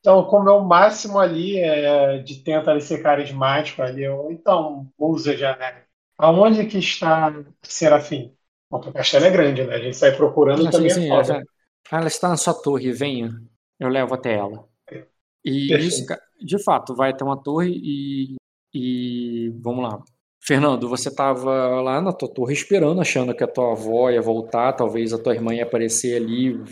Então, 0.05 0.23
como 0.25 0.47
é 0.47 0.51
o 0.51 0.63
máximo 0.63 1.17
ali 1.17 1.57
é, 1.57 2.19
de 2.19 2.35
tenta 2.35 2.69
ali 2.69 2.79
ser 2.79 3.01
carismático 3.01 3.81
ali, 3.81 4.03
eu, 4.03 4.29
então, 4.29 4.87
musa 4.99 5.35
já, 5.35 5.57
né? 5.57 5.81
Aonde 6.15 6.67
que 6.67 6.77
está 6.77 7.33
Serafim? 7.63 8.31
Bom, 8.69 8.77
o 8.77 8.93
castelo 8.93 9.25
é 9.25 9.31
grande, 9.31 9.63
né? 9.63 9.73
A 9.73 9.79
gente 9.79 9.97
sai 9.97 10.15
procurando 10.15 10.67
Ah, 10.67 10.71
também 10.71 10.91
sim, 10.91 11.01
sim, 11.01 11.05
é 11.05 11.09
ela, 11.09 11.23
foda. 11.23 11.43
ela 11.91 12.07
está 12.07 12.29
na 12.29 12.37
sua 12.37 12.53
torre, 12.53 12.91
venha, 12.91 13.31
eu 13.79 13.89
levo 13.89 14.13
até 14.13 14.35
ela. 14.35 14.69
E 15.43 15.69
Perfeito. 15.69 15.87
isso, 15.87 16.05
de 16.39 16.63
fato, 16.63 16.93
vai 16.93 17.11
ter 17.11 17.23
uma 17.23 17.41
torre 17.41 17.71
e, 17.73 18.35
e 18.75 19.49
vamos 19.59 19.89
lá. 19.89 20.03
Fernando, 20.39 20.87
você 20.87 21.09
estava 21.09 21.81
lá 21.81 21.99
na 21.99 22.13
tua 22.13 22.31
torre 22.31 22.53
esperando, 22.53 23.01
achando 23.01 23.35
que 23.35 23.43
a 23.43 23.47
tua 23.47 23.71
avó 23.71 24.11
ia 24.11 24.21
voltar, 24.21 24.73
talvez 24.73 25.13
a 25.13 25.17
tua 25.17 25.33
irmã 25.33 25.55
ia 25.55 25.63
aparecer 25.63 26.15
ali 26.17 26.63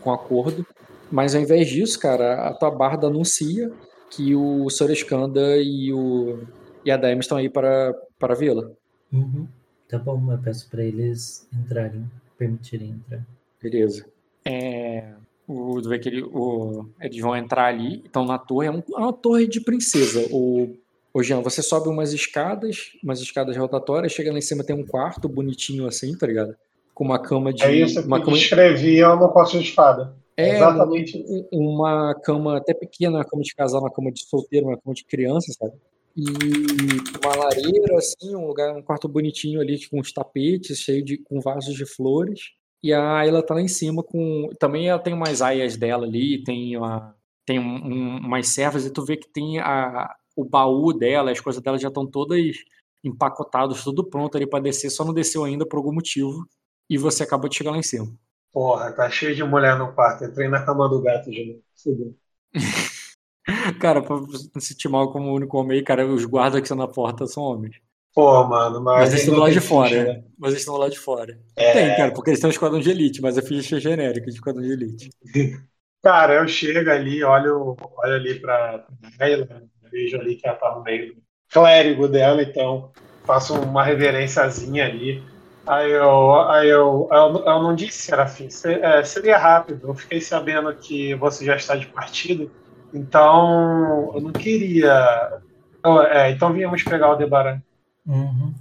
com 0.00 0.10
acordo. 0.10 0.66
Mas 1.10 1.34
ao 1.34 1.40
invés 1.40 1.68
disso, 1.68 1.98
cara, 1.98 2.48
a 2.48 2.54
tua 2.54 2.70
barda 2.70 3.06
anuncia 3.06 3.70
que 4.10 4.34
o 4.34 4.68
Soreskanda 4.70 5.56
e, 5.58 5.92
o, 5.92 6.40
e 6.84 6.90
a 6.90 6.96
Daemis 6.96 7.24
estão 7.24 7.38
aí 7.38 7.48
para, 7.48 7.94
para 8.18 8.34
vê-la. 8.34 8.68
Uhum. 9.12 9.46
Tá 9.88 9.98
bom, 9.98 10.20
eu 10.30 10.38
peço 10.38 10.68
pra 10.68 10.82
eles 10.84 11.48
entrarem, 11.52 12.04
permitirem 12.36 12.90
entrar. 12.90 13.24
Beleza. 13.62 14.04
É, 14.44 15.12
o, 15.46 15.80
vê 15.82 15.98
que 15.98 16.08
ele- 16.10 16.22
o- 16.22 16.86
eles 17.00 17.18
vão 17.20 17.34
entrar 17.36 17.66
ali, 17.66 18.02
estão 18.04 18.24
na 18.26 18.38
torre, 18.38 18.66
é, 18.68 18.70
um- 18.70 18.82
é 18.96 18.98
uma 18.98 19.12
torre 19.12 19.46
de 19.46 19.60
princesa. 19.62 20.26
O, 20.30 20.74
o 21.12 21.22
Jean, 21.22 21.40
você 21.40 21.62
sobe 21.62 21.88
umas 21.88 22.12
escadas, 22.12 22.92
umas 23.02 23.20
escadas 23.20 23.56
rotatórias, 23.56 24.12
chega 24.12 24.30
lá 24.30 24.38
em 24.38 24.42
cima 24.42 24.62
tem 24.62 24.76
um 24.76 24.86
quarto 24.86 25.26
bonitinho 25.28 25.86
assim, 25.86 26.14
tá 26.16 26.26
ligado? 26.26 26.54
Com 26.94 27.04
uma 27.04 27.18
cama 27.18 27.52
de. 27.52 27.62
É 27.62 27.72
isso 27.72 28.00
uma 28.06 28.18
que 28.18 28.24
cama, 28.26 28.36
descrevia 28.36 29.08
no 29.16 29.28
Conto 29.30 29.52
de 29.52 29.58
Espada. 29.60 30.14
É, 30.42 30.54
exatamente 30.56 31.18
um- 31.28 31.46
uma 31.52 32.14
cama 32.14 32.56
até 32.58 32.72
pequena, 32.74 33.18
uma 33.18 33.24
cama 33.24 33.42
de 33.42 33.54
casal, 33.54 33.80
uma 33.80 33.90
cama 33.92 34.12
de 34.12 34.24
solteiro, 34.26 34.66
uma 34.66 34.78
cama 34.78 34.94
de 34.94 35.04
criança, 35.04 35.52
sabe? 35.58 35.72
E 36.16 36.24
uma 37.24 37.36
lareira, 37.36 37.96
assim, 37.96 38.34
um 38.34 38.46
lugar, 38.46 38.74
um 38.76 38.82
quarto 38.82 39.08
bonitinho 39.08 39.60
ali, 39.60 39.78
com 39.88 40.00
uns 40.00 40.12
tapetes, 40.12 40.78
cheio 40.78 41.04
de, 41.04 41.18
com 41.18 41.40
vasos 41.40 41.74
de 41.74 41.86
flores. 41.86 42.40
E 42.82 42.92
a 42.92 43.18
Ayla 43.18 43.42
tá 43.42 43.54
lá 43.54 43.60
em 43.60 43.68
cima 43.68 44.02
com. 44.02 44.48
Também 44.58 44.88
ela 44.88 44.98
tem 44.98 45.12
umas 45.12 45.42
aias 45.42 45.76
dela 45.76 46.06
ali, 46.06 46.42
tem, 46.44 46.76
uma, 46.76 47.14
tem 47.46 47.58
um, 47.58 47.64
um- 47.64 48.18
umas 48.18 48.48
servas, 48.48 48.84
e 48.86 48.90
tu 48.92 49.04
vê 49.04 49.16
que 49.16 49.28
tem 49.28 49.58
a, 49.60 50.14
o 50.36 50.44
baú 50.44 50.92
dela, 50.92 51.30
as 51.30 51.40
coisas 51.40 51.62
dela 51.62 51.78
já 51.78 51.88
estão 51.88 52.06
todas 52.06 52.40
empacotadas, 53.04 53.82
tudo 53.84 54.04
pronto 54.04 54.36
ali 54.36 54.46
pra 54.46 54.60
descer, 54.60 54.90
só 54.90 55.04
não 55.04 55.14
desceu 55.14 55.44
ainda 55.44 55.66
por 55.66 55.76
algum 55.76 55.92
motivo. 55.92 56.46
E 56.90 56.96
você 56.98 57.22
acabou 57.22 57.48
de 57.48 57.56
chegar 57.56 57.70
lá 57.72 57.78
em 57.78 57.82
cima. 57.82 58.06
Porra, 58.52 58.92
tá 58.92 59.08
cheio 59.10 59.34
de 59.34 59.44
mulher 59.44 59.78
no 59.78 59.92
quarto. 59.92 60.24
Entrei 60.24 60.48
na 60.48 60.64
cama 60.64 60.88
do 60.88 61.02
gato 61.02 61.30
de 61.30 61.44
novo. 61.46 61.62
Fudeu. 61.82 62.14
Cara, 63.80 64.02
pra 64.02 64.16
se 64.60 64.68
sentir 64.68 64.88
mal 64.88 65.10
como 65.12 65.30
o 65.30 65.34
único 65.34 65.56
homem 65.58 65.78
aí, 65.78 65.84
cara, 65.84 66.06
os 66.06 66.24
guardas 66.24 66.60
que 66.60 66.66
estão 66.66 66.76
na 66.76 66.88
porta 66.88 67.26
são 67.26 67.42
homens. 67.42 67.76
Pô, 68.14 68.44
mano, 68.44 68.80
mas. 68.82 69.00
Mas 69.00 69.10
eles 69.10 69.22
estão 69.22 69.38
lado 69.38 69.52
de 69.52 69.60
fora. 69.60 69.88
ficha, 69.88 70.04
né? 70.04 70.12
né? 70.12 70.24
Mas 70.38 70.50
eles 70.50 70.62
estão 70.62 70.76
lado 70.76 70.90
de 70.90 70.98
fora. 70.98 71.40
É. 71.56 71.72
Tem, 71.72 71.96
cara, 71.96 72.12
porque 72.12 72.30
eles 72.30 72.40
têm 72.40 72.48
um 72.48 72.50
esquadrão 72.50 72.80
de 72.80 72.90
elite, 72.90 73.22
mas 73.22 73.38
a 73.38 73.42
ficha 73.42 73.76
é 73.76 73.80
genérica 73.80 74.26
de 74.26 74.32
esquadrão 74.32 74.62
de 74.62 74.72
elite. 74.72 75.10
Cara, 76.02 76.34
eu 76.34 76.46
chego 76.46 76.90
ali, 76.90 77.24
olho, 77.24 77.76
olho 77.80 78.14
ali 78.14 78.40
pra 78.40 78.86
ela, 79.18 79.62
vejo 79.90 80.16
ali 80.16 80.36
que 80.36 80.46
ela 80.46 80.56
tá 80.56 80.72
no 80.74 80.82
meio 80.84 81.14
do 81.14 81.22
clérigo 81.50 82.06
dela, 82.06 82.40
então 82.40 82.92
faço 83.24 83.60
uma 83.60 83.82
reverênciazinha 83.82 84.86
ali. 84.86 85.22
Aí 85.68 85.90
eu, 85.92 86.40
aí 86.50 86.68
eu, 86.68 87.08
eu, 87.12 87.44
eu 87.44 87.62
não 87.62 87.74
disse, 87.74 88.02
Serafim, 88.02 88.48
se- 88.48 88.80
é, 88.80 89.02
seria 89.04 89.36
rápido. 89.36 89.88
Eu 89.88 89.94
fiquei 89.94 90.20
sabendo 90.20 90.74
que 90.74 91.14
você 91.16 91.44
já 91.44 91.56
está 91.56 91.76
de 91.76 91.86
partido, 91.86 92.50
então 92.92 94.10
eu 94.14 94.20
não 94.20 94.32
queria. 94.32 95.40
Oh, 95.84 96.00
é, 96.02 96.30
então 96.30 96.52
viemos 96.52 96.82
pegar 96.82 97.10
o 97.12 97.16
Debaran. 97.16 97.60
Uhum. 98.06 98.54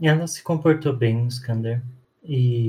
Ela 0.00 0.26
se 0.26 0.42
comportou 0.42 0.92
bem, 0.96 1.26
Skander. 1.28 1.82
E. 2.24 2.68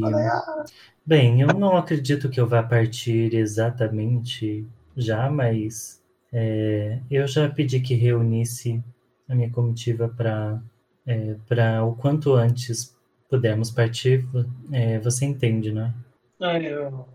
Bem, 1.05 1.41
eu 1.41 1.47
não 1.47 1.75
acredito 1.75 2.29
que 2.29 2.39
eu 2.39 2.47
vá 2.47 2.61
partir 2.61 3.33
exatamente 3.33 4.65
já, 4.95 5.29
mas 5.29 6.01
é, 6.31 6.99
eu 7.09 7.27
já 7.27 7.49
pedi 7.49 7.79
que 7.79 7.95
reunisse 7.95 8.83
a 9.27 9.35
minha 9.35 9.49
comitiva 9.49 10.07
para 10.09 10.61
é, 11.05 11.35
para 11.47 11.83
o 11.83 11.95
quanto 11.95 12.33
antes 12.33 12.95
pudermos 13.29 13.71
partir. 13.71 14.25
É, 14.71 14.99
você 14.99 15.25
entende, 15.25 15.71
né? 15.71 15.93
Aí 16.41 16.65
eu, 16.67 17.05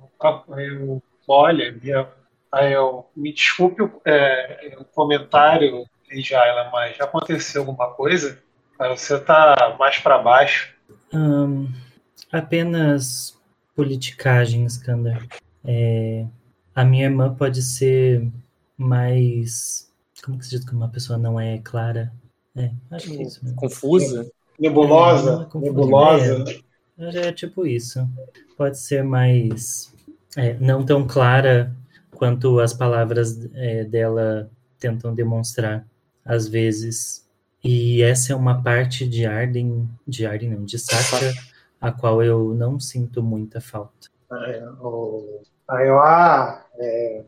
aí 0.53 0.67
eu 0.69 1.03
olha, 1.27 1.73
minha- 1.73 2.09
aí 2.53 2.73
eu 2.73 3.07
me 3.17 3.33
desculpe 3.33 3.83
o 3.83 4.01
é, 4.05 4.77
o 4.79 4.85
comentário, 4.85 5.85
Jaila, 6.13 6.71
mas 6.71 6.97
já 6.97 7.05
aconteceu 7.05 7.63
alguma 7.63 7.91
coisa? 7.95 8.39
Aí 8.79 8.89
Você 8.91 9.19
tá 9.19 9.77
mais 9.79 9.99
para 9.99 10.19
baixo. 10.19 10.75
Ahn, 11.13 11.69
apenas 12.33 13.39
politicagem, 13.75 14.65
Skander. 14.67 15.27
É, 15.65 16.27
a 16.75 16.85
minha 16.85 17.05
irmã 17.05 17.35
pode 17.35 17.63
ser 17.63 18.31
mais. 18.77 19.91
Como 20.25 20.39
que 20.39 20.45
se 20.45 20.51
diz 20.51 20.65
que 20.65 20.75
uma 20.75 20.89
pessoa 20.89 21.19
não 21.19 21.39
é 21.39 21.59
clara? 21.59 22.13
É, 22.57 22.71
acho 22.91 23.09
que 23.11 23.17
é 23.23 23.23
isso 23.23 23.45
mesmo. 23.45 23.57
Confusa. 23.59 24.31
Nebulosa, 24.59 25.49
É, 25.53 25.55
não 25.55 25.61
é 25.61 25.65
nebulosa. 25.65 26.45
É 26.99 27.33
tipo 27.33 27.67
isso. 27.67 28.09
Pode 28.57 28.79
ser 28.79 29.03
mais. 29.03 29.93
é, 30.37 30.55
não 30.61 30.85
tão 30.85 31.07
clara 31.07 31.75
quanto 32.13 32.61
as 32.61 32.73
palavras 32.73 33.49
é, 33.55 33.85
dela 33.85 34.49
tentam 34.79 35.15
demonstrar, 35.15 35.87
às 36.25 36.47
vezes. 36.49 37.25
E 37.63 38.03
essa 38.03 38.33
é 38.33 38.37
uma 38.37 38.63
parte 38.63 39.09
de 39.09 39.27
Arden, 39.27 39.89
de 40.07 40.27
Arden 40.27 40.51
não, 40.51 40.65
de 40.65 40.79
Sakra, 40.79 41.33
a 41.81 41.91
qual 41.91 42.23
eu 42.23 42.55
não 42.55 42.79
sinto 42.79 43.23
muita 43.23 43.61
falta. 43.61 44.09
Aí 44.31 44.59
eu, 44.59 45.43
aí 45.69 45.89
eu, 45.89 45.99
ah, 45.99 46.65
é, 46.79 47.25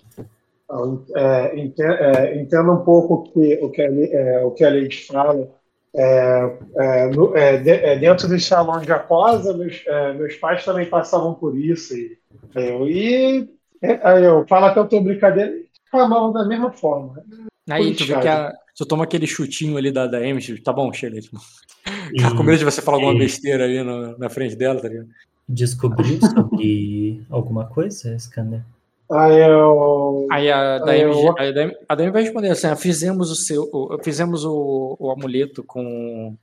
é, 1.16 1.56
é, 1.78 2.40
entendo 2.40 2.72
um 2.72 2.84
pouco 2.84 3.14
o 3.14 3.22
que, 3.22 3.58
o 3.62 3.70
que, 3.70 3.82
a, 3.82 3.86
é, 3.86 4.44
o 4.44 4.50
que 4.50 4.64
a 4.64 4.68
Leite 4.68 5.06
fala. 5.06 5.48
É, 5.96 6.58
é, 6.76 7.06
no- 7.08 7.34
é, 7.36 7.56
de- 7.58 7.70
é, 7.70 7.98
dentro 7.98 8.28
dos 8.28 8.44
salões 8.44 8.84
de 8.84 8.92
Acosa, 8.92 9.56
meus, 9.56 9.82
é, 9.86 10.12
meus 10.12 10.34
pais 10.36 10.64
também 10.64 10.86
passavam 10.86 11.34
por 11.34 11.56
isso. 11.58 11.94
E, 11.96 12.18
eu, 12.54 12.86
e 12.88 13.48
aí 14.02 14.24
eu 14.24 14.46
falo 14.46 14.66
até 14.66 14.78
eu 14.80 14.86
tô 14.88 15.00
brincadeira 15.00 15.50
e 15.52 15.66
reclamavam 15.86 16.32
da 16.32 16.44
mesma 16.46 16.70
forma. 16.70 17.22
Aí 17.70 17.94
tu 17.94 18.04
vê 18.04 18.18
que 18.20 18.28
a, 18.28 18.52
tu 18.76 18.84
toma 18.86 19.04
aquele 19.04 19.26
chutinho 19.26 19.76
ali 19.76 19.90
da, 19.90 20.06
da 20.06 20.18
Amy, 20.18 20.60
tá 20.60 20.72
bom, 20.72 20.92
Sheila. 20.92 21.16
Tipo, 21.20 21.38
E 22.12 22.34
com 22.36 22.42
medo 22.42 22.58
de 22.58 22.64
você 22.64 22.82
falar 22.82 22.96
alguma 22.98 23.14
e- 23.14 23.18
besteira 23.18 23.64
ali 23.64 23.82
no- 23.82 24.18
na 24.18 24.28
frente 24.28 24.54
dela, 24.56 24.80
tá 24.80 24.88
ligado? 24.88 25.08
descobriu 25.48 26.20
sobre 26.20 27.24
alguma 27.30 27.66
coisa, 27.66 28.14
Skander? 28.16 28.62
Aí 29.10 29.38
eu. 29.40 30.26
Aí 30.30 30.50
a 30.50 30.78
Daemi, 30.78 31.12
eu- 31.12 31.30
a 31.38 31.50
Daemi, 31.52 31.76
a 31.88 31.94
Daemi 31.94 32.12
vai 32.12 32.22
responder 32.22 32.50
assim: 32.50 32.66
ah, 32.66 32.76
fizemos 32.76 33.30
o 33.30 33.36
seu, 33.36 33.68
o- 33.72 33.98
fizemos 34.02 34.44
o, 34.44 34.96
o 34.98 35.10
amuleto 35.10 35.62
com 35.62 36.36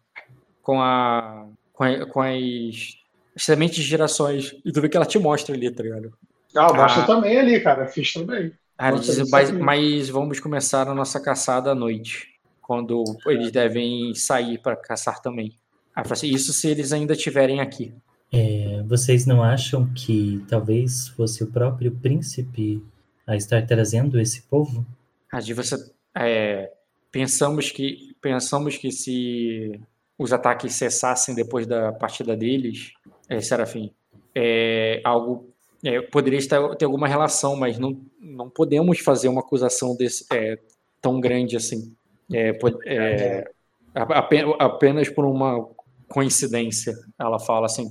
com 0.61 0.81
a 0.81 1.45
com, 1.73 1.83
a- 1.83 2.05
com 2.05 2.21
as, 2.21 2.97
as 3.35 3.43
sementes 3.43 3.77
de 3.77 3.83
girassóis 3.89 4.55
e 4.63 4.71
tu 4.71 4.79
vê 4.81 4.87
que 4.87 4.95
ela 4.95 5.05
te 5.05 5.19
mostra 5.19 5.53
ali, 5.53 5.69
tá 5.71 5.83
ligado? 5.83 6.13
Ah, 6.55 6.71
mostra 6.73 7.03
Ah. 7.03 7.05
também 7.05 7.37
ali, 7.37 7.59
cara. 7.59 7.85
Fiz 7.87 8.13
também. 8.13 8.53
Ah, 8.77 8.87
ela 8.89 8.99
diz, 8.99 9.29
mas, 9.29 9.51
mas 9.51 10.09
vamos 10.09 10.39
começar 10.39 10.87
a 10.87 10.93
nossa 10.93 11.19
caçada 11.19 11.71
à 11.71 11.75
noite, 11.75 12.27
quando 12.61 13.03
eles 13.27 13.51
devem 13.51 14.13
sair 14.15 14.57
para 14.57 14.75
caçar 14.75 15.19
também. 15.21 15.53
Fala 15.93 16.13
assim, 16.13 16.27
isso 16.29 16.53
se 16.53 16.67
eles 16.69 16.91
ainda 16.93 17.13
estiverem 17.13 17.59
aqui. 17.59 17.93
É, 18.35 18.81
vocês 18.87 19.27
não 19.27 19.43
acham 19.43 19.93
que 19.93 20.43
talvez 20.49 21.07
fosse 21.09 21.43
o 21.43 21.51
próprio 21.51 21.91
príncipe 21.91 22.83
a 23.27 23.35
estar 23.35 23.63
trazendo 23.67 24.19
esse 24.19 24.41
povo? 24.41 24.83
A 25.31 25.39
de 25.39 25.53
você 25.53 25.75
é, 26.17 26.71
pensamos 27.11 27.69
que 27.69 28.15
pensamos 28.19 28.75
que 28.75 28.91
se 28.91 29.79
os 30.17 30.33
ataques 30.33 30.73
cessassem 30.73 31.35
depois 31.35 31.67
da 31.67 31.91
partida 31.91 32.35
deles, 32.35 32.93
é, 33.29 33.39
Serafim, 33.39 33.91
é, 34.33 34.99
algo 35.03 35.53
é, 35.83 36.01
poderia 36.01 36.39
estar, 36.39 36.75
ter 36.75 36.85
alguma 36.85 37.07
relação, 37.07 37.55
mas 37.55 37.77
não, 37.77 38.01
não 38.19 38.49
podemos 38.49 38.99
fazer 38.99 39.27
uma 39.27 39.41
acusação 39.41 39.95
desse, 39.95 40.25
é, 40.33 40.57
tão 40.99 41.19
grande 41.19 41.55
assim. 41.55 41.93
É, 42.31 42.57
é, 42.85 43.51
apenas 43.93 45.09
por 45.09 45.25
uma 45.25 45.69
coincidência, 46.07 46.95
ela 47.19 47.37
fala 47.37 47.65
assim, 47.65 47.89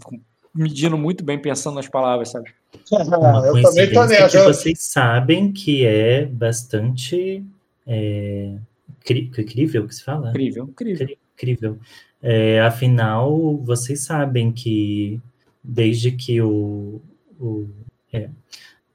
medindo 0.55 0.97
muito 0.99 1.25
bem, 1.25 1.39
pensando 1.39 1.75
nas 1.75 1.89
palavras, 1.89 2.31
sabe? 2.31 2.51
Uma 2.91 3.47
eu 3.47 3.63
também 3.63 3.89
tô 3.89 3.95
coincidência 3.95 4.29
que 4.29 4.37
nessa. 4.37 4.45
vocês 4.45 4.83
sabem 4.83 5.53
que 5.53 5.85
é 5.85 6.27
bastante 6.27 7.45
é, 7.87 8.55
cri- 9.01 9.29
crível 9.29 9.87
que 9.87 9.95
se 9.95 10.05
fala? 10.05 10.31
Incrível, 10.31 10.65
incrível. 10.65 11.09
Incrível. 11.35 11.79
É, 12.23 12.61
afinal, 12.61 13.57
vocês 13.59 14.01
sabem 14.01 14.53
que 14.53 15.21
desde 15.63 16.13
que 16.13 16.41
o, 16.41 17.01
o 17.41 17.67
é, 18.13 18.29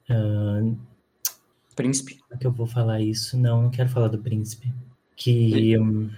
ah, 0.10 0.62
Príncipe. 1.78 2.16
Como 2.16 2.34
é 2.34 2.38
que 2.38 2.48
eu 2.48 2.52
vou 2.52 2.66
falar 2.66 3.00
isso? 3.02 3.38
Não, 3.38 3.62
não 3.62 3.70
quero 3.70 3.88
falar 3.88 4.08
do 4.08 4.18
príncipe. 4.18 4.74
Que 5.16 5.78
hum, 5.78 6.10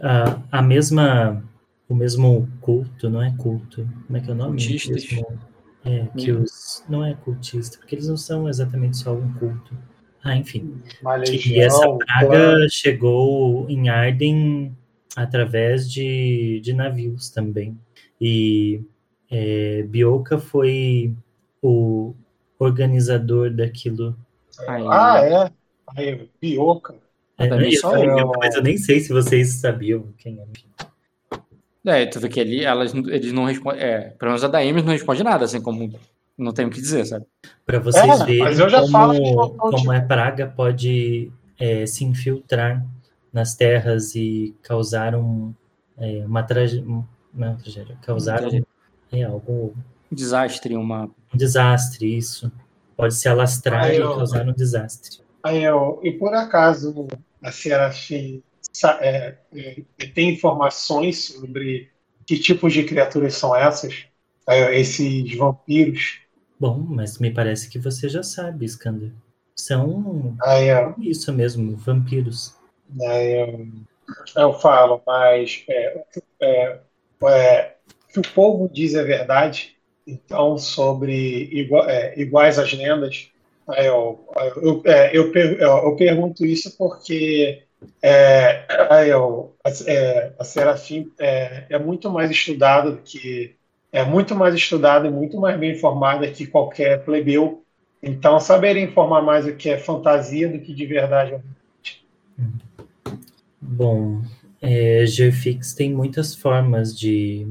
a, 0.00 0.40
a 0.50 0.62
mesma, 0.62 1.44
o 1.88 1.94
mesmo 1.94 2.48
culto, 2.60 3.08
não 3.10 3.22
é 3.22 3.34
culto, 3.36 3.88
como 4.06 4.16
é 4.16 4.20
que 4.20 4.30
é 4.30 4.32
o 4.32 4.36
nome? 4.36 4.50
Cultistas. 4.52 5.04
Mesmo- 5.10 5.54
é, 5.86 6.06
que 6.16 6.32
os, 6.32 6.82
não 6.88 7.04
é 7.04 7.14
cultista, 7.14 7.76
porque 7.76 7.94
eles 7.94 8.08
não 8.08 8.16
são 8.16 8.48
exatamente 8.48 8.96
só 8.96 9.12
um 9.14 9.30
culto. 9.34 9.76
Ah, 10.22 10.34
enfim. 10.34 10.80
Que 10.98 11.06
legião, 11.32 11.66
essa 11.66 11.98
praga 12.06 12.28
clã. 12.30 12.68
chegou 12.70 13.68
em 13.68 13.90
Arden 13.90 14.74
através 15.14 15.90
de, 15.90 16.58
de 16.64 16.72
navios 16.72 17.28
também. 17.28 17.78
E 18.18 18.80
é, 19.30 19.82
Bioka 19.82 20.38
foi 20.38 21.14
o 21.60 22.14
organizador 22.58 23.50
daquilo. 23.50 24.16
Aí, 24.66 24.84
Ah, 24.88 25.20
é? 25.22 25.50
Aí, 25.94 26.30
Bioca. 26.40 26.94
É, 27.36 27.46
eu 27.46 27.72
só 27.72 27.90
falei, 27.90 28.08
eu. 28.08 28.32
mas 28.38 28.54
eu 28.54 28.62
nem 28.62 28.78
sei 28.78 29.00
se 29.00 29.12
vocês 29.12 29.56
sabiam 29.56 30.08
quem 30.16 30.40
é. 30.40 30.46
É, 31.86 32.06
tu 32.06 32.18
vê 32.20 32.28
que 32.28 32.40
ali 32.40 32.64
elas, 32.64 32.94
eles 32.94 33.32
não 33.32 33.44
respondem. 33.44 33.80
É, 33.82 33.98
pelo 34.18 34.30
menos 34.30 34.42
a 34.44 34.48
da 34.48 34.58
Amy 34.58 34.82
não 34.82 34.92
responde 34.92 35.22
nada, 35.22 35.44
assim, 35.44 35.60
como 35.60 35.92
não 36.36 36.52
tem 36.52 36.64
o 36.66 36.70
que 36.70 36.80
dizer, 36.80 37.04
sabe? 37.04 37.26
Para 37.66 37.78
vocês 37.78 38.20
É, 38.20 38.24
verem 38.24 38.38
mas 38.40 38.58
eu 38.58 38.68
já 38.68 38.86
falo 38.88 39.12
que 39.14 39.34
como, 39.34 39.58
como 39.58 39.92
a 39.92 40.00
praga 40.00 40.46
pode 40.46 41.30
é, 41.58 41.84
se 41.86 42.04
infiltrar 42.04 42.84
nas 43.32 43.54
terras 43.54 44.14
e 44.14 44.54
causar 44.62 45.14
um, 45.14 45.52
é, 45.98 46.24
uma 46.26 46.42
tragédia. 46.42 46.84
Não, 47.34 47.56
tragédia, 47.56 47.96
causar 48.02 48.36
um, 48.36 48.38
Tragédia. 48.42 48.66
é, 49.12 49.22
algo, 49.24 49.74
Um 50.10 50.14
desastre, 50.14 50.76
uma. 50.76 51.04
um 51.32 51.36
desastre, 51.36 52.16
isso. 52.16 52.50
Pode 52.96 53.14
se 53.14 53.28
alastrar 53.28 53.84
Aí 53.84 53.96
e 53.96 54.00
eu- 54.00 54.14
causar 54.14 54.48
um 54.48 54.52
desastre. 54.52 55.18
Aí 55.42 55.62
eu, 55.62 56.00
e 56.02 56.12
por 56.12 56.32
acaso 56.32 57.06
a 57.42 57.50
Serafim 57.52 58.42
é, 59.00 59.38
é, 59.54 60.06
tem 60.14 60.30
informações 60.30 61.26
sobre 61.26 61.90
que 62.26 62.38
tipos 62.38 62.72
de 62.72 62.84
criaturas 62.84 63.34
são 63.34 63.54
essas? 63.54 64.06
É, 64.48 64.78
esses 64.78 65.36
vampiros? 65.36 66.20
Bom, 66.58 66.78
mas 66.78 67.18
me 67.18 67.30
parece 67.32 67.68
que 67.68 67.78
você 67.78 68.08
já 68.08 68.22
sabe, 68.22 68.64
Skander. 68.66 69.12
São 69.56 70.36
Aí 70.42 70.68
eu, 70.68 70.94
isso 70.98 71.32
mesmo, 71.32 71.76
vampiros. 71.76 72.54
eu, 73.00 73.66
eu 74.36 74.52
falo, 74.54 75.02
mas 75.06 75.64
é, 75.68 76.04
é, 76.42 76.80
é, 77.26 77.76
o 78.10 78.12
que 78.12 78.20
o 78.20 78.34
povo 78.34 78.68
diz 78.72 78.94
é 78.94 79.02
verdade. 79.04 79.76
Então, 80.06 80.58
sobre 80.58 81.14
igua- 81.52 81.90
é, 81.90 82.20
iguais 82.20 82.58
às 82.58 82.72
lendas, 82.72 83.30
eu, 83.78 84.26
eu, 84.62 84.82
é, 84.86 85.16
eu- 85.16 85.32
eu 85.32 85.96
pergunto 85.96 86.44
isso 86.44 86.76
porque 86.76 87.66
é, 88.02 88.64
eu, 89.08 89.54
a, 89.64 89.70
é, 89.86 90.32
a 90.38 90.44
Serafim 90.44 91.10
é, 91.18 91.64
é 91.70 91.78
muito 91.78 92.10
mais 92.10 92.30
estudada 92.30 92.96
que 93.04 93.56
é 93.94 94.04
muito 94.04 94.34
mais 94.34 94.54
estudada 94.56 95.06
e 95.06 95.10
muito 95.10 95.40
mais 95.40 95.56
bem 95.56 95.72
informada 95.72 96.28
que 96.28 96.48
qualquer 96.48 97.04
plebeu. 97.04 97.62
Então, 98.02 98.40
saberia 98.40 98.82
informar 98.82 99.22
mais 99.22 99.46
o 99.46 99.54
que 99.54 99.70
é 99.70 99.78
fantasia 99.78 100.48
do 100.48 100.58
que 100.58 100.74
de 100.74 100.84
verdade. 100.84 101.40
Bom, 103.60 104.20
é, 104.60 105.04
tem 105.76 105.94
muitas 105.94 106.34
formas 106.34 106.98
de, 106.98 107.46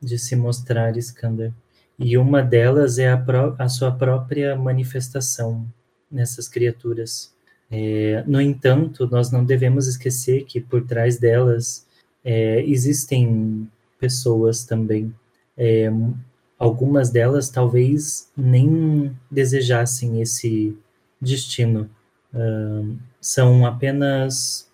de 0.00 0.18
se 0.18 0.34
mostrar 0.34 0.96
Skander. 0.96 1.52
E 1.98 2.16
uma 2.16 2.42
delas 2.42 2.98
é 2.98 3.12
a, 3.12 3.22
a 3.58 3.68
sua 3.68 3.92
própria 3.92 4.56
manifestação 4.56 5.66
nessas 6.10 6.48
criaturas. 6.48 7.31
É, 7.74 8.22
no 8.26 8.38
entanto, 8.38 9.08
nós 9.10 9.30
não 9.32 9.42
devemos 9.42 9.88
esquecer 9.88 10.44
que 10.44 10.60
por 10.60 10.86
trás 10.86 11.18
delas 11.18 11.86
é, 12.22 12.62
existem 12.66 13.66
pessoas 13.98 14.64
também. 14.64 15.14
É, 15.56 15.90
algumas 16.58 17.08
delas 17.08 17.48
talvez 17.48 18.30
nem 18.36 19.16
desejassem 19.30 20.20
esse 20.20 20.76
destino. 21.20 21.90
Uh, 22.34 22.96
são 23.20 23.64
apenas 23.64 24.70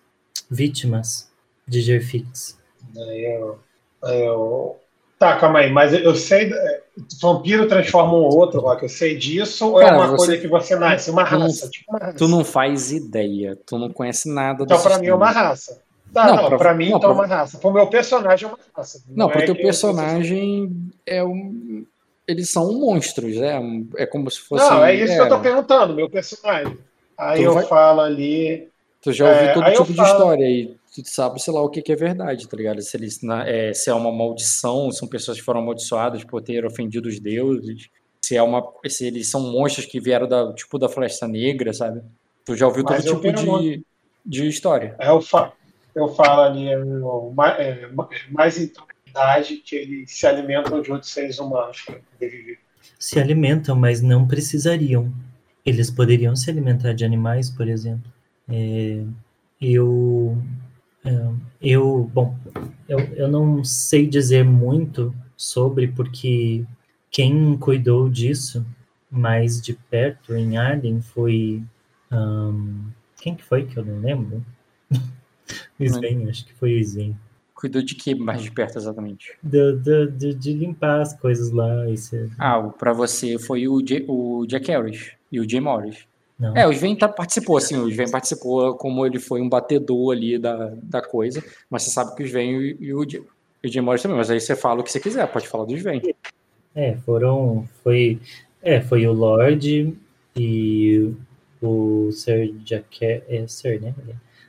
vítimas 0.51 1.31
de 1.67 1.81
Gerfix. 1.81 2.59
Eu, 2.95 3.59
eu... 4.03 4.77
Tá, 5.19 5.35
calma 5.35 5.59
aí, 5.59 5.69
mas 5.69 5.93
eu 5.93 6.15
sei. 6.15 6.49
Vampiro 7.21 7.67
transforma 7.67 8.13
um 8.13 8.23
outro, 8.23 8.61
Rock. 8.61 8.83
Eu 8.83 8.89
sei 8.89 9.17
disso, 9.17 9.73
ou 9.73 9.81
é 9.81 9.91
uma 9.91 10.07
você... 10.07 10.15
coisa 10.15 10.37
que 10.37 10.47
você 10.47 10.75
nasce? 10.77 11.11
Uma 11.11 11.23
raça, 11.23 11.65
não, 11.65 11.71
tipo 11.71 11.91
uma 11.91 11.99
raça. 11.99 12.17
Tu 12.17 12.27
não 12.29 12.45
faz 12.45 12.93
ideia, 12.93 13.57
tu 13.65 13.77
não 13.77 13.89
conhece 13.89 14.33
nada 14.33 14.63
Então, 14.63 14.81
pra 14.81 14.97
mim 14.97 15.07
é 15.07 15.13
uma 15.13 15.29
raça. 15.29 15.81
Tá, 16.13 16.25
não, 16.25 16.35
não 16.37 16.47
pra, 16.47 16.57
pra, 16.57 16.73
mim, 16.73 16.89
não, 16.89 16.97
então 16.97 17.11
é 17.11 17.13
pra... 17.13 17.23
é 17.23 17.27
uma 17.27 17.35
raça. 17.35 17.57
Pro 17.57 17.71
meu 17.71 17.87
personagem 17.87 18.47
é 18.47 18.47
uma 18.49 18.59
raça. 18.73 19.03
Não, 19.09 19.25
não 19.25 19.29
pro 19.29 19.41
é 19.41 19.45
teu 19.45 19.55
personagem 19.55 20.91
é 21.05 21.21
um. 21.21 21.85
Eles 22.25 22.49
são 22.49 22.71
monstros, 22.79 23.35
né? 23.35 23.59
É 23.97 24.05
como 24.05 24.31
se 24.31 24.39
fosse. 24.39 24.69
Não, 24.69 24.85
é 24.85 24.95
isso 24.95 25.11
é... 25.11 25.15
que 25.17 25.21
eu 25.21 25.29
tô 25.29 25.39
perguntando, 25.39 25.93
meu 25.93 26.09
personagem. 26.09 26.77
Aí 27.17 27.41
tu 27.41 27.45
eu 27.45 27.53
vai... 27.55 27.65
falo 27.65 27.99
ali. 27.99 28.69
Tu 29.01 29.11
já 29.11 29.29
ouviu 29.29 29.49
é, 29.49 29.53
todo 29.53 29.71
tipo 29.71 29.85
de 29.91 29.95
falo... 29.95 30.09
história 30.09 30.45
aí 30.45 30.78
tu 31.01 31.09
sabe, 31.09 31.41
sei 31.41 31.53
lá, 31.53 31.61
o 31.61 31.69
que, 31.69 31.81
que 31.81 31.91
é 31.91 31.95
verdade, 31.95 32.47
tá 32.47 32.57
ligado? 32.57 32.81
Se, 32.81 32.95
eles, 32.97 33.19
é, 33.45 33.73
se 33.73 33.89
é 33.89 33.93
uma 33.93 34.11
maldição, 34.11 34.91
são 34.91 35.07
pessoas 35.07 35.37
que 35.37 35.43
foram 35.43 35.61
amaldiçoadas 35.61 36.23
por 36.23 36.41
ter 36.41 36.65
ofendido 36.65 37.09
os 37.09 37.19
deuses, 37.19 37.89
se 38.21 38.35
é 38.35 38.43
uma. 38.43 38.63
Se 38.87 39.07
eles 39.07 39.29
são 39.29 39.51
monstros 39.51 39.85
que 39.85 39.99
vieram 39.99 40.27
da, 40.27 40.53
tipo 40.53 40.77
da 40.77 40.89
Floresta 40.89 41.27
Negra, 41.27 41.73
sabe? 41.73 42.01
Tu 42.45 42.55
já 42.55 42.67
ouviu 42.67 42.83
Mas 42.83 43.05
todo 43.05 43.21
tipo 43.21 43.59
de, 43.59 43.83
de 44.25 44.47
história. 44.47 44.95
É, 44.99 45.09
eu, 45.09 45.21
falo, 45.21 45.53
eu 45.95 46.07
falo 46.09 46.41
ali, 46.41 46.67
é, 46.67 46.73
é, 46.73 47.89
mais 48.29 48.57
então 48.57 48.85
idade 49.09 49.57
que 49.57 49.75
eles 49.75 50.11
se 50.11 50.25
alimentam 50.27 50.81
de 50.81 50.91
outros 50.91 51.11
seres 51.11 51.39
humanos 51.39 51.81
para 51.81 51.95
poder 51.95 52.29
viver. 52.29 52.59
Se 52.97 53.19
alimentam, 53.19 53.75
mas 53.75 54.01
não 54.01 54.27
precisariam. 54.27 55.11
Eles 55.65 55.91
poderiam 55.91 56.35
se 56.35 56.49
alimentar 56.49 56.93
de 56.93 57.03
animais, 57.03 57.49
por 57.49 57.67
exemplo. 57.67 58.11
É, 58.47 59.03
eu 59.61 60.37
é, 60.37 60.68
eu, 61.61 62.09
bom, 62.13 62.37
eu, 62.87 62.99
eu 63.15 63.27
não 63.27 63.63
sei 63.63 64.07
dizer 64.07 64.43
muito 64.43 65.13
sobre, 65.35 65.87
porque 65.87 66.65
quem 67.09 67.57
cuidou 67.57 68.09
disso 68.09 68.65
mais 69.09 69.61
de 69.61 69.73
perto 69.73 70.35
em 70.35 70.57
Arden 70.57 71.01
foi. 71.01 71.63
Um, 72.11 72.89
quem 73.19 73.35
que 73.35 73.43
foi 73.43 73.65
que 73.65 73.77
eu 73.77 73.85
não 73.85 73.99
lembro? 73.99 74.45
Sven, 75.79 76.29
acho 76.29 76.45
que 76.45 76.53
foi 76.53 76.75
o 76.75 76.79
Sven. 76.79 77.15
Cuidou 77.53 77.81
de 77.81 77.95
que 77.95 78.15
mais 78.15 78.41
de 78.41 78.51
perto 78.51 78.77
exatamente? 78.77 79.33
Do, 79.43 79.77
do, 79.77 80.09
do, 80.09 80.33
de 80.33 80.53
limpar 80.53 81.01
as 81.01 81.13
coisas 81.13 81.51
lá. 81.51 81.89
Esse... 81.89 82.31
Ah, 82.37 82.61
para 82.61 82.93
você 82.93 83.37
foi 83.37 83.67
o, 83.67 83.81
J, 83.81 84.05
o 84.07 84.45
Jack 84.45 84.69
Harris 84.71 85.11
e 85.31 85.39
o 85.39 85.49
Jay 85.49 85.59
Morris. 85.59 86.05
Não. 86.39 86.55
É, 86.55 86.65
o 86.65 86.71
Sven 86.71 86.95
tá, 86.95 87.09
participou, 87.09 87.57
assim, 87.57 87.75
o 87.75 87.89
Sven 87.89 88.09
participou 88.09 88.73
como 88.75 89.05
ele 89.05 89.19
foi 89.19 89.41
um 89.41 89.49
batedor 89.49 90.13
ali 90.13 90.37
da, 90.37 90.73
da 90.81 91.01
coisa, 91.01 91.43
mas 91.69 91.83
você 91.83 91.89
sabe 91.89 92.15
que 92.15 92.23
o 92.23 92.25
Sven 92.25 92.51
e, 92.51 92.77
e 92.79 92.93
o, 92.93 93.03
e 93.03 93.67
o 93.67 93.71
Jim 93.71 93.81
Morris 93.81 94.01
também, 94.01 94.17
mas 94.17 94.31
aí 94.31 94.39
você 94.39 94.55
fala 94.55 94.79
o 94.79 94.83
que 94.83 94.91
você 94.91 95.01
quiser, 95.01 95.27
pode 95.27 95.47
falar 95.49 95.65
do 95.65 95.75
Sven. 95.75 96.01
É, 96.73 96.95
foram, 96.97 97.67
foi, 97.83 98.21
é, 98.61 98.79
foi 98.79 99.05
o 99.05 99.11
Lorde 99.11 99.93
e 100.33 101.11
o 101.61 102.09
Sir 102.11 102.53
Jack, 102.63 103.03
é, 103.03 103.45
Sir, 103.45 103.81
né? 103.81 103.93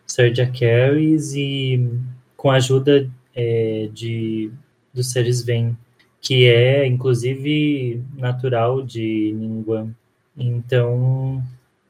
Sir 0.07 0.33
Harris 0.61 1.35
e 1.35 1.89
com 2.37 2.51
a 2.51 2.57
ajuda 2.57 3.11
é, 3.35 3.89
de, 3.93 4.53
do 4.95 5.03
Sir 5.03 5.27
Sven, 5.27 5.77
que 6.21 6.49
é, 6.49 6.87
inclusive, 6.87 8.03
natural 8.17 8.83
de 8.83 9.35
Ningguang. 9.37 9.93
Então, 10.37 11.43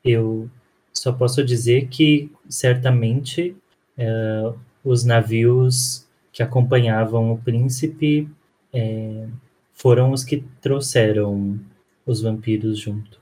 eu 0.05 0.49
só 0.93 1.13
posso 1.13 1.45
dizer 1.45 1.89
que 1.89 2.31
certamente 2.49 3.57
é, 3.97 4.53
os 4.85 5.05
navios 5.05 6.07
que 6.33 6.43
acompanhavam 6.43 7.33
o 7.33 7.39
príncipe 7.39 8.29
é, 8.73 9.27
foram 9.73 10.13
os 10.13 10.25
que 10.25 10.45
trouxeram 10.61 11.59
os 12.07 12.21
vampiros 12.21 12.79
junto. 12.79 13.21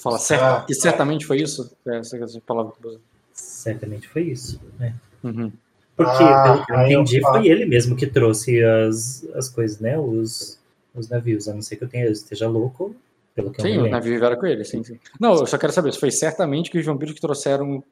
Fala 0.00 0.18
certo, 0.18 0.42
ah, 0.42 0.66
e 0.68 0.74
certamente 0.74 1.26
foi 1.26 1.42
isso? 1.42 1.70
É, 1.86 1.98
essa, 1.98 2.16
essa 2.16 2.40
palavra. 2.40 2.72
Certamente 3.32 4.08
foi 4.08 4.22
isso. 4.22 4.58
É. 4.80 4.92
Uhum. 5.22 5.52
Porque, 5.94 6.22
ah, 6.22 6.42
pelo 6.42 6.66
que 6.66 6.72
eu 6.72 6.80
entendi, 6.80 7.20
foi 7.20 7.46
ele 7.46 7.66
mesmo 7.66 7.94
que 7.94 8.06
trouxe 8.06 8.64
as, 8.64 9.22
as 9.34 9.50
coisas, 9.50 9.78
né? 9.78 9.98
Os, 9.98 10.58
os 10.94 11.10
navios. 11.10 11.46
A 11.46 11.52
não 11.52 11.60
ser 11.60 11.76
que 11.76 11.84
eu 11.84 11.88
tenha, 11.88 12.06
esteja 12.06 12.48
louco, 12.48 12.96
pelo 13.34 13.52
que 13.52 13.62
sim, 13.62 13.78
o 13.78 13.88
navio 13.88 14.24
era 14.24 14.36
com 14.36 14.46
ele, 14.46 14.64
sim, 14.64 14.82
sim. 14.82 14.98
Não, 15.20 15.34
eu 15.34 15.46
só 15.46 15.56
quero 15.56 15.72
saber, 15.72 15.92
se 15.92 16.00
foi 16.00 16.10
certamente 16.10 16.70
que 16.70 16.78
os 16.78 16.84
vampiros 16.84 17.14
que 17.14 17.20
trouxeram. 17.20 17.82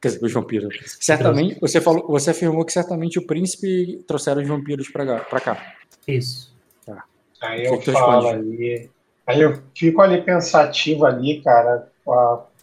Quer 0.00 0.08
dizer, 0.08 0.24
os 0.24 0.32
vampiros. 0.32 0.74
Certamente, 0.98 1.60
você, 1.60 1.80
falou, 1.80 2.06
você 2.08 2.30
afirmou 2.30 2.64
que 2.64 2.72
certamente 2.72 3.18
o 3.18 3.26
príncipe 3.26 4.02
trouxeram 4.06 4.40
os 4.40 4.48
vampiros 4.48 4.88
pra, 4.88 5.18
pra 5.20 5.40
cá. 5.40 5.74
Isso. 6.08 6.54
Tá. 6.86 7.04
Aí 7.42 7.66
eu 7.66 7.80
falo 7.82 8.28
ali. 8.28 8.90
Aí 9.26 9.42
eu 9.42 9.60
fico 9.76 10.00
ali 10.00 10.22
pensativo 10.22 11.04
ali, 11.04 11.42
cara, 11.42 11.86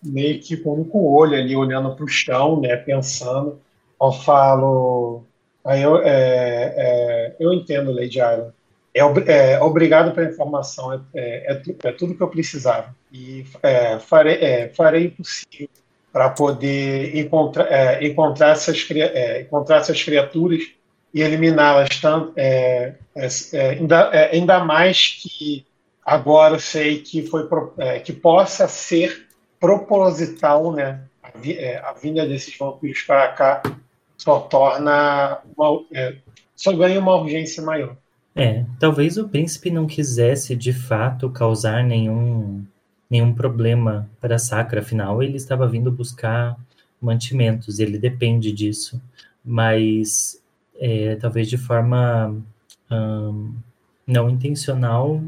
meio 0.04 0.40
que 0.40 0.58
com 0.58 0.76
um 0.82 1.06
olho 1.06 1.38
ali, 1.38 1.56
olhando 1.56 1.96
pro 1.96 2.08
chão, 2.08 2.60
né, 2.60 2.76
pensando. 2.76 3.60
Eu 4.02 4.12
falo. 4.12 5.24
Aí 5.64 5.84
eu, 5.84 5.98
é, 5.98 6.74
é, 6.76 7.36
eu 7.40 7.54
entendo, 7.54 7.92
Lady 7.92 8.18
Island 8.20 8.57
é, 9.00 9.53
é, 9.53 9.61
obrigado 9.61 10.14
pela 10.14 10.30
informação, 10.30 10.93
é, 10.93 11.00
é, 11.14 11.53
é, 11.53 11.61
é, 11.84 11.92
tudo 11.92 12.16
que 12.16 12.22
eu 12.22 12.27
precisava. 12.27 12.95
E 13.11 13.45
é, 13.61 14.00
farei, 14.00 14.35
é, 14.35 14.69
farei 14.69 15.08
o 15.08 15.11
possível 15.11 15.69
para 16.11 16.30
poder 16.30 17.16
encontrar, 17.16 18.01
encontrar, 18.01 18.51
essas, 18.51 18.88
encontrar 19.40 19.77
essas 19.77 20.01
criaturas 20.01 20.64
e 21.14 21.22
eliminá-las, 21.22 21.90
tanto, 22.01 22.34
ainda, 23.77 24.09
ainda 24.32 24.59
mais 24.64 25.19
que 25.22 25.64
agora 26.03 26.56
eu 26.56 26.59
sei 26.59 27.01
que, 27.01 27.27
foi, 27.27 27.48
que 28.03 28.14
possa 28.14 28.67
ser 28.67 29.27
proposital, 29.59 30.72
né? 30.72 31.01
A, 31.22 31.93
vinda 31.93 32.26
desses 32.26 32.58
vampiros 32.58 33.01
para 33.01 33.27
cá 33.34 33.61
só 34.17 34.40
torna 34.40 35.40
uma, 35.56 35.85
só 36.56 36.72
ganha 36.74 37.00
uma 37.00 37.16
urgência 37.16 37.61
maior. 37.61 37.95
É, 38.38 38.64
talvez 38.80 39.17
o 39.17 39.27
príncipe 39.27 39.72
não 39.72 39.88
quisesse 39.88 40.56
de 40.56 40.72
fato 40.72 41.27
causar 41.27 41.83
nenhum, 41.83 42.64
nenhum 43.09 43.33
problema 43.33 44.07
para 44.22 44.35
a 44.35 44.40
Sacra, 44.40 44.82
afinal 44.82 45.24
ele 45.24 45.38
estava 45.38 45.67
vindo 45.67 45.91
buscar 45.91 46.56
mantimentos, 47.01 47.80
ele 47.80 47.98
depende 47.98 48.51
disso, 48.51 49.01
mas 49.43 50.40
é, 50.80 51.16
talvez 51.16 51.49
de 51.49 51.57
forma 51.57 52.35
hum, 52.91 53.56
não 54.06 54.30
intencional 54.30 55.19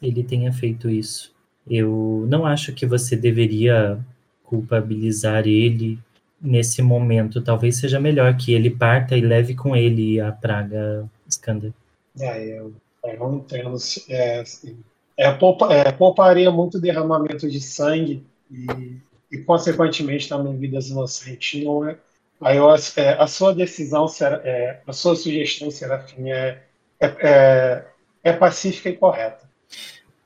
ele 0.00 0.22
tenha 0.22 0.52
feito 0.52 0.88
isso. 0.88 1.32
Eu 1.68 2.26
não 2.28 2.46
acho 2.46 2.72
que 2.72 2.86
você 2.86 3.16
deveria 3.16 3.98
culpabilizar 4.44 5.48
ele 5.48 5.98
nesse 6.40 6.80
momento. 6.80 7.40
Talvez 7.40 7.76
seja 7.76 7.98
melhor 7.98 8.36
que 8.36 8.52
ele 8.52 8.70
parta 8.70 9.16
e 9.16 9.20
leve 9.20 9.54
com 9.54 9.74
ele 9.76 10.20
a 10.20 10.30
praga 10.30 11.08
Skander. 11.28 11.72
É, 12.18 12.58
eu, 12.58 12.74
eu 13.04 13.18
não 13.18 13.36
entendo. 13.36 13.76
É, 14.08 14.40
assim, 14.40 14.78
é, 15.16 15.30
poupa, 15.32 15.72
é, 15.72 15.90
pouparia 15.92 16.50
muito 16.50 16.80
derramamento 16.80 17.48
de 17.48 17.60
sangue 17.60 18.24
e, 18.50 18.96
e, 19.30 19.38
consequentemente, 19.38 20.28
também 20.28 20.56
vidas 20.56 20.88
inocentes. 20.88 21.62
Não 21.62 21.88
é, 21.88 21.96
aí 22.40 22.56
eu, 22.56 22.68
é, 22.70 23.12
a 23.18 23.26
sua 23.26 23.54
decisão, 23.54 24.08
será, 24.08 24.40
é, 24.44 24.80
a 24.86 24.92
sua 24.92 25.14
sugestão, 25.14 25.70
Serafim, 25.70 26.30
é, 26.30 26.62
é, 27.00 27.06
é, 27.06 27.86
é 28.24 28.32
pacífica 28.32 28.88
e 28.88 28.96
correta. 28.96 29.48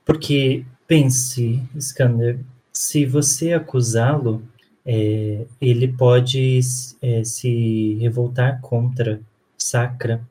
Porque, 0.05 0.65
pense, 0.87 1.61
Skander, 1.75 2.39
se 2.71 3.05
você 3.05 3.53
acusá-lo, 3.53 4.41
é, 4.85 5.45
ele 5.59 5.87
pode 5.89 6.59
é, 7.01 7.23
se 7.23 7.95
revoltar 7.95 8.61
contra 8.61 9.19
Sacra 9.57 10.21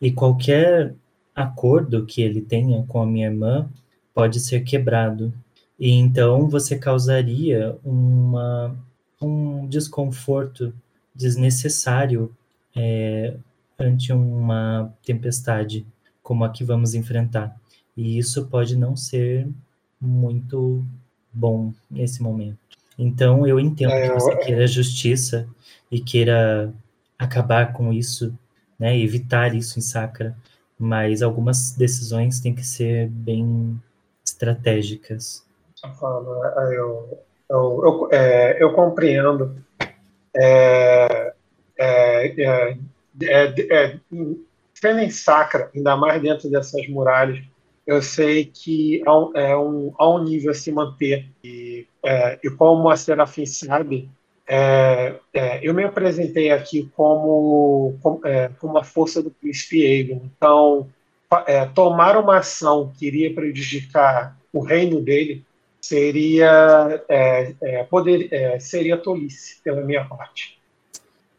e 0.00 0.12
qualquer 0.12 0.94
acordo 1.34 2.04
que 2.06 2.22
ele 2.22 2.40
tenha 2.40 2.84
com 2.86 3.00
a 3.00 3.06
minha 3.06 3.26
irmã 3.26 3.68
pode 4.14 4.40
ser 4.40 4.60
quebrado. 4.64 5.32
E 5.78 5.90
então 5.92 6.48
você 6.48 6.76
causaria 6.76 7.76
uma, 7.84 8.76
um 9.22 9.66
desconforto 9.66 10.74
desnecessário 11.14 12.34
é, 12.74 13.36
ante 13.78 14.12
uma 14.12 14.92
tempestade 15.04 15.86
como 16.22 16.44
a 16.44 16.50
que 16.50 16.64
vamos 16.64 16.94
enfrentar. 16.94 17.56
E 17.96 18.18
isso 18.18 18.46
pode 18.46 18.76
não 18.76 18.96
ser 18.96 19.48
muito 20.00 20.84
bom 21.32 21.72
nesse 21.90 22.22
momento. 22.22 22.58
Então 22.98 23.46
eu 23.46 23.60
entendo 23.60 23.92
É, 23.92 24.08
que 24.08 24.14
você 24.14 24.36
queira 24.36 24.66
justiça 24.66 25.48
e 25.90 26.00
queira 26.00 26.72
acabar 27.16 27.72
com 27.72 27.92
isso, 27.92 28.36
né, 28.78 28.98
evitar 28.98 29.54
isso 29.54 29.78
em 29.78 29.82
Sacra, 29.82 30.36
mas 30.78 31.22
algumas 31.22 31.72
decisões 31.72 32.40
têm 32.40 32.54
que 32.54 32.64
ser 32.64 33.08
bem 33.08 33.80
estratégicas. 34.24 35.44
Eu 35.84 35.90
falo, 35.94 36.44
é, 36.44 36.76
Eu, 36.76 37.18
eu, 37.50 37.82
eu, 37.84 38.08
é, 38.12 38.62
eu 38.62 38.72
compreendo. 38.72 39.56
É, 40.36 41.34
é, 41.78 42.42
é, 42.42 42.78
é, 43.22 43.74
é, 43.74 44.00
sendo 44.74 45.00
em 45.00 45.10
Sacra, 45.10 45.70
ainda 45.74 45.96
mais 45.96 46.20
dentro 46.22 46.50
dessas 46.50 46.86
muralhas, 46.88 47.42
eu 47.86 48.02
sei 48.02 48.44
que 48.44 49.02
há 49.06 49.18
um, 49.18 49.36
é 49.36 49.56
um, 49.56 49.94
há 49.96 50.10
um 50.10 50.22
nível 50.22 50.50
a 50.50 50.54
se 50.54 50.70
manter. 50.70 51.26
E, 51.42 51.86
é, 52.04 52.38
e 52.44 52.50
como 52.50 52.90
a 52.90 52.96
Serafim 52.96 53.46
sabe, 53.46 54.10
é, 54.48 55.16
é, 55.32 55.60
eu 55.62 55.74
me 55.74 55.84
apresentei 55.84 56.50
aqui 56.50 56.90
como, 56.96 57.98
como, 58.02 58.26
é, 58.26 58.48
como 58.58 58.78
a 58.78 58.84
força 58.84 59.22
do 59.22 59.30
príncipe 59.30 59.84
Aegon. 59.84 60.22
Então, 60.36 60.88
é, 61.46 61.66
tomar 61.66 62.16
uma 62.16 62.38
ação 62.38 62.90
que 62.98 63.06
iria 63.06 63.34
prejudicar 63.34 64.36
o 64.52 64.60
reino 64.60 65.00
dele 65.00 65.44
seria 65.80 67.04
é, 67.08 67.54
é, 67.60 67.84
poder 67.84 68.32
é, 68.32 68.58
seria 68.58 68.96
tolice 68.96 69.60
pela 69.62 69.82
minha 69.82 70.04
parte. 70.04 70.58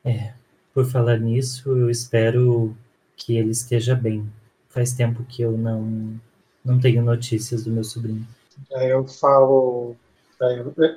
É, 0.06 0.34
por 0.74 0.86
falar 0.86 1.18
nisso, 1.18 1.76
eu 1.76 1.90
espero 1.90 2.76
que 3.16 3.36
ele 3.36 3.52
esteja 3.52 3.96
bem. 3.96 4.32
Faz 4.70 4.94
tempo 4.94 5.24
que 5.24 5.42
eu 5.42 5.52
não 5.52 6.20
não 6.64 6.80
tenho 6.80 7.02
notícias 7.02 7.64
do 7.64 7.72
meu 7.72 7.84
sobrinho. 7.84 8.26
É, 8.72 8.94
eu 8.94 9.08
falo, 9.08 9.96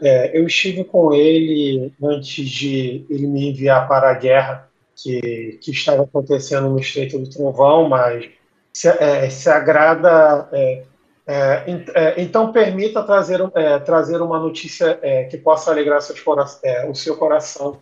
é, 0.03 0.39
eu 0.39 0.47
estive 0.47 0.85
com 0.85 1.13
ele 1.13 1.93
antes 2.03 2.49
de 2.49 3.05
ele 3.11 3.27
me 3.27 3.51
enviar 3.51 3.89
para 3.89 4.11
a 4.11 4.15
guerra 4.15 4.69
que, 4.97 5.59
que 5.61 5.71
estava 5.71 6.03
acontecendo 6.03 6.69
no 6.69 6.79
Estreito 6.79 7.19
do 7.19 7.29
Trovão, 7.29 7.89
mas 7.89 8.31
se, 8.73 8.89
é, 8.89 9.29
se 9.31 9.49
agrada. 9.49 10.49
é, 10.53 10.85
é, 11.27 11.71
ent- 11.71 11.89
é, 11.95 12.21
então 12.21 12.53
permita 12.53 13.03
trazer, 13.05 13.41
trazer 13.85 14.21
uma 14.21 14.39
notícia 14.41 14.99
que 15.31 15.39
possa 15.39 15.71
alegrar 15.71 16.01
cora- 16.21 16.47
o 16.89 16.95
seu 16.95 17.17
coração. 17.17 17.81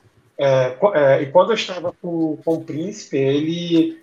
Co- 0.79 0.93
e 1.21 1.27
quando 1.27 1.51
eu 1.51 1.55
estava 1.55 1.93
com, 2.01 2.37
com 2.45 2.55
o 2.55 2.65
príncipe, 2.65 3.17
ele, 3.17 3.99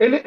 ele, 0.00 0.22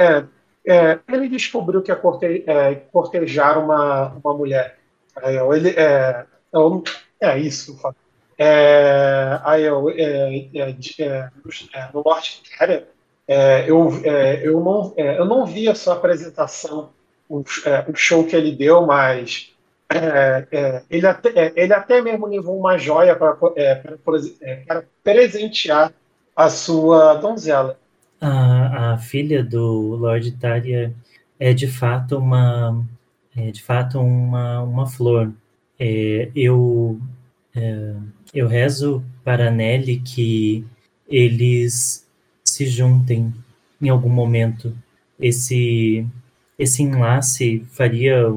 ele 1.07 1.29
descobriu 1.29 1.81
que 1.81 1.91
é, 1.91 1.95
corte, 1.95 2.45
cortejar 2.91 3.57
uma, 3.63 4.13
uma 4.23 4.33
mulher. 4.33 4.77
Aí 5.17 5.35
eu, 5.35 5.53
ele, 5.53 5.69
é, 5.71 6.25
eu- 6.53 6.83
é 7.19 7.37
isso. 7.39 7.71
eu 7.73 7.77
falo. 7.77 7.95
É, 8.37 9.39
aí 9.43 9.63
eu, 9.63 9.89
é, 9.89 10.35
é, 10.55 10.69
é, 10.99 11.29
no- 11.43 11.51
é, 11.73 11.89
no 11.93 12.03
Norte 12.03 12.41
Itália, 12.45 12.87
é, 13.27 13.69
eu, 13.69 13.89
é, 14.03 14.47
eu, 14.47 14.59
não, 14.59 14.93
é, 14.97 15.19
eu 15.19 15.25
não 15.25 15.45
vi 15.45 15.67
a 15.69 15.75
sua 15.75 15.93
apresentação, 15.93 16.89
o, 17.29 17.43
é, 17.65 17.85
o 17.89 17.95
show 17.95 18.25
que 18.25 18.35
ele 18.35 18.51
deu, 18.51 18.85
mas 18.85 19.51
é, 19.93 20.47
é, 20.51 20.81
ele, 20.89 21.05
até, 21.05 21.29
é, 21.29 21.53
ele 21.55 21.73
até 21.73 22.01
mesmo 22.01 22.25
levou 22.25 22.57
uma 22.57 22.77
joia 22.77 23.15
para, 23.15 23.37
é, 23.55 23.81
é, 24.41 24.83
presentear 25.03 25.93
a 26.35 26.49
sua 26.49 27.15
donzela. 27.15 27.77
A, 28.19 28.93
a 28.93 28.97
filha 28.97 29.43
do 29.43 29.95
Lord 29.95 30.31
Tária 30.33 30.93
é 31.39 31.53
de 31.53 31.67
fato 31.67 32.17
uma 32.17 32.83
é 33.35 33.51
de 33.51 33.61
fato 33.61 33.99
uma, 33.99 34.61
uma 34.61 34.87
flor. 34.87 35.33
É, 35.79 36.29
eu 36.35 36.99
é, 37.55 37.95
eu 38.33 38.47
rezo 38.47 39.03
para 39.23 39.51
Nelly 39.51 39.99
que 39.99 40.65
eles 41.07 42.07
se 42.43 42.65
juntem 42.67 43.33
em 43.81 43.89
algum 43.89 44.09
momento. 44.09 44.75
Esse 45.19 46.05
esse 46.57 46.83
enlace 46.83 47.65
faria 47.71 48.31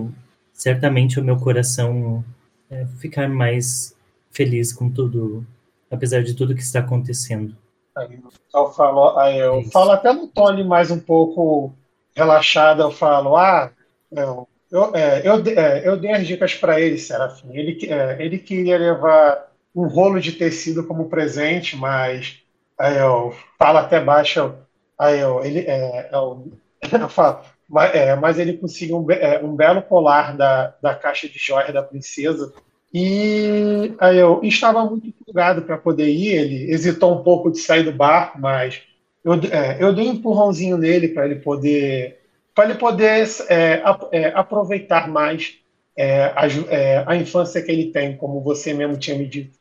certamente 0.52 1.20
o 1.20 1.24
meu 1.24 1.36
coração 1.36 2.24
é, 2.70 2.86
ficar 2.98 3.28
mais 3.28 3.94
feliz 4.31 4.73
com 4.73 4.90
tudo, 4.90 5.47
apesar 5.90 6.23
de 6.23 6.34
tudo 6.34 6.55
que 6.55 6.62
está 6.62 6.81
acontecendo. 6.81 7.56
Aí 7.97 8.18
eu 8.52 8.73
falo, 8.73 9.16
aí 9.18 9.39
eu 9.39 9.60
Isso. 9.60 9.70
falo 9.70 9.92
até 9.92 10.12
no 10.12 10.26
Tony 10.26 10.64
mais 10.64 10.90
um 10.90 10.98
pouco 10.98 11.73
relaxado, 12.16 12.82
eu 12.82 12.90
falo, 12.90 13.36
ah, 13.36 13.70
eu, 14.10 14.48
eu, 14.74 14.96
é, 14.96 15.22
eu, 15.24 15.34
é, 15.56 15.88
eu 15.88 15.96
dei 15.96 16.10
as 16.10 16.26
dicas 16.26 16.52
para 16.52 16.80
ele, 16.80 16.98
Serafim. 16.98 17.56
Ele, 17.56 17.78
é, 17.86 18.16
ele 18.18 18.38
queria 18.38 18.76
levar 18.76 19.52
um 19.72 19.86
rolo 19.86 20.20
de 20.20 20.32
tecido 20.32 20.84
como 20.84 21.08
presente, 21.08 21.76
mas 21.76 22.40
aí 22.76 22.98
eu 22.98 23.32
falo 23.56 23.78
até 23.78 24.00
baixo, 24.00 24.52
aí 24.98 25.20
eu, 25.20 25.44
ele, 25.44 25.64
eu, 26.12 26.52
eu 26.82 27.08
falo, 27.08 27.40
mas, 27.68 27.92
mas 28.20 28.38
ele 28.40 28.54
conseguiu 28.54 28.98
um, 28.98 29.10
é, 29.12 29.38
um 29.38 29.54
belo 29.54 29.80
colar 29.80 30.36
da, 30.36 30.74
da 30.82 30.92
caixa 30.92 31.28
de 31.28 31.38
joias 31.38 31.72
da 31.72 31.82
princesa. 31.82 32.52
E 32.92 33.94
aí 34.00 34.18
eu 34.18 34.40
estava 34.42 34.84
muito 34.84 35.06
empolgado 35.06 35.62
para 35.62 35.78
poder 35.78 36.08
ir. 36.08 36.32
Ele 36.32 36.72
hesitou 36.72 37.16
um 37.16 37.22
pouco 37.22 37.48
de 37.48 37.58
sair 37.58 37.84
do 37.84 37.92
barco, 37.92 38.40
mas 38.40 38.82
eu, 39.24 39.34
é, 39.34 39.76
eu 39.80 39.94
dei 39.94 40.08
um 40.08 40.14
empurrãozinho 40.14 40.76
nele 40.76 41.08
para 41.08 41.26
ele 41.26 41.36
poder 41.36 42.23
para 42.55 42.70
ele 42.70 42.78
poder 42.78 43.26
é, 43.49 43.83
é, 44.12 44.26
aproveitar 44.28 45.08
mais 45.08 45.58
é, 45.97 46.26
a, 46.26 46.47
é, 46.68 47.05
a 47.07 47.16
infância 47.16 47.62
que 47.62 47.70
ele 47.70 47.91
tem, 47.91 48.16
como 48.16 48.41
você 48.41 48.73
mesmo 48.73 48.97
tinha 48.97 49.18
me 49.18 49.26
dito. 49.26 49.58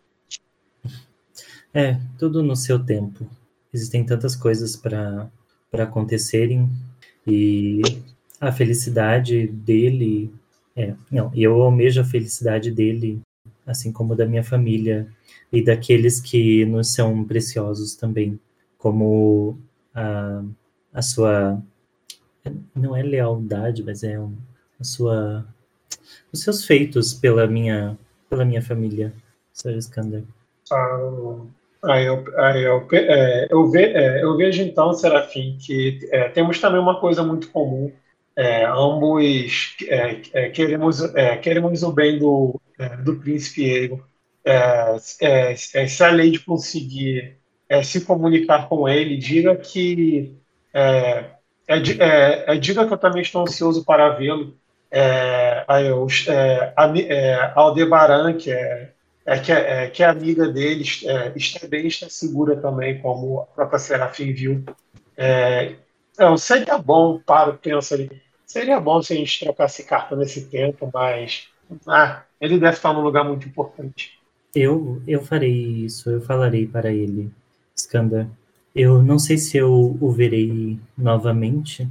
É, 1.74 1.98
tudo 2.20 2.44
no 2.44 2.56
seu 2.56 2.84
tempo. 2.84 3.28
Existem 3.74 4.06
tantas 4.06 4.36
coisas 4.36 4.76
para 4.76 5.30
acontecerem 5.74 6.70
e 7.26 7.82
a 8.40 8.52
felicidade 8.52 9.48
dele 9.48 10.32
é, 10.76 10.96
não, 11.12 11.32
eu 11.36 11.62
almejo 11.62 12.02
a 12.02 12.06
felicidade 12.06 12.72
dele, 12.72 13.22
assim 13.66 13.92
como 13.92 14.16
da 14.16 14.26
minha 14.26 14.44
família 14.44 15.08
e 15.52 15.64
daqueles 15.64 16.20
que 16.20 16.66
nos 16.66 16.94
são 16.94 17.24
preciosos 17.24 17.96
também, 17.96 18.40
como 18.78 19.58
a, 19.94 20.44
a 20.92 21.02
sua 21.02 21.62
não 22.76 22.96
é 22.96 23.02
lealdade, 23.04 23.84
mas 23.84 24.04
é 24.04 24.20
um- 24.20 24.36
a 24.80 24.84
sua 24.84 25.46
os 26.34 26.42
seus 26.44 26.66
feitos 26.66 27.14
pela 27.14 27.48
minha 27.48 27.98
pela 28.30 28.46
minha 28.46 28.62
família, 28.62 29.14
Sr. 29.54 29.78
Skander. 29.78 30.24
Ah, 30.72 31.46
Aí 31.86 32.06
eu, 32.06 32.24
aí 32.40 32.64
eu, 32.64 32.88
é, 32.94 33.48
eu, 33.52 33.70
ve, 33.70 33.84
é, 33.84 34.24
eu 34.24 34.38
vejo 34.38 34.62
então, 34.62 34.94
Serafim, 34.94 35.58
que 35.60 36.00
é, 36.12 36.30
temos 36.30 36.60
também 36.62 36.80
uma 36.80 37.00
coisa 37.00 37.24
muito 37.24 37.52
comum. 37.52 37.92
É, 38.38 38.66
ambos 38.66 39.76
é, 39.90 40.22
é, 40.34 40.50
queremos, 40.50 41.02
queremos 41.42 41.84
o 41.84 41.92
bem 41.92 42.18
do, 42.18 42.60
do 43.04 43.20
príncipe 43.20 43.92
é, 45.22 45.56
se 45.56 46.04
a 46.04 46.12
Lady 46.12 46.40
conseguir 46.40 47.38
se 47.84 48.06
comunicar 48.06 48.70
com 48.70 48.88
ele, 48.88 49.18
diga 49.18 49.56
que 49.58 50.38
é, 51.68 51.78
é, 51.78 51.82
é, 52.00 52.44
é, 52.48 52.58
diga 52.58 52.86
que 52.86 52.94
eu 52.94 52.98
também 52.98 53.22
estou 53.22 53.42
ansioso 53.42 53.84
para 53.84 54.10
vê-lo. 54.10 54.54
É, 54.92 55.66
eu, 55.88 56.08
é, 56.28 56.74
a, 56.76 56.98
é, 56.98 57.52
Aldebaran, 57.56 58.34
que 58.34 58.52
é 58.52 58.94
é 59.26 59.40
que, 59.40 59.52
é, 59.52 59.90
que 59.90 60.04
a 60.04 60.12
amiga 60.12 60.48
deles 60.48 61.04
é, 61.06 61.32
está 61.36 61.66
bem, 61.68 61.88
está 61.88 62.10
segura 62.10 62.58
também, 62.58 63.00
como 63.00 63.40
a 63.40 63.46
própria 63.46 63.80
Serafim 63.80 64.34
viu. 64.34 64.64
É, 65.16 65.76
não, 66.18 66.38
seria 66.38 66.78
bom, 66.78 67.20
paro, 67.20 67.58
penso 67.62 67.94
ali, 67.94 68.22
seria 68.46 68.80
bom 68.80 69.02
se 69.02 69.14
a 69.14 69.16
gente 69.16 69.40
trocasse 69.40 69.84
carta 69.84 70.16
nesse 70.16 70.46
tempo, 70.48 70.90
mas 70.94 71.48
ah, 71.88 72.24
ele 72.40 72.60
deve 72.60 72.76
estar 72.76 72.94
num 72.94 73.02
lugar 73.02 73.24
muito 73.24 73.48
importante. 73.48 74.20
Eu, 74.54 75.02
eu 75.08 75.22
farei 75.24 75.52
isso, 75.52 76.10
eu 76.10 76.22
falarei 76.22 76.68
para 76.68 76.92
ele, 76.92 77.32
Skandar. 77.76 78.28
Eu 78.76 79.04
não 79.04 79.20
sei 79.20 79.38
se 79.38 79.58
eu 79.58 79.98
o 80.00 80.12
verei 80.12 80.80
novamente, 80.98 81.88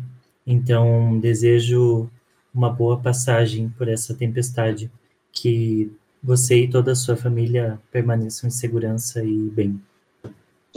então 0.46 1.18
desejo 1.20 2.10
uma 2.52 2.70
boa 2.70 2.98
passagem 2.98 3.68
por 3.70 3.88
essa 3.88 4.14
tempestade, 4.14 4.90
que 5.32 5.90
você 6.22 6.62
e 6.62 6.70
toda 6.70 6.92
a 6.92 6.96
sua 6.96 7.16
família 7.16 7.80
permaneçam 7.90 8.48
em 8.48 8.50
segurança 8.50 9.22
e 9.24 9.50
bem. 9.50 9.80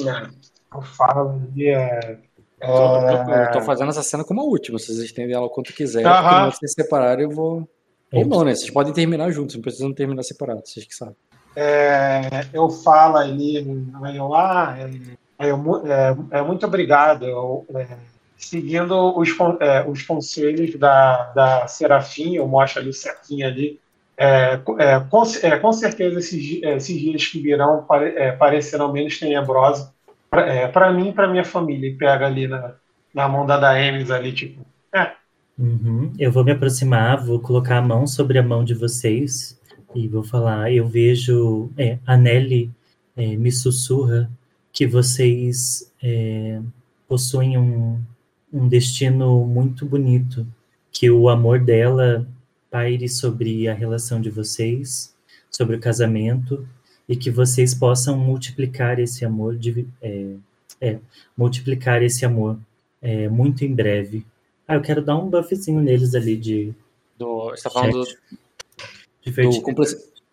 Ah, 0.07 0.29
eu 0.73 0.81
falo 0.81 1.41
ali, 1.51 1.67
é, 1.67 2.19
Eu 2.61 2.67
tô, 3.51 3.59
é, 3.59 3.61
fazendo 3.61 3.89
essa 3.89 4.03
cena 4.03 4.23
como 4.23 4.41
a 4.41 4.45
última. 4.45 4.79
Vocês 4.79 4.97
estendem 4.99 5.35
ela 5.35 5.45
o 5.45 5.49
quanto 5.49 5.73
quiser, 5.73 6.03
quando 6.03 6.51
vocês 6.51 6.71
se 6.71 6.81
separarem, 6.81 7.25
eu 7.25 7.31
vou. 7.31 7.67
Ou 8.11 8.25
não, 8.25 8.43
né? 8.43 8.55
Vocês 8.55 8.71
podem 8.71 8.93
terminar 8.93 9.31
juntos, 9.31 9.55
não 9.55 9.61
precisam 9.61 9.93
terminar 9.93 10.23
separados, 10.23 10.71
vocês 10.71 10.85
que 10.85 10.95
sabem. 10.95 11.15
É, 11.55 12.47
eu 12.53 12.69
falo 12.69 13.17
ali, 13.17 13.57
eu, 14.15 14.33
ah, 14.35 14.75
é, 14.77 14.89
mu- 15.53 15.83
é, 15.85 16.37
é, 16.37 16.41
muito 16.41 16.65
obrigado. 16.65 17.25
Eu, 17.25 17.65
é, 17.75 17.87
seguindo 18.37 19.17
os, 19.17 19.29
é, 19.59 19.85
os 19.87 20.01
conselhos 20.03 20.75
da, 20.75 21.31
da 21.33 21.67
Serafim, 21.67 22.35
eu 22.35 22.47
mostro 22.47 22.81
ali 22.81 22.93
certinho 22.93 23.47
ali. 23.47 23.79
É, 24.17 24.59
é, 24.79 24.99
com, 25.09 25.23
é, 25.41 25.59
com 25.59 25.73
certeza 25.73 26.19
esses, 26.19 26.63
é, 26.63 26.77
esses 26.77 26.99
dias 26.99 27.27
que 27.27 27.39
virão 27.39 27.83
pare, 27.83 28.15
é, 28.15 28.31
parecerão 28.31 28.91
menos 28.91 29.19
tenebrosos 29.19 29.89
para 30.71 30.91
mim 30.93 31.09
e 31.09 31.13
para 31.13 31.27
minha 31.27 31.43
família. 31.43 31.89
E 31.89 31.95
pega 31.95 32.25
ali 32.25 32.47
na, 32.47 32.73
na 33.13 33.27
mão 33.27 33.45
da 33.45 33.57
Daemis 33.57 34.11
ali, 34.11 34.31
tipo, 34.31 34.65
Uhum. 35.57 36.11
Eu 36.19 36.31
vou 36.31 36.43
me 36.43 36.51
aproximar, 36.51 37.23
vou 37.23 37.39
colocar 37.39 37.77
a 37.77 37.81
mão 37.81 38.05
sobre 38.05 38.37
a 38.37 38.43
mão 38.43 38.63
de 38.63 38.73
vocês 38.73 39.59
e 39.93 40.07
vou 40.07 40.23
falar. 40.23 40.71
Eu 40.71 40.85
vejo. 40.85 41.69
É, 41.77 41.97
a 42.05 42.17
Nelly 42.17 42.69
é, 43.15 43.35
me 43.37 43.51
sussurra 43.51 44.29
que 44.75 44.85
vocês 44.85 45.89
é, 46.03 46.61
possuem 47.07 47.57
um, 47.57 47.97
um 48.51 48.67
destino 48.67 49.45
muito 49.45 49.85
bonito, 49.85 50.45
que 50.91 51.09
o 51.09 51.29
amor 51.29 51.61
dela 51.61 52.27
paire 52.69 53.07
sobre 53.07 53.69
a 53.69 53.73
relação 53.73 54.19
de 54.19 54.29
vocês, 54.29 55.15
sobre 55.49 55.77
o 55.77 55.79
casamento, 55.79 56.67
e 57.07 57.15
que 57.15 57.31
vocês 57.31 57.73
possam 57.73 58.17
multiplicar 58.17 58.99
esse 58.99 59.23
amor, 59.23 59.55
divi- 59.55 59.87
é, 60.01 60.33
é, 60.81 60.99
multiplicar 61.37 62.03
esse 62.03 62.25
amor 62.25 62.59
é, 63.01 63.29
muito 63.29 63.63
em 63.63 63.73
breve. 63.73 64.25
Ah, 64.67 64.75
eu 64.75 64.81
quero 64.81 65.01
dar 65.01 65.15
um 65.15 65.29
buffzinho 65.29 65.79
neles 65.79 66.13
ali 66.13 66.35
de, 66.35 66.73
Do, 67.17 67.51
você 67.51 67.63
tá 67.63 67.69
falando 67.69 68.03
do, 68.03 68.05
de 69.21 69.31
do 69.31 69.61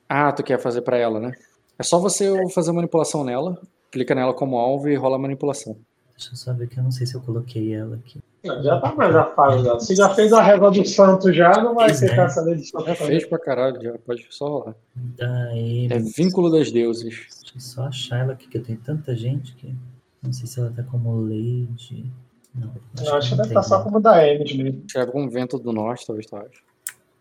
Ah, 0.09 0.33
tu 0.33 0.43
quer 0.43 0.59
fazer 0.59 0.83
pra 0.83 0.97
ela, 0.97 1.21
né? 1.21 1.33
É 1.79 1.83
só 1.85 2.01
você 2.01 2.29
fazer 2.51 2.73
manipulação 2.73 3.23
nela, 3.23 3.61
clica 3.93 4.15
nela 4.15 4.35
como 4.35 4.57
alvo 4.59 4.89
e 4.89 4.97
rola 4.97 5.17
a 5.17 5.19
manipulação. 5.21 5.77
Deixa 6.17 6.33
eu 6.33 6.37
só 6.37 6.53
ver 6.53 6.69
que 6.69 6.79
eu 6.79 6.83
não 6.83 6.91
sei 6.91 7.07
se 7.07 7.15
eu 7.15 7.21
coloquei 7.21 7.73
ela 7.75 7.97
aqui. 7.97 8.21
já 8.45 8.81
tá 8.81 8.95
mais 8.95 9.15
a 9.15 9.25
fase. 9.35 9.65
já. 9.65 9.79
Se 9.81 9.95
já 9.95 10.15
fez 10.15 10.33
a 10.33 10.43
régua 10.43 10.71
do 10.71 10.85
santo 10.87 11.33
já, 11.33 11.51
não 11.63 11.75
vai 11.75 11.93
ser 11.93 12.15
caça 12.17 12.43
dele 12.43 12.61
de 12.61 12.69
Já 12.69 12.95
fez 12.95 13.27
pra 13.27 13.39
caralho, 13.39 13.81
já 13.83 13.99
pode 13.99 14.27
só 14.31 14.47
rolar. 14.49 14.75
Daí, 14.95 15.89
É 15.91 15.99
vínculo 15.99 16.51
das 16.51 16.71
deuses. 16.73 17.27
Deixa 17.41 17.57
eu 17.57 17.61
só 17.61 17.83
achar 17.85 18.19
ela 18.21 18.33
aqui, 18.33 18.49
que 18.49 18.59
eu 18.59 18.63
tenho 18.63 18.79
tanta 18.79 19.15
gente 19.15 19.55
que. 19.57 19.75
Não 20.23 20.33
sei 20.33 20.47
se 20.47 20.61
ela 20.61 20.71
tá 20.75 20.83
como 20.85 21.21
Lady. 21.21 22.11
Não, 22.55 22.71
Eu 23.05 23.15
acho 23.15 23.31
que 23.31 23.35
não 23.37 23.43
deve 23.43 23.49
estar 23.49 23.63
só 23.63 23.79
né? 23.79 23.85
como 23.85 24.01
da 24.01 24.27
Emes 24.27 24.55
mesmo. 24.55 24.83
Escreve 24.87 25.11
com 25.11 25.29
vento 25.29 25.59
do 25.59 25.73
norte, 25.73 26.07
talvez 26.07 26.27
tu 26.27 26.37
ache. 26.37 26.61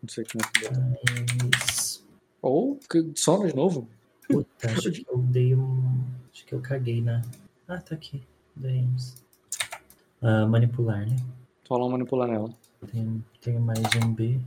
Não 0.03 0.09
sei 0.09 0.23
como 0.31 0.43
é 0.45 0.59
que 0.59 0.65
é. 0.67 1.49
Mas, 1.51 2.03
Ou 2.41 2.77
que 2.89 3.11
soma 3.15 3.47
de 3.47 3.55
novo. 3.55 3.87
Puta, 4.27 4.69
acho 4.69 4.91
que 4.91 5.05
eu 5.09 5.17
dei 5.17 5.55
um. 5.55 6.03
Que 6.51 6.55
eu 6.55 6.59
caguei 6.61 6.99
na. 7.01 7.21
Ah, 7.65 7.77
tá 7.77 7.95
aqui. 7.95 8.21
Daemos. 8.57 9.15
Ah, 10.21 10.45
manipular, 10.45 10.97
né? 10.99 11.15
Rola 11.69 11.89
manipular 11.89 12.27
nela. 12.27 12.49
Tenho, 12.91 13.23
tenho 13.39 13.61
mais 13.61 13.79
um 14.03 14.13
B. 14.13 14.37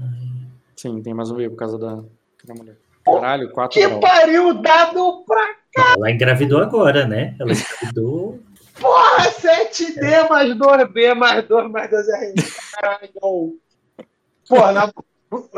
Ai. 0.00 0.28
Sim, 0.74 1.00
tem 1.00 1.14
mais 1.14 1.30
um 1.30 1.36
B 1.36 1.48
por 1.48 1.54
causa 1.54 1.78
da, 1.78 2.02
da 2.44 2.54
mulher. 2.56 2.74
Caralho, 3.04 3.48
4 3.52 3.80
Que 3.80 3.86
graus. 3.86 4.00
pariu, 4.00 4.54
dado 4.54 5.24
pra 5.24 5.54
Ela 5.96 6.10
engravidou 6.10 6.60
agora, 6.60 7.06
né? 7.06 7.36
Ela 7.38 7.52
engravidou. 7.52 8.40
porra! 8.80 9.30
7D 9.30 10.28
mais 10.28 10.50
2B 10.56 11.14
mais 11.14 11.46
2 11.46 11.70
mais 11.70 11.88
2 11.88 12.08
R. 12.08 12.34
Caralho. 12.72 13.58
Porra, 14.48 14.72
na- 14.72 14.92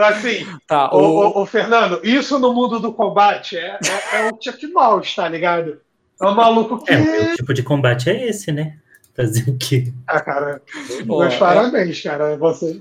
assim, 0.07 0.47
Tá, 0.67 0.95
ô, 0.95 0.99
o, 0.99 1.39
ô, 1.39 1.43
ô, 1.43 1.47
Fernando, 1.47 1.99
isso 2.05 2.39
no 2.39 2.53
mundo 2.53 2.79
do 2.79 2.93
combate 2.93 3.57
é, 3.57 3.79
é, 4.13 4.17
é 4.27 4.31
o 4.31 4.39
Chuck 4.39 4.67
Norris, 4.67 5.15
tá 5.15 5.27
ligado? 5.27 5.81
É 6.25 6.31
um 6.31 6.35
maluco 6.35 6.83
que. 6.85 6.93
É, 6.93 6.99
o 7.01 7.05
meu 7.27 7.37
tipo 7.37 7.55
de 7.55 7.63
combate 7.63 8.11
é 8.11 8.29
esse, 8.29 8.51
né? 8.53 8.79
Fazer 9.15 9.49
o 9.49 9.57
quê? 9.57 9.93
Ah, 10.07 10.21
cara, 10.21 10.61
Ó, 11.09 11.21
meus 11.21 11.35
é- 11.35 11.39
parabéns, 11.39 12.03
cara. 12.03 12.37
Você. 12.37 12.81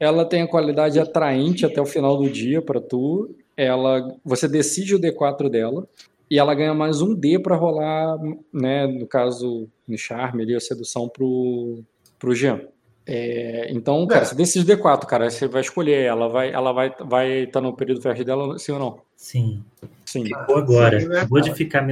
ela 0.00 0.24
tem 0.24 0.42
a 0.42 0.46
qualidade 0.48 0.98
atraente 0.98 1.66
até 1.66 1.80
o 1.80 1.86
final 1.86 2.16
do 2.16 2.28
dia 2.30 2.62
pra 2.62 2.80
tu. 2.80 3.34
Ela, 3.56 4.14
você 4.24 4.46
decide 4.48 4.94
o 4.94 5.00
D4 5.00 5.48
dela 5.50 5.86
e 6.30 6.38
ela 6.38 6.54
ganha 6.54 6.72
mais 6.72 7.02
um 7.02 7.12
D 7.14 7.38
pra 7.38 7.56
rolar, 7.56 8.16
né, 8.52 8.86
no 8.86 9.06
caso, 9.06 9.66
no 9.86 9.98
charme 9.98 10.42
ali, 10.44 10.54
a 10.54 10.60
sedução 10.60 11.08
pro, 11.08 11.82
pro 12.18 12.34
Jean. 12.34 12.60
É, 13.04 13.66
então, 13.72 14.06
cara, 14.06 14.22
É. 14.22 14.24
você 14.26 14.34
decide 14.34 14.70
o 14.70 14.76
D4, 14.76 15.06
cara, 15.06 15.28
você 15.28 15.48
vai 15.48 15.62
escolher 15.62 16.04
ela, 16.04 16.28
vai, 16.28 16.52
ela 16.52 16.72
vai 16.72 16.88
estar 16.88 17.04
vai 17.04 17.46
tá 17.46 17.60
no 17.60 17.74
período 17.74 18.00
fértil 18.00 18.24
dela, 18.24 18.58
sim 18.58 18.72
ou 18.72 18.78
não? 18.78 19.00
Sim. 19.16 19.64
Sim. 20.08 20.24
Ficou 20.24 20.56
agora. 20.56 21.00
sim, 21.00 21.08
né, 21.08 21.18
Acabou 21.18 21.40
de 21.42 21.54
ficar 21.54 21.86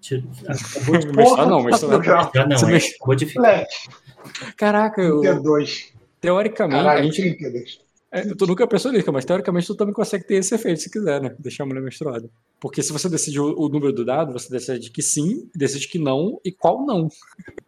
tiro- 0.00 0.26
Acabou 0.46 0.98
de. 0.98 1.06
Ah, 1.36 1.46
não, 1.46 1.62
mas 1.62 1.80
Porra, 1.80 2.30
Ah, 2.34 2.46
não, 2.46 2.56
é, 2.56 2.70
Mas- 2.72 2.94
acabou 2.94 3.14
de 3.14 3.26
ficar. 3.26 3.66
Caraca, 4.56 5.02
eu, 5.02 5.20
32. 5.20 5.92
teoricamente, 6.18 6.80
a 6.80 6.82
Caralho, 6.84 7.04
gente, 7.12 7.36
32. 7.36 7.80
É, 8.10 8.22
tu 8.34 8.46
nunca 8.46 8.66
pensou 8.66 8.90
nisso, 8.90 9.12
mas 9.12 9.26
teoricamente 9.26 9.66
tu 9.66 9.74
também 9.74 9.92
consegue 9.92 10.24
ter 10.26 10.36
esse 10.36 10.54
efeito 10.54 10.80
se 10.80 10.90
quiser, 10.90 11.20
né? 11.20 11.36
Deixar 11.38 11.64
a 11.64 11.66
mulher 11.66 11.82
menstruada. 11.82 12.30
Porque 12.58 12.82
se 12.82 12.90
você 12.90 13.06
decide 13.06 13.38
o, 13.38 13.54
o 13.54 13.68
número 13.68 13.92
do 13.92 14.02
dado, 14.02 14.32
você 14.32 14.48
decide 14.50 14.90
que 14.90 15.02
sim, 15.02 15.50
decide 15.54 15.86
que 15.88 15.98
não 15.98 16.40
e 16.42 16.50
qual 16.50 16.86
não. 16.86 17.08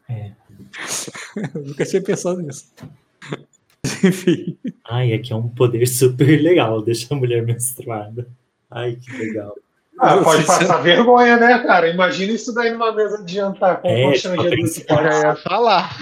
É. 0.09 0.33
Nunca 1.55 1.85
tinha 1.85 2.01
pensado 2.01 2.41
nisso. 2.41 2.73
Enfim. 4.03 4.57
Ai, 4.89 5.13
aqui 5.13 5.31
é 5.31 5.37
um 5.37 5.47
poder 5.47 5.87
super 5.87 6.41
legal, 6.41 6.81
deixar 6.81 7.15
a 7.15 7.19
mulher 7.19 7.45
menstruada. 7.45 8.27
Ai, 8.71 8.97
que 8.97 9.13
legal. 9.19 9.55
Ah, 10.01 10.17
pode 10.23 10.45
passar 10.47 10.79
vergonha, 10.79 11.37
né, 11.37 11.59
cara? 11.59 11.89
Imagina 11.89 12.33
isso 12.33 12.55
daí 12.55 12.71
numa 12.71 12.93
mesa 12.93 13.23
de 13.23 13.35
jantar 13.35 13.81
com 13.83 13.89
É, 13.89 14.07
um 14.07 14.13
tipo, 14.13 14.35
Eu 14.43 15.21
ia 15.29 15.37
falar. 15.37 15.95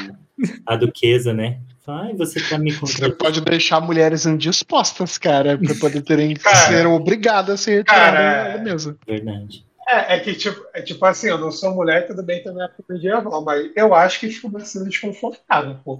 A 0.64 0.76
duquesa, 0.76 1.34
né? 1.34 1.58
Ai, 1.86 2.12
você 2.14 2.38
tá 2.40 2.58
me 2.58 2.70
Você 2.70 2.80
controlando. 2.80 3.16
pode 3.16 3.40
deixar 3.40 3.80
mulheres 3.80 4.26
indispostas, 4.26 5.16
cara, 5.16 5.56
pra 5.58 5.74
poder 5.74 6.02
terem 6.02 6.34
que 6.34 6.40
Cara. 6.42 6.54
ser 6.56 6.86
obrigadas 6.86 7.54
a 7.60 7.62
se 7.64 7.70
retirar 7.70 8.12
Cara, 8.14 8.56
da 8.58 8.62
mesa. 8.62 8.96
Verdade. 9.06 9.64
É, 9.88 10.16
é 10.16 10.20
que, 10.20 10.34
tipo, 10.34 10.60
é 10.74 10.82
tipo 10.82 11.02
assim, 11.06 11.28
eu 11.28 11.38
não 11.38 11.50
sou 11.50 11.74
mulher, 11.74 12.06
tudo 12.06 12.22
bem 12.22 12.42
que 12.42 12.48
é 12.48 12.52
época 12.52 12.84
medieval, 12.90 13.42
mas 13.42 13.70
eu 13.74 13.94
acho 13.94 14.20
que 14.20 14.28
fica 14.28 14.60
sendo 14.60 14.84
desconfortável, 14.84 15.76
pô. 15.82 15.98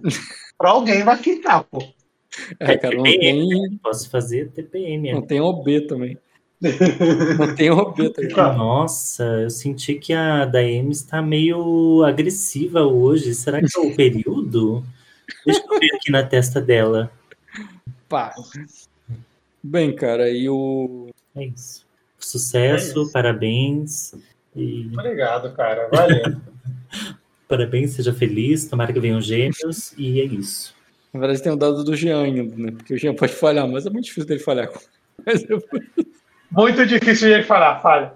Pra 0.58 0.70
alguém 0.70 1.02
vai 1.02 1.16
ficar, 1.16 1.64
pô. 1.64 1.82
É, 2.60 2.76
cara, 2.76 2.94
não 2.94 3.02
tem, 3.04 3.78
Posso 3.82 4.10
fazer 4.10 4.50
TPM. 4.50 5.10
não 5.12 5.20
né? 5.22 5.26
tem 5.26 5.40
OB 5.40 5.86
também. 5.86 6.18
Não 7.38 7.54
tem 7.54 7.70
OB 7.70 8.10
também. 8.10 8.30
Fica- 8.30 8.52
Nossa, 8.52 9.22
eu 9.42 9.50
senti 9.50 9.94
que 9.94 10.12
a 10.12 10.44
Daemi 10.44 10.90
está 10.92 11.22
meio 11.22 12.02
agressiva 12.04 12.82
hoje. 12.82 13.34
Será 13.34 13.60
que 13.60 13.66
é 13.76 13.80
o 13.80 13.94
período? 13.96 14.84
Deixa 15.46 15.62
eu 15.70 15.78
ver 15.78 15.94
aqui 15.94 16.10
na 16.10 16.22
testa 16.22 16.60
dela. 16.60 17.10
Pá. 18.08 18.34
Bem, 19.62 19.94
cara, 19.94 20.30
e 20.30 20.48
o. 20.48 21.10
É 21.36 21.44
isso. 21.44 21.86
Sucesso, 22.18 23.00
É 23.00 23.02
isso. 23.02 23.12
parabéns. 23.12 24.14
E 24.56 24.88
Obrigado, 24.92 25.52
cara. 25.54 25.88
Valeu. 25.92 26.36
parabéns, 27.46 27.92
seja 27.92 28.12
feliz. 28.12 28.66
Tomara 28.66 28.92
que 28.92 28.98
venham 29.00 29.20
gêmeos. 29.20 29.92
E 29.96 30.20
é 30.20 30.24
isso. 30.24 30.74
Na 31.12 31.20
verdade, 31.20 31.42
tem 31.42 31.52
o 31.52 31.56
dado 31.56 31.84
do 31.84 31.94
Jean 31.96 32.22
ainda, 32.22 32.54
né? 32.56 32.72
Porque 32.72 32.94
o 32.94 32.98
Jean 32.98 33.14
pode 33.14 33.32
falhar, 33.32 33.66
mas 33.68 33.86
é 33.86 33.90
muito 33.90 34.04
difícil 34.06 34.26
dele 34.26 34.40
falhar. 34.40 34.68
Mas 35.26 35.42
eu- 35.50 35.60
Muito 36.50 36.86
difícil 36.86 37.28
de 37.28 37.34
ele 37.34 37.42
falar, 37.44 37.80
falha. 37.80 38.12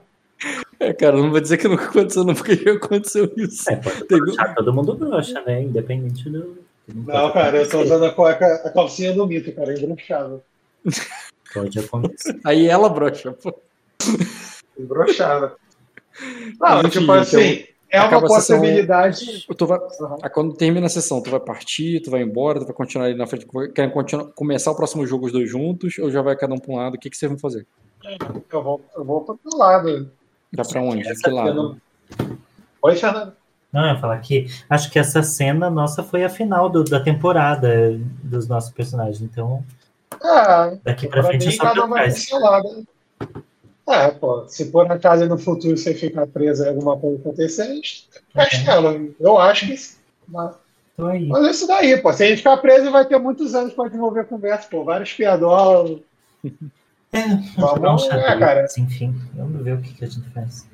É, 0.81 0.93
cara, 0.93 1.17
não 1.17 1.31
vou 1.31 1.41
dizer 1.41 1.57
que 1.59 1.69
nunca 1.69 1.85
aconteceu, 1.85 2.25
não, 2.25 2.35
porque 2.35 2.57
já 2.57 2.73
aconteceu 2.73 3.31
isso. 3.37 3.71
É, 3.71 3.77
Teve- 3.77 4.35
todo 4.57 4.73
mundo 4.73 4.95
brocha, 4.95 5.41
né? 5.47 5.63
Independente 5.63 6.29
do. 6.29 6.59
Não, 6.93 7.33
cara, 7.33 7.59
eu 7.59 7.69
tô 7.69 7.81
usando 7.83 8.05
a, 8.07 8.11
cueca, 8.13 8.45
a 8.65 8.71
calcinha 8.71 9.13
do 9.13 9.25
mito, 9.27 9.53
cara, 9.53 9.73
é 9.73 9.79
embroxável. 9.81 10.43
Pode 11.55 11.79
acontecer. 11.79 12.41
Aí 12.45 12.67
ela 12.67 12.89
brocha, 12.89 13.33
pô. 13.33 13.55
Embroxável. 14.79 15.53
Não, 16.61 16.81
Enfim, 16.81 16.89
tipo 17.01 17.13
assim, 17.13 17.65
é 17.89 17.99
uma 18.01 18.07
acaba 18.09 18.27
a 18.27 18.31
sessão- 18.41 18.59
possibilidade. 18.59 19.47
Tu 19.57 19.67
vai, 19.67 19.79
Uhum. 19.79 20.17
aí 20.23 20.31
quando 20.31 20.55
termina 20.55 20.87
a 20.87 20.91
sessão, 20.91 21.23
tu 21.23 21.31
vai 21.31 21.41
partir, 21.41 22.01
tu 22.01 22.11
vai 22.11 22.23
embora, 22.23 22.59
tu 22.59 22.67
vai 22.67 22.75
continuar 22.75 23.07
ali 23.07 23.17
na 23.17 23.27
frente. 23.27 23.47
Querem 23.75 23.91
continuar, 23.93 24.27
começar 24.33 24.71
o 24.73 24.77
próximo 24.77 25.07
jogo 25.07 25.27
os 25.27 25.33
dois 25.33 25.49
juntos, 25.49 25.97
ou 25.99 26.11
já 26.11 26.21
vai 26.21 26.37
cada 26.37 26.53
um 26.55 26.59
pra 26.59 26.73
um 26.73 26.77
lado? 26.77 26.95
O 26.95 26.99
que, 26.99 27.09
que 27.09 27.17
vocês 27.17 27.31
vão 27.31 27.39
fazer? 27.39 27.65
Eu 28.53 28.63
vou, 28.63 28.81
eu 28.97 29.05
vou 29.05 29.21
pro 29.23 29.39
outro 29.43 29.59
lado. 29.59 30.11
Vai 30.53 30.67
pra 30.67 30.83
onde? 30.83 31.03
De 31.03 31.09
Essa 31.11 31.23
que 31.23 31.31
lado? 31.31 31.55
não- 31.55 31.77
Oi, 32.83 32.97
Fernando. 32.97 33.33
Não, 33.73 33.87
eu 33.87 33.95
ia 33.95 34.01
falar 34.01 34.19
que 34.19 34.47
acho 34.69 34.91
que 34.91 34.99
essa 34.99 35.23
cena 35.23 35.71
nossa 35.71 36.03
foi 36.03 36.25
a 36.25 36.29
final 36.29 36.69
do- 36.69 36.85
da 36.85 37.01
temporada 37.01 37.99
dos 38.23 38.47
nossos 38.47 38.71
personagens. 38.71 39.21
Então, 39.23 39.65
Ah, 40.23 40.77
daqui 40.85 41.09
pra 41.09 41.23
frente 41.23 41.45
é 41.47 41.51
mim, 41.51 41.57
só 41.57 41.63
cada 41.63 41.85
um 41.87 42.11
seu 42.11 42.39
lado. 42.39 42.87
É, 43.89 44.11
pô, 44.11 44.47
se 44.47 44.67
por 44.67 44.91
acaso 44.91 45.27
no 45.27 45.39
futuro 45.39 45.77
você 45.77 45.95
ficar 45.95 46.27
preso 46.27 46.65
e 46.65 46.69
alguma 46.69 46.97
coisa 46.99 47.19
acontecer, 47.19 47.63
a 47.63 47.75
gente 47.75 48.09
fecha 48.33 48.71
ela. 48.71 48.95
Eu 49.19 49.39
acho 49.39 49.67
que 49.67 49.77
sim. 49.77 49.97
Mas, 50.29 50.55
Então 50.95 51.07
aí. 51.09 51.27
mas 51.27 51.45
é 51.47 51.51
isso 51.51 51.67
daí, 51.67 51.97
pô. 52.01 52.13
Se 52.13 52.23
a 52.25 52.29
gente 52.29 52.39
ficar 52.39 52.57
preso, 52.59 52.91
vai 52.91 53.05
ter 53.07 53.19
muitos 53.19 53.55
anos 53.55 53.73
pra 53.73 53.87
desenvolver 53.87 54.21
a 54.21 54.25
conversa, 54.25 54.69
pô. 54.71 54.85
Vários 54.85 55.13
piadolos, 55.13 56.01
É, 57.13 57.21
Vamos 57.59 58.05
um 58.05 58.11
xadrez, 58.11 58.39
cara. 58.39 58.67
enfim. 58.79 59.15
Vamos 59.35 59.63
ver 59.63 59.75
o 59.75 59.83
que, 59.83 59.93
que 59.95 60.05
a 60.05 60.09
gente 60.09 60.29
faz. 60.31 60.67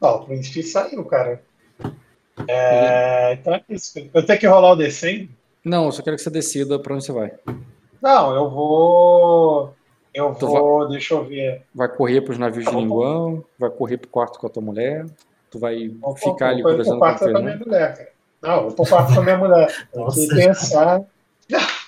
Não, 0.00 0.16
o 0.16 0.24
príncipe 0.26 0.62
saiu, 0.62 1.04
cara. 1.04 1.42
É, 2.46 3.34
então 3.34 3.54
é 3.54 3.62
isso. 3.68 3.98
Eu 4.14 4.24
tenho 4.24 4.38
que 4.38 4.46
rolar 4.46 4.72
o 4.72 4.76
D100? 4.76 5.28
Não, 5.64 5.86
eu 5.86 5.92
só 5.92 6.02
quero 6.02 6.16
que 6.16 6.22
você 6.22 6.30
decida 6.30 6.78
pra 6.78 6.94
onde 6.94 7.04
você 7.04 7.12
vai. 7.12 7.32
Não, 8.00 8.34
eu 8.34 8.48
vou. 8.48 9.74
Eu 10.14 10.34
Tu 10.34 10.46
vou. 10.46 10.88
Deixa 10.88 11.14
eu 11.14 11.24
ver. 11.24 11.62
Vai 11.74 11.88
correr 11.88 12.20
pros 12.22 12.38
navios 12.38 12.64
de 12.64 12.70
Tá 12.70 12.76
bom. 12.76 12.80
linguão, 12.82 13.44
vai 13.58 13.68
correr 13.70 13.98
pro 13.98 14.08
quarto 14.08 14.38
com 14.38 14.46
a 14.46 14.50
tua 14.50 14.62
mulher, 14.62 15.04
tu 15.50 15.58
vai 15.58 15.88
Vou 16.00 16.16
ficar 16.16 16.50
ali 16.50 16.62
vou 16.62 16.70
conversando 16.72 16.98
pro 16.98 17.00
com 17.00 17.04
a 17.04 17.08
quarto 17.18 17.18
com 17.18 17.24
a 17.24 17.40
minha 17.42 17.58
Fernanda. 17.58 17.64
mulher, 17.66 17.96
cara. 17.96 18.08
Não, 18.40 18.54
eu 18.56 18.62
vou 18.62 18.72
pro 18.72 18.86
quarto 18.86 19.14
com 19.14 19.20
a 19.20 19.24
minha 19.24 19.38
mulher. 19.38 19.88
Tem 19.92 20.02
Nossa, 20.02 20.20
que 20.20 20.34
pensar. 20.34 21.02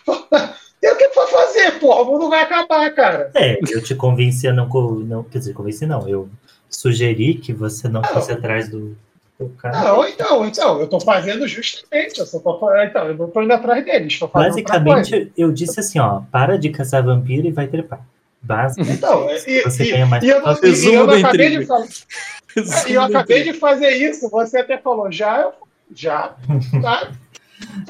Tem 1.81 1.89
o 1.89 2.05
mundo 2.05 2.29
vai 2.29 2.43
acabar, 2.43 2.91
cara. 2.95 3.31
É, 3.35 3.59
eu 3.71 3.83
te 3.83 3.95
convenci 3.95 4.47
a 4.47 4.53
não, 4.53 4.69
não. 4.69 5.23
Quer 5.25 5.39
dizer, 5.39 5.55
convenci 5.55 5.87
não. 5.87 6.09
Eu 6.09 6.29
sugeri 6.69 7.35
que 7.35 7.53
você 7.53 7.89
não 7.89 8.01
Não. 8.03 8.09
fosse 8.09 8.31
atrás 8.33 8.69
do, 8.69 8.97
do 9.39 9.49
cara. 9.59 9.81
Não, 9.83 10.07
então, 10.07 10.47
então, 10.47 10.81
eu 10.81 10.87
tô 10.87 11.01
fazendo 11.01 11.47
justamente. 11.49 12.21
Eu 12.21 12.27
só 12.27 12.39
tô, 12.39 12.75
então, 12.83 13.07
eu 13.09 13.17
não 13.17 13.29
tô 13.29 13.43
indo 13.43 13.53
atrás 13.53 13.85
deles, 13.85 14.19
tô 14.19 14.29
fazendo 14.29 14.57
outra 14.59 14.81
coisa. 14.81 14.85
Basicamente, 14.95 15.33
eu 15.37 15.51
disse 15.53 15.81
assim, 15.81 15.99
ó, 15.99 16.21
para 16.31 16.57
de 16.59 16.69
caçar 16.71 17.03
vampiro 17.03 17.47
e 17.47 17.51
vai 17.51 17.67
trepar. 17.67 18.01
Basicamente, 18.43 18.97
Então, 18.97 19.29
e, 19.31 19.63
você 19.63 19.85
e- 19.85 19.91
ganha 19.91 20.07
mais 20.07 20.23
e 20.25 20.29
eu, 20.29 20.41
não- 20.41 20.59
e 20.63 20.95
eu 20.95 21.07
não 21.07 21.15
acabei 21.15 21.59
de 21.59 21.67
falar. 21.67 21.87
E 22.89 22.93
eu 22.95 23.03
acabei 23.03 23.43
de 23.45 23.53
fazer 23.53 23.91
isso, 23.91 24.29
você 24.29 24.59
até 24.59 24.77
falou, 24.79 25.11
já, 25.13 25.41
eu- 25.43 25.53
já, 25.95 26.35
tá? 26.83 27.13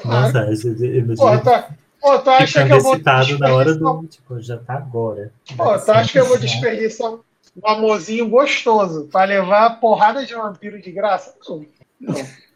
Nossa, 0.03 0.39
eu, 0.65 0.85
eu, 0.85 1.09
eu, 1.09 1.15
Pô, 1.15 1.37
tá, 1.39 1.69
pô, 2.01 2.19
tu 2.19 2.29
acha 2.29 2.65
que 2.65 2.73
eu 2.73 2.81
vou 2.81 2.93
excitado 2.93 3.37
na 3.39 3.53
hora 3.53 3.65
desperdiçar- 3.73 4.01
do. 4.01 4.07
Tipo, 4.07 4.41
já 4.41 4.57
tá 4.57 4.73
agora. 4.75 5.31
Pô, 5.55 5.77
tu 5.79 5.91
acha 5.91 6.11
que 6.11 6.19
eu 6.19 6.25
vou 6.25 6.37
desperdiçar 6.39 7.11
um 7.11 7.19
amorzinho 7.63 8.27
gostoso 8.29 9.07
pra 9.11 9.25
levar 9.25 9.65
a 9.65 9.69
porrada 9.71 10.25
de 10.25 10.33
vampiro 10.33 10.81
de 10.81 10.91
graça? 10.91 11.35
Não. 11.47 11.65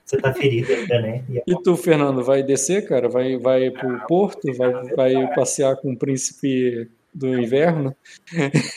Você 0.05 0.17
tá 0.17 0.31
ferido 0.33 0.71
ainda, 0.71 1.01
né? 1.01 1.23
E 1.29 1.41
E 1.51 1.61
tu, 1.63 1.75
Fernando, 1.75 2.23
vai 2.23 2.43
descer, 2.43 2.87
cara? 2.87 3.09
Vai, 3.09 3.37
vai 3.37 3.71
pro 3.71 3.99
porto? 4.07 4.53
Vai, 4.55 4.71
vai 4.95 5.33
passear 5.33 5.75
com 5.77 5.93
o 5.93 5.97
príncipe 5.97 6.89
do 7.13 7.27
inverno? 7.41 7.95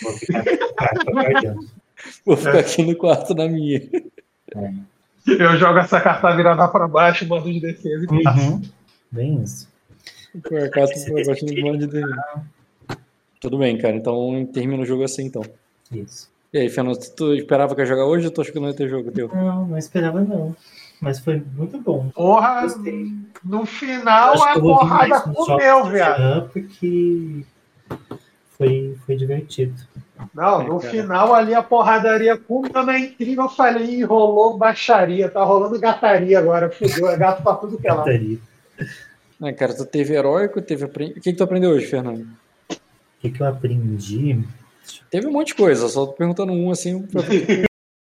vou 0.02 0.14
ficar 0.14 0.38
aqui 0.40 0.56
no 0.56 0.68
quarto 0.74 1.10
aguardando. 1.10 1.66
Vou 2.24 2.36
ficar 2.36 2.58
aqui 2.58 2.82
no 2.84 2.96
quarto 2.96 3.34
na 3.34 3.48
minha. 3.48 3.82
Eu 5.26 5.56
jogo 5.58 5.78
essa 5.78 6.00
carta 6.00 6.34
virada 6.34 6.66
pra 6.68 6.88
baixo, 6.88 7.26
mando 7.28 7.52
de 7.52 7.60
defesa 7.60 8.06
e 8.10 8.22
passo. 8.22 8.40
Uhum. 8.40 8.62
Bem 9.10 9.42
isso. 9.42 9.68
Por 10.42 10.58
acaso, 10.60 10.92
eu 11.08 11.24
gosto 11.24 11.46
de 11.46 11.62
Tudo 13.40 13.58
bem, 13.58 13.78
cara. 13.78 13.96
Então 13.96 14.46
termina 14.52 14.82
o 14.82 14.86
jogo 14.86 15.04
assim, 15.04 15.24
então. 15.24 15.42
Isso. 15.90 16.30
E 16.52 16.58
aí, 16.58 16.68
Fernando, 16.70 16.98
tu 17.14 17.34
esperava 17.34 17.74
que 17.74 17.80
ia 17.82 17.86
jogar 17.86 18.06
hoje 18.06 18.26
ou 18.26 18.32
tu 18.32 18.40
achou 18.40 18.52
que 18.52 18.60
não 18.60 18.68
ia 18.68 18.74
ter 18.74 18.88
jogo 18.88 19.10
teu? 19.10 19.28
Não, 19.28 19.66
não 19.66 19.78
esperava 19.78 20.20
não. 20.22 20.56
Mas 21.00 21.20
foi 21.20 21.42
muito 21.54 21.78
bom. 21.78 22.08
Porra, 22.10 22.62
Gostei. 22.62 23.12
no 23.44 23.64
final 23.64 24.42
a 24.42 24.54
vir 24.54 24.60
porrada 24.60 25.20
comeu, 25.20 25.84
viado. 25.84 26.18
Jean, 26.18 26.48
porque 26.52 27.44
foi, 28.56 28.96
foi 29.06 29.16
divertido. 29.16 29.74
Não, 30.34 30.64
no 30.64 30.80
final 30.80 31.32
ali 31.32 31.54
a 31.54 31.62
porradaria 31.62 32.36
comeu 32.36 32.82
na 32.82 32.98
intriga. 32.98 33.42
Eu 33.42 33.48
falei, 33.48 33.84
"Ih, 33.84 34.02
rolou 34.02 34.58
baixaria, 34.58 35.28
tá 35.28 35.44
rolando 35.44 35.78
gataria 35.78 36.38
agora. 36.38 36.68
Fudeu, 36.68 37.08
é 37.08 37.16
gato 37.16 37.42
pra 37.42 37.54
tudo 37.54 37.78
que 37.78 37.86
é 37.86 37.92
lá. 37.92 37.98
Cataria. 37.98 38.38
Ah, 39.40 39.52
cara, 39.52 39.74
tu 39.74 39.84
teve 39.86 40.14
heróico, 40.14 40.60
teve. 40.60 40.84
O 40.84 40.88
que, 40.90 41.20
que 41.20 41.32
tu 41.32 41.44
aprendeu 41.44 41.70
hoje, 41.70 41.86
Fernando? 41.86 42.26
O 42.70 42.76
que, 43.20 43.30
que 43.30 43.40
eu 43.42 43.46
aprendi? 43.46 44.38
Teve 45.10 45.26
um 45.26 45.32
monte 45.32 45.48
de 45.48 45.54
coisa, 45.54 45.88
só 45.88 46.06
tô 46.06 46.12
perguntando 46.12 46.52
um 46.52 46.70
assim. 46.70 47.02
pra- 47.02 47.22